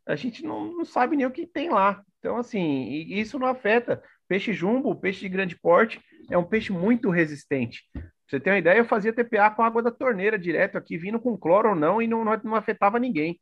a 0.07 0.15
gente 0.15 0.45
não, 0.45 0.73
não 0.73 0.85
sabe 0.85 1.17
nem 1.17 1.27
o 1.27 1.31
que 1.31 1.47
tem 1.47 1.71
lá. 1.71 2.03
Então, 2.19 2.37
assim, 2.37 2.85
isso 3.09 3.39
não 3.39 3.49
afeta. 3.49 4.03
Peixe 4.29 4.53
jumbo, 4.53 4.95
peixe 4.95 5.21
de 5.21 5.29
grande 5.29 5.59
porte, 5.59 6.01
é 6.31 6.39
um 6.39 6.45
peixe 6.45 6.73
muito 6.73 7.11
resistente. 7.11 7.83
Pra 8.31 8.39
você 8.39 8.41
ter 8.45 8.51
uma 8.51 8.59
ideia, 8.59 8.79
eu 8.79 8.85
fazia 8.85 9.13
TPA 9.13 9.51
com 9.51 9.65
água 9.65 9.83
da 9.83 9.91
torneira 9.91 10.39
direto 10.39 10.79
aqui, 10.79 10.97
vindo 10.97 11.19
com 11.19 11.37
cloro 11.37 11.71
ou 11.71 11.75
não, 11.75 12.01
e 12.01 12.07
não, 12.07 12.25
não 12.25 12.55
afetava 12.55 12.97
ninguém. 12.97 13.41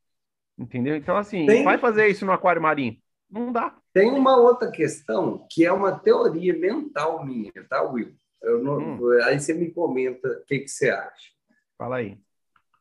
Entendeu? 0.59 0.97
Então, 0.97 1.15
assim, 1.15 1.45
tem... 1.45 1.63
vai 1.63 1.77
fazer 1.77 2.09
isso 2.09 2.25
no 2.25 2.33
aquário 2.33 2.63
marinho? 2.63 2.97
Não 3.31 3.53
dá. 3.53 3.77
Tem 3.93 4.11
uma 4.11 4.39
outra 4.39 4.71
questão 4.71 5.47
que 5.51 5.63
é 5.63 5.71
uma 5.71 5.99
teoria 5.99 6.59
mental 6.59 7.23
minha, 7.23 7.53
tá, 7.69 7.83
Will? 7.83 8.15
Não... 8.43 8.79
Hum. 8.79 9.23
Aí 9.25 9.39
você 9.39 9.53
me 9.53 9.71
comenta 9.71 10.27
o 10.27 10.45
que, 10.47 10.61
que 10.61 10.69
você 10.69 10.89
acha. 10.89 11.33
Fala 11.77 11.97
aí. 11.97 12.19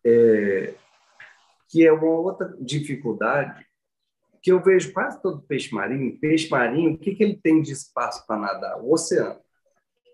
É... 0.05 0.73
Que 1.69 1.85
é 1.85 1.91
uma 1.91 2.07
outra 2.07 2.55
dificuldade 2.61 3.67
que 4.41 4.49
eu 4.49 4.63
vejo 4.63 4.93
quase 4.93 5.21
todo 5.21 5.41
peixe 5.41 5.75
marinho. 5.75 6.17
Peixe 6.21 6.49
marinho, 6.49 6.93
o 6.93 6.97
que, 6.97 7.13
que 7.13 7.21
ele 7.21 7.35
tem 7.35 7.61
de 7.61 7.73
espaço 7.73 8.25
para 8.25 8.39
nadar? 8.39 8.81
O 8.81 8.93
oceano. 8.93 9.41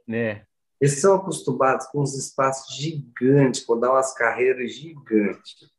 É. 0.10 0.42
Eles 0.84 1.00
são 1.00 1.16
acostumados 1.16 1.86
com 1.88 2.02
os 2.02 2.14
espaços 2.14 2.76
gigantes, 2.76 3.64
com 3.64 3.80
dar 3.80 3.92
umas 3.92 4.14
carreiras 4.14 4.74
gigantes. 4.74 5.72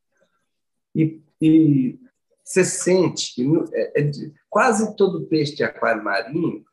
E 0.94 1.22
e 1.42 1.98
você 2.42 2.64
sente 2.64 3.34
que 3.34 3.46
é, 3.74 4.00
é, 4.00 4.10
quase 4.48 4.96
todo 4.96 5.26
peixe 5.26 5.56
de 5.56 5.62
aquário 5.62 6.02
marinho, 6.02 6.64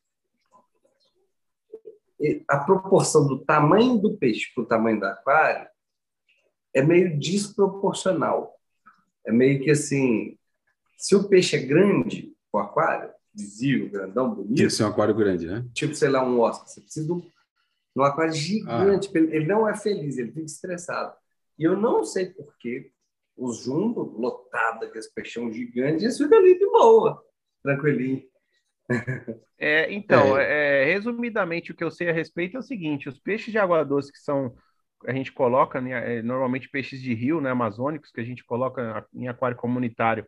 a 2.47 2.59
proporção 2.59 3.27
do 3.27 3.43
tamanho 3.43 3.97
do 3.97 4.15
peixe 4.15 4.49
para 4.55 4.63
o 4.63 4.67
tamanho 4.67 4.97
do 4.97 5.07
aquário 5.07 5.67
é 6.73 6.81
meio 6.81 7.19
desproporcional. 7.19 8.57
É 9.25 9.31
meio 9.33 9.61
que 9.61 9.71
assim, 9.71 10.37
se 10.97 11.17
o 11.17 11.27
peixe 11.27 11.57
é 11.57 11.59
grande, 11.59 12.33
o 12.49 12.59
aquário, 12.59 13.11
visível, 13.33 13.89
grandão, 13.89 14.33
bonito. 14.33 14.55
Tem 14.55 14.67
que 14.67 14.73
ser 14.73 14.85
um 14.85 14.87
aquário 14.87 15.13
grande, 15.13 15.47
né? 15.47 15.65
Tipo, 15.73 15.95
sei 15.95 16.07
lá, 16.07 16.23
um 16.23 16.39
Oscar. 16.39 16.65
Você 16.69 16.79
precisa 16.79 17.05
de 17.05 17.11
um, 17.11 17.29
um 17.95 18.03
aquário 18.03 18.33
gigante. 18.33 19.09
Ah. 19.13 19.19
Ele 19.19 19.45
não 19.45 19.67
é 19.67 19.75
feliz, 19.75 20.17
ele 20.17 20.31
fica 20.31 20.45
estressado. 20.45 21.13
E 21.57 21.63
eu 21.63 21.75
não 21.75 22.03
sei 22.03 22.27
porquê, 22.27 22.91
os 23.37 23.63
jumbo 23.63 24.01
lotados, 24.01 24.87
aqueles 24.87 25.11
peixão 25.11 25.51
gigantes, 25.51 26.03
eles 26.03 26.17
ficam 26.17 26.37
ali 26.37 26.57
de 26.57 26.65
boa, 26.65 27.23
tranquilinho. 27.63 28.23
É, 29.63 29.93
então, 29.93 30.35
é. 30.35 30.81
É, 30.81 30.85
resumidamente, 30.85 31.71
o 31.71 31.75
que 31.75 31.83
eu 31.83 31.91
sei 31.91 32.09
a 32.09 32.11
respeito 32.11 32.57
é 32.57 32.59
o 32.59 32.63
seguinte: 32.63 33.07
os 33.07 33.19
peixes 33.19 33.51
de 33.51 33.59
água 33.59 33.85
doce 33.85 34.11
que 34.11 34.17
são 34.17 34.55
a 35.05 35.13
gente 35.13 35.31
coloca 35.31 35.79
né, 35.79 36.17
é, 36.17 36.21
normalmente 36.21 36.69
peixes 36.69 37.01
de 37.01 37.13
rio, 37.13 37.41
né, 37.41 37.51
amazônicos, 37.51 38.11
que 38.11 38.21
a 38.21 38.23
gente 38.23 38.43
coloca 38.43 39.05
em 39.13 39.27
aquário 39.27 39.57
comunitário 39.57 40.25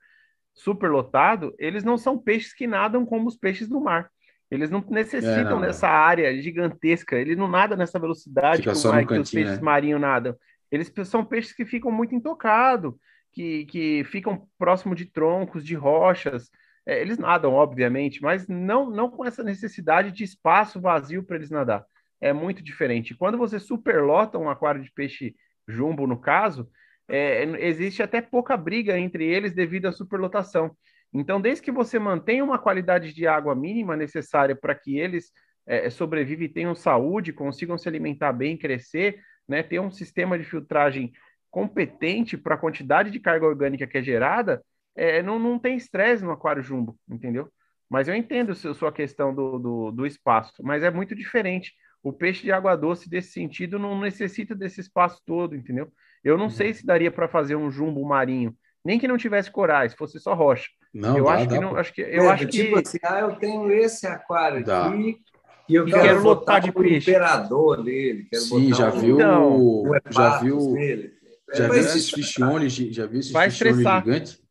superlotado, 0.53 1.53
eles 1.57 1.84
não 1.84 1.98
são 1.98 2.18
peixes 2.18 2.53
que 2.53 2.68
nadam 2.68 3.06
como 3.06 3.27
os 3.27 3.35
peixes 3.35 3.68
do 3.68 3.81
mar. 3.81 4.11
Eles 4.51 4.69
não 4.69 4.83
necessitam 4.89 5.33
é, 5.33 5.43
não, 5.43 5.61
dessa 5.61 5.87
área 5.87 6.39
gigantesca, 6.41 7.17
ele 7.17 7.35
não 7.35 7.47
nada 7.47 7.75
nessa 7.75 7.99
velocidade 7.99 8.61
que, 8.61 8.69
o, 8.69 9.07
que 9.07 9.13
os 9.19 9.31
peixes 9.31 9.57
né? 9.57 9.63
marinhos 9.63 9.99
nadam. 9.99 10.35
Eles 10.71 10.91
são 11.05 11.25
peixes 11.25 11.53
que 11.53 11.65
ficam 11.65 11.91
muito 11.91 12.15
intocados, 12.15 12.93
que, 13.31 13.65
que 13.65 14.03
ficam 14.05 14.47
próximo 14.57 14.95
de 14.95 15.05
troncos, 15.05 15.65
de 15.65 15.75
rochas. 15.75 16.49
É, 16.85 17.01
eles 17.01 17.17
nadam, 17.17 17.53
obviamente, 17.53 18.21
mas 18.21 18.47
não, 18.47 18.89
não 18.89 19.09
com 19.09 19.25
essa 19.25 19.43
necessidade 19.43 20.11
de 20.11 20.23
espaço 20.23 20.79
vazio 20.79 21.23
para 21.23 21.37
eles 21.37 21.49
nadar. 21.49 21.85
É 22.21 22.31
muito 22.31 22.63
diferente. 22.63 23.15
Quando 23.15 23.37
você 23.37 23.59
superlota 23.59 24.37
um 24.37 24.49
aquário 24.49 24.81
de 24.81 24.91
peixe 24.91 25.35
jumbo, 25.67 26.07
no 26.07 26.19
caso, 26.19 26.69
é, 27.07 27.43
existe 27.67 28.01
até 28.01 28.21
pouca 28.21 28.55
briga 28.55 28.97
entre 28.97 29.25
eles 29.25 29.53
devido 29.53 29.87
à 29.87 29.91
superlotação. 29.91 30.75
Então, 31.14 31.40
desde 31.40 31.64
que 31.64 31.72
você 31.72 31.99
mantenha 31.99 32.44
uma 32.44 32.57
qualidade 32.57 33.14
de 33.14 33.27
água 33.27 33.53
mínima 33.53 33.95
necessária 33.95 34.56
para 34.56 34.73
que 34.73 34.98
eles 34.98 35.31
é, 35.65 35.90
sobrevivam 35.90 36.45
e 36.45 36.49
tenham 36.49 36.73
saúde, 36.73 37.31
consigam 37.31 37.77
se 37.77 37.88
alimentar 37.88 38.34
bem, 38.34 38.57
crescer, 38.57 39.19
né, 39.48 39.61
ter 39.61 39.80
um 39.80 39.91
sistema 39.91 40.38
de 40.38 40.44
filtragem 40.44 41.11
competente 41.52 42.35
para 42.35 42.56
a 42.56 42.57
quantidade 42.57 43.11
de 43.11 43.19
carga 43.19 43.45
orgânica 43.45 43.85
que 43.85 43.98
é 43.98 44.02
gerada, 44.02 44.64
é, 44.95 45.22
não, 45.22 45.38
não 45.38 45.60
tem 45.60 45.77
estresse 45.77 46.23
no 46.23 46.31
aquário 46.31 46.64
jumbo, 46.64 46.98
entendeu? 47.07 47.48
Mas 47.90 48.07
eu 48.07 48.15
entendo 48.15 48.53
a 48.53 48.56
sua 48.56 48.91
questão 48.91 49.34
do, 49.34 49.60
do, 49.60 49.91
do, 49.91 50.06
espaço, 50.06 50.64
mas 50.64 50.81
é 50.81 50.90
muito 50.90 51.14
diferente. 51.14 51.73
O 52.02 52.11
peixe 52.11 52.41
de 52.41 52.52
água 52.52 52.76
doce, 52.76 53.07
desse 53.07 53.31
sentido, 53.31 53.77
não 53.77 53.99
necessita 53.99 54.56
desse 54.56 54.81
espaço 54.81 55.22
todo, 55.26 55.56
entendeu? 55.56 55.91
Eu 56.23 56.38
não 56.38 56.45
uhum. 56.45 56.49
sei 56.49 56.73
se 56.73 56.85
daria 56.85 57.11
para 57.11 57.27
fazer 57.27 57.56
um 57.56 57.69
jumbo 57.69 58.03
marinho, 58.03 58.56
nem 58.84 58.98
que 58.98 59.07
não 59.07 59.18
tivesse 59.18 59.52
corais, 59.52 59.94
fosse 59.94 60.19
só 60.19 60.34
rocha. 60.34 60.69
Não, 60.93 61.17
eu 61.17 61.25
dá, 61.25 61.33
acho 61.33 61.47
dá, 61.47 61.55
que 61.55 61.61
não, 61.61 61.75
acho 61.75 61.93
que 61.93 62.01
eu 62.01 62.23
é, 62.23 62.29
acho 62.29 62.45
tipo 62.47 62.75
que 62.75 62.87
assim, 62.87 62.99
ah, 63.03 63.19
eu 63.21 63.35
tenho 63.35 63.71
esse 63.71 64.05
aquário 64.05 64.63
dá. 64.63 64.87
aqui, 64.87 65.19
e 65.67 65.75
eu 65.75 65.85
quero, 65.85 66.01
quero 66.01 66.23
lotar 66.23 66.61
de 66.61 66.71
peixe. 66.71 67.09
imperador 67.09 67.83
nele. 67.83 68.27
Sim, 68.33 68.73
já, 68.73 68.93
um, 68.93 68.99
viu, 68.99 69.15
então, 69.15 69.83
já 70.09 70.37
viu. 70.39 70.71
Nele. 70.71 71.13
Já 71.53 71.65
é, 71.65 71.69
viu 71.69 71.79
esses 71.79 72.09
fichiones, 72.09 72.73
já 72.73 73.05
viu 73.05 73.19
esses 73.19 73.31
fichiones 73.31 73.77
gigantes? 73.77 74.43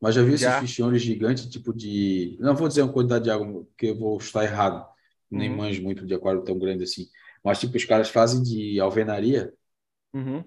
Mas 0.00 0.14
já 0.14 0.22
viu 0.22 0.34
esses 0.34 0.54
fichiones 0.54 1.02
gigantes, 1.02 1.46
tipo 1.46 1.72
de. 1.72 2.36
Não 2.40 2.54
vou 2.54 2.68
dizer 2.68 2.82
uma 2.82 2.92
quantidade 2.92 3.24
de 3.24 3.30
água, 3.30 3.46
porque 3.64 3.86
eu 3.86 3.96
vou 3.98 4.16
estar 4.18 4.44
errado. 4.44 4.86
Nem 5.30 5.50
uhum. 5.50 5.56
manjo 5.56 5.82
muito 5.82 6.06
de 6.06 6.14
aquário 6.14 6.42
tão 6.42 6.58
grande 6.58 6.84
assim. 6.84 7.06
Mas, 7.44 7.60
tipo, 7.60 7.76
os 7.76 7.84
caras 7.84 8.08
fazem 8.08 8.42
de 8.42 8.80
alvenaria. 8.80 9.52
Uhum. 10.14 10.42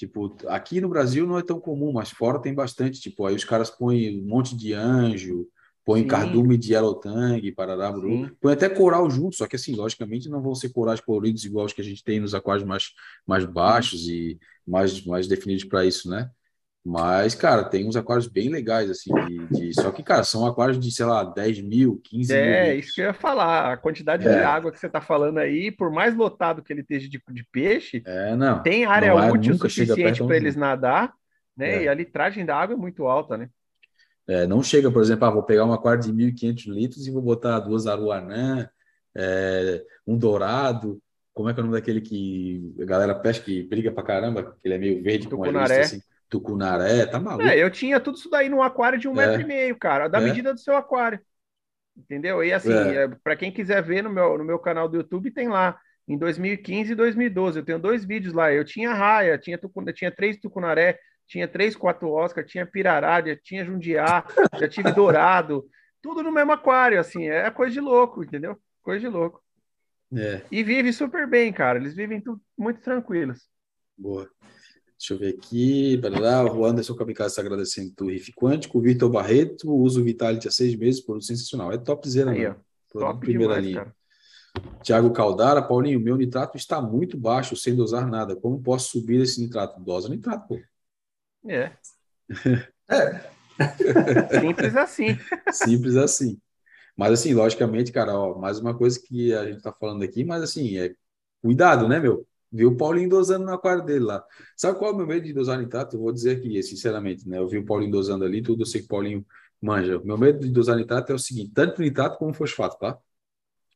Tipo, 0.00 0.34
aqui 0.46 0.80
no 0.80 0.88
Brasil 0.88 1.26
não 1.26 1.38
é 1.38 1.42
tão 1.42 1.60
comum, 1.60 1.92
mas 1.92 2.08
fora 2.08 2.40
tem 2.40 2.54
bastante. 2.54 2.98
Tipo, 2.98 3.26
aí 3.26 3.34
os 3.34 3.44
caras 3.44 3.68
põem 3.68 4.18
um 4.18 4.26
monte 4.26 4.56
de 4.56 4.72
anjo, 4.72 5.46
põe 5.84 6.00
Sim. 6.00 6.06
cardume 6.06 6.56
de 6.56 6.72
yellow 6.72 6.94
tang, 6.94 7.52
parará, 7.52 7.92
buru. 7.92 8.34
põe 8.40 8.54
até 8.54 8.66
coral 8.70 9.10
junto, 9.10 9.36
só 9.36 9.46
que 9.46 9.56
assim, 9.56 9.74
logicamente 9.74 10.26
não 10.30 10.40
vão 10.40 10.54
ser 10.54 10.70
corais 10.70 11.02
coloridos 11.02 11.44
igual 11.44 11.66
os 11.66 11.74
que 11.74 11.82
a 11.82 11.84
gente 11.84 12.02
tem 12.02 12.18
nos 12.18 12.34
aquários 12.34 12.66
mais, 12.66 12.92
mais 13.26 13.44
baixos 13.44 14.08
e 14.08 14.38
mais, 14.66 15.04
mais 15.04 15.28
definidos 15.28 15.64
para 15.64 15.84
isso, 15.84 16.08
né? 16.08 16.30
Mas, 16.84 17.34
cara, 17.34 17.64
tem 17.64 17.86
uns 17.86 17.94
aquários 17.94 18.26
bem 18.26 18.48
legais, 18.48 18.90
assim, 18.90 19.12
de, 19.26 19.46
de, 19.48 19.74
só 19.74 19.90
que, 19.90 20.02
cara, 20.02 20.24
são 20.24 20.46
aquários 20.46 20.80
de, 20.80 20.90
sei 20.90 21.04
lá, 21.04 21.22
10 21.22 21.60
mil, 21.60 22.00
15 22.04 22.32
é, 22.32 22.42
mil. 22.42 22.54
É, 22.54 22.74
isso 22.76 22.94
que 22.94 23.02
eu 23.02 23.06
ia 23.06 23.14
falar. 23.14 23.72
A 23.72 23.76
quantidade 23.76 24.26
é. 24.26 24.32
de 24.32 24.38
água 24.38 24.72
que 24.72 24.80
você 24.80 24.86
está 24.86 25.00
falando 25.00 25.38
aí, 25.38 25.70
por 25.70 25.90
mais 25.92 26.16
lotado 26.16 26.62
que 26.62 26.72
ele 26.72 26.80
esteja 26.80 27.08
de, 27.08 27.22
de 27.30 27.46
peixe, 27.52 28.02
é, 28.06 28.34
não, 28.34 28.62
tem 28.62 28.86
área 28.86 29.10
não 29.10 29.22
é, 29.22 29.30
útil 29.30 29.54
suficiente 29.54 30.24
para 30.24 30.36
eles 30.36 30.56
nadar 30.56 31.12
né? 31.60 31.76
É. 31.76 31.82
E 31.84 31.88
a 31.88 31.94
litragem 31.94 32.44
da 32.44 32.56
água 32.56 32.74
é 32.74 32.78
muito 32.78 33.06
alta, 33.06 33.36
né? 33.36 33.50
É, 34.26 34.46
não 34.46 34.62
chega, 34.62 34.90
por 34.90 35.02
exemplo, 35.02 35.26
ah, 35.26 35.30
vou 35.30 35.42
pegar 35.42 35.64
um 35.64 35.72
aquário 35.72 36.02
de 36.02 36.12
1.500 36.12 36.66
litros 36.72 37.06
e 37.06 37.10
vou 37.10 37.20
botar 37.20 37.60
duas 37.60 37.86
aruanã, 37.86 38.68
é, 39.14 39.84
um 40.06 40.16
dourado. 40.16 41.00
Como 41.34 41.48
é 41.48 41.54
que 41.54 41.60
é 41.60 41.62
o 41.62 41.66
nome 41.66 41.78
daquele 41.78 42.00
que 42.00 42.74
a 42.80 42.84
galera 42.84 43.14
pesca 43.14 43.44
que 43.44 43.62
briga 43.64 43.92
pra 43.92 44.02
caramba? 44.02 44.56
Que 44.62 44.68
ele 44.68 44.74
é 44.74 44.78
meio 44.78 45.02
verde 45.02 45.28
com 45.28 45.36
uma 45.36 45.46
Tucunaré. 45.46 45.80
lista 45.80 45.96
assim. 45.96 46.04
Tucunaré, 46.30 47.04
tá 47.06 47.18
maluco. 47.18 47.42
É, 47.48 47.58
eu 47.58 47.70
tinha 47.70 47.98
tudo 48.00 48.16
isso 48.16 48.30
daí 48.30 48.48
num 48.48 48.62
aquário 48.62 48.98
de 48.98 49.08
um 49.08 49.12
É. 49.20 49.26
metro 49.26 49.42
e 49.42 49.44
meio, 49.44 49.76
cara, 49.76 50.08
da 50.08 50.18
É. 50.18 50.24
medida 50.24 50.54
do 50.54 50.60
seu 50.60 50.76
aquário. 50.76 51.20
Entendeu? 51.96 52.42
E 52.42 52.52
assim, 52.52 52.72
É. 52.72 53.02
é, 53.04 53.08
para 53.22 53.36
quem 53.36 53.52
quiser 53.52 53.82
ver 53.82 54.02
no 54.02 54.10
meu, 54.10 54.38
no 54.38 54.44
meu 54.44 54.58
canal 54.58 54.88
do 54.88 54.96
YouTube, 54.96 55.30
tem 55.32 55.48
lá. 55.48 55.78
Em 56.08 56.16
2015 56.16 56.92
e 56.92 56.94
2012, 56.94 57.58
eu 57.58 57.64
tenho 57.64 57.78
dois 57.78 58.04
vídeos 58.04 58.32
lá. 58.32 58.52
Eu 58.52 58.64
tinha 58.64 58.92
raia, 58.94 59.36
tinha, 59.36 59.58
tucuna, 59.58 59.92
tinha 59.92 60.10
três 60.10 60.38
tucunaré, 60.38 60.98
tinha 61.26 61.46
três, 61.46 61.76
quatro 61.76 62.10
Oscar, 62.10 62.44
tinha 62.44 62.64
pirará, 62.66 63.20
já 63.24 63.36
tinha 63.36 63.64
jundiá, 63.64 64.24
já 64.58 64.68
tive 64.68 64.92
dourado, 64.92 65.68
tudo 66.02 66.22
no 66.22 66.32
mesmo 66.32 66.52
aquário, 66.52 66.98
assim, 66.98 67.28
é 67.28 67.50
coisa 67.50 67.72
de 67.74 67.80
louco, 67.80 68.24
entendeu? 68.24 68.56
Coisa 68.82 69.00
de 69.00 69.08
louco. 69.08 69.42
É, 70.16 70.42
E 70.50 70.64
vive 70.64 70.92
super 70.92 71.26
bem, 71.28 71.52
cara. 71.52 71.78
Eles 71.78 71.94
vivem 71.94 72.22
muito 72.58 72.80
tranquilos. 72.80 73.48
boa. 73.96 74.28
Deixa 75.00 75.14
eu 75.14 75.18
ver 75.18 75.34
aqui. 75.34 75.96
Barará, 75.96 76.44
o 76.52 76.62
Anderson 76.62 76.94
Kamikaze 76.94 77.30
está 77.32 77.40
agradecendo 77.40 77.90
do 77.96 78.08
Riff 78.10 78.30
Quântico. 78.34 78.78
O 78.78 78.82
Vitor 78.82 79.08
Barreto, 79.08 79.72
uso 79.74 80.02
o 80.02 80.04
Vitality 80.04 80.46
há 80.46 80.50
seis 80.50 80.76
meses, 80.76 81.00
produto 81.00 81.24
sensacional. 81.24 81.72
É 81.72 81.78
topzera, 81.78 82.32
Aí. 82.32 82.54
Produto 82.92 83.18
primeira 83.18 83.54
demais, 83.54 83.64
linha. 83.66 83.78
cara. 83.78 83.96
Tiago 84.82 85.10
Caldara, 85.10 85.62
Paulinho, 85.62 85.98
meu 85.98 86.16
nitrato 86.16 86.58
está 86.58 86.82
muito 86.82 87.16
baixo, 87.16 87.56
sem 87.56 87.74
dosar 87.74 88.06
nada. 88.06 88.36
Como 88.36 88.62
posso 88.62 88.90
subir 88.90 89.22
esse 89.22 89.40
nitrato? 89.40 89.80
Dosa 89.80 90.06
nitrato, 90.10 90.46
pô. 90.46 90.60
É. 91.48 91.72
É. 92.92 93.30
Simples 94.40 94.76
assim. 94.76 95.16
Simples 95.52 95.94
assim. 95.96 96.40
Mas 96.96 97.12
assim, 97.12 97.32
logicamente, 97.32 97.92
cara, 97.92 98.18
ó, 98.18 98.36
mais 98.36 98.58
uma 98.58 98.76
coisa 98.76 99.00
que 99.00 99.32
a 99.32 99.46
gente 99.46 99.62
tá 99.62 99.72
falando 99.72 100.02
aqui, 100.02 100.24
mas 100.24 100.42
assim, 100.42 100.76
é 100.76 100.92
cuidado, 101.40 101.86
né, 101.86 102.00
meu? 102.00 102.26
Viu 102.52 102.70
o 102.70 102.76
Paulinho 102.76 103.08
dosando 103.08 103.44
no 103.44 103.52
aquário 103.52 103.84
dele 103.84 104.04
lá. 104.04 104.24
Sabe 104.56 104.78
qual 104.78 104.90
é 104.90 104.94
o 104.94 104.96
meu 104.96 105.06
medo 105.06 105.24
de 105.24 105.32
dosar 105.32 105.58
nitrato? 105.58 105.96
Eu 105.96 106.00
vou 106.00 106.12
dizer 106.12 106.38
aqui, 106.38 106.62
sinceramente, 106.62 107.28
né? 107.28 107.38
Eu 107.38 107.48
vi 107.48 107.58
o 107.58 107.64
Paulinho 107.64 107.92
dosando 107.92 108.24
ali, 108.24 108.42
tudo, 108.42 108.62
eu 108.62 108.66
sei 108.66 108.80
que 108.80 108.86
o 108.86 108.88
Paulinho 108.88 109.24
manja. 109.62 109.98
O 109.98 110.04
meu 110.04 110.18
medo 110.18 110.40
de 110.40 110.50
dosar 110.50 110.76
nitrato 110.76 111.12
é 111.12 111.14
o 111.14 111.18
seguinte, 111.18 111.52
tanto 111.54 111.80
nitrato 111.80 112.18
como 112.18 112.34
fosfato, 112.34 112.78
tá? 112.78 112.98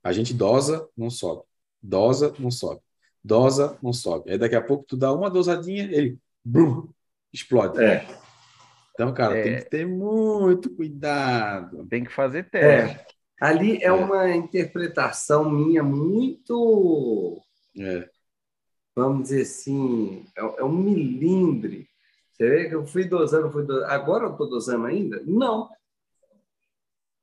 A 0.03 0.13
gente 0.13 0.35
dosa, 0.35 0.89
não 0.97 1.09
sobe. 1.09 1.43
Dosa, 1.83 2.35
não 2.39 2.51
sobe. 2.51 2.81
Dosa, 3.23 3.79
não 3.83 3.93
sobe. 3.93 4.31
Aí 4.31 4.39
daqui 4.39 4.55
a 4.55 4.63
pouco 4.63 4.85
tu 4.87 4.97
dá 4.97 5.13
uma 5.13 5.31
dosadinha, 5.31 5.85
ele 5.85 6.19
brum, 6.45 6.89
explode. 7.33 7.83
É. 7.83 8.07
Então, 8.93 9.13
cara, 9.13 9.39
É. 9.39 9.43
tem 9.43 9.57
que 9.57 9.71
ter 9.71 9.87
muito 9.87 10.71
cuidado. 10.71 11.87
Tem 11.87 12.05
que 12.05 12.13
fazer 12.13 12.49
teste. 12.51 12.97
É. 13.01 13.07
Ali 13.41 13.83
é 13.83 13.91
uma 13.93 14.31
interpretação 14.31 15.51
minha 15.51 15.83
muito, 15.83 17.43
É. 17.79 18.09
vamos 18.95 19.25
dizer 19.25 19.43
assim, 19.43 20.25
é, 20.37 20.41
é 20.41 20.65
um 20.65 20.77
milindre. 20.77 21.89
Você 22.33 22.49
vê 22.49 22.69
que 22.69 22.75
eu 22.75 22.87
fui 22.87 23.05
dosando, 23.05 23.51
fui 23.51 23.65
dosando. 23.65 23.87
Agora 23.87 24.25
eu 24.25 24.33
estou 24.33 24.49
dosando 24.49 24.87
ainda? 24.87 25.23
Não. 25.25 25.71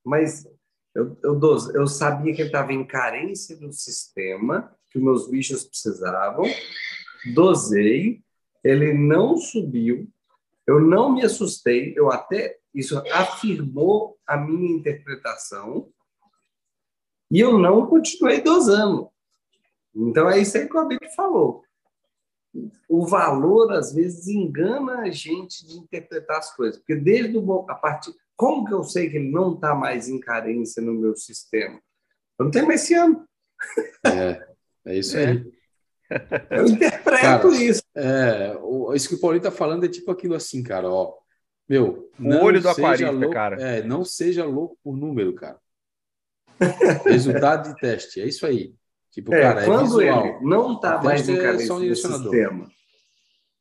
Mas 0.04 0.46
eu, 0.94 1.16
eu, 1.22 1.34
dose, 1.34 1.74
eu 1.74 1.86
sabia 1.86 2.34
que 2.34 2.42
ele 2.42 2.48
estava 2.48 2.72
em 2.72 2.84
carência 2.84 3.56
do 3.56 3.72
sistema, 3.72 4.74
que 4.90 4.98
meus 4.98 5.28
bichos 5.28 5.64
precisavam. 5.64 6.44
Dosei, 7.34 8.22
ele 8.64 8.92
não 8.92 9.36
subiu, 9.36 10.08
eu 10.66 10.80
não 10.80 11.12
me 11.12 11.24
assustei, 11.24 11.94
eu 11.96 12.10
até 12.10 12.58
isso 12.74 12.98
afirmou 13.12 14.18
a 14.26 14.36
minha 14.36 14.76
interpretação 14.76 15.92
e 17.30 17.40
eu 17.40 17.58
não 17.58 17.86
continuei 17.86 18.40
dosando. 18.40 19.11
Então 19.94 20.28
é 20.30 20.38
isso 20.40 20.56
aí 20.56 20.68
que 20.68 20.76
o 20.76 20.80
Abel 20.80 20.98
falou. 21.14 21.62
O 22.88 23.06
valor 23.06 23.72
às 23.72 23.92
vezes 23.94 24.28
engana 24.28 24.98
a 25.00 25.10
gente 25.10 25.66
de 25.66 25.78
interpretar 25.78 26.38
as 26.38 26.54
coisas, 26.54 26.78
porque 26.78 26.94
desde 26.96 27.36
o, 27.38 27.66
a 27.68 27.74
partir 27.74 28.12
como 28.36 28.64
que 28.66 28.74
eu 28.74 28.82
sei 28.84 29.08
que 29.08 29.16
ele 29.16 29.30
não 29.30 29.54
está 29.54 29.74
mais 29.74 30.08
em 30.08 30.18
carência 30.18 30.82
no 30.82 30.92
meu 30.94 31.14
sistema? 31.16 31.80
Eu 32.38 32.44
não 32.46 32.50
tenho 32.50 32.66
mais 32.66 32.82
esse 32.82 32.94
ano. 32.94 33.26
É, 34.06 34.46
é 34.86 34.98
isso 34.98 35.16
É. 35.16 35.26
aí. 35.30 35.52
Eu 36.50 36.66
interpreto 36.66 37.22
Cara, 37.22 37.48
isso. 37.54 37.82
É, 37.94 38.56
o- 38.60 38.92
isso 38.94 39.08
que 39.08 39.14
o 39.14 39.20
Paulinho 39.20 39.42
tá 39.44 39.50
falando 39.50 39.84
é 39.84 39.88
tipo 39.88 40.10
aquilo 40.10 40.34
assim, 40.34 40.62
cara, 40.62 40.90
ó. 40.90 41.14
Meu, 41.68 42.10
O 42.18 42.22
não 42.22 42.42
olho 42.42 42.60
do 42.60 42.68
aquarista, 42.68 43.10
louco, 43.10 43.32
cara. 43.32 43.56
É, 43.62 43.82
não 43.82 44.04
seja 44.04 44.44
louco 44.44 44.76
por 44.82 44.96
número, 44.96 45.32
cara. 45.34 45.58
Resultado 47.04 47.72
de 47.72 47.80
teste, 47.80 48.20
é 48.20 48.26
isso 48.26 48.44
aí. 48.46 48.74
Tipo, 49.12 49.32
É, 49.34 49.42
cara, 49.42 49.62
é 49.62 49.66
quando 49.66 49.82
visual. 49.98 50.26
ele 50.26 50.40
não 50.40 50.74
está 50.74 51.02
mais 51.02 51.20
teste 51.20 51.32
em 51.32 51.38
é 51.38 51.42
carência 51.42 51.66
só 51.66 51.74
um 51.74 51.76
do 51.76 51.82
direcionador. 51.82 52.22
sistema, 52.32 52.70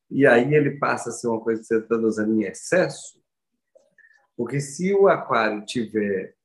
e 0.10 0.26
aí 0.26 0.53
ele 0.56 0.78
passa 0.80 1.10
a 1.10 1.14
ser 1.14 1.28
uma 1.28 1.41
coisa 1.41 1.61
que 1.61 1.68
você 1.68 1.78
está 1.78 1.95
usando 1.98 2.34
em 2.41 2.44
excesso, 2.45 3.22
porque 4.36 4.60
se 4.61 4.94
o 4.94 5.07
aquário 5.07 5.65
tiver, 5.65 6.36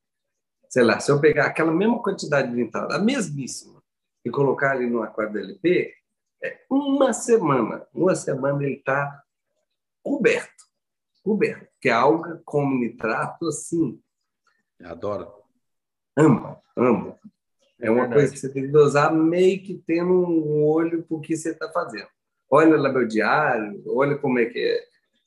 sei 0.69 0.83
lá, 0.83 0.99
se 1.01 1.11
eu 1.11 1.21
pegar 1.21 1.47
aquela 1.47 1.73
mesma 1.73 2.03
quantidade 2.03 2.51
de 2.51 2.57
nitrato, 2.57 2.93
a 2.93 2.99
mesmíssima, 2.99 3.81
e 4.25 4.31
colocar 4.31 4.73
ali 4.73 4.91
no 4.91 5.03
aquário 5.03 5.33
do 5.33 5.39
LP, 5.39 5.95
é 6.43 6.65
uma 6.69 7.13
semana, 7.13 7.87
uma 7.95 8.15
semana 8.17 8.63
ele 8.65 8.75
está 8.75 9.23
coberto, 10.03 10.65
coberto, 11.23 11.65
porque 11.73 11.89
a 11.89 11.99
alga 12.01 12.43
come 12.45 12.89
nitrato 12.89 13.47
assim, 13.47 14.01
Adoro. 14.83 15.33
ama, 16.17 16.61
ama. 16.77 17.19
É 17.81 17.91
uma 17.91 18.03
verdade. 18.03 18.15
coisa 18.21 18.33
que 18.33 18.39
você 18.39 18.53
tem 18.53 18.63
que 18.65 18.73
dosar 18.73 19.13
meio 19.15 19.63
que 19.63 19.83
tendo 19.87 20.13
um 20.13 20.65
olho 20.65 21.03
para 21.03 21.17
o 21.17 21.21
que 21.21 21.37
você 21.37 21.51
está 21.51 21.71
fazendo. 21.71 22.09
Olha 22.51 22.77
lá 22.77 22.91
meu 22.93 23.07
diário, 23.07 23.83
olha 23.89 24.17
como 24.17 24.39
é 24.39 24.47
que, 24.47 24.59
é, 24.59 24.85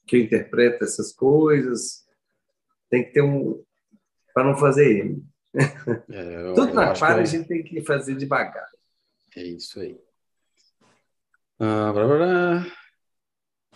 que 0.07 0.15
eu 0.17 0.21
interpreto 0.21 0.83
essas 0.83 1.11
coisas. 1.13 2.07
Tem 2.89 3.03
que 3.03 3.11
ter 3.11 3.21
um. 3.21 3.63
para 4.33 4.43
não 4.45 4.57
fazer 4.57 4.89
ele. 4.89 5.23
É, 6.09 6.41
eu- 6.47 6.53
Tudo 6.55 6.69
eu 6.69 6.73
na 6.75 6.93
para 6.93 7.17
é- 7.19 7.21
a 7.21 7.25
gente 7.25 7.47
tem 7.47 7.63
que 7.63 7.81
fazer 7.83 8.15
devagar. 8.15 8.67
É 9.35 9.43
isso 9.43 9.79
aí. 9.79 9.99
Ah, 11.59 11.91
blá, 11.93 12.07
blá, 12.07 12.17
blá. 12.17 12.65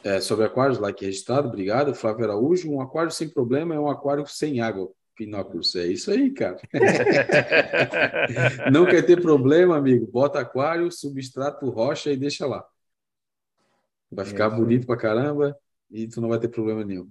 É, 0.04 0.20
sobre 0.20 0.46
aquários, 0.46 0.80
like 0.80 1.06
registrado, 1.06 1.48
obrigado. 1.48 1.94
Flávio 1.96 2.26
Araújo, 2.26 2.70
um 2.72 2.82
aquário 2.82 3.12
sem 3.12 3.30
problema 3.30 3.74
é 3.76 3.80
um 3.80 3.90
aquário 3.90 4.26
sem 4.28 4.60
água. 4.60 4.92
Pinóculos, 5.16 5.76
é 5.76 5.86
isso 5.86 6.10
aí, 6.12 6.32
cara. 6.32 6.58
Não 8.72 8.86
quer 8.86 9.04
ter 9.04 9.22
problema, 9.22 9.78
amigo? 9.78 10.08
Bota 10.08 10.40
aquário, 10.40 10.92
substrato, 10.92 11.70
rocha 11.70 12.12
e 12.12 12.18
deixa 12.18 12.48
lá. 12.48 12.66
Vai 14.12 14.26
ficar 14.26 14.48
isso 14.48 14.56
aí. 14.56 14.62
bonito 14.62 14.88
pra 14.88 14.98
caramba 14.98 15.56
e 15.90 16.08
tu 16.08 16.22
não 16.22 16.30
vai 16.30 16.40
ter 16.40 16.48
problema 16.48 16.84
nenhum. 16.84 17.10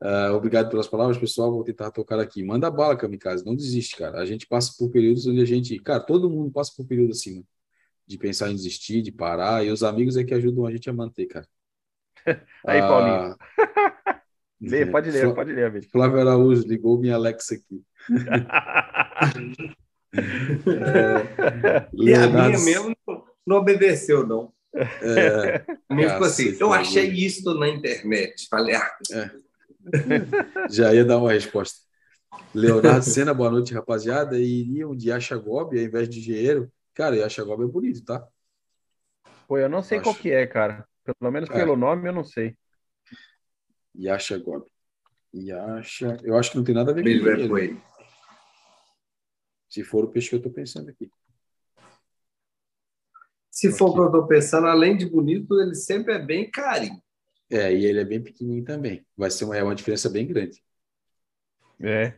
Ah, 0.00 0.32
obrigado 0.32 0.68
pelas 0.68 0.86
palavras, 0.86 1.16
pessoal. 1.18 1.50
Vou 1.50 1.64
tentar 1.64 1.90
tocar 1.90 2.20
aqui. 2.20 2.42
Manda 2.42 2.70
bala, 2.70 2.96
Kamikaze. 2.96 3.44
Não 3.44 3.56
desiste, 3.56 3.96
cara. 3.96 4.20
A 4.20 4.26
gente 4.26 4.46
passa 4.46 4.74
por 4.78 4.90
períodos 4.90 5.26
onde 5.26 5.40
a 5.40 5.44
gente. 5.44 5.78
Cara, 5.78 6.00
todo 6.00 6.30
mundo 6.30 6.50
passa 6.50 6.72
por 6.76 6.86
período 6.86 7.12
assim, 7.12 7.38
né? 7.38 7.42
De 8.06 8.18
pensar 8.18 8.50
em 8.50 8.54
desistir, 8.54 9.00
de 9.00 9.10
parar. 9.10 9.64
E 9.64 9.70
os 9.70 9.82
amigos 9.82 10.16
é 10.16 10.24
que 10.24 10.34
ajudam 10.34 10.66
a 10.66 10.70
gente 10.70 10.90
a 10.90 10.92
manter, 10.92 11.26
cara. 11.26 11.48
Aí, 12.66 12.80
Paulinho. 12.80 13.36
Ah, 13.58 14.20
Lê, 14.70 14.86
pode 14.86 15.10
ler, 15.10 15.34
pode 15.34 15.52
ler, 15.52 15.66
amigo. 15.66 15.86
Flávio 15.90 16.20
Araújo 16.20 16.66
ligou 16.66 16.98
minha 16.98 17.14
Alexa 17.14 17.54
aqui. 17.54 17.82
E 21.92 22.14
a 22.14 22.20
Leonardo- 22.20 22.48
minha 22.50 22.64
mesmo 22.64 22.96
não, 23.06 23.24
não 23.46 23.56
obedeceu, 23.56 24.26
não. 24.26 24.52
É, 24.74 25.64
A 25.88 25.94
minha 25.94 26.10
ficou 26.10 26.26
assim: 26.26 26.56
eu 26.58 26.72
achei 26.72 27.08
isso 27.10 27.52
na 27.58 27.68
internet. 27.68 28.48
Falei, 28.48 28.74
ah, 28.74 28.90
já 30.70 30.92
ia 30.94 31.04
dar 31.04 31.18
uma 31.18 31.32
resposta. 31.32 31.78
Leonardo 32.54 33.04
Sena, 33.04 33.32
boa 33.34 33.50
noite, 33.50 33.74
rapaziada. 33.74 34.38
E 34.38 34.60
iriam 34.62 34.94
de 34.96 35.10
Achagob 35.12 35.76
ao 35.78 35.84
invés 35.84 36.08
de 36.08 36.18
engenheiro. 36.20 36.70
Cara, 36.94 37.16
e 37.16 37.22
Achagob 37.22 37.62
é 37.64 37.66
bonito, 37.66 38.04
tá? 38.04 38.24
Pô, 39.48 39.58
eu 39.58 39.68
não 39.68 39.82
sei 39.82 39.98
Acho. 39.98 40.04
qual 40.04 40.14
que 40.14 40.30
é, 40.30 40.46
cara. 40.46 40.84
Pelo 41.20 41.30
menos 41.32 41.50
É. 41.50 41.52
pelo 41.52 41.76
nome 41.76 42.08
eu 42.08 42.12
não 42.12 42.24
sei. 42.24 42.56
Yachagob. 43.96 44.66
Yasha. 45.34 46.16
Eu 46.22 46.36
acho 46.36 46.52
que 46.52 46.56
não 46.56 46.64
tem 46.64 46.74
nada 46.74 46.90
a 46.92 46.94
ver 46.94 47.02
com 47.02 47.08
é 47.08 47.12
ele. 47.12 47.80
Se 49.68 49.82
for 49.82 50.04
o 50.04 50.08
peixe 50.08 50.30
que 50.30 50.36
eu 50.36 50.42
tô 50.42 50.50
pensando 50.50 50.88
aqui. 50.90 51.10
Se 53.50 53.72
for 53.72 53.90
o 53.90 53.94
que 53.94 54.00
eu 54.00 54.06
estou 54.06 54.26
pensando, 54.26 54.66
além 54.66 54.96
de 54.96 55.06
bonito, 55.06 55.60
ele 55.60 55.74
sempre 55.74 56.14
é 56.14 56.18
bem 56.18 56.50
carinho. 56.50 57.02
É, 57.50 57.72
e 57.72 57.84
ele 57.84 58.00
é 58.00 58.04
bem 58.04 58.22
pequenininho 58.22 58.64
também. 58.64 59.04
Vai 59.16 59.30
ser 59.30 59.44
uma, 59.44 59.56
é 59.56 59.62
uma 59.62 59.74
diferença 59.74 60.08
bem 60.10 60.26
grande. 60.26 60.62
É. 61.80 62.14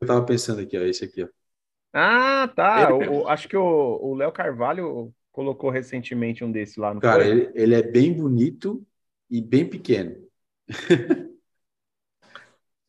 Eu 0.00 0.06
tava 0.06 0.24
pensando 0.24 0.60
aqui, 0.60 0.76
ó, 0.78 0.82
esse 0.82 1.04
aqui, 1.04 1.22
ó. 1.22 1.28
Ah, 1.92 2.48
tá. 2.48 2.90
Ele- 2.90 3.08
O- 3.08 3.22
o- 3.22 3.28
acho 3.28 3.48
que 3.48 3.56
o 3.56 3.98
o 4.02 4.14
Léo 4.14 4.32
Carvalho 4.32 5.12
colocou 5.32 5.70
recentemente 5.70 6.42
um 6.44 6.50
desse 6.50 6.80
lá 6.80 6.94
no 6.94 7.00
Cara, 7.00 7.26
ele, 7.26 7.50
ele 7.54 7.74
é 7.74 7.82
bem 7.82 8.12
bonito 8.12 8.86
e 9.28 9.40
bem 9.40 9.68
pequeno. 9.68 10.29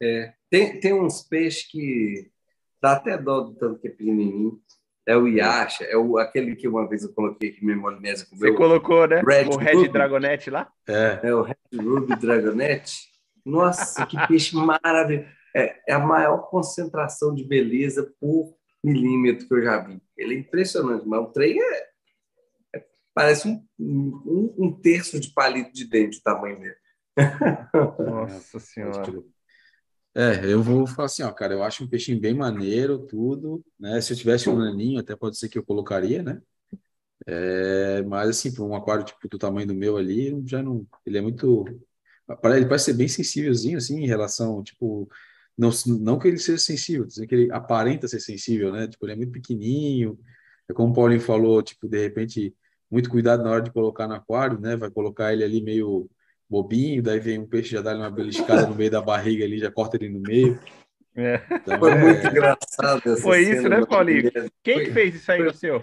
É, 0.03 0.33
tem, 0.49 0.79
tem 0.79 0.93
uns 0.93 1.21
peixes 1.21 1.69
que 1.69 2.31
dá 2.81 2.93
até 2.93 3.15
dó 3.19 3.41
do 3.41 3.53
tanto 3.53 3.79
que 3.79 3.87
é 3.87 3.91
pequenininho. 3.91 4.59
É 5.05 5.15
o 5.15 5.27
Yasha, 5.27 5.83
é 5.83 5.95
o, 5.95 6.17
aquele 6.17 6.55
que 6.55 6.67
uma 6.67 6.87
vez 6.87 7.03
eu 7.03 7.13
coloquei 7.13 7.49
aqui 7.49 7.63
minha 7.63 7.77
maionese 7.77 8.27
com 8.27 8.35
Você 8.35 8.51
colocou, 8.53 9.07
né? 9.07 9.21
Red 9.21 9.49
o 9.49 9.57
Red 9.57 9.73
Ruby. 9.73 9.89
Dragonete 9.89 10.49
lá? 10.49 10.71
É. 10.87 11.19
É 11.23 11.35
o 11.35 11.43
Red 11.43 11.55
Ruby 11.75 12.15
Dragonete. 12.15 13.11
Nossa, 13.45 14.05
que 14.05 14.17
peixe 14.27 14.55
maravilhoso. 14.55 15.27
É, 15.55 15.81
é, 15.87 15.93
a 15.93 15.99
maior 15.99 16.49
concentração 16.49 17.35
de 17.35 17.43
beleza 17.43 18.13
por 18.19 18.55
milímetro 18.83 19.47
que 19.47 19.53
eu 19.53 19.61
já 19.61 19.79
vi. 19.79 20.01
Ele 20.17 20.35
é 20.35 20.39
impressionante, 20.39 21.05
mas 21.07 21.19
o 21.19 21.31
trem 21.31 21.61
é, 21.61 21.87
é 22.75 22.85
parece 23.13 23.47
um, 23.47 23.65
um, 23.77 24.55
um, 24.57 24.71
terço 24.81 25.19
de 25.19 25.33
palito 25.33 25.73
de 25.73 25.89
dente 25.89 26.19
o 26.19 26.23
tamanho 26.23 26.59
dele. 26.59 26.75
Nossa 27.99 28.59
Senhora. 28.59 29.23
É, 30.13 30.45
eu 30.45 30.61
vou 30.61 30.85
falar 30.85 31.05
assim, 31.05 31.23
ó, 31.23 31.31
cara, 31.31 31.53
eu 31.53 31.63
acho 31.63 31.83
um 31.83 31.87
peixinho 31.87 32.19
bem 32.19 32.33
maneiro, 32.33 32.99
tudo, 32.99 33.63
né? 33.79 34.01
Se 34.01 34.11
eu 34.11 34.17
tivesse 34.17 34.49
um 34.49 34.57
naninho, 34.57 34.99
até 34.99 35.15
pode 35.15 35.37
ser 35.37 35.47
que 35.47 35.57
eu 35.57 35.63
colocaria, 35.63 36.21
né? 36.21 36.41
É, 37.25 38.01
mas 38.03 38.29
assim, 38.29 38.53
para 38.53 38.63
um 38.63 38.75
aquário 38.75 39.05
tipo 39.05 39.27
do 39.29 39.37
tamanho 39.37 39.67
do 39.67 39.75
meu 39.75 39.95
ali, 39.97 40.41
já 40.45 40.61
não, 40.61 40.85
ele 41.05 41.17
é 41.17 41.21
muito, 41.21 41.65
ele 42.45 42.65
parece 42.65 42.85
ser 42.85 42.93
bem 42.93 43.07
sensívelzinho 43.07 43.77
assim 43.77 44.03
em 44.03 44.07
relação, 44.07 44.63
tipo, 44.63 45.07
não, 45.57 45.69
não 45.99 46.19
que 46.19 46.27
ele 46.27 46.37
seja 46.39 46.57
sensível, 46.57 47.05
dizer 47.05 47.27
que 47.27 47.35
ele 47.35 47.51
aparenta 47.51 48.07
ser 48.07 48.19
sensível, 48.19 48.71
né? 48.71 48.87
Tipo, 48.87 49.05
ele 49.05 49.13
é 49.13 49.15
muito 49.15 49.31
pequenininho, 49.31 50.19
é 50.69 50.73
como 50.73 50.91
o 50.91 50.95
Paulinho 50.95 51.21
falou, 51.21 51.61
tipo, 51.61 51.87
de 51.87 52.01
repente, 52.01 52.55
muito 52.89 53.09
cuidado 53.09 53.43
na 53.43 53.51
hora 53.51 53.61
de 53.61 53.71
colocar 53.71 54.07
no 54.07 54.15
aquário, 54.15 54.59
né? 54.59 54.75
Vai 54.75 54.91
colocar 54.91 55.31
ele 55.33 55.43
ali 55.43 55.61
meio 55.63 56.09
bobinho, 56.51 57.01
daí 57.01 57.17
vem 57.17 57.39
um 57.39 57.47
peixe, 57.47 57.71
já 57.71 57.81
dá 57.81 57.95
uma 57.95 58.11
beliscada 58.11 58.67
no 58.67 58.75
meio 58.75 58.91
da 58.91 59.01
barriga 59.01 59.45
ali, 59.45 59.57
já 59.57 59.71
corta 59.71 59.95
ele 59.95 60.09
no 60.09 60.19
meio. 60.19 60.59
É. 61.15 61.41
Então, 61.49 61.79
Foi 61.79 61.91
é... 61.91 61.97
muito 61.97 62.27
engraçado 62.27 63.01
essa 63.05 63.21
Foi 63.21 63.39
isso, 63.39 63.69
né, 63.69 63.85
Paulinho? 63.85 64.29
Quem 64.61 64.75
Foi... 64.75 64.85
que 64.85 64.91
fez 64.91 65.15
isso 65.15 65.31
aí 65.31 65.41
no 65.41 65.53
seu? 65.53 65.81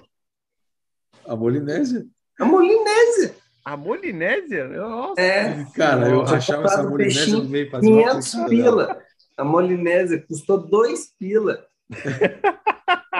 A 1.26 1.34
Molinésia. 1.34 2.06
A 2.38 2.44
Molinésia. 2.44 3.34
A 3.64 3.76
Molinésia? 3.76 4.68
Nossa. 4.68 5.20
É. 5.20 5.64
Cara, 5.74 6.08
eu 6.08 6.22
achava 6.22 6.64
essa 6.64 6.82
Molinésia 6.82 7.36
no 7.38 7.44
meio. 7.44 7.70
500 7.70 8.34
pila. 8.48 9.02
A 9.38 9.44
Molinésia 9.44 10.22
custou 10.26 10.58
2 10.58 11.14
pila. 11.18 11.66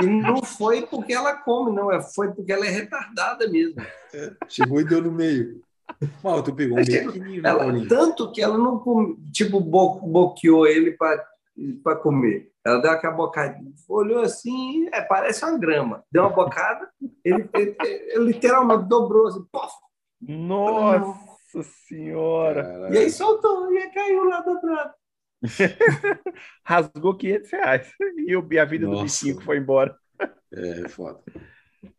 E 0.01 0.07
não 0.07 0.43
foi 0.45 0.87
porque 0.87 1.13
ela 1.13 1.35
come, 1.35 1.75
não. 1.75 1.91
É, 1.91 2.01
foi 2.01 2.33
porque 2.33 2.53
ela 2.53 2.65
é 2.65 2.71
retardada 2.71 3.49
mesmo. 3.49 3.81
É, 4.15 4.33
chegou 4.49 4.81
e 4.81 4.85
deu 4.85 5.03
no 5.03 5.11
meio. 5.11 5.61
Mal, 6.23 6.43
tu 6.43 6.55
pegou 6.55 6.79
um 6.79 6.81
né, 6.81 7.41
ela, 7.43 7.89
Tanto 7.89 8.31
que 8.31 8.43
ela 8.43 8.57
não, 8.57 8.83
tipo, 9.33 9.61
bo 9.61 10.01
boqueou 10.01 10.67
ele 10.67 10.93
para 10.93 11.97
comer. 11.97 12.53
Ela 12.65 12.81
deu 12.81 12.91
aquela 12.91 13.15
bocada, 13.15 13.59
olhou 13.89 14.21
assim, 14.21 14.89
é, 14.93 15.01
parece 15.01 15.45
uma 15.45 15.59
grama. 15.59 16.05
Deu 16.13 16.23
uma 16.23 16.35
bocada, 16.35 16.89
ele, 17.25 17.49
ele, 17.55 17.77
ele 17.81 18.25
literalmente 18.25 18.89
dobrou 18.89 19.27
assim, 19.27 19.45
pof. 19.51 19.73
Nossa 20.21 21.63
Senhora! 21.89 22.63
Caralho. 22.63 22.95
E 22.95 22.99
aí 22.99 23.11
soltou, 23.11 23.73
e 23.73 23.79
aí 23.79 23.91
caiu 23.91 24.25
lá 24.25 24.41
dobrado. 24.43 24.93
Rasgou 26.65 27.17
500 27.17 27.51
reais. 27.51 27.93
E 28.27 28.59
a 28.59 28.65
vida 28.65 28.87
Nossa. 28.87 28.99
do 28.99 29.05
bichinho 29.05 29.41
foi 29.41 29.59
embora. 29.59 29.97
É, 30.53 30.89
foda. 30.89 31.21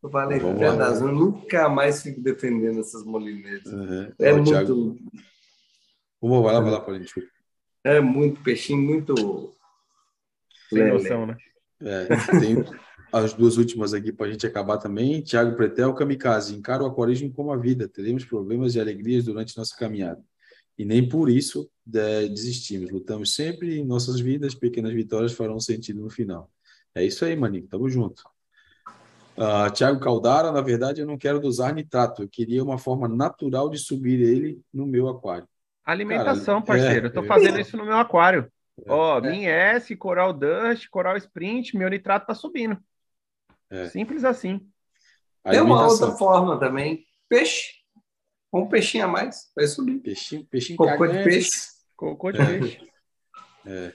Eu 0.04 0.10
falei, 0.10 0.40
Fernando, 0.40 1.08
eu 1.08 1.12
nunca 1.12 1.70
mais 1.70 2.02
fico 2.02 2.22
defendendo 2.22 2.80
essas 2.80 3.04
molinetas. 3.04 3.72
Uhum. 3.72 4.12
É, 4.20 4.34
muito. 4.34 4.50
Thiago... 4.50 4.98
Vamos, 6.22 6.44
vai 6.44 6.54
lá, 6.54 6.60
vai 6.60 6.72
lá, 6.72 6.82
Paulinho, 6.82 7.06
desculpa. 7.06 7.30
É 7.84 8.02
muito 8.02 8.42
peixinho, 8.42 8.82
muito. 8.82 9.54
Sem 10.70 10.90
noção, 10.90 11.26
né? 11.26 11.38
É, 11.82 12.06
tem 12.40 12.66
as 13.12 13.34
duas 13.34 13.58
últimas 13.58 13.94
aqui 13.94 14.12
para 14.12 14.28
a 14.28 14.32
gente 14.32 14.46
acabar 14.46 14.78
também. 14.78 15.22
Tiago 15.22 15.56
Pretel, 15.56 15.94
Kamikaze, 15.94 16.56
encara 16.56 16.84
o 16.84 16.88
aquarismo 16.88 17.32
como 17.32 17.52
a 17.52 17.58
vida. 17.58 17.88
Teremos 17.88 18.26
problemas 18.26 18.76
e 18.76 18.80
alegrias 18.80 19.24
durante 19.26 19.58
nossa 19.58 19.76
caminhada. 19.78 20.22
E 20.78 20.86
nem 20.86 21.08
por 21.08 21.30
isso 21.30 21.70
é, 21.94 22.28
desistimos. 22.28 22.92
Lutamos 22.92 23.34
sempre 23.34 23.80
em 23.80 23.86
nossas 23.86 24.20
vidas, 24.20 24.54
pequenas 24.54 24.94
vitórias 24.94 25.34
farão 25.34 25.60
sentido 25.60 26.02
no 26.02 26.10
final. 26.10 26.52
É 26.94 27.04
isso 27.04 27.24
aí, 27.24 27.36
maninho. 27.36 27.68
Tamo 27.68 27.90
junto. 27.90 28.24
Uh, 29.40 29.72
Tiago 29.72 30.02
Caldara, 30.02 30.52
na 30.52 30.60
verdade, 30.60 31.00
eu 31.00 31.08
não 31.08 31.18
quero 31.18 31.40
usar 31.48 31.74
nitrato. 31.74 32.24
Eu 32.24 32.28
queria 32.28 32.62
uma 32.62 32.78
forma 32.78 33.08
natural 33.08 33.70
de 33.70 33.78
subir 33.78 34.20
ele 34.20 34.62
no 34.74 34.86
meu 34.86 35.08
aquário. 35.08 35.48
Alimentação, 35.86 36.62
Cara, 36.62 36.80
parceiro. 36.80 37.06
É, 37.06 37.10
eu 37.10 37.14
tô 37.14 37.24
fazendo 37.24 37.58
é, 37.58 37.62
isso 37.62 37.78
no 37.78 37.86
meu 37.86 37.96
aquário. 37.96 38.52
É, 38.86 38.92
Ó, 38.92 39.20
é. 39.20 39.22
Min 39.22 39.46
S, 39.46 39.96
Coral 39.96 40.34
Dust, 40.34 40.90
Coral 40.90 41.16
Sprint, 41.16 41.78
meu 41.78 41.90
nitrato 41.90 42.28
tá 42.28 42.36
subindo. 42.36 42.78
É. 43.70 43.88
Simples 43.88 44.26
assim. 44.26 44.68
Tem 45.50 45.62
uma 45.62 45.88
outra 45.88 46.12
forma 46.12 46.60
também. 46.60 47.06
Peixe. 47.30 47.80
Um 48.52 48.68
peixinho 48.68 49.06
a 49.06 49.08
mais, 49.08 49.52
vai 49.56 49.68
subir. 49.68 50.00
Peixinho, 50.00 50.46
peixinho 50.48 50.76
Cocô 50.76 51.08
de 51.08 51.24
peixe. 51.24 51.52
Cocô 51.96 52.32
de 52.32 52.40
peixe. 52.40 52.90
É. 53.66 53.94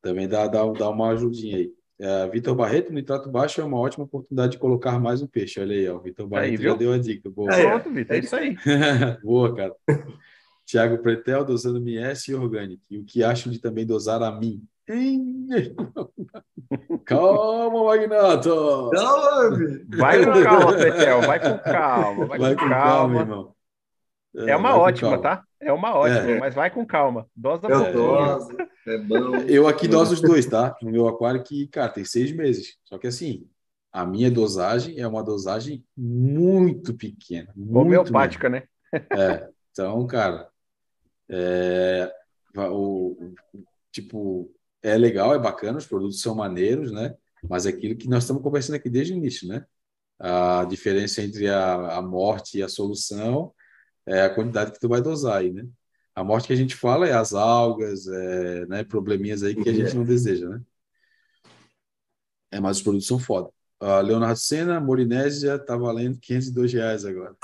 Também 0.00 0.26
dá, 0.26 0.46
dá, 0.46 0.64
dá 0.72 0.88
uma 0.88 1.10
ajudinha 1.10 1.58
aí. 1.58 1.74
É, 1.98 2.28
Vitor 2.28 2.54
Barreto, 2.54 2.92
nitrato 2.92 3.30
baixo 3.30 3.60
é 3.60 3.64
uma 3.64 3.78
ótima 3.78 4.04
oportunidade 4.04 4.52
de 4.52 4.58
colocar 4.58 5.00
mais 5.00 5.22
um 5.22 5.26
peixe. 5.26 5.60
Olha 5.60 5.74
aí, 5.74 5.88
ó. 5.88 5.98
Vitor 5.98 6.26
Barreto 6.26 6.50
aí, 6.50 6.56
já 6.56 6.74
deu 6.74 6.92
a 6.92 6.98
dica. 6.98 7.30
Boa. 7.30 7.50
Pronto, 7.50 7.90
Vitor, 7.90 8.16
é 8.16 8.18
isso 8.18 8.36
aí. 8.36 8.56
Boa, 9.24 9.54
cara. 9.54 9.74
Tiago 10.66 10.98
Pretel, 10.98 11.44
dosando 11.44 11.78
MS 11.78 12.30
e 12.30 12.34
Organic. 12.34 12.82
E 12.90 12.98
o 12.98 13.04
que 13.04 13.22
acham 13.22 13.50
de 13.50 13.58
também 13.58 13.86
dosar 13.86 14.22
a 14.22 14.30
mim? 14.32 14.62
Calma, 17.04 17.84
Magnato! 17.84 18.90
Vai 19.96 20.24
com 20.24 20.32
calma, 20.42 20.72
Pretel. 20.74 21.20
Vai 21.22 21.40
com 21.40 21.58
calma. 21.58 22.26
Vai, 22.26 22.38
vai 22.38 22.54
com, 22.54 22.62
com 22.62 22.68
calma, 22.68 22.84
calma, 22.84 23.20
irmão. 23.20 23.54
É, 24.36 24.50
é 24.50 24.56
uma 24.56 24.76
ótima, 24.76 25.18
tá? 25.18 25.42
É 25.60 25.72
uma 25.72 25.94
ótima, 25.94 26.30
é. 26.32 26.38
mas 26.38 26.54
vai 26.54 26.70
com 26.70 26.86
calma. 26.86 27.26
Dosa 27.34 27.66
eu 27.68 27.92
doso, 27.92 28.56
é 28.86 28.98
bom. 28.98 29.36
Eu 29.48 29.66
aqui 29.66 29.88
doso 29.88 30.14
os 30.14 30.20
dois, 30.20 30.46
tá? 30.46 30.76
No 30.82 30.90
meu 30.90 31.08
aquário 31.08 31.42
que, 31.42 31.66
cara, 31.68 31.88
tem 31.88 32.04
seis 32.04 32.30
meses. 32.30 32.76
Só 32.84 32.98
que 32.98 33.06
assim, 33.06 33.48
a 33.90 34.04
minha 34.04 34.30
dosagem 34.30 34.98
é 35.00 35.08
uma 35.08 35.22
dosagem 35.22 35.84
muito 35.96 36.94
pequena. 36.94 37.50
Muito 37.56 37.86
Homeopática, 37.86 38.48
né? 38.48 38.64
É. 38.92 39.48
Então, 39.70 40.06
cara, 40.06 40.48
é, 41.28 42.12
o, 42.70 43.34
tipo, 43.90 44.50
é 44.82 44.96
legal, 44.96 45.34
é 45.34 45.38
bacana, 45.38 45.78
os 45.78 45.86
produtos 45.86 46.20
são 46.20 46.34
maneiros, 46.34 46.92
né? 46.92 47.14
Mas 47.48 47.66
é 47.66 47.70
aquilo 47.70 47.96
que 47.96 48.08
nós 48.08 48.24
estamos 48.24 48.42
conversando 48.42 48.76
aqui 48.76 48.88
desde 48.88 49.12
o 49.12 49.16
início, 49.16 49.48
né? 49.48 49.64
A 50.18 50.64
diferença 50.64 51.22
entre 51.22 51.48
a, 51.48 51.96
a 51.96 52.02
morte 52.02 52.58
e 52.58 52.62
a 52.62 52.68
solução 52.68 53.52
é 54.06 54.22
a 54.22 54.34
quantidade 54.34 54.72
que 54.72 54.80
tu 54.80 54.88
vai 54.88 55.02
dosar 55.02 55.38
aí, 55.38 55.52
né? 55.52 55.66
A 56.14 56.24
morte 56.24 56.46
que 56.46 56.52
a 56.52 56.56
gente 56.56 56.74
fala 56.74 57.06
é 57.06 57.12
as 57.12 57.34
algas, 57.34 58.06
é, 58.06 58.66
né, 58.66 58.84
probleminhas 58.84 59.42
aí 59.42 59.54
que 59.54 59.68
a 59.68 59.72
gente 59.72 59.94
não 59.94 60.04
deseja, 60.04 60.48
né? 60.48 60.60
É, 62.50 62.60
mas 62.60 62.78
os 62.78 62.82
produtos 62.82 63.06
são 63.06 63.18
foda. 63.18 63.50
Uh, 63.82 64.00
Leonardo 64.00 64.38
Senna, 64.38 64.80
Morinésia, 64.80 65.58
tá 65.58 65.76
valendo 65.76 66.18
502 66.18 66.72
reais 66.72 67.04
agora. 67.04 67.36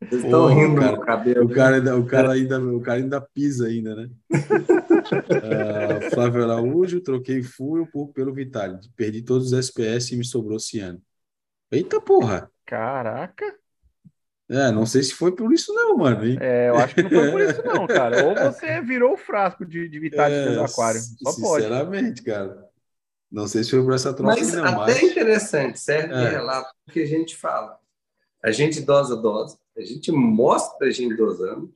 Vocês 0.00 0.24
estão 0.24 0.46
rindo 0.46 0.80
cara, 0.80 1.00
cabelo. 1.00 1.44
O 1.44 1.48
cara, 1.50 1.76
ainda, 1.76 1.98
o, 1.98 2.06
cara 2.06 2.32
ainda, 2.32 2.58
o 2.60 2.80
cara 2.80 2.98
ainda 2.98 3.20
pisa 3.20 3.66
ainda, 3.66 3.94
né? 3.94 4.08
uh, 4.32 6.10
Flávio 6.14 6.44
Araújo, 6.44 7.02
troquei 7.02 7.42
fuel 7.42 7.86
por, 7.92 8.08
pelo 8.14 8.32
Vitali. 8.32 8.78
Perdi 8.96 9.20
todos 9.20 9.52
os 9.52 9.58
SPS 9.58 10.12
e 10.12 10.16
me 10.16 10.24
sobrou 10.24 10.58
Ciano. 10.58 11.02
Eita 11.70 12.00
porra! 12.00 12.50
Caraca! 12.66 13.54
É, 14.48 14.70
não 14.70 14.84
sei 14.84 15.02
se 15.02 15.14
foi 15.14 15.34
por 15.34 15.52
isso 15.52 15.72
não, 15.72 15.96
mano. 15.96 16.24
Hein? 16.24 16.36
É, 16.40 16.68
eu 16.68 16.76
acho 16.76 16.94
que 16.94 17.02
não 17.02 17.10
foi 17.10 17.30
por 17.30 17.40
isso 17.40 17.62
não, 17.64 17.86
cara. 17.86 18.26
Ou 18.26 18.34
você 18.34 18.80
virou 18.82 19.14
o 19.14 19.16
frasco 19.16 19.64
de, 19.64 19.88
de 19.88 19.98
Vitale 19.98 20.34
é, 20.34 20.54
do 20.54 20.62
aquário. 20.62 21.00
Só 21.00 21.32
sinceramente, 21.32 22.22
pode. 22.22 22.36
cara. 22.36 22.68
Não 23.30 23.48
sei 23.48 23.64
se 23.64 23.70
foi 23.70 23.82
por 23.82 23.94
essa 23.94 24.12
troca, 24.12 24.36
mas 24.36 24.52
não. 24.52 24.64
Até 24.64 24.94
mas... 24.94 25.02
interessante, 25.02 25.80
serve 25.80 26.14
é. 26.14 26.18
de 26.18 26.28
relato 26.28 26.72
que 26.92 27.00
a 27.00 27.06
gente 27.06 27.34
fala. 27.36 27.78
A 28.42 28.50
gente 28.50 28.80
dosa, 28.80 29.16
dosa. 29.16 29.58
A 29.76 29.82
gente 29.82 30.12
mostra 30.12 30.86
a 30.86 30.90
gente 30.90 31.16
dosando. 31.16 31.72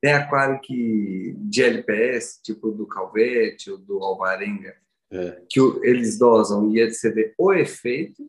Tem 0.00 0.12
aquário 0.12 0.60
que, 0.60 1.34
de 1.38 1.64
LPS, 1.64 2.40
tipo 2.42 2.70
do 2.70 2.86
Calvete 2.86 3.72
ou 3.72 3.78
do 3.78 3.98
Alvarenga, 4.04 4.76
é. 5.10 5.42
que 5.50 5.58
eles 5.82 6.16
dosam 6.16 6.72
e 6.72 6.88
você 6.88 7.10
vê 7.10 7.34
o 7.36 7.52
efeito 7.52 8.22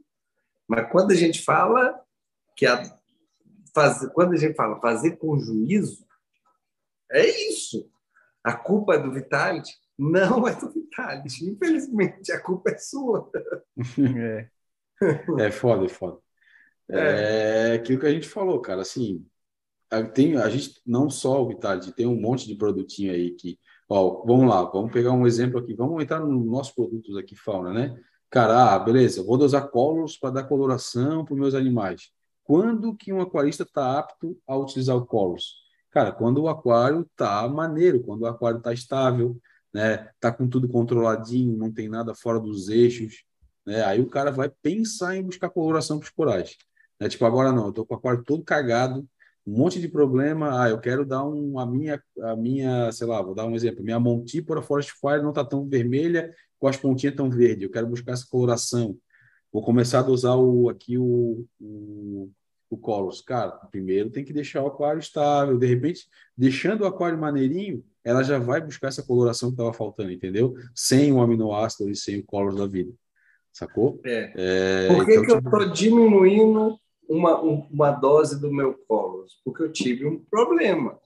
mas 0.69 0.91
quando 0.91 1.11
a 1.11 1.15
gente 1.15 1.41
fala 1.41 1.99
que 2.55 2.67
a, 2.67 2.83
faz, 3.73 4.07
quando 4.13 4.33
a 4.33 4.37
gente 4.37 4.55
fala 4.55 4.79
fazer 4.79 5.17
com 5.17 5.39
juízo, 5.39 6.05
é 7.11 7.25
isso. 7.49 7.91
A 8.43 8.53
culpa 8.53 8.93
é 8.93 8.99
do 8.99 9.11
Vitality? 9.11 9.75
Não 9.97 10.47
é 10.47 10.53
do 10.55 10.69
Vitality. 10.71 11.49
Infelizmente, 11.49 12.31
a 12.31 12.39
culpa 12.39 12.69
é 12.69 12.77
sua. 12.77 13.29
É, 15.01 15.45
é 15.47 15.51
foda, 15.51 15.85
é 15.85 15.89
foda. 15.89 16.19
É. 16.89 17.71
é 17.71 17.73
aquilo 17.73 17.99
que 17.99 18.05
a 18.05 18.11
gente 18.11 18.27
falou, 18.27 18.59
cara, 18.61 18.81
assim, 18.81 19.25
tem, 20.13 20.35
a 20.35 20.49
gente 20.49 20.81
não 20.85 21.09
só 21.09 21.41
o 21.41 21.47
Vitality, 21.47 21.93
tem 21.93 22.05
um 22.05 22.19
monte 22.19 22.45
de 22.45 22.55
produtinho 22.55 23.13
aí 23.13 23.31
que, 23.31 23.57
ó, 23.87 24.23
vamos 24.25 24.49
lá, 24.49 24.63
vamos 24.63 24.91
pegar 24.91 25.11
um 25.13 25.25
exemplo 25.25 25.59
aqui, 25.59 25.73
vamos 25.73 26.03
entrar 26.03 26.19
nos 26.19 26.45
nossos 26.45 26.73
produtos 26.73 27.15
aqui, 27.15 27.35
fauna, 27.35 27.71
né? 27.71 27.97
Cara, 28.29 28.75
ah, 28.75 28.79
beleza, 28.79 29.23
vou 29.23 29.37
dosar 29.37 29.69
colos 29.69 30.17
para 30.17 30.29
dar 30.29 30.43
coloração 30.43 31.25
para 31.25 31.33
os 31.33 31.39
meus 31.39 31.55
animais. 31.55 32.11
Quando 32.43 32.95
que 32.95 33.11
um 33.11 33.21
aquarista 33.21 33.63
está 33.63 33.97
apto 33.97 34.37
a 34.47 34.55
utilizar 34.55 34.95
o 34.95 35.05
colos? 35.05 35.55
Cara, 35.91 36.11
quando 36.11 36.43
o 36.43 36.47
aquário 36.47 37.01
está 37.01 37.47
maneiro, 37.47 38.01
quando 38.01 38.21
o 38.21 38.25
aquário 38.27 38.59
está 38.59 38.71
estável, 38.71 39.39
né? 39.73 40.09
Tá 40.19 40.31
com 40.31 40.47
tudo 40.47 40.67
controladinho, 40.67 41.57
não 41.57 41.71
tem 41.71 41.89
nada 41.89 42.13
fora 42.13 42.39
dos 42.39 42.69
eixos, 42.69 43.23
né? 43.65 43.83
Aí 43.83 44.01
o 44.01 44.09
cara 44.09 44.31
vai 44.31 44.49
pensar 44.61 45.15
em 45.15 45.23
buscar 45.23 45.49
coloração 45.49 45.99
para 45.99 46.05
os 46.05 46.11
corais. 46.11 46.57
Né? 46.99 47.09
Tipo, 47.09 47.25
agora 47.25 47.51
não, 47.51 47.67
eu 47.75 47.85
com 47.85 47.93
o 47.93 47.97
aquário 47.97 48.23
todo 48.23 48.43
cagado, 48.43 49.07
um 49.45 49.57
monte 49.57 49.79
de 49.79 49.87
problema. 49.87 50.63
Ah, 50.63 50.69
eu 50.69 50.79
quero 50.79 51.05
dar 51.05 51.25
um, 51.25 51.59
a 51.59 51.65
minha, 51.65 52.01
a 52.21 52.35
minha, 52.35 52.91
sei 52.91 53.07
lá, 53.07 53.21
vou 53.21 53.35
dar 53.35 53.45
um 53.45 53.55
exemplo. 53.55 53.83
Minha 53.83 53.99
Montipora 53.99 54.61
Forest 54.61 54.93
Fire 54.99 55.21
não 55.21 55.29
está 55.29 55.43
tão 55.45 55.67
vermelha, 55.67 56.33
com 56.59 56.67
as 56.67 56.77
pontinhas 56.77 57.15
tão 57.15 57.29
verde. 57.29 57.63
Eu 57.63 57.71
quero 57.71 57.87
buscar 57.87 58.11
essa 58.11 58.27
coloração. 58.29 58.97
Vou 59.51 59.63
começar 59.63 60.01
a 60.01 60.09
usar 60.09 60.35
o, 60.35 60.69
aqui 60.69 60.97
o, 60.97 61.45
o, 61.59 62.29
o 62.69 62.77
Colors. 62.77 63.21
Cara, 63.21 63.51
primeiro 63.71 64.09
tem 64.09 64.23
que 64.23 64.33
deixar 64.33 64.61
o 64.61 64.67
aquário 64.67 64.99
estável. 64.99 65.57
De 65.57 65.65
repente, 65.65 66.07
deixando 66.37 66.81
o 66.81 66.85
aquário 66.85 67.17
maneirinho, 67.17 67.83
ela 68.03 68.23
já 68.23 68.37
vai 68.37 68.61
buscar 68.61 68.89
essa 68.89 69.03
coloração 69.03 69.49
que 69.49 69.53
estava 69.53 69.73
faltando, 69.73 70.11
entendeu? 70.11 70.53
Sem 70.75 71.11
o 71.11 71.21
aminoácido 71.21 71.89
e 71.89 71.95
sem 71.95 72.19
o 72.19 72.25
Colors 72.25 72.55
da 72.55 72.67
vida. 72.67 72.91
Sacou? 73.51 73.99
É. 74.05 74.33
é 74.35 74.87
Por 74.87 75.05
que, 75.05 75.13
então, 75.13 75.23
que 75.25 75.31
eu 75.31 75.37
estou 75.39 75.59
tipo... 75.59 75.73
diminuindo 75.73 76.79
uma, 77.07 77.39
uma 77.39 77.91
dose 77.91 78.39
do 78.39 78.51
meu 78.51 78.73
Colors? 78.87 79.33
Porque 79.43 79.63
eu 79.63 79.71
tive 79.71 80.05
um 80.05 80.23
problema 80.29 80.99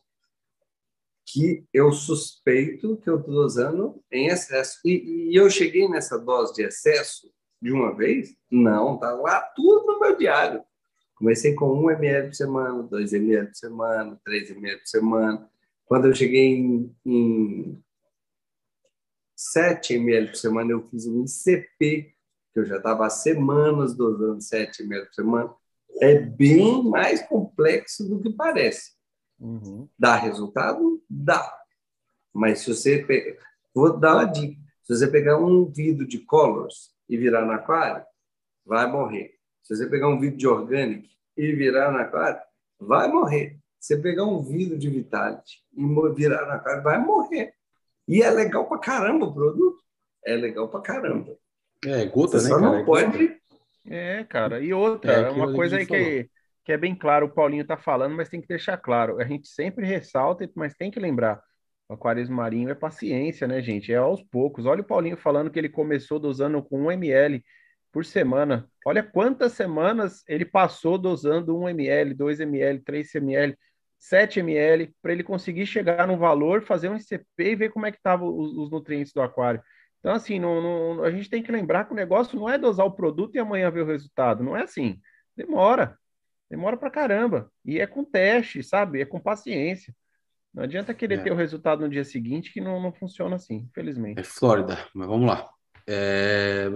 que 1.26 1.66
eu 1.74 1.92
suspeito 1.92 2.98
que 2.98 3.10
eu 3.10 3.20
estou 3.20 3.36
usando 3.36 4.02
em 4.12 4.28
excesso. 4.28 4.80
E, 4.86 5.30
e, 5.30 5.36
eu 5.36 5.50
cheguei 5.50 5.88
nessa 5.88 6.18
dose 6.18 6.54
de 6.54 6.64
excesso 6.64 7.32
de 7.62 7.72
uma 7.72 7.96
vez? 7.96 8.36
Não, 8.52 8.98
tá 8.98 9.12
lá 9.14 9.42
tudo 9.56 9.94
no 9.94 10.00
meu 10.00 10.18
diário. 10.18 10.64
Comecei 11.16 11.54
com 11.54 11.72
1 11.86 11.92
ml 11.92 12.28
por 12.28 12.36
semana, 12.36 12.84
2 12.84 13.14
ml 13.14 13.48
por 13.48 13.56
semana, 13.56 14.22
3 14.26 14.52
ml 14.52 14.78
por 14.80 14.88
semana. 14.88 15.50
Quando 15.86 16.08
eu 16.08 16.16
cheguei 16.16 16.56
em, 16.56 16.96
em 17.06 17.84
7 19.36 19.94
ml 19.96 20.28
por 20.28 20.36
semana, 20.36 20.72
eu 20.72 20.82
fiz 20.84 21.06
um 21.08 21.24
ICP, 21.24 22.14
que 22.54 22.60
eu 22.60 22.66
já 22.66 22.78
estava 22.78 23.06
há 23.06 23.10
semanas 23.10 23.96
dosando 23.96 24.42
7 24.42 24.84
ml 24.84 25.06
por 25.06 25.14
semana. 25.14 25.56
É 26.02 26.20
bem 26.20 26.84
mais 26.84 27.22
complexo 27.28 28.08
do 28.10 28.20
que 28.22 28.34
parece. 28.34 28.93
Uhum. 29.44 29.90
Dá 30.00 30.16
resultado? 30.16 31.04
Dá. 31.10 31.54
Mas 32.34 32.60
se 32.60 32.74
você. 32.74 33.04
Pe... 33.04 33.38
Vou 33.74 33.98
dar 33.98 34.16
uma 34.16 34.26
dica. 34.26 34.62
Se 34.84 34.96
você 34.96 35.08
pegar 35.08 35.38
um 35.38 35.66
vidro 35.66 36.08
de 36.08 36.20
colors 36.20 36.92
e 37.10 37.18
virar 37.18 37.46
na 37.46 37.56
aquário, 37.56 38.06
vai 38.66 38.90
morrer. 38.90 39.36
Se 39.62 39.76
você 39.76 39.88
pegar 39.88 40.08
um 40.08 40.20
vidro 40.20 40.38
de 40.38 40.48
organic 40.48 41.10
e 41.38 41.52
virar 41.54 41.92
na 41.92 42.02
aquário, 42.02 42.42
vai 42.80 43.08
morrer. 43.08 43.58
Se 43.80 43.96
você 43.96 44.02
pegar 44.02 44.24
um 44.26 44.42
vidro 44.42 44.78
de 44.78 44.90
Vitality 44.90 45.62
e 45.74 46.10
virar 46.14 46.46
na 46.46 46.56
aquário, 46.56 46.84
vai 46.84 46.98
morrer. 46.98 47.54
E 48.08 48.22
é 48.22 48.30
legal 48.30 48.68
pra 48.68 48.78
caramba 48.78 49.26
o 49.26 49.34
produto. 49.34 49.82
É 50.26 50.36
legal 50.36 50.70
pra 50.70 50.82
caramba. 50.82 51.38
É, 51.86 52.06
gota, 52.06 52.40
você 52.40 52.48
né, 52.48 52.50
só 52.50 52.60
cara? 52.60 52.72
não 52.72 52.78
é 52.78 52.84
pode. 52.84 53.42
É, 53.86 54.24
cara. 54.24 54.60
E 54.62 54.74
outra, 54.74 55.12
é, 55.12 55.30
uma 55.30 55.54
coisa 55.54 55.78
aí 55.78 55.86
que, 55.86 56.30
que 56.64 56.72
é 56.72 56.78
bem 56.78 56.96
claro, 56.96 57.26
o 57.26 57.30
Paulinho 57.30 57.64
está 57.64 57.78
falando, 57.78 58.16
mas 58.16 58.30
tem 58.30 58.42
que 58.42 58.48
deixar 58.48 58.78
claro. 58.78 59.20
A 59.20 59.26
gente 59.26 59.48
sempre 59.48 59.86
ressalta, 59.86 60.50
mas 60.56 60.74
tem 60.74 60.90
que 60.90 61.00
lembrar. 61.00 61.42
O 61.90 61.94
aquarismo 61.94 62.36
marinho 62.36 62.70
é 62.70 62.76
paciência, 62.76 63.48
né, 63.48 63.62
gente? 63.62 63.92
É 63.92 63.98
aos 63.98 64.24
poucos. 64.24 64.66
Olha 64.66 64.82
o 64.82 64.86
Paulinho 64.86 65.18
falando 65.18 65.52
que 65.52 65.60
ele 65.60 65.70
começou 65.70 66.20
dosando 66.20 66.64
com 66.64 66.88
1 66.88 66.92
ml 66.94 67.44
por 67.92 68.06
semana. 68.06 68.68
Olha 68.86 69.04
quantas 69.04 69.54
semanas 69.54 70.24
ele 70.28 70.46
passou 70.46 70.98
dosando 70.98 71.58
1 71.58 71.70
ml, 71.70 72.14
2 72.14 72.40
ml, 72.40 72.80
3 72.80 73.16
ml, 73.16 73.58
7 74.00 74.40
ml, 74.40 74.94
para 75.02 75.12
ele 75.14 75.24
conseguir 75.24 75.66
chegar 75.66 76.08
no 76.08 76.18
valor, 76.18 76.64
fazer 76.64 76.90
um 76.90 76.98
ICP 76.98 77.26
e 77.40 77.56
ver 77.56 77.70
como 77.70 77.86
é 77.86 77.92
que 77.92 77.98
estavam 77.98 78.28
os, 78.36 78.54
os, 78.58 78.72
nutrientes 78.72 79.14
do 79.14 79.22
aquário. 79.22 79.62
Então, 80.00 80.14
assim, 80.14 80.40
não, 80.40 80.62
não, 80.62 81.04
a 81.04 81.12
gente 81.12 81.30
tem 81.30 81.44
que 81.44 81.52
lembrar 81.52 81.86
que 81.86 81.94
o 81.94 81.96
negócio 81.96 82.38
não 82.38 82.50
é 82.50 82.58
dosar 82.58 82.86
o 82.86 82.92
produto 82.92 83.36
e 83.36 83.40
amanhã 83.40 83.70
ver 83.72 83.82
o 83.82 83.86
resultado. 83.86 84.44
Não 84.44 84.58
é 84.58 84.64
assim. 84.64 85.00
Demora. 85.36 85.98
Demora 86.54 86.78
pra 86.78 86.92
caramba. 86.92 87.52
E 87.66 87.80
é 87.80 87.88
com 87.88 88.06
teste, 88.06 88.62
sabe? 88.62 89.02
É 89.02 89.06
com 89.06 89.20
paciência. 89.20 89.92
Não 90.54 90.62
adianta 90.62 90.94
querer 90.94 91.18
é. 91.18 91.24
ter 91.24 91.32
o 91.32 91.36
resultado 91.36 91.80
no 91.80 91.90
dia 91.90 92.06
seguinte 92.06 92.54
que 92.54 92.62
não, 92.62 92.80
não 92.80 92.94
funciona 92.94 93.38
assim, 93.38 93.68
infelizmente. 93.72 94.20
É 94.20 94.24
Flórida, 94.24 94.78
mas 94.94 95.08
vamos 95.08 95.28
lá. 95.28 95.50
É... 95.86 96.70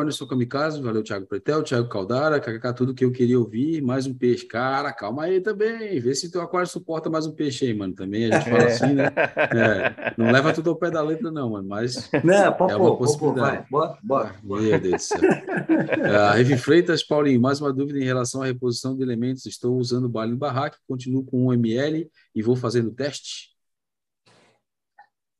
Anderson 0.00 0.26
Kamikaze, 0.26 0.80
valeu, 0.80 1.02
Thiago 1.02 1.26
Pretel, 1.26 1.62
Thiago 1.62 1.88
Caldara, 1.88 2.40
KKK, 2.40 2.72
tudo 2.74 2.94
que 2.94 3.04
eu 3.04 3.12
queria 3.12 3.38
ouvir, 3.38 3.82
mais 3.82 4.06
um 4.06 4.14
peixe. 4.14 4.46
Cara, 4.46 4.92
calma 4.92 5.24
aí 5.24 5.40
também, 5.40 6.00
vê 6.00 6.14
se 6.14 6.30
teu 6.30 6.40
aquário 6.40 6.68
suporta 6.68 7.10
mais 7.10 7.26
um 7.26 7.32
peixe 7.32 7.66
aí, 7.66 7.74
mano. 7.74 7.94
Também 7.94 8.26
a 8.26 8.38
gente 8.38 8.50
fala 8.50 8.62
é. 8.62 8.66
assim, 8.66 8.94
né? 8.94 9.12
É. 9.14 10.14
Não 10.16 10.30
leva 10.30 10.52
tudo 10.52 10.70
ao 10.70 10.76
pé 10.76 10.90
da 10.90 11.02
letra, 11.02 11.30
não, 11.30 11.50
mano, 11.50 11.68
mas 11.68 12.10
não, 12.24 12.52
pô, 12.52 12.70
é 12.70 12.76
uma 12.76 12.90
pô, 12.90 12.96
possibilidade. 12.98 13.66
Pô, 13.68 13.78
vai, 13.78 13.96
bora, 14.02 14.34
bora. 14.42 14.60
Meu 14.60 14.80
Deus 14.80 14.94
do 14.94 14.98
céu. 14.98 15.20
Uh, 15.20 16.36
Revi 16.36 16.56
Freitas, 16.56 17.02
Paulinho, 17.02 17.40
mais 17.40 17.60
uma 17.60 17.72
dúvida 17.72 17.98
em 17.98 18.04
relação 18.04 18.42
à 18.42 18.46
reposição 18.46 18.96
de 18.96 19.02
elementos. 19.02 19.46
Estou 19.46 19.76
usando 19.76 20.04
o 20.04 20.08
balde 20.08 20.32
em 20.32 20.36
barraque, 20.36 20.78
continuo 20.86 21.24
com 21.24 21.48
1 21.48 21.52
ml 21.54 22.10
e 22.34 22.42
vou 22.42 22.56
fazendo 22.56 22.90
teste. 22.90 23.57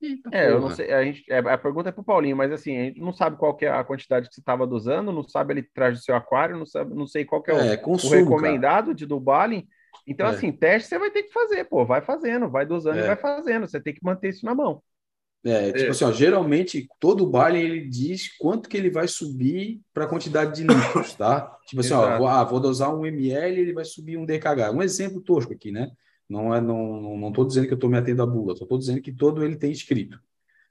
Eita, 0.00 0.30
é, 0.32 0.44
porra. 0.44 0.54
eu 0.54 0.60
não 0.60 0.70
sei. 0.70 0.92
A, 0.92 1.04
gente, 1.04 1.24
é, 1.28 1.38
a 1.38 1.58
pergunta 1.58 1.88
é 1.88 1.92
para 1.92 2.00
o 2.00 2.04
Paulinho, 2.04 2.36
mas 2.36 2.52
assim, 2.52 2.76
a 2.76 2.84
gente 2.84 3.00
não 3.00 3.12
sabe 3.12 3.36
qual 3.36 3.56
é 3.60 3.68
a 3.68 3.82
quantidade 3.82 4.28
que 4.28 4.34
você 4.34 4.40
estava 4.40 4.66
dosando, 4.66 5.12
não 5.12 5.22
sabe 5.22 5.54
ele 5.54 5.62
traz 5.62 5.98
do 5.98 6.04
seu 6.04 6.14
aquário, 6.14 6.56
não, 6.56 6.66
sabe, 6.66 6.94
não 6.94 7.06
sei 7.06 7.24
qual 7.24 7.42
é, 7.48 7.52
o, 7.52 7.58
é, 7.58 7.76
consumo, 7.76 8.14
o, 8.14 8.16
recomendado 8.16 8.86
cara. 8.86 8.94
de 8.94 9.06
do 9.06 9.18
Balin. 9.18 9.66
Então, 10.06 10.26
é. 10.26 10.30
assim, 10.30 10.52
teste 10.52 10.88
você 10.88 10.98
vai 10.98 11.10
ter 11.10 11.24
que 11.24 11.32
fazer, 11.32 11.64
pô, 11.64 11.84
vai 11.84 12.00
fazendo, 12.00 12.48
vai 12.48 12.64
dosando 12.64 12.98
e 12.98 13.02
é. 13.02 13.06
vai 13.06 13.16
fazendo. 13.16 13.66
Você 13.66 13.80
tem 13.80 13.92
que 13.92 14.04
manter 14.04 14.30
isso 14.30 14.46
na 14.46 14.54
mão. 14.54 14.82
É, 15.44 15.72
tipo 15.72 15.90
assim, 15.92 16.04
ó, 16.04 16.12
geralmente 16.12 16.88
todo 16.98 17.26
baile 17.26 17.60
ele 17.60 17.88
diz 17.88 18.36
quanto 18.36 18.68
que 18.68 18.76
ele 18.76 18.90
vai 18.90 19.06
subir 19.06 19.80
para 19.94 20.04
a 20.04 20.08
quantidade 20.08 20.54
de 20.56 20.66
litros, 20.66 21.14
tá? 21.14 21.56
Tipo 21.66 21.80
assim, 21.80 21.94
ó, 21.94 22.18
vou, 22.18 22.26
ah, 22.26 22.42
vou 22.42 22.58
dosar 22.58 22.94
um 22.94 23.06
ml, 23.06 23.60
ele 23.60 23.72
vai 23.72 23.84
subir 23.84 24.16
um 24.16 24.26
DKH. 24.26 24.72
Um 24.74 24.82
exemplo 24.82 25.20
tosco 25.20 25.52
aqui, 25.52 25.70
né? 25.70 25.90
Não 26.28 26.54
é, 26.54 26.60
não, 26.60 27.16
não 27.16 27.28
estou 27.28 27.46
dizendo 27.46 27.66
que 27.66 27.72
eu 27.72 27.76
estou 27.76 27.88
me 27.88 27.96
atendo 27.96 28.22
à 28.22 28.26
bula, 28.26 28.54
só 28.54 28.64
estou 28.64 28.78
dizendo 28.78 29.00
que 29.00 29.12
todo 29.12 29.42
ele 29.42 29.56
tem 29.56 29.72
escrito. 29.72 30.20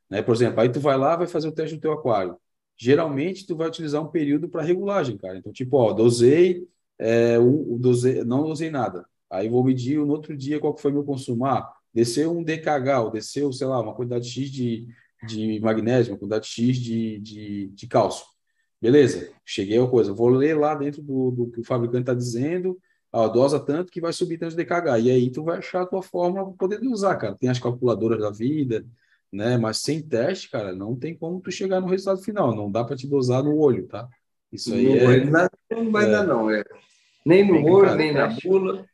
Né? 0.09 0.21
Por 0.21 0.35
exemplo, 0.35 0.61
aí 0.61 0.69
tu 0.69 0.79
vai 0.79 0.97
lá, 0.97 1.15
vai 1.15 1.27
fazer 1.27 1.47
o 1.47 1.51
teste 1.51 1.75
do 1.75 1.81
teu 1.81 1.91
aquário. 1.91 2.37
Geralmente 2.77 3.45
tu 3.47 3.55
vai 3.55 3.67
utilizar 3.67 4.01
um 4.03 4.07
período 4.07 4.47
para 4.47 4.61
regulagem, 4.61 5.17
cara. 5.17 5.37
Então, 5.37 5.51
tipo, 5.51 5.77
ó, 5.77 5.93
dosei, 5.93 6.67
é, 6.99 7.37
dosei, 7.79 8.23
não 8.23 8.43
dosei 8.43 8.69
nada. 8.69 9.05
Aí 9.29 9.49
vou 9.49 9.63
medir 9.63 9.97
no 9.97 10.11
outro 10.11 10.37
dia 10.37 10.59
qual 10.59 10.73
que 10.73 10.81
foi 10.81 10.91
meu 10.91 11.03
consumo. 11.03 11.45
Ah, 11.45 11.67
desceu 11.93 12.31
um 12.37 12.43
DKH, 12.43 13.01
ou 13.03 13.11
desceu, 13.11 13.51
sei 13.51 13.67
lá, 13.67 13.81
uma 13.81 13.95
quantidade 13.95 14.29
X 14.29 14.51
de, 14.51 14.87
de 15.25 15.59
magnésio, 15.59 16.13
uma 16.13 16.19
quantidade 16.19 16.47
X 16.47 16.77
de, 16.77 17.19
de, 17.19 17.67
de 17.69 17.87
cálcio. 17.87 18.25
Beleza, 18.79 19.31
cheguei 19.43 19.79
a 19.79 19.87
coisa. 19.87 20.13
Vou 20.13 20.29
ler 20.29 20.55
lá 20.55 20.75
dentro 20.75 21.01
do, 21.01 21.31
do 21.31 21.51
que 21.51 21.59
o 21.61 21.63
fabricante 21.63 22.01
está 22.01 22.13
dizendo, 22.13 22.77
ó, 23.17 23.27
dosa 23.27 23.59
tanto 23.59 23.91
que 23.91 23.99
vai 23.99 24.13
subir 24.13 24.37
tanto 24.37 24.55
de 24.55 24.63
DKH. 24.63 24.99
E 24.99 25.09
aí 25.09 25.31
tu 25.31 25.43
vai 25.43 25.57
achar 25.57 25.81
a 25.81 25.85
tua 25.85 26.03
fórmula 26.03 26.45
para 26.45 26.53
poder 26.53 26.79
usar, 26.87 27.15
cara. 27.15 27.35
Tem 27.35 27.49
as 27.49 27.59
calculadoras 27.59 28.19
da 28.19 28.29
vida, 28.29 28.85
né? 29.31 29.57
Mas 29.57 29.79
sem 29.79 30.01
teste, 30.01 30.49
cara, 30.51 30.73
não 30.73 30.95
tem 30.95 31.17
como 31.17 31.41
tu 31.41 31.51
chegar 31.51 31.81
no 31.81 31.87
resultado 31.87 32.23
final. 32.23 32.55
Não 32.55 32.71
dá 32.71 32.83
para 32.83 32.95
te 32.95 33.07
dosar 33.07 33.43
no 33.43 33.57
olho, 33.57 33.87
tá? 33.87 34.07
Isso 34.51 34.73
aí 34.73 34.85
no 34.85 34.97
é... 34.97 35.05
olho 35.05 35.31
não 35.71 35.91
vai 35.91 36.05
é... 36.05 36.11
dar, 36.11 36.23
não. 36.23 36.51
É. 36.51 36.63
Nem 37.25 37.45
no 37.45 37.65
olho, 37.69 37.85
cara, 37.85 37.97
nem 37.97 38.13
na 38.13 38.27
bula. 38.27 38.85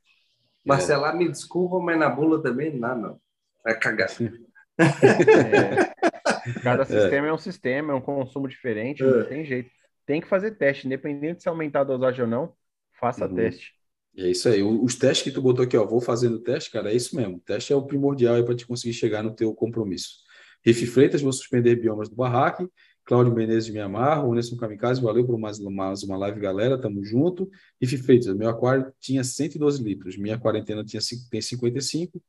Marcelar, 0.65 1.15
me 1.17 1.29
desculpa, 1.29 1.79
mas 1.79 1.99
na 1.99 2.09
bula 2.09 2.41
também 2.41 2.71
não 2.71 2.79
dá, 2.79 2.95
não. 2.95 3.19
Vai 3.63 3.77
cagar. 3.77 4.09
É. 4.09 4.53
Cada 6.63 6.85
sistema 6.85 7.27
é. 7.27 7.29
é. 7.29 7.33
um 7.33 7.37
sistema, 7.37 7.93
é 7.93 7.95
um 7.95 8.01
consumo 8.01 8.47
diferente, 8.47 9.03
não 9.03 9.19
é. 9.19 9.23
tem 9.25 9.45
jeito. 9.45 9.69
Tem 10.05 10.21
que 10.21 10.27
fazer 10.27 10.51
teste, 10.51 10.87
independente 10.87 11.43
se 11.43 11.49
aumentar 11.49 11.81
a 11.81 11.85
dosagem 11.85 12.23
ou 12.23 12.27
não, 12.27 12.53
faça 12.93 13.27
uhum. 13.27 13.35
teste. 13.35 13.73
É 14.17 14.29
isso 14.29 14.47
aí. 14.47 14.61
Os 14.61 14.95
testes 14.95 15.23
que 15.23 15.31
tu 15.31 15.41
botou 15.41 15.65
aqui, 15.65 15.75
ó, 15.75 15.85
vou 15.85 15.99
fazendo 15.99 16.39
teste, 16.39 16.69
cara, 16.71 16.91
é 16.91 16.95
isso 16.95 17.15
mesmo. 17.15 17.37
O 17.37 17.39
teste 17.39 17.73
é 17.73 17.75
o 17.75 17.81
primordial 17.85 18.43
para 18.43 18.55
te 18.55 18.65
conseguir 18.67 18.93
chegar 18.93 19.23
no 19.23 19.33
teu 19.33 19.53
compromisso. 19.53 20.17
Riff 20.65 20.85
Freitas, 20.85 21.21
vou 21.21 21.33
suspender 21.33 21.75
biomas 21.75 22.09
do 22.09 22.15
barraque. 22.15 22.67
Cláudio 23.05 23.33
Menezes 23.33 23.65
de 23.65 23.73
Mianmar, 23.73 24.25
Onesson 24.25 24.55
Kamikaze, 24.55 25.01
valeu 25.01 25.25
por 25.25 25.37
mais, 25.37 25.59
mais 25.59 26.03
uma 26.03 26.15
live, 26.15 26.39
galera, 26.39 26.79
tamo 26.79 27.03
junto. 27.03 27.49
Riff 27.81 27.97
Freitas, 27.97 28.33
meu 28.33 28.47
aquário 28.49 28.93
tinha 28.97 29.23
112 29.25 29.83
litros, 29.83 30.15
minha 30.17 30.37
quarentena 30.37 30.85
tinha, 30.85 31.01
tem 31.29 31.41
55, 31.41 32.21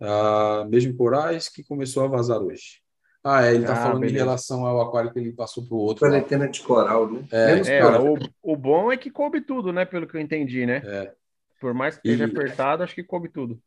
uh, 0.00 0.68
mesmo 0.68 0.94
corais 0.94 1.48
que 1.48 1.62
começou 1.64 2.04
a 2.04 2.08
vazar 2.08 2.42
hoje. 2.42 2.80
Ah, 3.24 3.44
é, 3.46 3.54
ele 3.54 3.64
tá 3.64 3.72
Ah, 3.72 3.76
falando 3.76 4.04
em 4.04 4.06
beleza. 4.08 4.24
relação 4.24 4.66
ao 4.66 4.80
aquário 4.80 5.12
que 5.12 5.18
ele 5.18 5.32
passou 5.32 5.66
pro 5.66 5.76
outro. 5.76 6.04
lá. 6.04 6.10
Quarentena 6.12 6.48
de 6.48 6.60
coral, 6.60 7.10
né? 7.10 7.24
É, 7.32 7.52
É, 7.78 7.82
coral. 7.82 8.14
o, 8.42 8.52
o 8.52 8.56
bom 8.56 8.92
é 8.92 8.96
que 8.96 9.10
coube 9.10 9.40
tudo, 9.40 9.72
né? 9.72 9.84
Pelo 9.84 10.06
que 10.06 10.16
eu 10.16 10.20
entendi, 10.20 10.64
né? 10.66 10.82
É. 10.84 11.12
Por 11.60 11.74
mais 11.74 11.96
que 11.96 12.08
esteja 12.08 12.24
E- 12.26 12.30
apertado, 12.30 12.82
acho 12.82 12.94
que 12.94 13.02
coube 13.04 13.28
tudo. 13.28 13.60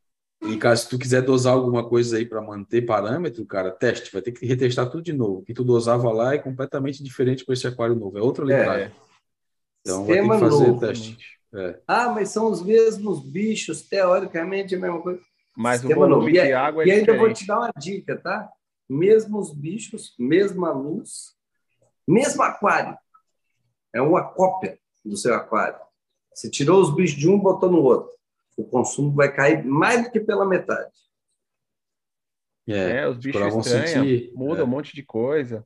E, 0.44 0.58
cara, 0.58 0.76
se 0.76 0.90
tu 0.90 0.98
quiser 0.98 1.22
dosar 1.22 1.54
alguma 1.54 1.88
coisa 1.88 2.18
aí 2.18 2.26
para 2.26 2.42
manter 2.42 2.82
parâmetro, 2.84 3.46
cara, 3.46 3.70
teste. 3.72 4.12
Vai 4.12 4.22
ter 4.24 4.32
que 4.32 4.46
retestar 4.46 4.90
tudo 4.90 5.04
de 5.04 5.14
novo. 5.14 5.40
O 5.40 5.44
que 5.44 5.54
tu 5.54 5.64
dosava 5.64 6.12
lá 6.12 6.34
é 6.34 6.40
completamente 6.40 7.04
diferente 7.04 7.46
para 7.46 7.54
esse 7.54 7.68
aquário 7.68 7.96
novo. 7.96 8.18
É 8.18 8.22
outra 8.22 8.44
litragem. 8.44 8.92
Então 9.82 10.06
vai 10.06 10.18
ter 10.18 10.22
Sistema 10.22 10.34
que 10.34 10.40
fazer 10.40 10.68
novo. 10.68 10.80
teste. 10.80 11.18
É. 11.54 11.80
Ah, 11.88 12.10
mas 12.10 12.30
são 12.30 12.50
os 12.50 12.64
mesmos 12.64 13.20
bichos, 13.24 13.82
teoricamente 13.84 14.74
é 14.74 14.78
a 14.78 14.82
mesma 14.82 15.02
coisa. 15.02 15.22
Mas 15.56 15.80
o 15.80 15.82
Sistema 15.82 16.08
novo. 16.08 16.22
volume 16.22 16.38
E, 16.40 16.42
de 16.42 16.54
água 16.54 16.84
é 16.84 16.88
e 16.88 16.92
ainda 16.92 17.14
vou 17.18 17.32
te 17.34 17.46
dar 17.46 17.60
uma 17.60 17.72
dica, 17.78 18.18
tá? 18.18 18.50
Mesmos 18.90 19.54
bichos, 19.54 20.16
mesma 20.18 20.72
luz, 20.72 21.36
mesmo 22.08 22.42
aquário. 22.42 22.98
É 23.94 24.02
uma 24.02 24.24
cópia 24.24 24.80
do 25.04 25.16
seu 25.18 25.36
aquário. 25.36 25.78
Você 26.34 26.50
tirou 26.50 26.82
os 26.82 26.96
bichos 26.96 27.18
de 27.18 27.30
um, 27.30 27.38
botou 27.38 27.72
no 27.72 27.82
outro. 27.82 28.12
O 28.58 28.64
consumo 28.64 29.12
vai 29.12 29.34
cair 29.34 29.66
mais 29.66 30.04
do 30.04 30.12
que 30.12 30.20
pela 30.20 30.46
metade. 30.46 30.92
É. 32.68 33.00
É, 33.00 33.08
os 33.08 33.18
bichos 33.18 33.42
estranham, 33.42 33.64
sentir, 33.64 34.32
muda 34.34 34.62
é. 34.62 34.64
um 34.64 34.68
monte 34.68 34.96
de 34.96 35.04
coisa. 35.04 35.66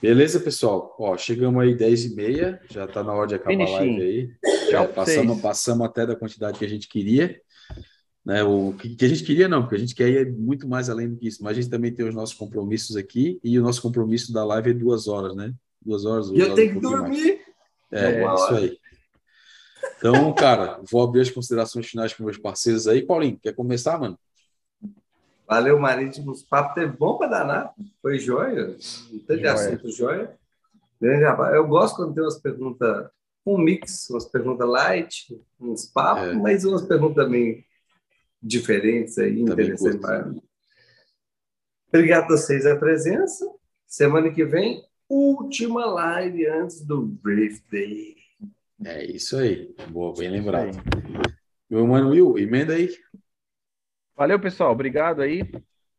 Beleza, 0.00 0.38
pessoal? 0.38 0.94
Ó, 0.98 1.16
chegamos 1.16 1.62
aí 1.62 1.74
10 1.74 2.04
e 2.04 2.14
meia. 2.14 2.60
Já 2.70 2.86
tá 2.86 3.02
na 3.02 3.12
hora 3.14 3.26
de 3.26 3.34
acabar 3.36 3.54
a 3.54 3.66
Finishing. 3.66 3.98
live 3.98 4.02
aí. 4.02 4.30
Tchau 4.68 4.84
É, 4.84 4.86
pra 4.86 4.94
passamos, 4.94 5.40
passamos 5.40 5.86
até 5.86 6.06
da 6.06 6.14
quantidade 6.14 6.58
que 6.58 6.64
a 6.64 6.68
gente 6.68 6.88
queria. 6.88 7.40
Né, 8.24 8.42
o 8.42 8.72
que, 8.72 9.04
a 9.04 9.08
gente 9.08 9.22
queria, 9.22 9.48
não, 9.48 9.62
porque 9.62 9.76
a 9.76 9.78
gente 9.78 9.94
quer 9.94 10.08
ir 10.08 10.32
muito 10.32 10.66
mais 10.66 10.88
além 10.88 11.08
do 11.08 11.16
que 11.16 11.28
isso. 11.28 11.42
Mas 11.42 11.52
a 11.52 11.60
gente 11.60 11.70
também 11.70 11.92
tem 11.92 12.06
os 12.06 12.14
nossos 12.14 12.34
compromissos 12.34 12.96
aqui. 12.96 13.40
E 13.42 13.58
o 13.58 13.62
nosso 13.62 13.80
compromisso 13.80 14.32
da 14.32 14.44
live 14.44 14.70
é 14.70 14.74
duas 14.74 15.08
horas, 15.08 15.34
né? 15.34 15.54
Duas 15.80 16.04
horas. 16.04 16.28
E 16.28 16.34
duas 16.34 16.40
eu 16.40 16.52
horas, 16.52 16.56
tenho 16.56 16.76
um 16.76 16.80
que 16.80 16.86
mais. 16.86 16.96
dormir. 16.98 17.40
É, 17.90 18.24
Uma 18.24 18.34
isso 18.34 18.54
aí. 18.54 18.78
Então, 19.98 20.32
cara, 20.34 20.80
vou 20.90 21.02
abrir 21.02 21.22
as 21.22 21.30
considerações 21.30 21.86
finais 21.86 22.12
com 22.12 22.24
meus 22.24 22.36
parceiros 22.38 22.86
aí. 22.86 23.02
Paulinho, 23.02 23.38
quer 23.42 23.54
começar, 23.54 23.98
mano? 23.98 24.18
Valeu, 25.46 25.78
Marítimos. 25.78 26.42
O 26.42 26.46
papo 26.48 26.74
teve 26.74 26.96
bom 26.96 27.16
para 27.18 27.28
danar. 27.28 27.74
Foi 28.00 28.18
joia. 28.18 28.76
Não 29.10 29.18
teve 29.20 29.42
Joia. 29.42 29.52
assunto 29.52 29.90
joia. 29.90 30.38
Grande 31.00 31.24
abraço. 31.24 31.54
Eu 31.54 31.66
gosto 31.66 31.96
quando 31.96 32.14
tem 32.14 32.22
umas 32.22 32.38
perguntas, 32.38 33.08
um 33.44 33.58
mix, 33.58 34.08
umas 34.10 34.24
perguntas 34.26 34.66
light, 34.68 35.38
uns 35.60 35.86
papos, 35.86 36.28
É. 36.28 36.34
mas 36.34 36.64
umas 36.64 36.82
perguntas 36.82 37.24
também 37.24 37.64
diferentes 38.42 39.18
aí, 39.18 39.40
interessantes. 39.40 40.00
Obrigado 41.88 42.24
a 42.24 42.28
vocês 42.36 42.66
a 42.66 42.76
presença. 42.76 43.46
Semana 43.86 44.30
que 44.30 44.44
vem, 44.44 44.82
última 45.08 45.84
live 45.86 46.46
antes 46.46 46.80
do 46.80 47.02
Brief 47.02 47.62
Day. 47.70 48.16
É 48.84 49.04
isso 49.04 49.36
aí. 49.38 49.74
Boa, 49.90 50.12
bem 50.12 50.28
lembrado. 50.28 50.76
Meu 51.70 51.86
mano 51.86 52.10
Will, 52.10 52.38
emenda 52.38 52.74
aí. 52.74 52.94
Valeu, 54.14 54.38
pessoal. 54.38 54.72
Obrigado 54.72 55.22
aí. 55.22 55.42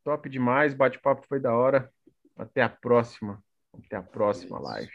Top 0.03 0.29
demais. 0.29 0.73
Bate-papo 0.73 1.25
foi 1.27 1.39
da 1.39 1.53
hora. 1.53 1.91
Até 2.37 2.61
a 2.61 2.69
próxima. 2.69 3.43
Até 3.73 3.95
a 3.95 4.03
próxima 4.03 4.59
live. 4.59 4.91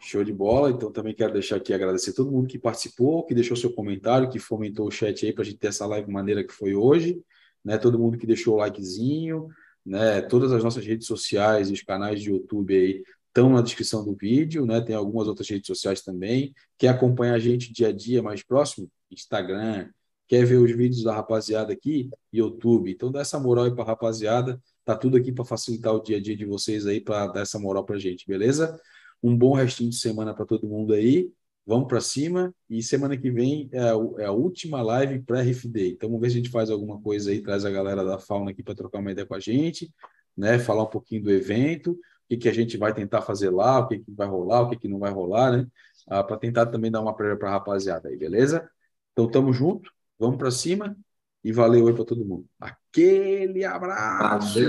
Show 0.00 0.24
de 0.24 0.32
bola. 0.32 0.70
Então, 0.70 0.90
também 0.90 1.14
quero 1.14 1.32
deixar 1.32 1.56
aqui 1.56 1.72
agradecer 1.72 2.12
todo 2.12 2.32
mundo 2.32 2.48
que 2.48 2.58
participou, 2.58 3.24
que 3.24 3.34
deixou 3.34 3.56
seu 3.56 3.72
comentário, 3.72 4.28
que 4.28 4.40
fomentou 4.40 4.88
o 4.88 4.90
chat 4.90 5.24
aí 5.24 5.32
para 5.32 5.42
a 5.42 5.44
gente 5.44 5.58
ter 5.58 5.68
essa 5.68 5.86
live 5.86 6.10
maneira 6.10 6.42
que 6.42 6.52
foi 6.52 6.74
hoje. 6.74 7.22
Né? 7.64 7.78
Todo 7.78 7.98
mundo 7.98 8.18
que 8.18 8.26
deixou 8.26 8.54
o 8.54 8.58
likezinho, 8.58 9.48
né? 9.86 10.20
Todas 10.22 10.52
as 10.52 10.64
nossas 10.64 10.84
redes 10.84 11.06
sociais 11.06 11.70
e 11.70 11.72
os 11.72 11.82
canais 11.82 12.20
de 12.20 12.30
YouTube 12.30 12.74
aí 12.74 13.04
estão 13.30 13.48
na 13.48 13.62
descrição 13.62 14.04
do 14.04 14.14
vídeo, 14.14 14.66
né? 14.66 14.80
Tem 14.80 14.94
algumas 14.94 15.28
outras 15.28 15.48
redes 15.48 15.66
sociais 15.66 16.02
também. 16.02 16.52
Quer 16.76 16.88
acompanhar 16.88 17.34
a 17.34 17.38
gente 17.38 17.72
dia 17.72 17.88
a 17.88 17.92
dia 17.92 18.22
mais 18.22 18.42
próximo? 18.42 18.90
Instagram. 19.10 19.88
Quer 20.28 20.44
ver 20.44 20.58
os 20.58 20.70
vídeos 20.70 21.02
da 21.02 21.14
rapaziada 21.14 21.72
aqui? 21.72 22.10
YouTube. 22.32 22.90
Então, 22.90 23.10
dá 23.10 23.20
essa 23.20 23.38
moral 23.38 23.64
aí 23.64 23.74
para 23.74 23.84
rapaziada. 23.84 24.60
Tá 24.84 24.96
tudo 24.96 25.16
aqui 25.16 25.32
para 25.32 25.44
facilitar 25.44 25.94
o 25.94 26.02
dia 26.02 26.18
a 26.18 26.20
dia 26.20 26.36
de 26.36 26.44
vocês 26.44 26.86
aí, 26.86 27.00
para 27.00 27.26
dar 27.28 27.40
essa 27.42 27.58
moral 27.58 27.84
para 27.84 27.98
gente, 27.98 28.26
beleza? 28.26 28.78
Um 29.22 29.36
bom 29.36 29.54
restinho 29.54 29.90
de 29.90 29.96
semana 29.96 30.34
para 30.34 30.44
todo 30.46 30.68
mundo 30.68 30.92
aí. 30.92 31.32
Vamos 31.66 31.88
para 31.88 32.00
cima. 32.00 32.54
E 32.68 32.82
semana 32.82 33.16
que 33.16 33.30
vem 33.30 33.68
é 33.72 33.80
a, 33.80 33.92
é 34.18 34.24
a 34.26 34.32
última 34.32 34.82
live 34.82 35.20
pré-RFD. 35.20 35.90
Então 35.90 36.08
vamos 36.08 36.22
ver 36.22 36.30
se 36.30 36.34
a 36.34 36.38
gente 36.38 36.50
faz 36.50 36.70
alguma 36.70 37.00
coisa 37.00 37.30
aí, 37.30 37.40
traz 37.40 37.64
a 37.64 37.70
galera 37.70 38.04
da 38.04 38.18
fauna 38.18 38.50
aqui 38.50 38.62
para 38.62 38.74
trocar 38.74 38.98
uma 38.98 39.12
ideia 39.12 39.26
com 39.26 39.34
a 39.34 39.40
gente, 39.40 39.92
né? 40.36 40.58
Falar 40.58 40.84
um 40.84 40.90
pouquinho 40.90 41.22
do 41.22 41.30
evento, 41.30 41.98
o 42.30 42.32
que, 42.32 42.36
que 42.36 42.48
a 42.48 42.54
gente 42.54 42.76
vai 42.76 42.94
tentar 42.94 43.22
fazer 43.22 43.50
lá, 43.50 43.80
o 43.80 43.88
que, 43.88 43.98
que 43.98 44.12
vai 44.12 44.28
rolar, 44.28 44.62
o 44.62 44.70
que, 44.70 44.76
que 44.76 44.86
não 44.86 45.00
vai 45.00 45.10
rolar, 45.10 45.50
né? 45.50 45.66
Ah, 46.06 46.22
para 46.22 46.36
tentar 46.36 46.66
também 46.66 46.90
dar 46.90 47.00
uma 47.00 47.14
prévia 47.14 47.36
para 47.36 47.48
a 47.48 47.52
rapaziada 47.52 48.08
aí, 48.08 48.16
beleza? 48.16 48.70
Então 49.12 49.28
tamo 49.28 49.52
junto, 49.52 49.90
vamos 50.16 50.36
para 50.36 50.50
cima 50.52 50.96
e 51.42 51.50
valeu 51.50 51.88
aí 51.88 51.94
para 51.94 52.04
todo 52.04 52.24
mundo. 52.24 52.46
Aquele 52.60 53.64
abraço! 53.64 54.60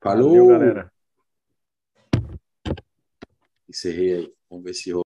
Falou! 0.00 0.30
Valeu, 0.30 0.46
galera. 0.48 0.92
Encerrei 3.68 4.14
aí. 4.14 4.34
Vamos 4.48 4.64
ver 4.64 4.74
se 4.74 4.92